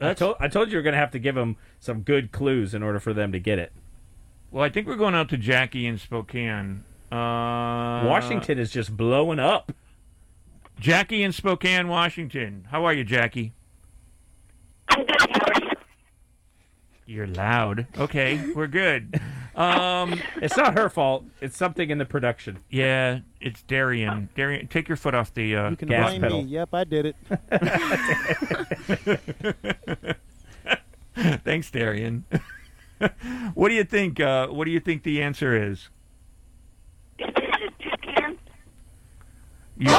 I 0.00 0.12
told, 0.14 0.36
I 0.40 0.48
told 0.48 0.68
you 0.68 0.72
you 0.72 0.78
were 0.78 0.82
going 0.82 0.92
to 0.92 0.98
have 0.98 1.10
to 1.12 1.18
give 1.18 1.34
them 1.34 1.56
some 1.80 2.02
good 2.02 2.30
clues 2.30 2.74
in 2.74 2.82
order 2.82 3.00
for 3.00 3.14
them 3.14 3.32
to 3.32 3.38
get 3.40 3.58
it. 3.58 3.72
Well, 4.50 4.62
I 4.62 4.68
think 4.68 4.86
we're 4.86 4.96
going 4.96 5.14
out 5.14 5.28
to 5.30 5.36
Jackie 5.38 5.86
in 5.86 5.96
Spokane. 5.98 6.84
Uh, 7.10 8.04
Washington 8.06 8.58
is 8.58 8.70
just 8.70 8.96
blowing 8.96 9.38
up. 9.38 9.72
Jackie 10.78 11.22
in 11.22 11.32
Spokane, 11.32 11.88
Washington. 11.88 12.66
How 12.70 12.84
are 12.84 12.92
you, 12.92 13.04
Jackie? 13.04 13.52
You're 17.06 17.26
loud. 17.28 17.86
Okay, 17.96 18.52
we're 18.54 18.66
good. 18.66 19.20
Um, 19.56 20.20
it's 20.42 20.54
not 20.54 20.74
her 20.74 20.90
fault. 20.90 21.24
It's 21.40 21.56
something 21.56 21.88
in 21.88 21.96
the 21.96 22.04
production. 22.04 22.58
Yeah, 22.68 23.20
it's 23.40 23.62
Darian. 23.62 24.28
Darian, 24.34 24.66
take 24.68 24.86
your 24.86 24.96
foot 24.96 25.14
off 25.14 25.32
the 25.32 25.56
uh, 25.56 25.70
You 25.70 25.76
can 25.76 25.88
gas 25.88 26.10
blame 26.10 26.20
pedal. 26.20 26.42
me. 26.42 26.48
Yep, 26.50 26.68
I 26.74 26.84
did 26.84 27.06
it. 27.06 27.16
Thanks, 31.42 31.70
Darian. 31.70 32.26
what 33.54 33.68
do 33.70 33.74
you 33.74 33.84
think? 33.84 34.20
Uh, 34.20 34.48
what 34.48 34.66
do 34.66 34.70
you 34.72 34.80
think 34.80 35.04
the 35.04 35.22
answer 35.22 35.56
is? 35.70 35.88
You- 39.78 39.90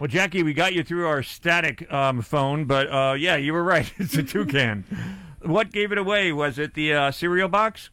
Well, 0.00 0.08
Jackie, 0.08 0.42
we 0.42 0.52
got 0.52 0.72
you 0.74 0.82
through 0.82 1.06
our 1.06 1.22
static 1.22 1.90
um, 1.92 2.22
phone, 2.22 2.64
but 2.64 2.88
uh, 2.92 3.12
yeah, 3.16 3.36
you 3.36 3.52
were 3.52 3.62
right. 3.62 3.92
It's 3.98 4.14
a 4.16 4.24
toucan. 4.24 4.84
what 5.42 5.70
gave 5.70 5.92
it 5.92 5.98
away? 5.98 6.32
Was 6.32 6.58
it 6.58 6.74
the 6.74 6.92
uh, 6.92 7.10
cereal 7.12 7.48
box? 7.48 7.90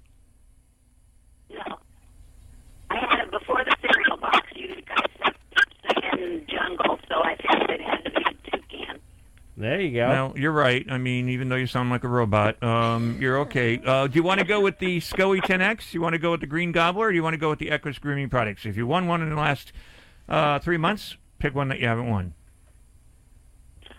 I 2.90 2.96
had 2.98 3.20
it 3.20 3.30
before 3.32 3.64
the 3.64 3.76
cereal 3.80 4.18
box. 4.18 4.40
You 4.56 4.74
guys 4.88 5.34
said 5.84 6.20
in 6.20 6.48
jungle, 6.48 6.98
so 7.08 7.16
I 7.24 7.36
figured 7.36 7.70
it 7.70 7.82
had 7.82 8.04
to 8.06 8.10
be. 8.10 8.19
There 9.60 9.82
you 9.82 9.92
go. 10.00 10.08
Well, 10.08 10.34
you're 10.38 10.54
right. 10.54 10.86
I 10.90 10.98
mean, 10.98 11.28
even 11.28 11.50
though 11.50 11.58
you 11.58 11.68
sound 11.68 11.90
like 11.90 12.06
a 12.06 12.08
robot, 12.08 12.64
um, 12.64 13.18
you're 13.20 13.40
okay. 13.40 13.78
Uh, 13.86 14.08
do 14.08 14.16
you 14.16 14.24
want 14.24 14.40
to 14.40 14.46
go 14.46 14.62
with 14.62 14.80
the 14.80 15.00
SCOE 15.02 15.42
10X? 15.42 15.94
You 15.94 16.00
want 16.00 16.14
to 16.14 16.18
go 16.18 16.32
with 16.32 16.40
the 16.40 16.48
Green 16.48 16.72
Gobbler? 16.72 17.08
Or 17.08 17.12
do 17.12 17.16
you 17.18 17.24
want 17.24 17.34
to 17.34 17.38
go 17.38 17.50
with 17.50 17.60
the 17.60 17.68
EQyss 17.68 18.00
Grooming 18.00 18.30
Products? 18.30 18.66
If 18.66 18.78
you 18.78 18.88
won 18.88 19.08
one 19.08 19.22
in 19.22 19.30
the 19.30 19.36
last 19.36 19.74
uh, 20.30 20.60
three 20.60 20.78
months, 20.78 21.18
pick 21.40 21.54
one 21.54 21.68
that 21.68 21.80
you 21.82 21.88
haven't 21.88 22.10
won. 22.10 22.34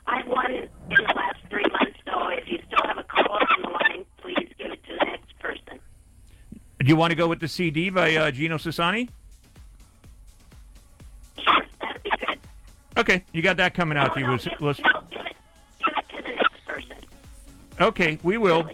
I 0.07 0.27
won 0.27 0.51
in 0.51 0.69
the 0.89 1.03
last 1.15 1.41
three 1.51 1.67
months, 1.71 1.99
so 2.07 2.29
if 2.29 2.49
you 2.49 2.59
still 2.67 2.81
have 2.87 2.97
a 2.97 3.03
caller 3.03 3.41
on 3.43 3.63
the 3.63 3.69
line, 3.69 4.05
please 4.23 4.49
give 4.57 4.73
it 4.73 4.83
to 4.85 4.97
the 4.99 5.05
next 5.05 5.39
person. 5.41 5.79
Do 6.79 6.87
you 6.87 6.97
want 6.97 7.11
to 7.11 7.17
go 7.17 7.29
with 7.29 7.39
the 7.41 7.49
CD 7.49 7.91
by 7.91 8.17
uh, 8.17 8.31
Gino 8.31 8.57
Sassani? 8.57 9.11
Okay, 12.97 13.25
you 13.33 13.43
got 13.43 13.59
that 13.59 13.75
coming 13.75 13.99
out 13.99 14.15
to 14.15 14.21
you. 14.21 14.27
We'll- 14.27 14.39
we'll- 14.59 15.10
Okay, 17.81 18.19
we 18.23 18.37
will. 18.37 18.69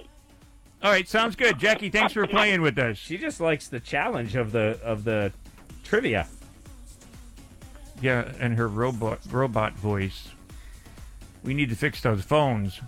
All 0.82 0.90
right, 0.90 1.08
sounds 1.08 1.36
good. 1.36 1.58
Jackie, 1.58 1.90
thanks 1.90 2.12
for 2.12 2.26
playing 2.26 2.60
with 2.60 2.76
us. 2.78 2.96
She 2.96 3.18
just 3.18 3.40
likes 3.40 3.68
the 3.68 3.78
challenge 3.80 4.36
of 4.36 4.52
the 4.52 4.78
of 4.82 5.04
the 5.04 5.32
trivia. 5.84 6.26
Yeah, 8.02 8.30
and 8.40 8.56
her 8.56 8.68
robot 8.68 9.20
robot 9.30 9.74
voice. 9.74 10.28
We 11.42 11.54
need 11.54 11.70
to 11.70 11.76
fix 11.76 12.02
those 12.02 12.22
phones. 12.22 12.80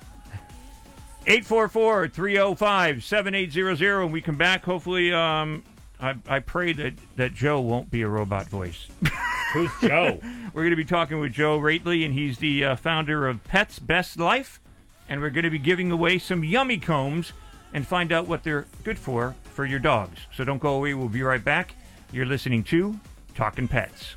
844-305-7800 1.27 4.03
and 4.03 4.13
we 4.13 4.21
come 4.23 4.37
back 4.37 4.65
hopefully 4.65 5.13
um 5.13 5.63
I, 6.01 6.15
I 6.29 6.39
pray 6.39 6.73
that, 6.75 6.95
that 7.17 7.35
Joe 7.35 7.61
won't 7.61 7.91
be 7.91 8.03
a 8.03 8.09
robot 8.09 8.49
voice. 8.49 8.87
Who's 9.53 9.71
Joe? 9.81 10.21
we're 10.53 10.63
going 10.63 10.71
to 10.71 10.77
be 10.77 10.85
talking 10.85 11.19
with 11.19 11.33
Joe 11.33 11.59
Roetheli, 11.59 12.05
and 12.05 12.15
he's 12.15 12.39
the 12.39 12.65
uh, 12.65 12.77
founder 12.77 13.27
of 13.27 13.43
Pets 13.45 13.81
Best 13.81 14.17
Life. 14.19 14.61
And 15.09 15.21
we're 15.21 15.31
going 15.31 15.45
to 15.45 15.51
be 15.51 15.59
giving 15.59 15.91
away 15.91 16.19
some 16.19 16.45
yummy 16.45 16.79
combs 16.79 17.33
and 17.73 17.87
find 17.87 18.13
out 18.13 18.27
what 18.27 18.45
they're 18.45 18.67
good 18.85 18.99
for 18.99 19.35
for 19.55 19.65
your 19.65 19.79
dogs. 19.79 20.21
So 20.35 20.45
don't 20.45 20.59
go 20.59 20.75
away. 20.75 20.95
We'll 20.95 21.09
be 21.09 21.23
right 21.23 21.43
back. 21.43 21.75
You're 22.13 22.27
listening 22.27 22.65
to 22.65 22.99
Talking 23.35 23.69
Pets. 23.69 24.15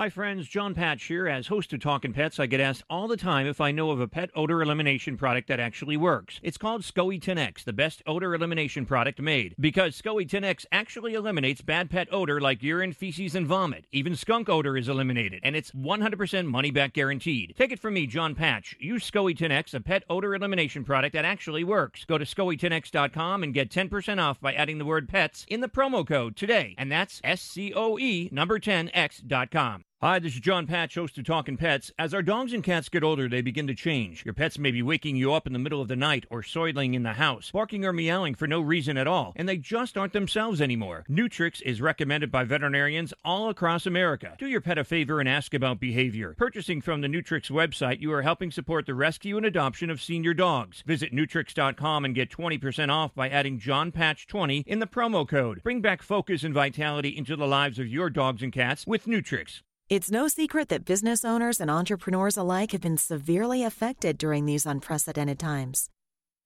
Hi, 0.00 0.08
friends. 0.08 0.48
Jon 0.48 0.74
Patch 0.74 1.04
here. 1.04 1.28
As 1.28 1.48
host 1.48 1.74
of 1.74 1.80
Talking 1.80 2.14
Pets, 2.14 2.40
I 2.40 2.46
get 2.46 2.58
asked 2.58 2.84
all 2.88 3.06
the 3.06 3.18
time 3.18 3.46
if 3.46 3.60
I 3.60 3.70
know 3.70 3.90
of 3.90 4.00
a 4.00 4.08
pet 4.08 4.30
odor 4.34 4.62
elimination 4.62 5.18
product 5.18 5.46
that 5.48 5.60
actually 5.60 5.98
works. 5.98 6.40
It's 6.42 6.56
called 6.56 6.80
SCOE 6.80 7.20
10X, 7.20 7.64
the 7.64 7.74
best 7.74 8.02
odor 8.06 8.34
elimination 8.34 8.86
product 8.86 9.20
made. 9.20 9.54
Because 9.60 10.00
SCOE 10.00 10.26
10X 10.26 10.64
actually 10.72 11.12
eliminates 11.12 11.60
bad 11.60 11.90
pet 11.90 12.08
odor 12.10 12.40
like 12.40 12.62
urine, 12.62 12.94
feces, 12.94 13.34
and 13.34 13.46
vomit. 13.46 13.84
Even 13.92 14.16
skunk 14.16 14.48
odor 14.48 14.74
is 14.74 14.88
eliminated, 14.88 15.40
and 15.42 15.54
it's 15.54 15.70
100% 15.72 16.46
money 16.46 16.70
back 16.70 16.94
guaranteed. 16.94 17.54
Take 17.58 17.70
it 17.70 17.78
from 17.78 17.92
me, 17.92 18.06
Jon 18.06 18.34
Patch. 18.34 18.74
Use 18.80 19.04
SCOE 19.10 19.36
10X, 19.36 19.74
a 19.74 19.80
pet 19.80 20.04
odor 20.08 20.34
elimination 20.34 20.82
product 20.82 21.12
that 21.12 21.26
actually 21.26 21.62
works. 21.62 22.06
Go 22.06 22.16
to 22.16 22.24
SCOE10X.com 22.24 23.42
and 23.42 23.52
get 23.52 23.68
10% 23.68 24.18
off 24.18 24.40
by 24.40 24.54
adding 24.54 24.78
the 24.78 24.86
word 24.86 25.10
pets 25.10 25.44
in 25.46 25.60
the 25.60 25.68
promo 25.68 26.08
code 26.08 26.36
today. 26.36 26.74
And 26.78 26.90
that's 26.90 27.20
S 27.22 27.42
C 27.42 27.74
O 27.76 27.98
E 27.98 28.30
number 28.32 28.58
10X.com. 28.58 29.84
Hi, 30.02 30.18
this 30.18 30.32
is 30.32 30.40
Jon 30.40 30.66
Patch, 30.66 30.94
host 30.94 31.18
of 31.18 31.26
Talking 31.26 31.58
Pets. 31.58 31.92
As 31.98 32.14
our 32.14 32.22
dogs 32.22 32.54
and 32.54 32.64
cats 32.64 32.88
get 32.88 33.04
older, 33.04 33.28
they 33.28 33.42
begin 33.42 33.66
to 33.66 33.74
change. 33.74 34.24
Your 34.24 34.32
pets 34.32 34.58
may 34.58 34.70
be 34.70 34.80
waking 34.80 35.16
you 35.16 35.34
up 35.34 35.46
in 35.46 35.52
the 35.52 35.58
middle 35.58 35.82
of 35.82 35.88
the 35.88 35.94
night 35.94 36.24
or 36.30 36.42
soiling 36.42 36.94
in 36.94 37.02
the 37.02 37.12
house, 37.12 37.50
barking 37.50 37.84
or 37.84 37.92
meowing 37.92 38.34
for 38.34 38.46
no 38.46 38.62
reason 38.62 38.96
at 38.96 39.06
all, 39.06 39.34
and 39.36 39.46
they 39.46 39.58
just 39.58 39.98
aren't 39.98 40.14
themselves 40.14 40.62
anymore. 40.62 41.04
Neutricks 41.06 41.60
is 41.60 41.82
recommended 41.82 42.32
by 42.32 42.44
veterinarians 42.44 43.12
all 43.26 43.50
across 43.50 43.84
America. 43.84 44.36
Do 44.38 44.46
your 44.46 44.62
pet 44.62 44.78
a 44.78 44.84
favor 44.84 45.20
and 45.20 45.28
ask 45.28 45.52
about 45.52 45.80
behavior. 45.80 46.34
Purchasing 46.38 46.80
from 46.80 47.02
the 47.02 47.08
Neutricks 47.08 47.50
website, 47.50 48.00
you 48.00 48.10
are 48.14 48.22
helping 48.22 48.50
support 48.50 48.86
the 48.86 48.94
rescue 48.94 49.36
and 49.36 49.44
adoption 49.44 49.90
of 49.90 50.00
senior 50.00 50.32
dogs. 50.32 50.82
Visit 50.86 51.12
Neutricks.com 51.12 52.06
and 52.06 52.14
get 52.14 52.30
20% 52.30 52.88
off 52.88 53.14
by 53.14 53.28
adding 53.28 53.58
Jon 53.58 53.92
Patch 53.92 54.26
20 54.26 54.64
in 54.66 54.78
the 54.78 54.86
promo 54.86 55.28
code. 55.28 55.62
Bring 55.62 55.82
back 55.82 56.00
focus 56.00 56.42
and 56.42 56.54
vitality 56.54 57.10
into 57.10 57.36
the 57.36 57.46
lives 57.46 57.78
of 57.78 57.86
your 57.86 58.08
dogs 58.08 58.42
and 58.42 58.50
cats 58.50 58.86
with 58.86 59.04
Neutricks. 59.04 59.60
It's 59.90 60.10
no 60.10 60.28
secret 60.28 60.68
that 60.68 60.84
business 60.84 61.24
owners 61.24 61.60
and 61.60 61.68
entrepreneurs 61.68 62.36
alike 62.36 62.70
have 62.70 62.80
been 62.80 62.96
severely 62.96 63.64
affected 63.64 64.18
during 64.18 64.46
these 64.46 64.64
unprecedented 64.64 65.40
times. 65.40 65.90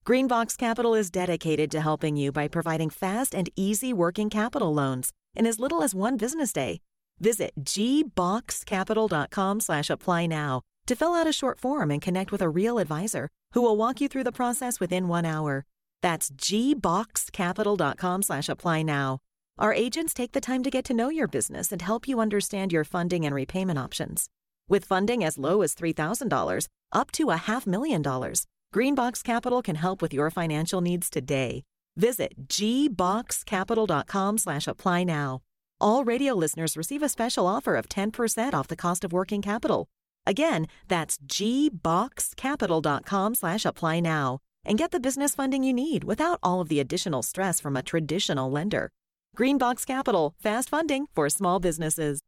Greenbox 0.06 0.56
Capital 0.56 0.94
is 0.94 1.10
dedicated 1.10 1.70
to 1.72 1.82
helping 1.82 2.16
you 2.16 2.32
by 2.32 2.48
providing 2.48 2.88
fast 2.88 3.34
and 3.34 3.50
easy 3.54 3.92
working 3.92 4.30
capital 4.30 4.72
loans 4.72 5.12
in 5.36 5.46
as 5.46 5.60
little 5.60 5.82
as 5.82 5.94
one 5.94 6.16
business 6.16 6.54
day. 6.54 6.80
Visit 7.20 7.52
gboxcapital.com 7.62 9.60
slash 9.60 9.90
apply 9.90 10.24
now 10.24 10.62
to 10.86 10.96
fill 10.96 11.12
out 11.12 11.26
a 11.26 11.32
short 11.32 11.60
form 11.60 11.90
and 11.90 12.00
connect 12.00 12.32
with 12.32 12.40
a 12.40 12.48
real 12.48 12.78
advisor 12.78 13.28
who 13.52 13.60
will 13.60 13.76
walk 13.76 14.00
you 14.00 14.08
through 14.08 14.24
the 14.24 14.32
process 14.32 14.80
within 14.80 15.06
one 15.06 15.26
hour. 15.26 15.66
That's 16.00 16.30
gboxcapital.com 16.30 18.22
slash 18.22 18.48
apply 18.48 18.84
now. 18.84 19.18
Our 19.56 19.72
agents 19.72 20.14
take 20.14 20.32
the 20.32 20.40
time 20.40 20.64
to 20.64 20.70
get 20.70 20.84
to 20.86 20.94
know 20.94 21.10
your 21.10 21.28
business 21.28 21.70
and 21.70 21.80
help 21.80 22.08
you 22.08 22.18
understand 22.18 22.72
your 22.72 22.82
funding 22.82 23.24
and 23.24 23.32
repayment 23.32 23.78
options. 23.78 24.28
With 24.68 24.84
funding 24.84 25.22
as 25.22 25.38
low 25.38 25.62
as 25.62 25.76
$3,000 25.76 26.66
up 26.92 27.12
to 27.12 27.30
a 27.30 27.36
half 27.36 27.64
million 27.64 28.02
dollars, 28.02 28.46
Greenbox 28.74 29.22
Capital 29.22 29.62
can 29.62 29.76
help 29.76 30.02
with 30.02 30.12
your 30.12 30.28
financial 30.30 30.80
needs 30.80 31.08
today. 31.08 31.62
Visit 31.96 32.48
gboxcapital.com 32.48 34.38
slash 34.38 34.66
apply 34.66 35.04
now. 35.04 35.42
All 35.80 36.04
radio 36.04 36.34
listeners 36.34 36.76
receive 36.76 37.04
a 37.04 37.08
special 37.08 37.46
offer 37.46 37.76
of 37.76 37.88
10% 37.88 38.54
off 38.54 38.66
the 38.66 38.74
cost 38.74 39.04
of 39.04 39.12
working 39.12 39.42
capital. 39.42 39.86
Again, 40.26 40.66
that's 40.88 41.16
gboxcapital.com 41.18 43.34
slash 43.36 43.64
apply 43.64 44.00
now 44.00 44.40
and 44.64 44.78
get 44.78 44.90
the 44.90 44.98
business 44.98 45.36
funding 45.36 45.62
you 45.62 45.72
need 45.72 46.02
without 46.02 46.40
all 46.42 46.60
of 46.60 46.68
the 46.68 46.80
additional 46.80 47.22
stress 47.22 47.60
from 47.60 47.76
a 47.76 47.82
traditional 47.82 48.50
lender. 48.50 48.90
Greenbox 49.34 49.86
Capital, 49.86 50.34
fast 50.38 50.68
funding 50.68 51.06
for 51.14 51.28
small 51.28 51.60
businesses. 51.60 52.20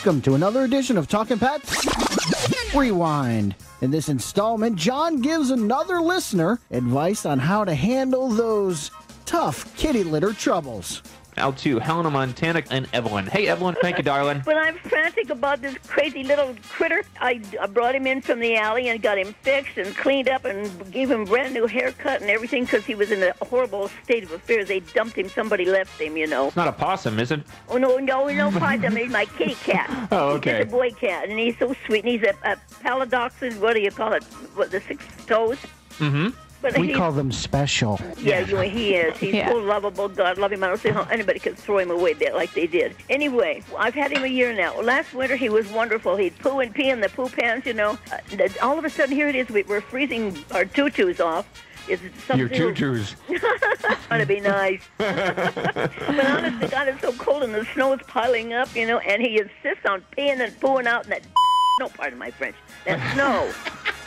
Welcome 0.00 0.22
to 0.22 0.34
another 0.34 0.62
edition 0.62 0.96
of 0.98 1.08
Talking 1.08 1.38
Pets 1.38 2.74
Rewind. 2.74 3.56
In 3.80 3.90
this 3.90 4.08
installment, 4.08 4.76
Jon 4.76 5.20
gives 5.20 5.50
another 5.50 6.00
listener 6.00 6.60
advice 6.70 7.26
on 7.26 7.38
how 7.38 7.64
to 7.64 7.74
handle 7.74 8.28
those 8.28 8.90
tough 9.24 9.74
kitty 9.76 10.04
litter 10.04 10.32
troubles. 10.32 11.02
Out 11.38 11.58
to 11.58 11.78
Helena, 11.78 12.10
Montana, 12.10 12.62
and 12.70 12.88
Evelyn. 12.94 13.26
Hey, 13.26 13.46
Evelyn. 13.46 13.76
Thank 13.82 13.98
you, 13.98 14.02
darling. 14.02 14.40
When 14.40 14.56
I'm 14.56 14.76
frantic 14.76 15.28
about 15.28 15.60
this 15.60 15.76
crazy 15.86 16.24
little 16.24 16.56
critter, 16.70 17.02
I, 17.20 17.42
I 17.60 17.66
brought 17.66 17.94
him 17.94 18.06
in 18.06 18.22
from 18.22 18.40
the 18.40 18.56
alley 18.56 18.88
and 18.88 19.02
got 19.02 19.18
him 19.18 19.34
fixed 19.42 19.76
and 19.76 19.94
cleaned 19.94 20.28
up 20.30 20.46
and 20.46 20.90
gave 20.90 21.10
him 21.10 21.26
brand 21.26 21.52
new 21.52 21.66
haircut 21.66 22.22
and 22.22 22.30
everything 22.30 22.64
because 22.64 22.86
he 22.86 22.94
was 22.94 23.10
in 23.12 23.22
a 23.22 23.34
horrible 23.44 23.90
state 24.02 24.22
of 24.22 24.32
affairs. 24.32 24.68
They 24.68 24.80
dumped 24.80 25.18
him. 25.18 25.28
Somebody 25.28 25.66
left 25.66 26.00
him, 26.00 26.16
you 26.16 26.26
know. 26.26 26.46
It's 26.46 26.56
not 26.56 26.68
a 26.68 26.72
possum, 26.72 27.18
is 27.18 27.30
it? 27.30 27.42
Oh, 27.68 27.76
no, 27.76 27.98
no, 27.98 28.26
no, 28.28 28.50
possum. 28.50 28.96
He's 28.96 29.10
my 29.10 29.26
kitty 29.26 29.54
cat. 29.56 29.90
Oh, 30.12 30.28
He's 30.30 30.36
okay. 30.38 30.58
just 30.60 30.68
a 30.68 30.70
boy 30.70 30.90
cat, 30.92 31.28
and 31.28 31.38
he's 31.38 31.58
so 31.58 31.74
sweet. 31.84 32.04
And 32.04 32.12
he's 32.12 32.22
a, 32.22 32.34
a 32.44 32.56
paladoxin, 32.82 33.58
what 33.60 33.74
do 33.74 33.80
you 33.80 33.90
call 33.90 34.12
it? 34.12 34.22
What, 34.54 34.70
the 34.70 34.80
six 34.80 35.04
toes? 35.26 35.58
Mm-hmm. 35.98 36.28
But 36.72 36.80
we 36.80 36.88
he- 36.88 36.94
call 36.94 37.12
them 37.12 37.30
special. 37.30 38.00
Yeah, 38.18 38.40
you 38.40 38.54
know, 38.54 38.60
he 38.62 38.94
is. 38.94 39.16
He's 39.18 39.34
Yeah. 39.34 39.50
so 39.50 39.58
lovable. 39.58 40.08
God 40.08 40.36
love 40.38 40.52
him. 40.52 40.64
I 40.64 40.68
don't 40.68 40.80
see 40.80 40.88
how 40.88 41.02
anybody 41.10 41.38
could 41.38 41.56
throw 41.56 41.78
him 41.78 41.90
away 41.90 42.14
there 42.14 42.34
like 42.34 42.52
they 42.54 42.66
did. 42.66 42.96
Anyway, 43.08 43.62
I've 43.78 43.94
had 43.94 44.10
him 44.10 44.24
a 44.24 44.28
year 44.28 44.52
now. 44.52 44.80
Last 44.80 45.14
winter, 45.14 45.36
he 45.36 45.48
was 45.48 45.68
wonderful. 45.68 46.16
He'd 46.16 46.36
poo 46.40 46.58
and 46.60 46.74
pee 46.74 46.90
in 46.90 47.00
the 47.00 47.08
poo 47.08 47.28
pans, 47.28 47.66
you 47.66 47.72
know. 47.74 47.98
Uh, 48.10 48.48
all 48.62 48.78
of 48.78 48.84
a 48.84 48.90
sudden, 48.90 49.14
here 49.14 49.28
it 49.28 49.36
is. 49.36 49.48
We, 49.48 49.62
we're 49.62 49.80
freezing 49.80 50.36
our 50.52 50.64
tutus 50.64 51.20
off. 51.20 51.46
Is 51.88 52.02
it 52.02 52.12
something? 52.26 52.38
Your 52.38 52.74
tutus. 52.74 53.14
Trying 54.08 54.20
to 54.20 54.26
be 54.26 54.40
nice. 54.40 54.82
but 54.98 56.26
honest 56.26 56.60
to 56.62 56.68
God, 56.68 56.88
it's 56.88 57.00
so 57.00 57.12
cold 57.12 57.44
and 57.44 57.54
the 57.54 57.64
snow 57.74 57.92
is 57.92 58.00
piling 58.08 58.52
up, 58.52 58.74
you 58.74 58.86
know, 58.86 58.98
and 58.98 59.22
he 59.22 59.38
insists 59.38 59.86
on 59.88 60.02
peeing 60.18 60.40
and 60.40 60.52
pooing 60.60 60.86
out 60.86 61.04
in 61.04 61.10
that 61.10 61.22
no 61.80 61.88
pardon 61.88 62.18
my 62.18 62.30
French, 62.30 62.56
that 62.86 63.14
snow. 63.14 63.52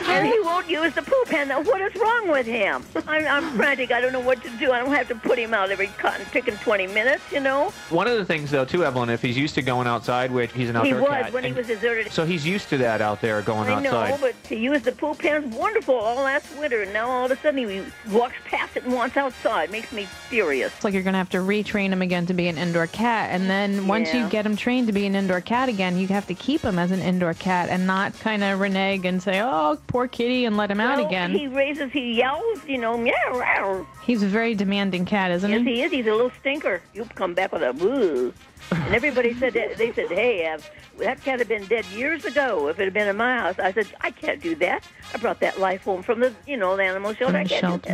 and 0.07 0.27
he 0.27 0.39
won't 0.41 0.69
use 0.69 0.93
the 0.93 1.01
poop 1.01 1.27
pan. 1.27 1.47
Now, 1.47 1.61
what 1.61 1.79
is 1.81 1.95
wrong 1.99 2.27
with 2.29 2.45
him? 2.45 2.83
I'm, 3.07 3.25
I'm 3.27 3.55
frantic. 3.55 3.91
I 3.91 4.01
don't 4.01 4.13
know 4.13 4.19
what 4.19 4.41
to 4.43 4.49
do. 4.57 4.71
I 4.71 4.79
don't 4.79 4.93
have 4.93 5.07
to 5.09 5.15
put 5.15 5.37
him 5.37 5.53
out 5.53 5.69
every 5.71 5.87
cotton 5.87 6.25
pick 6.31 6.47
in 6.47 6.55
20 6.57 6.87
minutes, 6.87 7.23
you 7.31 7.39
know? 7.39 7.71
One 7.89 8.07
of 8.07 8.17
the 8.17 8.25
things, 8.25 8.51
though, 8.51 8.65
too, 8.65 8.83
Evelyn, 8.83 9.09
if 9.09 9.21
he's 9.21 9.37
used 9.37 9.55
to 9.55 9.61
going 9.61 9.87
outside, 9.87 10.31
which 10.31 10.51
he's 10.53 10.69
an 10.69 10.75
outdoor 10.75 10.85
cat, 10.91 10.97
He 10.99 11.03
outdoor 11.03 11.17
was 11.17 11.23
cat. 11.25 11.33
when 11.33 11.43
he 11.43 11.49
and- 11.49 11.57
was 11.57 11.67
deserted. 11.67 12.11
So 12.11 12.25
he's 12.25 12.45
used 12.45 12.69
to 12.69 12.77
that 12.79 13.01
out 13.01 13.21
there 13.21 13.41
going 13.41 13.69
I 13.69 13.79
know, 13.81 13.95
outside. 13.97 14.21
but 14.21 14.43
to 14.45 14.55
use 14.55 14.81
the 14.81 14.91
poop 14.91 15.19
pan's 15.19 15.53
wonderful 15.55 15.95
all 15.95 16.23
last 16.23 16.47
winter, 16.57 16.81
and 16.81 16.93
now 16.93 17.09
all 17.09 17.25
of 17.25 17.31
a 17.31 17.37
sudden 17.37 17.67
he 17.67 17.83
walks 18.11 18.35
past 18.45 18.75
it 18.77 18.83
and 18.83 18.93
wants 18.93 19.17
outside. 19.17 19.71
Makes 19.71 19.91
me 19.91 20.05
furious. 20.29 20.73
It's 20.75 20.83
like 20.83 20.93
you're 20.93 21.03
going 21.03 21.13
to 21.13 21.19
have 21.19 21.29
to 21.29 21.37
retrain 21.39 21.89
him 21.89 22.01
again 22.01 22.25
to 22.27 22.33
be 22.33 22.47
an 22.47 22.57
indoor 22.57 22.87
cat. 22.87 23.29
And 23.31 23.49
then 23.49 23.87
once 23.87 24.13
you 24.13 24.27
get 24.29 24.45
him 24.45 24.55
trained 24.55 24.87
to 24.87 24.93
be 24.93 25.05
an 25.05 25.15
indoor 25.15 25.41
cat 25.41 25.69
again, 25.69 25.97
you 25.97 26.07
have 26.07 26.27
to 26.27 26.33
keep 26.33 26.61
him 26.61 26.79
as 26.79 26.91
an 26.91 27.01
indoor 27.01 27.33
cat 27.33 27.69
and 27.69 27.85
not 27.87 28.17
kind 28.19 28.43
of 28.43 28.59
renege 28.59 29.05
and 29.05 29.21
say, 29.27 29.41
oh, 29.41 29.77
poor 29.87 30.07
kitty, 30.07 30.45
and 30.45 30.55
let 30.55 30.71
him 30.71 30.79
out 30.79 30.97
Well, 30.97 31.07
again. 31.07 31.31
He 31.31 31.47
raises, 31.47 31.91
he 31.91 32.13
yells, 32.13 32.59
you 32.65 32.77
know, 32.77 32.97
meow, 32.97 33.13
meow. 33.33 33.85
He's 34.03 34.23
a 34.23 34.27
very 34.27 34.55
demanding 34.55 35.05
cat, 35.05 35.31
isn't 35.31 35.51
Yes, 35.51 35.61
he? 35.65 35.75
he 35.75 35.81
is. 35.83 35.91
He's 35.91 36.07
a 36.07 36.11
little 36.11 36.31
stinker. 36.39 36.81
You 36.93 37.03
come 37.15 37.33
back 37.33 37.51
with 37.51 37.61
a 37.63 37.73
boo. 37.73 38.33
And 38.71 38.95
everybody 38.95 39.33
said 39.35 39.53
that. 39.53 39.77
They 39.77 39.93
said, 39.93 40.07
"Hey, 40.09 40.45
uh, 40.47 40.57
that 40.97 41.21
cat 41.23 41.39
had 41.39 41.47
been 41.47 41.65
dead 41.67 41.85
years 41.87 42.25
ago. 42.25 42.67
If 42.67 42.79
it 42.79 42.85
had 42.85 42.93
been 42.93 43.07
in 43.07 43.15
my 43.15 43.37
house." 43.37 43.59
I 43.59 43.71
said, 43.71 43.87
"I 44.01 44.09
can't 44.11 44.41
do 44.41 44.55
that. 44.55 44.83
I 45.13 45.17
brought 45.19 45.39
that 45.41 45.59
life 45.59 45.83
home 45.83 46.01
from 46.01 46.19
the, 46.19 46.33
you 46.47 46.57
know, 46.57 46.75
the 46.75 46.83
animal 46.83 47.13
shelter. 47.13 47.37
I 47.37 47.43
can't. 47.45 47.85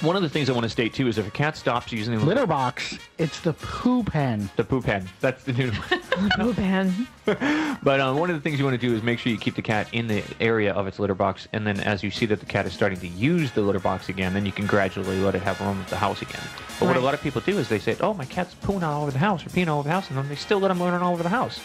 One 0.00 0.14
of 0.16 0.22
the 0.22 0.28
things 0.28 0.48
I 0.48 0.52
want 0.52 0.62
to 0.64 0.68
state, 0.70 0.94
too, 0.94 1.08
is 1.08 1.18
if 1.18 1.26
a 1.26 1.30
cat 1.30 1.56
stops 1.56 1.92
using 1.92 2.16
the 2.16 2.24
Litter 2.24 2.46
box. 2.46 2.96
It's 3.18 3.40
the 3.40 3.52
poo 3.54 4.04
pen. 4.04 4.48
The 4.56 4.64
poo 4.64 4.80
pen. 4.80 5.08
That's 5.20 5.42
the 5.44 5.52
new 5.52 5.70
poo 6.38 6.54
pen. 6.54 7.06
But 7.84 7.98
um, 7.98 8.16
one 8.16 8.30
of 8.30 8.36
the 8.36 8.40
things 8.40 8.60
you 8.60 8.64
want 8.64 8.80
to 8.80 8.86
do 8.86 8.94
is 8.94 9.02
make 9.02 9.18
sure 9.18 9.32
you 9.32 9.38
keep 9.38 9.56
the 9.56 9.62
cat 9.62 9.88
in 9.90 10.06
the 10.06 10.22
area 10.38 10.72
of 10.72 10.86
its 10.86 11.00
litter 11.00 11.16
box, 11.16 11.48
and 11.52 11.66
then 11.66 11.80
as 11.80 12.04
you 12.04 12.12
see 12.12 12.26
that 12.26 12.38
the 12.38 12.46
cat 12.46 12.64
is 12.64 12.72
starting 12.72 13.00
to 13.00 13.08
use 13.08 13.50
the 13.50 13.60
litter 13.60 13.80
box 13.80 14.08
again, 14.08 14.34
then 14.34 14.46
you 14.46 14.52
can 14.52 14.68
gradually 14.68 15.18
let 15.18 15.34
it 15.34 15.42
have 15.42 15.60
roam 15.60 15.84
the 15.90 15.96
house 15.96 16.22
again. 16.22 16.42
But 16.78 16.86
what 16.86 16.96
a 16.96 17.00
lot 17.00 17.12
of 17.12 17.20
people 17.20 17.40
do 17.40 17.58
is 17.58 17.68
they 17.68 17.80
say, 17.80 17.96
"Oh, 18.00 18.14
my 18.14 18.24
cat's 18.24 18.54
pooing 18.54 18.84
all 18.84 19.02
over 19.02 19.10
the 19.10 19.18
house 19.18 19.44
or 19.44 19.48
peeing 19.50 19.66
all 19.66 19.80
over 19.80 19.88
the 19.88 19.92
house," 19.92 20.08
and 20.10 20.16
then 20.16 20.28
they 20.28 20.36
still 20.36 20.60
let 20.60 20.70
him 20.70 20.80
run 20.80 20.94
all 21.02 21.12
over 21.12 21.24
the 21.24 21.28
house. 21.28 21.58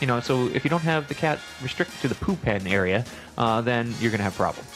You 0.00 0.08
know, 0.08 0.18
so 0.18 0.48
if 0.48 0.64
you 0.64 0.70
don't 0.70 0.82
have 0.82 1.06
the 1.06 1.14
cat 1.14 1.38
restricted 1.62 2.00
to 2.00 2.08
the 2.08 2.16
poo 2.16 2.34
pen 2.34 2.66
area, 2.66 3.04
uh, 3.38 3.60
then 3.60 3.94
you're 4.00 4.10
going 4.10 4.18
to 4.18 4.24
have 4.24 4.34
problems 4.34 4.66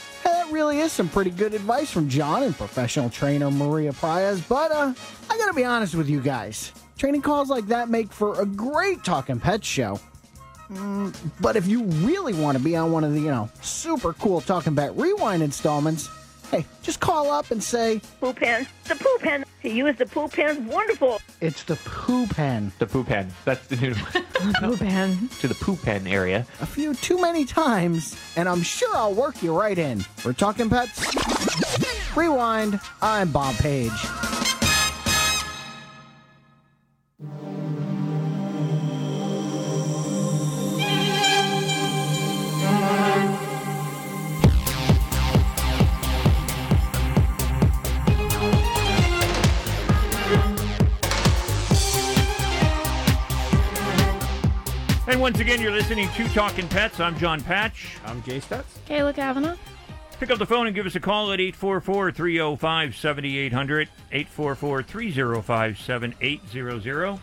that 0.44 0.52
really 0.52 0.80
is 0.80 0.92
some 0.92 1.08
pretty 1.08 1.30
good 1.30 1.54
advice 1.54 1.90
from 1.90 2.08
Jon 2.08 2.42
and 2.42 2.54
professional 2.54 3.08
trainer 3.08 3.50
Maria 3.50 3.92
Prias. 3.92 4.46
But 4.46 4.70
uh, 4.72 4.92
I 5.30 5.38
gotta 5.38 5.54
be 5.54 5.64
honest 5.64 5.94
with 5.94 6.08
you 6.08 6.20
guys. 6.20 6.72
Training 6.98 7.22
calls 7.22 7.48
like 7.48 7.66
that 7.68 7.88
make 7.88 8.12
for 8.12 8.40
a 8.40 8.46
great 8.46 9.02
talking 9.04 9.40
pet 9.40 9.64
show. 9.64 9.98
Mm, 10.70 11.14
but 11.40 11.56
if 11.56 11.66
you 11.66 11.84
really 11.84 12.32
want 12.32 12.56
to 12.56 12.62
be 12.64 12.74
on 12.76 12.90
one 12.92 13.04
of 13.04 13.12
the, 13.12 13.20
you 13.20 13.28
know, 13.30 13.48
super 13.60 14.12
cool 14.14 14.40
Talking 14.40 14.74
Pet 14.74 14.96
Rewind 14.96 15.42
installments, 15.42 16.08
hey, 16.50 16.64
just 16.82 17.00
call 17.00 17.30
up 17.30 17.50
and 17.50 17.62
say, 17.62 18.00
Poo 18.20 18.32
pen. 18.32 18.66
The 18.84 18.94
poo 18.96 19.16
pen. 19.20 19.44
To 19.62 19.70
use 19.70 19.96
the 19.96 20.06
poo 20.06 20.28
pen's 20.28 20.58
wonderful. 20.70 21.20
It's 21.40 21.64
the 21.64 21.76
poo 21.76 22.26
pen. 22.26 22.70
The 22.78 22.86
poo 22.86 23.04
pen. 23.04 23.30
That's 23.44 23.66
the 23.66 23.76
new 23.76 23.94
poo 24.60 24.76
pen. 24.76 25.28
to 25.40 25.48
the 25.48 25.54
poo 25.54 25.76
pen 25.76 26.06
area. 26.06 26.46
A 26.60 26.66
few 26.66 26.94
too 26.94 27.20
many 27.20 27.44
times, 27.44 28.16
and 28.36 28.48
I'm 28.48 28.62
sure 28.62 28.94
I'll 28.94 29.14
work 29.14 29.42
you 29.42 29.56
right 29.58 29.78
in. 29.78 30.04
We're 30.24 30.32
talking 30.34 30.68
pets. 30.70 31.02
Rewind. 32.16 32.78
I'm 33.02 33.30
Bob 33.32 33.56
Page. 33.56 33.90
And 55.06 55.20
once 55.20 55.38
again, 55.38 55.60
you're 55.60 55.70
listening 55.70 56.08
to 56.16 56.26
Talking 56.28 56.66
Pets. 56.66 56.98
I'm 56.98 57.18
Jon 57.18 57.42
Patch. 57.42 57.98
I'm 58.06 58.22
Jay 58.22 58.40
Stutz. 58.40 58.64
Kayla 58.88 59.14
Kavanaugh. 59.14 59.54
Pick 60.18 60.30
up 60.30 60.38
the 60.38 60.46
phone 60.46 60.66
and 60.66 60.74
give 60.74 60.86
us 60.86 60.94
a 60.94 61.00
call 61.00 61.30
at 61.30 61.40
844 61.40 62.10
305 62.10 62.96
7800. 62.96 63.88
844 64.10 64.82
305 64.82 65.78
7800. 65.78 67.20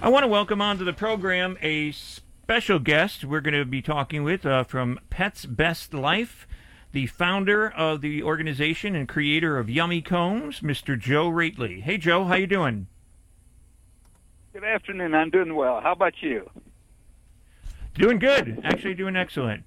I 0.00 0.08
want 0.08 0.22
to 0.22 0.28
welcome 0.28 0.62
onto 0.62 0.82
the 0.82 0.94
program 0.94 1.58
a 1.60 1.92
special 1.92 2.78
guest 2.78 3.26
we're 3.26 3.42
going 3.42 3.52
to 3.52 3.66
be 3.66 3.82
talking 3.82 4.24
with 4.24 4.46
uh, 4.46 4.64
from 4.64 4.98
Pets 5.10 5.44
Best 5.44 5.92
Life, 5.92 6.48
the 6.92 7.06
founder 7.06 7.70
of 7.70 8.00
the 8.00 8.22
organization 8.22 8.96
and 8.96 9.06
creator 9.06 9.58
of 9.58 9.68
Yummy 9.68 10.00
Combs, 10.00 10.60
Mr. 10.60 10.98
Joe 10.98 11.28
Roetheli. 11.28 11.82
Hey, 11.82 11.98
Joe, 11.98 12.24
how 12.24 12.36
you 12.36 12.46
doing? 12.46 12.86
Good 14.54 14.62
afternoon. 14.62 15.16
I'm 15.16 15.30
doing 15.30 15.56
well. 15.56 15.80
How 15.80 15.90
about 15.90 16.14
you? 16.20 16.48
Doing 17.94 18.20
good. 18.20 18.60
Actually, 18.62 18.94
doing 18.94 19.16
excellent. 19.16 19.64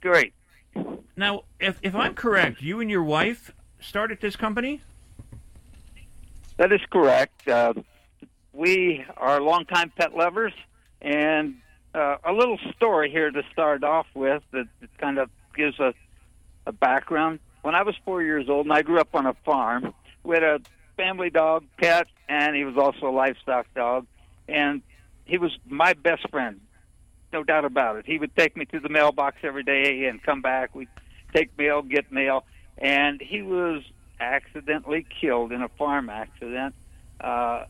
Great. 0.00 0.32
Now, 1.16 1.42
if, 1.58 1.80
if 1.82 1.96
I'm 1.96 2.14
correct, 2.14 2.62
you 2.62 2.78
and 2.78 2.88
your 2.88 3.02
wife 3.02 3.50
started 3.80 4.20
this 4.20 4.36
company? 4.36 4.82
That 6.58 6.72
is 6.72 6.80
correct. 6.92 7.48
Uh, 7.48 7.74
we 8.52 9.04
are 9.16 9.40
longtime 9.40 9.90
pet 9.98 10.14
lovers, 10.14 10.52
and 11.02 11.56
uh, 11.92 12.18
a 12.24 12.32
little 12.32 12.58
story 12.76 13.10
here 13.10 13.32
to 13.32 13.42
start 13.50 13.82
off 13.82 14.06
with 14.14 14.44
that, 14.52 14.68
that 14.80 14.96
kind 14.98 15.18
of 15.18 15.28
gives 15.56 15.80
a, 15.80 15.92
a 16.66 16.72
background. 16.72 17.40
When 17.62 17.74
I 17.74 17.82
was 17.82 17.96
four 18.04 18.22
years 18.22 18.48
old, 18.48 18.66
and 18.66 18.72
I 18.72 18.82
grew 18.82 19.00
up 19.00 19.12
on 19.12 19.26
a 19.26 19.34
farm, 19.44 19.92
we 20.22 20.36
had 20.36 20.44
a 20.44 20.60
family 20.96 21.30
dog, 21.30 21.64
pet, 21.78 22.06
and 22.28 22.56
he 22.56 22.64
was 22.64 22.76
also 22.76 23.08
a 23.08 23.14
livestock 23.14 23.66
dog, 23.74 24.06
and 24.48 24.82
he 25.24 25.38
was 25.38 25.56
my 25.66 25.94
best 25.94 26.28
friend, 26.30 26.60
no 27.32 27.44
doubt 27.44 27.64
about 27.64 27.96
it. 27.96 28.06
He 28.06 28.18
would 28.18 28.34
take 28.36 28.56
me 28.56 28.64
to 28.66 28.80
the 28.80 28.88
mailbox 28.88 29.38
every 29.42 29.62
day 29.62 30.04
and 30.06 30.22
come 30.22 30.42
back. 30.42 30.74
We'd 30.74 30.88
take 31.34 31.56
mail, 31.58 31.82
get 31.82 32.12
mail, 32.12 32.44
and 32.78 33.20
he 33.20 33.42
was 33.42 33.82
accidentally 34.20 35.06
killed 35.20 35.52
in 35.52 35.62
a 35.62 35.68
farm 35.68 36.08
accident. 36.08 36.74
Uh, 37.20 37.64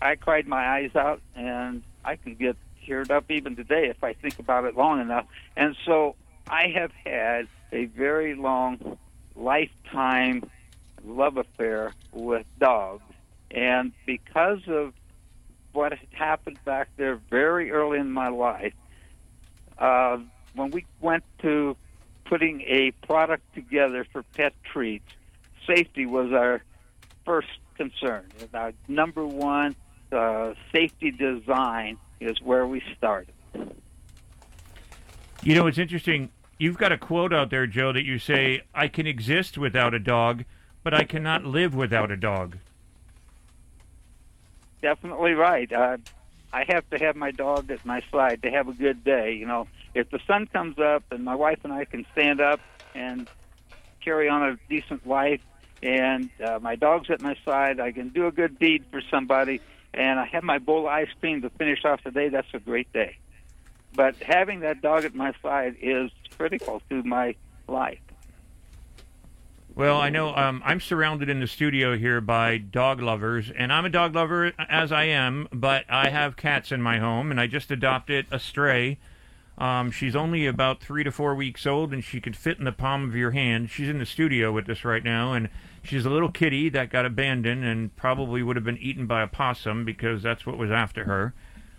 I 0.00 0.16
cried 0.16 0.46
my 0.46 0.66
eyes 0.66 0.94
out, 0.94 1.20
and 1.34 1.82
I 2.04 2.16
can 2.16 2.34
get 2.34 2.56
teared 2.86 3.10
up 3.10 3.30
even 3.30 3.56
today 3.56 3.88
if 3.88 4.02
I 4.04 4.12
think 4.12 4.38
about 4.38 4.64
it 4.64 4.76
long 4.76 5.00
enough. 5.00 5.26
And 5.56 5.76
so 5.84 6.14
I 6.48 6.68
have 6.68 6.92
had 7.04 7.48
a 7.72 7.86
very 7.86 8.34
long 8.34 8.98
lifetime 9.34 10.48
love 11.04 11.36
affair 11.36 11.92
with 12.12 12.46
dogs. 12.58 13.02
And 13.50 13.92
because 14.04 14.60
of 14.66 14.92
what 15.76 15.92
had 15.92 16.08
happened 16.12 16.58
back 16.64 16.88
there 16.96 17.20
very 17.30 17.70
early 17.70 17.98
in 17.98 18.10
my 18.10 18.28
life. 18.28 18.72
Uh, 19.78 20.18
when 20.54 20.70
we 20.70 20.86
went 21.00 21.22
to 21.42 21.76
putting 22.24 22.62
a 22.62 22.90
product 23.06 23.42
together 23.54 24.06
for 24.10 24.22
pet 24.34 24.54
treats, 24.64 25.04
safety 25.66 26.06
was 26.06 26.32
our 26.32 26.62
first 27.26 27.48
concern. 27.76 28.24
Our 28.54 28.72
number 28.88 29.26
one 29.26 29.76
uh, 30.10 30.54
safety 30.72 31.10
design 31.10 31.98
is 32.20 32.40
where 32.40 32.66
we 32.66 32.82
started. 32.96 33.34
You 35.42 35.54
know, 35.54 35.66
it's 35.66 35.78
interesting. 35.78 36.30
You've 36.58 36.78
got 36.78 36.90
a 36.90 36.96
quote 36.96 37.34
out 37.34 37.50
there, 37.50 37.66
Joe, 37.66 37.92
that 37.92 38.04
you 38.04 38.18
say, 38.18 38.62
I 38.74 38.88
can 38.88 39.06
exist 39.06 39.58
without 39.58 39.92
a 39.92 39.98
dog, 39.98 40.44
but 40.82 40.94
I 40.94 41.04
cannot 41.04 41.44
live 41.44 41.74
without 41.74 42.10
a 42.10 42.16
dog. 42.16 42.56
Definitely 44.82 45.32
right. 45.32 45.72
Uh, 45.72 45.98
I 46.52 46.64
have 46.68 46.88
to 46.90 46.98
have 46.98 47.16
my 47.16 47.30
dog 47.30 47.70
at 47.70 47.84
my 47.84 48.02
side 48.12 48.42
to 48.42 48.50
have 48.50 48.68
a 48.68 48.72
good 48.72 49.04
day. 49.04 49.34
You 49.34 49.46
know, 49.46 49.68
if 49.94 50.10
the 50.10 50.20
sun 50.26 50.46
comes 50.46 50.78
up 50.78 51.04
and 51.10 51.24
my 51.24 51.34
wife 51.34 51.60
and 51.64 51.72
I 51.72 51.84
can 51.84 52.06
stand 52.12 52.40
up 52.40 52.60
and 52.94 53.28
carry 54.04 54.28
on 54.28 54.42
a 54.42 54.58
decent 54.68 55.06
life, 55.06 55.40
and 55.82 56.30
uh, 56.42 56.58
my 56.60 56.76
dog's 56.76 57.10
at 57.10 57.20
my 57.20 57.36
side, 57.44 57.80
I 57.80 57.92
can 57.92 58.08
do 58.08 58.26
a 58.26 58.32
good 58.32 58.58
deed 58.58 58.84
for 58.90 59.02
somebody, 59.10 59.60
and 59.92 60.18
I 60.18 60.24
have 60.26 60.42
my 60.42 60.58
bowl 60.58 60.80
of 60.80 60.86
ice 60.86 61.08
cream 61.20 61.42
to 61.42 61.50
finish 61.50 61.84
off 61.84 62.02
the 62.04 62.10
day. 62.10 62.28
That's 62.28 62.48
a 62.54 62.58
great 62.58 62.92
day. 62.92 63.18
But 63.94 64.16
having 64.16 64.60
that 64.60 64.80
dog 64.80 65.04
at 65.04 65.14
my 65.14 65.32
side 65.42 65.76
is 65.80 66.10
critical 66.36 66.82
to 66.90 67.02
my 67.02 67.34
life. 67.68 67.98
Well, 69.76 70.00
I 70.00 70.08
know 70.08 70.34
um, 70.34 70.62
I'm 70.64 70.80
surrounded 70.80 71.28
in 71.28 71.40
the 71.40 71.46
studio 71.46 71.98
here 71.98 72.22
by 72.22 72.56
dog 72.56 73.02
lovers, 73.02 73.52
and 73.54 73.70
I'm 73.70 73.84
a 73.84 73.90
dog 73.90 74.14
lover 74.14 74.54
as 74.58 74.90
I 74.90 75.04
am, 75.04 75.48
but 75.52 75.84
I 75.90 76.08
have 76.08 76.34
cats 76.34 76.72
in 76.72 76.80
my 76.80 76.96
home, 76.96 77.30
and 77.30 77.38
I 77.38 77.46
just 77.46 77.70
adopted 77.70 78.24
a 78.30 78.38
stray. 78.38 78.96
Um, 79.58 79.90
she's 79.90 80.16
only 80.16 80.46
about 80.46 80.80
three 80.80 81.04
to 81.04 81.12
four 81.12 81.34
weeks 81.34 81.66
old, 81.66 81.92
and 81.92 82.02
she 82.02 82.22
could 82.22 82.36
fit 82.36 82.58
in 82.58 82.64
the 82.64 82.72
palm 82.72 83.04
of 83.04 83.14
your 83.14 83.32
hand. 83.32 83.68
She's 83.68 83.90
in 83.90 83.98
the 83.98 84.06
studio 84.06 84.50
with 84.50 84.66
us 84.70 84.82
right 84.82 85.04
now, 85.04 85.34
and 85.34 85.50
she's 85.82 86.06
a 86.06 86.10
little 86.10 86.32
kitty 86.32 86.70
that 86.70 86.88
got 86.88 87.04
abandoned 87.04 87.66
and 87.66 87.94
probably 87.96 88.42
would 88.42 88.56
have 88.56 88.64
been 88.64 88.78
eaten 88.78 89.04
by 89.06 89.20
a 89.20 89.26
possum 89.26 89.84
because 89.84 90.22
that's 90.22 90.46
what 90.46 90.56
was 90.56 90.70
after 90.70 91.04
her. 91.04 91.34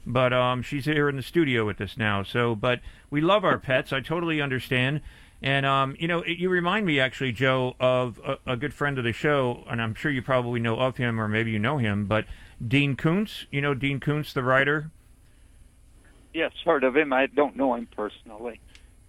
But 0.06 0.34
um, 0.34 0.62
she's 0.62 0.86
here 0.86 1.10
in 1.10 1.16
the 1.16 1.24
studio 1.24 1.66
with 1.66 1.82
us 1.82 1.98
now. 1.98 2.22
So, 2.22 2.54
but 2.54 2.80
we 3.10 3.22
love 3.22 3.44
our 3.44 3.58
pets. 3.58 3.92
I 3.92 4.02
totally 4.02 4.40
understand. 4.40 5.02
And 5.42 5.66
um, 5.66 5.96
you 6.00 6.08
know, 6.08 6.22
it, 6.22 6.38
you 6.38 6.50
remind 6.50 6.86
me 6.86 7.00
actually, 7.00 7.32
Joe, 7.32 7.76
of 7.80 8.20
a, 8.26 8.54
a 8.54 8.58
good 8.58 8.74
friend 8.74 8.98
of 8.98 9.04
the 9.04 9.14
show, 9.14 9.64
and 9.70 9.82
I'm 9.82 9.94
sure 9.94 10.12
you 10.12 10.22
probably 10.22 10.60
know 10.60 10.78
of 10.78 10.98
him, 10.98 11.20
or 11.20 11.28
maybe 11.28 11.52
you 11.52 11.60
know 11.60 11.78
him. 11.78 12.06
But 12.06 12.26
Dean 12.66 12.96
Koontz, 12.96 13.46
you 13.52 13.62
know 13.62 13.74
Dean 13.74 14.00
Koontz, 14.00 14.34
the 14.34 14.44
writer. 14.44 14.92
Yes, 16.34 16.52
heard 16.66 16.84
of 16.84 16.96
him. 16.96 17.14
I 17.14 17.28
don't 17.28 17.56
know 17.56 17.76
him 17.76 17.88
personally. 17.96 18.60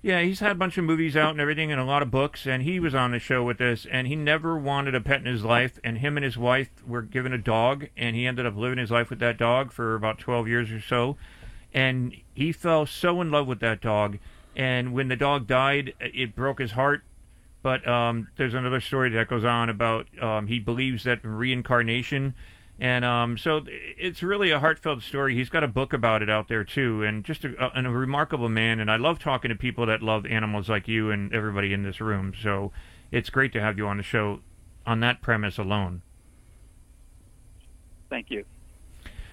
Yeah, 0.00 0.22
he's 0.22 0.38
had 0.38 0.52
a 0.52 0.55
bunch 0.55 0.78
of 0.78 0.84
movies 0.84 1.16
out 1.16 1.32
and 1.32 1.40
everything, 1.40 1.72
and 1.72 1.80
a 1.80 1.84
lot 1.84 2.02
of 2.02 2.10
books. 2.10 2.46
And 2.46 2.62
he 2.62 2.78
was 2.78 2.94
on 2.94 3.10
the 3.10 3.18
show 3.18 3.42
with 3.42 3.60
us, 3.60 3.86
and 3.90 4.06
he 4.06 4.14
never 4.14 4.56
wanted 4.56 4.94
a 4.94 5.00
pet 5.00 5.20
in 5.20 5.26
his 5.26 5.44
life. 5.44 5.80
And 5.82 5.98
him 5.98 6.16
and 6.16 6.24
his 6.24 6.38
wife 6.38 6.70
were 6.86 7.02
given 7.02 7.32
a 7.32 7.38
dog, 7.38 7.88
and 7.96 8.14
he 8.14 8.26
ended 8.26 8.46
up 8.46 8.56
living 8.56 8.78
his 8.78 8.90
life 8.90 9.10
with 9.10 9.18
that 9.20 9.38
dog 9.38 9.72
for 9.72 9.94
about 9.94 10.18
12 10.18 10.46
years 10.46 10.70
or 10.70 10.80
so. 10.80 11.16
And 11.74 12.14
he 12.32 12.52
fell 12.52 12.86
so 12.86 13.20
in 13.20 13.30
love 13.30 13.48
with 13.48 13.60
that 13.60 13.80
dog. 13.80 14.18
And 14.59 14.93
when 14.93 15.09
the 15.09 15.16
dog 15.16 15.47
died, 15.47 15.94
it 16.01 16.36
broke 16.36 16.59
his 16.60 16.72
heart. 16.72 17.05
But 17.62 17.89
um, 17.89 18.28
there's 18.36 18.55
another 18.55 18.80
story 18.80 19.09
that 19.10 19.28
goes 19.28 19.44
on 19.44 19.70
about 19.70 20.06
um, 20.20 20.48
he 20.48 20.59
believes 20.59 21.05
that 21.05 21.20
reincarnation. 21.22 22.35
And 22.80 23.05
um, 23.05 23.36
so 23.39 23.62
it's 23.66 24.22
really 24.22 24.52
a 24.52 24.60
heartfelt 24.60 25.02
story. 25.02 25.35
He's 25.35 25.48
got 25.48 25.64
a 25.64 25.68
book 25.68 25.93
about 25.93 26.22
it 26.22 26.30
out 26.30 26.48
there 26.48 26.62
too, 26.62 27.02
and 27.02 27.24
just 27.24 27.44
a, 27.44 27.55
a, 27.60 27.72
and 27.74 27.86
a 27.86 27.90
remarkable 27.90 28.48
man. 28.48 28.78
And 28.78 28.90
I 28.90 28.97
love 28.97 29.18
talking 29.18 29.48
to 29.48 29.56
people 29.56 29.86
that 29.86 30.02
love 30.02 30.24
animals 30.26 30.68
like 30.68 30.86
you 30.86 31.10
and 31.10 31.32
everybody 31.35 31.72
in 31.72 31.82
this 31.82 32.01
room. 32.01 32.35
So 32.40 32.70
it's 33.10 33.30
great 33.30 33.52
to 33.55 33.60
have 33.60 33.78
you 33.78 33.89
on 33.89 33.97
the 33.97 34.05
show 34.05 34.40
on 34.86 35.01
that 35.01 35.22
premise 35.22 35.59
alone. 35.59 36.02
Thank 38.10 38.30
you. 38.30 38.44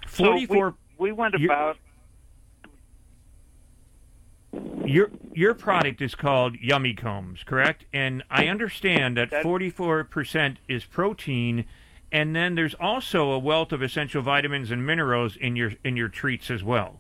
Forty-four. 0.07 0.69
So 0.71 0.77
we, 0.97 1.09
we 1.09 1.11
went 1.11 1.35
about. 1.35 1.77
Your 4.85 5.09
your 5.33 5.53
product 5.53 6.01
is 6.01 6.15
called 6.15 6.55
Yummy 6.61 6.93
Combs, 6.93 7.43
correct? 7.43 7.85
And 7.91 8.23
I 8.29 8.47
understand 8.47 9.17
that 9.17 9.41
forty 9.41 9.69
four 9.69 10.03
percent 10.03 10.59
is 10.67 10.85
protein, 10.85 11.65
and 12.11 12.35
then 12.35 12.55
there's 12.55 12.75
also 12.75 13.31
a 13.31 13.39
wealth 13.39 13.71
of 13.71 13.81
essential 13.81 14.21
vitamins 14.21 14.71
and 14.71 14.85
minerals 14.85 15.35
in 15.35 15.55
your 15.55 15.73
in 15.83 15.97
your 15.97 16.07
treats 16.07 16.51
as 16.51 16.63
well. 16.63 16.99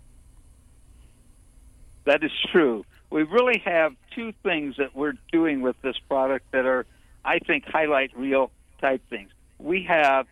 That 2.05 2.23
is 2.23 2.31
true. 2.51 2.85
We 3.09 3.23
really 3.23 3.59
have 3.65 3.93
two 4.13 4.33
things 4.43 4.75
that 4.77 4.95
we're 4.95 5.13
doing 5.31 5.61
with 5.61 5.75
this 5.81 5.95
product 6.09 6.51
that 6.51 6.65
are, 6.65 6.85
I 7.23 7.39
think, 7.39 7.65
highlight 7.65 8.11
real 8.17 8.51
type 8.81 9.01
things. 9.09 9.29
We 9.59 9.83
have, 9.83 10.27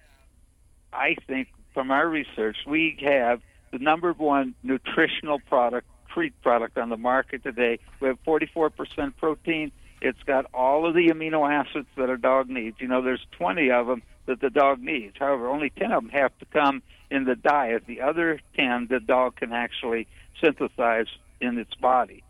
I 0.92 1.16
think, 1.28 1.48
from 1.74 1.92
our 1.92 2.08
research, 2.08 2.58
we 2.68 2.98
have 3.06 3.42
the 3.72 3.80
number 3.80 4.12
one 4.14 4.54
nutritional 4.64 5.40
product, 5.40 5.88
treat 6.14 6.40
product 6.42 6.78
on 6.78 6.90
the 6.90 6.98
market 6.98 7.44
today. 7.44 7.80
We 8.00 8.08
have 8.08 8.24
44% 8.24 9.16
protein. 9.18 9.72
It's 10.02 10.22
got 10.24 10.46
all 10.54 10.86
of 10.86 10.94
the 10.94 11.08
amino 11.08 11.50
acids 11.50 11.88
that 11.98 12.10
a 12.10 12.18
dog 12.18 12.50
needs. 12.50 12.78
You 12.80 12.88
know, 12.88 13.02
there's 13.02 13.26
20 13.32 13.72
of 13.72 13.88
them 13.88 14.04
that 14.26 14.42
the 14.42 14.50
dog 14.50 14.80
needs. 14.82 15.16
However, 15.18 15.50
only 15.50 15.70
10 15.70 15.92
of 15.92 16.04
them 16.04 16.12
have 16.12 16.38
to 16.40 16.46
come 16.46 16.82
in 17.10 17.24
the 17.24 17.36
diet. 17.36 17.84
The 17.88 18.02
other 18.02 18.40
10 18.56 18.88
the 18.90 19.00
dog 19.00 19.38
can 19.38 19.54
actually 19.54 20.08
synthesize 20.42 21.08
in 21.40 21.58
its 21.58 21.74
body. 21.76 22.24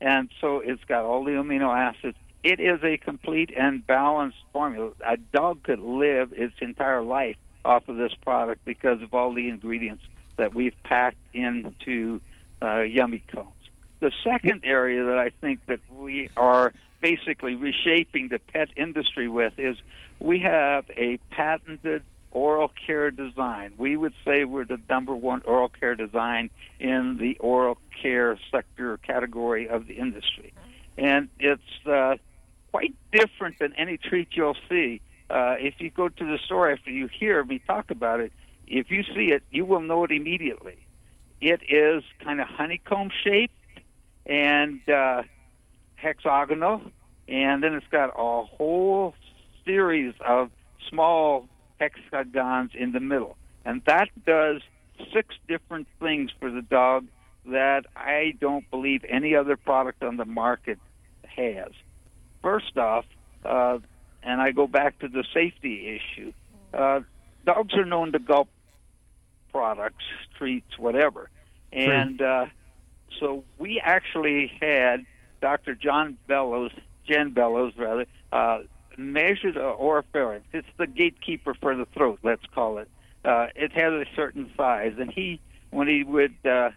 And 0.00 0.30
so 0.40 0.60
it's 0.60 0.84
got 0.84 1.04
all 1.04 1.24
the 1.24 1.32
amino 1.32 1.76
acids. 1.76 2.16
It 2.42 2.60
is 2.60 2.82
a 2.82 2.96
complete 2.96 3.50
and 3.56 3.84
balanced 3.86 4.38
formula. 4.52 4.92
A 5.06 5.16
dog 5.16 5.64
could 5.64 5.80
live 5.80 6.32
its 6.32 6.54
entire 6.60 7.02
life 7.02 7.36
off 7.64 7.88
of 7.88 7.96
this 7.96 8.14
product 8.22 8.64
because 8.64 9.02
of 9.02 9.12
all 9.12 9.34
the 9.34 9.48
ingredients 9.48 10.04
that 10.36 10.54
we've 10.54 10.76
packed 10.84 11.18
into 11.34 12.20
uh, 12.62 12.80
Yummy 12.80 13.22
Combs. 13.32 13.52
The 14.00 14.12
second 14.22 14.62
area 14.64 15.04
that 15.04 15.18
I 15.18 15.30
think 15.40 15.60
that 15.66 15.80
we 15.90 16.30
are 16.36 16.72
basically 17.00 17.54
reshaping 17.54 18.28
the 18.28 18.38
pet 18.38 18.68
industry 18.76 19.28
with 19.28 19.58
is 19.58 19.76
we 20.20 20.40
have 20.40 20.84
a 20.96 21.18
patented 21.30 22.02
oral 22.30 22.70
care 22.86 23.10
design. 23.10 23.72
We 23.76 23.96
would 23.96 24.14
say 24.24 24.44
we're 24.44 24.64
the 24.64 24.80
number 24.88 25.14
one 25.14 25.42
oral 25.44 25.68
care 25.68 25.94
design 25.94 26.50
in 26.78 27.16
the 27.18 27.36
oral 27.38 27.78
care 28.02 28.38
sector 28.50 28.98
category 28.98 29.68
of 29.68 29.86
the 29.86 29.94
industry. 29.94 30.52
And 30.96 31.28
it's 31.38 31.86
uh, 31.86 32.16
quite 32.70 32.94
different 33.12 33.58
than 33.58 33.72
any 33.74 33.96
treat 33.96 34.28
you'll 34.32 34.56
see. 34.68 35.00
Uh, 35.30 35.56
if 35.58 35.74
you 35.78 35.90
go 35.90 36.08
to 36.08 36.24
the 36.24 36.38
store 36.44 36.70
after 36.70 36.90
you 36.90 37.08
hear 37.08 37.44
me 37.44 37.60
talk 37.66 37.90
about 37.90 38.20
it, 38.20 38.32
if 38.66 38.90
you 38.90 39.02
see 39.02 39.32
it, 39.32 39.42
you 39.50 39.64
will 39.64 39.80
know 39.80 40.04
it 40.04 40.10
immediately. 40.10 40.76
It 41.40 41.60
is 41.68 42.02
kind 42.22 42.40
of 42.40 42.48
honeycomb 42.48 43.10
shaped 43.22 43.54
and 44.26 44.80
uh, 44.88 45.22
hexagonal, 45.96 46.82
and 47.28 47.62
then 47.62 47.74
it's 47.74 47.86
got 47.90 48.10
a 48.16 48.44
whole 48.44 49.14
series 49.64 50.14
of 50.26 50.50
small 50.88 51.48
hexagons 51.78 52.72
in 52.74 52.92
the 52.92 53.00
middle. 53.00 53.36
And 53.64 53.82
that 53.86 54.08
does 54.26 54.62
six 55.12 55.34
different 55.46 55.86
things 56.00 56.30
for 56.40 56.50
the 56.50 56.62
dog 56.62 57.06
that 57.46 57.86
I 57.96 58.34
don't 58.40 58.68
believe 58.70 59.04
any 59.08 59.34
other 59.34 59.56
product 59.56 60.02
on 60.02 60.16
the 60.16 60.24
market 60.24 60.78
has. 61.24 61.70
First 62.42 62.76
off, 62.76 63.04
uh, 63.44 63.78
and 64.22 64.40
I 64.40 64.50
go 64.50 64.66
back 64.66 64.98
to 65.00 65.08
the 65.08 65.24
safety 65.32 66.00
issue, 66.00 66.32
uh, 66.74 67.00
dogs 67.44 67.74
are 67.74 67.84
known 67.84 68.12
to 68.12 68.18
gulp 68.18 68.48
products, 69.50 70.04
treats, 70.36 70.78
whatever. 70.78 71.30
And 71.72 72.20
uh, 72.20 72.46
so 73.20 73.44
we 73.58 73.80
actually 73.80 74.52
had 74.60 75.04
Dr. 75.40 75.74
John 75.74 76.16
Bellows, 76.26 76.72
Jan 77.06 77.30
Bellows, 77.30 77.72
rather, 77.76 78.06
uh, 78.32 78.60
measure 78.96 79.52
the 79.52 79.60
oropharynx. 79.60 80.42
It's 80.52 80.68
the 80.76 80.86
gatekeeper 80.86 81.54
for 81.54 81.76
the 81.76 81.86
throat, 81.86 82.18
let's 82.22 82.44
call 82.54 82.78
it. 82.78 82.88
Uh, 83.24 83.48
it 83.54 83.72
has 83.72 83.92
a 83.92 84.04
certain 84.14 84.50
size, 84.56 84.94
and 84.98 85.10
he, 85.10 85.40
when 85.70 85.88
he 85.88 86.02
would 86.02 86.34
uh, 86.44 86.70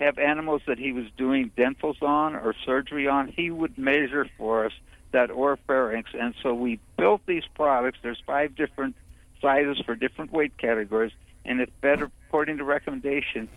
have 0.00 0.18
animals 0.18 0.62
that 0.66 0.78
he 0.78 0.92
was 0.92 1.04
doing 1.16 1.50
dentals 1.56 2.02
on 2.02 2.34
or 2.34 2.54
surgery 2.64 3.06
on, 3.06 3.28
he 3.28 3.50
would 3.50 3.78
measure 3.78 4.26
for 4.36 4.66
us 4.66 4.72
that 5.12 5.30
oropharynx. 5.30 6.04
And 6.18 6.34
so 6.42 6.52
we 6.54 6.80
built 6.96 7.22
these 7.26 7.44
products. 7.54 7.98
There's 8.02 8.22
five 8.26 8.56
different 8.56 8.96
sizes 9.40 9.80
for 9.84 9.94
different 9.94 10.32
weight 10.32 10.56
categories, 10.58 11.12
and 11.44 11.60
it's 11.60 11.72
better 11.80 12.10
according 12.26 12.58
to 12.58 12.64
recommendation. 12.64 13.48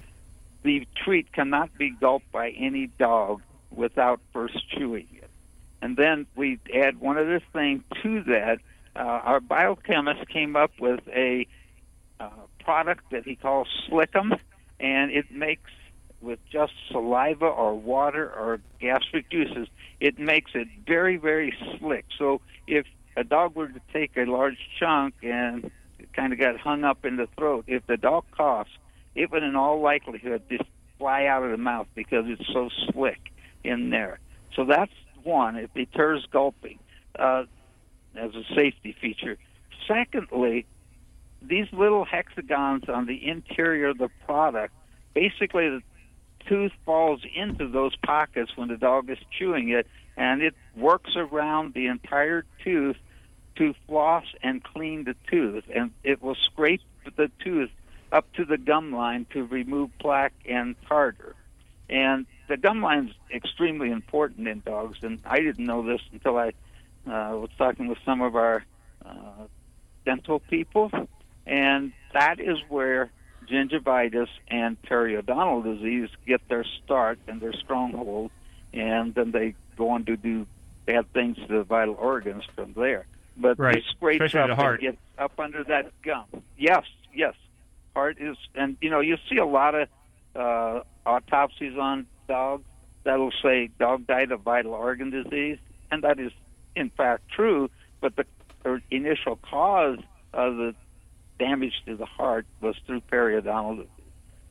The 0.63 0.87
treat 1.03 1.31
cannot 1.31 1.77
be 1.77 1.91
gulped 1.91 2.31
by 2.31 2.49
any 2.49 2.87
dog 2.87 3.41
without 3.71 4.19
first 4.33 4.69
chewing 4.69 5.07
it. 5.13 5.29
And 5.81 5.95
then 5.95 6.25
we 6.35 6.59
add 6.73 6.99
one 6.99 7.17
other 7.17 7.41
thing 7.53 7.83
to 8.01 8.23
that. 8.23 8.59
Uh, 8.95 8.99
our 8.99 9.39
biochemist 9.39 10.27
came 10.29 10.55
up 10.55 10.71
with 10.79 11.01
a 11.07 11.47
uh, 12.19 12.29
product 12.59 13.11
that 13.11 13.25
he 13.25 13.35
calls 13.35 13.67
Slickum, 13.87 14.39
and 14.79 15.11
it 15.11 15.31
makes 15.31 15.69
with 16.21 16.39
just 16.51 16.73
saliva 16.91 17.45
or 17.45 17.75
water 17.75 18.25
or 18.27 18.59
gastric 18.79 19.29
juices, 19.29 19.67
it 19.99 20.17
makes 20.17 20.51
it 20.55 20.67
very, 20.85 21.17
very 21.17 21.53
slick. 21.77 22.05
So 22.17 22.41
if 22.65 22.85
a 23.15 23.23
dog 23.23 23.55
were 23.55 23.67
to 23.67 23.81
take 23.93 24.17
a 24.17 24.25
large 24.25 24.57
chunk 24.79 25.15
and 25.21 25.71
kind 26.17 26.33
of 26.33 26.39
got 26.39 26.59
hung 26.59 26.83
up 26.83 27.05
in 27.05 27.15
the 27.15 27.27
throat, 27.37 27.65
if 27.67 27.85
the 27.87 27.95
dog 27.95 28.25
coughs, 28.31 28.71
it 29.15 29.31
would 29.31 29.43
in 29.43 29.55
all 29.55 29.79
likelihood 29.79 30.41
just 30.49 30.63
fly 30.97 31.27
out 31.27 31.43
of 31.43 31.51
the 31.51 31.57
mouth 31.57 31.87
because 31.95 32.25
it's 32.27 32.47
so 32.51 32.69
slick 32.91 33.31
in 33.63 33.91
there. 33.91 34.19
So 34.55 34.65
that's 34.65 34.91
one. 35.23 35.55
It 35.55 35.73
deters 35.73 36.25
gulping 36.31 36.79
uh, 37.17 37.43
as 38.15 38.31
a 38.33 38.43
safety 38.55 38.95
feature. 38.99 39.37
Secondly, 39.87 40.65
these 41.41 41.67
little 41.71 42.03
hexagons 42.03 42.89
on 42.89 43.05
the 43.05 43.27
interior 43.27 43.89
of 43.89 43.99
the 43.99 44.09
product, 44.25 44.73
basically 45.13 45.69
the 45.69 45.81
tooth 46.47 46.71
falls 46.85 47.21
into 47.35 47.67
those 47.67 47.95
pockets 47.97 48.51
when 48.55 48.69
the 48.69 48.77
dog 48.77 49.09
is 49.09 49.19
chewing 49.37 49.69
it, 49.69 49.85
and 50.15 50.41
it 50.41 50.55
works 50.75 51.11
around 51.15 51.75
the 51.75 51.87
entire 51.87 52.43
tooth 52.63 52.97
to 53.57 53.73
floss 53.87 54.25
and 54.41 54.63
clean 54.63 55.03
the 55.03 55.15
tooth, 55.29 55.63
and 55.73 55.91
it 56.03 56.21
will 56.21 56.35
scrape 56.35 56.81
the 57.15 57.31
tooth 57.43 57.69
up 58.11 58.31
to 58.33 58.45
the 58.45 58.57
gum 58.57 58.93
line 58.93 59.25
to 59.33 59.43
remove 59.43 59.89
plaque 59.99 60.33
and 60.47 60.75
tartar. 60.87 61.35
And 61.89 62.25
the 62.47 62.57
gum 62.57 62.81
line 62.81 63.09
is 63.09 63.15
extremely 63.33 63.91
important 63.91 64.47
in 64.47 64.61
dogs, 64.61 64.99
and 65.01 65.19
I 65.25 65.39
didn't 65.39 65.65
know 65.65 65.85
this 65.85 66.01
until 66.11 66.37
I 66.37 66.49
uh, 67.05 67.37
was 67.37 67.49
talking 67.57 67.87
with 67.87 67.97
some 68.05 68.21
of 68.21 68.35
our 68.35 68.65
uh, 69.05 69.45
dental 70.05 70.39
people, 70.39 70.91
and 71.45 71.93
that 72.13 72.39
is 72.39 72.57
where 72.69 73.11
gingivitis 73.49 74.27
and 74.49 74.81
periodontal 74.83 75.63
disease 75.63 76.09
get 76.25 76.41
their 76.49 76.65
start 76.83 77.19
and 77.27 77.39
their 77.39 77.53
stronghold, 77.53 78.31
and 78.73 79.15
then 79.15 79.31
they 79.31 79.55
go 79.77 79.89
on 79.89 80.05
to 80.05 80.17
do 80.17 80.45
bad 80.85 81.11
things 81.13 81.37
to 81.37 81.47
the 81.47 81.63
vital 81.63 81.95
organs 81.95 82.43
from 82.55 82.73
there. 82.73 83.05
But 83.39 83.59
Right, 83.59 83.83
scrape 83.91 84.21
especially 84.21 84.39
up 84.41 84.49
the 84.49 84.55
heart. 84.55 84.81
get 84.81 84.97
up 85.17 85.39
under 85.39 85.63
that 85.65 85.91
gum. 86.01 86.25
Yes, 86.57 86.83
yes. 87.13 87.35
Heart 87.95 88.17
is, 88.19 88.37
and 88.55 88.77
you 88.81 88.89
know, 88.89 88.99
you 88.99 89.17
see 89.29 89.37
a 89.37 89.45
lot 89.45 89.75
of 89.75 89.87
uh, 90.35 90.81
autopsies 91.05 91.77
on 91.77 92.05
dogs 92.27 92.63
that'll 93.03 93.31
say 93.41 93.69
dog 93.79 94.05
died 94.07 94.31
of 94.31 94.41
vital 94.41 94.73
organ 94.73 95.09
disease, 95.09 95.57
and 95.91 96.03
that 96.03 96.19
is 96.19 96.31
in 96.75 96.89
fact 96.91 97.29
true. 97.29 97.69
But 98.01 98.15
the 98.15 98.25
initial 98.91 99.37
cause 99.37 99.99
of 100.33 100.57
the 100.57 100.75
damage 101.39 101.73
to 101.85 101.95
the 101.95 102.05
heart 102.05 102.45
was 102.61 102.75
through 102.85 103.01
periodontal 103.01 103.77
disease. 103.77 103.91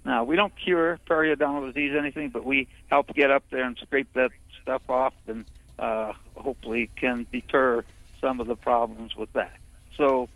Now 0.05 0.25
we 0.25 0.37
don't 0.37 0.53
cure 0.57 0.99
periodontal 1.09 1.73
disease 1.73 1.95
anything, 1.99 2.31
but 2.31 2.45
we 2.45 2.69
help 2.89 3.13
get 3.15 3.31
up 3.31 3.45
there 3.51 3.65
and 3.65 3.77
scrape 3.79 4.13
that 4.15 4.31
stuff 4.63 4.83
off, 4.89 5.15
and 5.27 5.45
uh, 5.79 6.13
hopefully 6.37 6.91
can 6.97 7.27
deter 7.33 7.85
some 8.27 8.41
of 8.41 8.49
the 8.49 8.57
problems 8.57 9.15
with 9.15 9.33
that. 9.35 9.57
So 9.97 10.29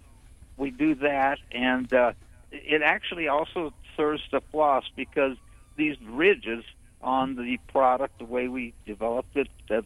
we 0.57 0.71
do 0.71 0.95
that, 0.97 1.39
and 1.51 1.93
uh, 1.93 2.13
it 2.53 2.83
actually 2.83 3.27
also 3.27 3.73
serves 3.97 4.23
to 4.31 4.41
floss 4.53 4.85
because 4.95 5.37
these 5.77 5.97
ridges 6.09 6.65
on 7.01 7.35
the 7.35 7.59
product, 7.73 8.19
the 8.19 8.25
way 8.25 8.47
we 8.47 8.75
developed 8.87 9.37
it, 9.37 9.49
that 9.69 9.85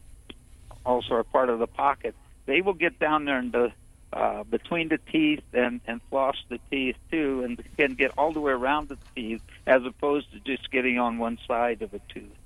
also 0.85 1.15
are 1.15 1.23
part 1.23 1.49
of 1.49 1.57
the 1.57 1.67
pocket, 1.67 2.13
they 2.45 2.61
will 2.61 2.73
get 2.73 2.99
down 2.99 3.25
there 3.25 3.39
into 3.39 3.73
uh, 4.13 4.43
between 4.43 4.89
the 4.89 4.99
teeth 5.11 5.43
and, 5.51 5.81
and 5.87 5.99
floss 6.09 6.35
the 6.49 6.59
teeth 6.69 6.95
too, 7.11 7.41
and 7.43 7.61
can 7.75 7.95
get 7.95 8.11
all 8.17 8.33
the 8.33 8.39
way 8.39 8.51
around 8.51 8.87
the 8.87 8.97
teeth 9.15 9.41
as 9.65 9.81
opposed 9.83 10.31
to 10.31 10.39
just 10.41 10.69
getting 10.71 10.99
on 10.99 11.17
one 11.17 11.39
side 11.47 11.81
of 11.81 11.91
a 11.93 12.01
tooth. 12.13 12.37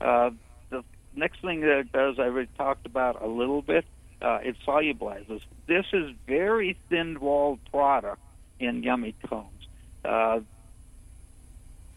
Uh, 0.00 0.30
the 0.70 0.84
next 1.16 1.40
thing 1.42 1.60
that 1.62 1.78
it 1.78 1.92
does, 1.92 2.18
I 2.18 2.22
already 2.22 2.48
talked 2.56 2.86
about 2.86 3.20
a 3.20 3.26
little 3.26 3.60
bit. 3.60 3.84
Uh, 4.24 4.38
it 4.42 4.56
solubilizes. 4.66 5.42
This 5.66 5.84
is 5.92 6.10
very 6.26 6.78
thin-walled 6.88 7.58
product 7.70 8.22
in 8.58 8.82
yummy 8.82 9.14
combs. 9.28 9.68
Uh, 10.02 10.40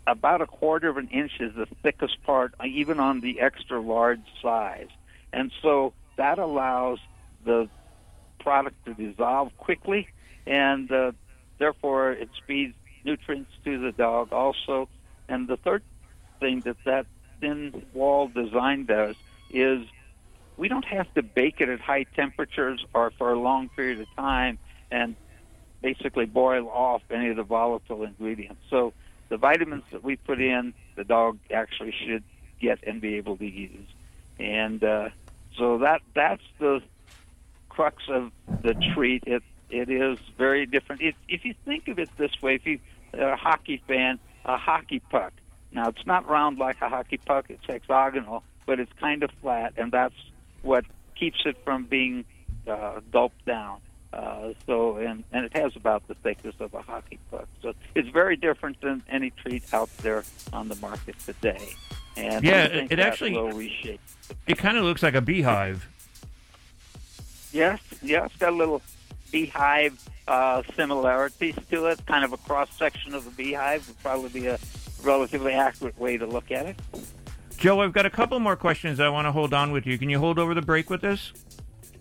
about 0.06 0.42
a 0.42 0.46
quarter 0.46 0.90
of 0.90 0.98
an 0.98 1.08
inch 1.08 1.40
is 1.40 1.56
the 1.56 1.68
thickest 1.84 2.22
part, 2.24 2.54
uh, 2.60 2.66
even 2.66 3.00
on 3.00 3.22
the 3.22 3.40
extra 3.40 3.80
large 3.80 4.28
size, 4.42 4.90
and 5.32 5.54
so 5.62 5.94
that 6.18 6.38
allows 6.38 7.00
the 7.46 7.70
product 8.40 8.76
to 8.86 8.94
dissolve 8.94 9.56
quickly, 9.58 10.10
and 10.46 10.92
uh, 10.92 11.14
therefore 11.60 12.12
it 12.12 12.30
speeds 12.44 12.76
nutrients 13.06 13.52
to 13.64 13.80
the 13.80 13.94
dog 13.94 14.34
also. 14.34 14.90
And 15.30 15.48
the 15.48 15.58
third 15.58 15.84
thing 16.42 16.60
that 16.62 16.78
that 16.84 17.06
thin 17.40 17.86
wall 17.94 18.28
design 18.28 18.86
does 18.86 19.16
is 19.50 19.88
we 20.58 20.68
don't 20.68 20.86
have 20.86 21.12
to 21.14 21.24
bake 21.24 21.62
it 21.62 21.70
at 21.70 21.80
high 21.80 22.06
temperatures 22.16 22.84
or 22.94 23.12
for 23.18 23.32
a 23.32 23.40
long 23.40 23.70
period 23.70 24.02
of 24.02 24.08
time 24.16 24.58
and 24.92 25.16
basically 25.82 26.26
boil 26.26 26.68
off 26.70 27.04
any 27.12 27.30
of 27.30 27.38
the 27.38 27.44
volatile 27.44 28.04
ingredients. 28.04 28.62
So 28.70 28.94
the 29.30 29.38
vitamins 29.38 29.84
that 29.92 30.04
we 30.04 30.16
put 30.16 30.42
in, 30.42 30.74
the 30.96 31.04
dog 31.04 31.38
actually 31.54 31.94
should 32.06 32.24
get 32.60 32.80
and 32.88 33.00
be 33.00 33.16
able 33.16 33.38
to 33.38 33.46
use. 33.46 33.88
And 34.40 34.84
uh, 34.84 35.10
so 35.58 35.80
that 35.80 36.02
that's 36.16 36.44
the 36.60 36.82
crux 37.70 38.04
of 38.10 38.32
the 38.64 38.74
treat. 38.96 39.24
It 39.28 39.44
it 39.70 39.90
is 39.90 40.18
very 40.38 40.66
different. 40.66 41.02
If 41.28 41.46
you 41.46 41.54
think 41.66 41.88
of 41.88 42.00
it 42.00 42.10
this 42.18 42.32
way, 42.42 42.56
if 42.56 42.66
you 42.66 42.80
are 43.14 43.34
a 43.34 43.38
hockey 43.38 43.82
fan, 43.88 44.20
a 44.46 44.58
hockey 44.58 45.02
puck. 45.12 45.34
Now 45.72 45.90
it's 45.90 46.06
not 46.06 46.28
round 46.28 46.58
like 46.58 46.78
a 46.82 46.90
hockey 46.90 47.18
puck; 47.18 47.46
it's 47.50 47.66
hexagonal, 47.68 48.44
but 48.66 48.80
it's 48.80 48.92
kind 49.00 49.24
of 49.24 49.30
flat, 49.42 49.74
and 49.78 49.92
that's 49.92 50.16
what 50.62 50.86
keeps 51.16 51.40
it 51.46 51.58
from 51.64 51.86
being 51.86 52.26
uh, 52.68 53.00
gulped 53.12 53.46
down. 53.46 53.80
Uh, 54.14 54.54
so 54.66 54.98
and 54.98 55.24
and 55.34 55.46
it 55.46 55.56
has 55.56 55.76
about 55.76 56.08
the 56.08 56.16
thickness 56.16 56.56
of 56.60 56.74
a 56.74 56.82
hockey 56.82 57.20
puck. 57.30 57.48
So 57.62 57.74
it's 57.94 58.08
very 58.10 58.38
different 58.38 58.80
than 58.82 59.04
any 59.10 59.32
treat 59.32 59.64
out 59.74 59.90
there 59.98 60.24
on 60.54 60.70
the 60.70 60.76
market 60.76 61.20
today. 61.20 61.74
And 62.16 62.44
Yeah, 62.44 62.64
I 62.64 62.68
think 62.70 62.92
it 62.92 63.00
actually-. 63.00 63.34
It 64.48 64.58
kind 64.58 64.78
of 64.78 64.86
looks 64.86 65.04
like 65.04 65.14
a 65.14 65.22
beehive. 65.22 65.88
Yes, 67.52 67.80
yeah, 68.02 68.26
it's 68.26 68.36
got 68.38 68.54
a 68.54 68.56
little 68.56 68.82
beehive 69.32 70.02
uh, 70.28 70.64
similarities 70.76 71.56
to 71.70 71.86
it. 71.88 72.06
Kind 72.06 72.24
of 72.24 72.34
a 72.34 72.38
cross 72.38 72.70
section 72.78 73.14
of 73.14 73.28
a 73.28 73.32
beehive 73.32 73.88
would 73.88 74.00
probably 74.02 74.30
be 74.30 74.48
a 74.48 74.58
relatively 75.04 75.54
accurate 75.54 75.98
way 76.00 76.18
to 76.18 76.26
look 76.26 76.52
at 76.52 76.66
it. 76.66 76.80
Joe, 77.58 77.82
I've 77.82 77.92
got 77.92 78.06
a 78.06 78.10
couple 78.12 78.40
more 78.40 78.56
questions 78.56 79.00
I 79.00 79.10
want 79.10 79.26
to 79.26 79.32
hold 79.32 79.54
on 79.54 79.72
with 79.72 79.88
you. 79.88 79.98
Can 79.98 80.10
you 80.10 80.20
hold 80.20 80.38
over 80.38 80.54
the 80.54 80.62
break 80.62 80.92
with 80.92 81.04
us? 81.04 81.34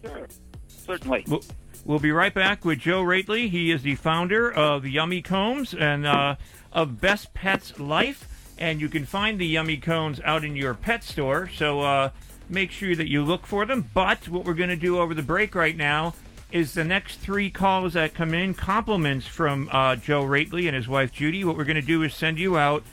Sure, 0.04 0.26
certainly. 0.68 1.24
We'll, 1.26 1.42
we'll 1.86 1.98
be 1.98 2.12
right 2.12 2.32
back 2.32 2.64
with 2.64 2.78
Joe 2.78 3.02
Roetheli. 3.02 3.48
He 3.48 3.70
is 3.70 3.82
the 3.82 3.94
founder 3.94 4.52
of 4.52 4.86
Yummy 4.86 5.22
Combs 5.22 5.72
and 5.72 6.06
uh, 6.06 6.36
of 6.72 7.00
Best 7.00 7.32
Pets 7.32 7.80
Life. 7.80 8.54
And 8.58 8.80
you 8.82 8.88
can 8.90 9.06
find 9.06 9.38
the 9.38 9.46
Yummy 9.46 9.78
Combs 9.78 10.20
out 10.24 10.44
in 10.44 10.56
your 10.56 10.74
pet 10.74 11.02
store. 11.02 11.48
So 11.54 11.80
uh, 11.80 12.10
make 12.50 12.70
sure 12.70 12.94
that 12.94 13.08
you 13.08 13.24
look 13.24 13.46
for 13.46 13.64
them. 13.64 13.88
But 13.94 14.28
what 14.28 14.44
we're 14.44 14.54
going 14.54 14.68
to 14.68 14.76
do 14.76 14.98
over 14.98 15.14
the 15.14 15.22
break 15.22 15.54
right 15.54 15.76
now 15.76 16.14
is 16.52 16.74
the 16.74 16.84
next 16.84 17.16
three 17.16 17.50
calls 17.50 17.94
that 17.94 18.14
come 18.14 18.34
in, 18.34 18.54
compliments 18.54 19.26
from 19.26 19.68
uh, 19.72 19.96
Joe 19.96 20.22
Roetheli 20.22 20.66
and 20.66 20.76
his 20.76 20.86
wife 20.86 21.12
Judy. 21.12 21.44
What 21.44 21.56
we're 21.56 21.64
going 21.64 21.76
to 21.76 21.82
do 21.82 22.02
is 22.02 22.14
send 22.14 22.38
you 22.38 22.58
out 22.58 22.84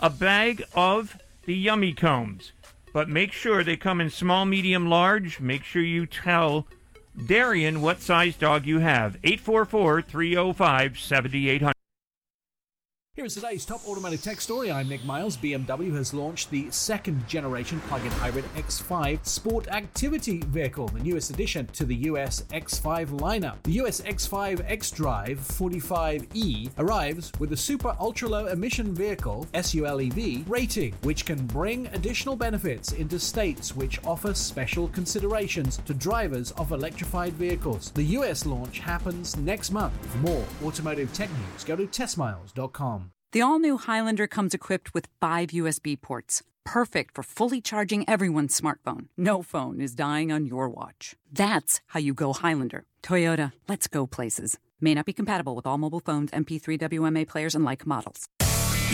a 0.00 0.08
bag 0.08 0.62
of 0.74 1.18
the 1.44 1.54
Yummy 1.54 1.92
Combs. 1.92 2.52
But 2.92 3.08
make 3.08 3.32
sure 3.32 3.64
they 3.64 3.76
come 3.76 4.00
in 4.00 4.10
small, 4.10 4.44
medium, 4.44 4.88
large. 4.88 5.40
Make 5.40 5.64
sure 5.64 5.82
you 5.82 6.06
tell 6.06 6.66
Darian 7.26 7.80
what 7.80 8.00
size 8.00 8.36
dog 8.36 8.66
you 8.66 8.80
have. 8.80 9.16
844 9.24 10.02
305 10.02 10.98
7800. 10.98 11.81
Here 13.14 13.26
is 13.26 13.34
today's 13.34 13.66
top 13.66 13.86
automotive 13.86 14.22
tech 14.22 14.40
story. 14.40 14.72
I'm 14.72 14.88
Nick 14.88 15.04
Miles. 15.04 15.36
BMW 15.36 15.94
has 15.94 16.14
launched 16.14 16.50
the 16.50 16.70
second 16.70 17.28
generation 17.28 17.78
plug 17.80 18.02
in 18.06 18.10
hybrid 18.12 18.46
X5 18.54 19.26
sport 19.26 19.68
activity 19.68 20.38
vehicle, 20.46 20.88
the 20.88 21.00
newest 21.00 21.28
addition 21.28 21.66
to 21.74 21.84
the 21.84 21.94
US 22.06 22.44
X5 22.44 23.08
lineup. 23.20 23.62
The 23.64 23.72
US 23.82 24.00
X5 24.00 24.64
X 24.66 24.90
Drive 24.90 25.38
45E 25.40 26.70
arrives 26.78 27.30
with 27.38 27.52
a 27.52 27.56
super 27.56 27.94
ultra 28.00 28.30
low 28.30 28.46
emission 28.46 28.94
vehicle 28.94 29.46
SULEV 29.52 30.48
rating, 30.48 30.94
which 31.02 31.26
can 31.26 31.46
bring 31.48 31.88
additional 31.88 32.34
benefits 32.34 32.92
into 32.92 33.18
states 33.18 33.76
which 33.76 34.02
offer 34.06 34.32
special 34.32 34.88
considerations 34.88 35.76
to 35.84 35.92
drivers 35.92 36.52
of 36.52 36.72
electrified 36.72 37.34
vehicles. 37.34 37.90
The 37.90 38.16
US 38.16 38.46
launch 38.46 38.78
happens 38.78 39.36
next 39.36 39.70
month. 39.70 39.92
For 40.06 40.18
more 40.18 40.46
automotive 40.64 41.12
tech 41.12 41.28
news, 41.28 41.62
go 41.62 41.76
to 41.76 41.86
testmiles.com. 41.86 43.11
The 43.32 43.40
all 43.40 43.58
new 43.58 43.78
Highlander 43.78 44.26
comes 44.26 44.52
equipped 44.52 44.92
with 44.92 45.08
five 45.18 45.48
USB 45.54 45.98
ports, 45.98 46.42
perfect 46.64 47.14
for 47.14 47.22
fully 47.22 47.62
charging 47.62 48.06
everyone's 48.06 48.60
smartphone. 48.60 49.06
No 49.16 49.40
phone 49.40 49.80
is 49.80 49.94
dying 49.94 50.30
on 50.30 50.44
your 50.44 50.68
watch. 50.68 51.16
That's 51.32 51.80
how 51.86 52.00
you 52.00 52.12
go 52.12 52.34
Highlander. 52.34 52.84
Toyota, 53.02 53.52
let's 53.66 53.86
go 53.86 54.06
places. 54.06 54.58
May 54.82 54.92
not 54.92 55.06
be 55.06 55.14
compatible 55.14 55.56
with 55.56 55.66
all 55.66 55.78
mobile 55.78 56.00
phones, 56.00 56.30
MP3 56.30 56.78
WMA 56.78 57.26
players, 57.26 57.54
and 57.54 57.64
like 57.64 57.86
models. 57.86 58.28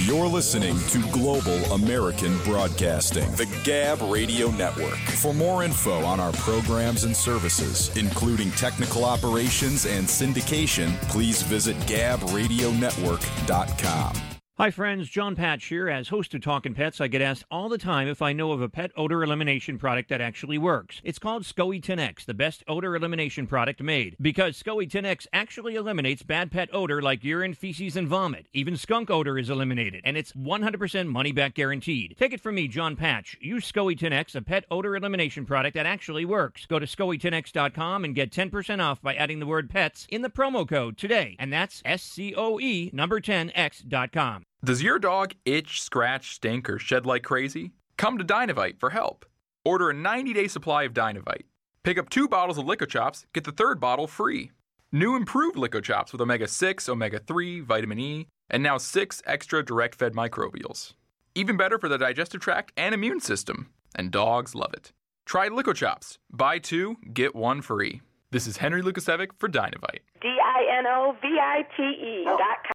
You're 0.04 0.28
listening 0.28 0.78
to 0.90 1.00
Global 1.10 1.56
American 1.72 2.38
Broadcasting, 2.44 3.28
the 3.32 3.46
Gab 3.64 4.00
Radio 4.02 4.52
Network. 4.52 4.96
For 4.96 5.34
more 5.34 5.64
info 5.64 6.04
on 6.04 6.20
our 6.20 6.30
programs 6.34 7.02
and 7.02 7.16
services, 7.16 7.90
including 7.96 8.52
technical 8.52 9.04
operations 9.04 9.86
and 9.86 10.06
syndication, 10.06 10.92
please 11.08 11.42
visit 11.42 11.76
gabradionetwork.com. 11.80 14.37
Hi, 14.60 14.72
friends. 14.72 15.08
Jon 15.08 15.36
Patch 15.36 15.66
here. 15.66 15.88
As 15.88 16.08
host 16.08 16.34
of 16.34 16.40
Talking 16.40 16.74
Pets, 16.74 17.00
I 17.00 17.06
get 17.06 17.22
asked 17.22 17.44
all 17.48 17.68
the 17.68 17.78
time 17.78 18.08
if 18.08 18.20
I 18.20 18.32
know 18.32 18.50
of 18.50 18.60
a 18.60 18.68
pet 18.68 18.90
odor 18.96 19.22
elimination 19.22 19.78
product 19.78 20.08
that 20.08 20.20
actually 20.20 20.58
works. 20.58 21.00
It's 21.04 21.20
called 21.20 21.44
SCOE 21.44 21.80
10X, 21.80 22.24
the 22.24 22.34
best 22.34 22.64
odor 22.66 22.96
elimination 22.96 23.46
product 23.46 23.80
made. 23.80 24.16
Because 24.20 24.60
SCOE 24.60 24.90
10X 24.90 25.28
actually 25.32 25.76
eliminates 25.76 26.24
bad 26.24 26.50
pet 26.50 26.68
odor 26.72 27.00
like 27.00 27.22
urine, 27.22 27.54
feces, 27.54 27.94
and 27.96 28.08
vomit. 28.08 28.48
Even 28.52 28.76
skunk 28.76 29.10
odor 29.10 29.38
is 29.38 29.48
eliminated, 29.48 30.02
and 30.04 30.16
it's 30.16 30.32
100% 30.32 31.06
money 31.06 31.30
back 31.30 31.54
guaranteed. 31.54 32.16
Take 32.18 32.32
it 32.32 32.40
from 32.40 32.56
me, 32.56 32.66
Jon 32.66 32.96
Patch. 32.96 33.36
Use 33.40 33.70
SCOE 33.70 33.96
10X, 33.96 34.34
a 34.34 34.42
pet 34.42 34.64
odor 34.72 34.96
elimination 34.96 35.46
product 35.46 35.74
that 35.76 35.86
actually 35.86 36.24
works. 36.24 36.66
Go 36.66 36.80
to 36.80 36.86
SCOE10X.com 36.86 38.04
and 38.04 38.12
get 38.12 38.32
10% 38.32 38.82
off 38.82 39.00
by 39.00 39.14
adding 39.14 39.38
the 39.38 39.46
word 39.46 39.70
pets 39.70 40.08
in 40.10 40.22
the 40.22 40.28
promo 40.28 40.68
code 40.68 40.98
today. 40.98 41.36
And 41.38 41.52
that's 41.52 41.80
S 41.84 42.02
C 42.02 42.34
O 42.36 42.58
E 42.58 42.90
number 42.92 43.20
10X.com. 43.20 44.46
Does 44.64 44.82
your 44.82 44.98
dog 44.98 45.34
itch, 45.44 45.80
scratch, 45.80 46.34
stink, 46.34 46.68
or 46.68 46.80
shed 46.80 47.06
like 47.06 47.22
crazy? 47.22 47.70
Come 47.96 48.18
to 48.18 48.24
Dinovite 48.24 48.80
for 48.80 48.90
help. 48.90 49.24
Order 49.64 49.90
a 49.90 49.94
90 49.94 50.32
day 50.32 50.48
supply 50.48 50.82
of 50.82 50.92
Dinovite. 50.92 51.44
Pick 51.84 51.96
up 51.96 52.10
two 52.10 52.26
bottles 52.26 52.58
of 52.58 52.64
Lico 52.64 52.86
Chops, 52.86 53.24
get 53.32 53.44
the 53.44 53.52
third 53.52 53.78
bottle 53.78 54.08
free. 54.08 54.50
New 54.90 55.14
improved 55.14 55.56
Lico 55.56 55.80
Chops 55.80 56.10
with 56.10 56.20
omega 56.20 56.48
6, 56.48 56.88
omega 56.88 57.20
3, 57.20 57.60
vitamin 57.60 58.00
E, 58.00 58.26
and 58.50 58.60
now 58.60 58.78
six 58.78 59.22
extra 59.26 59.64
direct 59.64 59.94
fed 59.94 60.14
microbials. 60.14 60.94
Even 61.36 61.56
better 61.56 61.78
for 61.78 61.88
the 61.88 61.98
digestive 61.98 62.40
tract 62.40 62.72
and 62.76 62.94
immune 62.94 63.20
system. 63.20 63.70
And 63.94 64.10
dogs 64.10 64.56
love 64.56 64.74
it. 64.74 64.92
Try 65.24 65.48
Lico 65.50 65.72
Chops. 65.72 66.18
Buy 66.32 66.58
two, 66.58 66.96
get 67.12 67.36
one 67.36 67.62
free. 67.62 68.00
This 68.32 68.48
is 68.48 68.56
Henry 68.56 68.82
Lukasevic 68.82 69.28
for 69.38 69.48
Dinovite. 69.48 70.00
D 70.20 70.28
I 70.28 70.78
N 70.78 70.86
O 70.88 71.14
V 71.22 71.28
I 71.40 71.62
T 71.76 71.82
E 71.82 72.24
dot 72.24 72.38
com. 72.64 72.72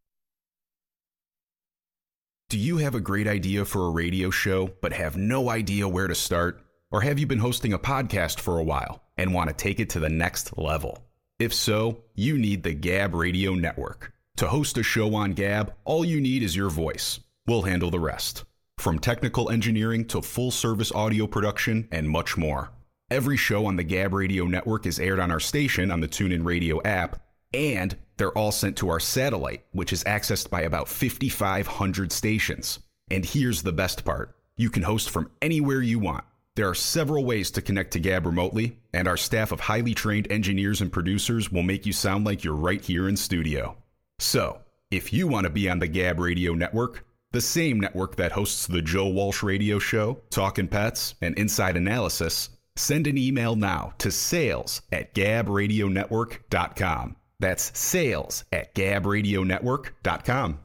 Do 2.53 2.59
you 2.59 2.77
have 2.77 2.93
a 2.93 2.99
great 2.99 3.25
idea 3.25 3.65
for 3.65 3.87
a 3.87 3.89
radio 3.89 4.29
show 4.29 4.71
but 4.79 4.93
have 4.93 5.17
no 5.17 5.49
idea 5.49 5.87
where 5.87 6.07
to 6.07 6.13
start? 6.13 6.63
Or 6.91 7.01
have 7.01 7.17
you 7.17 7.25
been 7.25 7.39
hosting 7.39 7.73
a 7.73 7.79
podcast 7.79 8.39
for 8.39 8.59
a 8.59 8.63
while 8.63 9.01
and 9.17 9.33
want 9.33 9.49
to 9.49 9.55
take 9.55 9.79
it 9.79 9.89
to 9.89 9.99
the 9.99 10.07
next 10.07 10.55
level? 10.55 11.03
If 11.39 11.51
so, 11.51 12.03
you 12.13 12.37
need 12.37 12.61
the 12.61 12.75
Gab 12.75 13.15
Radio 13.15 13.55
Network. 13.55 14.13
To 14.37 14.47
host 14.47 14.77
a 14.77 14.83
show 14.83 15.15
on 15.15 15.33
Gab, 15.33 15.73
all 15.83 16.05
you 16.05 16.21
need 16.21 16.43
is 16.43 16.55
your 16.55 16.69
voice. 16.69 17.19
We'll 17.47 17.63
handle 17.63 17.89
the 17.89 17.99
rest. 17.99 18.43
From 18.77 18.99
technical 18.99 19.49
engineering 19.49 20.05
to 20.09 20.21
full 20.21 20.51
service 20.51 20.91
audio 20.91 21.25
production 21.25 21.87
and 21.91 22.07
much 22.07 22.37
more. 22.37 22.69
Every 23.09 23.35
show 23.35 23.65
on 23.65 23.77
the 23.77 23.83
Gab 23.83 24.13
Radio 24.13 24.45
Network 24.45 24.85
is 24.85 24.99
aired 24.99 25.19
on 25.19 25.31
our 25.31 25.39
station 25.39 25.89
on 25.89 26.01
the 26.01 26.07
TuneIn 26.07 26.45
Radio 26.45 26.79
app, 26.83 27.19
and 27.53 27.95
they're 28.17 28.37
all 28.37 28.51
sent 28.51 28.77
to 28.77 28.89
our 28.89 28.99
satellite, 28.99 29.65
which 29.71 29.93
is 29.93 30.03
accessed 30.03 30.49
by 30.49 30.61
about 30.61 30.87
5,500 30.87 32.11
stations. 32.11 32.79
And 33.09 33.25
here's 33.25 33.61
the 33.61 33.71
best 33.71 34.05
part 34.05 34.35
you 34.55 34.69
can 34.69 34.83
host 34.83 35.09
from 35.09 35.31
anywhere 35.41 35.81
you 35.81 35.99
want. 35.99 36.23
There 36.55 36.69
are 36.69 36.75
several 36.75 37.25
ways 37.25 37.49
to 37.51 37.63
connect 37.63 37.91
to 37.93 37.99
Gab 37.99 38.27
remotely, 38.27 38.77
and 38.93 39.07
our 39.07 39.17
staff 39.17 39.51
of 39.51 39.59
highly 39.59 39.95
trained 39.95 40.31
engineers 40.31 40.81
and 40.81 40.91
producers 40.91 41.51
will 41.51 41.63
make 41.63 41.87
you 41.87 41.93
sound 41.93 42.25
like 42.25 42.43
you're 42.43 42.53
right 42.53 42.81
here 42.81 43.09
in 43.09 43.17
studio. 43.17 43.75
So, 44.19 44.59
if 44.91 45.11
you 45.11 45.27
want 45.27 45.45
to 45.45 45.49
be 45.49 45.67
on 45.67 45.79
the 45.79 45.87
Gab 45.87 46.19
Radio 46.19 46.53
Network, 46.53 47.07
the 47.31 47.41
same 47.41 47.79
network 47.79 48.17
that 48.17 48.31
hosts 48.31 48.67
the 48.67 48.83
Joe 48.83 49.07
Walsh 49.07 49.41
Radio 49.41 49.79
Show, 49.79 50.21
Talkin' 50.29 50.67
Pets, 50.67 51.15
and 51.19 51.35
Inside 51.39 51.75
Analysis, 51.75 52.51
send 52.75 53.07
an 53.07 53.17
email 53.17 53.55
now 53.55 53.93
to 53.97 54.11
sales 54.11 54.83
at 54.91 55.15
gabradionetwork.com. 55.15 57.15
That's 57.39 57.77
sales 57.77 58.45
at 58.51 58.73
gabradionetwork.com. 58.75 60.59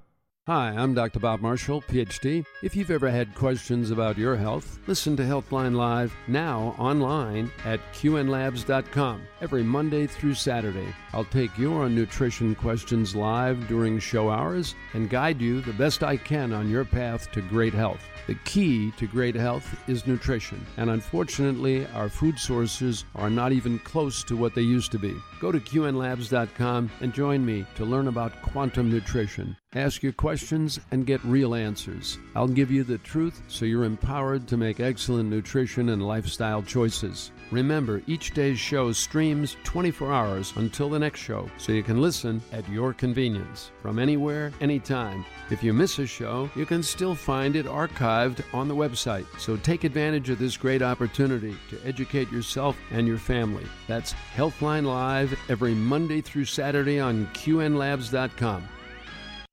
Hi, 0.49 0.71
I'm 0.71 0.95
Dr. 0.95 1.21
Bob 1.21 1.43
Marshall, 1.43 1.83
PhD. 1.83 2.43
If 2.63 2.75
you've 2.75 2.91
ever 2.91 3.11
had 3.11 3.35
questions 3.35 3.91
about 3.91 4.17
your 4.17 4.35
health, 4.35 4.79
listen 4.87 5.15
to 5.19 5.23
Healthline 5.23 5.77
Live 5.77 6.17
now 6.27 6.75
online 6.79 7.53
at 7.67 7.81
qnlabs.com 7.93 9.21
every 9.43 9.63
Monday 9.63 10.07
through 10.07 10.33
Saturday. 10.33 10.89
I'll 11.13 11.27
take 11.27 11.59
your 11.59 11.91
nutrition 11.91 12.55
questions 12.55 13.15
live 13.15 13.69
during 13.69 13.99
show 13.99 14.31
hours 14.31 14.75
and 14.95 15.11
guide 15.11 15.39
you 15.39 15.61
the 15.61 15.75
best 15.75 16.03
I 16.03 16.17
can 16.17 16.55
on 16.55 16.71
your 16.71 16.87
path 16.87 17.31
to 17.33 17.43
great 17.43 17.75
health. 17.75 18.01
The 18.27 18.37
key 18.47 18.91
to 18.93 19.07
great 19.07 19.35
health 19.35 19.67
is 19.87 20.07
nutrition, 20.07 20.65
and 20.79 20.89
unfortunately, 20.89 21.87
our 21.95 22.09
food 22.09 22.39
sources 22.39 23.05
are 23.15 23.29
not 23.29 23.53
even 23.53 23.79
close 23.81 24.25
to 24.25 24.35
what 24.35 24.55
they 24.55 24.63
used 24.63 24.93
to 24.93 24.99
be. 24.99 25.15
Go 25.41 25.53
to 25.53 25.61
qnlabs.com 25.61 26.91
and 27.01 27.15
join 27.15 27.45
me 27.47 27.65
to 27.77 27.85
learn 27.85 28.09
about 28.09 28.41
quantum 28.43 28.91
nutrition. 28.91 29.57
Ask 29.75 30.03
your 30.03 30.13
questions 30.13 30.81
and 30.91 31.07
get 31.07 31.25
real 31.25 31.55
answers. 31.55 32.19
I'll 32.35 32.49
give 32.49 32.71
you 32.71 32.83
the 32.83 32.99
truth 32.99 33.43
so 33.49 33.65
you're 33.65 33.85
empowered 33.85 34.49
to 34.49 34.57
make 34.57 34.81
excellent 34.81 35.31
nutrition 35.31 35.91
and 35.91 36.07
lifestyle 36.07 36.63
choices. 36.63 37.31
Remember, 37.51 38.03
each 38.07 38.33
day's 38.33 38.59
show 38.59 38.93
streams 38.93 39.57
24 39.65 40.13
hours 40.13 40.53
until 40.57 40.91
the 40.91 40.99
next 40.99 41.21
show, 41.21 41.51
so 41.57 41.73
you 41.73 41.83
can 41.83 42.01
listen 42.01 42.43
at 42.53 42.69
your 42.69 42.93
convenience 42.93 43.71
from 43.81 43.99
anywhere, 43.99 44.53
anytime. 44.61 45.25
If 45.51 45.63
you 45.63 45.73
miss 45.73 45.99
a 45.99 46.07
show, 46.07 46.51
you 46.55 46.67
can 46.67 46.83
still 46.83 47.15
find 47.15 47.57
it 47.57 47.67
archived 47.67 48.43
on 48.53 48.69
the 48.69 48.77
website. 48.77 49.27
So 49.39 49.57
take 49.57 49.85
advantage 49.85 50.29
of 50.29 50.39
this 50.39 50.57
great 50.57 50.83
opportunity 50.83 51.57
to 51.71 51.81
educate 51.85 52.31
yourself 52.31 52.77
and 52.91 53.07
your 53.07 53.19
family. 53.19 53.65
That's 53.87 54.15
Healthline 54.37 54.85
Live 54.85 55.39
every 55.49 55.75
Monday 55.75 56.21
through 56.21 56.45
Saturday 56.45 57.01
on 57.01 57.27
QNLabs.com. 57.29 58.69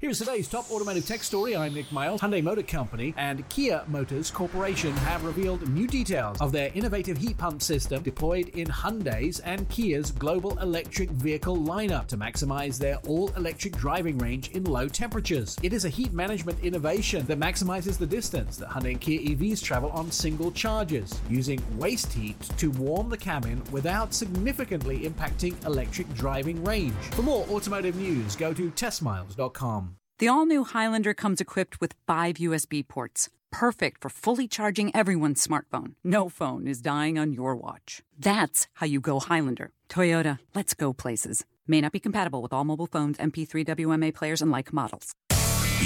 Here's 0.05 0.19
today's 0.19 0.47
top 0.47 0.69
automotive 0.69 1.07
tech 1.07 1.23
story. 1.23 1.57
I'm 1.57 1.73
Nick 1.73 1.91
Miles. 1.91 2.21
Hyundai 2.21 2.43
Motor 2.43 2.61
Company 2.61 3.15
and 3.17 3.49
Kia 3.49 3.81
Motors 3.87 4.29
Corporation 4.29 4.91
have 4.97 5.23
revealed 5.23 5.67
new 5.69 5.87
details 5.87 6.39
of 6.39 6.51
their 6.51 6.69
innovative 6.75 7.17
heat 7.17 7.39
pump 7.39 7.59
system 7.59 8.03
deployed 8.03 8.49
in 8.49 8.67
Hyundai's 8.67 9.39
and 9.39 9.67
Kia's 9.69 10.11
global 10.11 10.59
electric 10.59 11.09
vehicle 11.09 11.57
lineup 11.57 12.05
to 12.09 12.17
maximize 12.17 12.77
their 12.77 12.97
all 13.07 13.29
electric 13.29 13.77
driving 13.77 14.19
range 14.19 14.51
in 14.51 14.65
low 14.65 14.87
temperatures. 14.87 15.57
It 15.63 15.73
is 15.73 15.85
a 15.85 15.89
heat 15.89 16.13
management 16.13 16.59
innovation 16.63 17.25
that 17.25 17.39
maximizes 17.39 17.97
the 17.97 18.05
distance 18.05 18.57
that 18.57 18.69
Hyundai 18.69 18.91
and 18.91 19.01
Kia 19.01 19.19
EVs 19.21 19.63
travel 19.63 19.89
on 19.89 20.11
single 20.11 20.51
charges, 20.51 21.19
using 21.31 21.59
waste 21.79 22.13
heat 22.13 22.39
to 22.59 22.69
warm 22.69 23.09
the 23.09 23.17
cabin 23.17 23.59
without 23.71 24.13
significantly 24.13 25.09
impacting 25.09 25.55
electric 25.65 26.13
driving 26.13 26.63
range. 26.63 26.93
For 27.13 27.23
more 27.23 27.47
automotive 27.49 27.95
news, 27.95 28.35
go 28.35 28.53
to 28.53 28.69
testmiles.com. 28.69 29.94
The 30.17 30.29
all 30.29 30.45
new 30.45 30.63
Highlander 30.63 31.13
comes 31.13 31.41
equipped 31.41 31.81
with 31.81 31.93
five 32.07 32.35
USB 32.35 32.87
ports, 32.87 33.29
perfect 33.51 33.99
for 34.01 34.07
fully 34.07 34.47
charging 34.47 34.95
everyone's 34.95 35.45
smartphone. 35.45 35.95
No 36.05 36.29
phone 36.29 36.67
is 36.67 36.81
dying 36.81 37.19
on 37.19 37.33
your 37.33 37.53
watch. 37.53 38.01
That's 38.17 38.69
how 38.75 38.85
you 38.85 39.01
go 39.01 39.19
Highlander. 39.19 39.71
Toyota, 39.89 40.39
let's 40.55 40.73
go 40.73 40.93
places. 40.93 41.43
May 41.67 41.81
not 41.81 41.91
be 41.91 41.99
compatible 41.99 42.41
with 42.41 42.53
all 42.53 42.63
mobile 42.63 42.87
phones, 42.87 43.17
MP3 43.17 43.65
WMA 43.65 44.13
players, 44.13 44.41
and 44.41 44.51
like 44.51 44.71
models. 44.71 45.13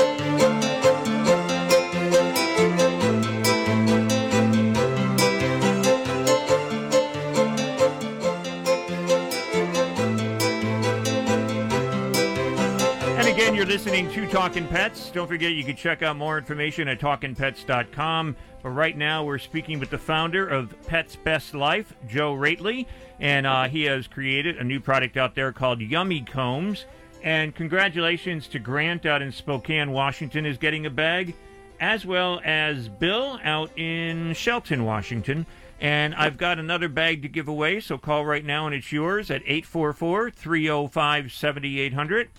again, 13.45 13.55
you're 13.55 13.67
listening 13.67 14.11
to 14.11 14.27
Talking 14.27 14.67
Pets. 14.67 15.11
Don't 15.11 15.27
forget 15.27 15.51
you 15.51 15.63
can 15.63 15.76
check 15.76 16.01
out 16.01 16.15
more 16.15 16.35
information 16.35 16.88
at 16.88 16.99
talkingpets.com. 16.99 18.35
But 18.63 18.69
right 18.69 18.97
now, 18.97 19.23
we're 19.23 19.38
speaking 19.38 19.80
with 19.80 19.91
the 19.91 19.99
founder 19.99 20.47
of 20.47 20.73
Pets 20.88 21.15
Best 21.17 21.53
Life, 21.53 21.93
Joe 22.07 22.34
Roetheli, 22.34 22.88
and 23.19 23.45
uh, 23.45 23.65
he 23.65 23.84
has 23.84 24.07
created 24.07 24.57
a 24.57 24.63
new 24.63 24.80
product 24.80 25.15
out 25.15 25.35
there 25.35 25.51
called 25.51 25.80
Yummy 25.80 26.22
Combs. 26.22 26.85
And 27.22 27.53
congratulations 27.53 28.47
to 28.47 28.57
Grant 28.57 29.05
out 29.05 29.22
in 29.22 29.31
Spokane, 29.31 29.91
Washington, 29.91 30.47
is 30.47 30.57
getting 30.57 30.88
a 30.88 30.89
bag, 30.89 31.35
as 31.80 32.03
well 32.03 32.41
as 32.43 32.89
Bill 32.89 33.39
out 33.43 33.69
in 33.77 34.34
Shelton, 34.34 34.85
Washington. 34.85 35.45
And 35.80 36.15
I've 36.15 36.38
got 36.38 36.57
another 36.57 36.89
bag 36.89 37.22
to 37.22 37.27
give 37.27 37.47
away, 37.47 37.80
so 37.80 37.99
call 37.99 38.26
right 38.26 38.43
now 38.43 38.65
and 38.65 38.73
it's 38.73 38.91
yours 38.91 39.30
at 39.30 39.43
844 39.45 40.31
305 40.31 41.31
7800. 41.31 42.30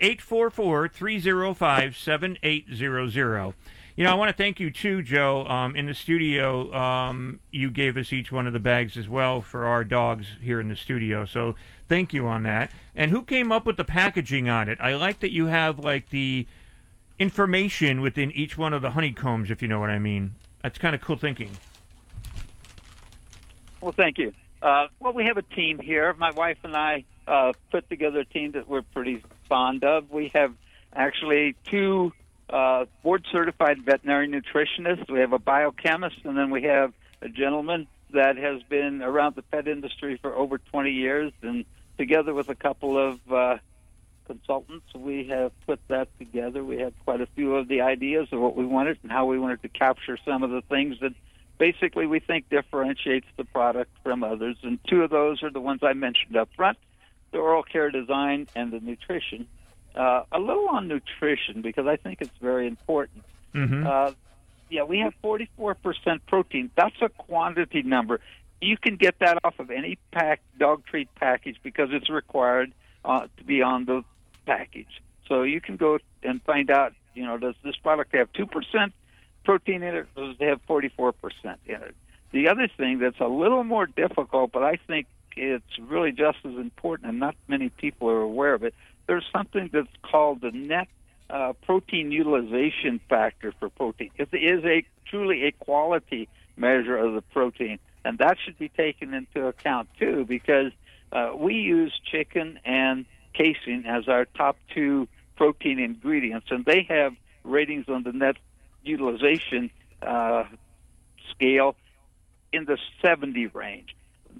844 0.00 0.88
305 0.88 1.96
7800. 1.96 3.54
You 3.96 4.04
know, 4.04 4.10
I 4.10 4.14
want 4.14 4.28
to 4.28 4.36
thank 4.36 4.60
you 4.60 4.70
too, 4.70 5.02
Joe. 5.02 5.46
Um, 5.46 5.74
in 5.74 5.86
the 5.86 5.94
studio, 5.94 6.72
um, 6.74 7.40
you 7.50 7.70
gave 7.70 7.96
us 7.96 8.12
each 8.12 8.30
one 8.30 8.46
of 8.46 8.52
the 8.52 8.58
bags 8.58 8.98
as 8.98 9.08
well 9.08 9.40
for 9.40 9.64
our 9.64 9.84
dogs 9.84 10.26
here 10.42 10.60
in 10.60 10.68
the 10.68 10.76
studio. 10.76 11.24
So 11.24 11.54
thank 11.88 12.12
you 12.12 12.26
on 12.26 12.42
that. 12.42 12.70
And 12.94 13.10
who 13.10 13.22
came 13.22 13.50
up 13.50 13.64
with 13.64 13.78
the 13.78 13.84
packaging 13.84 14.50
on 14.50 14.68
it? 14.68 14.78
I 14.82 14.94
like 14.96 15.20
that 15.20 15.32
you 15.32 15.46
have 15.46 15.78
like 15.78 16.10
the 16.10 16.46
information 17.18 18.02
within 18.02 18.30
each 18.32 18.58
one 18.58 18.74
of 18.74 18.82
the 18.82 18.90
honeycombs, 18.90 19.50
if 19.50 19.62
you 19.62 19.68
know 19.68 19.80
what 19.80 19.88
I 19.88 19.98
mean. 19.98 20.34
That's 20.62 20.78
kind 20.78 20.94
of 20.94 21.00
cool 21.00 21.16
thinking. 21.16 21.56
Well, 23.80 23.92
thank 23.92 24.18
you. 24.18 24.34
Uh, 24.66 24.88
well, 24.98 25.12
we 25.12 25.26
have 25.26 25.36
a 25.36 25.42
team 25.42 25.78
here. 25.78 26.12
My 26.14 26.32
wife 26.32 26.58
and 26.64 26.74
I 26.74 27.04
uh, 27.28 27.52
put 27.70 27.88
together 27.88 28.18
a 28.18 28.24
team 28.24 28.50
that 28.52 28.66
we're 28.66 28.82
pretty 28.82 29.22
fond 29.48 29.84
of. 29.84 30.10
We 30.10 30.32
have 30.34 30.54
actually 30.92 31.54
two 31.66 32.12
uh, 32.50 32.86
board 33.04 33.24
certified 33.30 33.84
veterinary 33.84 34.26
nutritionists. 34.26 35.08
We 35.08 35.20
have 35.20 35.32
a 35.32 35.38
biochemist, 35.38 36.16
and 36.24 36.36
then 36.36 36.50
we 36.50 36.64
have 36.64 36.92
a 37.22 37.28
gentleman 37.28 37.86
that 38.12 38.38
has 38.38 38.60
been 38.64 39.02
around 39.02 39.36
the 39.36 39.42
pet 39.42 39.68
industry 39.68 40.18
for 40.20 40.34
over 40.34 40.58
20 40.58 40.90
years. 40.90 41.32
And 41.42 41.64
together 41.96 42.34
with 42.34 42.48
a 42.48 42.56
couple 42.56 42.98
of 42.98 43.20
uh, 43.32 43.58
consultants, 44.26 44.92
we 44.96 45.28
have 45.28 45.52
put 45.64 45.78
that 45.86 46.08
together. 46.18 46.64
We 46.64 46.80
had 46.80 46.92
quite 47.04 47.20
a 47.20 47.28
few 47.36 47.54
of 47.54 47.68
the 47.68 47.82
ideas 47.82 48.26
of 48.32 48.40
what 48.40 48.56
we 48.56 48.66
wanted 48.66 48.98
and 49.04 49.12
how 49.12 49.26
we 49.26 49.38
wanted 49.38 49.62
to 49.62 49.68
capture 49.68 50.18
some 50.24 50.42
of 50.42 50.50
the 50.50 50.62
things 50.62 50.96
that 51.02 51.12
basically 51.58 52.06
we 52.06 52.20
think 52.20 52.48
differentiates 52.48 53.26
the 53.36 53.44
product 53.44 53.90
from 54.02 54.22
others. 54.22 54.56
And 54.62 54.78
two 54.88 55.02
of 55.02 55.10
those 55.10 55.42
are 55.42 55.50
the 55.50 55.60
ones 55.60 55.80
I 55.82 55.92
mentioned 55.92 56.36
up 56.36 56.48
front 56.56 56.78
the 57.32 57.38
oral 57.38 57.62
care 57.62 57.90
design 57.90 58.46
and 58.54 58.72
the 58.72 58.80
nutrition. 58.80 59.46
Uh, 59.94 60.22
a 60.30 60.38
little 60.38 60.68
on 60.68 60.88
nutrition 60.88 61.62
because 61.62 61.86
I 61.86 61.96
think 61.96 62.20
it's 62.20 62.38
very 62.40 62.66
important. 62.66 63.24
Mm-hmm. 63.54 63.86
Uh, 63.86 64.12
yeah, 64.68 64.82
we 64.82 64.98
have 64.98 65.14
44% 65.22 65.76
protein. 66.26 66.70
That's 66.76 66.96
a 67.00 67.08
quantity 67.08 67.82
number. 67.82 68.20
You 68.60 68.76
can 68.76 68.96
get 68.96 69.18
that 69.20 69.38
off 69.44 69.58
of 69.58 69.70
any 69.70 69.98
pack 70.12 70.40
dog 70.58 70.84
treat 70.86 71.14
package 71.14 71.56
because 71.62 71.88
it's 71.92 72.10
required 72.10 72.72
uh, 73.04 73.26
to 73.36 73.44
be 73.44 73.62
on 73.62 73.84
the 73.84 74.02
package. 74.44 75.02
So 75.28 75.42
you 75.42 75.60
can 75.60 75.76
go 75.76 75.98
and 76.22 76.42
find 76.42 76.70
out, 76.70 76.92
you 77.14 77.24
know, 77.24 77.38
does 77.38 77.54
this 77.64 77.76
product 77.76 78.14
have 78.14 78.32
2% 78.32 78.92
protein 79.46 79.82
in 79.84 79.94
it 79.94 80.06
it 80.16 80.40
have 80.40 80.60
44% 80.66 81.12
in 81.66 81.76
it? 81.76 81.94
The 82.32 82.48
other 82.48 82.68
thing 82.76 82.98
that's 82.98 83.20
a 83.20 83.28
little 83.28 83.64
more 83.64 83.86
difficult, 83.86 84.50
but 84.52 84.64
I 84.64 84.76
think 84.88 85.06
it's 85.36 85.78
really 85.78 86.10
just 86.10 86.38
as 86.44 86.54
important 86.56 87.08
and 87.10 87.20
not 87.20 87.36
many 87.46 87.68
people 87.68 88.10
are 88.10 88.20
aware 88.20 88.54
of 88.54 88.64
it, 88.64 88.74
there's 89.06 89.24
something 89.32 89.70
that's 89.72 89.88
called 90.02 90.40
the 90.40 90.50
net 90.50 90.88
uh, 91.30 91.52
protein 91.64 92.10
utilization 92.10 93.00
factor 93.08 93.54
for 93.58 93.68
protein. 93.68 94.10
It 94.16 94.28
is 94.32 94.64
a 94.64 94.84
truly 95.08 95.44
a 95.44 95.52
quality 95.52 96.28
measure 96.56 96.96
of 96.96 97.14
the 97.14 97.22
protein, 97.22 97.78
and 98.04 98.18
that 98.18 98.38
should 98.44 98.58
be 98.58 98.68
taken 98.68 99.14
into 99.14 99.46
account 99.46 99.88
too, 99.98 100.24
because 100.24 100.72
uh, 101.12 101.32
we 101.36 101.54
use 101.54 101.92
chicken 102.10 102.58
and 102.64 103.06
casein 103.32 103.84
as 103.86 104.08
our 104.08 104.24
top 104.24 104.56
two 104.74 105.06
protein 105.36 105.78
ingredients, 105.78 106.48
and 106.50 106.64
they 106.64 106.82
have 106.88 107.14
ratings 107.44 107.88
on 107.88 108.02
the 108.02 108.12
net 108.12 108.36
utilization 108.86 109.70
uh, 110.02 110.44
scale 111.30 111.76
in 112.52 112.64
the 112.64 112.78
70 113.02 113.48
range. 113.48 113.96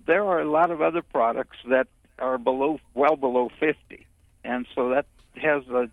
There 0.06 0.24
are 0.24 0.40
a 0.40 0.50
lot 0.50 0.70
of 0.70 0.80
other 0.82 1.02
products 1.02 1.56
that 1.68 1.88
are 2.18 2.38
below, 2.38 2.80
well 2.94 3.16
below 3.16 3.50
50, 3.60 4.06
and 4.44 4.66
so 4.74 4.90
that 4.90 5.06
has 5.36 5.66
a 5.68 5.90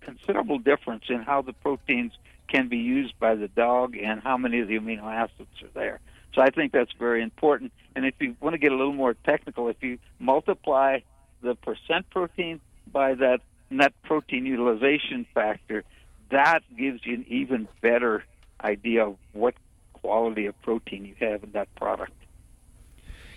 considerable 0.00 0.58
difference 0.58 1.04
in 1.08 1.22
how 1.22 1.42
the 1.42 1.52
proteins 1.52 2.12
can 2.48 2.68
be 2.68 2.78
used 2.78 3.18
by 3.18 3.34
the 3.34 3.48
dog 3.48 3.96
and 3.96 4.22
how 4.22 4.36
many 4.36 4.60
of 4.60 4.68
the 4.68 4.78
amino 4.78 5.04
acids 5.04 5.62
are 5.62 5.68
there. 5.74 6.00
So 6.34 6.42
I 6.42 6.50
think 6.50 6.72
that's 6.72 6.92
very 6.98 7.22
important. 7.22 7.72
And 7.94 8.04
if 8.04 8.14
you 8.20 8.36
want 8.40 8.54
to 8.54 8.58
get 8.58 8.72
a 8.72 8.76
little 8.76 8.92
more 8.92 9.14
technical, 9.14 9.68
if 9.68 9.82
you 9.82 9.98
multiply 10.18 11.00
the 11.42 11.54
percent 11.54 12.08
protein 12.10 12.60
by 12.90 13.14
that 13.14 13.40
net 13.70 13.92
protein 14.02 14.46
utilization 14.46 15.26
factor, 15.32 15.84
that 16.30 16.60
gives 16.76 17.04
you 17.04 17.14
an 17.14 17.26
even 17.28 17.68
better 17.80 18.24
idea 18.62 19.06
of 19.06 19.16
what 19.32 19.54
quality 19.92 20.46
of 20.46 20.60
protein 20.62 21.04
you 21.04 21.14
have 21.20 21.42
in 21.44 21.52
that 21.52 21.74
product. 21.74 22.12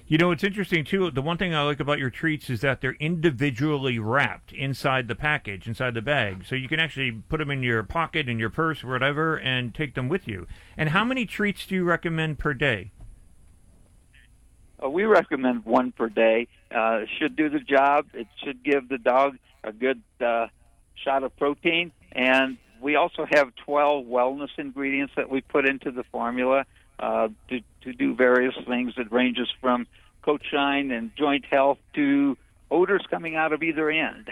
You 0.06 0.18
know, 0.18 0.32
it's 0.32 0.44
interesting 0.44 0.84
too. 0.84 1.10
The 1.12 1.22
one 1.22 1.38
thing 1.38 1.56
I 1.56 1.64
like 1.64 1.80
about 1.80 1.98
your 1.98 2.10
treats 2.10 2.50
is 2.50 2.60
that 2.62 2.82
they're 2.82 2.98
individually 3.00 4.00
wrapped 4.00 4.52
inside 4.52 5.08
the 5.08 5.16
package, 5.16 5.66
inside 5.66 5.94
the 5.94 6.02
bag, 6.02 6.46
so 6.46 6.56
you 6.56 6.68
can 6.68 6.80
actually 6.80 7.12
put 7.30 7.38
them 7.38 7.50
in 7.50 7.64
your 7.64 7.84
pocket, 7.84 8.28
in 8.28 8.38
your 8.38 8.50
purse, 8.50 8.84
whatever, 8.84 9.38
and 9.38 9.74
take 9.74 9.96
them 9.96 10.10
with 10.10 10.28
you. 10.28 10.46
And 10.76 10.90
how 10.90 11.06
many 11.06 11.26
treats 11.26 11.66
do 11.66 11.76
you 11.76 11.86
recommend 11.86 12.38
per 12.38 12.54
day? 12.54 12.92
Uh, 14.84 14.90
we 14.90 15.06
recommend 15.06 15.64
one 15.64 15.94
per 15.94 16.10
day. 16.10 16.48
Uh, 16.70 17.04
it 17.04 17.10
should 17.18 17.38
do 17.38 17.50
the 17.50 17.60
job. 17.60 18.08
It 18.14 18.28
should 18.44 18.62
give 18.62 18.90
the 18.90 18.98
dog 18.98 19.38
a 19.64 19.72
good 19.72 20.02
uh, 20.20 20.48
shot 20.96 21.24
of 21.24 21.36
protein. 21.38 21.94
And 22.12 22.58
we 22.84 22.96
also 22.96 23.26
have 23.32 23.56
12 23.56 24.06
wellness 24.06 24.50
ingredients 24.58 25.14
that 25.16 25.30
we 25.30 25.42
put 25.42 25.66
into 25.66 25.90
the 25.90 26.04
formula 26.04 26.66
uh, 27.00 27.30
to, 27.50 27.62
to 27.82 27.94
do 27.94 28.14
various 28.14 28.54
things. 28.68 28.94
It 28.98 29.12
ranges 29.12 29.50
from 29.62 29.88
coat 30.22 30.42
shine 30.52 30.92
and 30.92 31.16
joint 31.16 31.46
health 31.46 31.80
to 31.94 32.38
odors 32.70 33.04
coming 33.10 33.36
out 33.36 33.54
of 33.54 33.64
either 33.64 33.90
end. 33.90 34.30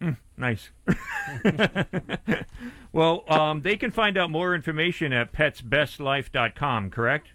Mm, 0.00 0.16
nice. 0.36 0.70
well, 2.92 3.24
um, 3.28 3.62
they 3.62 3.76
can 3.76 3.90
find 3.90 4.16
out 4.16 4.30
more 4.30 4.54
information 4.54 5.12
at 5.12 5.32
petsbestlife.com, 5.32 6.90
correct? 6.90 7.28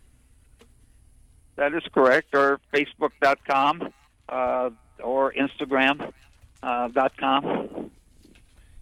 That 1.56 1.74
is 1.74 1.84
correct, 1.94 2.36
or 2.36 2.60
Facebook.com 2.74 3.94
uh, 4.30 4.70
or 5.04 5.34
instagram.com. 5.34 6.14
uh, 6.64 7.10
com. 7.20 7.92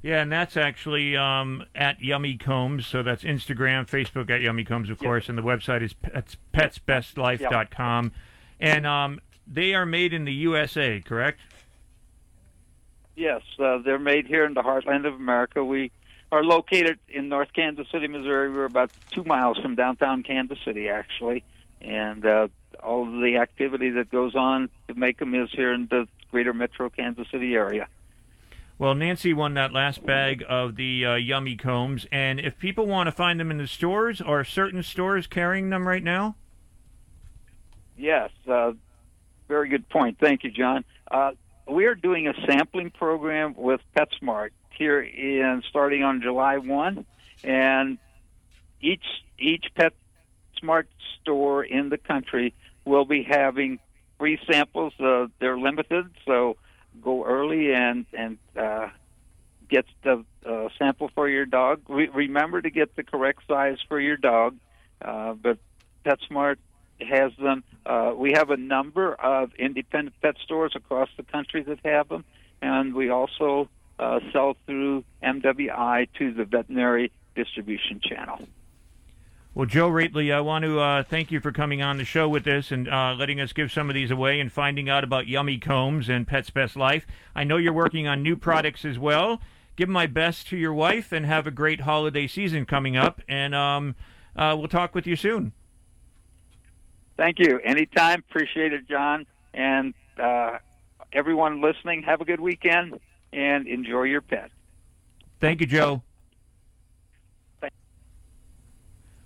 Yeah, 0.05 0.21
and 0.21 0.31
that's 0.31 0.55
actually 0.55 1.17
um, 1.17 1.65
at 1.73 1.99
Yummy 1.99 2.37
Combs. 2.37 2.85
So 2.85 3.01
that's 3.01 3.23
Instagram, 3.23 3.89
Facebook 3.89 4.29
at 4.29 4.39
Yummy 4.39 4.63
Combs, 4.63 4.91
of 4.91 4.99
course, 4.99 5.29
and 5.29 5.35
the 5.35 5.41
website 5.41 5.81
is 5.81 5.93
pets, 5.93 6.37
petsbestlife.com. 6.53 8.11
And 8.59 8.85
um, 8.85 9.19
they 9.47 9.73
are 9.73 9.87
made 9.87 10.13
in 10.13 10.25
the 10.25 10.31
USA, 10.31 11.01
correct? 11.01 11.39
Yes, 13.15 13.41
uh, 13.57 13.79
they're 13.79 13.97
made 13.97 14.27
here 14.27 14.45
in 14.45 14.53
the 14.53 14.61
heartland 14.61 15.07
of 15.07 15.15
America. 15.15 15.65
We 15.65 15.91
are 16.31 16.43
located 16.43 16.99
in 17.09 17.27
North 17.27 17.51
Kansas 17.53 17.87
City, 17.91 18.07
Missouri. 18.07 18.51
We're 18.51 18.65
about 18.65 18.91
two 19.09 19.23
miles 19.23 19.57
from 19.57 19.73
downtown 19.73 20.21
Kansas 20.21 20.59
City, 20.63 20.87
actually, 20.87 21.43
and 21.81 22.23
uh, 22.23 22.49
all 22.83 23.07
of 23.07 23.23
the 23.23 23.37
activity 23.37 23.89
that 23.89 24.11
goes 24.11 24.35
on 24.35 24.69
to 24.87 24.93
make 24.93 25.17
them 25.17 25.33
is 25.33 25.49
here 25.51 25.73
in 25.73 25.87
the 25.87 26.07
greater 26.29 26.53
metro 26.53 26.91
Kansas 26.91 27.25
City 27.31 27.55
area. 27.55 27.87
Well, 28.77 28.93
Nancy 28.93 29.33
won 29.33 29.53
that 29.53 29.71
last 29.71 30.05
bag 30.05 30.43
of 30.49 30.75
the 30.75 31.05
uh, 31.05 31.15
Yummy 31.15 31.55
Combs, 31.55 32.05
and 32.11 32.41
if 32.41 32.59
people 32.59 32.85
want 32.85 33.07
to 33.07 33.11
find 33.11 33.39
them 33.39 33.49
in 33.49 33.57
the 33.57 33.67
stores, 33.67 34.19
are 34.19 34.43
certain 34.43 34.83
stores 34.83 35.27
carrying 35.27 35.69
them 35.69 35.87
right 35.87 36.03
now? 36.03 36.35
Yes, 37.97 38.31
uh, 38.49 38.73
very 39.47 39.69
good 39.69 39.87
point. 39.87 40.17
Thank 40.19 40.43
you, 40.43 40.51
Jon. 40.51 40.83
Uh, 41.09 41.31
we 41.69 41.85
are 41.85 41.95
doing 41.95 42.27
a 42.27 42.33
sampling 42.45 42.91
program 42.91 43.55
with 43.57 43.79
PetSmart 43.95 44.49
here 44.71 45.01
in 45.01 45.63
starting 45.69 46.03
on 46.03 46.21
July 46.21 46.57
one, 46.57 47.05
and 47.45 47.97
each 48.81 49.05
each 49.39 49.67
PetSmart 49.77 50.87
store 51.21 51.63
in 51.63 51.87
the 51.87 51.97
country 51.97 52.53
will 52.83 53.05
be 53.05 53.23
having 53.23 53.79
free 54.19 54.37
samples. 54.51 54.91
Uh, 54.99 55.27
they're 55.39 55.57
limited, 55.57 56.07
so 56.25 56.57
go 57.01 57.25
early 57.25 57.73
and 57.73 58.05
and 58.13 58.37
uh, 58.57 58.89
get 59.69 59.85
the 60.03 60.23
uh, 60.45 60.69
sample 60.77 61.09
for 61.13 61.27
your 61.27 61.45
dog. 61.45 61.81
Re- 61.87 62.09
remember 62.13 62.61
to 62.61 62.69
get 62.69 62.95
the 62.95 63.03
correct 63.03 63.41
size 63.47 63.77
for 63.87 63.99
your 63.99 64.17
dog, 64.17 64.55
uh, 65.01 65.33
but 65.33 65.57
PetSmart 66.05 66.57
has 67.01 67.31
them. 67.41 67.63
Uh, 67.85 68.13
we 68.15 68.33
have 68.33 68.49
a 68.49 68.57
number 68.57 69.13
of 69.13 69.51
independent 69.55 70.15
pet 70.21 70.35
stores 70.43 70.73
across 70.75 71.09
the 71.17 71.23
country 71.23 71.63
that 71.63 71.79
have 71.83 72.09
them, 72.09 72.23
and 72.61 72.93
we 72.93 73.09
also 73.09 73.69
uh, 73.99 74.19
sell 74.31 74.55
through 74.65 75.03
MWI 75.23 76.07
to 76.19 76.33
the 76.33 76.45
veterinary 76.45 77.11
distribution 77.35 77.99
channel. 78.01 78.39
Well, 79.55 79.65
Joe 79.65 79.89
Roetheli, 79.89 80.33
I 80.33 80.41
want 80.41 80.65
to 80.65 80.81
uh, 80.81 81.03
thank 81.03 81.31
you 81.31 81.39
for 81.39 81.53
coming 81.53 81.81
on 81.81 81.95
the 81.95 82.03
show 82.03 82.27
with 82.27 82.45
us 82.45 82.71
and 82.71 82.89
uh, 82.89 83.15
letting 83.17 83.39
us 83.39 83.53
give 83.53 83.71
some 83.71 83.89
of 83.89 83.93
these 83.93 84.11
away 84.11 84.41
and 84.41 84.51
finding 84.51 84.89
out 84.89 85.05
about 85.05 85.27
Yummy 85.27 85.59
Combs 85.59 86.09
and 86.09 86.27
Pets 86.27 86.49
Best 86.49 86.75
Life. 86.75 87.07
I 87.33 87.45
know 87.45 87.55
you're 87.55 87.71
working 87.71 88.05
on 88.05 88.21
new 88.21 88.35
products 88.35 88.83
as 88.83 88.99
well. 88.99 89.39
Give 89.77 89.87
my 89.87 90.07
best 90.07 90.47
to 90.49 90.57
your 90.57 90.73
wife 90.73 91.13
and 91.13 91.25
have 91.25 91.47
a 91.47 91.51
great 91.51 91.81
holiday 91.81 92.27
season 92.27 92.65
coming 92.65 92.97
up. 92.97 93.21
And 93.29 93.55
um, 93.55 93.95
uh, 94.35 94.57
we'll 94.59 94.67
talk 94.67 94.93
with 94.93 95.07
you 95.07 95.15
soon. 95.15 95.53
Thank 97.15 97.39
you. 97.39 97.61
Anytime. 97.63 98.25
Appreciate 98.29 98.73
it, 98.73 98.89
Jon. 98.89 99.25
And 99.53 99.93
uh, 100.21 100.57
everyone 101.13 101.61
listening, 101.61 102.03
have 102.03 102.19
a 102.19 102.25
good 102.25 102.41
weekend. 102.41 102.99
and 103.31 103.67
enjoy 103.67 104.03
your 104.03 104.21
pet. 104.21 104.51
Thank 105.39 105.61
you, 105.61 105.67
Joe. 105.67 106.01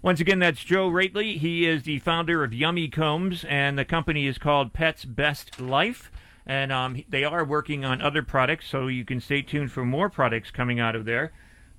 Once 0.01 0.21
again, 0.21 0.39
that's 0.39 0.63
Joe 0.63 0.89
Roetheli. 0.89 1.37
He 1.37 1.67
is 1.67 1.83
the 1.83 1.99
founder 1.99 2.41
of 2.41 2.53
Yummy 2.53 2.87
Combs, 2.87 3.43
and 3.43 3.77
the 3.77 3.83
company 3.83 4.27
is 4.27 4.37
called 4.37 4.71
Pets 4.71 5.03
Best 5.03 5.59
Life. 5.59 6.09
And 6.45 6.71
um, 6.71 7.03
they 7.09 7.25
are 7.25 7.43
working 7.43 7.83
on 7.83 8.01
other 8.01 8.23
products, 8.23 8.67
so 8.69 8.87
you 8.87 9.03
can 9.03 9.19
stay 9.19 9.41
tuned 9.41 9.73
for 9.73 9.83
more 9.83 10.09
products 10.09 10.51
coming 10.51 10.79
out 10.79 10.95
of 10.95 11.03
there. 11.03 11.33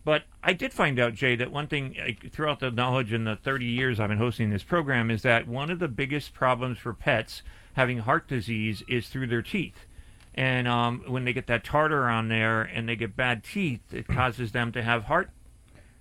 But 0.04 0.24
I 0.44 0.52
did 0.52 0.74
find 0.74 1.00
out, 1.00 1.14
Jay, 1.14 1.34
that 1.36 1.50
one 1.50 1.66
thing 1.66 1.96
throughout 2.30 2.60
the 2.60 2.70
knowledge 2.70 3.10
in 3.14 3.24
the 3.24 3.36
30 3.36 3.64
years 3.64 3.98
I've 3.98 4.10
been 4.10 4.18
hosting 4.18 4.50
this 4.50 4.64
program 4.64 5.10
is 5.10 5.22
that 5.22 5.48
one 5.48 5.70
of 5.70 5.78
the 5.78 5.88
biggest 5.88 6.34
problems 6.34 6.76
for 6.76 6.92
pets 6.92 7.42
having 7.72 8.00
heart 8.00 8.28
disease 8.28 8.82
is 8.86 9.08
through 9.08 9.28
their 9.28 9.42
teeth. 9.42 9.86
And 10.34 10.68
um, 10.68 11.04
when 11.06 11.24
they 11.24 11.32
get 11.32 11.46
that 11.46 11.64
tartar 11.64 12.06
on 12.06 12.28
there 12.28 12.60
and 12.62 12.86
they 12.86 12.96
get 12.96 13.16
bad 13.16 13.44
teeth, 13.44 13.94
it 13.94 14.06
causes 14.06 14.52
them 14.52 14.72
to 14.72 14.82
have 14.82 15.04
heart 15.04 15.30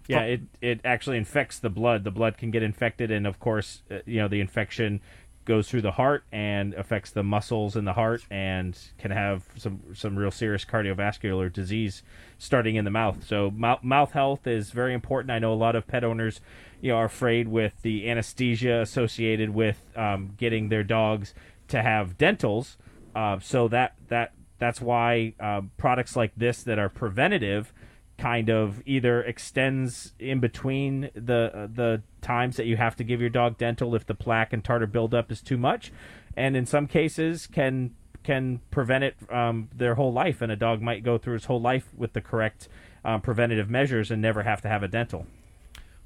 Yeah, 0.09 0.23
it 0.23 0.41
it 0.61 0.81
actually 0.83 1.17
infects 1.17 1.59
the 1.59 1.69
blood. 1.69 2.03
The 2.03 2.11
blood 2.11 2.37
can 2.37 2.51
get 2.51 2.63
infected, 2.63 3.11
and 3.11 3.27
of 3.27 3.39
course, 3.39 3.83
uh, 3.91 3.99
you 4.05 4.19
know 4.19 4.27
the 4.27 4.41
infection 4.41 5.01
goes 5.45 5.67
through 5.67 5.81
the 5.81 5.91
heart 5.91 6.23
and 6.31 6.73
affects 6.75 7.09
the 7.11 7.23
muscles 7.23 7.75
in 7.75 7.85
the 7.85 7.93
heart, 7.93 8.21
and 8.31 8.77
can 8.97 9.11
have 9.11 9.43
some 9.55 9.81
some 9.93 10.17
real 10.17 10.31
serious 10.31 10.65
cardiovascular 10.65 11.51
disease 11.51 12.01
starting 12.37 12.75
in 12.75 12.85
the 12.85 12.91
mouth. 12.91 13.23
So 13.25 13.51
mouth 13.51 13.83
mouth 13.83 14.11
health 14.11 14.47
is 14.47 14.71
very 14.71 14.93
important. 14.93 15.31
I 15.31 15.39
know 15.39 15.53
a 15.53 15.55
lot 15.55 15.75
of 15.75 15.87
pet 15.87 16.03
owners, 16.03 16.41
you 16.81 16.91
know, 16.91 16.97
are 16.97 17.05
afraid 17.05 17.47
with 17.47 17.73
the 17.83 18.09
anesthesia 18.09 18.81
associated 18.81 19.51
with 19.51 19.81
um, 19.95 20.33
getting 20.37 20.69
their 20.69 20.83
dogs 20.83 21.33
to 21.67 21.81
have 21.81 22.17
dentals. 22.17 22.77
Uh, 23.15 23.39
so 23.39 23.67
that 23.67 23.95
that 24.07 24.33
that's 24.59 24.81
why 24.81 25.33
uh, 25.39 25.61
products 25.77 26.15
like 26.15 26.31
this 26.35 26.63
that 26.63 26.79
are 26.79 26.89
preventative 26.89 27.73
kind 28.19 28.49
of 28.49 28.83
either 28.85 29.23
extends 29.23 30.13
in 30.19 30.39
between 30.39 31.09
the 31.15 31.51
uh, 31.55 31.67
the 31.73 32.01
times 32.21 32.57
that 32.57 32.65
you 32.65 32.77
have 32.77 32.95
to 32.97 33.03
give 33.03 33.21
your 33.21 33.29
dog 33.29 33.57
dental 33.57 33.95
if 33.95 34.05
the 34.05 34.13
plaque 34.13 34.53
and 34.53 34.63
tartar 34.63 34.87
buildup 34.87 35.31
is 35.31 35.41
too 35.41 35.57
much, 35.57 35.91
and 36.35 36.55
in 36.55 36.65
some 36.65 36.85
cases 36.85 37.47
can 37.47 37.95
can 38.23 38.59
prevent 38.69 39.03
it 39.03 39.15
um, 39.31 39.69
their 39.75 39.95
whole 39.95 40.11
life, 40.11 40.41
and 40.41 40.51
a 40.51 40.55
dog 40.55 40.81
might 40.81 41.03
go 41.03 41.17
through 41.17 41.33
his 41.33 41.45
whole 41.45 41.61
life 41.61 41.87
with 41.95 42.13
the 42.13 42.21
correct 42.21 42.67
um, 43.03 43.21
preventative 43.21 43.69
measures 43.69 44.11
and 44.11 44.21
never 44.21 44.43
have 44.43 44.61
to 44.61 44.67
have 44.67 44.83
a 44.83 44.87
dental. 44.87 45.25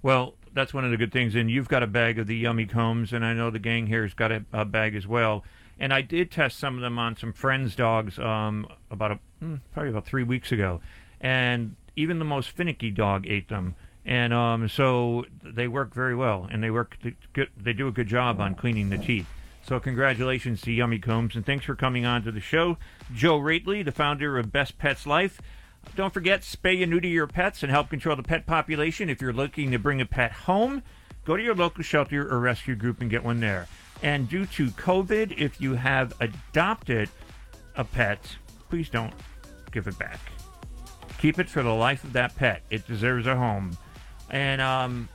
Well, 0.01 0.35
that's 0.53 0.73
one 0.73 0.85
of 0.85 0.91
the 0.91 0.97
good 0.97 1.11
things. 1.11 1.35
And 1.35 1.49
you've 1.49 1.67
got 1.67 1.81
a 1.81 1.87
bag 1.87 2.19
of 2.19 2.27
the 2.27 2.35
yummy 2.35 2.65
combs, 2.65 3.13
and 3.13 3.25
I 3.25 3.33
know 3.33 3.49
the 3.49 3.59
gang 3.59 3.87
here's 3.87 4.13
got 4.13 4.31
a, 4.31 4.45
a 4.53 4.65
bag 4.65 4.95
as 4.95 5.07
well. 5.07 5.43
And 5.79 5.93
I 5.93 6.01
did 6.01 6.29
test 6.29 6.59
some 6.59 6.75
of 6.75 6.81
them 6.81 6.99
on 6.99 7.17
some 7.17 7.33
friends' 7.33 7.75
dogs 7.75 8.19
um, 8.19 8.67
about 8.91 9.11
a 9.11 9.19
hmm, 9.39 9.55
probably 9.73 9.89
about 9.89 10.05
three 10.05 10.23
weeks 10.23 10.51
ago, 10.51 10.81
and 11.19 11.75
even 11.95 12.19
the 12.19 12.25
most 12.25 12.49
finicky 12.49 12.91
dog 12.91 13.27
ate 13.27 13.49
them. 13.49 13.75
And 14.05 14.33
um, 14.33 14.67
so 14.67 15.25
they 15.43 15.67
work 15.67 15.93
very 15.93 16.15
well, 16.15 16.47
and 16.51 16.61
they 16.61 16.69
work 16.69 16.97
good, 17.31 17.49
they 17.55 17.73
do 17.73 17.87
a 17.87 17.91
good 17.91 18.07
job 18.07 18.41
on 18.41 18.55
cleaning 18.55 18.89
the 18.89 18.97
teeth. 18.97 19.27
So 19.65 19.79
congratulations 19.79 20.59
to 20.61 20.71
Yummy 20.73 20.99
Combs, 20.99 21.35
and 21.35 21.45
thanks 21.45 21.63
for 21.63 21.75
coming 21.75 22.05
on 22.05 22.23
to 22.23 22.31
the 22.31 22.41
show, 22.41 22.77
Joe 23.13 23.39
Roetheli, 23.39 23.85
the 23.85 23.93
founder 23.93 24.37
of 24.37 24.51
Best 24.51 24.77
Pets 24.77 25.07
Life. 25.07 25.41
Don't 25.95 26.13
forget, 26.13 26.41
spay 26.41 26.81
and 26.81 26.91
neuter 26.91 27.07
your 27.07 27.27
pets 27.27 27.63
and 27.63 27.71
help 27.71 27.89
control 27.89 28.17
the 28.17 28.23
pet 28.23 28.45
population. 28.45 29.09
If 29.09 29.21
you're 29.21 29.31
looking 29.31 29.71
to 29.71 29.79
bring 29.79 30.01
a 30.01 30.05
pet 30.05 30.31
home, 30.31 30.83
go 31.23 31.37
to 31.37 31.43
your 31.43 31.55
local 31.55 31.83
shelter 31.83 32.29
or 32.29 32.39
rescue 32.39 32.75
group 32.75 32.99
and 32.99 33.09
get 33.09 33.23
one 33.23 33.39
there. 33.39 33.67
And 34.01 34.27
due 34.27 34.45
to 34.47 34.67
COVID, 34.67 35.37
if 35.37 35.61
you 35.61 35.75
have 35.75 36.13
adopted 36.19 37.09
a 37.77 37.85
pet, 37.85 38.35
please 38.69 38.89
don't 38.89 39.13
give 39.71 39.87
it 39.87 39.97
back. 39.97 40.19
Keep 41.23 41.39
it 41.39 41.49
for 41.49 41.63
the 41.63 41.73
life 41.73 42.03
of 42.03 42.11
that 42.11 42.35
pet. 42.35 42.63
It 42.69 42.85
deserves 42.85 43.27
a 43.27 43.37
home. 43.37 43.77
And 44.29 44.59
um, 44.59 45.07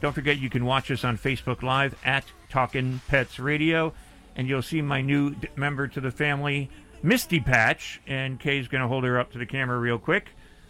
don't 0.00 0.14
forget, 0.14 0.38
you 0.38 0.48
can 0.48 0.64
watch 0.64 0.90
us 0.90 1.04
on 1.04 1.18
Facebook 1.18 1.62
Live 1.62 1.94
at 2.02 2.24
Talkin' 2.48 3.02
Pets 3.08 3.38
Radio, 3.38 3.92
and 4.36 4.48
you'll 4.48 4.62
see 4.62 4.80
my 4.80 5.02
new 5.02 5.34
member 5.54 5.86
to 5.86 6.00
the 6.00 6.10
family, 6.10 6.70
Misty 7.02 7.40
Patch. 7.40 8.00
And 8.06 8.40
Kay's 8.40 8.68
going 8.68 8.80
to 8.80 8.88
hold 8.88 9.04
her 9.04 9.20
up 9.20 9.32
to 9.32 9.38
the 9.38 9.44
camera 9.44 9.78
real 9.78 9.98
quick. 9.98 10.28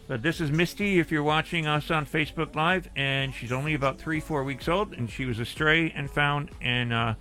But 0.09 0.23
this 0.23 0.41
is 0.41 0.51
Misty 0.51 0.99
if 0.99 1.13
you're 1.13 1.23
watching 1.23 1.69
us 1.69 1.93
on 1.93 2.05
Facebook 2.05 2.57
Live, 2.57 2.91
and 2.97 3.33
she's 3.33 3.53
only 3.53 3.75
about 3.75 4.01
three, 4.01 4.19
four 4.19 4.43
weeks 4.43 4.67
old, 4.67 4.93
and 4.95 5.09
she 5.09 5.25
was 5.25 5.39
a 5.39 5.45
stray 5.45 5.93
and 5.95 6.11
found, 6.11 6.51
and 6.61 6.93
uh, 6.93 7.15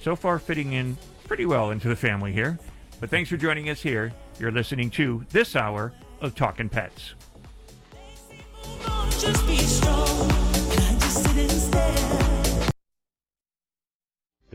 so 0.00 0.14
far 0.14 0.38
fitting 0.38 0.74
in 0.74 0.96
pretty 1.24 1.44
well 1.44 1.72
into 1.72 1.88
the 1.88 1.96
family 1.96 2.30
here. 2.30 2.56
But 3.00 3.10
thanks 3.10 3.28
for 3.28 3.36
joining 3.36 3.68
us 3.68 3.82
here. 3.82 4.12
You're 4.38 4.52
listening 4.52 4.90
to 4.90 5.26
this 5.30 5.56
hour 5.56 5.92
of 6.20 6.34
Talking 6.34 6.68
Pets. 6.68 7.14
Just 9.18 9.46
be 9.46 9.56
strong. 9.58 10.30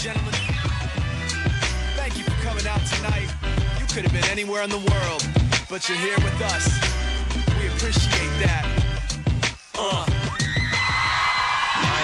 Gentlemen. 0.00 0.32
Thank 1.94 2.16
you 2.16 2.24
for 2.24 2.30
coming 2.42 2.66
out 2.66 2.80
tonight. 2.86 3.28
You 3.78 3.86
could 3.92 4.02
have 4.04 4.12
been 4.14 4.30
anywhere 4.30 4.62
in 4.62 4.70
the 4.70 4.78
world, 4.78 5.26
but 5.68 5.86
you're 5.90 5.98
here 5.98 6.16
with 6.16 6.40
us. 6.40 6.80
We 7.60 7.66
appreciate 7.66 8.32
that. 8.40 8.64
Uh. 9.78 10.19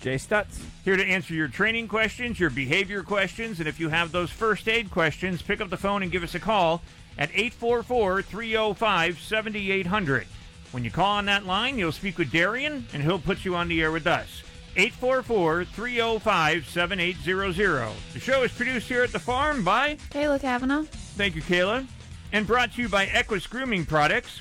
Jay 0.00 0.14
Stutz. 0.14 0.64
Here 0.84 0.96
to 0.96 1.04
answer 1.04 1.34
your 1.34 1.48
training 1.48 1.88
questions, 1.88 2.40
your 2.40 2.50
behavior 2.50 3.02
questions, 3.02 3.58
and 3.58 3.68
if 3.68 3.78
you 3.78 3.90
have 3.90 4.12
those 4.12 4.30
first 4.30 4.66
aid 4.68 4.90
questions, 4.90 5.42
pick 5.42 5.60
up 5.60 5.68
the 5.68 5.76
phone 5.76 6.02
and 6.02 6.10
give 6.10 6.22
us 6.22 6.34
a 6.34 6.40
call 6.40 6.82
at 7.18 7.30
844 7.30 8.22
305 8.22 9.20
7800. 9.20 10.26
When 10.72 10.84
you 10.84 10.90
call 10.90 11.16
on 11.16 11.26
that 11.26 11.44
line, 11.44 11.78
you'll 11.78 11.92
speak 11.92 12.16
with 12.16 12.32
Darian, 12.32 12.86
and 12.94 13.02
he'll 13.02 13.18
put 13.18 13.44
you 13.44 13.54
on 13.56 13.68
the 13.68 13.82
air 13.82 13.92
with 13.92 14.06
us. 14.06 14.42
844 14.76 15.64
305 15.64 16.66
7800. 16.66 17.92
The 18.14 18.20
show 18.20 18.42
is 18.42 18.52
produced 18.52 18.88
here 18.88 19.02
at 19.02 19.12
the 19.12 19.18
farm 19.18 19.64
by 19.64 19.96
Kayla 20.10 20.40
Kavanaugh. 20.40 20.84
Thank 21.16 21.34
you, 21.34 21.42
Kayla. 21.42 21.86
And 22.32 22.46
brought 22.46 22.72
to 22.74 22.82
you 22.82 22.88
by 22.88 23.06
EQyss 23.06 23.50
Grooming 23.50 23.84
Products. 23.84 24.40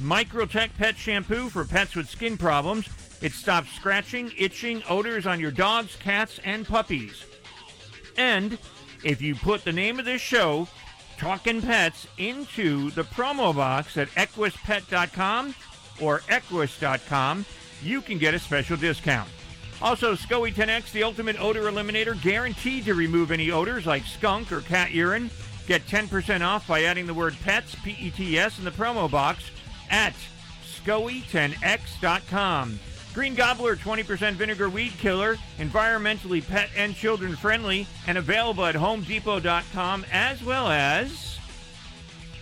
Micro-Tek 0.00 0.76
Pet 0.78 0.96
Shampoo 0.96 1.48
for 1.48 1.64
pets 1.64 1.94
with 1.94 2.08
skin 2.08 2.38
problems. 2.38 2.88
It 3.22 3.32
stops 3.32 3.72
scratching, 3.72 4.32
itching, 4.36 4.82
odors 4.88 5.26
on 5.26 5.38
your 5.38 5.52
dogs, 5.52 5.96
cats, 5.96 6.40
and 6.44 6.66
puppies. 6.66 7.24
And 8.16 8.58
if 9.04 9.22
you 9.22 9.34
put 9.34 9.64
the 9.64 9.72
name 9.72 9.98
of 9.98 10.04
this 10.04 10.20
show, 10.20 10.68
Talking 11.18 11.62
Pets, 11.62 12.08
into 12.18 12.90
the 12.90 13.04
promo 13.04 13.54
box 13.54 13.96
at 13.96 14.08
equispet.com 14.10 15.54
or 16.00 16.18
eqyss.com, 16.20 17.46
you 17.80 18.00
can 18.00 18.18
get 18.18 18.34
a 18.34 18.40
special 18.40 18.76
discount. 18.76 19.28
Also, 19.80 20.14
SCOE 20.14 20.52
10X, 20.52 20.90
the 20.92 21.04
ultimate 21.04 21.40
odor 21.40 21.70
eliminator, 21.70 22.20
guaranteed 22.22 22.84
to 22.84 22.94
remove 22.94 23.30
any 23.30 23.52
odors 23.52 23.86
like 23.86 24.04
skunk 24.04 24.50
or 24.50 24.62
cat 24.62 24.90
urine. 24.90 25.30
Get 25.68 25.86
10% 25.86 26.44
off 26.44 26.66
by 26.66 26.82
adding 26.82 27.06
the 27.06 27.14
word 27.14 27.36
pets, 27.44 27.76
P 27.84 27.96
E 27.98 28.10
T 28.10 28.36
S, 28.36 28.58
in 28.58 28.64
the 28.64 28.72
promo 28.72 29.08
box 29.10 29.44
at 29.90 30.14
SCOE10X.com. 30.84 32.80
Green 33.14 33.34
Gobbler 33.34 33.76
20% 33.76 34.34
vinegar 34.34 34.70
weed 34.70 34.92
killer, 34.98 35.36
environmentally 35.58 36.46
pet 36.46 36.70
and 36.76 36.94
children 36.94 37.36
friendly, 37.36 37.86
and 38.06 38.16
available 38.16 38.64
at 38.64 38.74
HomeDepot.com 38.74 40.06
as 40.10 40.42
well 40.42 40.68
as 40.68 41.38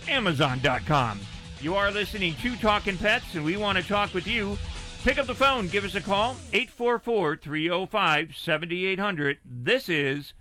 Amazon.com. 0.07 1.19
You 1.59 1.75
are 1.75 1.91
listening 1.91 2.35
to 2.41 2.55
Talking 2.55 2.97
Pets, 2.97 3.35
and 3.35 3.43
we 3.43 3.57
want 3.57 3.77
to 3.77 3.83
talk 3.83 4.13
with 4.13 4.25
you. 4.25 4.57
Pick 5.03 5.17
up 5.17 5.27
the 5.27 5.35
phone, 5.35 5.67
give 5.67 5.83
us 5.83 5.95
a 5.95 6.01
call, 6.01 6.37
844 6.53 7.35
305 7.37 8.35
7800. 8.35 9.37
This 9.43 9.89
is 9.89 10.33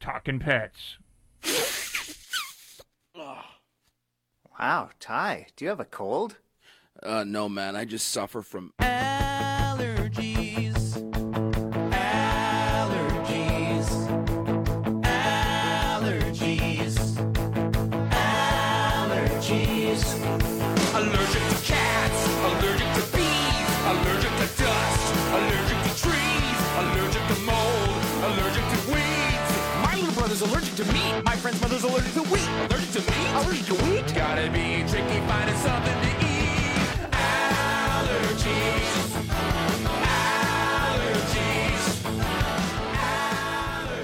Talking 0.00 0.38
Pets. 0.38 0.98
Wow, 4.58 4.90
Ty, 5.00 5.48
do 5.56 5.64
you 5.64 5.70
have 5.70 5.80
a 5.80 5.84
cold? 5.84 6.36
Uh, 7.02 7.24
no, 7.24 7.48
man. 7.48 7.74
I 7.74 7.84
just 7.84 8.08
suffer 8.08 8.42
from. 8.42 8.72
Allergies. 8.80 9.31
My 31.82 31.88
friend's 31.88 32.14
mother's 32.14 32.14
allergic 32.14 32.14
to 32.14 32.22
wheat. 32.30 32.48
Allergic 32.70 32.90
to 32.92 33.00
meat? 33.10 33.30
Allergic 33.34 33.66
to 33.66 33.74
wheat? 33.84 34.14
Gotta 34.14 34.50
be 34.50 34.84
tricky 34.88 35.20
finding 35.26 35.56
something 35.56 36.00
to 36.00 36.10
eat. 36.26 37.10
Allergies. 38.30 38.92
Allergies. 40.84 42.10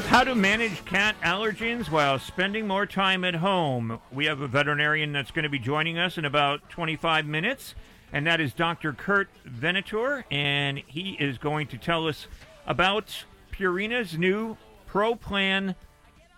How 0.07 0.25
to 0.25 0.35
manage 0.35 0.85
cat 0.87 1.15
allergens 1.23 1.89
while 1.91 2.19
spending 2.19 2.67
more 2.67 2.87
time 2.87 3.25
at 3.25 3.37
home. 3.37 4.01
We 4.11 4.27
have 4.27 4.41
a 4.41 4.49
veterinarian 4.49 5.13
that's 5.13 5.31
going 5.31 5.45
to 5.45 5.49
be 5.49 5.61
joining 5.61 5.99
us 5.99 6.19
in 6.19 6.25
about 6.25 6.69
25 6.71 7.27
minutes, 7.27 7.77
and 8.13 8.27
that 8.27 8.41
is 8.41 8.53
Dr. 8.55 8.93
Kurt 8.93 9.29
Venator, 9.45 10.25
and 10.31 10.83
he 10.87 11.13
is 11.21 11.39
going 11.39 11.69
to 11.69 11.79
tell 11.79 12.09
us 12.09 12.27
about 12.67 13.25
Purina's 13.53 14.19
new 14.19 14.57
Pro 14.87 15.15
Plan 15.15 15.77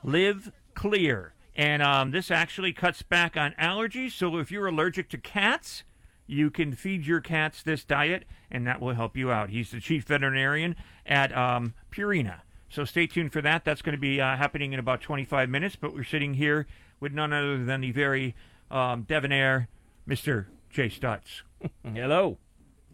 Live 0.02 0.50
Clear. 0.80 1.34
And 1.54 1.82
um, 1.82 2.10
this 2.10 2.30
actually 2.30 2.72
cuts 2.72 3.02
back 3.02 3.36
on 3.36 3.52
allergies, 3.60 4.12
so 4.12 4.38
if 4.38 4.50
you're 4.50 4.66
allergic 4.66 5.10
to 5.10 5.18
cats, 5.18 5.84
you 6.26 6.50
can 6.50 6.72
feed 6.72 7.06
your 7.06 7.20
cats 7.20 7.62
this 7.62 7.84
diet, 7.84 8.24
and 8.50 8.66
that 8.66 8.80
will 8.80 8.94
help 8.94 9.14
you 9.14 9.30
out. 9.30 9.50
He's 9.50 9.72
the 9.72 9.80
chief 9.80 10.04
veterinarian 10.04 10.76
at 11.04 11.36
um, 11.36 11.74
Purina. 11.92 12.40
So 12.70 12.86
stay 12.86 13.06
tuned 13.06 13.30
for 13.30 13.42
that. 13.42 13.62
That's 13.62 13.82
going 13.82 13.94
to 13.94 14.00
be 14.00 14.22
uh, 14.22 14.38
happening 14.38 14.72
in 14.72 14.78
about 14.78 15.02
25 15.02 15.50
minutes. 15.50 15.76
But 15.76 15.92
we're 15.92 16.02
sitting 16.02 16.32
here 16.32 16.66
with 16.98 17.12
none 17.12 17.34
other 17.34 17.62
than 17.62 17.82
the 17.82 17.92
very 17.92 18.34
um, 18.70 19.02
debonair 19.02 19.68
Mr. 20.08 20.46
Jay 20.70 20.88
Stutz. 20.88 21.42
Hello. 21.84 22.38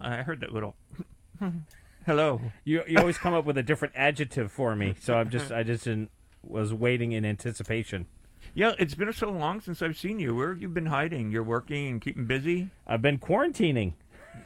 I 0.00 0.22
heard 0.22 0.40
that 0.40 0.52
little. 0.52 0.74
Hello. 2.04 2.40
You 2.64 2.82
you 2.88 2.98
always 2.98 3.18
come 3.18 3.32
up 3.32 3.44
with 3.44 3.56
a 3.58 3.62
different 3.62 3.94
adjective 3.96 4.50
for 4.50 4.74
me, 4.74 4.96
so 5.00 5.14
I'm 5.14 5.30
just 5.30 5.52
I 5.52 5.62
just 5.62 5.84
didn't, 5.84 6.10
was 6.48 6.72
waiting 6.72 7.12
in 7.12 7.24
anticipation. 7.24 8.06
Yeah, 8.54 8.72
it's 8.78 8.94
been 8.94 9.12
so 9.12 9.30
long 9.30 9.60
since 9.60 9.82
I've 9.82 9.98
seen 9.98 10.18
you. 10.18 10.34
Where 10.34 10.48
have 10.48 10.62
you 10.62 10.68
been 10.68 10.86
hiding? 10.86 11.30
You're 11.30 11.42
working 11.42 11.88
and 11.88 12.00
keeping 12.00 12.26
busy? 12.26 12.70
I've 12.86 13.02
been 13.02 13.18
quarantining. 13.18 13.94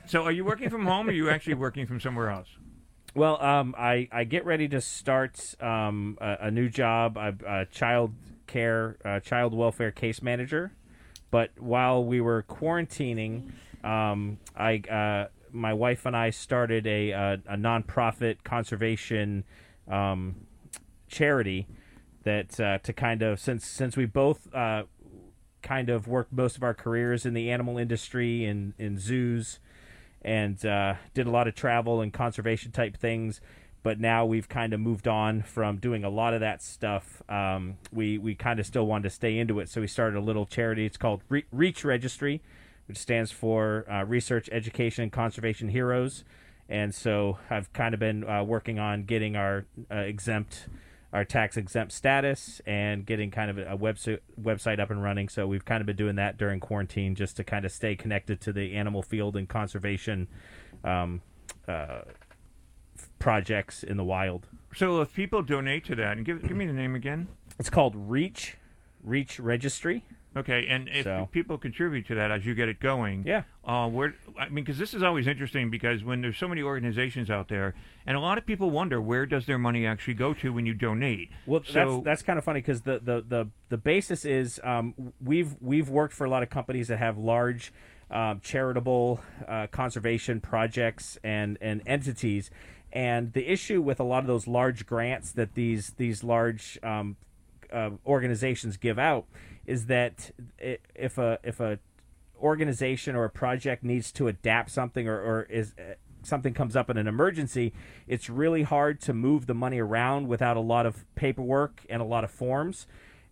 So 0.06 0.24
are 0.24 0.32
you 0.32 0.44
working 0.44 0.70
from 0.70 0.86
home 0.86 1.08
or 1.08 1.10
are 1.10 1.14
you 1.14 1.30
actually 1.30 1.54
working 1.54 1.86
from 1.86 2.00
somewhere 2.00 2.30
else? 2.30 2.48
Well, 3.14 3.42
um, 3.42 3.74
I, 3.76 4.08
I 4.12 4.24
get 4.24 4.44
ready 4.44 4.68
to 4.68 4.80
start 4.80 5.54
um, 5.60 6.16
a, 6.20 6.36
a 6.42 6.50
new 6.50 6.68
job, 6.68 7.16
a, 7.16 7.34
a 7.46 7.66
child 7.66 8.14
care, 8.46 8.96
uh, 9.04 9.20
child 9.20 9.52
welfare 9.52 9.90
case 9.90 10.22
manager. 10.22 10.72
But 11.30 11.50
while 11.58 12.04
we 12.04 12.20
were 12.20 12.42
quarantining, 12.42 13.52
um, 13.84 14.38
I 14.56 14.78
uh, 14.78 15.28
my 15.52 15.72
wife 15.74 16.06
and 16.06 16.16
I 16.16 16.30
started 16.30 16.86
a 16.86 17.10
a, 17.10 17.32
a 17.48 17.56
nonprofit 17.56 18.42
conservation 18.42 19.44
um, 19.88 20.46
charity 21.08 21.66
that 22.24 22.60
uh, 22.60 22.78
to 22.78 22.92
kind 22.92 23.22
of 23.22 23.40
since 23.40 23.66
since 23.66 23.96
we 23.96 24.06
both 24.06 24.52
uh, 24.54 24.84
kind 25.62 25.90
of 25.90 26.08
worked 26.08 26.32
most 26.32 26.56
of 26.56 26.62
our 26.62 26.74
careers 26.74 27.24
in 27.26 27.34
the 27.34 27.50
animal 27.50 27.78
industry 27.78 28.44
and 28.44 28.74
in 28.78 28.98
zoos 28.98 29.58
and 30.22 30.64
uh, 30.66 30.94
did 31.14 31.26
a 31.26 31.30
lot 31.30 31.48
of 31.48 31.54
travel 31.54 32.00
and 32.00 32.12
conservation 32.12 32.72
type 32.72 32.96
things. 32.96 33.40
But 33.82 33.98
now 33.98 34.26
we've 34.26 34.48
kind 34.48 34.74
of 34.74 34.80
moved 34.80 35.08
on 35.08 35.40
from 35.40 35.78
doing 35.78 36.04
a 36.04 36.10
lot 36.10 36.34
of 36.34 36.40
that 36.40 36.62
stuff. 36.62 37.22
Um, 37.30 37.78
we 37.90 38.18
we 38.18 38.34
kind 38.34 38.60
of 38.60 38.66
still 38.66 38.86
wanted 38.86 39.04
to 39.04 39.10
stay 39.10 39.38
into 39.38 39.58
it, 39.58 39.70
so 39.70 39.80
we 39.80 39.86
started 39.86 40.18
a 40.18 40.20
little 40.20 40.44
charity. 40.44 40.84
It's 40.84 40.98
called 40.98 41.22
Re- 41.30 41.46
Reach 41.50 41.82
Registry, 41.82 42.42
which 42.86 42.98
stands 42.98 43.32
for 43.32 43.90
uh, 43.90 44.04
Research, 44.04 44.50
Education, 44.52 45.04
and 45.04 45.12
Conservation 45.12 45.70
Heroes. 45.70 46.24
And 46.68 46.94
so 46.94 47.38
I've 47.48 47.72
kind 47.72 47.94
of 47.94 48.00
been 48.00 48.28
uh, 48.28 48.44
working 48.44 48.78
on 48.78 49.04
getting 49.04 49.34
our 49.34 49.64
uh, 49.90 49.96
exempt, 49.96 50.68
our 51.12 51.24
tax 51.24 51.56
exempt 51.56 51.92
status, 51.92 52.60
and 52.66 53.04
getting 53.04 53.30
kind 53.30 53.50
of 53.50 53.58
a, 53.58 53.76
website 53.76 54.20
website 54.40 54.78
up 54.78 54.90
and 54.90 55.02
running. 55.02 55.28
So 55.28 55.46
we've 55.46 55.64
kind 55.64 55.80
of 55.80 55.86
been 55.86 55.96
doing 55.96 56.16
that 56.16 56.38
during 56.38 56.60
quarantine, 56.60 57.14
just 57.14 57.36
to 57.38 57.44
kind 57.44 57.64
of 57.64 57.72
stay 57.72 57.96
connected 57.96 58.40
to 58.42 58.52
the 58.52 58.74
animal 58.74 59.02
field 59.02 59.36
and 59.36 59.48
conservation 59.48 60.28
um, 60.84 61.22
uh, 61.66 62.02
projects 63.18 63.82
in 63.82 63.96
the 63.96 64.04
wild. 64.04 64.46
So 64.74 65.00
if 65.00 65.12
people 65.12 65.42
donate 65.42 65.84
to 65.86 65.94
that, 65.96 66.16
and 66.16 66.24
give 66.24 66.42
give 66.42 66.56
me 66.56 66.66
the 66.66 66.72
name 66.72 66.94
again. 66.94 67.28
It's 67.58 67.70
called 67.70 67.94
Reach 67.96 68.56
Reach 69.02 69.40
Registry. 69.40 70.04
Okay, 70.36 70.66
and 70.68 70.88
if 70.88 71.04
So- 71.04 71.28
people 71.32 71.58
contribute 71.58 72.06
to 72.06 72.14
that 72.14 72.30
as 72.30 72.46
you 72.46 72.54
get 72.54 72.68
it 72.68 72.78
going, 72.78 73.24
Yeah. 73.26 73.42
uh, 73.64 73.88
where 73.88 74.14
I 74.38 74.48
mean, 74.48 74.64
because 74.64 74.78
this 74.78 74.94
is 74.94 75.02
always 75.02 75.26
interesting 75.26 75.70
because 75.70 76.04
when 76.04 76.20
there's 76.20 76.36
so 76.36 76.46
many 76.46 76.62
organizations 76.62 77.30
out 77.30 77.48
there, 77.48 77.74
and 78.06 78.16
a 78.16 78.20
lot 78.20 78.38
of 78.38 78.46
people 78.46 78.70
wonder 78.70 79.00
where 79.00 79.26
does 79.26 79.46
their 79.46 79.58
money 79.58 79.84
actually 79.86 80.14
go 80.14 80.32
to 80.34 80.52
when 80.52 80.66
you 80.66 80.74
donate. 80.74 81.30
Well, 81.46 81.62
so 81.64 81.72
that's 81.96 82.04
that's 82.04 82.22
kind 82.22 82.38
of 82.38 82.44
funny 82.44 82.60
because 82.60 82.82
the, 82.82 83.00
the, 83.00 83.24
the, 83.26 83.48
the 83.70 83.76
basis 83.76 84.24
is 84.24 84.60
um, 84.62 84.94
we've 85.20 85.56
we've 85.60 85.88
worked 85.88 86.14
for 86.14 86.24
a 86.24 86.30
lot 86.30 86.44
of 86.44 86.50
companies 86.50 86.86
that 86.88 86.98
have 86.98 87.18
large 87.18 87.72
um, 88.10 88.40
charitable 88.40 89.20
uh, 89.48 89.66
conservation 89.68 90.40
projects 90.40 91.18
and, 91.24 91.58
and 91.60 91.82
entities, 91.86 92.50
and 92.92 93.32
the 93.32 93.50
issue 93.50 93.80
with 93.82 93.98
a 93.98 94.04
lot 94.04 94.20
of 94.20 94.26
those 94.28 94.46
large 94.46 94.86
grants 94.86 95.32
that 95.32 95.54
these 95.54 95.90
these 95.96 96.22
large 96.22 96.78
um, 96.84 97.16
uh, 97.72 97.90
organizations 98.06 98.76
give 98.76 98.98
out 98.98 99.26
is 99.66 99.86
that 99.86 100.30
if 100.58 101.18
a 101.18 101.38
if 101.42 101.60
a 101.60 101.78
organization 102.40 103.14
or 103.14 103.24
a 103.24 103.30
project 103.30 103.84
needs 103.84 104.10
to 104.12 104.26
adapt 104.28 104.70
something 104.70 105.06
or, 105.06 105.20
or 105.20 105.42
is 105.44 105.74
uh, 105.78 105.94
something 106.22 106.54
comes 106.54 106.76
up 106.76 106.90
in 106.90 106.96
an 106.96 107.06
emergency, 107.06 107.72
it's 108.06 108.28
really 108.28 108.62
hard 108.62 109.00
to 109.00 109.12
move 109.12 109.46
the 109.46 109.54
money 109.54 109.78
around 109.78 110.28
without 110.28 110.56
a 110.56 110.60
lot 110.60 110.86
of 110.86 111.04
paperwork 111.14 111.84
and 111.88 112.00
a 112.02 112.04
lot 112.04 112.24
of 112.24 112.30
forms. 112.30 112.86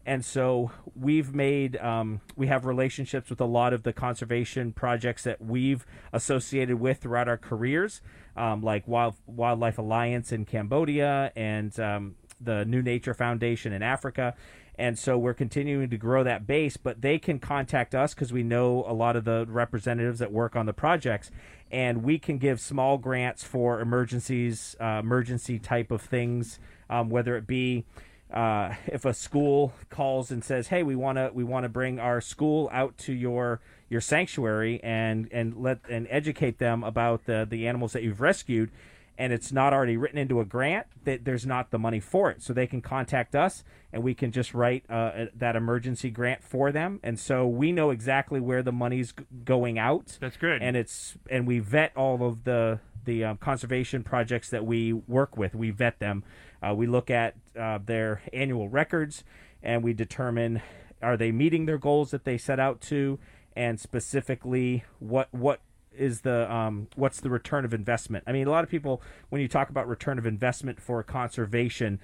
And 0.07 0.25
so 0.25 0.71
we've 0.99 1.35
made 1.35 1.77
um, 1.77 2.23
we 2.35 2.47
have 2.47 2.65
relationships 2.65 3.29
with 3.29 3.43
a 3.43 3.47
lot 3.47 3.75
of 3.75 3.83
the 3.83 3.93
conservation 3.93 4.73
projects 4.73 5.25
that 5.25 5.43
we've 5.43 5.85
associated 6.15 6.81
with 6.81 6.99
throughout 6.99 7.29
our 7.29 7.37
careers, 7.37 8.01
um, 8.35 8.63
like 8.63 8.89
Wild, 8.89 9.17
Wildlife 9.27 9.77
Alliance 9.77 10.33
in 10.33 10.47
Cambodia 10.47 11.31
and 11.37 11.79
um, 11.79 12.15
the 12.41 12.65
New 12.65 12.81
Nature 12.81 13.13
Foundation 13.13 13.75
in 13.75 13.83
Africa. 13.83 14.35
And 14.79 14.97
so 14.97 15.19
we're 15.19 15.35
continuing 15.35 15.91
to 15.91 15.97
grow 15.97 16.23
that 16.23 16.47
base, 16.47 16.77
but 16.77 17.03
they 17.03 17.19
can 17.19 17.41
contact 17.41 17.97
us 17.97 18.15
because 18.15 18.33
we 18.33 18.45
know 18.45 18.85
a 18.87 18.95
lot 18.95 19.17
of 19.17 19.25
the 19.25 19.45
representatives 19.49 20.21
that 20.21 20.31
work 20.31 20.55
on 20.55 20.67
the 20.67 20.73
projects, 20.73 21.33
and 21.71 22.05
we 22.05 22.19
can 22.19 22.39
give 22.39 22.61
small 22.61 22.97
grants 22.97 23.43
for 23.43 23.81
emergencies, 23.81 24.77
uh, 24.81 25.01
emergency 25.03 25.59
type 25.59 25.91
of 25.91 26.01
things, 26.01 26.61
um, 26.89 27.11
whether 27.11 27.37
it 27.37 27.47
be 27.47 27.85
uh, 28.33 28.75
if 28.87 29.05
a 29.05 29.15
school 29.15 29.73
calls 29.89 30.31
and 30.31 30.45
says, 30.45 30.69
"Hey, 30.69 30.83
we 30.83 30.95
want 30.95 31.17
to 31.17 31.31
we 31.33 31.45
want 31.45 31.65
to 31.65 31.69
bring 31.69 31.99
our 31.99 32.21
school 32.21 32.69
out 32.73 32.97
to 32.99 33.13
your 33.13 33.61
your 33.89 34.01
sanctuary 34.01 34.81
and 34.83 35.29
and 35.33 35.57
let 35.57 35.81
and 35.89 36.07
educate 36.11 36.59
them 36.59 36.85
about 36.85 37.25
the 37.25 37.47
the 37.49 37.67
animals 37.67 37.93
that 37.95 38.03
you've 38.03 38.21
rescued," 38.21 38.71
and 39.17 39.33
it's 39.33 39.51
not 39.51 39.73
already 39.73 39.97
written 39.97 40.19
into 40.19 40.41
a 40.41 40.45
grant, 40.45 40.87
that 41.05 41.25
there's 41.25 41.47
not 41.47 41.71
the 41.71 41.79
money 41.79 42.01
for 42.01 42.31
it. 42.31 42.43
So 42.43 42.53
they 42.53 42.67
can 42.67 42.83
contact 42.83 43.35
us, 43.35 43.65
and 43.93 44.03
we 44.03 44.15
can 44.15 44.33
just 44.33 44.55
write 44.55 44.85
uh, 44.91 45.27
that 45.35 45.57
emergency 45.57 46.11
grant 46.11 46.43
for 46.43 46.71
them. 46.71 47.01
And 47.03 47.19
so 47.19 47.47
we 47.47 47.73
know 47.73 47.91
exactly 47.91 48.41
where 48.41 48.63
the 48.63 48.73
money's 48.73 49.13
g- 49.13 49.25
going 49.45 49.79
out. 49.79 50.19
That's 50.21 50.37
good. 50.37 50.63
And 50.63 50.77
it's 50.77 51.17
and 51.31 51.47
we 51.47 51.59
vet 51.59 51.97
all 51.97 52.23
of 52.27 52.45
the 52.45 52.81
the 53.05 53.25
um, 53.25 53.37
conservation 53.39 54.03
projects 54.03 54.51
that 54.51 54.67
we 54.67 54.93
work 54.93 55.37
with. 55.37 55.55
We 55.55 55.71
vet 55.71 55.99
them. 55.99 56.25
Uh, 56.63 56.75
we 56.75 56.87
look 56.87 57.11
at 57.11 57.35
uh, 57.59 57.79
their 57.85 58.23
annual 58.33 58.69
records, 58.69 59.25
and 59.63 59.83
we 59.83 59.95
determine 59.95 60.61
are 61.01 61.17
they 61.17 61.33
meeting 61.33 61.67
their 61.67 61.79
goals 61.79 62.11
that 62.11 62.25
they 62.25 62.37
set 62.37 62.61
out 62.61 62.81
to, 62.83 63.19
and 63.57 63.81
specifically 63.81 64.85
what 64.99 65.29
what 65.33 65.61
is 65.97 66.21
the 66.21 66.53
um, 66.53 66.89
what's 66.95 67.21
the 67.21 67.31
return 67.31 67.65
of 67.65 67.73
investment? 67.73 68.25
I 68.27 68.33
mean, 68.33 68.47
a 68.47 68.51
lot 68.51 68.65
of 68.65 68.71
people 68.71 69.03
when 69.31 69.41
you 69.41 69.49
talk 69.49 69.71
about 69.71 69.89
return 69.89 70.19
of 70.19 70.27
investment 70.27 70.81
for 70.81 71.03
conservation, 71.03 72.01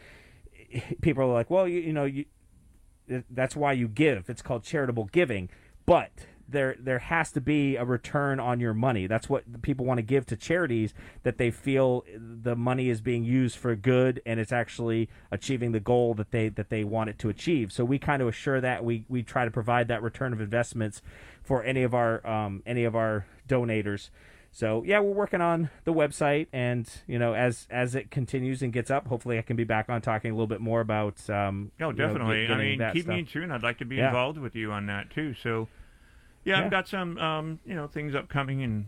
people 1.02 1.24
are 1.24 1.32
like, 1.32 1.50
well, 1.50 1.68
you, 1.68 1.80
you 1.80 1.92
know, 1.92 2.04
you 2.04 2.24
that's 3.30 3.54
why 3.54 3.72
you 3.72 3.86
give. 3.88 4.30
It's 4.30 4.42
called 4.42 4.64
charitable 4.64 5.10
giving, 5.12 5.50
but 5.84 6.10
there 6.48 6.76
there 6.78 6.98
has 6.98 7.32
to 7.32 7.40
be 7.40 7.76
a 7.76 7.84
return 7.84 8.38
on 8.40 8.60
your 8.60 8.74
money. 8.74 9.06
That's 9.06 9.28
what 9.28 9.62
people 9.62 9.86
want 9.86 9.98
to 9.98 10.02
give 10.02 10.26
to 10.26 10.36
charities 10.36 10.94
that 11.22 11.38
they 11.38 11.50
feel 11.50 12.04
the 12.16 12.56
money 12.56 12.88
is 12.88 13.00
being 13.00 13.24
used 13.24 13.56
for 13.56 13.74
good 13.76 14.20
and 14.26 14.38
it's 14.38 14.52
actually 14.52 15.08
achieving 15.30 15.72
the 15.72 15.80
goal 15.80 16.14
that 16.14 16.30
they 16.30 16.48
that 16.50 16.70
they 16.70 16.84
want 16.84 17.10
it 17.10 17.18
to 17.20 17.28
achieve. 17.28 17.72
So 17.72 17.84
we 17.84 17.98
kind 17.98 18.22
of 18.22 18.28
assure 18.28 18.60
that 18.60 18.84
we 18.84 19.04
we 19.08 19.22
try 19.22 19.44
to 19.44 19.50
provide 19.50 19.88
that 19.88 20.02
return 20.02 20.32
of 20.32 20.40
investments 20.40 21.02
for 21.42 21.62
any 21.62 21.82
of 21.82 21.94
our 21.94 22.26
um, 22.26 22.62
any 22.66 22.84
of 22.84 22.94
our 22.94 23.26
donators. 23.48 24.10
So 24.56 24.84
yeah, 24.86 25.00
we're 25.00 25.10
working 25.12 25.40
on 25.40 25.68
the 25.82 25.92
website, 25.92 26.46
and 26.52 26.88
you 27.08 27.18
know, 27.18 27.34
as 27.34 27.66
as 27.70 27.96
it 27.96 28.12
continues 28.12 28.62
and 28.62 28.72
gets 28.72 28.88
up, 28.88 29.08
hopefully 29.08 29.36
I 29.36 29.42
can 29.42 29.56
be 29.56 29.64
back 29.64 29.88
on 29.88 30.00
talking 30.00 30.30
a 30.30 30.34
little 30.34 30.46
bit 30.46 30.60
more 30.60 30.80
about. 30.80 31.28
Um, 31.28 31.72
Oh, 31.80 31.88
you 31.90 31.92
know, 31.96 32.06
definitely. 32.06 32.46
I 32.46 32.56
mean, 32.56 32.90
keep 32.92 33.08
me 33.08 33.18
in 33.18 33.26
tune. 33.26 33.50
I'd 33.50 33.64
like 33.64 33.78
to 33.78 33.84
be 33.84 33.96
Yeah. 33.96 34.06
involved 34.06 34.38
with 34.38 34.54
you 34.54 34.70
on 34.70 34.86
that 34.86 35.10
too. 35.10 35.34
So, 35.34 35.66
yeah, 36.44 36.58
Yeah. 36.60 36.64
I've 36.66 36.70
got 36.70 36.86
some, 36.86 37.18
um, 37.18 37.58
you 37.66 37.74
know, 37.74 37.88
things 37.88 38.14
upcoming 38.14 38.62
and 38.62 38.86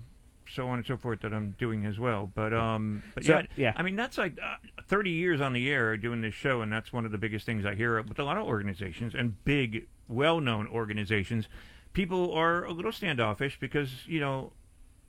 so 0.49 0.69
on 0.69 0.79
and 0.79 0.87
so 0.87 0.97
forth 0.97 1.23
that 1.23 1.35
I'm 1.35 1.57
doing 1.59 1.85
as 1.85 1.99
well. 1.99 2.31
But, 2.33 2.55
um, 2.55 3.03
but 3.17 3.25
So- 3.25 3.39
yeah, 3.39 3.47
yeah. 3.57 3.73
I 3.75 3.83
mean, 3.83 3.97
that's 3.97 4.17
like 4.19 4.39
uh, 4.41 4.59
30 4.87 5.11
years 5.11 5.41
on 5.41 5.53
the 5.53 5.69
air 5.69 5.97
doing 5.97 6.21
this 6.21 6.35
show, 6.35 6.61
and 6.63 6.71
that's 6.73 6.93
one 6.93 7.05
of 7.05 7.11
the 7.11 7.19
biggest 7.19 7.45
things 7.45 7.67
I 7.67 7.75
hear 7.75 8.01
with 8.03 8.21
a 8.21 8.23
lot 8.23 8.37
of 8.37 8.45
organizations 8.47 9.17
and 9.17 9.43
big, 9.45 9.89
well-known 10.07 10.69
organizations. 10.69 11.49
People 11.93 12.33
are 12.35 12.63
a 12.65 12.71
little 12.71 12.93
standoffish 12.93 13.59
because 13.59 14.07
you 14.07 14.21
know. 14.21 14.53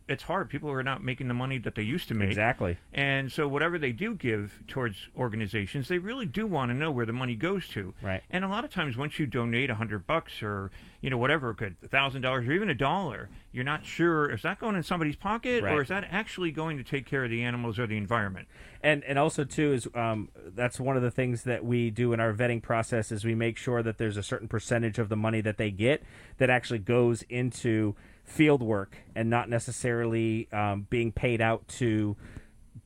It's 0.07 0.23
hard. 0.23 0.49
People 0.49 0.71
are 0.71 0.84
not 0.84 1.03
making 1.03 1.27
the 1.27 1.34
money 1.34 1.57
that 1.59 1.75
they 1.75 1.81
used 1.81 2.07
to 2.07 2.13
make. 2.13 2.29
Exactly. 2.29 2.77
And 2.93 3.31
so 3.31 3.47
whatever 3.47 3.77
they 3.77 3.91
do 3.91 4.15
give 4.15 4.59
towards 4.67 4.95
organizations, 5.17 5.88
they 5.88 5.97
really 5.97 6.25
do 6.25 6.47
want 6.47 6.71
to 6.71 6.75
know 6.75 6.91
where 6.91 7.05
the 7.05 7.13
money 7.13 7.35
goes 7.35 7.67
to. 7.69 7.93
Right. 8.01 8.23
And 8.29 8.45
a 8.45 8.47
lot 8.47 8.63
of 8.63 8.71
times, 8.71 8.95
once 8.95 9.19
you 9.19 9.25
donate 9.25 9.69
a 9.69 9.75
hundred 9.75 10.07
bucks 10.07 10.41
or 10.41 10.71
you 11.01 11.09
know 11.09 11.17
whatever, 11.17 11.53
good 11.53 11.75
thousand 11.89 12.21
dollars 12.21 12.47
or 12.47 12.53
even 12.53 12.69
a 12.69 12.75
dollar, 12.75 13.29
you're 13.57 13.65
not 13.65 13.84
sure 13.85 14.31
is 14.31 14.43
that 14.43 14.59
going 14.59 14.75
in 14.75 14.84
somebody's 14.84 15.15
pocket 15.15 15.63
Right. 15.63 15.73
or 15.73 15.81
is 15.81 15.89
that 15.89 16.07
actually 16.11 16.51
going 16.51 16.77
to 16.77 16.84
take 16.84 17.05
care 17.05 17.23
of 17.25 17.29
the 17.31 17.41
animals 17.43 17.77
or 17.79 17.88
the 17.88 17.97
environment. 17.97 18.47
and 18.81 19.03
and 19.03 19.17
also 19.19 19.43
too 19.43 19.73
is 19.73 19.88
um, 19.95 20.29
that's 20.55 20.79
one 20.79 20.95
of 20.95 21.01
the 21.01 21.09
things 21.11 21.43
that 21.43 21.65
we 21.65 21.89
do 21.89 22.13
in 22.13 22.19
our 22.19 22.34
vetting 22.34 22.61
process 22.61 23.11
is 23.11 23.25
we 23.25 23.34
make 23.35 23.57
sure 23.57 23.81
that 23.81 23.97
there's 23.97 24.15
a 24.15 24.23
certain 24.23 24.47
percentage 24.47 24.99
of 24.99 25.09
the 25.09 25.15
money 25.17 25.41
that 25.41 25.57
they 25.57 25.71
get 25.71 26.03
that 26.38 26.49
actually 26.51 26.79
goes 26.79 27.23
into 27.29 27.95
field 28.23 28.61
work 28.61 28.97
and 29.15 29.29
not 29.29 29.49
necessarily 29.49 30.47
um, 30.53 30.85
being 30.91 31.11
paid 31.11 31.41
out 31.41 31.67
to 31.67 32.15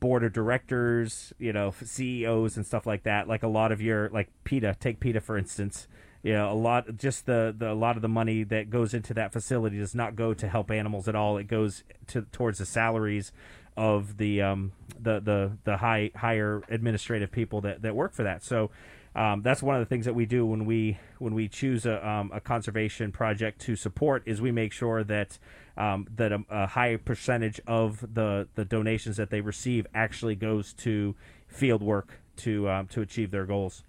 board 0.00 0.24
of 0.24 0.32
directors, 0.32 1.32
you 1.38 1.52
know, 1.52 1.72
CEOs 1.84 2.56
and 2.56 2.64
stuff 2.66 2.86
like 2.86 3.02
that. 3.04 3.28
Like 3.28 3.42
a 3.42 3.48
lot 3.48 3.70
of 3.72 3.80
your 3.82 4.08
like 4.08 4.28
PETA, 4.44 4.76
take 4.80 4.98
PETA 5.00 5.20
for 5.20 5.36
instance. 5.36 5.86
Know, 6.24 6.52
a 6.52 6.54
lot 6.54 6.96
just 6.96 7.26
the, 7.26 7.54
the 7.56 7.72
a 7.72 7.74
lot 7.74 7.96
of 7.96 8.02
the 8.02 8.08
money 8.08 8.44
that 8.44 8.70
goes 8.70 8.94
into 8.94 9.12
that 9.14 9.32
facility 9.32 9.78
does 9.78 9.94
not 9.94 10.14
go 10.14 10.34
to 10.34 10.48
help 10.48 10.70
animals 10.70 11.08
at 11.08 11.16
all. 11.16 11.36
It 11.36 11.48
goes 11.48 11.82
to 12.08 12.22
towards 12.22 12.58
the 12.58 12.66
salaries 12.66 13.32
of 13.76 14.18
the 14.18 14.42
um 14.42 14.72
the 15.00 15.20
the 15.20 15.52
the 15.64 15.78
high 15.78 16.10
higher 16.14 16.62
administrative 16.68 17.32
people 17.32 17.60
that 17.62 17.82
that 17.82 17.96
work 17.96 18.12
for 18.12 18.22
that. 18.22 18.44
So 18.44 18.70
um, 19.14 19.42
that's 19.42 19.62
one 19.62 19.76
of 19.76 19.80
the 19.80 19.86
things 19.86 20.06
that 20.06 20.14
we 20.14 20.24
do 20.24 20.46
when 20.46 20.64
we 20.64 20.98
when 21.18 21.34
we 21.34 21.48
choose 21.48 21.84
a, 21.84 22.06
um, 22.06 22.30
a 22.32 22.40
conservation 22.40 23.12
project 23.12 23.60
to 23.62 23.76
support 23.76 24.22
is 24.24 24.40
we 24.40 24.52
make 24.52 24.72
sure 24.72 25.04
that 25.04 25.38
um, 25.76 26.06
that 26.16 26.32
a, 26.32 26.44
a 26.48 26.66
high 26.66 26.96
percentage 26.96 27.60
of 27.66 28.00
the 28.14 28.48
the 28.54 28.64
donations 28.64 29.18
that 29.18 29.30
they 29.30 29.40
receive 29.40 29.86
actually 29.94 30.34
goes 30.34 30.72
to 30.72 31.14
field 31.46 31.82
work 31.82 32.20
to 32.36 32.68
um, 32.70 32.86
to 32.86 33.02
achieve 33.02 33.30
their 33.30 33.44
goals. 33.44 33.84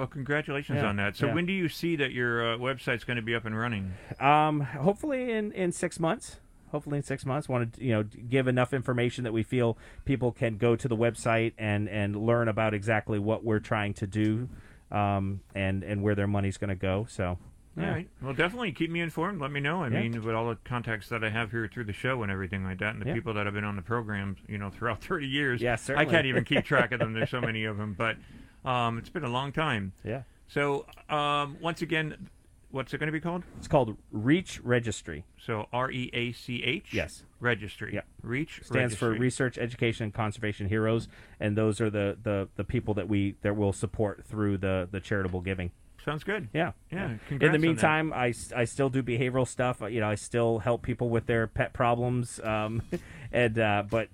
Oh, 0.00 0.06
congratulations 0.06 0.76
Yeah, 0.78 0.88
on 0.88 0.96
that! 0.96 1.16
So 1.16 1.26
yeah. 1.26 1.34
when 1.34 1.44
do 1.46 1.52
you 1.52 1.68
see 1.68 1.96
that 1.96 2.12
your 2.12 2.54
uh, 2.54 2.56
website's 2.56 3.04
going 3.04 3.16
to 3.16 3.22
be 3.22 3.34
up 3.34 3.44
and 3.44 3.56
running? 3.58 3.92
Um, 4.18 4.60
hopefully 4.60 5.30
in 5.32 5.52
in 5.52 5.72
six 5.72 6.00
months. 6.00 6.38
Hopefully 6.70 6.96
in 6.98 7.02
six 7.02 7.26
months. 7.26 7.48
Want 7.48 7.74
to 7.74 7.84
you 7.84 7.92
know 7.92 8.02
give 8.04 8.48
enough 8.48 8.72
information 8.72 9.24
that 9.24 9.32
we 9.32 9.42
feel 9.42 9.76
people 10.04 10.32
can 10.32 10.56
go 10.56 10.74
to 10.76 10.88
the 10.88 10.96
website 10.96 11.52
and 11.58 11.88
and 11.88 12.16
learn 12.16 12.48
about 12.48 12.72
exactly 12.74 13.18
what 13.18 13.44
we're 13.44 13.58
trying 13.58 13.92
to 13.94 14.06
do, 14.06 14.48
um, 14.90 15.40
and 15.54 15.82
and 15.82 16.02
where 16.02 16.14
their 16.14 16.26
money's 16.28 16.56
going 16.56 16.68
to 16.70 16.74
go. 16.74 17.06
So. 17.08 17.38
All 17.78 17.84
yeah. 17.84 17.92
right. 17.92 18.08
Well, 18.20 18.34
definitely 18.34 18.72
keep 18.72 18.90
me 18.90 19.00
informed. 19.00 19.40
Let 19.40 19.52
me 19.52 19.60
know. 19.60 19.84
I 19.84 19.88
Yeah. 19.88 20.00
mean, 20.00 20.22
with 20.24 20.34
all 20.34 20.48
the 20.48 20.56
contacts 20.64 21.08
that 21.10 21.22
I 21.22 21.30
have 21.30 21.52
here 21.52 21.70
through 21.72 21.84
the 21.84 21.92
show 21.92 22.22
and 22.24 22.30
everything 22.30 22.64
like 22.64 22.78
that, 22.80 22.94
and 22.94 23.00
the 23.02 23.06
Yeah. 23.06 23.14
people 23.14 23.32
that 23.34 23.46
have 23.46 23.54
been 23.54 23.62
on 23.64 23.76
the 23.76 23.82
program, 23.82 24.36
you 24.48 24.58
know, 24.58 24.70
throughout 24.70 25.02
30 25.04 25.28
years. 25.28 25.62
Yeah, 25.62 25.76
I 25.96 26.04
can't 26.04 26.26
even 26.26 26.44
keep 26.44 26.64
track 26.64 26.90
of 26.90 26.98
them. 26.98 27.12
There's 27.14 27.30
so 27.30 27.40
many 27.40 27.64
of 27.64 27.76
them, 27.78 27.94
but 27.96 28.16
um, 28.64 28.98
it's 28.98 29.08
been 29.08 29.24
a 29.24 29.30
long 29.30 29.52
time. 29.52 29.92
Yeah. 30.04 30.22
So 30.48 30.86
um, 31.08 31.56
once 31.60 31.82
again, 31.82 32.28
what's 32.70 32.92
it 32.92 32.98
going 32.98 33.08
to 33.08 33.12
be 33.12 33.20
called? 33.20 33.44
It's 33.58 33.68
called 33.68 33.96
Reach 34.10 34.60
Registry. 34.62 35.24
So 35.38 35.66
R 35.72 35.90
E 35.90 36.10
A 36.12 36.32
C 36.32 36.62
H. 36.62 36.92
Yes. 36.92 37.24
Registry. 37.40 37.94
Yeah. 37.94 38.02
Reach 38.22 38.60
stands 38.64 38.94
for 38.94 39.10
Research, 39.10 39.58
Education, 39.58 40.04
and 40.04 40.14
Conservation 40.14 40.68
Heroes, 40.68 41.08
and 41.38 41.56
those 41.56 41.80
are 41.80 41.90
the, 41.90 42.18
the, 42.22 42.48
the 42.56 42.64
people 42.64 42.94
that 42.94 43.08
we 43.08 43.36
that 43.42 43.56
will 43.56 43.72
support 43.72 44.24
through 44.24 44.58
the, 44.58 44.88
the 44.90 45.00
charitable 45.00 45.40
giving. 45.40 45.70
Sounds 46.04 46.24
good. 46.24 46.48
Yeah, 46.54 46.72
Yeah, 46.90 47.16
In 47.28 47.52
the 47.52 47.58
meantime, 47.58 48.12
I, 48.14 48.32
I 48.56 48.64
still 48.64 48.88
do 48.88 49.02
behavioral 49.02 49.46
stuff. 49.46 49.82
You 49.82 50.00
know, 50.00 50.08
I 50.08 50.14
still 50.14 50.58
help 50.58 50.82
people 50.82 51.10
with 51.10 51.26
their 51.26 51.46
pet 51.46 51.74
problems, 51.74 52.40
um, 52.40 52.82
and 53.32 53.58
uh, 53.58 53.84
but 53.88 54.08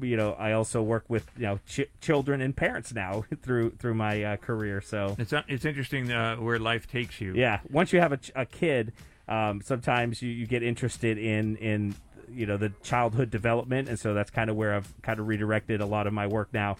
you 0.00 0.16
know, 0.16 0.32
I 0.34 0.52
also 0.52 0.82
work 0.82 1.04
with 1.08 1.26
you 1.36 1.42
know 1.44 1.60
ch- 1.66 1.88
children 2.00 2.40
and 2.40 2.54
parents 2.56 2.92
now 2.94 3.24
through 3.42 3.70
through 3.72 3.94
my 3.94 4.22
uh, 4.22 4.36
career. 4.36 4.80
So 4.80 5.16
It's 5.18 5.32
it's 5.48 5.64
interesting 5.64 6.10
uh, 6.12 6.36
where 6.36 6.58
life 6.58 6.86
takes 6.86 7.20
you. 7.20 7.34
yeah, 7.34 7.60
once 7.70 7.92
you 7.92 8.00
have 8.00 8.12
a, 8.12 8.16
ch- 8.18 8.32
a 8.34 8.46
kid, 8.46 8.92
um, 9.28 9.60
sometimes 9.62 10.22
you, 10.22 10.30
you 10.30 10.46
get 10.46 10.62
interested 10.62 11.18
in 11.18 11.56
in 11.56 11.94
you 12.30 12.46
know 12.46 12.56
the 12.56 12.70
childhood 12.82 13.30
development, 13.30 13.88
and 13.88 13.98
so 13.98 14.14
that's 14.14 14.30
kind 14.30 14.48
of 14.50 14.56
where 14.56 14.74
I've 14.74 14.92
kind 15.02 15.20
of 15.20 15.26
redirected 15.28 15.80
a 15.80 15.86
lot 15.86 16.06
of 16.06 16.12
my 16.12 16.26
work 16.26 16.48
now. 16.52 16.76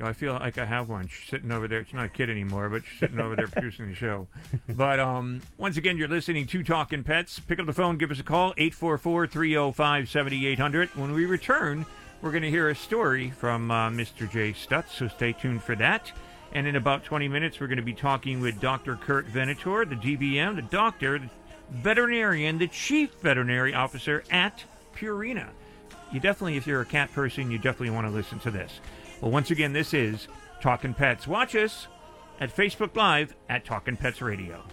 I 0.00 0.12
feel 0.12 0.32
like 0.32 0.58
I 0.58 0.64
have 0.64 0.88
one 0.88 1.06
She's 1.06 1.28
sitting 1.28 1.52
over 1.52 1.68
there. 1.68 1.80
It's 1.80 1.92
not 1.92 2.06
a 2.06 2.08
kid 2.08 2.28
anymore, 2.30 2.68
but 2.68 2.82
she's 2.84 2.98
sitting 2.98 3.20
over 3.20 3.36
there 3.36 3.46
producing 3.52 3.88
the 3.88 3.94
show. 3.94 4.26
But 4.68 4.98
um, 4.98 5.42
once 5.58 5.76
again, 5.76 5.96
you're 5.96 6.08
listening 6.08 6.46
to 6.48 6.62
Talking 6.62 7.04
Pets. 7.04 7.40
Pick 7.40 7.60
up 7.60 7.66
the 7.66 7.72
phone, 7.72 7.98
give 7.98 8.10
us 8.10 8.18
a 8.18 8.24
call, 8.24 8.54
844 8.56 9.26
305 9.26 10.08
7800. 10.08 10.96
When 10.96 11.12
we 11.12 11.26
return, 11.26 11.86
we're 12.20 12.30
going 12.30 12.42
to 12.42 12.50
hear 12.50 12.68
a 12.68 12.74
story 12.74 13.30
from 13.30 13.70
uh, 13.70 13.90
Mr. 13.90 14.30
Jay 14.30 14.52
Stutz, 14.52 14.90
so 14.90 15.08
stay 15.08 15.32
tuned 15.32 15.62
for 15.62 15.76
that. 15.76 16.10
And 16.52 16.66
in 16.66 16.76
about 16.76 17.04
20 17.04 17.28
minutes, 17.28 17.60
we're 17.60 17.66
going 17.66 17.78
to 17.78 17.82
be 17.82 17.94
talking 17.94 18.40
with 18.40 18.60
Dr. 18.60 18.96
Kurt 18.96 19.26
Venator, 19.26 19.84
the 19.84 19.96
DVM, 19.96 20.56
the 20.56 20.62
doctor, 20.62 21.18
the 21.18 21.30
veterinarian, 21.70 22.58
the 22.58 22.68
chief 22.68 23.14
veterinary 23.22 23.74
officer 23.74 24.22
at 24.30 24.64
Purina. 24.94 25.48
You 26.12 26.20
definitely, 26.20 26.56
if 26.56 26.66
you're 26.66 26.82
a 26.82 26.86
cat 26.86 27.10
person, 27.12 27.50
you 27.50 27.58
definitely 27.58 27.90
want 27.90 28.06
to 28.06 28.12
listen 28.12 28.38
to 28.40 28.50
this. 28.50 28.80
Well, 29.22 29.30
once 29.30 29.52
again, 29.52 29.72
this 29.72 29.94
is 29.94 30.26
Talking 30.60 30.94
Pets. 30.94 31.28
Watch 31.28 31.54
us 31.54 31.86
at 32.40 32.54
Facebook 32.54 32.96
Live 32.96 33.36
at 33.48 33.64
Talking 33.64 33.96
Pets 33.96 34.20
Radio. 34.20 34.64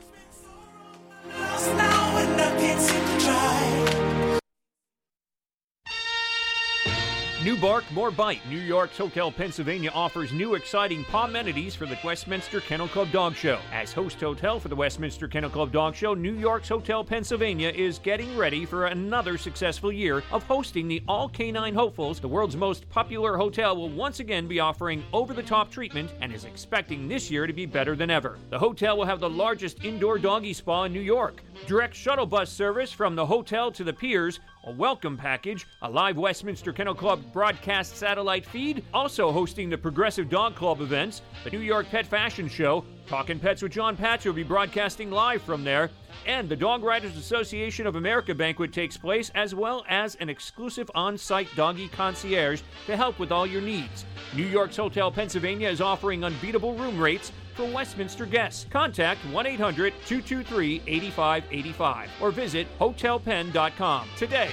New 7.41 7.55
bark, 7.55 7.89
more 7.93 8.11
bite. 8.11 8.45
New 8.49 8.59
York's 8.59 8.97
Hotel 8.97 9.31
Pennsylvania 9.31 9.91
offers 9.93 10.33
new 10.33 10.55
exciting 10.55 11.05
paw 11.05 11.23
amenities 11.23 11.73
for 11.73 11.85
the 11.85 11.97
Westminster 12.03 12.59
Kennel 12.59 12.89
Club 12.89 13.09
Dog 13.13 13.33
Show. 13.33 13.59
As 13.71 13.93
host 13.93 14.19
hotel 14.19 14.59
for 14.59 14.67
the 14.67 14.75
Westminster 14.75 15.25
Kennel 15.25 15.49
Club 15.49 15.71
Dog 15.71 15.95
Show, 15.95 16.13
New 16.13 16.33
York's 16.33 16.67
Hotel 16.67 17.01
Pennsylvania 17.01 17.69
is 17.69 17.97
getting 17.97 18.35
ready 18.35 18.65
for 18.65 18.87
another 18.87 19.37
successful 19.37 19.89
year 19.89 20.21
of 20.33 20.43
hosting 20.43 20.89
the 20.89 21.01
All 21.07 21.29
Canine 21.29 21.73
Hopefuls. 21.73 22.19
The 22.19 22.27
world's 22.27 22.57
most 22.57 22.89
popular 22.89 23.37
hotel 23.37 23.77
will 23.77 23.87
once 23.87 24.19
again 24.19 24.45
be 24.45 24.59
offering 24.59 25.01
over 25.13 25.33
the 25.33 25.41
top 25.41 25.71
treatment 25.71 26.11
and 26.19 26.33
is 26.33 26.43
expecting 26.43 27.07
this 27.07 27.31
year 27.31 27.47
to 27.47 27.53
be 27.53 27.65
better 27.65 27.95
than 27.95 28.09
ever. 28.09 28.37
The 28.49 28.59
hotel 28.59 28.97
will 28.97 29.05
have 29.05 29.21
the 29.21 29.29
largest 29.29 29.85
indoor 29.85 30.19
doggy 30.19 30.51
spa 30.51 30.83
in 30.83 30.91
New 30.91 30.99
York, 30.99 31.41
direct 31.67 31.95
shuttle 31.95 32.25
bus 32.25 32.51
service 32.51 32.91
from 32.91 33.15
the 33.15 33.25
hotel 33.25 33.71
to 33.71 33.85
the 33.85 33.93
piers, 33.93 34.41
a 34.69 34.71
welcome 34.71 35.17
package, 35.17 35.65
a 35.81 35.89
live 35.89 36.15
Westminster 36.15 36.71
Kennel 36.71 36.93
Club 36.93 37.19
broadcast 37.33 37.97
satellite 37.97 38.45
feed, 38.45 38.85
also 38.93 39.31
hosting 39.31 39.67
the 39.67 39.77
Progressive 39.77 40.29
Dog 40.29 40.53
Club 40.53 40.81
events, 40.81 41.23
the 41.43 41.49
New 41.49 41.61
York 41.61 41.87
Pet 41.89 42.05
Fashion 42.05 42.47
Show, 42.47 42.85
Talking 43.07 43.39
Pets 43.39 43.63
with 43.63 43.71
Jon 43.71 43.97
Patch 43.97 44.25
will 44.25 44.33
be 44.33 44.43
broadcasting 44.43 45.09
live 45.09 45.41
from 45.41 45.63
there, 45.63 45.89
and 46.27 46.47
the 46.47 46.55
Dog 46.55 46.83
Writers 46.83 47.17
Association 47.17 47.87
of 47.87 47.95
America 47.95 48.35
banquet 48.35 48.71
takes 48.71 48.95
place, 48.95 49.31
as 49.33 49.55
well 49.55 49.83
as 49.89 50.13
an 50.17 50.29
exclusive 50.29 50.91
on 50.93 51.17
site 51.17 51.47
doggy 51.55 51.87
concierge 51.87 52.61
to 52.85 52.95
help 52.95 53.17
with 53.17 53.31
all 53.31 53.47
your 53.47 53.63
needs. 53.63 54.05
New 54.35 54.45
York's 54.45 54.77
Hotel 54.77 55.11
Pennsylvania 55.11 55.67
is 55.67 55.81
offering 55.81 56.23
unbeatable 56.23 56.75
room 56.75 56.99
rates 56.99 57.31
for 57.59 57.65
Westminster 57.65 58.25
guests. 58.25 58.65
Contact 58.69 59.19
1 59.31 59.45
800 59.45 59.93
223 60.05 60.81
8585 60.87 62.09
or 62.21 62.31
visit 62.31 62.67
hotelpenn.com 62.79 64.07
today. 64.15 64.49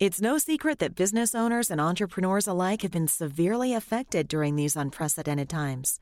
It's 0.00 0.20
no 0.20 0.38
secret 0.38 0.80
that 0.80 0.96
business 0.96 1.32
owners 1.34 1.70
and 1.70 1.80
entrepreneurs 1.80 2.48
alike 2.48 2.82
have 2.82 2.90
been 2.90 3.06
severely 3.06 3.72
affected 3.72 4.26
during 4.26 4.56
these 4.56 4.74
unprecedented 4.74 5.48
times. 5.48 6.00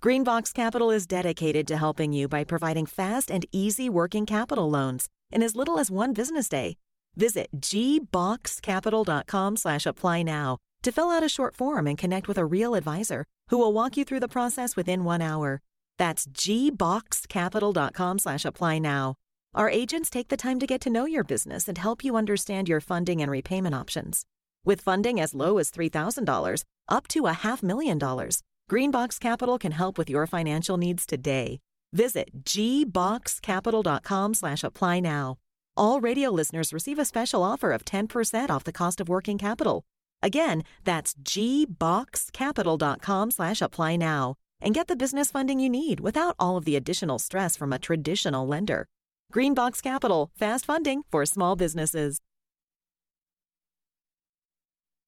Greenbox 0.00 0.54
Capital 0.54 0.92
is 0.92 1.06
dedicated 1.06 1.66
to 1.66 1.76
helping 1.76 2.12
you 2.12 2.28
by 2.28 2.44
providing 2.44 2.86
fast 2.86 3.32
and 3.32 3.44
easy 3.50 3.90
working 3.90 4.26
capital 4.26 4.70
loans 4.70 5.08
in 5.32 5.42
as 5.42 5.56
little 5.56 5.80
as 5.80 5.90
one 5.90 6.12
business 6.12 6.48
day. 6.48 6.76
Visit 7.16 7.48
gboxcapital.com 7.58 9.56
slash 9.56 9.86
apply 9.86 10.22
now 10.22 10.58
to 10.84 10.92
fill 10.92 11.10
out 11.10 11.22
a 11.22 11.28
short 11.28 11.56
form 11.56 11.86
and 11.86 11.98
connect 11.98 12.28
with 12.28 12.38
a 12.38 12.44
real 12.44 12.74
advisor 12.74 13.24
who 13.48 13.58
will 13.58 13.72
walk 13.72 13.96
you 13.96 14.04
through 14.04 14.20
the 14.20 14.28
process 14.28 14.76
within 14.76 15.04
one 15.04 15.20
hour. 15.20 15.60
That's 15.98 16.26
gboxcapital.com 16.26 18.18
slash 18.18 18.44
apply 18.44 18.78
now. 18.78 19.14
Our 19.54 19.70
agents 19.70 20.10
take 20.10 20.28
the 20.28 20.36
time 20.36 20.58
to 20.58 20.66
get 20.66 20.80
to 20.82 20.90
know 20.90 21.04
your 21.06 21.24
business 21.24 21.68
and 21.68 21.78
help 21.78 22.04
you 22.04 22.16
understand 22.16 22.68
your 22.68 22.80
funding 22.80 23.22
and 23.22 23.30
repayment 23.30 23.74
options. 23.74 24.26
With 24.64 24.80
funding 24.80 25.20
as 25.20 25.34
low 25.34 25.58
as 25.58 25.70
$3,000 25.70 26.64
up 26.88 27.08
to 27.08 27.26
a 27.26 27.32
half 27.32 27.62
million 27.62 27.98
dollars, 27.98 28.42
Greenbox 28.70 29.20
Capital 29.20 29.58
can 29.58 29.72
help 29.72 29.98
with 29.98 30.10
your 30.10 30.26
financial 30.26 30.76
needs 30.76 31.06
today. 31.06 31.60
Visit 31.92 32.44
gboxcapital.com 32.44 34.34
slash 34.34 34.64
apply 34.64 35.00
now. 35.00 35.36
All 35.76 36.00
radio 36.00 36.30
listeners 36.30 36.72
receive 36.72 36.98
a 36.98 37.04
special 37.04 37.42
offer 37.42 37.72
of 37.72 37.84
10% 37.84 38.50
off 38.50 38.64
the 38.64 38.72
cost 38.72 39.00
of 39.00 39.08
working 39.08 39.38
capital. 39.38 39.84
Again, 40.24 40.64
that's 40.84 41.14
gboxcapital.com 41.22 43.30
slash 43.30 43.60
apply 43.60 43.96
now 43.96 44.36
and 44.58 44.74
get 44.74 44.88
the 44.88 44.96
business 44.96 45.30
funding 45.30 45.60
you 45.60 45.68
need 45.68 46.00
without 46.00 46.34
all 46.38 46.56
of 46.56 46.64
the 46.64 46.76
additional 46.76 47.18
stress 47.18 47.58
from 47.58 47.74
a 47.74 47.78
traditional 47.78 48.46
lender. 48.46 48.86
Greenbox 49.34 49.82
Capital, 49.82 50.30
fast 50.34 50.64
funding 50.64 51.02
for 51.12 51.26
small 51.26 51.56
businesses. 51.56 52.22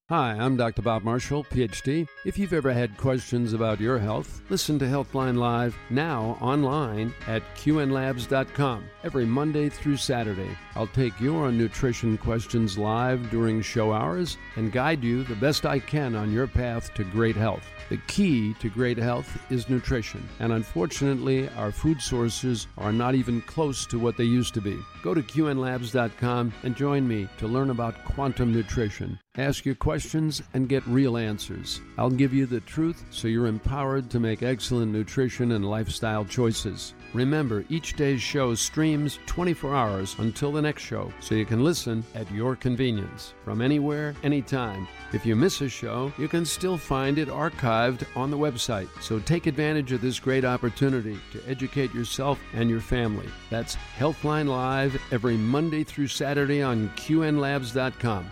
Hi, 0.09 0.35
I'm 0.39 0.57
Dr. 0.57 0.83
Bob 0.83 1.03
Marshall, 1.03 1.43
PhD. 1.43 2.07
If 2.25 2.39
you've 2.39 2.53
ever 2.53 2.73
had 2.73 2.97
questions 2.97 3.53
about 3.53 3.81
your 3.81 3.99
health, 3.99 4.41
listen 4.51 4.79
to 4.79 4.85
Healthline 4.85 5.37
Live 5.37 5.77
now 5.91 6.39
online 6.41 7.13
at 7.27 7.43
qnlabs.com 7.57 8.85
every 9.03 9.27
Monday 9.27 9.69
through 9.69 9.97
Saturday. 9.97 10.57
I'll 10.77 10.87
take 10.87 11.21
your 11.21 11.51
nutrition 11.51 12.17
questions 12.19 12.79
live 12.79 13.31
during 13.31 13.61
show 13.63 13.93
hours 13.93 14.37
and 14.55 14.71
guide 14.71 15.03
you 15.03 15.25
the 15.25 15.35
best 15.35 15.67
I 15.67 15.81
can 15.81 16.15
on 16.15 16.31
your 16.31 16.47
path 16.47 16.95
to 16.95 17.03
great 17.03 17.35
health. 17.35 17.67
The 17.89 17.99
key 18.09 18.55
to 18.55 18.69
great 18.69 18.99
health 18.99 19.39
is 19.49 19.69
nutrition, 19.69 20.29
and 20.41 20.53
unfortunately, 20.53 21.49
our 21.51 21.71
food 21.71 22.01
sources 22.01 22.67
are 22.77 22.93
not 22.93 23.15
even 23.15 23.41
close 23.43 23.87
to 23.87 23.99
what 23.99 24.17
they 24.17 24.25
used 24.25 24.55
to 24.55 24.61
be. 24.61 24.77
Go 25.03 25.15
to 25.15 25.23
qnlabs.com 25.23 26.53
and 26.65 26.77
join 26.77 27.07
me 27.07 27.29
to 27.39 27.47
learn 27.47 27.71
about 27.71 28.05
quantum 28.05 28.53
nutrition. 28.53 29.21
Ask 29.39 29.65
your 29.65 29.77
questions 29.77 30.43
and 30.55 30.69
get 30.69 30.85
real 30.87 31.17
answers. 31.17 31.81
I'll 31.97 32.11
give 32.11 32.35
you 32.35 32.47
the 32.47 32.61
truth 32.61 33.05
so 33.11 33.29
you're 33.29 33.47
empowered 33.47 34.11
to 34.11 34.21
make 34.21 34.43
excellent 34.43 34.91
nutrition 34.93 35.53
and 35.53 35.65
lifestyle 35.65 36.25
choices. 36.25 36.95
Remember, 37.13 37.65
each 37.69 37.95
day's 37.95 38.21
show 38.21 38.55
streams 38.55 39.19
24 39.27 39.75
hours 39.75 40.17
until 40.19 40.53
the 40.53 40.63
next 40.63 40.83
show, 40.83 41.13
so 41.21 41.35
you 41.35 41.47
can 41.47 41.65
listen 41.65 42.05
at 42.15 42.31
your 42.31 42.57
convenience 42.57 43.35
from 43.45 43.63
anywhere, 43.63 44.15
anytime. 44.23 44.87
If 45.13 45.25
you 45.25 45.37
miss 45.37 45.61
a 45.61 45.69
show, 45.69 46.13
you 46.19 46.29
can 46.29 46.45
still 46.45 46.77
find 46.77 47.19
it 47.19 47.29
archived 47.29 48.05
on 48.17 48.31
the 48.31 48.39
website. 48.39 48.89
So 49.01 49.19
take 49.19 49.47
advantage 49.47 49.93
of 49.93 50.01
this 50.01 50.19
great 50.19 50.45
opportunity 50.45 51.19
to 51.33 51.43
educate 51.49 51.95
yourself 51.95 52.39
and 52.53 52.69
your 52.69 52.81
family. 52.81 53.29
That's 53.51 53.77
Healthline 53.99 54.49
Live 54.49 55.01
every 55.13 55.37
Monday 55.37 55.85
through 55.85 56.09
Saturday 56.09 56.63
on 56.63 56.89
QNLabs.com. 56.91 58.31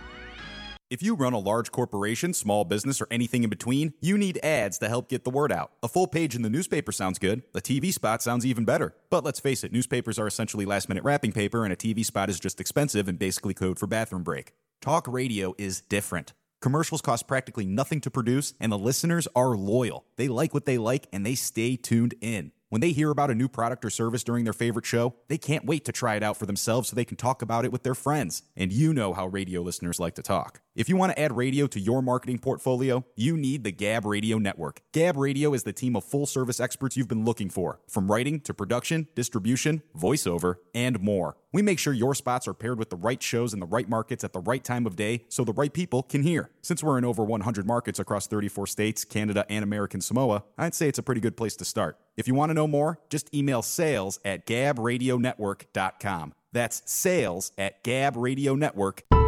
If 0.87 1.01
you 1.01 1.15
run 1.15 1.33
a 1.33 1.39
large 1.39 1.71
corporation, 1.71 2.31
small 2.35 2.63
business, 2.63 3.01
or 3.01 3.07
anything 3.09 3.43
in 3.43 3.49
between, 3.49 3.95
you 4.01 4.19
need 4.19 4.37
ads 4.43 4.77
to 4.77 4.87
help 4.87 5.09
get 5.09 5.23
the 5.23 5.31
word 5.31 5.51
out. 5.51 5.71
A 5.81 5.87
full 5.87 6.05
page 6.05 6.35
in 6.35 6.43
the 6.43 6.49
newspaper 6.49 6.91
sounds 6.91 7.17
good. 7.17 7.41
A 7.55 7.59
TV 7.59 7.91
spot 7.91 8.21
sounds 8.21 8.45
even 8.45 8.65
better. 8.65 8.93
But 9.09 9.23
let's 9.23 9.39
face 9.39 9.63
it, 9.63 9.73
newspapers 9.73 10.19
are 10.19 10.27
essentially 10.27 10.63
last 10.63 10.87
minute 10.87 11.03
wrapping 11.03 11.31
paper, 11.31 11.63
and 11.63 11.73
a 11.73 11.75
TV 11.75 12.05
spot 12.05 12.29
is 12.29 12.39
just 12.39 12.61
expensive 12.61 13.07
and 13.07 13.17
basically 13.17 13.55
code 13.55 13.79
for 13.79 13.87
bathroom 13.87 14.21
break. 14.21 14.53
Talk 14.79 15.07
radio 15.07 15.55
is 15.57 15.81
different. 15.81 16.33
Commercials 16.61 17.01
cost 17.01 17.27
practically 17.27 17.65
nothing 17.65 17.99
to 18.01 18.11
produce, 18.11 18.53
and 18.59 18.71
the 18.71 18.77
listeners 18.77 19.27
are 19.35 19.57
loyal. 19.57 20.05
They 20.17 20.27
like 20.27 20.53
what 20.53 20.65
they 20.65 20.77
like, 20.77 21.07
and 21.11 21.25
they 21.25 21.33
stay 21.33 21.77
tuned 21.77 22.13
in. 22.21 22.51
When 22.69 22.81
they 22.81 22.91
hear 22.91 23.09
about 23.09 23.31
a 23.31 23.35
new 23.35 23.47
product 23.47 23.85
or 23.85 23.89
service 23.89 24.23
during 24.23 24.43
their 24.43 24.53
favorite 24.53 24.85
show, 24.85 25.15
they 25.29 25.39
can't 25.39 25.65
wait 25.65 25.83
to 25.85 25.91
try 25.91 26.15
it 26.15 26.23
out 26.23 26.37
for 26.37 26.45
themselves 26.45 26.89
so 26.89 26.95
they 26.95 27.05
can 27.05 27.17
talk 27.17 27.41
about 27.41 27.65
it 27.65 27.71
with 27.71 27.81
their 27.81 27.95
friends. 27.95 28.43
And 28.55 28.71
you 28.71 28.93
know 28.93 29.13
how 29.13 29.25
radio 29.25 29.61
listeners 29.61 29.99
like 29.99 30.13
to 30.15 30.21
talk. 30.21 30.61
If 30.75 30.89
you 30.89 30.97
want 30.97 31.13
to 31.13 31.19
add 31.19 31.37
radio 31.37 31.67
to 31.67 31.79
your 31.79 32.01
marketing 32.01 32.39
portfolio, 32.39 33.05
you 33.15 33.37
need 33.37 33.63
the 33.63 33.71
Gab 33.71 34.05
Radio 34.05 34.37
Network. 34.37 34.81
Gab 34.91 35.15
Radio 35.15 35.53
is 35.53 35.63
the 35.63 35.71
team 35.71 35.95
of 35.95 36.03
full 36.03 36.25
service 36.25 36.59
experts 36.59 36.97
you've 36.97 37.07
been 37.07 37.23
looking 37.23 37.49
for, 37.49 37.79
from 37.87 38.11
writing 38.11 38.41
to 38.41 38.53
production, 38.53 39.07
distribution, 39.15 39.83
voiceover, 39.97 40.55
and 40.73 40.99
more. 40.99 41.37
We 41.53 41.61
make 41.61 41.79
sure 41.79 41.93
your 41.93 42.13
spots 42.13 42.45
are 42.45 42.53
paired 42.53 42.77
with 42.77 42.89
the 42.89 42.97
right 42.97 43.23
shows 43.23 43.53
in 43.53 43.61
the 43.61 43.65
right 43.65 43.87
markets 43.87 44.25
at 44.25 44.33
the 44.33 44.41
right 44.41 44.61
time 44.61 44.85
of 44.85 44.97
day 44.97 45.23
so 45.29 45.45
the 45.45 45.53
right 45.53 45.71
people 45.71 46.03
can 46.03 46.23
hear. 46.23 46.49
Since 46.61 46.83
we're 46.83 46.97
in 46.97 47.05
over 47.05 47.23
100 47.23 47.65
markets 47.65 47.97
across 47.97 48.27
34 48.27 48.67
states, 48.67 49.05
Canada, 49.05 49.45
and 49.47 49.63
American 49.63 50.01
Samoa, 50.01 50.43
I'd 50.57 50.75
say 50.75 50.89
it's 50.89 50.99
a 50.99 51.03
pretty 51.03 51.21
good 51.21 51.37
place 51.37 51.55
to 51.55 51.63
start. 51.63 51.97
If 52.17 52.27
you 52.27 52.35
want 52.35 52.49
to 52.49 52.53
know 52.53 52.67
more, 52.67 52.99
just 53.09 53.33
email 53.33 53.61
sales 53.61 54.19
at 54.25 54.45
gabradionetwork.com. 54.45 56.33
That's 56.51 56.81
sales 56.85 57.53
at 57.57 57.81
gabradionetwork.com. 57.85 59.24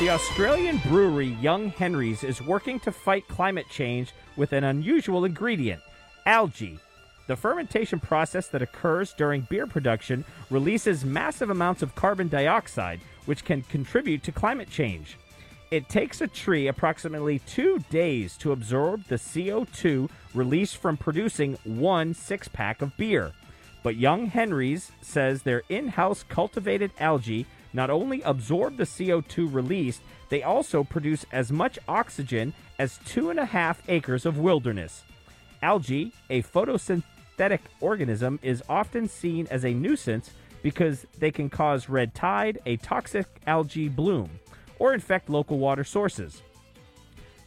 The 0.00 0.08
Australian 0.08 0.78
brewery 0.78 1.36
Young 1.42 1.68
Henry's 1.68 2.24
is 2.24 2.40
working 2.40 2.80
to 2.80 2.90
fight 2.90 3.28
climate 3.28 3.66
change 3.68 4.14
with 4.34 4.54
an 4.54 4.64
unusual 4.64 5.26
ingredient 5.26 5.82
algae. 6.24 6.78
The 7.26 7.36
fermentation 7.36 8.00
process 8.00 8.46
that 8.46 8.62
occurs 8.62 9.12
during 9.12 9.42
beer 9.42 9.66
production 9.66 10.24
releases 10.48 11.04
massive 11.04 11.50
amounts 11.50 11.82
of 11.82 11.94
carbon 11.96 12.28
dioxide, 12.28 13.02
which 13.26 13.44
can 13.44 13.60
contribute 13.60 14.22
to 14.22 14.32
climate 14.32 14.70
change. 14.70 15.18
It 15.70 15.90
takes 15.90 16.22
a 16.22 16.26
tree 16.26 16.68
approximately 16.68 17.40
two 17.40 17.80
days 17.90 18.38
to 18.38 18.52
absorb 18.52 19.04
the 19.04 19.16
CO2 19.16 20.08
released 20.32 20.78
from 20.78 20.96
producing 20.96 21.58
one 21.64 22.14
six 22.14 22.48
pack 22.48 22.80
of 22.80 22.96
beer. 22.96 23.32
But 23.82 23.96
Young 23.96 24.28
Henry's 24.28 24.92
says 25.02 25.42
their 25.42 25.62
in 25.68 25.88
house 25.88 26.22
cultivated 26.22 26.90
algae 26.98 27.44
not 27.72 27.90
only 27.90 28.22
absorb 28.22 28.76
the 28.76 28.84
CO2 28.84 29.52
released, 29.52 30.02
they 30.28 30.42
also 30.42 30.84
produce 30.84 31.24
as 31.32 31.52
much 31.52 31.78
oxygen 31.88 32.52
as 32.78 32.98
two 33.04 33.30
and 33.30 33.38
a 33.38 33.44
half 33.44 33.82
acres 33.88 34.26
of 34.26 34.38
wilderness. 34.38 35.04
Algae, 35.62 36.12
a 36.30 36.42
photosynthetic 36.42 37.60
organism, 37.80 38.38
is 38.42 38.62
often 38.68 39.08
seen 39.08 39.46
as 39.50 39.64
a 39.64 39.74
nuisance 39.74 40.30
because 40.62 41.06
they 41.18 41.30
can 41.30 41.48
cause 41.48 41.88
red 41.88 42.14
tide, 42.14 42.58
a 42.66 42.76
toxic 42.78 43.26
algae 43.46 43.88
bloom, 43.88 44.30
or 44.78 44.94
infect 44.94 45.28
local 45.30 45.58
water 45.58 45.84
sources. 45.84 46.42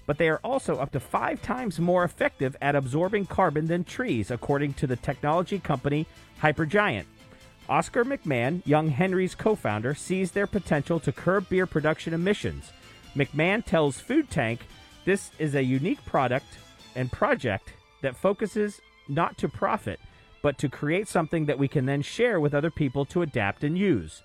But 0.06 0.18
they 0.18 0.30
are 0.30 0.42
also 0.44 0.78
up 0.78 0.92
to 0.92 1.00
five 1.00 1.42
times 1.42 1.80
more 1.80 2.04
effective 2.04 2.58
at 2.62 2.76
absorbing 2.76 3.26
carbon 3.26 3.68
than 3.68 3.84
trees, 3.84 4.32
according 4.32 4.74
to 4.74 4.88
the 4.88 4.98
technology 4.98 5.60
company 5.60 6.06
Hypergiant. 6.42 7.06
Oscar 7.70 8.04
McMahon, 8.04 8.62
Young 8.66 8.90
Henry's 8.90 9.36
co 9.36 9.56
founder, 9.56 9.96
sees 9.96 10.32
their 10.32 10.48
potential 10.48 11.00
to 11.00 11.12
curb 11.12 11.48
beer 11.50 11.66
production 11.66 12.14
emissions. 12.14 12.72
McMahon 13.16 13.64
tells 13.64 14.00
Food 14.00 14.30
Tank 14.30 14.62
this 15.06 15.32
is 15.40 15.56
a 15.56 15.64
unique 15.64 16.04
product 16.06 16.48
and 16.96 17.12
project 17.12 17.74
that 18.02 18.18
focuses 18.18 18.82
not 19.08 19.38
to 19.38 19.48
profit, 19.48 20.00
but 20.42 20.58
to 20.58 20.70
create 20.70 21.08
something 21.08 21.46
that 21.46 21.60
we 21.60 21.68
can 21.68 21.86
then 21.86 22.02
share 22.02 22.40
with 22.40 22.54
other 22.54 22.72
people 22.72 23.06
to 23.06 23.22
adapt 23.22 23.64
and 23.64 23.78
use. 23.78 24.24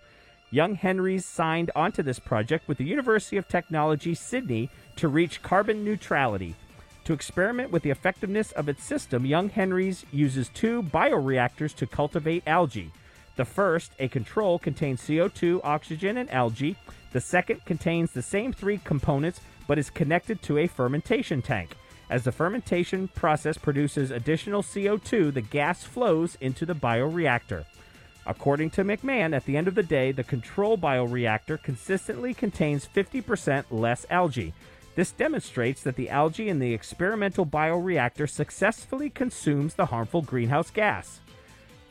Young 0.51 0.74
Henrys 0.74 1.27
signed 1.27 1.70
onto 1.77 2.02
this 2.02 2.19
project 2.19 2.66
with 2.69 2.78
the 2.78 2.85
University 2.85 3.36
of 3.36 3.47
Technology 3.48 4.15
Sydney 4.15 4.70
to 4.97 5.09
reach 5.09 5.43
carbon 5.43 5.85
neutrality. 5.85 6.56
To 7.05 7.12
experiment 7.12 7.70
with 7.70 7.82
the 7.82 7.90
effectiveness 7.90 8.52
of 8.52 8.69
its 8.69 8.82
system, 8.82 9.27
Young 9.27 9.48
Henrys 9.48 10.05
uses 10.10 10.48
two 10.48 10.82
bioreactors 10.82 11.74
to 11.77 11.86
cultivate 11.86 12.43
algae. 12.47 12.90
The 13.39 13.44
first, 13.44 13.93
a 14.01 14.09
control, 14.09 14.59
contains 14.59 15.01
CO2, 15.01 15.60
oxygen, 15.62 16.16
and 16.16 16.28
algae. 16.28 16.74
The 17.12 17.20
second 17.20 17.65
contains 17.65 18.10
the 18.10 18.20
same 18.20 18.52
three 18.52 18.78
components 18.78 19.40
but 19.69 19.78
is 19.78 19.90
connected 19.90 20.43
to 20.43 20.59
a 20.59 20.66
fermentation 20.66 21.40
tank. 21.40 21.77
As 22.10 22.24
the 22.24 22.32
fermentation 22.32 23.06
process 23.06 23.56
produces 23.56 24.10
additional 24.10 24.65
CO2, 24.65 25.32
the 25.32 25.40
gas 25.40 25.85
flows 25.85 26.36
into 26.40 26.66
the 26.66 26.74
bioreactor. 26.74 27.65
According 28.27 28.70
to 28.70 28.82
McMahon, 28.82 29.36
at 29.36 29.44
the 29.44 29.56
end 29.56 29.69
of 29.69 29.77
the 29.77 29.85
day, 29.85 30.10
the 30.10 30.24
control 30.24 30.77
bioreactor 30.77 31.62
consistently 31.62 32.35
contains 32.35 32.89
50% 32.93 33.66
less 33.70 34.05
algae. 34.10 34.52
This 34.97 35.12
demonstrates 35.12 35.85
that 35.85 35.94
the 35.94 36.10
algae 36.10 36.48
in 36.48 36.59
the 36.59 36.74
experimental 36.74 37.47
bioreactor 37.47 38.28
successfully 38.28 39.10
consumes 39.10 39.74
the 39.74 39.86
harmful 39.86 40.23
greenhouse 40.23 40.73
gas. 40.73 41.20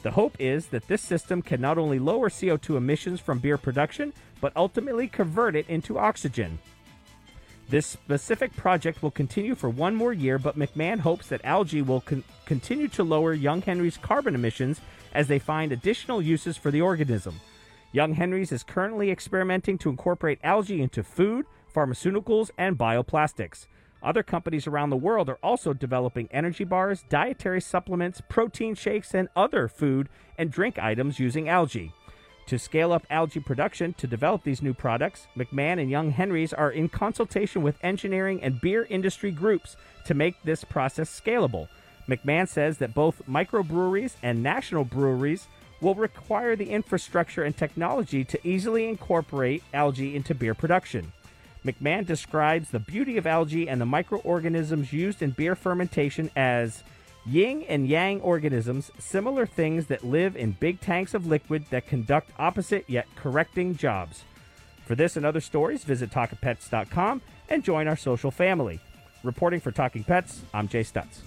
The 0.07 0.11
hope 0.11 0.37
is 0.39 0.67
that 0.67 0.87
this 0.87 1.01
system 1.01 1.41
can 1.41 1.59
not 1.59 1.77
only 1.77 1.99
lower 1.99 2.29
CO2 2.29 2.77
emissions 2.77 3.19
from 3.19 3.39
beer 3.39 3.57
production, 3.57 4.13
but 4.39 4.55
ultimately 4.55 5.09
convert 5.09 5.53
it 5.53 5.67
into 5.67 5.99
oxygen. 5.99 6.59
This 7.67 7.87
specific 7.87 8.55
project 8.55 9.03
will 9.03 9.11
continue 9.11 9.53
for 9.53 9.69
one 9.69 9.95
more 9.95 10.13
year, 10.13 10.39
but 10.39 10.57
McMahon 10.57 10.99
hopes 10.99 11.27
that 11.27 11.43
algae 11.43 11.81
will 11.81 11.99
con- 11.99 12.23
continue 12.45 12.87
to 12.87 13.03
lower 13.03 13.33
Young 13.33 13.61
Henry's 13.61 13.97
carbon 13.97 14.33
emissions 14.33 14.79
as 15.11 15.27
they 15.27 15.39
find 15.39 15.73
additional 15.73 16.21
uses 16.21 16.55
for 16.55 16.71
the 16.71 16.79
organism. 16.79 17.41
Young 17.91 18.13
Henry's 18.13 18.53
is 18.53 18.63
currently 18.63 19.11
experimenting 19.11 19.77
to 19.79 19.89
incorporate 19.89 20.39
algae 20.41 20.81
into 20.81 21.03
food, 21.03 21.45
pharmaceuticals, 21.75 22.49
and 22.57 22.77
bioplastics. 22.77 23.67
Other 24.03 24.23
companies 24.23 24.67
around 24.67 24.89
the 24.89 24.97
world 24.97 25.29
are 25.29 25.39
also 25.41 25.73
developing 25.73 26.29
energy 26.31 26.63
bars, 26.63 27.03
dietary 27.09 27.61
supplements, 27.61 28.21
protein 28.29 28.75
shakes, 28.75 29.13
and 29.13 29.29
other 29.35 29.67
food 29.67 30.09
and 30.37 30.51
drink 30.51 30.77
items 30.77 31.19
using 31.19 31.49
algae. 31.49 31.93
To 32.47 32.57
scale 32.57 32.93
up 32.93 33.05
algae 33.09 33.41
production 33.41 33.93
to 33.95 34.07
develop 34.07 34.43
these 34.43 34.61
new 34.61 34.73
products, 34.73 35.27
McMahon 35.35 35.81
and 35.81 35.89
Young 35.89 36.11
Henrys 36.11 36.53
are 36.53 36.71
in 36.71 36.87
consultation 36.87 37.61
with 37.61 37.77
engineering 37.83 38.41
and 38.41 38.61
beer 38.61 38.87
industry 38.89 39.31
groups 39.31 39.75
to 40.05 40.13
make 40.13 40.41
this 40.43 40.63
process 40.63 41.09
scalable. 41.09 41.67
McMahon 42.07 42.47
says 42.47 42.77
that 42.77 42.93
both 42.93 43.21
microbreweries 43.27 44.15
and 44.23 44.41
national 44.41 44.85
breweries 44.85 45.47
will 45.81 45.95
require 45.95 46.55
the 46.55 46.69
infrastructure 46.69 47.43
and 47.43 47.57
technology 47.57 48.23
to 48.23 48.47
easily 48.47 48.87
incorporate 48.87 49.61
algae 49.73 50.15
into 50.15 50.33
beer 50.33 50.53
production. 50.53 51.11
McMahon 51.65 52.05
describes 52.05 52.69
the 52.69 52.79
beauty 52.79 53.17
of 53.17 53.27
algae 53.27 53.67
and 53.67 53.81
the 53.81 53.85
microorganisms 53.85 54.93
used 54.93 55.21
in 55.21 55.31
beer 55.31 55.55
fermentation 55.55 56.29
as 56.35 56.83
yin 57.25 57.63
and 57.63 57.87
yang 57.87 58.21
organisms, 58.21 58.91
similar 58.99 59.45
things 59.45 59.87
that 59.87 60.03
live 60.03 60.35
in 60.35 60.51
big 60.51 60.79
tanks 60.79 61.13
of 61.13 61.27
liquid 61.27 61.65
that 61.69 61.87
conduct 61.87 62.31
opposite 62.39 62.85
yet 62.87 63.07
correcting 63.15 63.75
jobs. 63.75 64.23
For 64.85 64.95
this 64.95 65.17
and 65.17 65.25
other 65.25 65.41
stories, 65.41 65.83
visit 65.83 66.09
TalkingPets.com 66.11 67.21
and 67.49 67.63
join 67.63 67.87
our 67.87 67.97
social 67.97 68.31
family. 68.31 68.79
Reporting 69.23 69.59
for 69.59 69.71
Talking 69.71 70.03
Pets, 70.03 70.41
I'm 70.53 70.67
Jay 70.67 70.83
Stutz. 70.83 71.21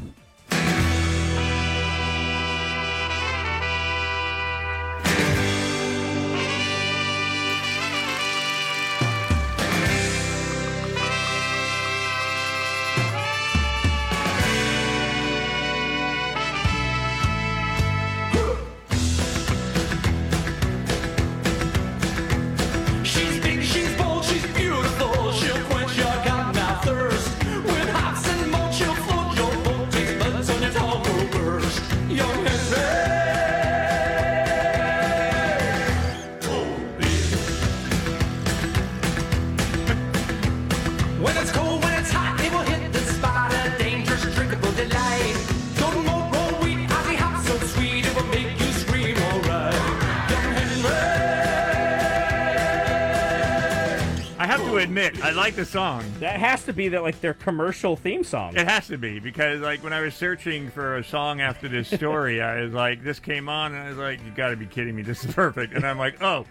Like 55.41 55.57
the 55.57 55.65
song. 55.65 56.05
That 56.21 56.39
has 56.39 56.65
to 56.65 56.73
be 56.73 56.89
that 56.89 57.03
like 57.03 57.21
their 57.21 57.35
commercial 57.35 57.97
theme 57.97 58.23
song. 58.25 58.57
It 58.57 58.69
has 58.69 58.87
to 58.89 58.99
be 58.99 59.19
because, 59.21 59.61
like, 59.61 59.83
when 59.83 59.93
I 59.93 60.01
was 60.03 60.15
searching 60.15 60.71
for 60.71 60.97
a 60.97 61.05
song 61.05 61.41
after 61.41 61.69
this 61.69 61.89
story, 61.89 62.41
I 62.43 62.61
was 62.63 62.73
like, 62.75 63.03
this 63.03 63.19
came 63.19 63.49
on, 63.49 63.75
and 63.75 63.83
I 63.83 63.89
was 63.89 63.99
like, 63.99 64.23
you 64.25 64.31
got 64.33 64.51
to 64.51 64.57
be 64.57 64.67
kidding 64.67 64.95
me, 64.95 65.03
this 65.03 65.25
is 65.25 65.35
perfect. 65.35 65.73
And 65.75 65.85
I'm 65.87 65.99
like, 65.99 66.23
oh, 66.23 66.45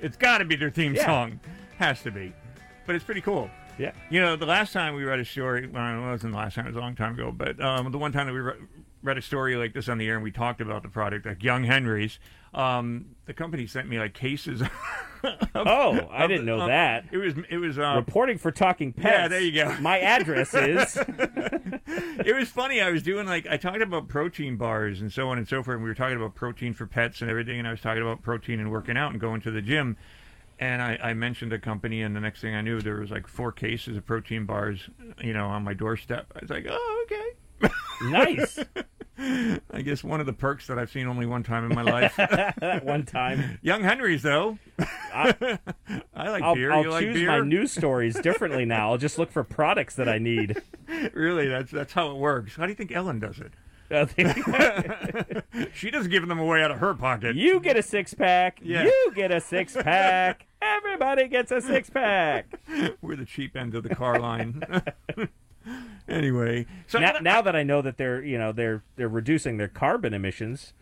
it's 0.00 0.16
got 0.16 0.38
to 0.38 0.44
be 0.44 0.56
their 0.56 0.70
theme 0.70 0.94
Yeah. 0.94 1.06
song, 1.06 1.40
has 1.78 2.02
to 2.02 2.10
be. 2.10 2.32
But 2.86 2.94
it's 2.96 3.04
pretty 3.04 3.20
cool. 3.20 3.50
Yeah. 3.78 3.92
You 4.10 4.20
know, 4.20 4.36
the 4.36 4.46
last 4.46 4.72
time 4.72 4.94
we 4.94 5.04
read 5.04 5.20
a 5.20 5.24
story, 5.24 5.66
well, 5.66 5.98
it 6.02 6.10
wasn't 6.10 6.32
the 6.32 6.38
last 6.38 6.54
time, 6.54 6.66
it 6.66 6.70
was 6.70 6.76
a 6.76 6.80
long 6.80 6.94
time 6.96 7.14
ago, 7.14 7.32
but 7.32 7.58
um, 7.62 7.90
the 7.92 7.98
one 7.98 8.12
time 8.12 8.26
that 8.26 8.32
we 8.32 8.40
re- 8.40 8.54
read 9.02 9.18
a 9.18 9.22
story 9.22 9.56
like 9.56 9.72
this 9.74 9.88
on 9.88 9.98
the 9.98 10.08
air 10.08 10.14
and 10.14 10.22
we 10.22 10.30
talked 10.30 10.60
about 10.60 10.82
the 10.82 10.88
product, 10.88 11.26
like 11.26 11.42
Young 11.42 11.64
Henry's, 11.64 12.18
um, 12.52 13.16
the 13.26 13.34
company 13.34 13.66
sent 13.66 13.88
me 13.88 13.98
like 13.98 14.14
cases. 14.14 14.62
Oh, 15.54 16.08
I 16.10 16.26
didn't 16.26 16.46
the- 16.46 16.52
know 16.52 16.60
um, 16.62 16.68
that. 16.68 17.04
It 17.12 17.18
was, 17.18 17.34
it 17.50 17.58
was, 17.58 17.78
um, 17.78 17.96
Reporting 17.96 18.38
for 18.38 18.50
Talking 18.50 18.94
Pets. 18.94 19.04
Yeah, 19.04 19.28
there 19.28 19.40
you 19.40 19.52
go. 19.52 19.76
My 19.80 19.98
address 19.98 20.54
is. 20.54 20.96
it 21.86 22.34
was 22.34 22.48
funny. 22.48 22.80
I 22.80 22.90
was 22.90 23.02
doing 23.02 23.26
like 23.26 23.46
I 23.46 23.58
talked 23.58 23.82
about 23.82 24.08
protein 24.08 24.56
bars 24.56 25.00
and 25.00 25.12
so 25.12 25.28
on 25.28 25.36
and 25.36 25.46
so 25.46 25.62
forth. 25.62 25.74
And 25.74 25.84
we 25.84 25.90
were 25.90 25.94
talking 25.94 26.16
about 26.16 26.34
protein 26.34 26.72
for 26.72 26.86
pets 26.86 27.20
and 27.20 27.30
everything. 27.30 27.58
And 27.58 27.68
I 27.68 27.70
was 27.70 27.82
talking 27.82 28.00
about 28.00 28.22
protein 28.22 28.60
and 28.60 28.70
working 28.70 28.96
out 28.96 29.10
and 29.12 29.20
going 29.20 29.42
to 29.42 29.50
the 29.50 29.60
gym. 29.60 29.98
And 30.58 30.80
I, 30.82 30.98
I 31.02 31.14
mentioned 31.14 31.52
a 31.52 31.58
company, 31.58 32.02
and 32.02 32.14
the 32.14 32.20
next 32.20 32.40
thing 32.40 32.54
I 32.54 32.60
knew, 32.60 32.80
there 32.80 32.96
was 33.00 33.10
like 33.10 33.26
four 33.26 33.50
cases 33.50 33.96
of 33.96 34.06
protein 34.06 34.44
bars, 34.44 34.88
you 35.22 35.32
know, 35.32 35.46
on 35.46 35.64
my 35.64 35.72
doorstep. 35.74 36.32
I 36.34 36.38
was 36.40 36.50
like, 36.50 36.66
oh, 36.68 37.06
okay. 37.06 37.30
Nice. 38.02 38.58
I 39.18 39.82
guess 39.82 40.02
one 40.02 40.20
of 40.20 40.26
the 40.26 40.32
perks 40.32 40.66
that 40.68 40.78
I've 40.78 40.90
seen 40.90 41.06
only 41.06 41.26
one 41.26 41.42
time 41.42 41.70
in 41.70 41.74
my 41.74 41.82
life. 41.82 42.18
One 42.82 43.04
time. 43.04 43.58
Young 43.60 43.82
Henry's, 43.82 44.22
though. 44.22 44.58
I, 45.12 45.34
I 46.14 46.30
like 46.30 46.42
I'll, 46.42 46.54
beer. 46.54 46.72
I'll 46.72 46.82
you 46.84 46.90
like 46.90 47.04
choose 47.04 47.14
beer? 47.14 47.26
my 47.28 47.40
news 47.40 47.72
stories 47.72 48.18
differently 48.18 48.64
now. 48.64 48.90
I'll 48.92 48.98
just 48.98 49.18
look 49.18 49.30
for 49.30 49.44
products 49.44 49.94
that 49.96 50.08
I 50.08 50.16
need. 50.18 50.62
really, 51.12 51.48
that's 51.48 51.70
that's 51.70 51.92
how 51.92 52.10
it 52.10 52.16
works. 52.16 52.56
How 52.56 52.62
do 52.64 52.70
you 52.70 52.74
think 52.74 52.92
Ellen 52.92 53.18
does 53.18 53.40
it? 53.40 53.52
she 55.74 55.90
doesn't 55.90 56.10
give 56.10 56.26
them 56.28 56.38
away 56.38 56.62
out 56.62 56.70
of 56.70 56.78
her 56.78 56.94
pocket. 56.94 57.34
You 57.36 57.58
get 57.60 57.76
a 57.76 57.82
six 57.82 58.14
pack. 58.14 58.60
Yeah. 58.62 58.84
You 58.84 59.12
get 59.14 59.32
a 59.32 59.40
six 59.40 59.74
pack. 59.74 60.46
Everybody 60.62 61.26
gets 61.28 61.50
a 61.50 61.60
six 61.60 61.90
pack. 61.90 62.46
We're 63.02 63.16
the 63.16 63.24
cheap 63.24 63.56
end 63.56 63.74
of 63.74 63.82
the 63.82 63.94
car 63.94 64.18
line. 64.20 64.62
Anyway, 66.10 66.66
so 66.86 66.98
now, 66.98 67.12
now 67.20 67.40
that 67.42 67.54
I 67.56 67.62
know 67.62 67.82
that 67.82 67.96
they're 67.96 68.22
you 68.22 68.38
know 68.38 68.52
they're 68.52 68.82
they're 68.96 69.08
reducing 69.08 69.56
their 69.56 69.68
carbon 69.68 70.12
emissions, 70.14 70.72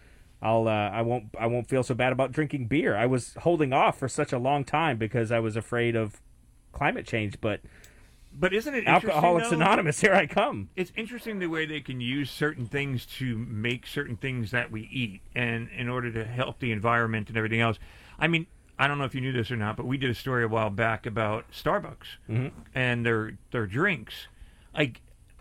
I'll 0.42 0.68
uh, 0.68 0.70
I 0.90 1.02
won't 1.02 1.26
I 1.38 1.46
won't 1.46 1.68
feel 1.68 1.82
so 1.82 1.94
bad 1.94 2.12
about 2.12 2.32
drinking 2.32 2.66
beer. 2.66 2.96
I 2.96 3.06
was 3.06 3.34
holding 3.40 3.72
off 3.72 3.98
for 3.98 4.08
such 4.08 4.32
a 4.32 4.38
long 4.38 4.64
time 4.64 4.98
because 4.98 5.30
I 5.32 5.40
was 5.40 5.56
afraid 5.56 5.94
of 5.96 6.20
climate 6.72 7.06
change, 7.06 7.40
but 7.40 7.60
but 8.32 8.52
isn't 8.52 8.72
it 8.74 8.86
Alcoholics 8.86 9.46
interesting, 9.46 9.58
though? 9.58 9.64
Anonymous? 9.64 10.00
Here 10.00 10.14
I 10.14 10.26
come. 10.26 10.68
It's 10.76 10.92
interesting 10.96 11.38
the 11.38 11.46
way 11.48 11.66
they 11.66 11.80
can 11.80 12.00
use 12.00 12.30
certain 12.30 12.66
things 12.66 13.04
to 13.18 13.36
make 13.38 13.86
certain 13.86 14.16
things 14.16 14.50
that 14.52 14.70
we 14.70 14.82
eat, 14.92 15.22
and 15.34 15.68
in 15.76 15.88
order 15.88 16.12
to 16.12 16.24
help 16.24 16.60
the 16.60 16.70
environment 16.70 17.28
and 17.28 17.36
everything 17.36 17.60
else. 17.60 17.78
I 18.18 18.28
mean, 18.28 18.46
I 18.78 18.86
don't 18.86 18.98
know 18.98 19.04
if 19.04 19.14
you 19.14 19.20
knew 19.20 19.32
this 19.32 19.50
or 19.50 19.56
not, 19.56 19.76
but 19.76 19.86
we 19.86 19.96
did 19.96 20.10
a 20.10 20.14
story 20.14 20.44
a 20.44 20.48
while 20.48 20.70
back 20.70 21.04
about 21.04 21.50
Starbucks 21.50 22.18
Mhm. 22.30 22.52
and 22.74 23.04
their 23.04 23.38
their 23.50 23.66
drinks. 23.66 24.28
Like 24.72 25.00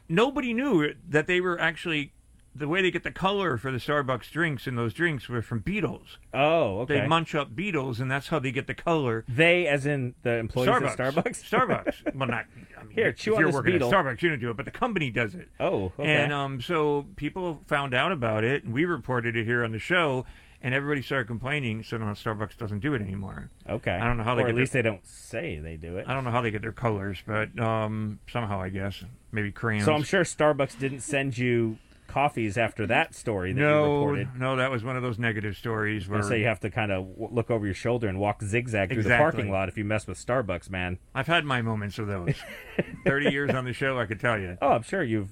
nobody 0.10 0.54
knew 0.54 0.94
that 1.10 1.28
they 1.28 1.42
were 1.42 1.60
actually 1.60 2.14
the 2.56 2.68
way 2.68 2.82
they 2.82 2.90
get 2.90 3.04
the 3.04 3.12
color 3.12 3.58
for 3.58 3.72
the 3.72 3.78
Starbucks 3.78 4.32
drinks 4.32 4.66
and 4.66 4.76
those 4.78 4.94
drinks 4.94 5.30
were 5.30 5.42
from 5.44 5.60
beetles. 5.60 6.18
Oh, 6.34 6.80
okay. 6.80 7.02
They 7.02 7.08
munch 7.08 7.36
up 7.36 7.56
beetles, 7.56 8.00
and 8.00 8.10
that's 8.10 8.30
how 8.30 8.40
they 8.40 8.52
get 8.52 8.66
the 8.66 8.74
color. 8.74 9.26
They, 9.28 9.68
as 9.68 9.86
in 9.86 10.16
the 10.24 10.32
employees 10.38 10.70
Starbucks. 10.70 11.00
at 11.00 11.14
Starbucks. 11.14 11.50
Starbucks. 11.50 12.16
Well, 12.16 12.28
not. 12.28 12.46
I 12.80 12.84
mean, 12.84 12.96
Here, 12.96 13.10
if 13.10 13.18
chew 13.18 13.36
on 13.36 13.42
you're 13.42 13.50
this 13.50 13.56
working 13.56 13.74
beetle. 13.74 13.94
at 13.94 14.06
Starbucks, 14.06 14.22
you 14.24 14.30
don't 14.30 14.40
do 14.40 14.50
it, 14.50 14.58
but 14.58 14.66
the 14.66 14.72
company 14.72 15.12
does 15.12 15.36
it. 15.36 15.50
Oh, 15.60 15.92
okay. 16.00 16.16
And 16.16 16.34
um, 16.34 16.60
so 16.62 17.06
people 17.16 17.62
found 17.68 17.94
out 17.94 18.12
about 18.12 18.44
it, 18.44 18.64
and 18.64 18.74
we 18.74 18.86
reported 18.86 19.36
it 19.36 19.46
here 19.46 19.64
on 19.64 19.72
the 19.72 19.80
show. 19.80 20.26
And 20.62 20.74
everybody 20.74 21.02
started 21.02 21.28
complaining. 21.28 21.84
So 21.84 21.98
now 21.98 22.14
Starbucks 22.14 22.58
doesn't 22.58 22.80
do 22.80 22.94
it 22.94 23.02
anymore. 23.02 23.50
Okay. 23.70 23.92
I 23.92 24.06
don't 24.06 24.18
know 24.18 24.24
how 24.24 24.36
they 24.36 24.44
Or 24.44 24.50
at 24.50 24.56
least 24.56 24.74
their, 24.74 24.84
they 24.84 24.90
don't 24.90 25.06
say 25.06 25.60
they 25.60 25.78
do 25.78 25.98
it. 25.98 26.06
I 26.08 26.14
don't 26.14 26.24
know 26.24 26.32
how 26.32 26.42
they 26.42 26.52
get 26.52 26.62
their 26.62 26.72
colors, 26.72 27.22
but 27.26 27.58
um, 27.60 28.20
somehow 28.32 28.62
I 28.62 28.70
guess 28.70 29.04
maybe 29.32 29.52
crayons. 29.52 29.86
So 29.86 29.94
I'm 29.94 30.04
sure 30.04 30.24
Starbucks 30.24 30.80
didn't 30.80 31.02
send 31.02 31.38
you 31.38 31.78
coffees 32.08 32.58
after 32.58 32.88
that 32.88 33.14
story 33.14 33.52
that 33.54 33.60
you 33.60 33.66
no, 33.66 33.96
reported. 33.98 34.30
no, 34.40 34.56
that 34.56 34.72
was 34.72 34.84
one 34.84 34.96
of 34.96 35.04
those 35.04 35.20
negative 35.20 35.58
stories 35.58 36.08
where 36.08 36.24
so 36.24 36.34
you 36.34 36.46
have 36.46 36.60
to 36.62 36.70
kind 36.70 36.92
of 36.92 37.08
w- 37.10 37.30
look 37.32 37.52
over 37.52 37.66
your 37.66 37.76
shoulder 37.76 38.08
and 38.08 38.18
walk 38.18 38.42
zigzag 38.42 38.92
through 38.92 39.04
the 39.04 39.10
parking 39.10 39.52
lot 39.52 39.68
if 39.70 39.78
you 39.78 39.84
mess 39.84 40.08
with 40.08 40.18
Starbucks, 40.18 40.70
man. 40.70 41.00
I've 41.14 41.28
had 41.28 41.46
my 41.46 41.62
moments 41.62 42.00
of 42.00 42.08
those. 42.08 42.36
Thirty 43.06 43.30
years 43.30 43.52
on 43.52 43.66
the 43.66 43.74
show, 43.74 44.00
I 44.00 44.06
could 44.06 44.20
tell 44.20 44.40
you. 44.40 44.58
Oh, 44.62 44.70
I'm 44.70 44.84
sure 44.84 45.04
you've 45.04 45.32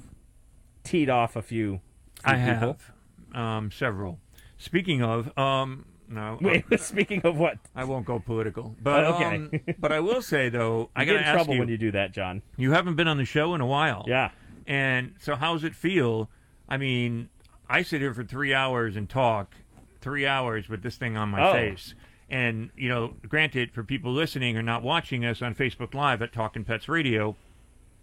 teed 0.84 1.10
off 1.10 1.35
a 1.35 1.41
few. 1.41 1.80
few 2.22 2.34
I 2.34 2.35
people. 2.35 2.77
have 2.77 2.91
um, 3.34 3.72
several. 3.72 4.19
Speaking 4.57 5.02
of, 5.02 5.38
um, 5.38 5.86
no. 6.07 6.38
Wait, 6.41 6.64
speaking 6.80 7.22
of 7.23 7.38
what? 7.38 7.57
I 7.76 7.84
won't 7.84 8.06
go 8.06 8.19
political, 8.19 8.76
but 8.82 9.03
Oh, 9.06 9.14
okay. 9.15 9.36
um, 9.36 9.52
but 9.80 9.91
I 9.91 9.99
will 9.99 10.22
say 10.22 10.49
though, 10.49 10.90
I 10.95 11.06
get 11.06 11.14
got 11.19 11.27
in 11.27 11.34
trouble 11.34 11.53
you. 11.56 11.60
when 11.60 11.69
you 11.69 11.77
do 11.77 11.91
that, 11.91 12.11
Jon. 12.14 12.41
You 12.57 12.72
haven't 12.72 12.95
been 12.95 13.07
on 13.07 13.18
the 13.18 13.26
show 13.26 13.53
in 13.56 13.61
a 13.61 13.65
while. 13.65 14.06
Yeah. 14.07 14.32
And 14.68 15.14
so, 15.19 15.36
how's 15.36 15.64
it 15.64 15.76
feel? 15.76 16.30
I 16.69 16.77
mean, 16.77 17.30
I 17.69 17.82
sit 17.84 18.02
here 18.02 18.14
for 18.14 18.23
three 18.23 18.53
hours 18.53 18.95
and 18.95 19.07
talk, 19.10 19.53
three 20.02 20.26
hours 20.26 20.69
with 20.69 20.82
this 20.84 20.95
thing 20.98 21.18
on 21.18 21.30
my 21.30 21.49
Oh. 21.49 21.53
face. 21.53 21.94
And, 22.30 22.72
you 22.76 22.90
know, 22.90 23.14
granted, 23.27 23.72
for 23.72 23.84
people 23.84 24.11
listening 24.11 24.57
or 24.57 24.64
not 24.64 24.82
watching 24.82 25.23
us 25.23 25.44
on 25.44 25.53
Facebook 25.53 25.94
Live 25.94 26.23
at 26.23 26.34
Talking 26.34 26.64
Pets 26.64 26.90
Radio, 26.90 27.36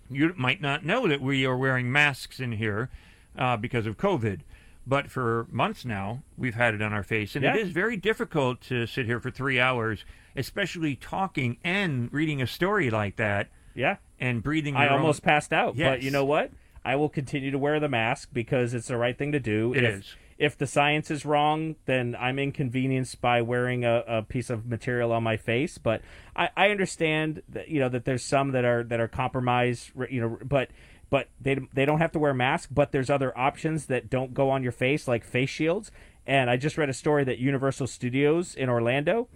you 0.09 0.33
might 0.37 0.61
not 0.61 0.85
know 0.85 1.09
that 1.09 1.20
we 1.20 1.45
are 1.45 1.57
wearing 1.57 1.91
masks 1.91 2.39
in 2.39 2.53
here 2.53 2.89
uh, 3.37 3.57
because 3.57 3.85
of 3.87 3.97
COVID. 3.97 4.41
But 4.86 5.10
for 5.10 5.46
months 5.50 5.84
now, 5.84 6.22
we've 6.36 6.54
had 6.56 6.74
it 6.74 6.82
on 6.82 6.92
our 6.92 7.02
face. 7.04 7.36
And 7.36 7.44
Yeah. 7.44 7.54
it 7.54 7.60
is 7.60 7.70
very 7.70 7.96
difficult 7.96 8.60
to 8.62 8.86
sit 8.86 9.06
here 9.06 9.20
for 9.20 9.30
three 9.30 9.60
hours, 9.60 10.04
especially 10.36 10.96
talking 10.96 11.59
and 11.62 12.12
reading 12.12 12.42
a 12.42 12.46
story 12.46 12.90
like 12.90 13.16
that. 13.16 13.48
Yeah. 13.74 13.96
And 14.18 14.42
breathing. 14.42 14.76
I 14.76 14.84
your 14.84 14.92
own- 14.94 15.00
almost 15.00 15.22
passed 15.22 15.52
out, 15.52 15.76
but 15.76 16.02
you 16.02 16.10
know 16.10 16.24
what? 16.24 16.50
I 16.84 16.96
will 16.96 17.09
continue 17.09 17.50
to 17.52 17.59
wear 17.59 17.78
the 17.78 17.88
mask 17.88 18.30
because 18.32 18.74
it's 18.74 18.88
the 18.88 18.96
right 18.96 19.16
thing 19.16 19.30
to 19.32 19.40
do. 19.40 19.72
It 19.72 19.84
if, 19.84 19.94
is. 20.00 20.16
If 20.36 20.59
the 20.59 20.66
science 20.66 21.12
is 21.12 21.24
wrong, 21.24 21.76
then 21.86 22.16
I'm 22.18 22.40
inconvenienced 22.40 23.20
by 23.20 23.40
wearing 23.42 23.84
a, 23.84 24.02
a 24.09 24.22
piece 24.22 24.50
of 24.50 24.66
material 24.66 25.12
on 25.12 25.22
my 25.22 25.36
face. 25.36 25.78
But 25.78 26.02
I, 26.34 26.48
I 26.56 26.70
understand 26.70 27.42
that 27.50 27.68
you 27.68 27.78
know 27.78 27.88
that 27.88 28.04
there's 28.04 28.24
some 28.24 28.50
that 28.50 28.64
are 28.64 28.82
that 28.82 28.98
are 28.98 29.06
compromised. 29.06 29.92
You 30.10 30.20
know, 30.22 30.38
but 30.44 30.70
but 31.12 31.28
they 31.39 31.59
they 31.74 31.84
don't 31.84 31.98
have 31.98 32.10
to 32.12 32.18
wear 32.18 32.32
masks. 32.32 32.72
But 32.72 32.90
there's 32.90 33.10
other 33.10 33.36
options 33.36 33.84
that 33.86 34.09
don't 34.09 34.32
go 34.32 34.48
on 34.48 34.62
your 34.62 34.72
face, 34.72 35.06
like 35.06 35.24
face 35.24 35.51
shields. 35.51 35.93
And 36.26 36.48
I 36.48 36.56
just 36.56 36.78
read 36.78 36.89
a 36.89 36.94
story 36.94 37.22
that 37.24 37.39
Universal 37.39 37.89
Studios 37.89 38.55
in 38.55 38.70
Orlando 38.70 39.28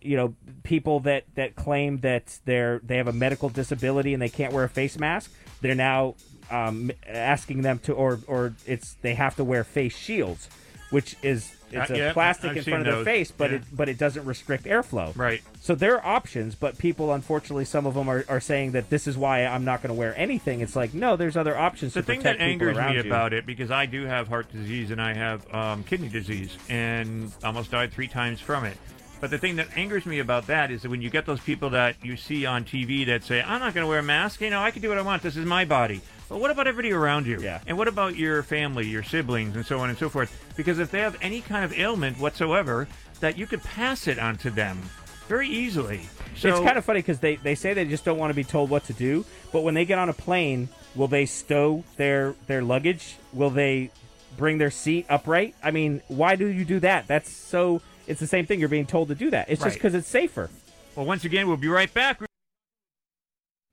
you 0.00 0.16
know 0.16 0.34
people 0.62 1.00
that 1.00 1.24
that 1.34 1.56
claim 1.56 1.98
that 2.00 2.38
they're 2.44 2.78
they 2.84 2.98
have 2.98 3.08
a 3.08 3.12
medical 3.12 3.48
disability 3.48 4.12
and 4.12 4.20
they 4.20 4.28
can't 4.28 4.52
wear 4.52 4.64
a 4.64 4.68
face 4.68 4.98
mask 4.98 5.32
they're 5.62 5.74
now 5.74 6.14
um, 6.50 6.90
asking 7.06 7.62
them 7.62 7.78
to 7.78 7.94
or 7.94 8.20
or 8.26 8.52
it's 8.66 8.94
they 9.00 9.14
have 9.14 9.34
to 9.34 9.42
wear 9.42 9.64
face 9.64 9.96
shields 9.96 10.50
which 10.90 11.16
is 11.22 11.56
it's 11.74 11.90
Uh, 11.90 11.94
a 11.94 11.96
yeah, 11.98 12.12
plastic 12.12 12.50
I've 12.52 12.56
in 12.58 12.64
front 12.64 12.86
of 12.88 12.94
their 12.96 13.04
face 13.04 13.30
but 13.30 13.50
yeah. 13.50 13.56
it 13.58 13.62
but 13.72 13.88
it 13.88 13.98
doesn't 13.98 14.24
restrict 14.24 14.64
airflow 14.64 15.16
Right. 15.16 15.42
so 15.60 15.74
there 15.74 15.96
are 16.00 16.16
options 16.16 16.54
but 16.54 16.78
people 16.78 17.12
unfortunately 17.12 17.64
some 17.64 17.86
of 17.86 17.94
them 17.94 18.08
are, 18.08 18.24
are 18.28 18.40
saying 18.40 18.72
that 18.72 18.90
this 18.90 19.06
is 19.06 19.16
why 19.16 19.44
i'm 19.44 19.64
not 19.64 19.82
going 19.82 19.88
to 19.94 19.98
wear 19.98 20.14
anything 20.18 20.60
it's 20.60 20.76
like 20.76 20.94
no 20.94 21.16
there's 21.16 21.36
other 21.36 21.56
options 21.56 21.94
the 21.94 22.00
to 22.00 22.06
thing 22.06 22.18
protect 22.20 22.38
that 22.38 22.44
angers 22.44 22.76
me 22.76 22.94
you. 22.94 23.00
about 23.00 23.32
it 23.32 23.46
because 23.46 23.70
I 23.70 23.86
do 23.86 24.04
have 24.06 24.28
heart 24.28 24.50
disease 24.52 24.90
and 24.90 25.00
I 25.00 25.14
have 25.14 25.52
um, 25.54 25.84
kidney 25.84 26.08
disease 26.08 26.56
and 26.68 27.32
almost 27.42 27.70
died 27.70 27.92
three 27.92 28.08
times 28.08 28.40
from 28.40 28.64
it. 28.64 28.76
But 29.20 29.30
the 29.30 29.38
thing 29.38 29.56
that 29.56 29.68
angers 29.76 30.04
me 30.06 30.18
about 30.18 30.46
that 30.48 30.70
is 30.70 30.82
that 30.82 30.90
when 30.90 31.00
you 31.00 31.08
get 31.10 31.24
those 31.24 31.40
people 31.40 31.70
that 31.70 31.96
you 32.02 32.16
see 32.16 32.44
on 32.46 32.64
TV 32.64 33.06
that 33.06 33.24
say, 33.24 33.40
"I'm 33.42 33.60
not 33.60 33.72
going 33.74 33.84
to 33.84 33.88
wear 33.88 34.00
a 34.00 34.02
mask," 34.02 34.40
you 34.42 34.50
know, 34.50 34.60
I 34.60 34.70
can 34.70 34.82
do 34.82 34.88
what 34.90 34.98
I 34.98 35.02
want. 35.02 35.22
This 35.22 35.36
is 35.36 35.46
my 35.46 35.64
body. 35.64 36.02
But 36.28 36.40
what 36.40 36.50
about 36.50 36.66
everybody 36.66 36.92
around 36.92 37.26
you? 37.26 37.40
Yeah. 37.40 37.60
And 37.66 37.76
what 37.76 37.88
about 37.88 38.16
your 38.16 38.42
family, 38.42 38.86
your 38.86 39.02
siblings, 39.02 39.56
and 39.56 39.64
so 39.64 39.80
on 39.80 39.90
and 39.90 39.98
so 39.98 40.08
forth? 40.08 40.34
Because 40.56 40.78
if 40.78 40.90
they 40.90 41.00
have 41.00 41.16
any 41.20 41.40
kind 41.40 41.64
of 41.64 41.72
ailment 41.78 42.18
whatsoever, 42.18 42.88
that 43.20 43.38
you 43.38 43.46
could 43.46 43.62
pass 43.62 44.06
it 44.06 44.18
on 44.18 44.36
to 44.38 44.50
them 44.50 44.80
very 45.28 45.48
easily. 45.48 46.02
So 46.36 46.48
it's 46.48 46.60
kind 46.60 46.76
of 46.76 46.84
funny 46.84 47.00
because 47.00 47.20
they, 47.20 47.36
they 47.36 47.54
say 47.54 47.74
they 47.74 47.84
just 47.84 48.04
don't 48.04 48.18
want 48.18 48.30
to 48.30 48.34
be 48.34 48.44
told 48.44 48.70
what 48.70 48.84
to 48.84 48.92
do, 48.92 49.24
but 49.52 49.62
when 49.62 49.74
they 49.74 49.84
get 49.84 49.98
on 49.98 50.08
a 50.08 50.12
plane, 50.12 50.68
will 50.94 51.08
they 51.08 51.26
stow 51.26 51.84
their 51.96 52.34
their 52.46 52.62
luggage? 52.62 53.16
Will 53.32 53.50
they 53.50 53.90
bring 54.36 54.58
their 54.58 54.70
seat 54.70 55.06
upright? 55.08 55.54
I 55.62 55.70
mean, 55.70 56.02
why 56.08 56.36
do 56.36 56.46
you 56.46 56.64
do 56.64 56.80
that? 56.80 57.06
That's 57.06 57.30
so. 57.30 57.80
It's 58.06 58.20
the 58.20 58.26
same 58.26 58.44
thing. 58.46 58.60
You're 58.60 58.68
being 58.68 58.86
told 58.86 59.08
to 59.08 59.14
do 59.14 59.30
that. 59.30 59.48
It's 59.48 59.62
just 59.62 59.76
because 59.76 59.94
it's 59.94 60.08
safer. 60.08 60.50
Well, 60.94 61.06
once 61.06 61.24
again, 61.24 61.48
we'll 61.48 61.56
be 61.56 61.68
right 61.68 61.92
back. 61.92 62.20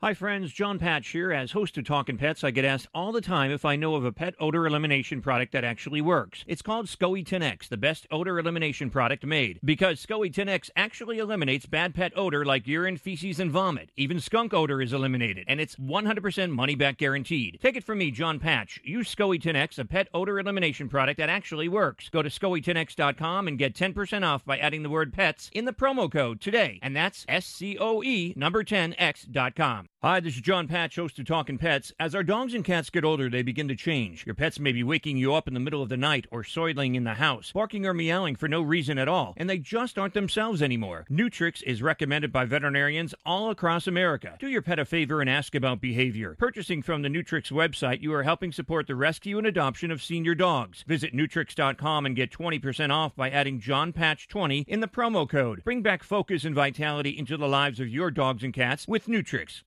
Hi, 0.04 0.16
friends. 0.16 0.52
Jon 0.52 0.80
Patch 0.80 1.10
here. 1.10 1.32
As 1.32 1.52
host 1.52 1.78
of 1.78 1.86
Talking 1.86 2.18
Pets, 2.18 2.44
I 2.44 2.50
get 2.50 2.66
asked 2.66 2.88
all 2.92 3.12
the 3.12 3.22
time 3.22 3.52
if 3.52 3.64
I 3.64 3.76
know 3.76 3.94
of 3.94 4.04
a 4.04 4.12
pet 4.12 4.34
odor 4.40 4.66
elimination 4.66 5.22
product 5.22 5.52
that 5.52 5.64
actually 5.64 6.02
works. 6.02 6.44
It's 6.48 6.64
called 6.64 6.88
SCOE 6.88 7.24
10X, 7.24 7.68
the 7.68 7.78
best 7.78 8.08
odor 8.10 8.40
elimination 8.40 8.90
product 8.90 9.24
made. 9.24 9.60
Because 9.64 10.04
SCOE 10.04 10.34
10X 10.34 10.72
actually 10.76 11.20
eliminates 11.20 11.68
bad 11.68 11.94
pet 11.94 12.14
odor 12.16 12.44
like 12.44 12.66
urine, 12.66 12.98
feces, 12.98 13.40
and 13.40 13.52
vomit. 13.52 13.92
Even 13.96 14.20
skunk 14.20 14.56
odor 14.56 14.82
is 14.82 14.92
eliminated, 14.92 15.46
and 15.48 15.62
it's 15.62 15.76
100% 15.76 16.50
money 16.50 16.74
back 16.74 16.98
guaranteed. 16.98 17.60
Take 17.62 17.78
it 17.78 17.84
from 17.84 18.00
me, 18.00 18.10
Jon 18.10 18.40
Patch. 18.40 18.82
Use 18.84 19.14
SCOE 19.14 19.40
10X, 19.40 19.78
a 19.78 19.86
pet 19.86 20.08
odor 20.16 20.40
elimination 20.40 20.90
product 20.90 21.20
that 21.20 21.30
actually 21.30 21.70
works. 21.70 22.10
Go 22.10 22.24
to 22.24 22.30
SCOE10X.com 22.30 23.48
and 23.48 23.60
get 23.60 23.76
10% 23.76 24.26
off 24.26 24.44
by 24.46 24.58
adding 24.58 24.82
the 24.82 24.90
word 24.90 25.14
pets 25.14 25.52
in 25.54 25.66
the 25.66 25.74
promo 25.74 26.12
code 26.12 26.42
today. 26.42 26.80
And 26.82 26.96
that's 26.96 27.24
S 27.30 27.46
C 27.46 27.78
O 27.80 28.02
E 28.02 28.34
number 28.36 28.64
10X.com. 28.64 29.90
Hi, 30.04 30.20
this 30.20 30.34
is 30.34 30.42
Jon 30.42 30.68
Patch, 30.68 30.96
host 30.96 31.20
of 31.20 31.28
Talking 31.28 31.60
Pets. 31.60 31.94
As 32.00 32.16
our 32.16 32.24
dogs 32.24 32.56
and 32.56 32.66
cats 32.66 32.90
get 32.90 33.06
older, 33.06 33.30
they 33.30 33.44
begin 33.44 33.68
to 33.68 33.76
change. 33.76 34.26
Your 34.26 34.34
pets 34.34 34.60
may 34.60 34.72
be 34.72 34.82
waking 34.82 35.18
you 35.18 35.36
up 35.36 35.48
in 35.48 35.54
the 35.54 35.60
middle 35.60 35.84
of 35.84 35.90
the 35.90 35.96
night 35.96 36.26
or 36.32 36.44
soiling 36.44 36.96
in 36.96 37.04
the 37.04 37.14
house, 37.14 37.52
barking 37.52 37.86
or 37.86 37.94
meowing 37.94 38.36
for 38.36 38.48
no 38.48 38.64
reason 38.64 38.98
at 38.98 39.08
all, 39.08 39.36
and 39.38 39.48
they 39.48 39.60
just 39.60 40.00
aren't 40.00 40.16
themselves 40.16 40.64
anymore. 40.64 41.06
Neutricks 41.08 41.62
is 41.62 41.84
recommended 41.84 42.32
by 42.32 42.46
veterinarians 42.46 43.14
all 43.28 43.52
across 43.52 43.86
America. 43.86 44.38
Do 44.40 44.48
your 44.48 44.64
pet 44.64 44.80
a 44.80 44.86
favor 44.86 45.22
and 45.22 45.30
ask 45.30 45.54
about 45.54 45.82
behavior. 45.82 46.36
Purchasing 46.40 46.82
from 46.82 47.04
the 47.04 47.10
Neutricks 47.10 47.52
website, 47.52 48.02
you 48.02 48.12
are 48.16 48.24
helping 48.24 48.52
support 48.52 48.88
the 48.88 48.96
rescue 48.96 49.38
and 49.38 49.46
adoption 49.46 49.92
of 49.92 50.02
senior 50.02 50.34
dogs. 50.34 50.84
Visit 50.88 51.14
Neutricks.com 51.14 52.08
and 52.08 52.16
get 52.16 52.32
20% 52.32 52.90
off 52.90 53.16
by 53.16 53.30
adding 53.30 53.60
Jon 53.60 53.94
Patch 53.94 54.28
20 54.28 54.66
in 54.68 54.80
the 54.80 54.88
promo 54.88 55.30
code. 55.30 55.64
Bring 55.64 55.84
back 55.84 56.02
focus 56.02 56.44
and 56.44 56.56
vitality 56.56 57.12
into 57.12 57.38
the 57.38 57.48
lives 57.48 57.80
of 57.80 57.88
your 57.88 58.10
dogs 58.10 58.44
and 58.44 58.52
cats 58.52 58.88
with 58.88 59.06
Neutricks. 59.06 59.62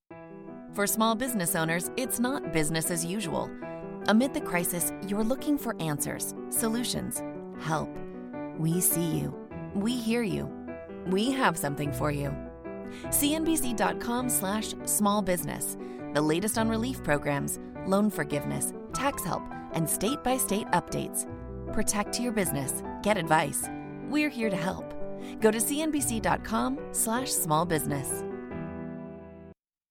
For 0.73 0.85
small 0.85 1.15
business 1.15 1.55
owners, 1.55 1.89
it's 1.95 2.19
not 2.19 2.51
business 2.51 2.91
as 2.91 3.05
usual. 3.05 3.49
Amid 4.07 4.33
the 4.33 4.41
crisis, 4.41 4.91
you're 5.07 5.23
looking 5.23 5.57
for 5.57 5.75
answers, 5.81 6.33
solutions, 6.49 7.23
help. 7.61 7.89
We 8.57 8.81
see 8.81 9.17
you. 9.17 9.33
We 9.73 9.95
hear 9.95 10.21
you. 10.21 10.51
We 11.07 11.31
have 11.31 11.57
something 11.57 11.91
for 11.91 12.11
you. 12.11 12.35
CNBC.com 13.07 14.29
slash 14.29 14.73
small 14.85 15.21
business. 15.21 15.77
The 16.13 16.21
latest 16.21 16.57
on 16.57 16.69
relief 16.69 17.03
programs, 17.03 17.59
loan 17.85 18.09
forgiveness, 18.09 18.73
tax 18.93 19.23
help, 19.23 19.43
and 19.73 19.89
state 19.89 20.23
by 20.23 20.37
state 20.37 20.67
updates. 20.67 21.25
Protect 21.73 22.19
your 22.19 22.31
business. 22.31 22.83
Get 23.03 23.17
advice. 23.17 23.67
We're 24.09 24.29
here 24.29 24.49
to 24.49 24.55
help. 24.55 24.93
Go 25.41 25.51
to 25.51 25.57
CNBC.com 25.57 26.79
slash 26.91 27.31
small 27.31 27.65
business. 27.65 28.23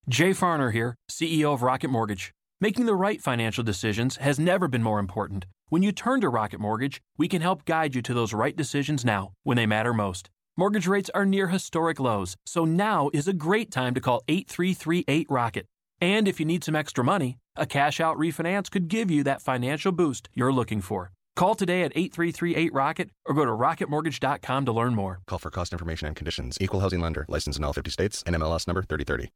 Jay 0.08 0.30
Farner 0.30 0.70
here, 0.70 0.96
CEO 1.10 1.54
of 1.54 1.62
Rocket 1.62 1.88
Mortgage. 1.88 2.30
Making 2.60 2.84
the 2.84 2.94
right 2.94 3.22
financial 3.22 3.64
decisions 3.64 4.16
has 4.18 4.38
never 4.38 4.68
been 4.68 4.82
more 4.82 4.98
important. 4.98 5.46
When 5.70 5.82
you 5.82 5.92
turn 5.92 6.20
to 6.20 6.28
Rocket 6.28 6.60
Mortgage, 6.60 7.00
we 7.16 7.26
can 7.26 7.40
help 7.40 7.64
guide 7.64 7.94
you 7.94 8.02
to 8.02 8.12
those 8.12 8.34
right 8.34 8.54
decisions 8.54 9.02
now, 9.02 9.32
when 9.44 9.56
they 9.56 9.64
matter 9.64 9.94
most. 9.94 10.28
Mortgage 10.58 10.86
rates 10.86 11.10
are 11.14 11.24
near 11.24 11.48
historic 11.48 11.98
lows, 11.98 12.36
so 12.44 12.66
now 12.66 13.08
is 13.14 13.26
a 13.26 13.32
great 13.32 13.70
time 13.70 13.94
to 13.94 14.00
call 14.00 14.22
8338 14.28 15.26
Rocket. 15.30 15.66
And 16.02 16.28
if 16.28 16.38
you 16.38 16.44
need 16.44 16.64
some 16.64 16.76
extra 16.76 17.02
money, 17.02 17.38
a 17.56 17.64
cash 17.64 17.98
out 17.98 18.18
refinance 18.18 18.70
could 18.70 18.88
give 18.88 19.10
you 19.10 19.24
that 19.24 19.40
financial 19.40 19.90
boost 19.90 20.28
you're 20.34 20.52
looking 20.52 20.82
for. 20.82 21.12
Call 21.34 21.54
today 21.54 21.82
at 21.82 21.92
8338 21.96 22.74
Rocket 22.74 23.10
or 23.24 23.34
go 23.34 23.46
to 23.46 23.52
rocketmortgage.com 23.52 24.66
to 24.66 24.72
learn 24.72 24.94
more. 24.94 25.22
Call 25.26 25.38
for 25.38 25.50
cost 25.50 25.72
information 25.72 26.06
and 26.06 26.14
conditions. 26.14 26.58
Equal 26.60 26.80
housing 26.80 27.00
lender. 27.00 27.24
Licensed 27.26 27.58
in 27.58 27.64
all 27.64 27.72
50 27.72 27.90
states. 27.90 28.22
NMLS 28.24 28.66
number 28.66 28.82
3030. 28.82 29.30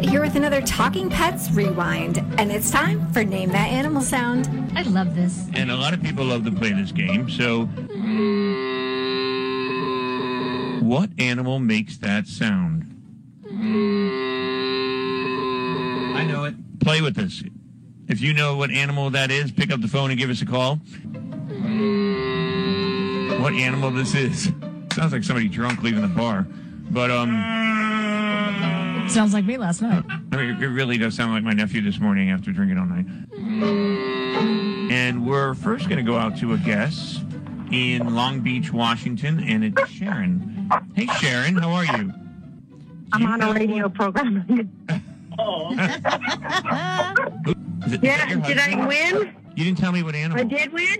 Here 0.00 0.22
with 0.22 0.36
another 0.36 0.62
Talking 0.62 1.10
Pets 1.10 1.50
Rewind, 1.50 2.16
and 2.38 2.50
it's 2.50 2.70
time 2.70 3.12
for 3.12 3.22
Name 3.22 3.50
That 3.50 3.68
Animal 3.68 4.00
Sound. 4.00 4.48
I 4.74 4.84
love 4.84 5.14
this. 5.14 5.50
And 5.52 5.70
a 5.70 5.76
lot 5.76 5.92
of 5.92 6.02
people 6.02 6.24
love 6.24 6.46
to 6.46 6.50
play 6.50 6.72
this 6.72 6.92
game. 6.92 7.28
So, 7.28 7.66
what 10.82 11.10
animal 11.18 11.58
makes 11.58 11.98
that 11.98 12.26
sound? 12.26 12.86
I 16.16 16.24
know 16.24 16.44
it. 16.44 16.54
Play 16.80 17.02
with 17.02 17.14
this. 17.14 17.44
If 18.08 18.22
you 18.22 18.32
know 18.32 18.56
what 18.56 18.70
animal 18.70 19.10
that 19.10 19.30
is, 19.30 19.52
pick 19.52 19.70
up 19.70 19.82
the 19.82 19.88
phone 19.88 20.10
and 20.10 20.18
give 20.18 20.30
us 20.30 20.40
a 20.40 20.46
call. 20.46 20.76
what 23.40 23.52
animal 23.52 23.90
this 23.90 24.14
is. 24.14 24.50
Sounds 24.94 25.12
like 25.12 25.22
somebody 25.22 25.48
drunk 25.48 25.82
leaving 25.82 26.00
the 26.00 26.08
bar. 26.08 26.46
But 26.90 27.10
um, 27.10 27.30
Sounds 29.08 29.34
like 29.34 29.44
me 29.44 29.56
last 29.58 29.82
night. 29.82 30.04
I 30.32 30.36
mean, 30.36 30.62
it 30.62 30.66
really 30.66 30.96
does 30.96 31.14
sound 31.14 31.32
like 31.32 31.42
my 31.42 31.52
nephew 31.52 31.82
this 31.82 31.98
morning 32.00 32.30
after 32.30 32.50
drinking 32.50 32.78
all 32.78 32.86
night. 32.86 33.04
And 34.90 35.26
we're 35.26 35.54
first 35.54 35.88
going 35.88 36.04
to 36.04 36.10
go 36.10 36.16
out 36.16 36.36
to 36.38 36.54
a 36.54 36.58
guest 36.58 37.22
in 37.70 38.14
Long 38.14 38.40
Beach, 38.40 38.72
Washington, 38.72 39.40
and 39.42 39.64
it's 39.64 39.88
Sharon. 39.90 40.70
Hey, 40.94 41.06
Sharon, 41.18 41.56
how 41.56 41.70
are 41.72 41.84
you? 41.84 42.12
I'm 43.12 43.26
on 43.26 43.42
a 43.42 43.52
radio 43.52 43.88
program. 43.88 44.44
Is 47.84 47.92
it- 47.94 47.94
is 47.94 47.98
yeah, 48.02 48.28
your 48.30 48.40
did 48.42 48.58
I 48.58 48.70
husband? 48.70 48.88
win? 48.88 49.36
You 49.56 49.64
didn't 49.64 49.78
tell 49.78 49.92
me 49.92 50.02
what 50.02 50.14
animal. 50.14 50.40
I 50.40 50.44
did 50.44 50.72
win? 50.72 50.96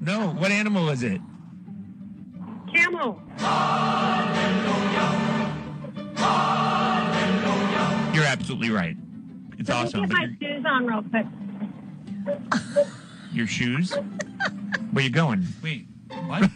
No, 0.00 0.28
what 0.30 0.50
animal 0.50 0.88
is 0.88 1.02
it? 1.02 1.20
Camel. 2.72 3.20
You're 8.36 8.40
absolutely 8.42 8.70
right. 8.70 8.96
It's 9.58 9.68
Let 9.70 9.86
awesome. 9.86 10.02
me 10.02 10.06
get 10.08 10.14
my 10.18 10.26
shoes 10.40 10.64
on 10.66 10.86
real 10.86 11.02
quick. 11.02 11.26
your, 12.76 12.86
your 13.32 13.46
shoes? 13.46 13.94
Where 14.92 15.04
you 15.04 15.10
going? 15.10 15.46
Wait, 15.62 15.86
what? 16.26 16.50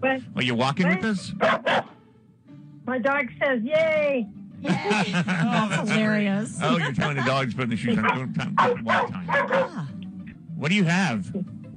But 0.00 0.22
Are 0.34 0.42
you 0.42 0.54
walking 0.54 0.88
with 0.88 1.04
us? 1.04 1.32
my 2.86 2.98
dog 2.98 3.28
says, 3.44 3.62
yay. 3.62 4.26
oh, 4.64 4.68
That's 4.68 5.90
hilarious. 5.90 6.58
Oh, 6.62 6.78
you're 6.78 6.92
telling 6.92 7.16
the 7.16 7.22
dogs 7.24 7.52
putting 7.54 7.70
the 7.70 7.76
shoes 7.76 7.98
on. 7.98 8.04
Don't 8.04 8.34
time, 8.34 8.54
don't 8.54 8.84
time. 8.86 10.46
What 10.56 10.70
do 10.70 10.74
you 10.74 10.84
have? 10.84 11.34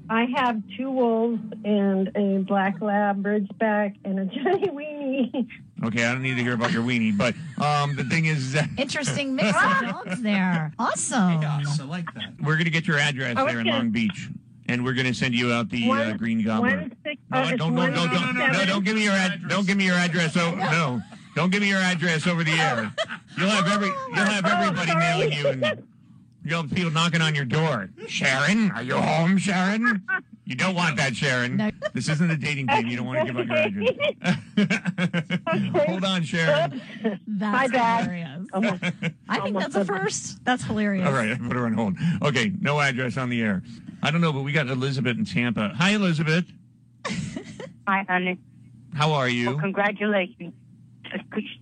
I 0.09 0.25
have 0.35 0.61
two 0.77 0.89
wolves 0.91 1.41
and 1.65 2.09
a 2.15 2.37
black 2.45 2.79
lab 2.81 3.23
Ridgeback 3.23 3.95
and 4.05 4.19
a 4.19 4.25
Johnny 4.25 4.67
Weenie. 4.69 5.47
Okay, 5.83 6.05
I 6.05 6.13
don't 6.13 6.21
need 6.21 6.35
to 6.35 6.43
hear 6.43 6.53
about 6.53 6.71
your 6.71 6.83
weenie, 6.83 7.15
but 7.17 7.35
um, 7.63 7.95
the 7.95 8.05
thing 8.05 8.25
is, 8.25 8.53
that 8.53 8.69
Interesting 8.77 9.35
mix 9.35 9.49
of 9.49 9.53
dogs 9.81 10.21
there. 10.21 10.71
Awesome. 10.79 11.19
I 11.19 11.63
like 11.87 12.13
that. 12.13 12.33
We're 12.41 12.57
gonna 12.57 12.69
get 12.69 12.87
your 12.87 12.97
address 12.97 13.35
there 13.35 13.59
in 13.59 13.67
Long 13.67 13.89
Beach, 13.89 14.29
and 14.67 14.85
we're 14.85 14.93
gonna 14.93 15.13
send 15.13 15.33
you 15.33 15.51
out 15.51 15.69
the 15.69 15.89
uh, 15.91 16.13
green 16.13 16.43
goblin. 16.43 16.95
No, 17.05 17.11
oh, 17.33 17.49
don't, 17.49 17.57
don't, 17.57 17.75
one 17.75 17.93
don't, 17.93 18.11
don't, 18.11 18.35
no, 18.35 18.51
seven. 18.53 18.67
don't 18.67 18.85
give 18.85 18.95
me 18.95 19.03
your 19.03 19.13
ad- 19.13 19.41
don't 19.49 19.67
give 19.67 19.77
me 19.77 19.85
your 19.85 19.95
address. 19.95 20.37
Oh, 20.37 20.55
no, 20.55 21.01
don't 21.35 21.51
give 21.51 21.61
me 21.61 21.69
your 21.69 21.79
address 21.81 22.27
over 22.27 22.43
the 22.43 22.51
air. 22.51 22.93
You'll 23.37 23.49
have 23.49 23.67
every 23.67 23.87
you'll 23.87 24.25
have 24.25 24.45
everybody 24.45 24.95
mailing 24.95 25.31
you, 25.33 25.47
and 25.47 25.83
you'll 26.45 26.61
have 26.61 26.71
people 26.71 26.91
knocking 26.91 27.21
on 27.21 27.35
your 27.35 27.45
door. 27.45 27.89
Sharon, 28.07 28.71
are 28.71 28.83
you 28.83 28.95
home, 28.95 29.37
Sharon? 29.37 30.03
You 30.53 30.57
don't 30.57 30.75
want 30.75 30.97
that, 30.97 31.15
Sharon. 31.15 31.73
This 31.93 32.07
isn't 32.09 32.29
a 32.29 32.37
dating 32.37 32.67
game. 32.67 32.85
You 32.85 32.97
don't 32.97 33.07
want 33.07 33.25
to 33.27 33.33
give 33.33 33.49
out 33.49 33.71
your 33.71 33.89
address. 33.89 35.81
Hold 35.87 36.03
on, 36.05 36.21
Sharon. 36.23 36.79
That's 37.01 37.19
My 37.27 37.67
bad. 37.69 38.03
hilarious. 38.53 39.09
I 39.27 39.39
think 39.39 39.57
that's 39.57 39.73
a 39.73 39.83
first. 39.83 40.45
That's 40.45 40.63
hilarious. 40.63 41.07
All 41.07 41.13
right, 41.13 41.31
I 41.31 41.35
put 41.39 41.53
her 41.53 41.65
on 41.65 41.73
hold. 41.73 41.95
Okay, 42.21 42.51
no 42.61 42.79
address 42.79 43.17
on 43.17 43.29
the 43.29 43.41
air. 43.41 43.63
I 44.03 44.11
don't 44.11 44.21
know, 44.21 44.31
but 44.31 44.43
we 44.43 44.51
got 44.51 44.67
Elizabeth 44.67 45.17
in 45.17 45.25
Tampa. 45.25 45.69
Hi, 45.75 45.89
Elizabeth. 45.95 46.45
Hi, 47.87 48.05
honey. 48.07 48.37
How 48.93 49.11
are 49.13 49.27
you? 49.27 49.49
Well, 49.49 49.59
congratulations. 49.59 50.53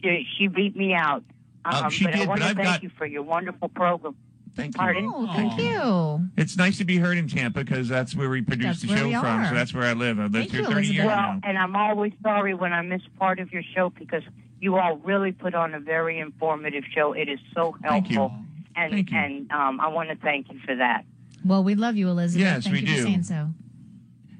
She 0.02 0.28
she 0.38 0.48
beat 0.48 0.76
me 0.76 0.94
out. 0.96 1.24
Uh, 1.64 1.84
Um, 1.86 1.92
she 1.92 2.04
but 2.04 2.12
did, 2.14 2.24
I 2.24 2.26
want 2.26 2.42
but 2.42 2.46
to 2.46 2.50
I've 2.50 2.56
thank 2.58 2.68
got- 2.68 2.84
you 2.84 2.90
for 2.98 3.06
your 3.06 3.24
wonderful 3.24 3.70
program. 3.70 4.16
Thank 4.56 4.76
you. 4.76 4.80
Pardon? 4.80 5.12
Oh, 5.14 5.28
thank 5.34 5.60
you. 5.60 6.30
It's 6.38 6.58
nice 6.58 6.78
to 6.80 6.86
be 6.86 6.98
heard 6.98 7.18
in 7.18 7.28
Tampa 7.28 7.64
because 7.64 7.88
that's 7.88 8.16
where 8.16 8.30
we 8.30 8.42
produce 8.42 8.66
That's 8.68 8.82
the 8.82 8.88
where 8.90 8.98
show 8.98 9.08
we 9.08 9.14
from. 9.14 9.26
are. 9.42 9.50
So 9.50 9.56
that's 9.56 9.74
where 9.74 9.84
I 9.86 9.94
live. 9.94 10.20
I've 10.20 10.32
lived 10.32 10.50
Thank 10.50 10.52
here 10.52 10.62
you, 10.62 10.68
30 10.76 10.88
years 10.88 11.06
Well, 11.06 11.16
now. 11.16 11.40
and 11.44 11.58
I'm 11.58 11.76
always 11.76 12.14
sorry 12.22 12.54
when 12.54 12.74
I 12.74 12.82
miss 12.82 13.02
part 13.18 13.40
of 13.40 13.52
your 13.54 13.64
show 13.76 13.90
because 13.98 14.24
you 14.60 14.76
all 14.78 14.98
really 14.98 15.32
put 15.32 15.56
on 15.56 15.74
a 15.74 15.80
very 15.80 16.20
informative 16.20 16.84
show. 16.94 17.14
It 17.14 17.30
is 17.30 17.40
so 17.56 17.76
Thank 17.82 18.10
you. 18.10 18.18
helpful. 18.18 18.38
And 18.76 18.92
Thank 18.94 19.12
you. 19.12 19.18
and 19.18 19.52
um, 19.52 19.80
I 19.80 19.88
want 19.88 20.10
to 20.10 20.16
thank 20.16 20.52
you 20.52 20.60
for 20.66 20.76
that. 20.76 21.04
Well, 21.44 21.64
we 21.64 21.76
love 21.76 21.96
you, 21.96 22.10
Elizabeth. 22.10 22.42
Yes, 22.46 22.64
Thank 22.66 22.74
we 22.76 22.80
you 22.82 22.86
do. 22.88 22.96
for 22.98 23.02
saying 23.08 23.24
so. 23.24 23.50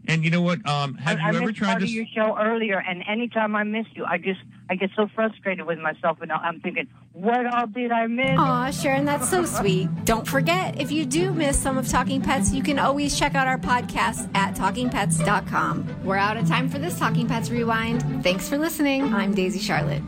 And 0.08 0.24
you 0.24 0.30
know 0.32 0.42
what? 0.42 0.66
Um, 0.68 0.96
have 0.96 1.20
I, 1.20 1.28
I 1.28 1.32
you 1.32 1.38
ever 1.42 1.52
tried 1.52 1.68
part 1.68 1.80
to? 1.80 1.86
of 1.86 1.92
your 1.92 2.06
show 2.14 2.38
earlier, 2.40 2.80
and 2.80 3.04
anytime 3.08 3.56
I 3.56 3.64
miss 3.64 3.86
you, 3.94 4.04
I 4.06 4.18
just 4.18 4.40
I 4.70 4.76
get 4.76 4.90
so 4.96 5.08
frustrated 5.14 5.66
with 5.66 5.80
myself, 5.80 6.20
and 6.22 6.32
I'm 6.32 6.60
thinking, 6.62 6.88
what 7.14 7.46
all 7.54 7.68
did 7.68 7.92
I 7.92 8.08
miss? 8.08 8.38
Aw, 8.38 8.72
Sharon, 8.72 9.06
that's 9.06 9.30
so 9.30 9.46
sweet. 9.46 9.90
Don't 10.06 10.28
forget, 10.28 10.80
if 10.80 10.92
you 10.92 11.06
do 11.06 11.34
miss 11.34 11.60
some 11.60 11.78
of 11.78 11.88
Talking 11.88 12.22
Pets, 12.22 12.54
you 12.54 12.64
can 12.64 12.80
always 12.80 13.18
check 13.20 13.36
out 13.36 13.48
our 13.48 13.58
podcast 13.58 14.30
at 14.36 14.56
talkingpets.com. 14.56 16.04
We're 16.04 16.16
out 16.18 16.38
of 16.38 16.48
time 16.48 16.70
for 16.70 16.80
this 16.80 16.98
Talking 16.98 17.28
Pets 17.28 17.50
Rewind. 17.50 18.24
Thanks 18.24 18.48
for 18.50 18.58
listening. 18.58 19.14
I'm 19.14 19.34
Daisy 19.34 19.60
Charlotte. 19.60 20.02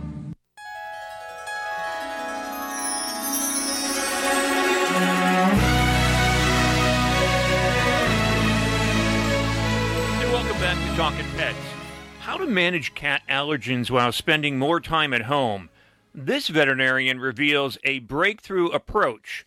Manage 12.53 12.93
cat 12.93 13.23
allergens 13.27 13.89
while 13.89 14.11
spending 14.11 14.57
more 14.57 14.79
time 14.79 15.13
at 15.13 15.23
home. 15.23 15.69
This 16.13 16.47
veterinarian 16.47 17.19
reveals 17.19 17.77
a 17.83 17.99
breakthrough 17.99 18.67
approach. 18.67 19.45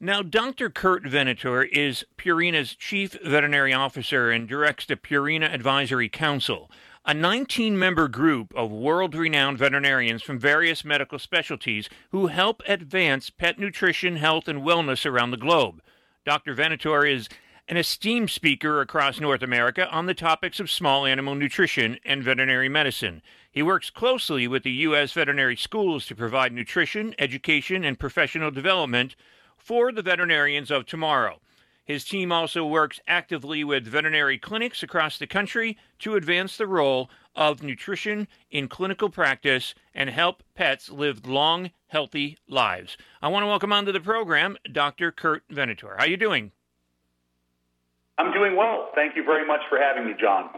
Now, 0.00 0.22
Dr. 0.22 0.70
Kurt 0.70 1.04
Venator 1.06 1.62
is 1.62 2.04
Purina's 2.18 2.74
chief 2.74 3.12
veterinary 3.24 3.72
officer 3.72 4.30
and 4.30 4.48
directs 4.48 4.86
the 4.86 4.96
Purina 4.96 5.52
Advisory 5.52 6.08
Council, 6.08 6.70
a 7.04 7.14
19 7.14 7.78
member 7.78 8.08
group 8.08 8.52
of 8.54 8.70
world 8.70 9.14
renowned 9.14 9.58
veterinarians 9.58 10.22
from 10.22 10.38
various 10.38 10.84
medical 10.84 11.18
specialties 11.18 11.88
who 12.10 12.26
help 12.26 12.62
advance 12.66 13.30
pet 13.30 13.58
nutrition, 13.58 14.16
health, 14.16 14.48
and 14.48 14.62
wellness 14.62 15.06
around 15.06 15.30
the 15.30 15.36
globe. 15.36 15.80
Dr. 16.24 16.54
Venator 16.54 17.06
is 17.06 17.28
an 17.68 17.76
esteemed 17.76 18.30
speaker 18.30 18.80
across 18.80 19.18
North 19.18 19.42
America 19.42 19.90
on 19.90 20.06
the 20.06 20.14
topics 20.14 20.60
of 20.60 20.70
small 20.70 21.04
animal 21.04 21.34
nutrition 21.34 21.98
and 22.04 22.22
veterinary 22.22 22.68
medicine. 22.68 23.20
He 23.50 23.62
works 23.62 23.90
closely 23.90 24.46
with 24.46 24.62
the 24.62 24.70
U.S. 24.70 25.12
veterinary 25.12 25.56
schools 25.56 26.06
to 26.06 26.14
provide 26.14 26.52
nutrition, 26.52 27.14
education, 27.18 27.82
and 27.82 27.98
professional 27.98 28.52
development 28.52 29.16
for 29.56 29.90
the 29.90 30.02
veterinarians 30.02 30.70
of 30.70 30.86
tomorrow. 30.86 31.40
His 31.84 32.04
team 32.04 32.30
also 32.30 32.64
works 32.64 33.00
actively 33.08 33.64
with 33.64 33.86
veterinary 33.86 34.38
clinics 34.38 34.84
across 34.84 35.18
the 35.18 35.26
country 35.26 35.76
to 36.00 36.14
advance 36.14 36.56
the 36.56 36.66
role 36.68 37.10
of 37.34 37.64
nutrition 37.64 38.28
in 38.50 38.68
clinical 38.68 39.10
practice 39.10 39.74
and 39.92 40.10
help 40.10 40.44
pets 40.54 40.88
live 40.88 41.26
long, 41.26 41.70
healthy 41.88 42.38
lives. 42.48 42.96
I 43.20 43.28
want 43.28 43.42
to 43.42 43.48
welcome 43.48 43.72
onto 43.72 43.92
the 43.92 44.00
program 44.00 44.56
Dr. 44.70 45.10
Kurt 45.10 45.44
Venator. 45.50 45.94
How 45.96 46.04
are 46.04 46.08
you 46.08 46.16
doing? 46.16 46.52
I'm 48.18 48.32
doing 48.32 48.56
well. 48.56 48.90
Thank 48.94 49.16
you 49.16 49.24
very 49.24 49.46
much 49.46 49.60
for 49.68 49.78
having 49.78 50.06
me, 50.06 50.14
Jon. 50.18 50.50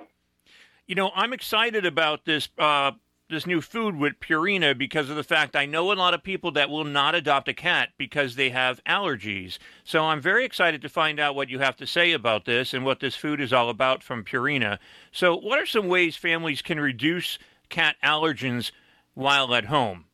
You 0.86 0.94
know, 0.94 1.10
I'm 1.14 1.32
excited 1.32 1.84
about 1.84 2.24
this 2.24 2.48
uh, 2.58 2.92
this 3.28 3.46
new 3.46 3.60
food 3.60 3.96
with 3.96 4.20
Purina 4.20 4.76
because 4.76 5.10
of 5.10 5.16
the 5.16 5.22
fact 5.22 5.54
I 5.54 5.66
know 5.66 5.92
a 5.92 5.94
lot 5.94 6.14
of 6.14 6.22
people 6.22 6.50
that 6.52 6.70
will 6.70 6.84
not 6.84 7.14
adopt 7.14 7.48
a 7.48 7.54
cat 7.54 7.90
because 7.98 8.36
they 8.36 8.48
have 8.50 8.82
allergies. 8.84 9.58
So 9.84 10.04
I'm 10.04 10.20
very 10.20 10.46
excited 10.46 10.80
to 10.82 10.88
find 10.88 11.20
out 11.20 11.34
what 11.34 11.50
you 11.50 11.58
have 11.58 11.76
to 11.76 11.86
say 11.86 12.12
about 12.12 12.46
this 12.46 12.72
and 12.72 12.86
what 12.86 13.00
this 13.00 13.16
food 13.16 13.40
is 13.40 13.52
all 13.52 13.68
about 13.68 14.02
from 14.02 14.24
Purina. 14.24 14.78
So, 15.12 15.36
what 15.36 15.58
are 15.58 15.66
some 15.66 15.88
ways 15.88 16.16
families 16.16 16.62
can 16.62 16.80
reduce 16.80 17.38
cat 17.68 17.96
allergens 18.02 18.70
while 19.14 19.54
at 19.54 19.66
home? 19.66 20.07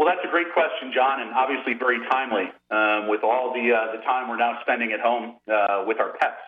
Well, 0.00 0.08
that's 0.08 0.24
a 0.26 0.30
great 0.30 0.50
question, 0.54 0.92
Jon, 0.94 1.20
and 1.20 1.34
obviously 1.34 1.74
very 1.74 1.98
timely 2.08 2.48
um, 2.70 3.10
with 3.10 3.20
all 3.22 3.52
the 3.52 3.68
uh, 3.70 3.92
the 3.94 4.02
time 4.02 4.30
we're 4.30 4.38
now 4.38 4.56
spending 4.62 4.92
at 4.92 5.00
home 5.00 5.36
uh, 5.46 5.84
with 5.86 6.00
our 6.00 6.16
pets. 6.16 6.40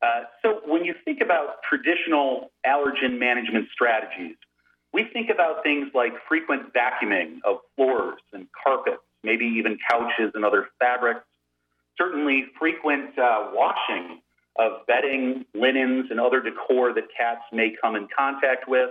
Uh, 0.00 0.20
so, 0.42 0.60
when 0.64 0.84
you 0.84 0.94
think 1.04 1.18
about 1.20 1.56
traditional 1.68 2.52
allergen 2.64 3.18
management 3.18 3.66
strategies, 3.72 4.36
we 4.92 5.06
think 5.12 5.28
about 5.28 5.64
things 5.64 5.88
like 5.92 6.12
frequent 6.28 6.72
vacuuming 6.72 7.38
of 7.44 7.56
floors 7.74 8.20
and 8.32 8.46
carpets, 8.62 9.02
maybe 9.24 9.44
even 9.44 9.76
couches 9.90 10.30
and 10.34 10.44
other 10.44 10.68
fabrics. 10.78 11.26
Certainly, 11.98 12.44
frequent 12.60 13.18
uh, 13.18 13.50
washing 13.54 14.20
of 14.56 14.86
bedding, 14.86 15.44
linens, 15.52 16.12
and 16.12 16.20
other 16.20 16.40
decor 16.40 16.94
that 16.94 17.08
cats 17.18 17.42
may 17.52 17.74
come 17.82 17.96
in 17.96 18.06
contact 18.16 18.68
with. 18.68 18.90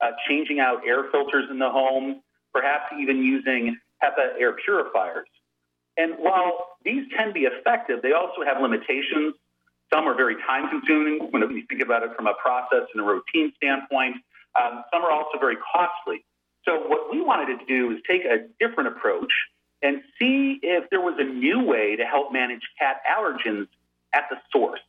Uh, 0.00 0.12
changing 0.26 0.60
out 0.60 0.80
air 0.86 1.10
filters 1.12 1.44
in 1.50 1.58
the 1.58 1.68
home, 1.68 2.22
perhaps 2.54 2.94
even 2.98 3.18
using 3.18 3.76
HEPA 4.02 4.38
air 4.38 4.52
purifiers. 4.64 5.28
And 5.96 6.14
while 6.18 6.78
these 6.84 7.04
can 7.16 7.32
be 7.32 7.40
effective, 7.40 8.00
they 8.02 8.12
also 8.12 8.42
have 8.46 8.62
limitations. 8.62 9.34
Some 9.92 10.06
are 10.06 10.14
very 10.14 10.36
time 10.46 10.68
consuming 10.70 11.28
when 11.30 11.42
you 11.42 11.64
think 11.68 11.82
about 11.82 12.02
it 12.02 12.10
from 12.16 12.26
a 12.26 12.34
process 12.34 12.88
and 12.94 13.02
a 13.02 13.06
routine 13.06 13.52
standpoint. 13.56 14.16
Um, 14.58 14.84
some 14.92 15.02
are 15.02 15.10
also 15.10 15.38
very 15.38 15.56
costly. 15.56 16.24
So, 16.64 16.80
what 16.88 17.12
we 17.12 17.20
wanted 17.20 17.58
to 17.58 17.64
do 17.66 17.92
is 17.92 17.98
take 18.08 18.24
a 18.24 18.48
different 18.58 18.96
approach 18.96 19.32
and 19.82 20.00
see 20.18 20.58
if 20.62 20.88
there 20.90 21.00
was 21.00 21.14
a 21.18 21.24
new 21.24 21.62
way 21.62 21.96
to 21.96 22.04
help 22.04 22.32
manage 22.32 22.62
cat 22.78 23.02
allergens 23.04 23.68
at 24.14 24.24
the 24.30 24.36
source. 24.50 24.80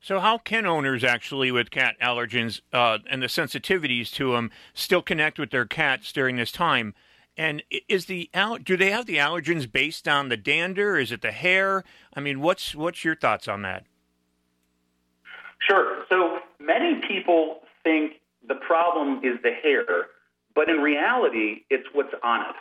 So, 0.00 0.20
how 0.20 0.38
can 0.38 0.64
owners 0.64 1.02
actually 1.02 1.50
with 1.50 1.70
cat 1.70 1.96
allergens 2.00 2.60
uh, 2.72 2.98
and 3.10 3.22
the 3.22 3.26
sensitivities 3.26 4.12
to 4.14 4.32
them 4.32 4.50
still 4.72 5.02
connect 5.02 5.38
with 5.38 5.50
their 5.50 5.66
cats 5.66 6.12
during 6.12 6.36
this 6.36 6.52
time? 6.52 6.94
And 7.36 7.62
is 7.88 8.06
the 8.06 8.30
do 8.64 8.76
they 8.76 8.90
have 8.90 9.06
the 9.06 9.16
allergens 9.16 9.70
based 9.70 10.08
on 10.08 10.28
the 10.28 10.36
dander? 10.36 10.98
Is 10.98 11.12
it 11.12 11.22
the 11.22 11.30
hair? 11.30 11.84
I 12.14 12.20
mean, 12.20 12.40
what's 12.40 12.74
what's 12.74 13.04
your 13.04 13.16
thoughts 13.16 13.48
on 13.48 13.62
that? 13.62 13.84
Sure. 15.68 16.04
So 16.08 16.38
many 16.60 17.00
people 17.06 17.60
think 17.82 18.14
the 18.46 18.54
problem 18.54 19.18
is 19.24 19.40
the 19.42 19.52
hair, 19.62 20.06
but 20.54 20.68
in 20.68 20.78
reality, 20.78 21.64
it's 21.70 21.86
what's 21.92 22.14
on 22.22 22.40
it. 22.42 22.56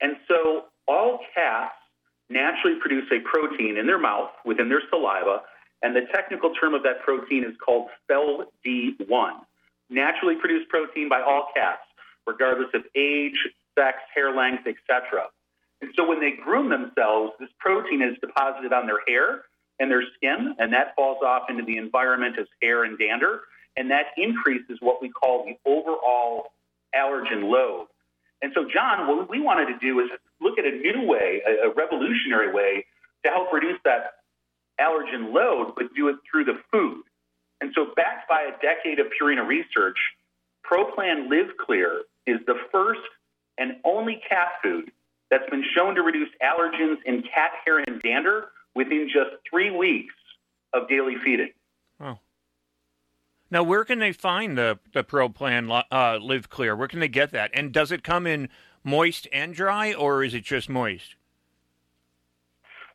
And 0.00 0.16
so 0.26 0.64
all 0.88 1.20
cats 1.34 1.74
naturally 2.28 2.78
produce 2.80 3.04
a 3.10 3.20
protein 3.20 3.76
in 3.76 3.86
their 3.86 3.98
mouth 3.98 4.30
within 4.44 4.68
their 4.68 4.82
saliva, 4.88 5.42
and 5.82 5.96
the 5.96 6.02
technical 6.12 6.54
term 6.54 6.74
of 6.74 6.82
that 6.82 7.02
protein 7.02 7.44
is 7.44 7.54
called 7.64 7.88
FeLD1. 8.10 9.32
Naturally 9.88 10.36
produced 10.36 10.68
protein 10.68 11.08
by 11.08 11.20
all 11.20 11.48
cats, 11.54 11.82
regardless 12.26 12.68
of 12.74 12.82
age, 12.94 13.36
sex, 13.78 13.98
hair 14.14 14.34
length, 14.34 14.66
etc. 14.66 15.24
And 15.80 15.90
so 15.96 16.06
when 16.06 16.20
they 16.20 16.32
groom 16.32 16.68
themselves, 16.68 17.32
this 17.40 17.48
protein 17.58 18.02
is 18.02 18.16
deposited 18.20 18.72
on 18.72 18.86
their 18.86 19.00
hair 19.08 19.42
and 19.78 19.90
their 19.90 20.02
skin, 20.16 20.54
and 20.58 20.72
that 20.72 20.94
falls 20.94 21.18
off 21.24 21.48
into 21.48 21.64
the 21.64 21.78
environment 21.78 22.36
as 22.38 22.46
hair 22.62 22.84
and 22.84 22.98
dander, 22.98 23.40
and 23.76 23.90
that 23.90 24.12
increases 24.16 24.76
what 24.80 25.00
we 25.00 25.08
call 25.08 25.46
the 25.46 25.56
overall 25.68 26.52
allergen 26.94 27.50
load. 27.50 27.86
And 28.42 28.52
so, 28.54 28.64
Jon, 28.72 29.08
what 29.08 29.30
we 29.30 29.40
wanted 29.40 29.66
to 29.66 29.78
do 29.78 30.00
is 30.00 30.10
look 30.40 30.58
at 30.58 30.64
a 30.64 30.70
new 30.70 31.06
way, 31.06 31.42
a, 31.46 31.68
a 31.68 31.74
revolutionary 31.74 32.52
way 32.52 32.84
to 33.24 33.30
help 33.30 33.52
reduce 33.52 33.78
that 33.84 34.19
allergen 34.80 35.32
load, 35.32 35.74
but 35.76 35.94
do 35.94 36.08
it 36.08 36.16
through 36.30 36.44
the 36.44 36.58
food. 36.72 37.02
And 37.60 37.72
so, 37.74 37.86
backed 37.94 38.28
by 38.28 38.42
a 38.42 38.52
decade 38.62 38.98
of 38.98 39.06
Purina 39.20 39.46
research, 39.46 39.98
ProPlan 40.64 41.28
Live 41.28 41.56
Clear 41.64 42.02
is 42.26 42.38
the 42.46 42.56
first 42.72 43.00
and 43.58 43.72
only 43.84 44.22
cat 44.28 44.48
food 44.62 44.90
that's 45.30 45.48
been 45.50 45.64
shown 45.74 45.94
to 45.94 46.02
reduce 46.02 46.30
allergens 46.42 46.96
in 47.04 47.22
cat 47.22 47.52
hair 47.64 47.78
and 47.78 48.00
dander 48.02 48.48
within 48.74 49.08
just 49.12 49.30
three 49.48 49.70
weeks 49.70 50.14
of 50.72 50.88
daily 50.88 51.16
feeding. 51.22 51.50
Now, 53.50 53.64
where 53.64 53.84
can 53.84 53.98
they 53.98 54.12
find 54.12 54.56
the 54.56 54.78
the 54.92 55.02
Pro 55.02 55.28
Plan 55.28 55.70
uh, 55.70 56.18
Live 56.20 56.48
Clear? 56.48 56.76
Where 56.76 56.88
can 56.88 57.00
they 57.00 57.08
get 57.08 57.32
that? 57.32 57.50
And 57.52 57.72
does 57.72 57.90
it 57.90 58.04
come 58.04 58.26
in 58.26 58.48
moist 58.84 59.26
and 59.32 59.54
dry, 59.54 59.92
or 59.92 60.22
is 60.22 60.34
it 60.34 60.44
just 60.44 60.68
moist? 60.68 61.16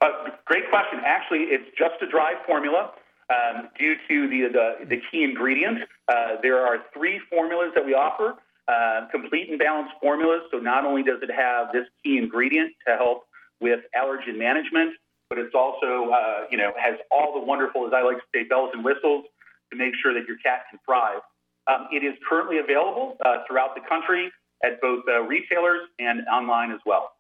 Uh, 0.06 0.30
great 0.46 0.70
question. 0.70 1.00
Actually, 1.04 1.50
it's 1.50 1.66
just 1.78 1.96
a 2.02 2.08
dry 2.08 2.34
formula 2.46 2.92
um, 3.34 3.70
due 3.80 3.96
to 4.08 4.30
the, 4.30 4.50
the, 4.54 4.86
the 4.86 5.02
key 5.10 5.24
ingredient. 5.24 5.80
Uh, 6.08 6.38
there 6.44 6.60
are 6.60 6.78
three 6.94 7.20
formulas 7.28 7.72
that 7.74 7.84
we 7.84 7.96
offer, 7.96 8.36
uh, 8.68 9.08
complete 9.12 9.50
and 9.50 9.58
balanced 9.58 9.94
formulas. 10.00 10.42
So 10.52 10.60
not 10.60 10.86
only 10.86 11.02
does 11.02 11.24
it 11.24 11.32
have 11.34 11.74
this 11.74 11.86
key 12.04 12.20
ingredient 12.20 12.74
to 12.88 12.96
help 12.98 13.24
with 13.60 13.80
allergen 13.98 14.38
management, 14.38 14.94
but 15.28 15.40
it's 15.40 15.56
also, 15.56 16.12
uh, 16.12 16.46
you 16.52 16.58
know, 16.58 16.72
has 16.78 17.00
all 17.10 17.34
the 17.34 17.44
wonderful, 17.44 17.88
as 17.88 17.94
I 17.94 18.04
like 18.04 18.18
to 18.18 18.30
say, 18.34 18.44
bells 18.44 18.70
and 18.74 18.86
whistles 18.86 19.26
to 19.72 19.76
make 19.76 19.96
sure 20.04 20.14
that 20.14 20.28
your 20.28 20.38
cat 20.38 20.66
can 20.70 20.80
thrive. 20.86 21.22
Um, 21.66 21.88
it 21.92 22.04
is 22.04 22.14
currently 22.30 22.60
available 22.60 23.18
uh, 23.26 23.38
throughout 23.48 23.74
the 23.74 23.82
country 23.90 24.32
at 24.64 24.80
both 24.82 25.04
uh, 25.10 25.22
retailers 25.22 25.82
and 25.98 26.28
online 26.28 26.72
as 26.72 26.80
well. 26.86 27.15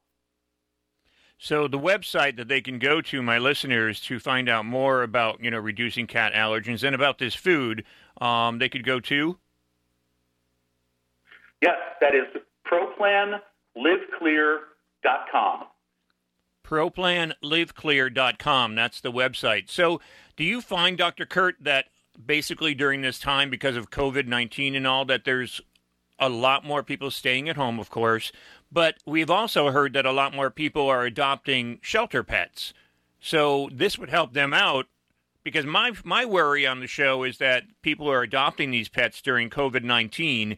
So 1.37 1.67
the 1.67 1.79
website 1.79 2.37
that 2.37 2.47
they 2.47 2.61
can 2.61 2.79
go 2.79 3.01
to, 3.01 3.21
my 3.21 3.37
listeners, 3.37 3.99
to 4.01 4.19
find 4.19 4.47
out 4.47 4.65
more 4.65 5.03
about 5.03 5.43
you 5.43 5.51
know 5.51 5.59
reducing 5.59 6.07
cat 6.07 6.31
allergens 6.33 6.83
and 6.83 6.95
about 6.95 7.19
this 7.19 7.35
food, 7.35 7.83
um, 8.21 8.59
they 8.59 8.69
could 8.69 8.85
go 8.85 9.01
to. 9.01 9.37
Yes, 11.61 11.75
that 12.01 12.15
is 12.15 12.23
ProPlanLiveClear.com. 12.65 15.63
ProPlanLiveClear.com. 16.63 18.75
That's 18.75 19.01
the 19.01 19.11
website. 19.11 19.69
So, 19.69 19.99
do 20.35 20.43
you 20.43 20.61
find, 20.61 20.97
Dr. 20.97 21.25
Kurt, 21.25 21.57
that 21.61 21.85
basically 22.23 22.73
during 22.73 23.01
this 23.01 23.19
time, 23.19 23.49
because 23.49 23.75
of 23.75 23.91
COVID 23.91 24.27
19 24.27 24.75
and 24.75 24.87
all, 24.87 25.03
that 25.05 25.25
there's 25.25 25.59
a 26.17 26.29
lot 26.29 26.63
more 26.63 26.81
people 26.81 27.11
staying 27.11 27.49
at 27.49 27.57
home, 27.57 27.77
of 27.79 27.89
course, 27.89 28.31
but 28.75 28.97
we've 29.05 29.31
also 29.31 29.71
heard 29.71 29.93
that 29.93 30.05
a 30.05 30.11
lot 30.11 30.35
more 30.35 30.49
people 30.49 30.89
are 30.89 31.05
adopting 31.05 31.79
shelter 31.81 32.23
pets. 32.23 32.73
So, 33.21 33.69
this 33.71 33.97
would 33.97 34.09
help 34.09 34.33
them 34.33 34.53
out 34.53 34.87
because 35.45 35.65
my 35.65 35.93
my 36.03 36.25
worry 36.25 36.67
on 36.67 36.81
the 36.81 36.87
show 36.87 37.23
is 37.23 37.37
that 37.37 37.63
people 37.81 38.11
are 38.11 38.21
adopting 38.21 38.71
these 38.71 38.89
pets 38.89 39.21
during 39.21 39.49
COVID 39.49 39.83
nineteen, 39.83 40.57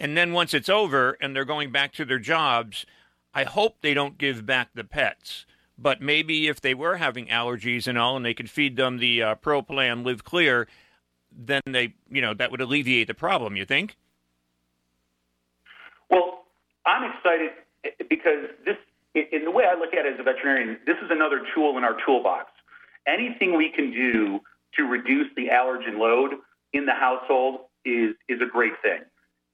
and 0.00 0.16
then 0.16 0.32
once 0.32 0.54
it's 0.54 0.70
over 0.70 1.18
and 1.20 1.36
they're 1.36 1.44
going 1.44 1.70
back 1.70 1.92
to 1.92 2.06
their 2.06 2.18
jobs, 2.18 2.86
I 3.34 3.44
hope 3.44 3.82
they 3.82 3.92
don't 3.92 4.16
give 4.16 4.46
back 4.46 4.70
the 4.74 4.82
pets. 4.82 5.44
But 5.76 6.00
maybe 6.00 6.48
if 6.48 6.62
they 6.62 6.72
were 6.72 6.96
having 6.96 7.26
allergies 7.26 7.86
and 7.86 7.98
all, 7.98 8.16
and 8.16 8.24
they 8.24 8.34
could 8.34 8.50
feed 8.50 8.76
them 8.76 8.96
the 8.96 9.22
uh, 9.22 9.34
Live 9.46 10.24
Clear, 10.24 10.66
then 11.30 11.60
they 11.66 11.92
you 12.10 12.22
know 12.22 12.32
that 12.32 12.50
would 12.50 12.62
alleviate 12.62 13.08
the 13.08 13.14
problem. 13.14 13.56
You 13.56 13.66
think? 13.66 13.94
Well, 16.08 16.46
I'm 16.88 17.12
excited 17.12 17.50
because 18.08 18.48
this, 18.64 18.76
in 19.14 19.44
the 19.44 19.50
way 19.50 19.64
I 19.70 19.78
look 19.78 19.92
at 19.92 20.06
it 20.06 20.14
as 20.14 20.20
a 20.20 20.22
veterinarian, 20.22 20.78
this 20.86 20.96
is 21.04 21.10
another 21.10 21.42
tool 21.54 21.76
in 21.76 21.84
our 21.84 21.96
toolbox. 22.04 22.50
Anything 23.06 23.56
we 23.56 23.70
can 23.70 23.92
do 23.92 24.40
to 24.76 24.84
reduce 24.84 25.26
the 25.36 25.48
allergen 25.48 25.98
load 25.98 26.32
in 26.72 26.86
the 26.86 26.94
household 26.94 27.60
is 27.84 28.14
is 28.28 28.40
a 28.40 28.46
great 28.46 28.72
thing. 28.82 29.00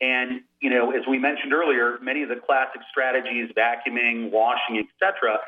And 0.00 0.42
you 0.60 0.70
know, 0.70 0.92
as 0.92 1.02
we 1.08 1.18
mentioned 1.18 1.52
earlier, 1.52 1.98
many 2.00 2.22
of 2.22 2.28
the 2.28 2.36
classic 2.36 2.82
strategies, 2.90 3.50
vacuuming, 3.56 4.30
washing, 4.30 4.78
etc., 4.78 5.38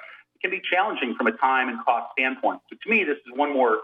can 0.42 0.50
be 0.50 0.60
challenging 0.70 1.14
from 1.14 1.28
a 1.28 1.32
time 1.32 1.68
and 1.68 1.78
cost 1.84 2.12
standpoint. 2.12 2.60
So 2.70 2.76
to 2.82 2.90
me, 2.90 3.04
this 3.04 3.16
is 3.16 3.32
one 3.34 3.52
more 3.52 3.78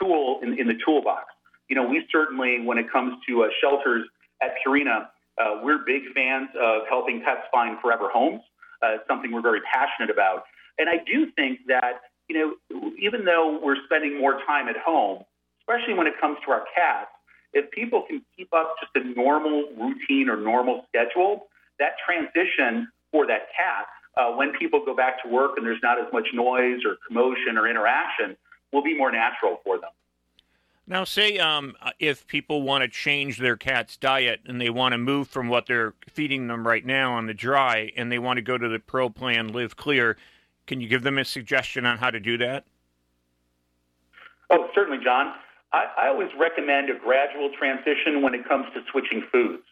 tool 0.00 0.40
in, 0.42 0.58
in 0.58 0.68
the 0.68 0.78
toolbox. 0.84 1.26
You 1.68 1.76
know, 1.76 1.86
we 1.86 2.04
certainly, 2.10 2.60
when 2.60 2.78
it 2.78 2.90
comes 2.90 3.14
to 3.28 3.44
uh, 3.44 3.48
shelters 3.60 4.06
at 4.42 4.54
Purina, 4.64 5.08
uh, 5.38 5.60
we're 5.62 5.78
big 5.78 6.02
fans 6.14 6.48
of 6.60 6.82
helping 6.88 7.22
pets 7.22 7.42
find 7.52 7.78
forever 7.80 8.08
homes. 8.12 8.42
Uh, 8.82 8.94
it's 8.94 9.06
something 9.08 9.32
we're 9.32 9.42
very 9.42 9.60
passionate 9.72 10.10
about. 10.10 10.44
And 10.78 10.88
I 10.88 11.02
do 11.04 11.30
think 11.32 11.60
that, 11.68 12.02
you 12.28 12.38
know, 12.70 12.92
even 13.00 13.24
though 13.24 13.58
we're 13.62 13.82
spending 13.84 14.18
more 14.18 14.40
time 14.46 14.68
at 14.68 14.76
home, 14.76 15.24
especially 15.60 15.94
when 15.94 16.06
it 16.06 16.14
comes 16.20 16.38
to 16.46 16.52
our 16.52 16.64
cats, 16.74 17.10
if 17.52 17.70
people 17.70 18.04
can 18.08 18.22
keep 18.36 18.52
up 18.52 18.74
just 18.80 18.92
a 18.94 19.08
normal 19.18 19.68
routine 19.76 20.28
or 20.28 20.36
normal 20.36 20.84
schedule, 20.88 21.46
that 21.78 21.92
transition 22.04 22.88
for 23.10 23.26
that 23.26 23.48
cat, 23.56 23.86
uh, 24.16 24.32
when 24.32 24.52
people 24.58 24.84
go 24.84 24.94
back 24.94 25.22
to 25.22 25.28
work 25.28 25.52
and 25.56 25.66
there's 25.66 25.80
not 25.82 25.98
as 25.98 26.06
much 26.12 26.26
noise 26.34 26.80
or 26.84 26.96
commotion 27.06 27.56
or 27.56 27.68
interaction, 27.68 28.36
will 28.72 28.82
be 28.82 28.96
more 28.96 29.10
natural 29.10 29.60
for 29.64 29.78
them. 29.78 29.90
Now, 30.90 31.04
say 31.04 31.36
um, 31.36 31.74
if 31.98 32.26
people 32.26 32.62
want 32.62 32.80
to 32.80 32.88
change 32.88 33.36
their 33.36 33.58
cat's 33.58 33.98
diet 33.98 34.40
and 34.46 34.58
they 34.58 34.70
want 34.70 34.92
to 34.92 34.98
move 34.98 35.28
from 35.28 35.48
what 35.48 35.66
they're 35.66 35.92
feeding 36.08 36.46
them 36.46 36.66
right 36.66 36.84
now 36.84 37.12
on 37.12 37.26
the 37.26 37.34
dry 37.34 37.92
and 37.94 38.10
they 38.10 38.18
want 38.18 38.38
to 38.38 38.42
go 38.42 38.56
to 38.56 38.68
the 38.70 38.78
Pro 38.78 39.10
Plan 39.10 39.52
Live 39.52 39.76
Clear, 39.76 40.16
can 40.66 40.80
you 40.80 40.88
give 40.88 41.02
them 41.02 41.18
a 41.18 41.26
suggestion 41.26 41.84
on 41.84 41.98
how 41.98 42.10
to 42.10 42.18
do 42.18 42.38
that? 42.38 42.64
Oh, 44.50 44.68
certainly, 44.74 45.04
Jon. 45.04 45.34
I, 45.74 45.84
I 46.04 46.08
always 46.08 46.30
recommend 46.40 46.88
a 46.88 46.98
gradual 46.98 47.50
transition 47.58 48.22
when 48.22 48.32
it 48.32 48.48
comes 48.48 48.64
to 48.72 48.80
switching 48.90 49.22
foods. 49.30 49.64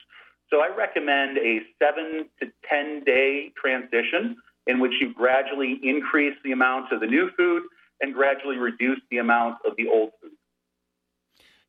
So 0.51 0.61
I 0.61 0.69
recommend 0.77 1.39
a 1.39 1.61
seven 1.79 2.29
to 2.41 2.53
10 2.69 3.05
day 3.05 3.53
transition 3.57 4.37
in 4.67 4.81
which 4.81 4.93
you 5.01 5.15
gradually 5.15 5.81
increase 5.83 6.35
the 6.45 6.53
amount 6.53 6.93
of 6.93 7.01
the 7.01 7.07
new 7.07 7.31
food 7.39 7.63
and 8.03 8.13
gradually 8.13 8.59
reduce 8.59 9.01
the 9.11 9.17
amount 9.17 9.57
of 9.67 9.73
the 9.79 9.89
old 9.89 10.11
food. 10.21 10.36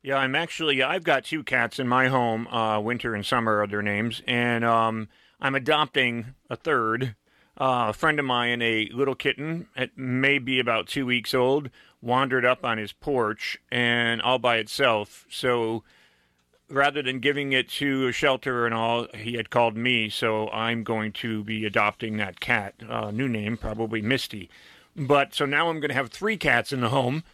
Yeah, 0.02 0.16
I'm 0.16 0.34
actually 0.34 0.82
I've 0.82 1.04
got 1.04 1.24
two 1.24 1.42
cats 1.42 1.78
in 1.78 1.88
my 1.88 2.08
home. 2.08 2.46
Uh, 2.48 2.80
Winter 2.80 3.14
and 3.14 3.26
Summer 3.26 3.60
are 3.60 3.66
their 3.66 3.82
names, 3.82 4.22
and 4.26 4.64
um, 4.64 5.08
I'm 5.40 5.54
adopting 5.54 6.34
a 6.48 6.56
third. 6.56 7.16
Uh, 7.60 7.86
a 7.88 7.92
friend 7.92 8.20
of 8.20 8.24
mine, 8.24 8.62
a 8.62 8.88
little 8.94 9.16
kitten, 9.16 9.66
it 9.74 9.98
may 9.98 10.38
be 10.38 10.60
about 10.60 10.86
two 10.86 11.04
weeks 11.04 11.34
old, 11.34 11.70
wandered 12.00 12.44
up 12.44 12.64
on 12.64 12.78
his 12.78 12.92
porch 12.92 13.58
and 13.72 14.22
all 14.22 14.38
by 14.38 14.58
itself. 14.58 15.26
So 15.28 15.82
rather 16.70 17.02
than 17.02 17.18
giving 17.18 17.52
it 17.52 17.68
to 17.70 18.06
a 18.06 18.12
shelter 18.12 18.64
and 18.64 18.72
all, 18.72 19.08
he 19.12 19.34
had 19.34 19.50
called 19.50 19.76
me. 19.76 20.08
So 20.08 20.48
I'm 20.50 20.84
going 20.84 21.10
to 21.14 21.42
be 21.42 21.64
adopting 21.64 22.16
that 22.18 22.38
cat. 22.38 22.74
Uh, 22.88 23.10
new 23.10 23.26
name, 23.28 23.56
probably 23.56 24.02
Misty. 24.02 24.48
But 24.94 25.34
so 25.34 25.44
now 25.44 25.68
I'm 25.68 25.80
going 25.80 25.88
to 25.88 25.94
have 25.94 26.10
three 26.10 26.36
cats 26.36 26.72
in 26.72 26.80
the 26.80 26.90
home. 26.90 27.24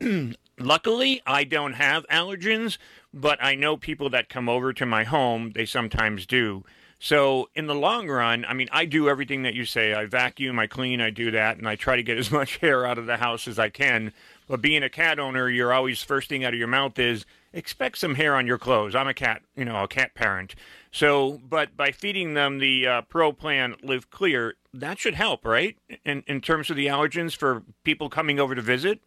Luckily, 0.58 1.22
I 1.26 1.44
don't 1.44 1.74
have 1.74 2.06
allergens, 2.08 2.78
but 3.14 3.42
I 3.42 3.54
know 3.54 3.76
people 3.76 4.10
that 4.10 4.28
come 4.28 4.48
over 4.48 4.72
to 4.72 4.86
my 4.86 5.04
home, 5.04 5.52
they 5.54 5.64
sometimes 5.64 6.26
do. 6.26 6.64
So 7.00 7.48
in 7.54 7.66
the 7.66 7.76
long 7.76 8.08
run, 8.08 8.44
I 8.44 8.54
mean, 8.54 8.68
I 8.72 8.84
do 8.84 9.08
everything 9.08 9.44
that 9.44 9.54
you 9.54 9.64
say. 9.64 9.94
I 9.94 10.06
vacuum, 10.06 10.58
I 10.58 10.66
clean, 10.66 11.00
I 11.00 11.10
do 11.10 11.30
that, 11.30 11.56
and 11.56 11.68
I 11.68 11.76
try 11.76 11.94
to 11.94 12.02
get 12.02 12.18
as 12.18 12.30
much 12.32 12.56
hair 12.58 12.84
out 12.84 12.98
of 12.98 13.06
the 13.06 13.18
house 13.18 13.46
as 13.46 13.58
I 13.58 13.68
can. 13.68 14.12
But 14.48 14.60
being 14.60 14.82
a 14.82 14.90
cat 14.90 15.18
owner, 15.18 15.48
you're 15.48 15.72
always 15.72 16.02
first 16.02 16.28
thing 16.28 16.44
out 16.44 16.54
of 16.54 16.58
your 16.58 16.68
mouth 16.68 16.98
is 16.98 17.24
expect 17.52 17.98
some 17.98 18.16
hair 18.16 18.34
on 18.34 18.46
your 18.46 18.58
clothes. 18.58 18.94
I'm 18.94 19.06
a 19.06 19.14
cat, 19.14 19.42
you 19.54 19.64
know, 19.64 19.82
a 19.84 19.88
cat 19.88 20.14
parent. 20.14 20.54
So, 20.90 21.40
but 21.48 21.76
by 21.76 21.92
feeding 21.92 22.34
them 22.34 22.58
the 22.58 22.86
uh, 22.86 23.02
Pro 23.02 23.32
Plan 23.32 23.76
Live 23.82 24.10
Clear, 24.10 24.54
that 24.74 24.98
should 24.98 25.14
help, 25.14 25.44
right? 25.44 25.76
In 26.04 26.24
in 26.26 26.40
terms 26.40 26.70
of 26.70 26.76
the 26.76 26.86
allergens 26.86 27.36
for 27.36 27.62
people 27.84 28.08
coming 28.08 28.40
over 28.40 28.54
to 28.54 28.62
visit. 28.62 29.00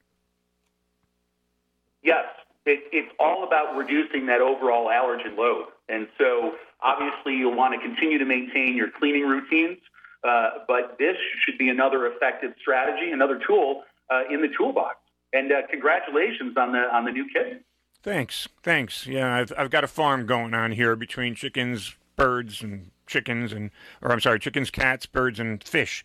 Yes, 2.03 2.25
it, 2.65 2.83
it's 2.91 3.11
all 3.19 3.43
about 3.43 3.75
reducing 3.75 4.25
that 4.27 4.41
overall 4.41 4.88
allergen 4.88 5.38
load. 5.38 5.65
And 5.89 6.07
so, 6.17 6.53
obviously, 6.81 7.33
you'll 7.35 7.55
want 7.55 7.73
to 7.73 7.80
continue 7.80 8.17
to 8.17 8.25
maintain 8.25 8.75
your 8.75 8.89
cleaning 8.89 9.27
routines, 9.27 9.77
uh, 10.23 10.49
but 10.67 10.97
this 10.99 11.15
should 11.43 11.57
be 11.57 11.69
another 11.69 12.07
effective 12.07 12.53
strategy, 12.61 13.11
another 13.11 13.39
tool 13.45 13.83
uh, 14.09 14.23
in 14.30 14.41
the 14.41 14.49
toolbox. 14.57 14.97
And 15.33 15.51
uh, 15.51 15.67
congratulations 15.69 16.57
on 16.57 16.73
the 16.73 16.80
on 16.93 17.05
the 17.05 17.11
new 17.11 17.25
kitten. 17.33 17.63
Thanks, 18.03 18.47
thanks. 18.63 19.07
Yeah, 19.07 19.33
I've 19.33 19.53
I've 19.57 19.69
got 19.69 19.83
a 19.83 19.88
farm 19.88 20.25
going 20.25 20.53
on 20.53 20.71
here 20.71 20.95
between 20.95 21.35
chickens, 21.35 21.95
birds, 22.15 22.61
and 22.61 22.91
chickens, 23.07 23.53
and 23.53 23.71
or 24.01 24.11
I'm 24.11 24.19
sorry, 24.19 24.39
chickens, 24.39 24.69
cats, 24.69 25.05
birds, 25.05 25.39
and 25.39 25.63
fish. 25.63 26.03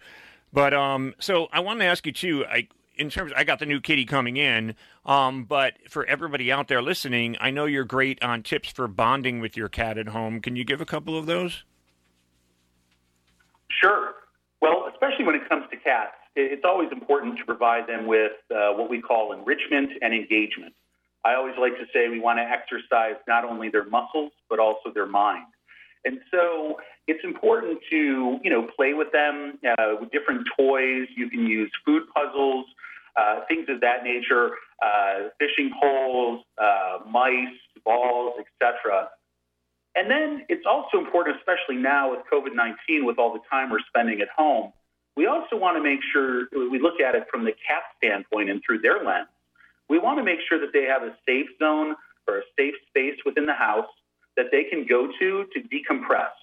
But 0.52 0.72
um, 0.74 1.14
so 1.18 1.48
I 1.52 1.60
wanted 1.60 1.80
to 1.80 1.86
ask 1.86 2.06
you 2.06 2.12
too. 2.12 2.44
I 2.46 2.68
in 2.96 3.10
terms, 3.10 3.32
I 3.36 3.44
got 3.44 3.58
the 3.58 3.66
new 3.66 3.80
kitty 3.80 4.04
coming 4.04 4.36
in. 4.36 4.74
Um, 5.04 5.44
but 5.44 5.74
for 5.88 6.04
everybody 6.06 6.50
out 6.50 6.68
there 6.68 6.82
listening, 6.82 7.36
I 7.40 7.50
know 7.50 7.66
you're 7.66 7.84
great 7.84 8.22
on 8.22 8.42
tips 8.42 8.70
for 8.70 8.88
bonding 8.88 9.40
with 9.40 9.56
your 9.56 9.68
cat 9.68 9.98
at 9.98 10.08
home. 10.08 10.40
Can 10.40 10.56
you 10.56 10.64
give 10.64 10.80
a 10.80 10.86
couple 10.86 11.18
of 11.18 11.26
those? 11.26 11.64
Sure. 13.80 14.14
Well, 14.60 14.90
especially 14.92 15.24
when 15.24 15.34
it 15.34 15.48
comes 15.48 15.64
to 15.70 15.76
cats, 15.76 16.14
it's 16.34 16.64
always 16.64 16.90
important 16.92 17.38
to 17.38 17.44
provide 17.44 17.86
them 17.86 18.06
with 18.06 18.32
uh, 18.50 18.72
what 18.72 18.90
we 18.90 19.00
call 19.00 19.32
enrichment 19.32 19.90
and 20.02 20.14
engagement. 20.14 20.74
I 21.24 21.34
always 21.34 21.54
like 21.58 21.72
to 21.78 21.86
say 21.92 22.08
we 22.08 22.20
want 22.20 22.38
to 22.38 22.42
exercise 22.42 23.16
not 23.26 23.44
only 23.44 23.68
their 23.68 23.84
muscles, 23.84 24.32
but 24.48 24.58
also 24.58 24.92
their 24.94 25.06
mind. 25.06 25.46
And 26.04 26.20
so 26.30 26.78
it's 27.06 27.22
important 27.24 27.80
to, 27.90 28.38
you 28.42 28.50
know, 28.50 28.68
play 28.76 28.92
with 28.94 29.12
them 29.12 29.58
uh, 29.66 29.94
with 30.00 30.10
different 30.10 30.46
toys. 30.58 31.06
You 31.16 31.30
can 31.30 31.46
use 31.46 31.70
food 31.84 32.02
puzzles, 32.14 32.66
uh, 33.16 33.40
things 33.48 33.66
of 33.68 33.80
that 33.80 34.02
nature, 34.02 34.50
uh, 34.82 35.28
fishing 35.38 35.70
poles, 35.80 36.44
uh, 36.58 36.98
mice, 37.08 37.54
balls, 37.84 38.34
etc. 38.40 39.08
And 39.94 40.10
then 40.10 40.44
it's 40.48 40.66
also 40.68 40.98
important, 40.98 41.36
especially 41.38 41.76
now 41.76 42.10
with 42.10 42.20
COVID 42.30 42.54
19, 42.54 43.06
with 43.06 43.18
all 43.18 43.32
the 43.32 43.40
time 43.50 43.70
we're 43.70 43.78
spending 43.88 44.20
at 44.20 44.28
home, 44.36 44.72
we 45.16 45.26
also 45.26 45.56
want 45.56 45.76
to 45.78 45.82
make 45.82 46.00
sure 46.12 46.48
we 46.52 46.78
look 46.78 47.00
at 47.00 47.14
it 47.14 47.26
from 47.30 47.44
the 47.44 47.52
cat 47.52 47.82
standpoint 47.96 48.50
and 48.50 48.60
through 48.66 48.80
their 48.80 49.02
lens. 49.02 49.28
We 49.88 49.98
want 49.98 50.18
to 50.18 50.24
make 50.24 50.40
sure 50.46 50.60
that 50.60 50.72
they 50.74 50.84
have 50.84 51.02
a 51.02 51.16
safe 51.26 51.46
zone 51.58 51.94
or 52.28 52.38
a 52.38 52.42
safe 52.58 52.74
space 52.88 53.16
within 53.24 53.46
the 53.46 53.54
house 53.54 53.88
that 54.36 54.46
they 54.52 54.64
can 54.64 54.84
go 54.86 55.08
to 55.18 55.46
to 55.54 55.60
decompress. 55.60 56.34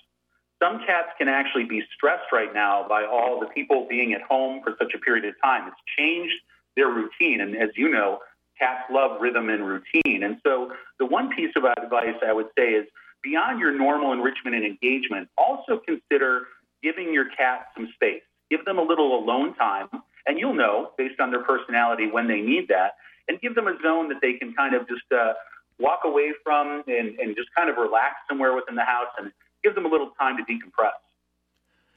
Some 0.62 0.80
cats 0.86 1.10
can 1.18 1.28
actually 1.28 1.66
be 1.66 1.84
stressed 1.96 2.32
right 2.32 2.54
now 2.54 2.86
by 2.88 3.06
all 3.06 3.40
the 3.40 3.48
people 3.48 3.88
being 3.90 4.14
at 4.14 4.22
home 4.22 4.62
for 4.64 4.76
such 4.80 4.94
a 4.96 5.00
period 5.00 5.26
of 5.26 5.34
time. 5.44 5.68
It's 5.68 5.82
changed 5.98 6.36
their 6.76 6.90
routine. 6.90 7.42
And 7.42 7.56
as 7.56 7.70
you 7.76 7.90
know, 7.90 8.20
cats 8.58 8.84
love 8.92 9.20
rhythm 9.22 9.50
and 9.50 9.66
routine. 9.66 10.24
And 10.24 10.38
so 10.46 10.72
the 11.00 11.06
one 11.06 11.30
piece 11.36 11.52
of 11.56 11.64
advice 11.66 12.16
I 12.26 12.34
would 12.34 12.48
say 12.58 12.72
is 12.72 12.88
beyond 13.24 13.60
your 13.60 13.76
normal 13.76 14.14
enrichment 14.14 14.56
and 14.56 14.66
engagement, 14.66 15.30
also 15.38 15.80
consider 15.86 16.48
giving 16.84 17.14
your 17.14 17.26
cat 17.36 17.68
some 17.76 17.90
space. 17.96 18.22
Give 18.52 18.64
them 18.66 18.78
a 18.78 18.84
little 18.84 19.18
alone 19.18 19.56
time, 19.56 19.88
and 20.28 20.38
you'll 20.38 20.54
know 20.54 20.92
based 20.98 21.20
on 21.20 21.32
their 21.32 21.44
personality 21.44 22.08
when 22.12 22.28
they 22.28 22.42
need 22.42 22.68
that, 22.68 22.96
and 23.28 23.40
give 23.42 23.56
them 23.56 23.68
a 23.68 23.76
zone 23.82 24.10
that 24.10 24.20
they 24.22 24.34
can 24.34 24.54
kind 24.54 24.76
of 24.76 24.88
just 24.88 25.10
uh, 25.12 25.34
walk 25.80 26.02
away 26.06 26.34
from 26.44 26.84
and, 26.88 27.18
and 27.18 27.36
just 27.36 27.50
kind 27.56 27.70
of 27.70 27.78
relax 27.78 28.16
somewhere 28.30 28.54
within 28.54 28.76
the 28.76 28.84
house 28.84 29.10
and 29.18 29.32
give 29.64 29.76
them 29.76 29.86
a 29.86 29.90
little 29.90 30.12
time 30.20 30.38
to 30.38 30.44
decompress. 30.44 30.92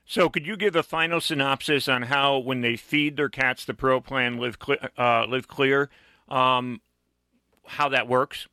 So, 0.09 0.28
could 0.28 0.47
you 0.47 0.57
give 0.57 0.77
a 0.77 0.85
final 0.85 1.20
synopsis 1.20 1.89
on 1.89 2.03
how, 2.03 2.39
when 2.39 2.61
they 2.61 2.77
feed 2.77 3.17
their 3.17 3.28
cats 3.28 3.65
the 3.65 3.75
Pro 3.75 4.01
Plan 4.01 4.39
Live 4.39 4.59
Cle- 4.59 4.77
uh, 4.97 5.27
Live 5.27 5.49
Clear, 5.49 5.91
um, 6.28 6.81
how 7.67 7.89
that 7.89 8.07
works? 8.07 8.47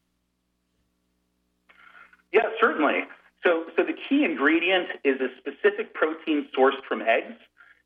Yeah, 2.32 2.50
certainly. 2.60 3.04
So, 3.44 3.66
so 3.76 3.84
the 3.84 3.94
key 4.10 4.24
ingredient 4.24 4.88
is 5.04 5.22
a 5.22 5.28
specific 5.38 5.94
protein 5.94 6.48
sourced 6.58 6.82
from 6.88 7.04
eggs. 7.04 7.36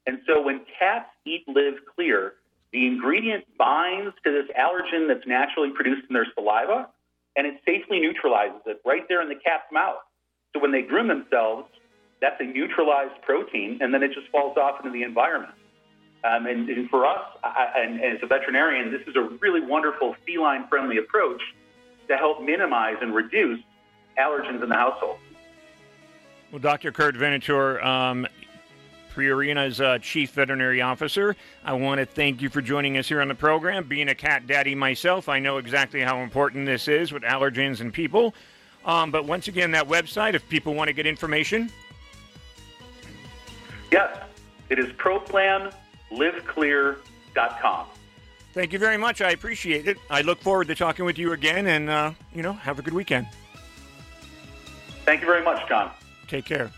And 0.05 0.19
so 0.25 0.41
when 0.41 0.61
cats 0.79 1.09
eat 1.25 1.43
Live 1.47 1.83
Clear, 1.95 2.35
the 2.71 2.87
ingredient 2.87 3.43
binds 3.57 4.15
to 4.23 4.31
this 4.31 4.49
allergen 4.57 5.09
that's 5.09 5.27
naturally 5.27 5.71
produced 5.71 6.03
in 6.09 6.13
their 6.13 6.27
saliva, 6.33 6.87
and 7.35 7.45
it 7.45 7.55
safely 7.65 7.99
neutralizes 7.99 8.61
it 8.65 8.81
right 8.85 9.03
there 9.09 9.21
in 9.21 9.27
the 9.27 9.35
cat's 9.35 9.67
mouth. 9.71 9.97
So 10.57 10.61
when 10.61 10.71
they 10.71 10.81
groom 10.81 11.07
themselves, 11.07 11.67
that's 12.19 12.41
a 12.41 12.43
neutralized 12.43 13.21
protein, 13.21 13.77
and 13.79 13.93
then 13.93 14.01
it 14.01 14.11
just 14.11 14.27
falls 14.31 14.57
off 14.57 14.79
into 14.79 14.91
the 14.91 15.03
environment. 15.03 15.53
Um, 16.23 16.47
and, 16.47 16.67
and 16.67 16.89
for 16.89 17.05
us, 17.05 17.21
I, 17.43 17.73
and, 17.75 17.99
and 18.01 18.17
as 18.17 18.23
a 18.23 18.25
veterinarian, 18.25 18.91
this 18.91 19.01
is 19.07 19.15
a 19.15 19.21
really 19.39 19.61
wonderful 19.61 20.15
feline-friendly 20.25 20.97
approach 20.97 21.41
to 22.07 22.17
help 22.17 22.41
minimize 22.41 22.95
and 23.01 23.13
reduce 23.13 23.59
allergens 24.17 24.63
in 24.63 24.69
the 24.69 24.75
household. 24.75 25.19
Well, 26.51 26.59
Dr. 26.59 26.91
Kurt 26.91 27.15
Venator, 27.15 27.83
um, 27.85 28.25
Purina's 29.13 29.79
uh, 29.79 29.99
chief 29.99 30.31
veterinary 30.31 30.81
officer, 30.81 31.35
I 31.63 31.73
want 31.73 31.99
to 31.99 32.05
thank 32.07 32.41
you 32.41 32.49
for 32.49 32.63
joining 32.63 32.97
us 32.97 33.07
here 33.07 33.21
on 33.21 33.27
the 33.27 33.35
program. 33.35 33.87
Being 33.87 34.09
a 34.09 34.15
cat 34.15 34.47
daddy 34.47 34.73
myself, 34.73 35.29
I 35.29 35.37
know 35.37 35.57
exactly 35.57 36.01
how 36.01 36.21
important 36.21 36.65
this 36.65 36.87
is 36.87 37.11
with 37.11 37.21
allergens 37.21 37.79
and 37.79 37.93
people. 37.93 38.33
Um, 38.87 39.11
but 39.11 39.25
once 39.25 39.49
again, 39.49 39.69
that 39.71 39.87
website, 39.87 40.33
if 40.33 40.47
people 40.49 40.73
want 40.73 40.87
to 40.87 40.93
get 40.93 41.05
information, 41.05 41.69
Yes, 43.91 44.17
it 44.69 44.79
is 44.79 44.87
ProPlanLiveClear.com. 44.93 47.85
thank 48.53 48.73
you 48.73 48.79
very 48.79 48.97
much. 48.97 49.21
I 49.21 49.31
appreciate 49.31 49.87
it. 49.87 49.97
I 50.09 50.21
look 50.21 50.41
forward 50.41 50.67
to 50.67 50.75
talking 50.75 51.05
with 51.05 51.17
you 51.17 51.31
again, 51.33 51.67
and 51.67 51.89
uh, 51.89 52.11
you 52.33 52.43
know, 52.43 52.53
have 52.53 52.79
a 52.79 52.81
good 52.81 52.93
weekend. 52.93 53.27
Thank 55.05 55.21
you 55.21 55.27
very 55.27 55.43
much, 55.43 55.67
Jon. 55.69 55.91
Take 56.27 56.45
care. 56.45 56.71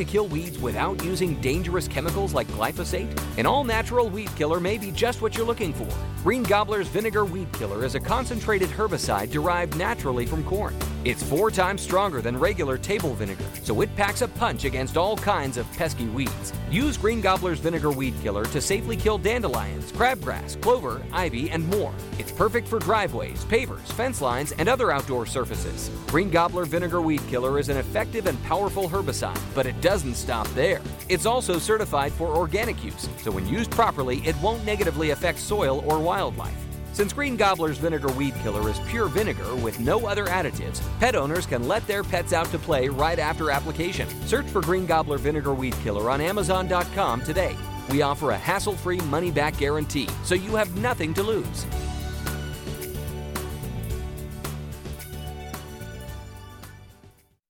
To 0.00 0.04
kill 0.04 0.26
weeds 0.28 0.58
without 0.58 1.04
using 1.04 1.38
dangerous 1.42 1.86
chemicals 1.86 2.32
like 2.32 2.48
glyphosate? 2.48 3.10
An 3.36 3.44
all 3.44 3.64
natural 3.64 4.08
weed 4.08 4.34
killer 4.34 4.58
may 4.58 4.78
be 4.78 4.90
just 4.90 5.20
what 5.20 5.36
you're 5.36 5.46
looking 5.46 5.74
for. 5.74 5.88
Green 6.22 6.42
Gobbler's 6.42 6.88
Vinegar 6.88 7.24
Weed 7.24 7.52
Killer 7.52 7.84
is 7.84 7.94
a 7.94 8.00
concentrated 8.00 8.70
herbicide 8.70 9.30
derived 9.30 9.76
naturally 9.76 10.24
from 10.24 10.42
corn. 10.44 10.74
It's 11.02 11.22
four 11.22 11.50
times 11.50 11.80
stronger 11.80 12.20
than 12.20 12.38
regular 12.38 12.76
table 12.76 13.14
vinegar, 13.14 13.46
so 13.62 13.80
it 13.80 13.94
packs 13.96 14.20
a 14.20 14.28
punch 14.28 14.64
against 14.64 14.98
all 14.98 15.16
kinds 15.16 15.56
of 15.56 15.70
pesky 15.72 16.04
weeds. 16.08 16.52
Use 16.70 16.98
Green 16.98 17.22
Gobbler's 17.22 17.58
Vinegar 17.58 17.90
Weed 17.90 18.12
Killer 18.20 18.44
to 18.44 18.60
safely 18.60 18.98
kill 18.98 19.16
dandelions, 19.16 19.92
crabgrass, 19.92 20.60
clover, 20.60 21.00
ivy, 21.10 21.48
and 21.48 21.66
more. 21.68 21.94
It's 22.18 22.30
perfect 22.30 22.68
for 22.68 22.78
driveways, 22.78 23.46
pavers, 23.46 23.90
fence 23.92 24.20
lines, 24.20 24.52
and 24.52 24.68
other 24.68 24.90
outdoor 24.90 25.24
surfaces. 25.24 25.90
Green 26.08 26.28
Gobbler 26.28 26.66
Vinegar 26.66 27.00
Weed 27.00 27.22
Killer 27.28 27.58
is 27.58 27.70
an 27.70 27.78
effective 27.78 28.26
and 28.26 28.42
powerful 28.44 28.86
herbicide, 28.86 29.40
but 29.54 29.64
it 29.64 29.80
doesn't 29.80 30.16
stop 30.16 30.46
there. 30.48 30.82
It's 31.08 31.24
also 31.24 31.58
certified 31.58 32.12
for 32.12 32.36
organic 32.36 32.84
use, 32.84 33.08
so 33.22 33.30
when 33.30 33.48
used 33.48 33.70
properly, 33.70 34.18
it 34.18 34.36
won't 34.42 34.66
negatively 34.66 35.10
affect 35.10 35.38
soil 35.38 35.82
or 35.86 35.98
wildlife. 35.98 36.69
Since 37.00 37.14
Green 37.14 37.34
Gobbler's 37.34 37.78
Vinegar 37.78 38.12
Weed 38.12 38.34
Killer 38.42 38.68
is 38.68 38.78
pure 38.80 39.08
vinegar 39.08 39.56
with 39.56 39.80
no 39.80 40.06
other 40.06 40.26
additives, 40.26 40.82
pet 40.98 41.16
owners 41.16 41.46
can 41.46 41.66
let 41.66 41.86
their 41.86 42.04
pets 42.04 42.34
out 42.34 42.50
to 42.50 42.58
play 42.58 42.90
right 42.90 43.18
after 43.18 43.50
application. 43.50 44.06
Search 44.26 44.44
for 44.44 44.60
Green 44.60 44.84
Gobbler 44.84 45.16
Vinegar 45.16 45.54
Weed 45.54 45.72
Killer 45.82 46.10
on 46.10 46.20
Amazon.com 46.20 47.22
today. 47.22 47.56
We 47.88 48.02
offer 48.02 48.32
a 48.32 48.36
hassle 48.36 48.76
free 48.76 49.00
money 49.00 49.30
back 49.30 49.56
guarantee, 49.56 50.10
so 50.24 50.34
you 50.34 50.56
have 50.56 50.76
nothing 50.76 51.14
to 51.14 51.22
lose. 51.22 51.64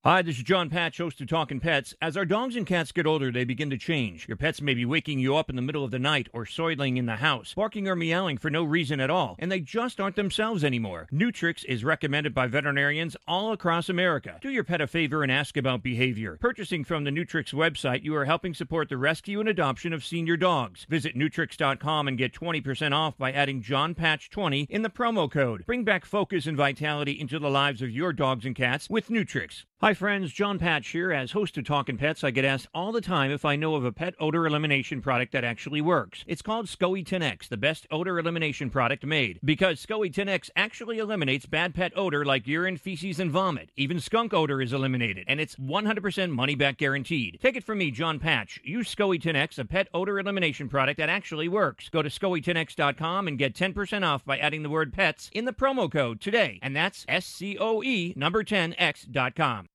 Hi, 0.03 0.23
this 0.23 0.39
is 0.39 0.45
Jon 0.45 0.71
Patch, 0.71 0.97
host 0.97 1.21
of 1.21 1.29
Talking 1.29 1.61
Pets. 1.61 1.95
As 2.01 2.17
our 2.17 2.25
dogs 2.25 2.57
and 2.57 2.67
cats 2.67 2.91
get 2.91 3.07
older, 3.07 3.31
they 3.31 3.45
begin 3.45 3.69
to 3.69 3.77
change. 3.77 4.27
Your 4.27 4.39
pets 4.39 4.63
may 4.63 4.73
be 4.73 4.87
waking 4.87 5.19
you 5.19 5.37
up 5.37 5.51
in 5.51 5.57
the 5.57 5.61
middle 5.61 5.85
of 5.85 5.91
the 5.91 5.99
night 5.99 6.27
or 6.33 6.47
soiling 6.47 6.97
in 6.97 7.05
the 7.05 7.17
house, 7.17 7.53
barking 7.53 7.87
or 7.87 7.95
meowing 7.95 8.39
for 8.39 8.49
no 8.49 8.65
reason 8.65 8.99
at 8.99 9.11
all, 9.11 9.37
and 9.39 9.53
they 9.53 9.61
just 9.61 10.01
aren't 10.01 10.17
themselves 10.17 10.65
anymore. 10.65 11.07
Neutricks 11.13 11.65
is 11.65 11.85
recommended 11.85 12.33
by 12.33 12.47
veterinarians 12.47 13.15
all 13.29 13.53
across 13.53 13.91
America. 13.91 14.39
Do 14.41 14.49
your 14.49 14.65
pet 14.65 14.81
a 14.81 14.87
favor 14.87 15.23
and 15.23 15.31
ask 15.31 15.59
about 15.59 15.83
behavior. 15.83 16.39
Purchasing 16.41 16.83
from 16.83 17.05
the 17.05 17.11
Neutricks 17.11 17.53
website, 17.53 18.03
you 18.03 18.17
are 18.17 18.25
helping 18.25 18.55
support 18.55 18.89
the 18.89 18.97
rescue 18.97 19.39
and 19.39 19.51
adoption 19.51 19.93
of 19.93 20.03
senior 20.03 20.39
dogs. 20.39 20.87
Visit 20.89 21.15
Neutricks.com 21.15 22.09
and 22.09 22.17
get 22.17 22.33
20% 22.33 22.95
off 22.95 23.19
by 23.19 23.33
adding 23.33 23.61
Jon 23.61 23.95
Patch 23.95 24.31
20 24.31 24.67
in 24.71 24.81
the 24.81 24.89
promo 24.89 25.31
code. 25.31 25.67
Bring 25.67 25.85
back 25.85 26.07
focus 26.07 26.47
and 26.47 26.57
vitality 26.57 27.21
into 27.21 27.39
the 27.39 27.51
lives 27.51 27.83
of 27.83 27.91
your 27.91 28.15
dogs 28.15 28.47
and 28.47 28.57
cats 28.57 28.89
with 28.89 29.11
Neutricks. 29.11 29.67
Hi, 29.83 29.95
friends. 29.95 30.31
Jon 30.31 30.59
Patch 30.59 30.89
here. 30.89 31.11
As 31.11 31.33
host 31.33 31.57
of 31.57 31.65
Talking 31.65 31.97
Pets, 31.97 32.23
I 32.23 32.33
get 32.33 32.45
asked 32.45 32.69
all 32.75 32.93
the 32.93 33.01
time 33.01 33.31
if 33.31 33.47
I 33.47 33.57
know 33.57 33.77
of 33.77 33.85
a 33.87 33.91
pet 33.91 34.15
odor 34.21 34.47
elimination 34.47 35.01
product 35.01 35.33
that 35.33 35.43
actually 35.43 35.81
works. 35.81 36.23
It's 36.27 36.43
called 36.43 36.67
SCOE 36.67 37.03
10X, 37.03 37.49
the 37.49 37.57
best 37.57 37.87
odor 37.91 38.19
elimination 38.19 38.69
product 38.69 39.07
made. 39.07 39.41
Because 39.43 39.81
SCOE 39.81 40.13
10X 40.13 40.51
actually 40.55 40.99
eliminates 40.99 41.47
bad 41.47 41.75
pet 41.75 41.93
odor 41.97 42.27
like 42.27 42.47
urine, 42.47 42.77
feces, 42.77 43.19
and 43.19 43.31
vomit. 43.31 43.71
Even 43.75 44.01
skunk 44.01 44.35
odor 44.35 44.61
is 44.61 44.75
eliminated, 44.75 45.25
and 45.27 45.41
it's 45.41 45.57
100% 45.57 46.31
money 46.31 46.55
back 46.55 46.77
guaranteed. 46.77 47.39
Take 47.41 47.57
it 47.57 47.65
from 47.65 47.79
me, 47.79 47.91
Jon 47.91 48.19
Patch. 48.19 48.61
Use 48.63 48.95
SCOE 48.95 49.19
10X, 49.19 49.59
a 49.59 49.65
pet 49.65 49.89
odor 49.95 50.19
elimination 50.19 50.69
product 50.69 50.99
that 50.99 51.09
actually 51.09 51.49
works. 51.49 51.89
Go 51.89 52.03
to 52.03 52.11
SCOE10X.com 52.11 53.27
and 53.27 53.39
get 53.39 53.55
10% 53.55 54.07
off 54.07 54.27
by 54.27 54.37
adding 54.37 54.63
the 54.63 54.69
word 54.69 54.93
pets 54.93 55.31
in 55.33 55.47
the 55.47 55.55
promo 55.55 55.91
code 55.91 56.21
today. 56.21 56.59
And 56.61 56.77
that's 56.77 57.07
S 57.09 57.25
C 57.25 57.57
O 57.59 57.83
E 57.83 58.13
number 58.15 58.45
10X.com. 58.45 59.70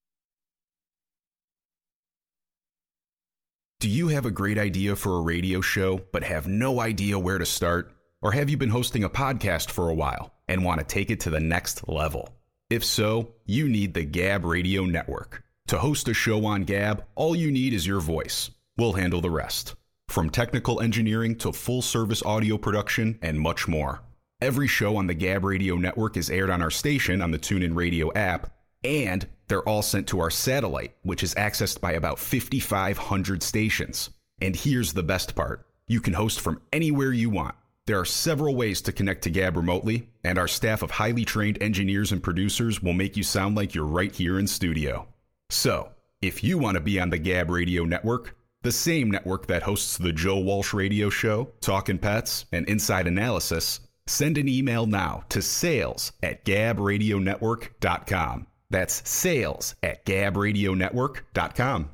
Do 3.86 3.92
you 3.92 4.08
have 4.08 4.26
a 4.26 4.32
great 4.32 4.58
idea 4.58 4.96
for 4.96 5.16
a 5.16 5.20
radio 5.20 5.60
show 5.60 6.00
but 6.10 6.24
have 6.24 6.48
no 6.48 6.80
idea 6.80 7.16
where 7.20 7.38
to 7.38 7.46
start? 7.46 7.94
Or 8.20 8.32
have 8.32 8.50
you 8.50 8.56
been 8.56 8.68
hosting 8.68 9.04
a 9.04 9.08
podcast 9.08 9.70
for 9.70 9.88
a 9.88 9.94
while 9.94 10.34
and 10.48 10.64
want 10.64 10.80
to 10.80 10.84
take 10.84 11.12
it 11.12 11.20
to 11.20 11.30
the 11.30 11.38
next 11.38 11.88
level? 11.88 12.28
If 12.68 12.84
so, 12.84 13.34
you 13.44 13.68
need 13.68 13.94
the 13.94 14.02
Gab 14.02 14.44
Radio 14.44 14.86
Network. 14.86 15.44
To 15.68 15.78
host 15.78 16.08
a 16.08 16.14
show 16.14 16.46
on 16.46 16.64
Gab, 16.64 17.04
all 17.14 17.36
you 17.36 17.52
need 17.52 17.72
is 17.72 17.86
your 17.86 18.00
voice. 18.00 18.50
We'll 18.76 18.94
handle 18.94 19.20
the 19.20 19.30
rest. 19.30 19.76
From 20.08 20.30
technical 20.30 20.80
engineering 20.80 21.36
to 21.36 21.52
full 21.52 21.80
service 21.80 22.24
audio 22.24 22.58
production 22.58 23.20
and 23.22 23.38
much 23.38 23.68
more. 23.68 24.00
Every 24.42 24.66
show 24.66 24.96
on 24.96 25.06
the 25.06 25.14
Gab 25.14 25.44
Radio 25.44 25.76
Network 25.76 26.16
is 26.16 26.28
aired 26.28 26.50
on 26.50 26.60
our 26.60 26.72
station 26.72 27.22
on 27.22 27.30
the 27.30 27.38
TuneIn 27.38 27.76
Radio 27.76 28.12
app, 28.14 28.50
and 28.84 29.26
they're 29.48 29.68
all 29.68 29.82
sent 29.82 30.06
to 30.08 30.20
our 30.20 30.30
satellite, 30.30 30.94
which 31.02 31.22
is 31.22 31.34
accessed 31.34 31.80
by 31.80 31.92
about 31.92 32.18
5,500 32.18 33.42
stations. 33.42 34.10
And 34.40 34.56
here's 34.56 34.92
the 34.92 35.02
best 35.02 35.34
part 35.34 35.66
you 35.88 36.00
can 36.00 36.14
host 36.14 36.40
from 36.40 36.60
anywhere 36.72 37.12
you 37.12 37.30
want. 37.30 37.54
There 37.86 38.00
are 38.00 38.04
several 38.04 38.56
ways 38.56 38.82
to 38.82 38.92
connect 38.92 39.22
to 39.22 39.30
Gab 39.30 39.56
remotely, 39.56 40.08
and 40.24 40.38
our 40.38 40.48
staff 40.48 40.82
of 40.82 40.90
highly 40.90 41.24
trained 41.24 41.62
engineers 41.62 42.10
and 42.10 42.20
producers 42.20 42.82
will 42.82 42.92
make 42.92 43.16
you 43.16 43.22
sound 43.22 43.56
like 43.56 43.72
you're 43.74 43.84
right 43.84 44.12
here 44.12 44.40
in 44.40 44.48
studio. 44.48 45.06
So, 45.50 45.90
if 46.20 46.42
you 46.42 46.58
want 46.58 46.74
to 46.74 46.80
be 46.80 46.98
on 46.98 47.10
the 47.10 47.18
Gab 47.18 47.50
Radio 47.50 47.84
Network, 47.84 48.36
the 48.62 48.72
same 48.72 49.12
network 49.12 49.46
that 49.46 49.62
hosts 49.62 49.96
the 49.96 50.12
Joe 50.12 50.38
Walsh 50.38 50.74
Radio 50.74 51.08
Show, 51.08 51.52
Talkin' 51.60 51.98
Pets, 51.98 52.46
and 52.50 52.68
Inside 52.68 53.06
Analysis, 53.06 53.78
send 54.08 54.38
an 54.38 54.48
email 54.48 54.86
now 54.86 55.22
to 55.28 55.40
sales 55.40 56.10
at 56.24 56.44
gabradionetwork.com. 56.44 58.46
That's 58.70 59.08
sales 59.08 59.74
at 59.82 60.04
gabradionetwork.com. 60.04 61.90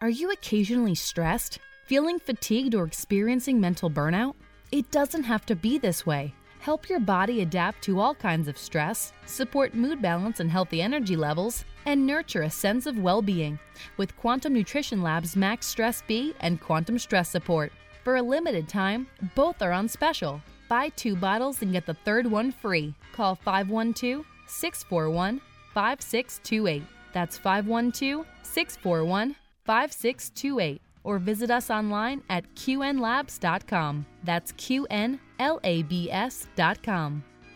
Are 0.00 0.10
you 0.10 0.30
occasionally 0.30 0.94
stressed, 0.94 1.58
feeling 1.86 2.18
fatigued, 2.18 2.74
or 2.74 2.84
experiencing 2.84 3.60
mental 3.60 3.90
burnout? 3.90 4.34
It 4.70 4.90
doesn't 4.90 5.22
have 5.24 5.46
to 5.46 5.56
be 5.56 5.78
this 5.78 6.04
way. 6.04 6.34
Help 6.58 6.88
your 6.88 7.00
body 7.00 7.42
adapt 7.42 7.82
to 7.84 8.00
all 8.00 8.14
kinds 8.14 8.48
of 8.48 8.58
stress, 8.58 9.12
support 9.24 9.74
mood 9.74 10.02
balance 10.02 10.40
and 10.40 10.50
healthy 10.50 10.82
energy 10.82 11.16
levels, 11.16 11.64
and 11.86 12.06
nurture 12.06 12.42
a 12.42 12.50
sense 12.50 12.86
of 12.86 12.98
well 12.98 13.22
being 13.22 13.58
with 13.96 14.16
Quantum 14.16 14.52
Nutrition 14.52 15.00
Lab's 15.00 15.36
Max 15.36 15.66
Stress 15.66 16.02
B 16.06 16.34
and 16.40 16.60
Quantum 16.60 16.98
Stress 16.98 17.30
Support. 17.30 17.72
For 18.04 18.16
a 18.16 18.22
limited 18.22 18.68
time, 18.68 19.06
both 19.34 19.62
are 19.62 19.72
on 19.72 19.88
special. 19.88 20.42
Buy 20.68 20.88
two 20.90 21.16
bottles 21.16 21.62
and 21.62 21.72
get 21.72 21.86
the 21.86 21.94
third 21.94 22.26
one 22.26 22.50
free. 22.50 22.94
Call 23.12 23.36
512 23.36 24.26
641 24.48 25.40
5628. 25.76 26.82
That's 27.12 27.36
512 27.36 28.26
641 28.42 29.36
5628. 29.64 30.80
Or 31.04 31.18
visit 31.18 31.50
us 31.50 31.68
online 31.70 32.22
at 32.30 32.44
qnlabs.com. 32.54 34.06
That's 34.24 34.52
QNLABS.com. 34.52 35.20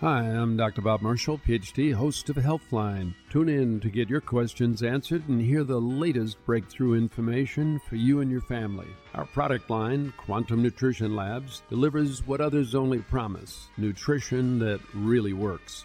Hi, 0.00 0.20
I'm 0.23 0.57
Dr. 0.57 0.82
Bob 0.82 1.02
Marshall, 1.02 1.39
PhD, 1.47 1.92
host 1.92 2.31
of 2.31 2.36
Healthline. 2.36 3.15
Tune 3.28 3.50
in 3.50 3.81
to 3.81 3.90
get 3.90 4.08
your 4.08 4.20
questions 4.23 4.82
answered 4.82 5.28
and 5.28 5.40
hear 5.42 5.65
the 5.65 5.81
latest 5.81 6.42
breakthrough 6.47 6.94
information 6.94 7.81
for 7.86 7.97
you 7.97 8.20
and 8.20 8.31
your 8.31 8.40
family. 8.42 8.89
Our 9.15 9.26
product 9.26 9.68
line, 9.68 10.12
Quantum 10.16 10.62
Nutrition 10.62 11.16
Labs, 11.16 11.62
delivers 11.68 12.26
what 12.26 12.40
others 12.40 12.74
only 12.74 13.00
promise 13.00 13.68
nutrition 13.76 14.58
that 14.60 14.81
really 14.94 15.34
works. 15.34 15.84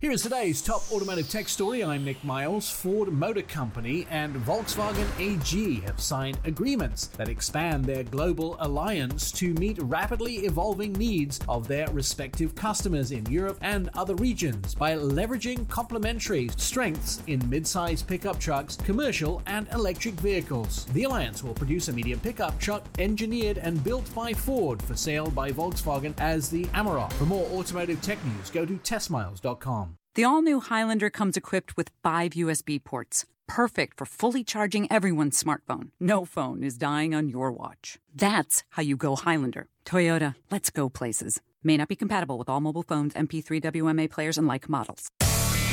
Here 0.00 0.12
is 0.12 0.22
today's 0.22 0.62
top 0.62 0.90
automotive 0.90 1.28
tech 1.28 1.46
story. 1.46 1.84
I'm 1.84 2.06
Nick 2.06 2.24
Miles. 2.24 2.70
Ford 2.70 3.12
Motor 3.12 3.42
Company 3.42 4.06
and 4.08 4.34
Volkswagen 4.46 5.06
AG 5.20 5.80
have 5.82 6.00
signed 6.00 6.38
agreements 6.46 7.08
that 7.18 7.28
expand 7.28 7.84
their 7.84 8.02
global 8.02 8.56
alliance 8.60 9.30
to 9.32 9.52
meet 9.52 9.78
rapidly 9.82 10.36
evolving 10.46 10.94
needs 10.94 11.38
of 11.50 11.68
their 11.68 11.86
respective 11.90 12.54
customers 12.54 13.12
in 13.12 13.26
Europe 13.26 13.58
and 13.60 13.90
other 13.92 14.14
regions 14.14 14.74
by 14.74 14.96
leveraging 14.96 15.68
complementary 15.68 16.48
strengths 16.56 17.22
in 17.26 17.50
mid-size 17.50 18.02
pickup 18.02 18.40
trucks, 18.40 18.76
commercial 18.76 19.42
and 19.44 19.68
electric 19.74 20.14
vehicles. 20.14 20.86
The 20.94 21.04
alliance 21.04 21.44
will 21.44 21.52
produce 21.52 21.88
a 21.88 21.92
medium 21.92 22.20
pickup 22.20 22.58
truck 22.58 22.86
engineered 22.98 23.58
and 23.58 23.84
built 23.84 24.14
by 24.14 24.32
Ford 24.32 24.80
for 24.80 24.96
sale 24.96 25.28
by 25.28 25.52
Volkswagen 25.52 26.14
as 26.16 26.48
the 26.48 26.64
Amarok. 26.68 27.12
For 27.12 27.26
more 27.26 27.46
automotive 27.50 28.00
tech 28.00 28.24
news, 28.24 28.48
go 28.48 28.64
to 28.64 28.78
testmiles.com. 28.78 29.89
The 30.16 30.24
all 30.24 30.42
new 30.42 30.58
Highlander 30.58 31.08
comes 31.08 31.36
equipped 31.36 31.76
with 31.76 31.92
five 32.02 32.32
USB 32.32 32.82
ports, 32.82 33.26
perfect 33.46 33.96
for 33.96 34.06
fully 34.06 34.42
charging 34.42 34.90
everyone's 34.90 35.40
smartphone. 35.40 35.90
No 36.00 36.24
phone 36.24 36.64
is 36.64 36.76
dying 36.76 37.14
on 37.14 37.28
your 37.28 37.52
watch. 37.52 37.96
That's 38.12 38.64
how 38.70 38.82
you 38.82 38.96
go 38.96 39.14
Highlander. 39.14 39.68
Toyota, 39.86 40.34
let's 40.50 40.70
go 40.70 40.88
places. 40.88 41.40
May 41.62 41.76
not 41.76 41.86
be 41.86 41.94
compatible 41.94 42.38
with 42.38 42.48
all 42.48 42.60
mobile 42.60 42.82
phones, 42.82 43.14
MP3 43.14 43.62
WMA 43.62 44.10
players, 44.10 44.36
and 44.36 44.48
like 44.48 44.68
models. 44.68 45.10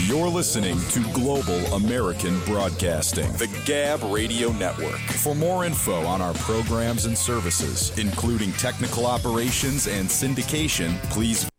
You're 0.06 0.30
listening 0.30 0.78
to 0.92 1.00
Global 1.14 1.58
American 1.74 2.40
Broadcasting, 2.42 3.32
the 3.34 3.48
Gab 3.66 4.04
Radio 4.04 4.52
Network. 4.52 5.00
For 5.24 5.34
more 5.34 5.66
info 5.66 6.06
on 6.06 6.22
our 6.22 6.36
programs 6.36 7.08
and 7.08 7.18
services, 7.18 7.98
including 7.98 8.52
technical 8.54 9.08
operations 9.08 9.88
and 9.88 10.08
syndication, 10.08 10.96
please 11.10 11.50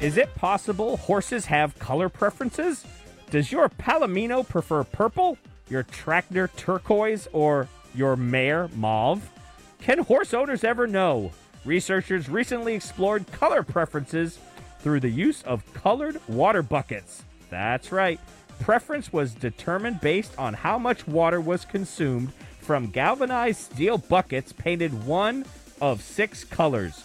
Is 0.00 0.16
it 0.16 0.34
possible 0.34 0.96
horses 0.96 1.44
have 1.44 1.78
color 1.78 2.08
preferences? 2.08 2.86
Does 3.30 3.52
your 3.52 3.68
Palomino 3.68 4.48
prefer 4.48 4.82
purple, 4.82 5.36
your 5.68 5.82
tractor 5.82 6.48
turquoise, 6.56 7.28
or 7.34 7.68
your 7.94 8.16
mare 8.16 8.70
mauve? 8.74 9.30
Can 9.82 9.98
horse 9.98 10.32
owners 10.32 10.64
ever 10.64 10.86
know? 10.86 11.32
Researchers 11.66 12.30
recently 12.30 12.74
explored 12.74 13.30
color 13.32 13.62
preferences 13.62 14.38
through 14.78 15.00
the 15.00 15.10
use 15.10 15.42
of 15.42 15.70
colored 15.74 16.18
water 16.28 16.62
buckets. 16.62 17.22
That's 17.50 17.92
right. 17.92 18.18
Preference 18.58 19.12
was 19.12 19.34
determined 19.34 20.00
based 20.00 20.32
on 20.38 20.54
how 20.54 20.78
much 20.78 21.06
water 21.06 21.42
was 21.42 21.66
consumed 21.66 22.32
from 22.60 22.90
galvanized 22.90 23.60
steel 23.60 23.98
buckets 23.98 24.50
painted 24.50 25.04
one 25.04 25.44
of 25.82 26.00
six 26.00 26.42
colors 26.42 27.04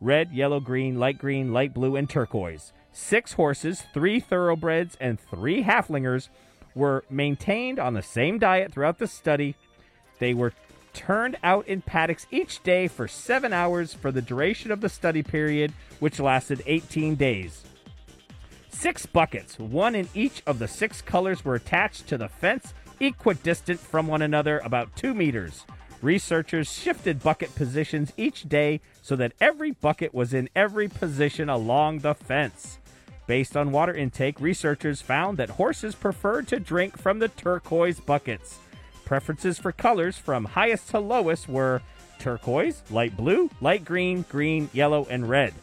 red, 0.00 0.32
yellow, 0.32 0.60
green, 0.60 0.98
light 0.98 1.18
green, 1.18 1.52
light 1.52 1.74
blue, 1.74 1.96
and 1.96 2.08
turquoise. 2.08 2.72
Six 2.92 3.34
horses, 3.34 3.82
three 3.92 4.20
thoroughbreds, 4.20 4.96
and 5.00 5.20
three 5.20 5.64
Haflingers 5.64 6.28
were 6.74 7.04
maintained 7.10 7.78
on 7.78 7.94
the 7.94 8.02
same 8.02 8.38
diet 8.38 8.72
throughout 8.72 8.98
the 8.98 9.06
study. 9.06 9.54
They 10.18 10.34
were 10.34 10.52
turned 10.92 11.36
out 11.42 11.68
in 11.68 11.82
paddocks 11.82 12.26
each 12.30 12.62
day 12.62 12.88
for 12.88 13.06
seven 13.06 13.52
hours 13.52 13.92
for 13.92 14.10
the 14.10 14.22
duration 14.22 14.70
of 14.70 14.80
the 14.80 14.88
study 14.88 15.22
period, 15.22 15.72
which 16.00 16.18
lasted 16.18 16.62
18 16.66 17.16
days. 17.16 17.64
Six 18.70 19.06
buckets, 19.06 19.58
one 19.58 19.94
in 19.94 20.08
each 20.14 20.42
of 20.46 20.58
the 20.58 20.68
six 20.68 21.00
colors, 21.02 21.44
were 21.44 21.54
attached 21.54 22.06
to 22.08 22.18
the 22.18 22.28
fence, 22.28 22.74
equidistant 23.00 23.80
from 23.80 24.06
one 24.06 24.22
another, 24.22 24.58
about 24.60 24.94
two 24.96 25.14
meters. 25.14 25.64
Researchers 26.02 26.70
shifted 26.70 27.22
bucket 27.22 27.54
positions 27.54 28.12
each 28.16 28.48
day 28.48 28.80
so 29.06 29.14
that 29.14 29.34
every 29.40 29.70
bucket 29.70 30.12
was 30.12 30.34
in 30.34 30.48
every 30.56 30.88
position 30.88 31.48
along 31.48 32.00
the 32.00 32.12
fence. 32.12 32.78
Based 33.28 33.56
on 33.56 33.70
water 33.70 33.94
intake, 33.94 34.40
researchers 34.40 35.00
found 35.00 35.38
that 35.38 35.50
horses 35.50 35.94
preferred 35.94 36.48
to 36.48 36.58
drink 36.58 36.98
from 36.98 37.20
the 37.20 37.28
turquoise 37.28 38.00
buckets. 38.00 38.58
Preferences 39.04 39.60
for 39.60 39.70
colors 39.70 40.18
from 40.18 40.44
highest 40.44 40.88
to 40.88 40.98
lowest 40.98 41.48
were 41.48 41.82
turquoise, 42.18 42.82
light 42.90 43.16
blue, 43.16 43.48
light 43.60 43.84
green, 43.84 44.24
green, 44.28 44.68
yellow, 44.72 45.06
and 45.08 45.28
red. 45.28 45.54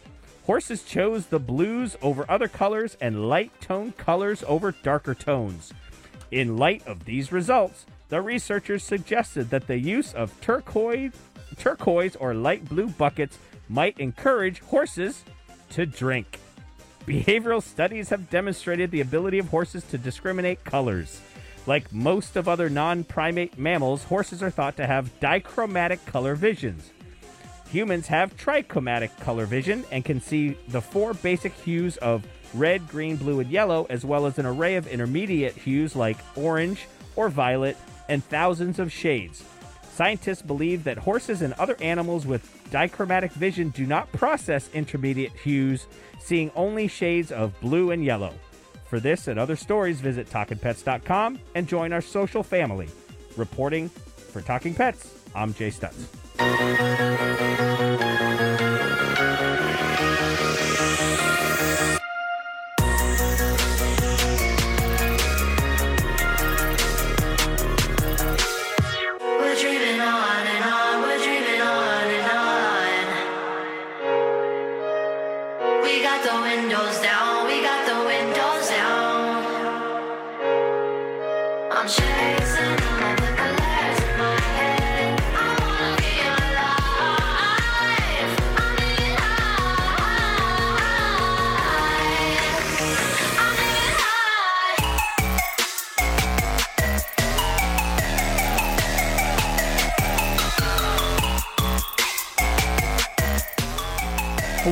Horses 0.45 0.81
chose 0.81 1.25
the 1.25 1.37
blues 1.37 1.97
over 2.01 2.25
other 2.31 2.47
colors 2.47 2.95
and 3.01 3.27
light 3.27 3.51
tone 3.59 3.91
colors 3.97 4.45
over 4.47 4.71
darker 4.71 5.13
tones. 5.13 5.73
In 6.31 6.55
light 6.55 6.87
of 6.87 7.03
these 7.03 7.33
results, 7.33 7.85
the 8.07 8.21
researchers 8.21 8.85
suggested 8.85 9.49
that 9.49 9.67
the 9.67 9.77
use 9.77 10.13
of 10.13 10.39
turquoise, 10.39 11.11
turquoise 11.53 12.15
or 12.15 12.33
light 12.33 12.67
blue 12.67 12.87
buckets 12.87 13.37
might 13.69 13.99
encourage 13.99 14.59
horses 14.59 15.23
to 15.71 15.85
drink. 15.85 16.39
Behavioral 17.05 17.61
studies 17.61 18.09
have 18.09 18.29
demonstrated 18.29 18.91
the 18.91 19.01
ability 19.01 19.39
of 19.39 19.49
horses 19.49 19.83
to 19.85 19.97
discriminate 19.97 20.63
colors. 20.63 21.19
Like 21.65 21.91
most 21.93 22.35
of 22.35 22.47
other 22.47 22.69
non 22.69 23.03
primate 23.03 23.57
mammals, 23.57 24.03
horses 24.03 24.43
are 24.43 24.49
thought 24.49 24.77
to 24.77 24.87
have 24.87 25.19
dichromatic 25.19 26.05
color 26.05 26.35
visions. 26.35 26.91
Humans 27.71 28.07
have 28.07 28.37
trichromatic 28.37 29.17
color 29.19 29.45
vision 29.45 29.83
and 29.91 30.05
can 30.05 30.21
see 30.21 30.57
the 30.67 30.81
four 30.81 31.13
basic 31.13 31.53
hues 31.53 31.97
of 31.97 32.25
red, 32.53 32.87
green, 32.87 33.15
blue, 33.15 33.39
and 33.39 33.49
yellow, 33.49 33.87
as 33.89 34.05
well 34.05 34.25
as 34.25 34.37
an 34.37 34.45
array 34.45 34.75
of 34.75 34.87
intermediate 34.87 35.55
hues 35.55 35.95
like 35.95 36.17
orange 36.35 36.85
or 37.15 37.29
violet 37.29 37.75
and 38.09 38.23
thousands 38.23 38.79
of 38.79 38.91
shades. 38.91 39.43
Scientists 39.93 40.41
believe 40.41 40.83
that 40.85 40.97
horses 40.97 41.43
and 41.43 41.53
other 41.53 41.77
animals 41.79 42.25
with 42.25 42.49
dichromatic 42.71 43.31
vision 43.33 43.69
do 43.69 43.85
not 43.85 44.11
process 44.11 44.67
intermediate 44.73 45.33
hues, 45.33 45.85
seeing 46.19 46.49
only 46.55 46.87
shades 46.87 47.31
of 47.31 47.59
blue 47.61 47.91
and 47.91 48.03
yellow. 48.03 48.33
For 48.89 48.99
this 48.99 49.27
and 49.27 49.37
other 49.39 49.55
stories, 49.55 50.01
visit 50.01 50.27
TalkingPets.com 50.31 51.37
and 51.53 51.67
join 51.67 51.93
our 51.93 52.01
social 52.01 52.41
family. 52.41 52.89
Reporting 53.37 53.89
for 53.89 54.41
Talking 54.41 54.73
Pets, 54.73 55.13
I'm 55.35 55.53
Jay 55.53 55.69
Stutz. 55.69 56.07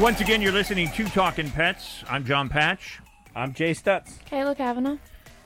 Once 0.01 0.19
again, 0.19 0.41
you're 0.41 0.51
listening 0.51 0.89
to 0.93 1.07
Talking 1.09 1.51
Pets. 1.51 2.03
I'm 2.09 2.25
Jon 2.25 2.49
Patch. 2.49 2.99
I'm 3.35 3.53
Jay 3.53 3.69
Stutz. 3.69 4.17
Kayla 4.23 4.57
Kavanaugh. 4.57 4.97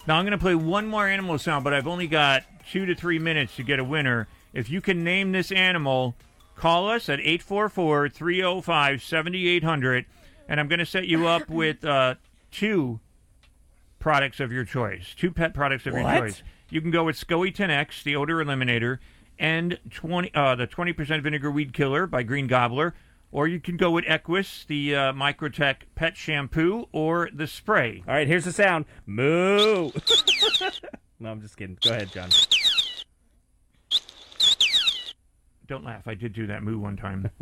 Now, 0.08 0.16
I'm 0.16 0.24
going 0.24 0.32
to 0.32 0.38
play 0.38 0.56
one 0.56 0.88
more 0.88 1.06
animal 1.10 1.38
sound, 1.38 1.66
but 1.66 1.74
I've 1.74 1.88
only 1.88 2.08
got 2.08 2.44
two 2.72 2.86
to 2.86 2.96
three 2.96 3.20
minutes 3.20 3.58
to 3.58 3.64
get 3.64 3.80
a 3.80 3.84
winner. 3.84 4.30
If 4.54 4.70
you 4.70 4.80
can 4.80 5.04
name 5.04 5.34
this 5.34 5.52
animal, 5.52 6.16
call 6.56 6.90
us 6.90 7.10
at 7.10 7.20
844 7.20 8.08
305 8.08 9.04
7800, 9.04 10.06
and 10.48 10.58
I'm 10.62 10.70
going 10.70 10.80
to 10.80 10.86
set 10.86 11.06
you 11.06 11.28
up 11.28 11.50
with 11.50 11.84
uh, 11.84 12.16
two 12.50 13.02
products 14.00 14.40
of 14.40 14.54
your 14.54 14.64
choice. 14.64 15.14
Two 15.18 15.32
pet 15.32 15.54
products 15.54 15.86
of 15.86 15.96
your 15.96 16.04
choice. 16.04 16.44
You 16.70 16.80
can 16.80 16.92
go 16.92 17.04
with 17.04 17.18
SCOE 17.18 17.54
10X, 17.54 18.04
the 18.04 18.16
odor 18.16 18.38
eliminator, 18.38 19.00
and 19.38 19.80
20, 19.92 20.34
uh, 20.34 20.56
the 20.56 20.66
20% 20.66 21.22
vinegar 21.24 21.52
weed 21.52 21.74
killer 21.74 22.08
by 22.08 22.24
Green 22.24 22.48
Gobbler. 22.48 22.96
Or 23.36 23.48
you 23.50 23.60
can 23.60 23.76
go 23.76 23.92
with 23.92 24.06
EQyss, 24.06 24.66
the 24.68 24.96
uh, 24.96 25.12
Micro-Tek 25.12 25.94
pet 25.94 26.16
shampoo, 26.16 26.88
or 26.94 27.28
the 27.34 27.48
spray. 27.48 28.02
All 28.08 28.14
right, 28.14 28.30
here's 28.30 28.46
the 28.46 28.54
sound. 28.54 28.86
Moo. 29.06 29.92
no, 31.20 31.32
I'm 31.32 31.42
just 31.42 31.58
kidding. 31.58 31.78
Go 31.84 31.92
ahead, 31.92 32.14
Jon. 32.14 32.30
Don't 35.68 35.84
laugh. 35.84 36.08
I 36.08 36.14
did 36.14 36.32
do 36.32 36.48
that 36.48 36.64
moo 36.64 36.80
one 36.80 36.96
time. 36.96 37.30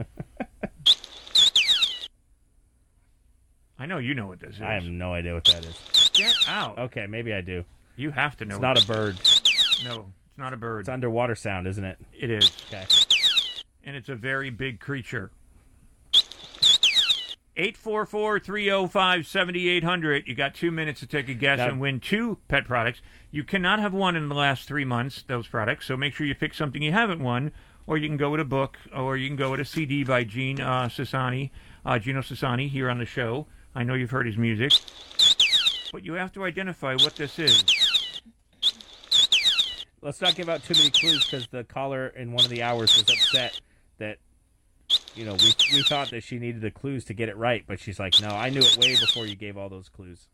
I 3.78 3.86
know 3.86 4.00
you 4.00 4.16
know 4.16 4.26
what 4.26 4.40
this 4.40 4.56
is. 4.56 4.62
I 4.64 4.74
have 4.74 4.86
no 4.86 5.14
idea 5.14 5.36
what 5.36 5.46
that 5.46 5.64
is. 5.64 6.10
Get 6.16 6.34
out. 6.48 6.80
Okay, 6.80 7.06
maybe 7.06 7.36
I 7.36 7.42
do. 7.42 7.66
You 7.98 8.10
have 8.10 8.36
to 8.38 8.46
know. 8.46 8.56
It's 8.56 8.62
not 8.64 8.84
a 8.84 8.88
bird. 8.88 9.18
No, 9.86 10.12
it's 10.28 10.40
not 10.40 10.54
a 10.54 10.58
bird. 10.58 10.80
It's 10.80 10.90
underwater 10.90 11.36
sound, 11.36 11.68
isn't 11.68 11.86
it? 11.86 12.00
It 12.20 12.32
is. 12.32 12.52
Okay. 12.70 12.88
And 13.84 13.96
it's 13.96 14.10
a 14.10 14.16
very 14.16 14.50
big 14.50 14.80
creature. 14.80 15.30
844 17.56 18.40
305 18.40 19.28
7800. 19.28 20.28
You 20.28 20.36
got 20.36 20.56
two 20.56 20.72
minutes 20.72 21.00
to 21.02 21.08
take 21.08 21.30
a 21.30 21.34
guess 21.34 21.60
Now- 21.60 21.70
and 21.70 21.80
win 21.80 22.00
two 22.00 22.40
pet 22.48 22.66
products. 22.66 23.02
You 23.32 23.44
cannot 23.44 23.80
have 23.80 23.94
won 23.94 24.16
in 24.16 24.30
the 24.30 24.36
last 24.36 24.68
three 24.68 24.86
months, 24.86 25.24
those 25.28 25.48
products, 25.48 25.86
so 25.88 25.98
make 25.98 26.14
sure 26.14 26.26
you 26.26 26.36
pick 26.36 26.54
something 26.54 26.82
you 26.82 26.92
haven't 26.92 27.20
won, 27.22 27.52
or 27.88 27.98
you 27.98 28.08
can 28.08 28.18
go 28.18 28.30
with 28.32 28.40
a 28.40 28.46
book, 28.46 28.78
or 28.96 29.18
you 29.18 29.28
can 29.28 29.36
go 29.36 29.52
with 29.52 29.60
a 29.60 29.66
CD 29.66 30.04
by 30.04 30.24
Gene 30.24 30.60
uh, 30.62 30.86
Sassani, 30.88 31.50
uh, 31.86 32.00
Gino 32.00 32.22
Sassani, 32.22 32.70
here 32.70 32.90
on 32.90 33.00
the 33.00 33.06
show. 33.06 33.48
I 33.76 33.84
know 33.84 33.96
you've 33.96 34.12
heard 34.12 34.28
his 34.28 34.38
music. 34.38 34.74
But 35.92 36.04
you 36.04 36.14
have 36.14 36.32
to 36.34 36.44
identify 36.44 36.94
what 36.94 37.16
this 37.16 37.40
is. 37.40 37.64
Let's 40.02 40.22
not 40.22 40.36
give 40.36 40.50
out 40.50 40.64
too 40.64 40.74
many 40.76 40.90
clues 40.90 41.24
because 41.24 41.48
the 41.48 41.64
caller 41.64 42.08
in 42.08 42.34
one 42.34 42.44
of 42.44 42.52
the 42.52 42.62
hours 42.62 42.96
was 42.96 43.04
upset 43.04 43.62
that 44.00 44.18
you 45.16 45.26
know 45.26 45.34
we 45.34 45.54
we 45.72 45.84
thought 45.84 46.10
that 46.12 46.24
she 46.24 46.40
needed 46.40 46.62
the 46.62 46.72
clues 46.72 47.06
to 47.06 47.14
get 47.14 47.30
it 47.30 47.38
right, 47.38 47.64
but 47.68 47.80
she's 47.80 48.00
like, 48.00 48.20
no, 48.22 48.30
I 48.30 48.50
knew 48.50 48.60
it 48.60 48.78
way 48.78 48.96
before 49.00 49.26
you 49.26 49.36
gave 49.36 49.58
all 49.58 49.70
those 49.70 49.90
clues. 49.90 50.28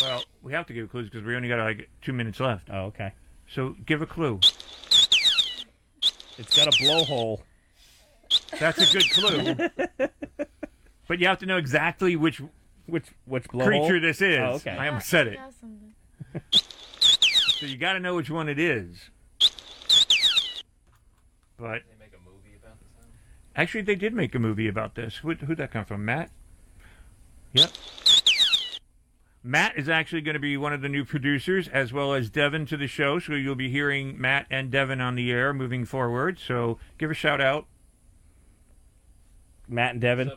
Well, 0.00 0.24
we 0.42 0.52
have 0.52 0.66
to 0.66 0.72
give 0.72 0.90
clues 0.90 1.08
because 1.08 1.24
we 1.24 1.34
only 1.36 1.48
got 1.48 1.58
like 1.58 1.88
two 2.02 2.12
minutes 2.12 2.40
left. 2.40 2.68
Oh, 2.70 2.86
okay. 2.86 3.12
So 3.48 3.74
give 3.86 4.02
a 4.02 4.06
clue. 4.06 4.40
It's 6.38 6.54
got 6.54 6.66
a 6.66 6.70
blowhole. 6.70 7.40
That's 8.58 8.90
a 8.90 8.92
good 8.92 9.10
clue. 9.10 9.54
but 11.08 11.18
you 11.18 11.26
have 11.26 11.38
to 11.38 11.46
know 11.46 11.56
exactly 11.56 12.16
which 12.16 12.42
which 12.86 13.06
which 13.24 13.44
blowhole? 13.44 13.66
creature 13.66 14.00
this 14.00 14.20
is. 14.20 14.38
Oh, 14.38 14.54
okay. 14.54 14.72
I 14.72 14.88
almost 14.88 15.08
said 15.08 15.28
it. 15.28 15.38
so 16.52 17.66
you 17.66 17.78
got 17.78 17.94
to 17.94 18.00
know 18.00 18.16
which 18.16 18.30
one 18.30 18.48
it 18.48 18.58
is. 18.58 19.10
But 21.58 21.82
actually, 23.56 23.82
they 23.82 23.94
did 23.96 24.14
make 24.14 24.34
a 24.34 24.38
movie 24.38 24.68
about 24.68 24.94
this. 24.94 25.16
Who, 25.16 25.34
who'd 25.34 25.58
that 25.58 25.70
come 25.70 25.84
from? 25.84 26.04
Matt. 26.04 26.30
Yep. 27.52 27.70
Matt 29.42 29.76
is 29.78 29.88
actually 29.88 30.22
going 30.22 30.34
to 30.34 30.40
be 30.40 30.56
one 30.56 30.72
of 30.72 30.82
the 30.82 30.88
new 30.88 31.04
producers, 31.04 31.68
as 31.68 31.92
well 31.92 32.12
as 32.12 32.28
Devin 32.30 32.66
to 32.66 32.76
the 32.76 32.88
show. 32.88 33.18
So 33.20 33.34
you'll 33.34 33.54
be 33.54 33.70
hearing 33.70 34.20
Matt 34.20 34.46
and 34.50 34.70
Devin 34.70 35.00
on 35.00 35.14
the 35.14 35.30
air 35.30 35.54
moving 35.54 35.84
forward. 35.84 36.38
So 36.44 36.78
give 36.98 37.10
a 37.10 37.14
shout 37.14 37.40
out. 37.40 37.66
Matt 39.68 39.92
and 39.92 40.00
Devin. 40.00 40.30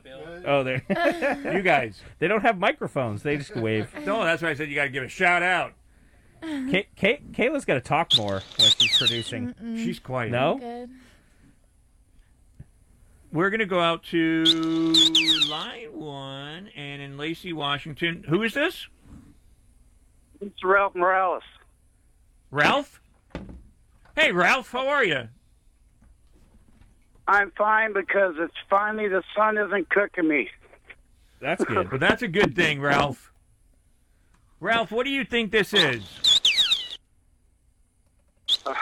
Oh, 0.46 0.64
there. 0.64 0.84
You 1.54 1.62
guys. 1.62 2.02
They 2.20 2.28
don't 2.28 2.42
have 2.42 2.58
microphones. 2.58 3.24
They 3.24 3.38
just 3.38 3.56
wave. 3.56 3.90
No, 4.06 4.24
that's 4.24 4.42
why 4.42 4.50
I 4.50 4.54
said 4.54 4.70
you 4.70 4.76
got 4.76 4.84
to 4.86 4.90
give 4.90 5.04
a 5.04 5.08
shout 5.08 5.44
out. 5.44 5.74
Kay- 6.42 6.88
Kay- 6.96 7.22
Kayla's 7.34 7.66
got 7.66 7.74
to 7.76 7.82
talk 7.82 8.16
more 8.18 8.42
when 8.58 8.70
she's 8.80 8.98
producing. 8.98 9.54
She's 9.76 10.00
quiet. 10.00 10.32
No. 10.32 10.58
Good. 10.60 10.90
We're 13.32 13.50
going 13.52 13.60
to 13.60 13.66
go 13.68 13.80
out 13.80 14.04
to 14.06 14.44
line 15.48 15.90
one 15.94 16.70
and 16.76 17.02
in 17.02 17.18
Lacey, 17.18 17.54
Washington. 17.54 18.26
Who 18.28 18.42
is 18.42 18.54
this? 18.54 18.88
It's 20.42 20.64
Ralph 20.64 20.96
Morales. 20.96 21.44
Ralph? 22.50 23.02
Hey, 24.16 24.32
Ralph, 24.32 24.72
how 24.72 24.88
are 24.88 25.04
you? 25.04 25.28
I'm 27.28 27.52
fine 27.52 27.94
because 27.94 28.36
it's 28.40 28.56
finally 28.70 29.08
the 29.08 29.22
sun 29.36 29.58
isn't 29.58 29.90
cooking 29.90 30.28
me. 30.28 30.50
That's 31.40 31.64
good. 31.64 31.90
But 31.92 32.00
that's 32.00 32.24
a 32.24 32.28
good 32.28 32.56
thing, 32.56 32.82
Ralph. 32.82 33.32
Ralph, 34.60 34.92
what 34.92 35.06
do 35.06 35.12
you 35.12 35.24
think 35.24 35.52
this 35.52 35.74
is? 35.74 36.04
Uh, 38.66 38.74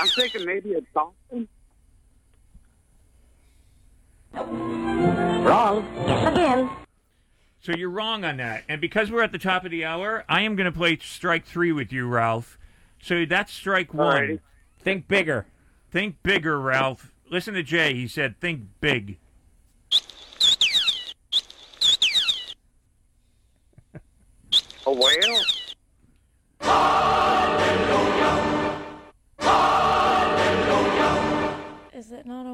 I'm 0.00 0.08
thinking 0.08 0.44
maybe 0.44 0.74
a 0.74 0.80
dolphin. 0.94 1.48
Wrong. 4.34 5.86
Guess 6.06 6.32
again. 6.32 6.70
So 7.60 7.72
you're 7.72 7.90
wrong 7.90 8.24
on 8.24 8.36
that. 8.38 8.64
And 8.68 8.80
because 8.80 9.10
we're 9.10 9.22
at 9.22 9.32
the 9.32 9.38
top 9.38 9.64
of 9.64 9.70
the 9.70 9.84
hour, 9.84 10.24
I 10.28 10.42
am 10.42 10.56
going 10.56 10.70
to 10.70 10.76
play 10.76 10.98
strike 10.98 11.46
three 11.46 11.72
with 11.72 11.92
you, 11.92 12.06
Ralph. 12.06 12.58
So 13.02 13.24
that's 13.24 13.52
strike 13.52 13.94
one. 13.94 14.16
Alrighty. 14.16 14.40
Think 14.78 15.08
bigger. 15.08 15.46
Think 15.90 16.22
bigger, 16.22 16.60
Ralph. 16.60 17.12
Listen 17.30 17.54
to 17.54 17.62
Jay. 17.62 17.94
He 17.94 18.06
said, 18.06 18.38
think 18.40 18.62
big. 18.80 19.18
A 24.86 24.92
whale? 24.92 25.40
Is 31.94 32.12
it 32.12 32.26
not 32.26 32.46
a 32.46 32.53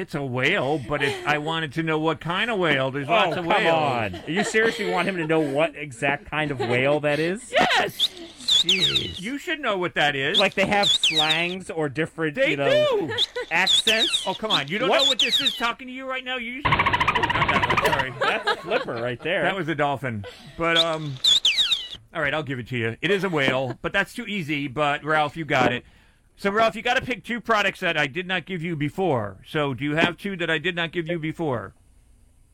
It's 0.00 0.14
a 0.14 0.24
whale, 0.24 0.78
but 0.88 1.02
it, 1.02 1.14
I 1.26 1.36
wanted 1.36 1.74
to 1.74 1.82
know 1.82 1.98
what 1.98 2.20
kind 2.20 2.50
of 2.50 2.58
whale. 2.58 2.90
There's 2.90 3.06
lots 3.06 3.36
oh, 3.36 3.40
of 3.40 3.44
come 3.44 3.46
whales. 3.48 4.14
on. 4.14 4.20
You 4.26 4.44
seriously 4.44 4.90
want 4.90 5.06
him 5.06 5.18
to 5.18 5.26
know 5.26 5.40
what 5.40 5.76
exact 5.76 6.24
kind 6.30 6.50
of 6.50 6.58
whale 6.58 7.00
that 7.00 7.18
is? 7.18 7.52
Yes. 7.52 8.08
Jeez. 8.38 9.20
You 9.20 9.36
should 9.36 9.60
know 9.60 9.76
what 9.76 9.92
that 9.96 10.16
is. 10.16 10.38
Like 10.38 10.54
they 10.54 10.64
have 10.64 10.88
slangs 10.88 11.68
or 11.68 11.90
different, 11.90 12.34
They 12.36 12.52
you 12.52 12.56
know, 12.56 13.08
do. 13.08 13.14
accents. 13.50 14.24
Oh, 14.26 14.32
come 14.32 14.50
on. 14.50 14.68
You 14.68 14.78
don't 14.78 14.88
What? 14.88 15.02
know 15.02 15.08
what 15.08 15.18
this 15.18 15.38
is 15.38 15.54
talking 15.54 15.86
to 15.88 15.92
you 15.92 16.06
right 16.06 16.24
now? 16.24 16.38
You 16.38 16.62
oh, 16.64 16.70
not 16.70 16.86
that 17.52 17.82
sorry. 17.84 18.14
That's 18.20 18.50
a 18.52 18.56
Flipper 18.56 18.94
right 18.94 19.20
there. 19.22 19.42
That 19.42 19.54
was 19.54 19.68
a 19.68 19.74
dolphin. 19.74 20.24
But 20.56 20.78
um 20.78 21.14
all 22.14 22.22
right, 22.22 22.32
I'll 22.32 22.42
give 22.42 22.58
it 22.58 22.68
to 22.68 22.78
you. 22.78 22.96
It 23.02 23.10
is 23.10 23.22
a 23.22 23.28
whale, 23.28 23.78
but 23.82 23.92
that's 23.92 24.14
too 24.14 24.24
easy, 24.26 24.66
but 24.66 25.04
Ralph, 25.04 25.36
you 25.36 25.44
got 25.44 25.74
it. 25.74 25.84
So 26.40 26.50
Ralph, 26.50 26.74
you 26.74 26.80
got 26.80 26.94
to 26.94 27.02
pick 27.02 27.22
two 27.22 27.38
products 27.38 27.80
that 27.80 27.98
I 27.98 28.06
did 28.06 28.26
not 28.26 28.46
give 28.46 28.62
you 28.62 28.74
before. 28.74 29.42
So 29.46 29.74
do 29.74 29.84
you 29.84 29.96
have 29.96 30.16
two 30.16 30.36
that 30.36 30.48
I 30.48 30.56
did 30.56 30.74
not 30.74 30.90
give 30.90 31.06
you 31.06 31.18
before? 31.18 31.74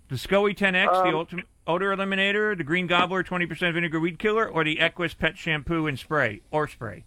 The 0.09 0.17
SCOE 0.17 0.57
10X, 0.57 0.87
the 1.05 1.11
Um, 1.11 1.15
ultimate 1.15 1.45
odor 1.69 1.95
eliminator, 1.97 2.59
the 2.59 2.65
Green 2.65 2.89
Gobbler 2.89 3.23
20% 3.23 3.75
vinegar 3.75 4.01
weed 4.01 4.19
killer, 4.19 4.45
or 4.45 4.65
the 4.65 4.79
EQyss 4.79 5.17
pet 5.17 5.39
shampoo 5.39 5.87
and 5.87 5.97
spray 5.97 6.41
or 6.51 6.67
spray? 6.67 7.05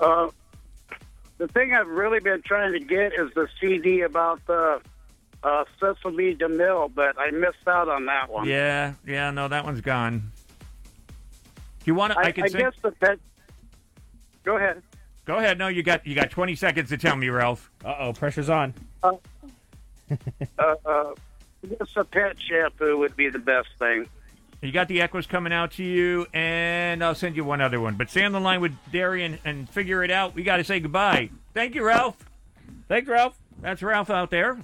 Uh, 0.00 0.30
the 1.38 1.46
thing 1.46 1.72
I've 1.72 1.86
really 1.86 2.18
been 2.18 2.42
trying 2.42 2.72
to 2.72 2.80
get 2.80 3.12
is 3.12 3.32
the 3.36 3.46
CD 3.60 4.00
about 4.00 4.44
the 4.48 4.80
uh, 5.44 5.64
Sesame 5.78 6.34
DeMille, 6.34 6.92
but 6.92 7.16
I 7.16 7.30
missed 7.30 7.68
out 7.68 7.88
on 7.88 8.06
that 8.06 8.28
one. 8.28 8.48
Yeah, 8.48 8.94
yeah, 9.06 9.30
no, 9.30 9.46
that 9.46 9.64
one's 9.64 9.82
gone. 9.82 10.32
You 11.84 11.94
want 11.94 12.12
to? 12.14 12.18
I, 12.18 12.22
I, 12.22 12.32
can 12.32 12.42
I 12.42 12.48
guess 12.48 12.74
the 12.82 12.90
pet. 12.90 13.20
Go 14.42 14.56
ahead. 14.56 14.82
Go 15.26 15.38
ahead. 15.38 15.58
No, 15.58 15.68
you 15.68 15.82
got 15.82 16.06
you 16.06 16.14
got 16.14 16.30
20 16.30 16.54
seconds 16.54 16.88
to 16.88 16.96
tell 16.96 17.16
me, 17.16 17.28
Ralph. 17.28 17.70
Uh 17.84 17.94
oh, 17.98 18.12
pressure's 18.12 18.48
on. 18.48 18.72
Uh, 19.02 19.12
uh, 20.10 20.16
uh, 20.58 20.76
I 20.86 21.66
guess 21.68 21.88
the 21.94 22.04
pet 22.04 22.36
shampoo 22.40 22.96
would 22.98 23.16
be 23.16 23.28
the 23.28 23.40
best 23.40 23.68
thing. 23.78 24.06
You 24.62 24.72
got 24.72 24.88
the 24.88 25.00
EQyss 25.00 25.28
coming 25.28 25.52
out 25.52 25.72
to 25.72 25.84
you, 25.84 26.26
and 26.32 27.04
I'll 27.04 27.14
send 27.14 27.36
you 27.36 27.44
one 27.44 27.60
other 27.60 27.80
one. 27.80 27.96
But 27.96 28.08
stay 28.08 28.24
on 28.24 28.32
the 28.32 28.40
line 28.40 28.60
with 28.60 28.72
Darian 28.90 29.38
and 29.44 29.68
figure 29.68 30.02
it 30.02 30.10
out. 30.10 30.34
We 30.34 30.44
got 30.44 30.56
to 30.56 30.64
say 30.64 30.80
goodbye. 30.80 31.30
Thank 31.52 31.74
you, 31.74 31.84
Ralph. 31.84 32.16
Thanks, 32.88 33.08
Ralph. 33.08 33.36
That's 33.60 33.82
Ralph 33.82 34.10
out 34.10 34.30
there 34.30 34.56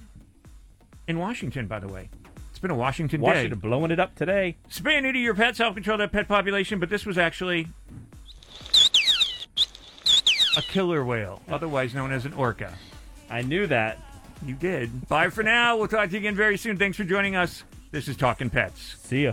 in 1.08 1.18
Washington, 1.18 1.66
by 1.66 1.80
the 1.80 1.88
way. 1.88 2.08
It's 2.50 2.58
been 2.58 2.70
a 2.70 2.76
Washington 2.76 3.20
day. 3.20 3.26
Washington 3.26 3.58
blowing 3.58 3.90
it 3.90 4.00
up 4.00 4.14
today. 4.14 4.56
Spay 4.70 4.92
and 4.94 5.04
neuter 5.04 5.18
your 5.18 5.34
pets, 5.34 5.58
help 5.58 5.74
control 5.74 5.98
that 5.98 6.12
pet 6.12 6.28
population, 6.28 6.78
but 6.78 6.88
this 6.88 7.04
was 7.04 7.18
actually 7.18 7.68
a 10.56 10.62
killer 10.62 11.04
whale, 11.04 11.40
otherwise 11.48 11.94
known 11.94 12.12
as 12.12 12.24
an 12.26 12.32
orca. 12.34 12.72
I 13.30 13.42
knew 13.42 13.66
that. 13.66 13.98
You 14.44 14.54
did. 14.54 15.08
Bye 15.08 15.30
for 15.30 15.42
now. 15.42 15.76
We'll 15.76 15.88
talk 15.88 16.08
to 16.08 16.12
you 16.12 16.18
again 16.18 16.34
very 16.34 16.58
soon. 16.58 16.76
Thanks 16.76 16.96
for 16.96 17.04
joining 17.04 17.36
us. 17.36 17.62
This 17.92 18.08
is 18.08 18.16
Talking 18.16 18.50
Pets. 18.50 18.96
See 19.04 19.24
ya. 19.24 19.32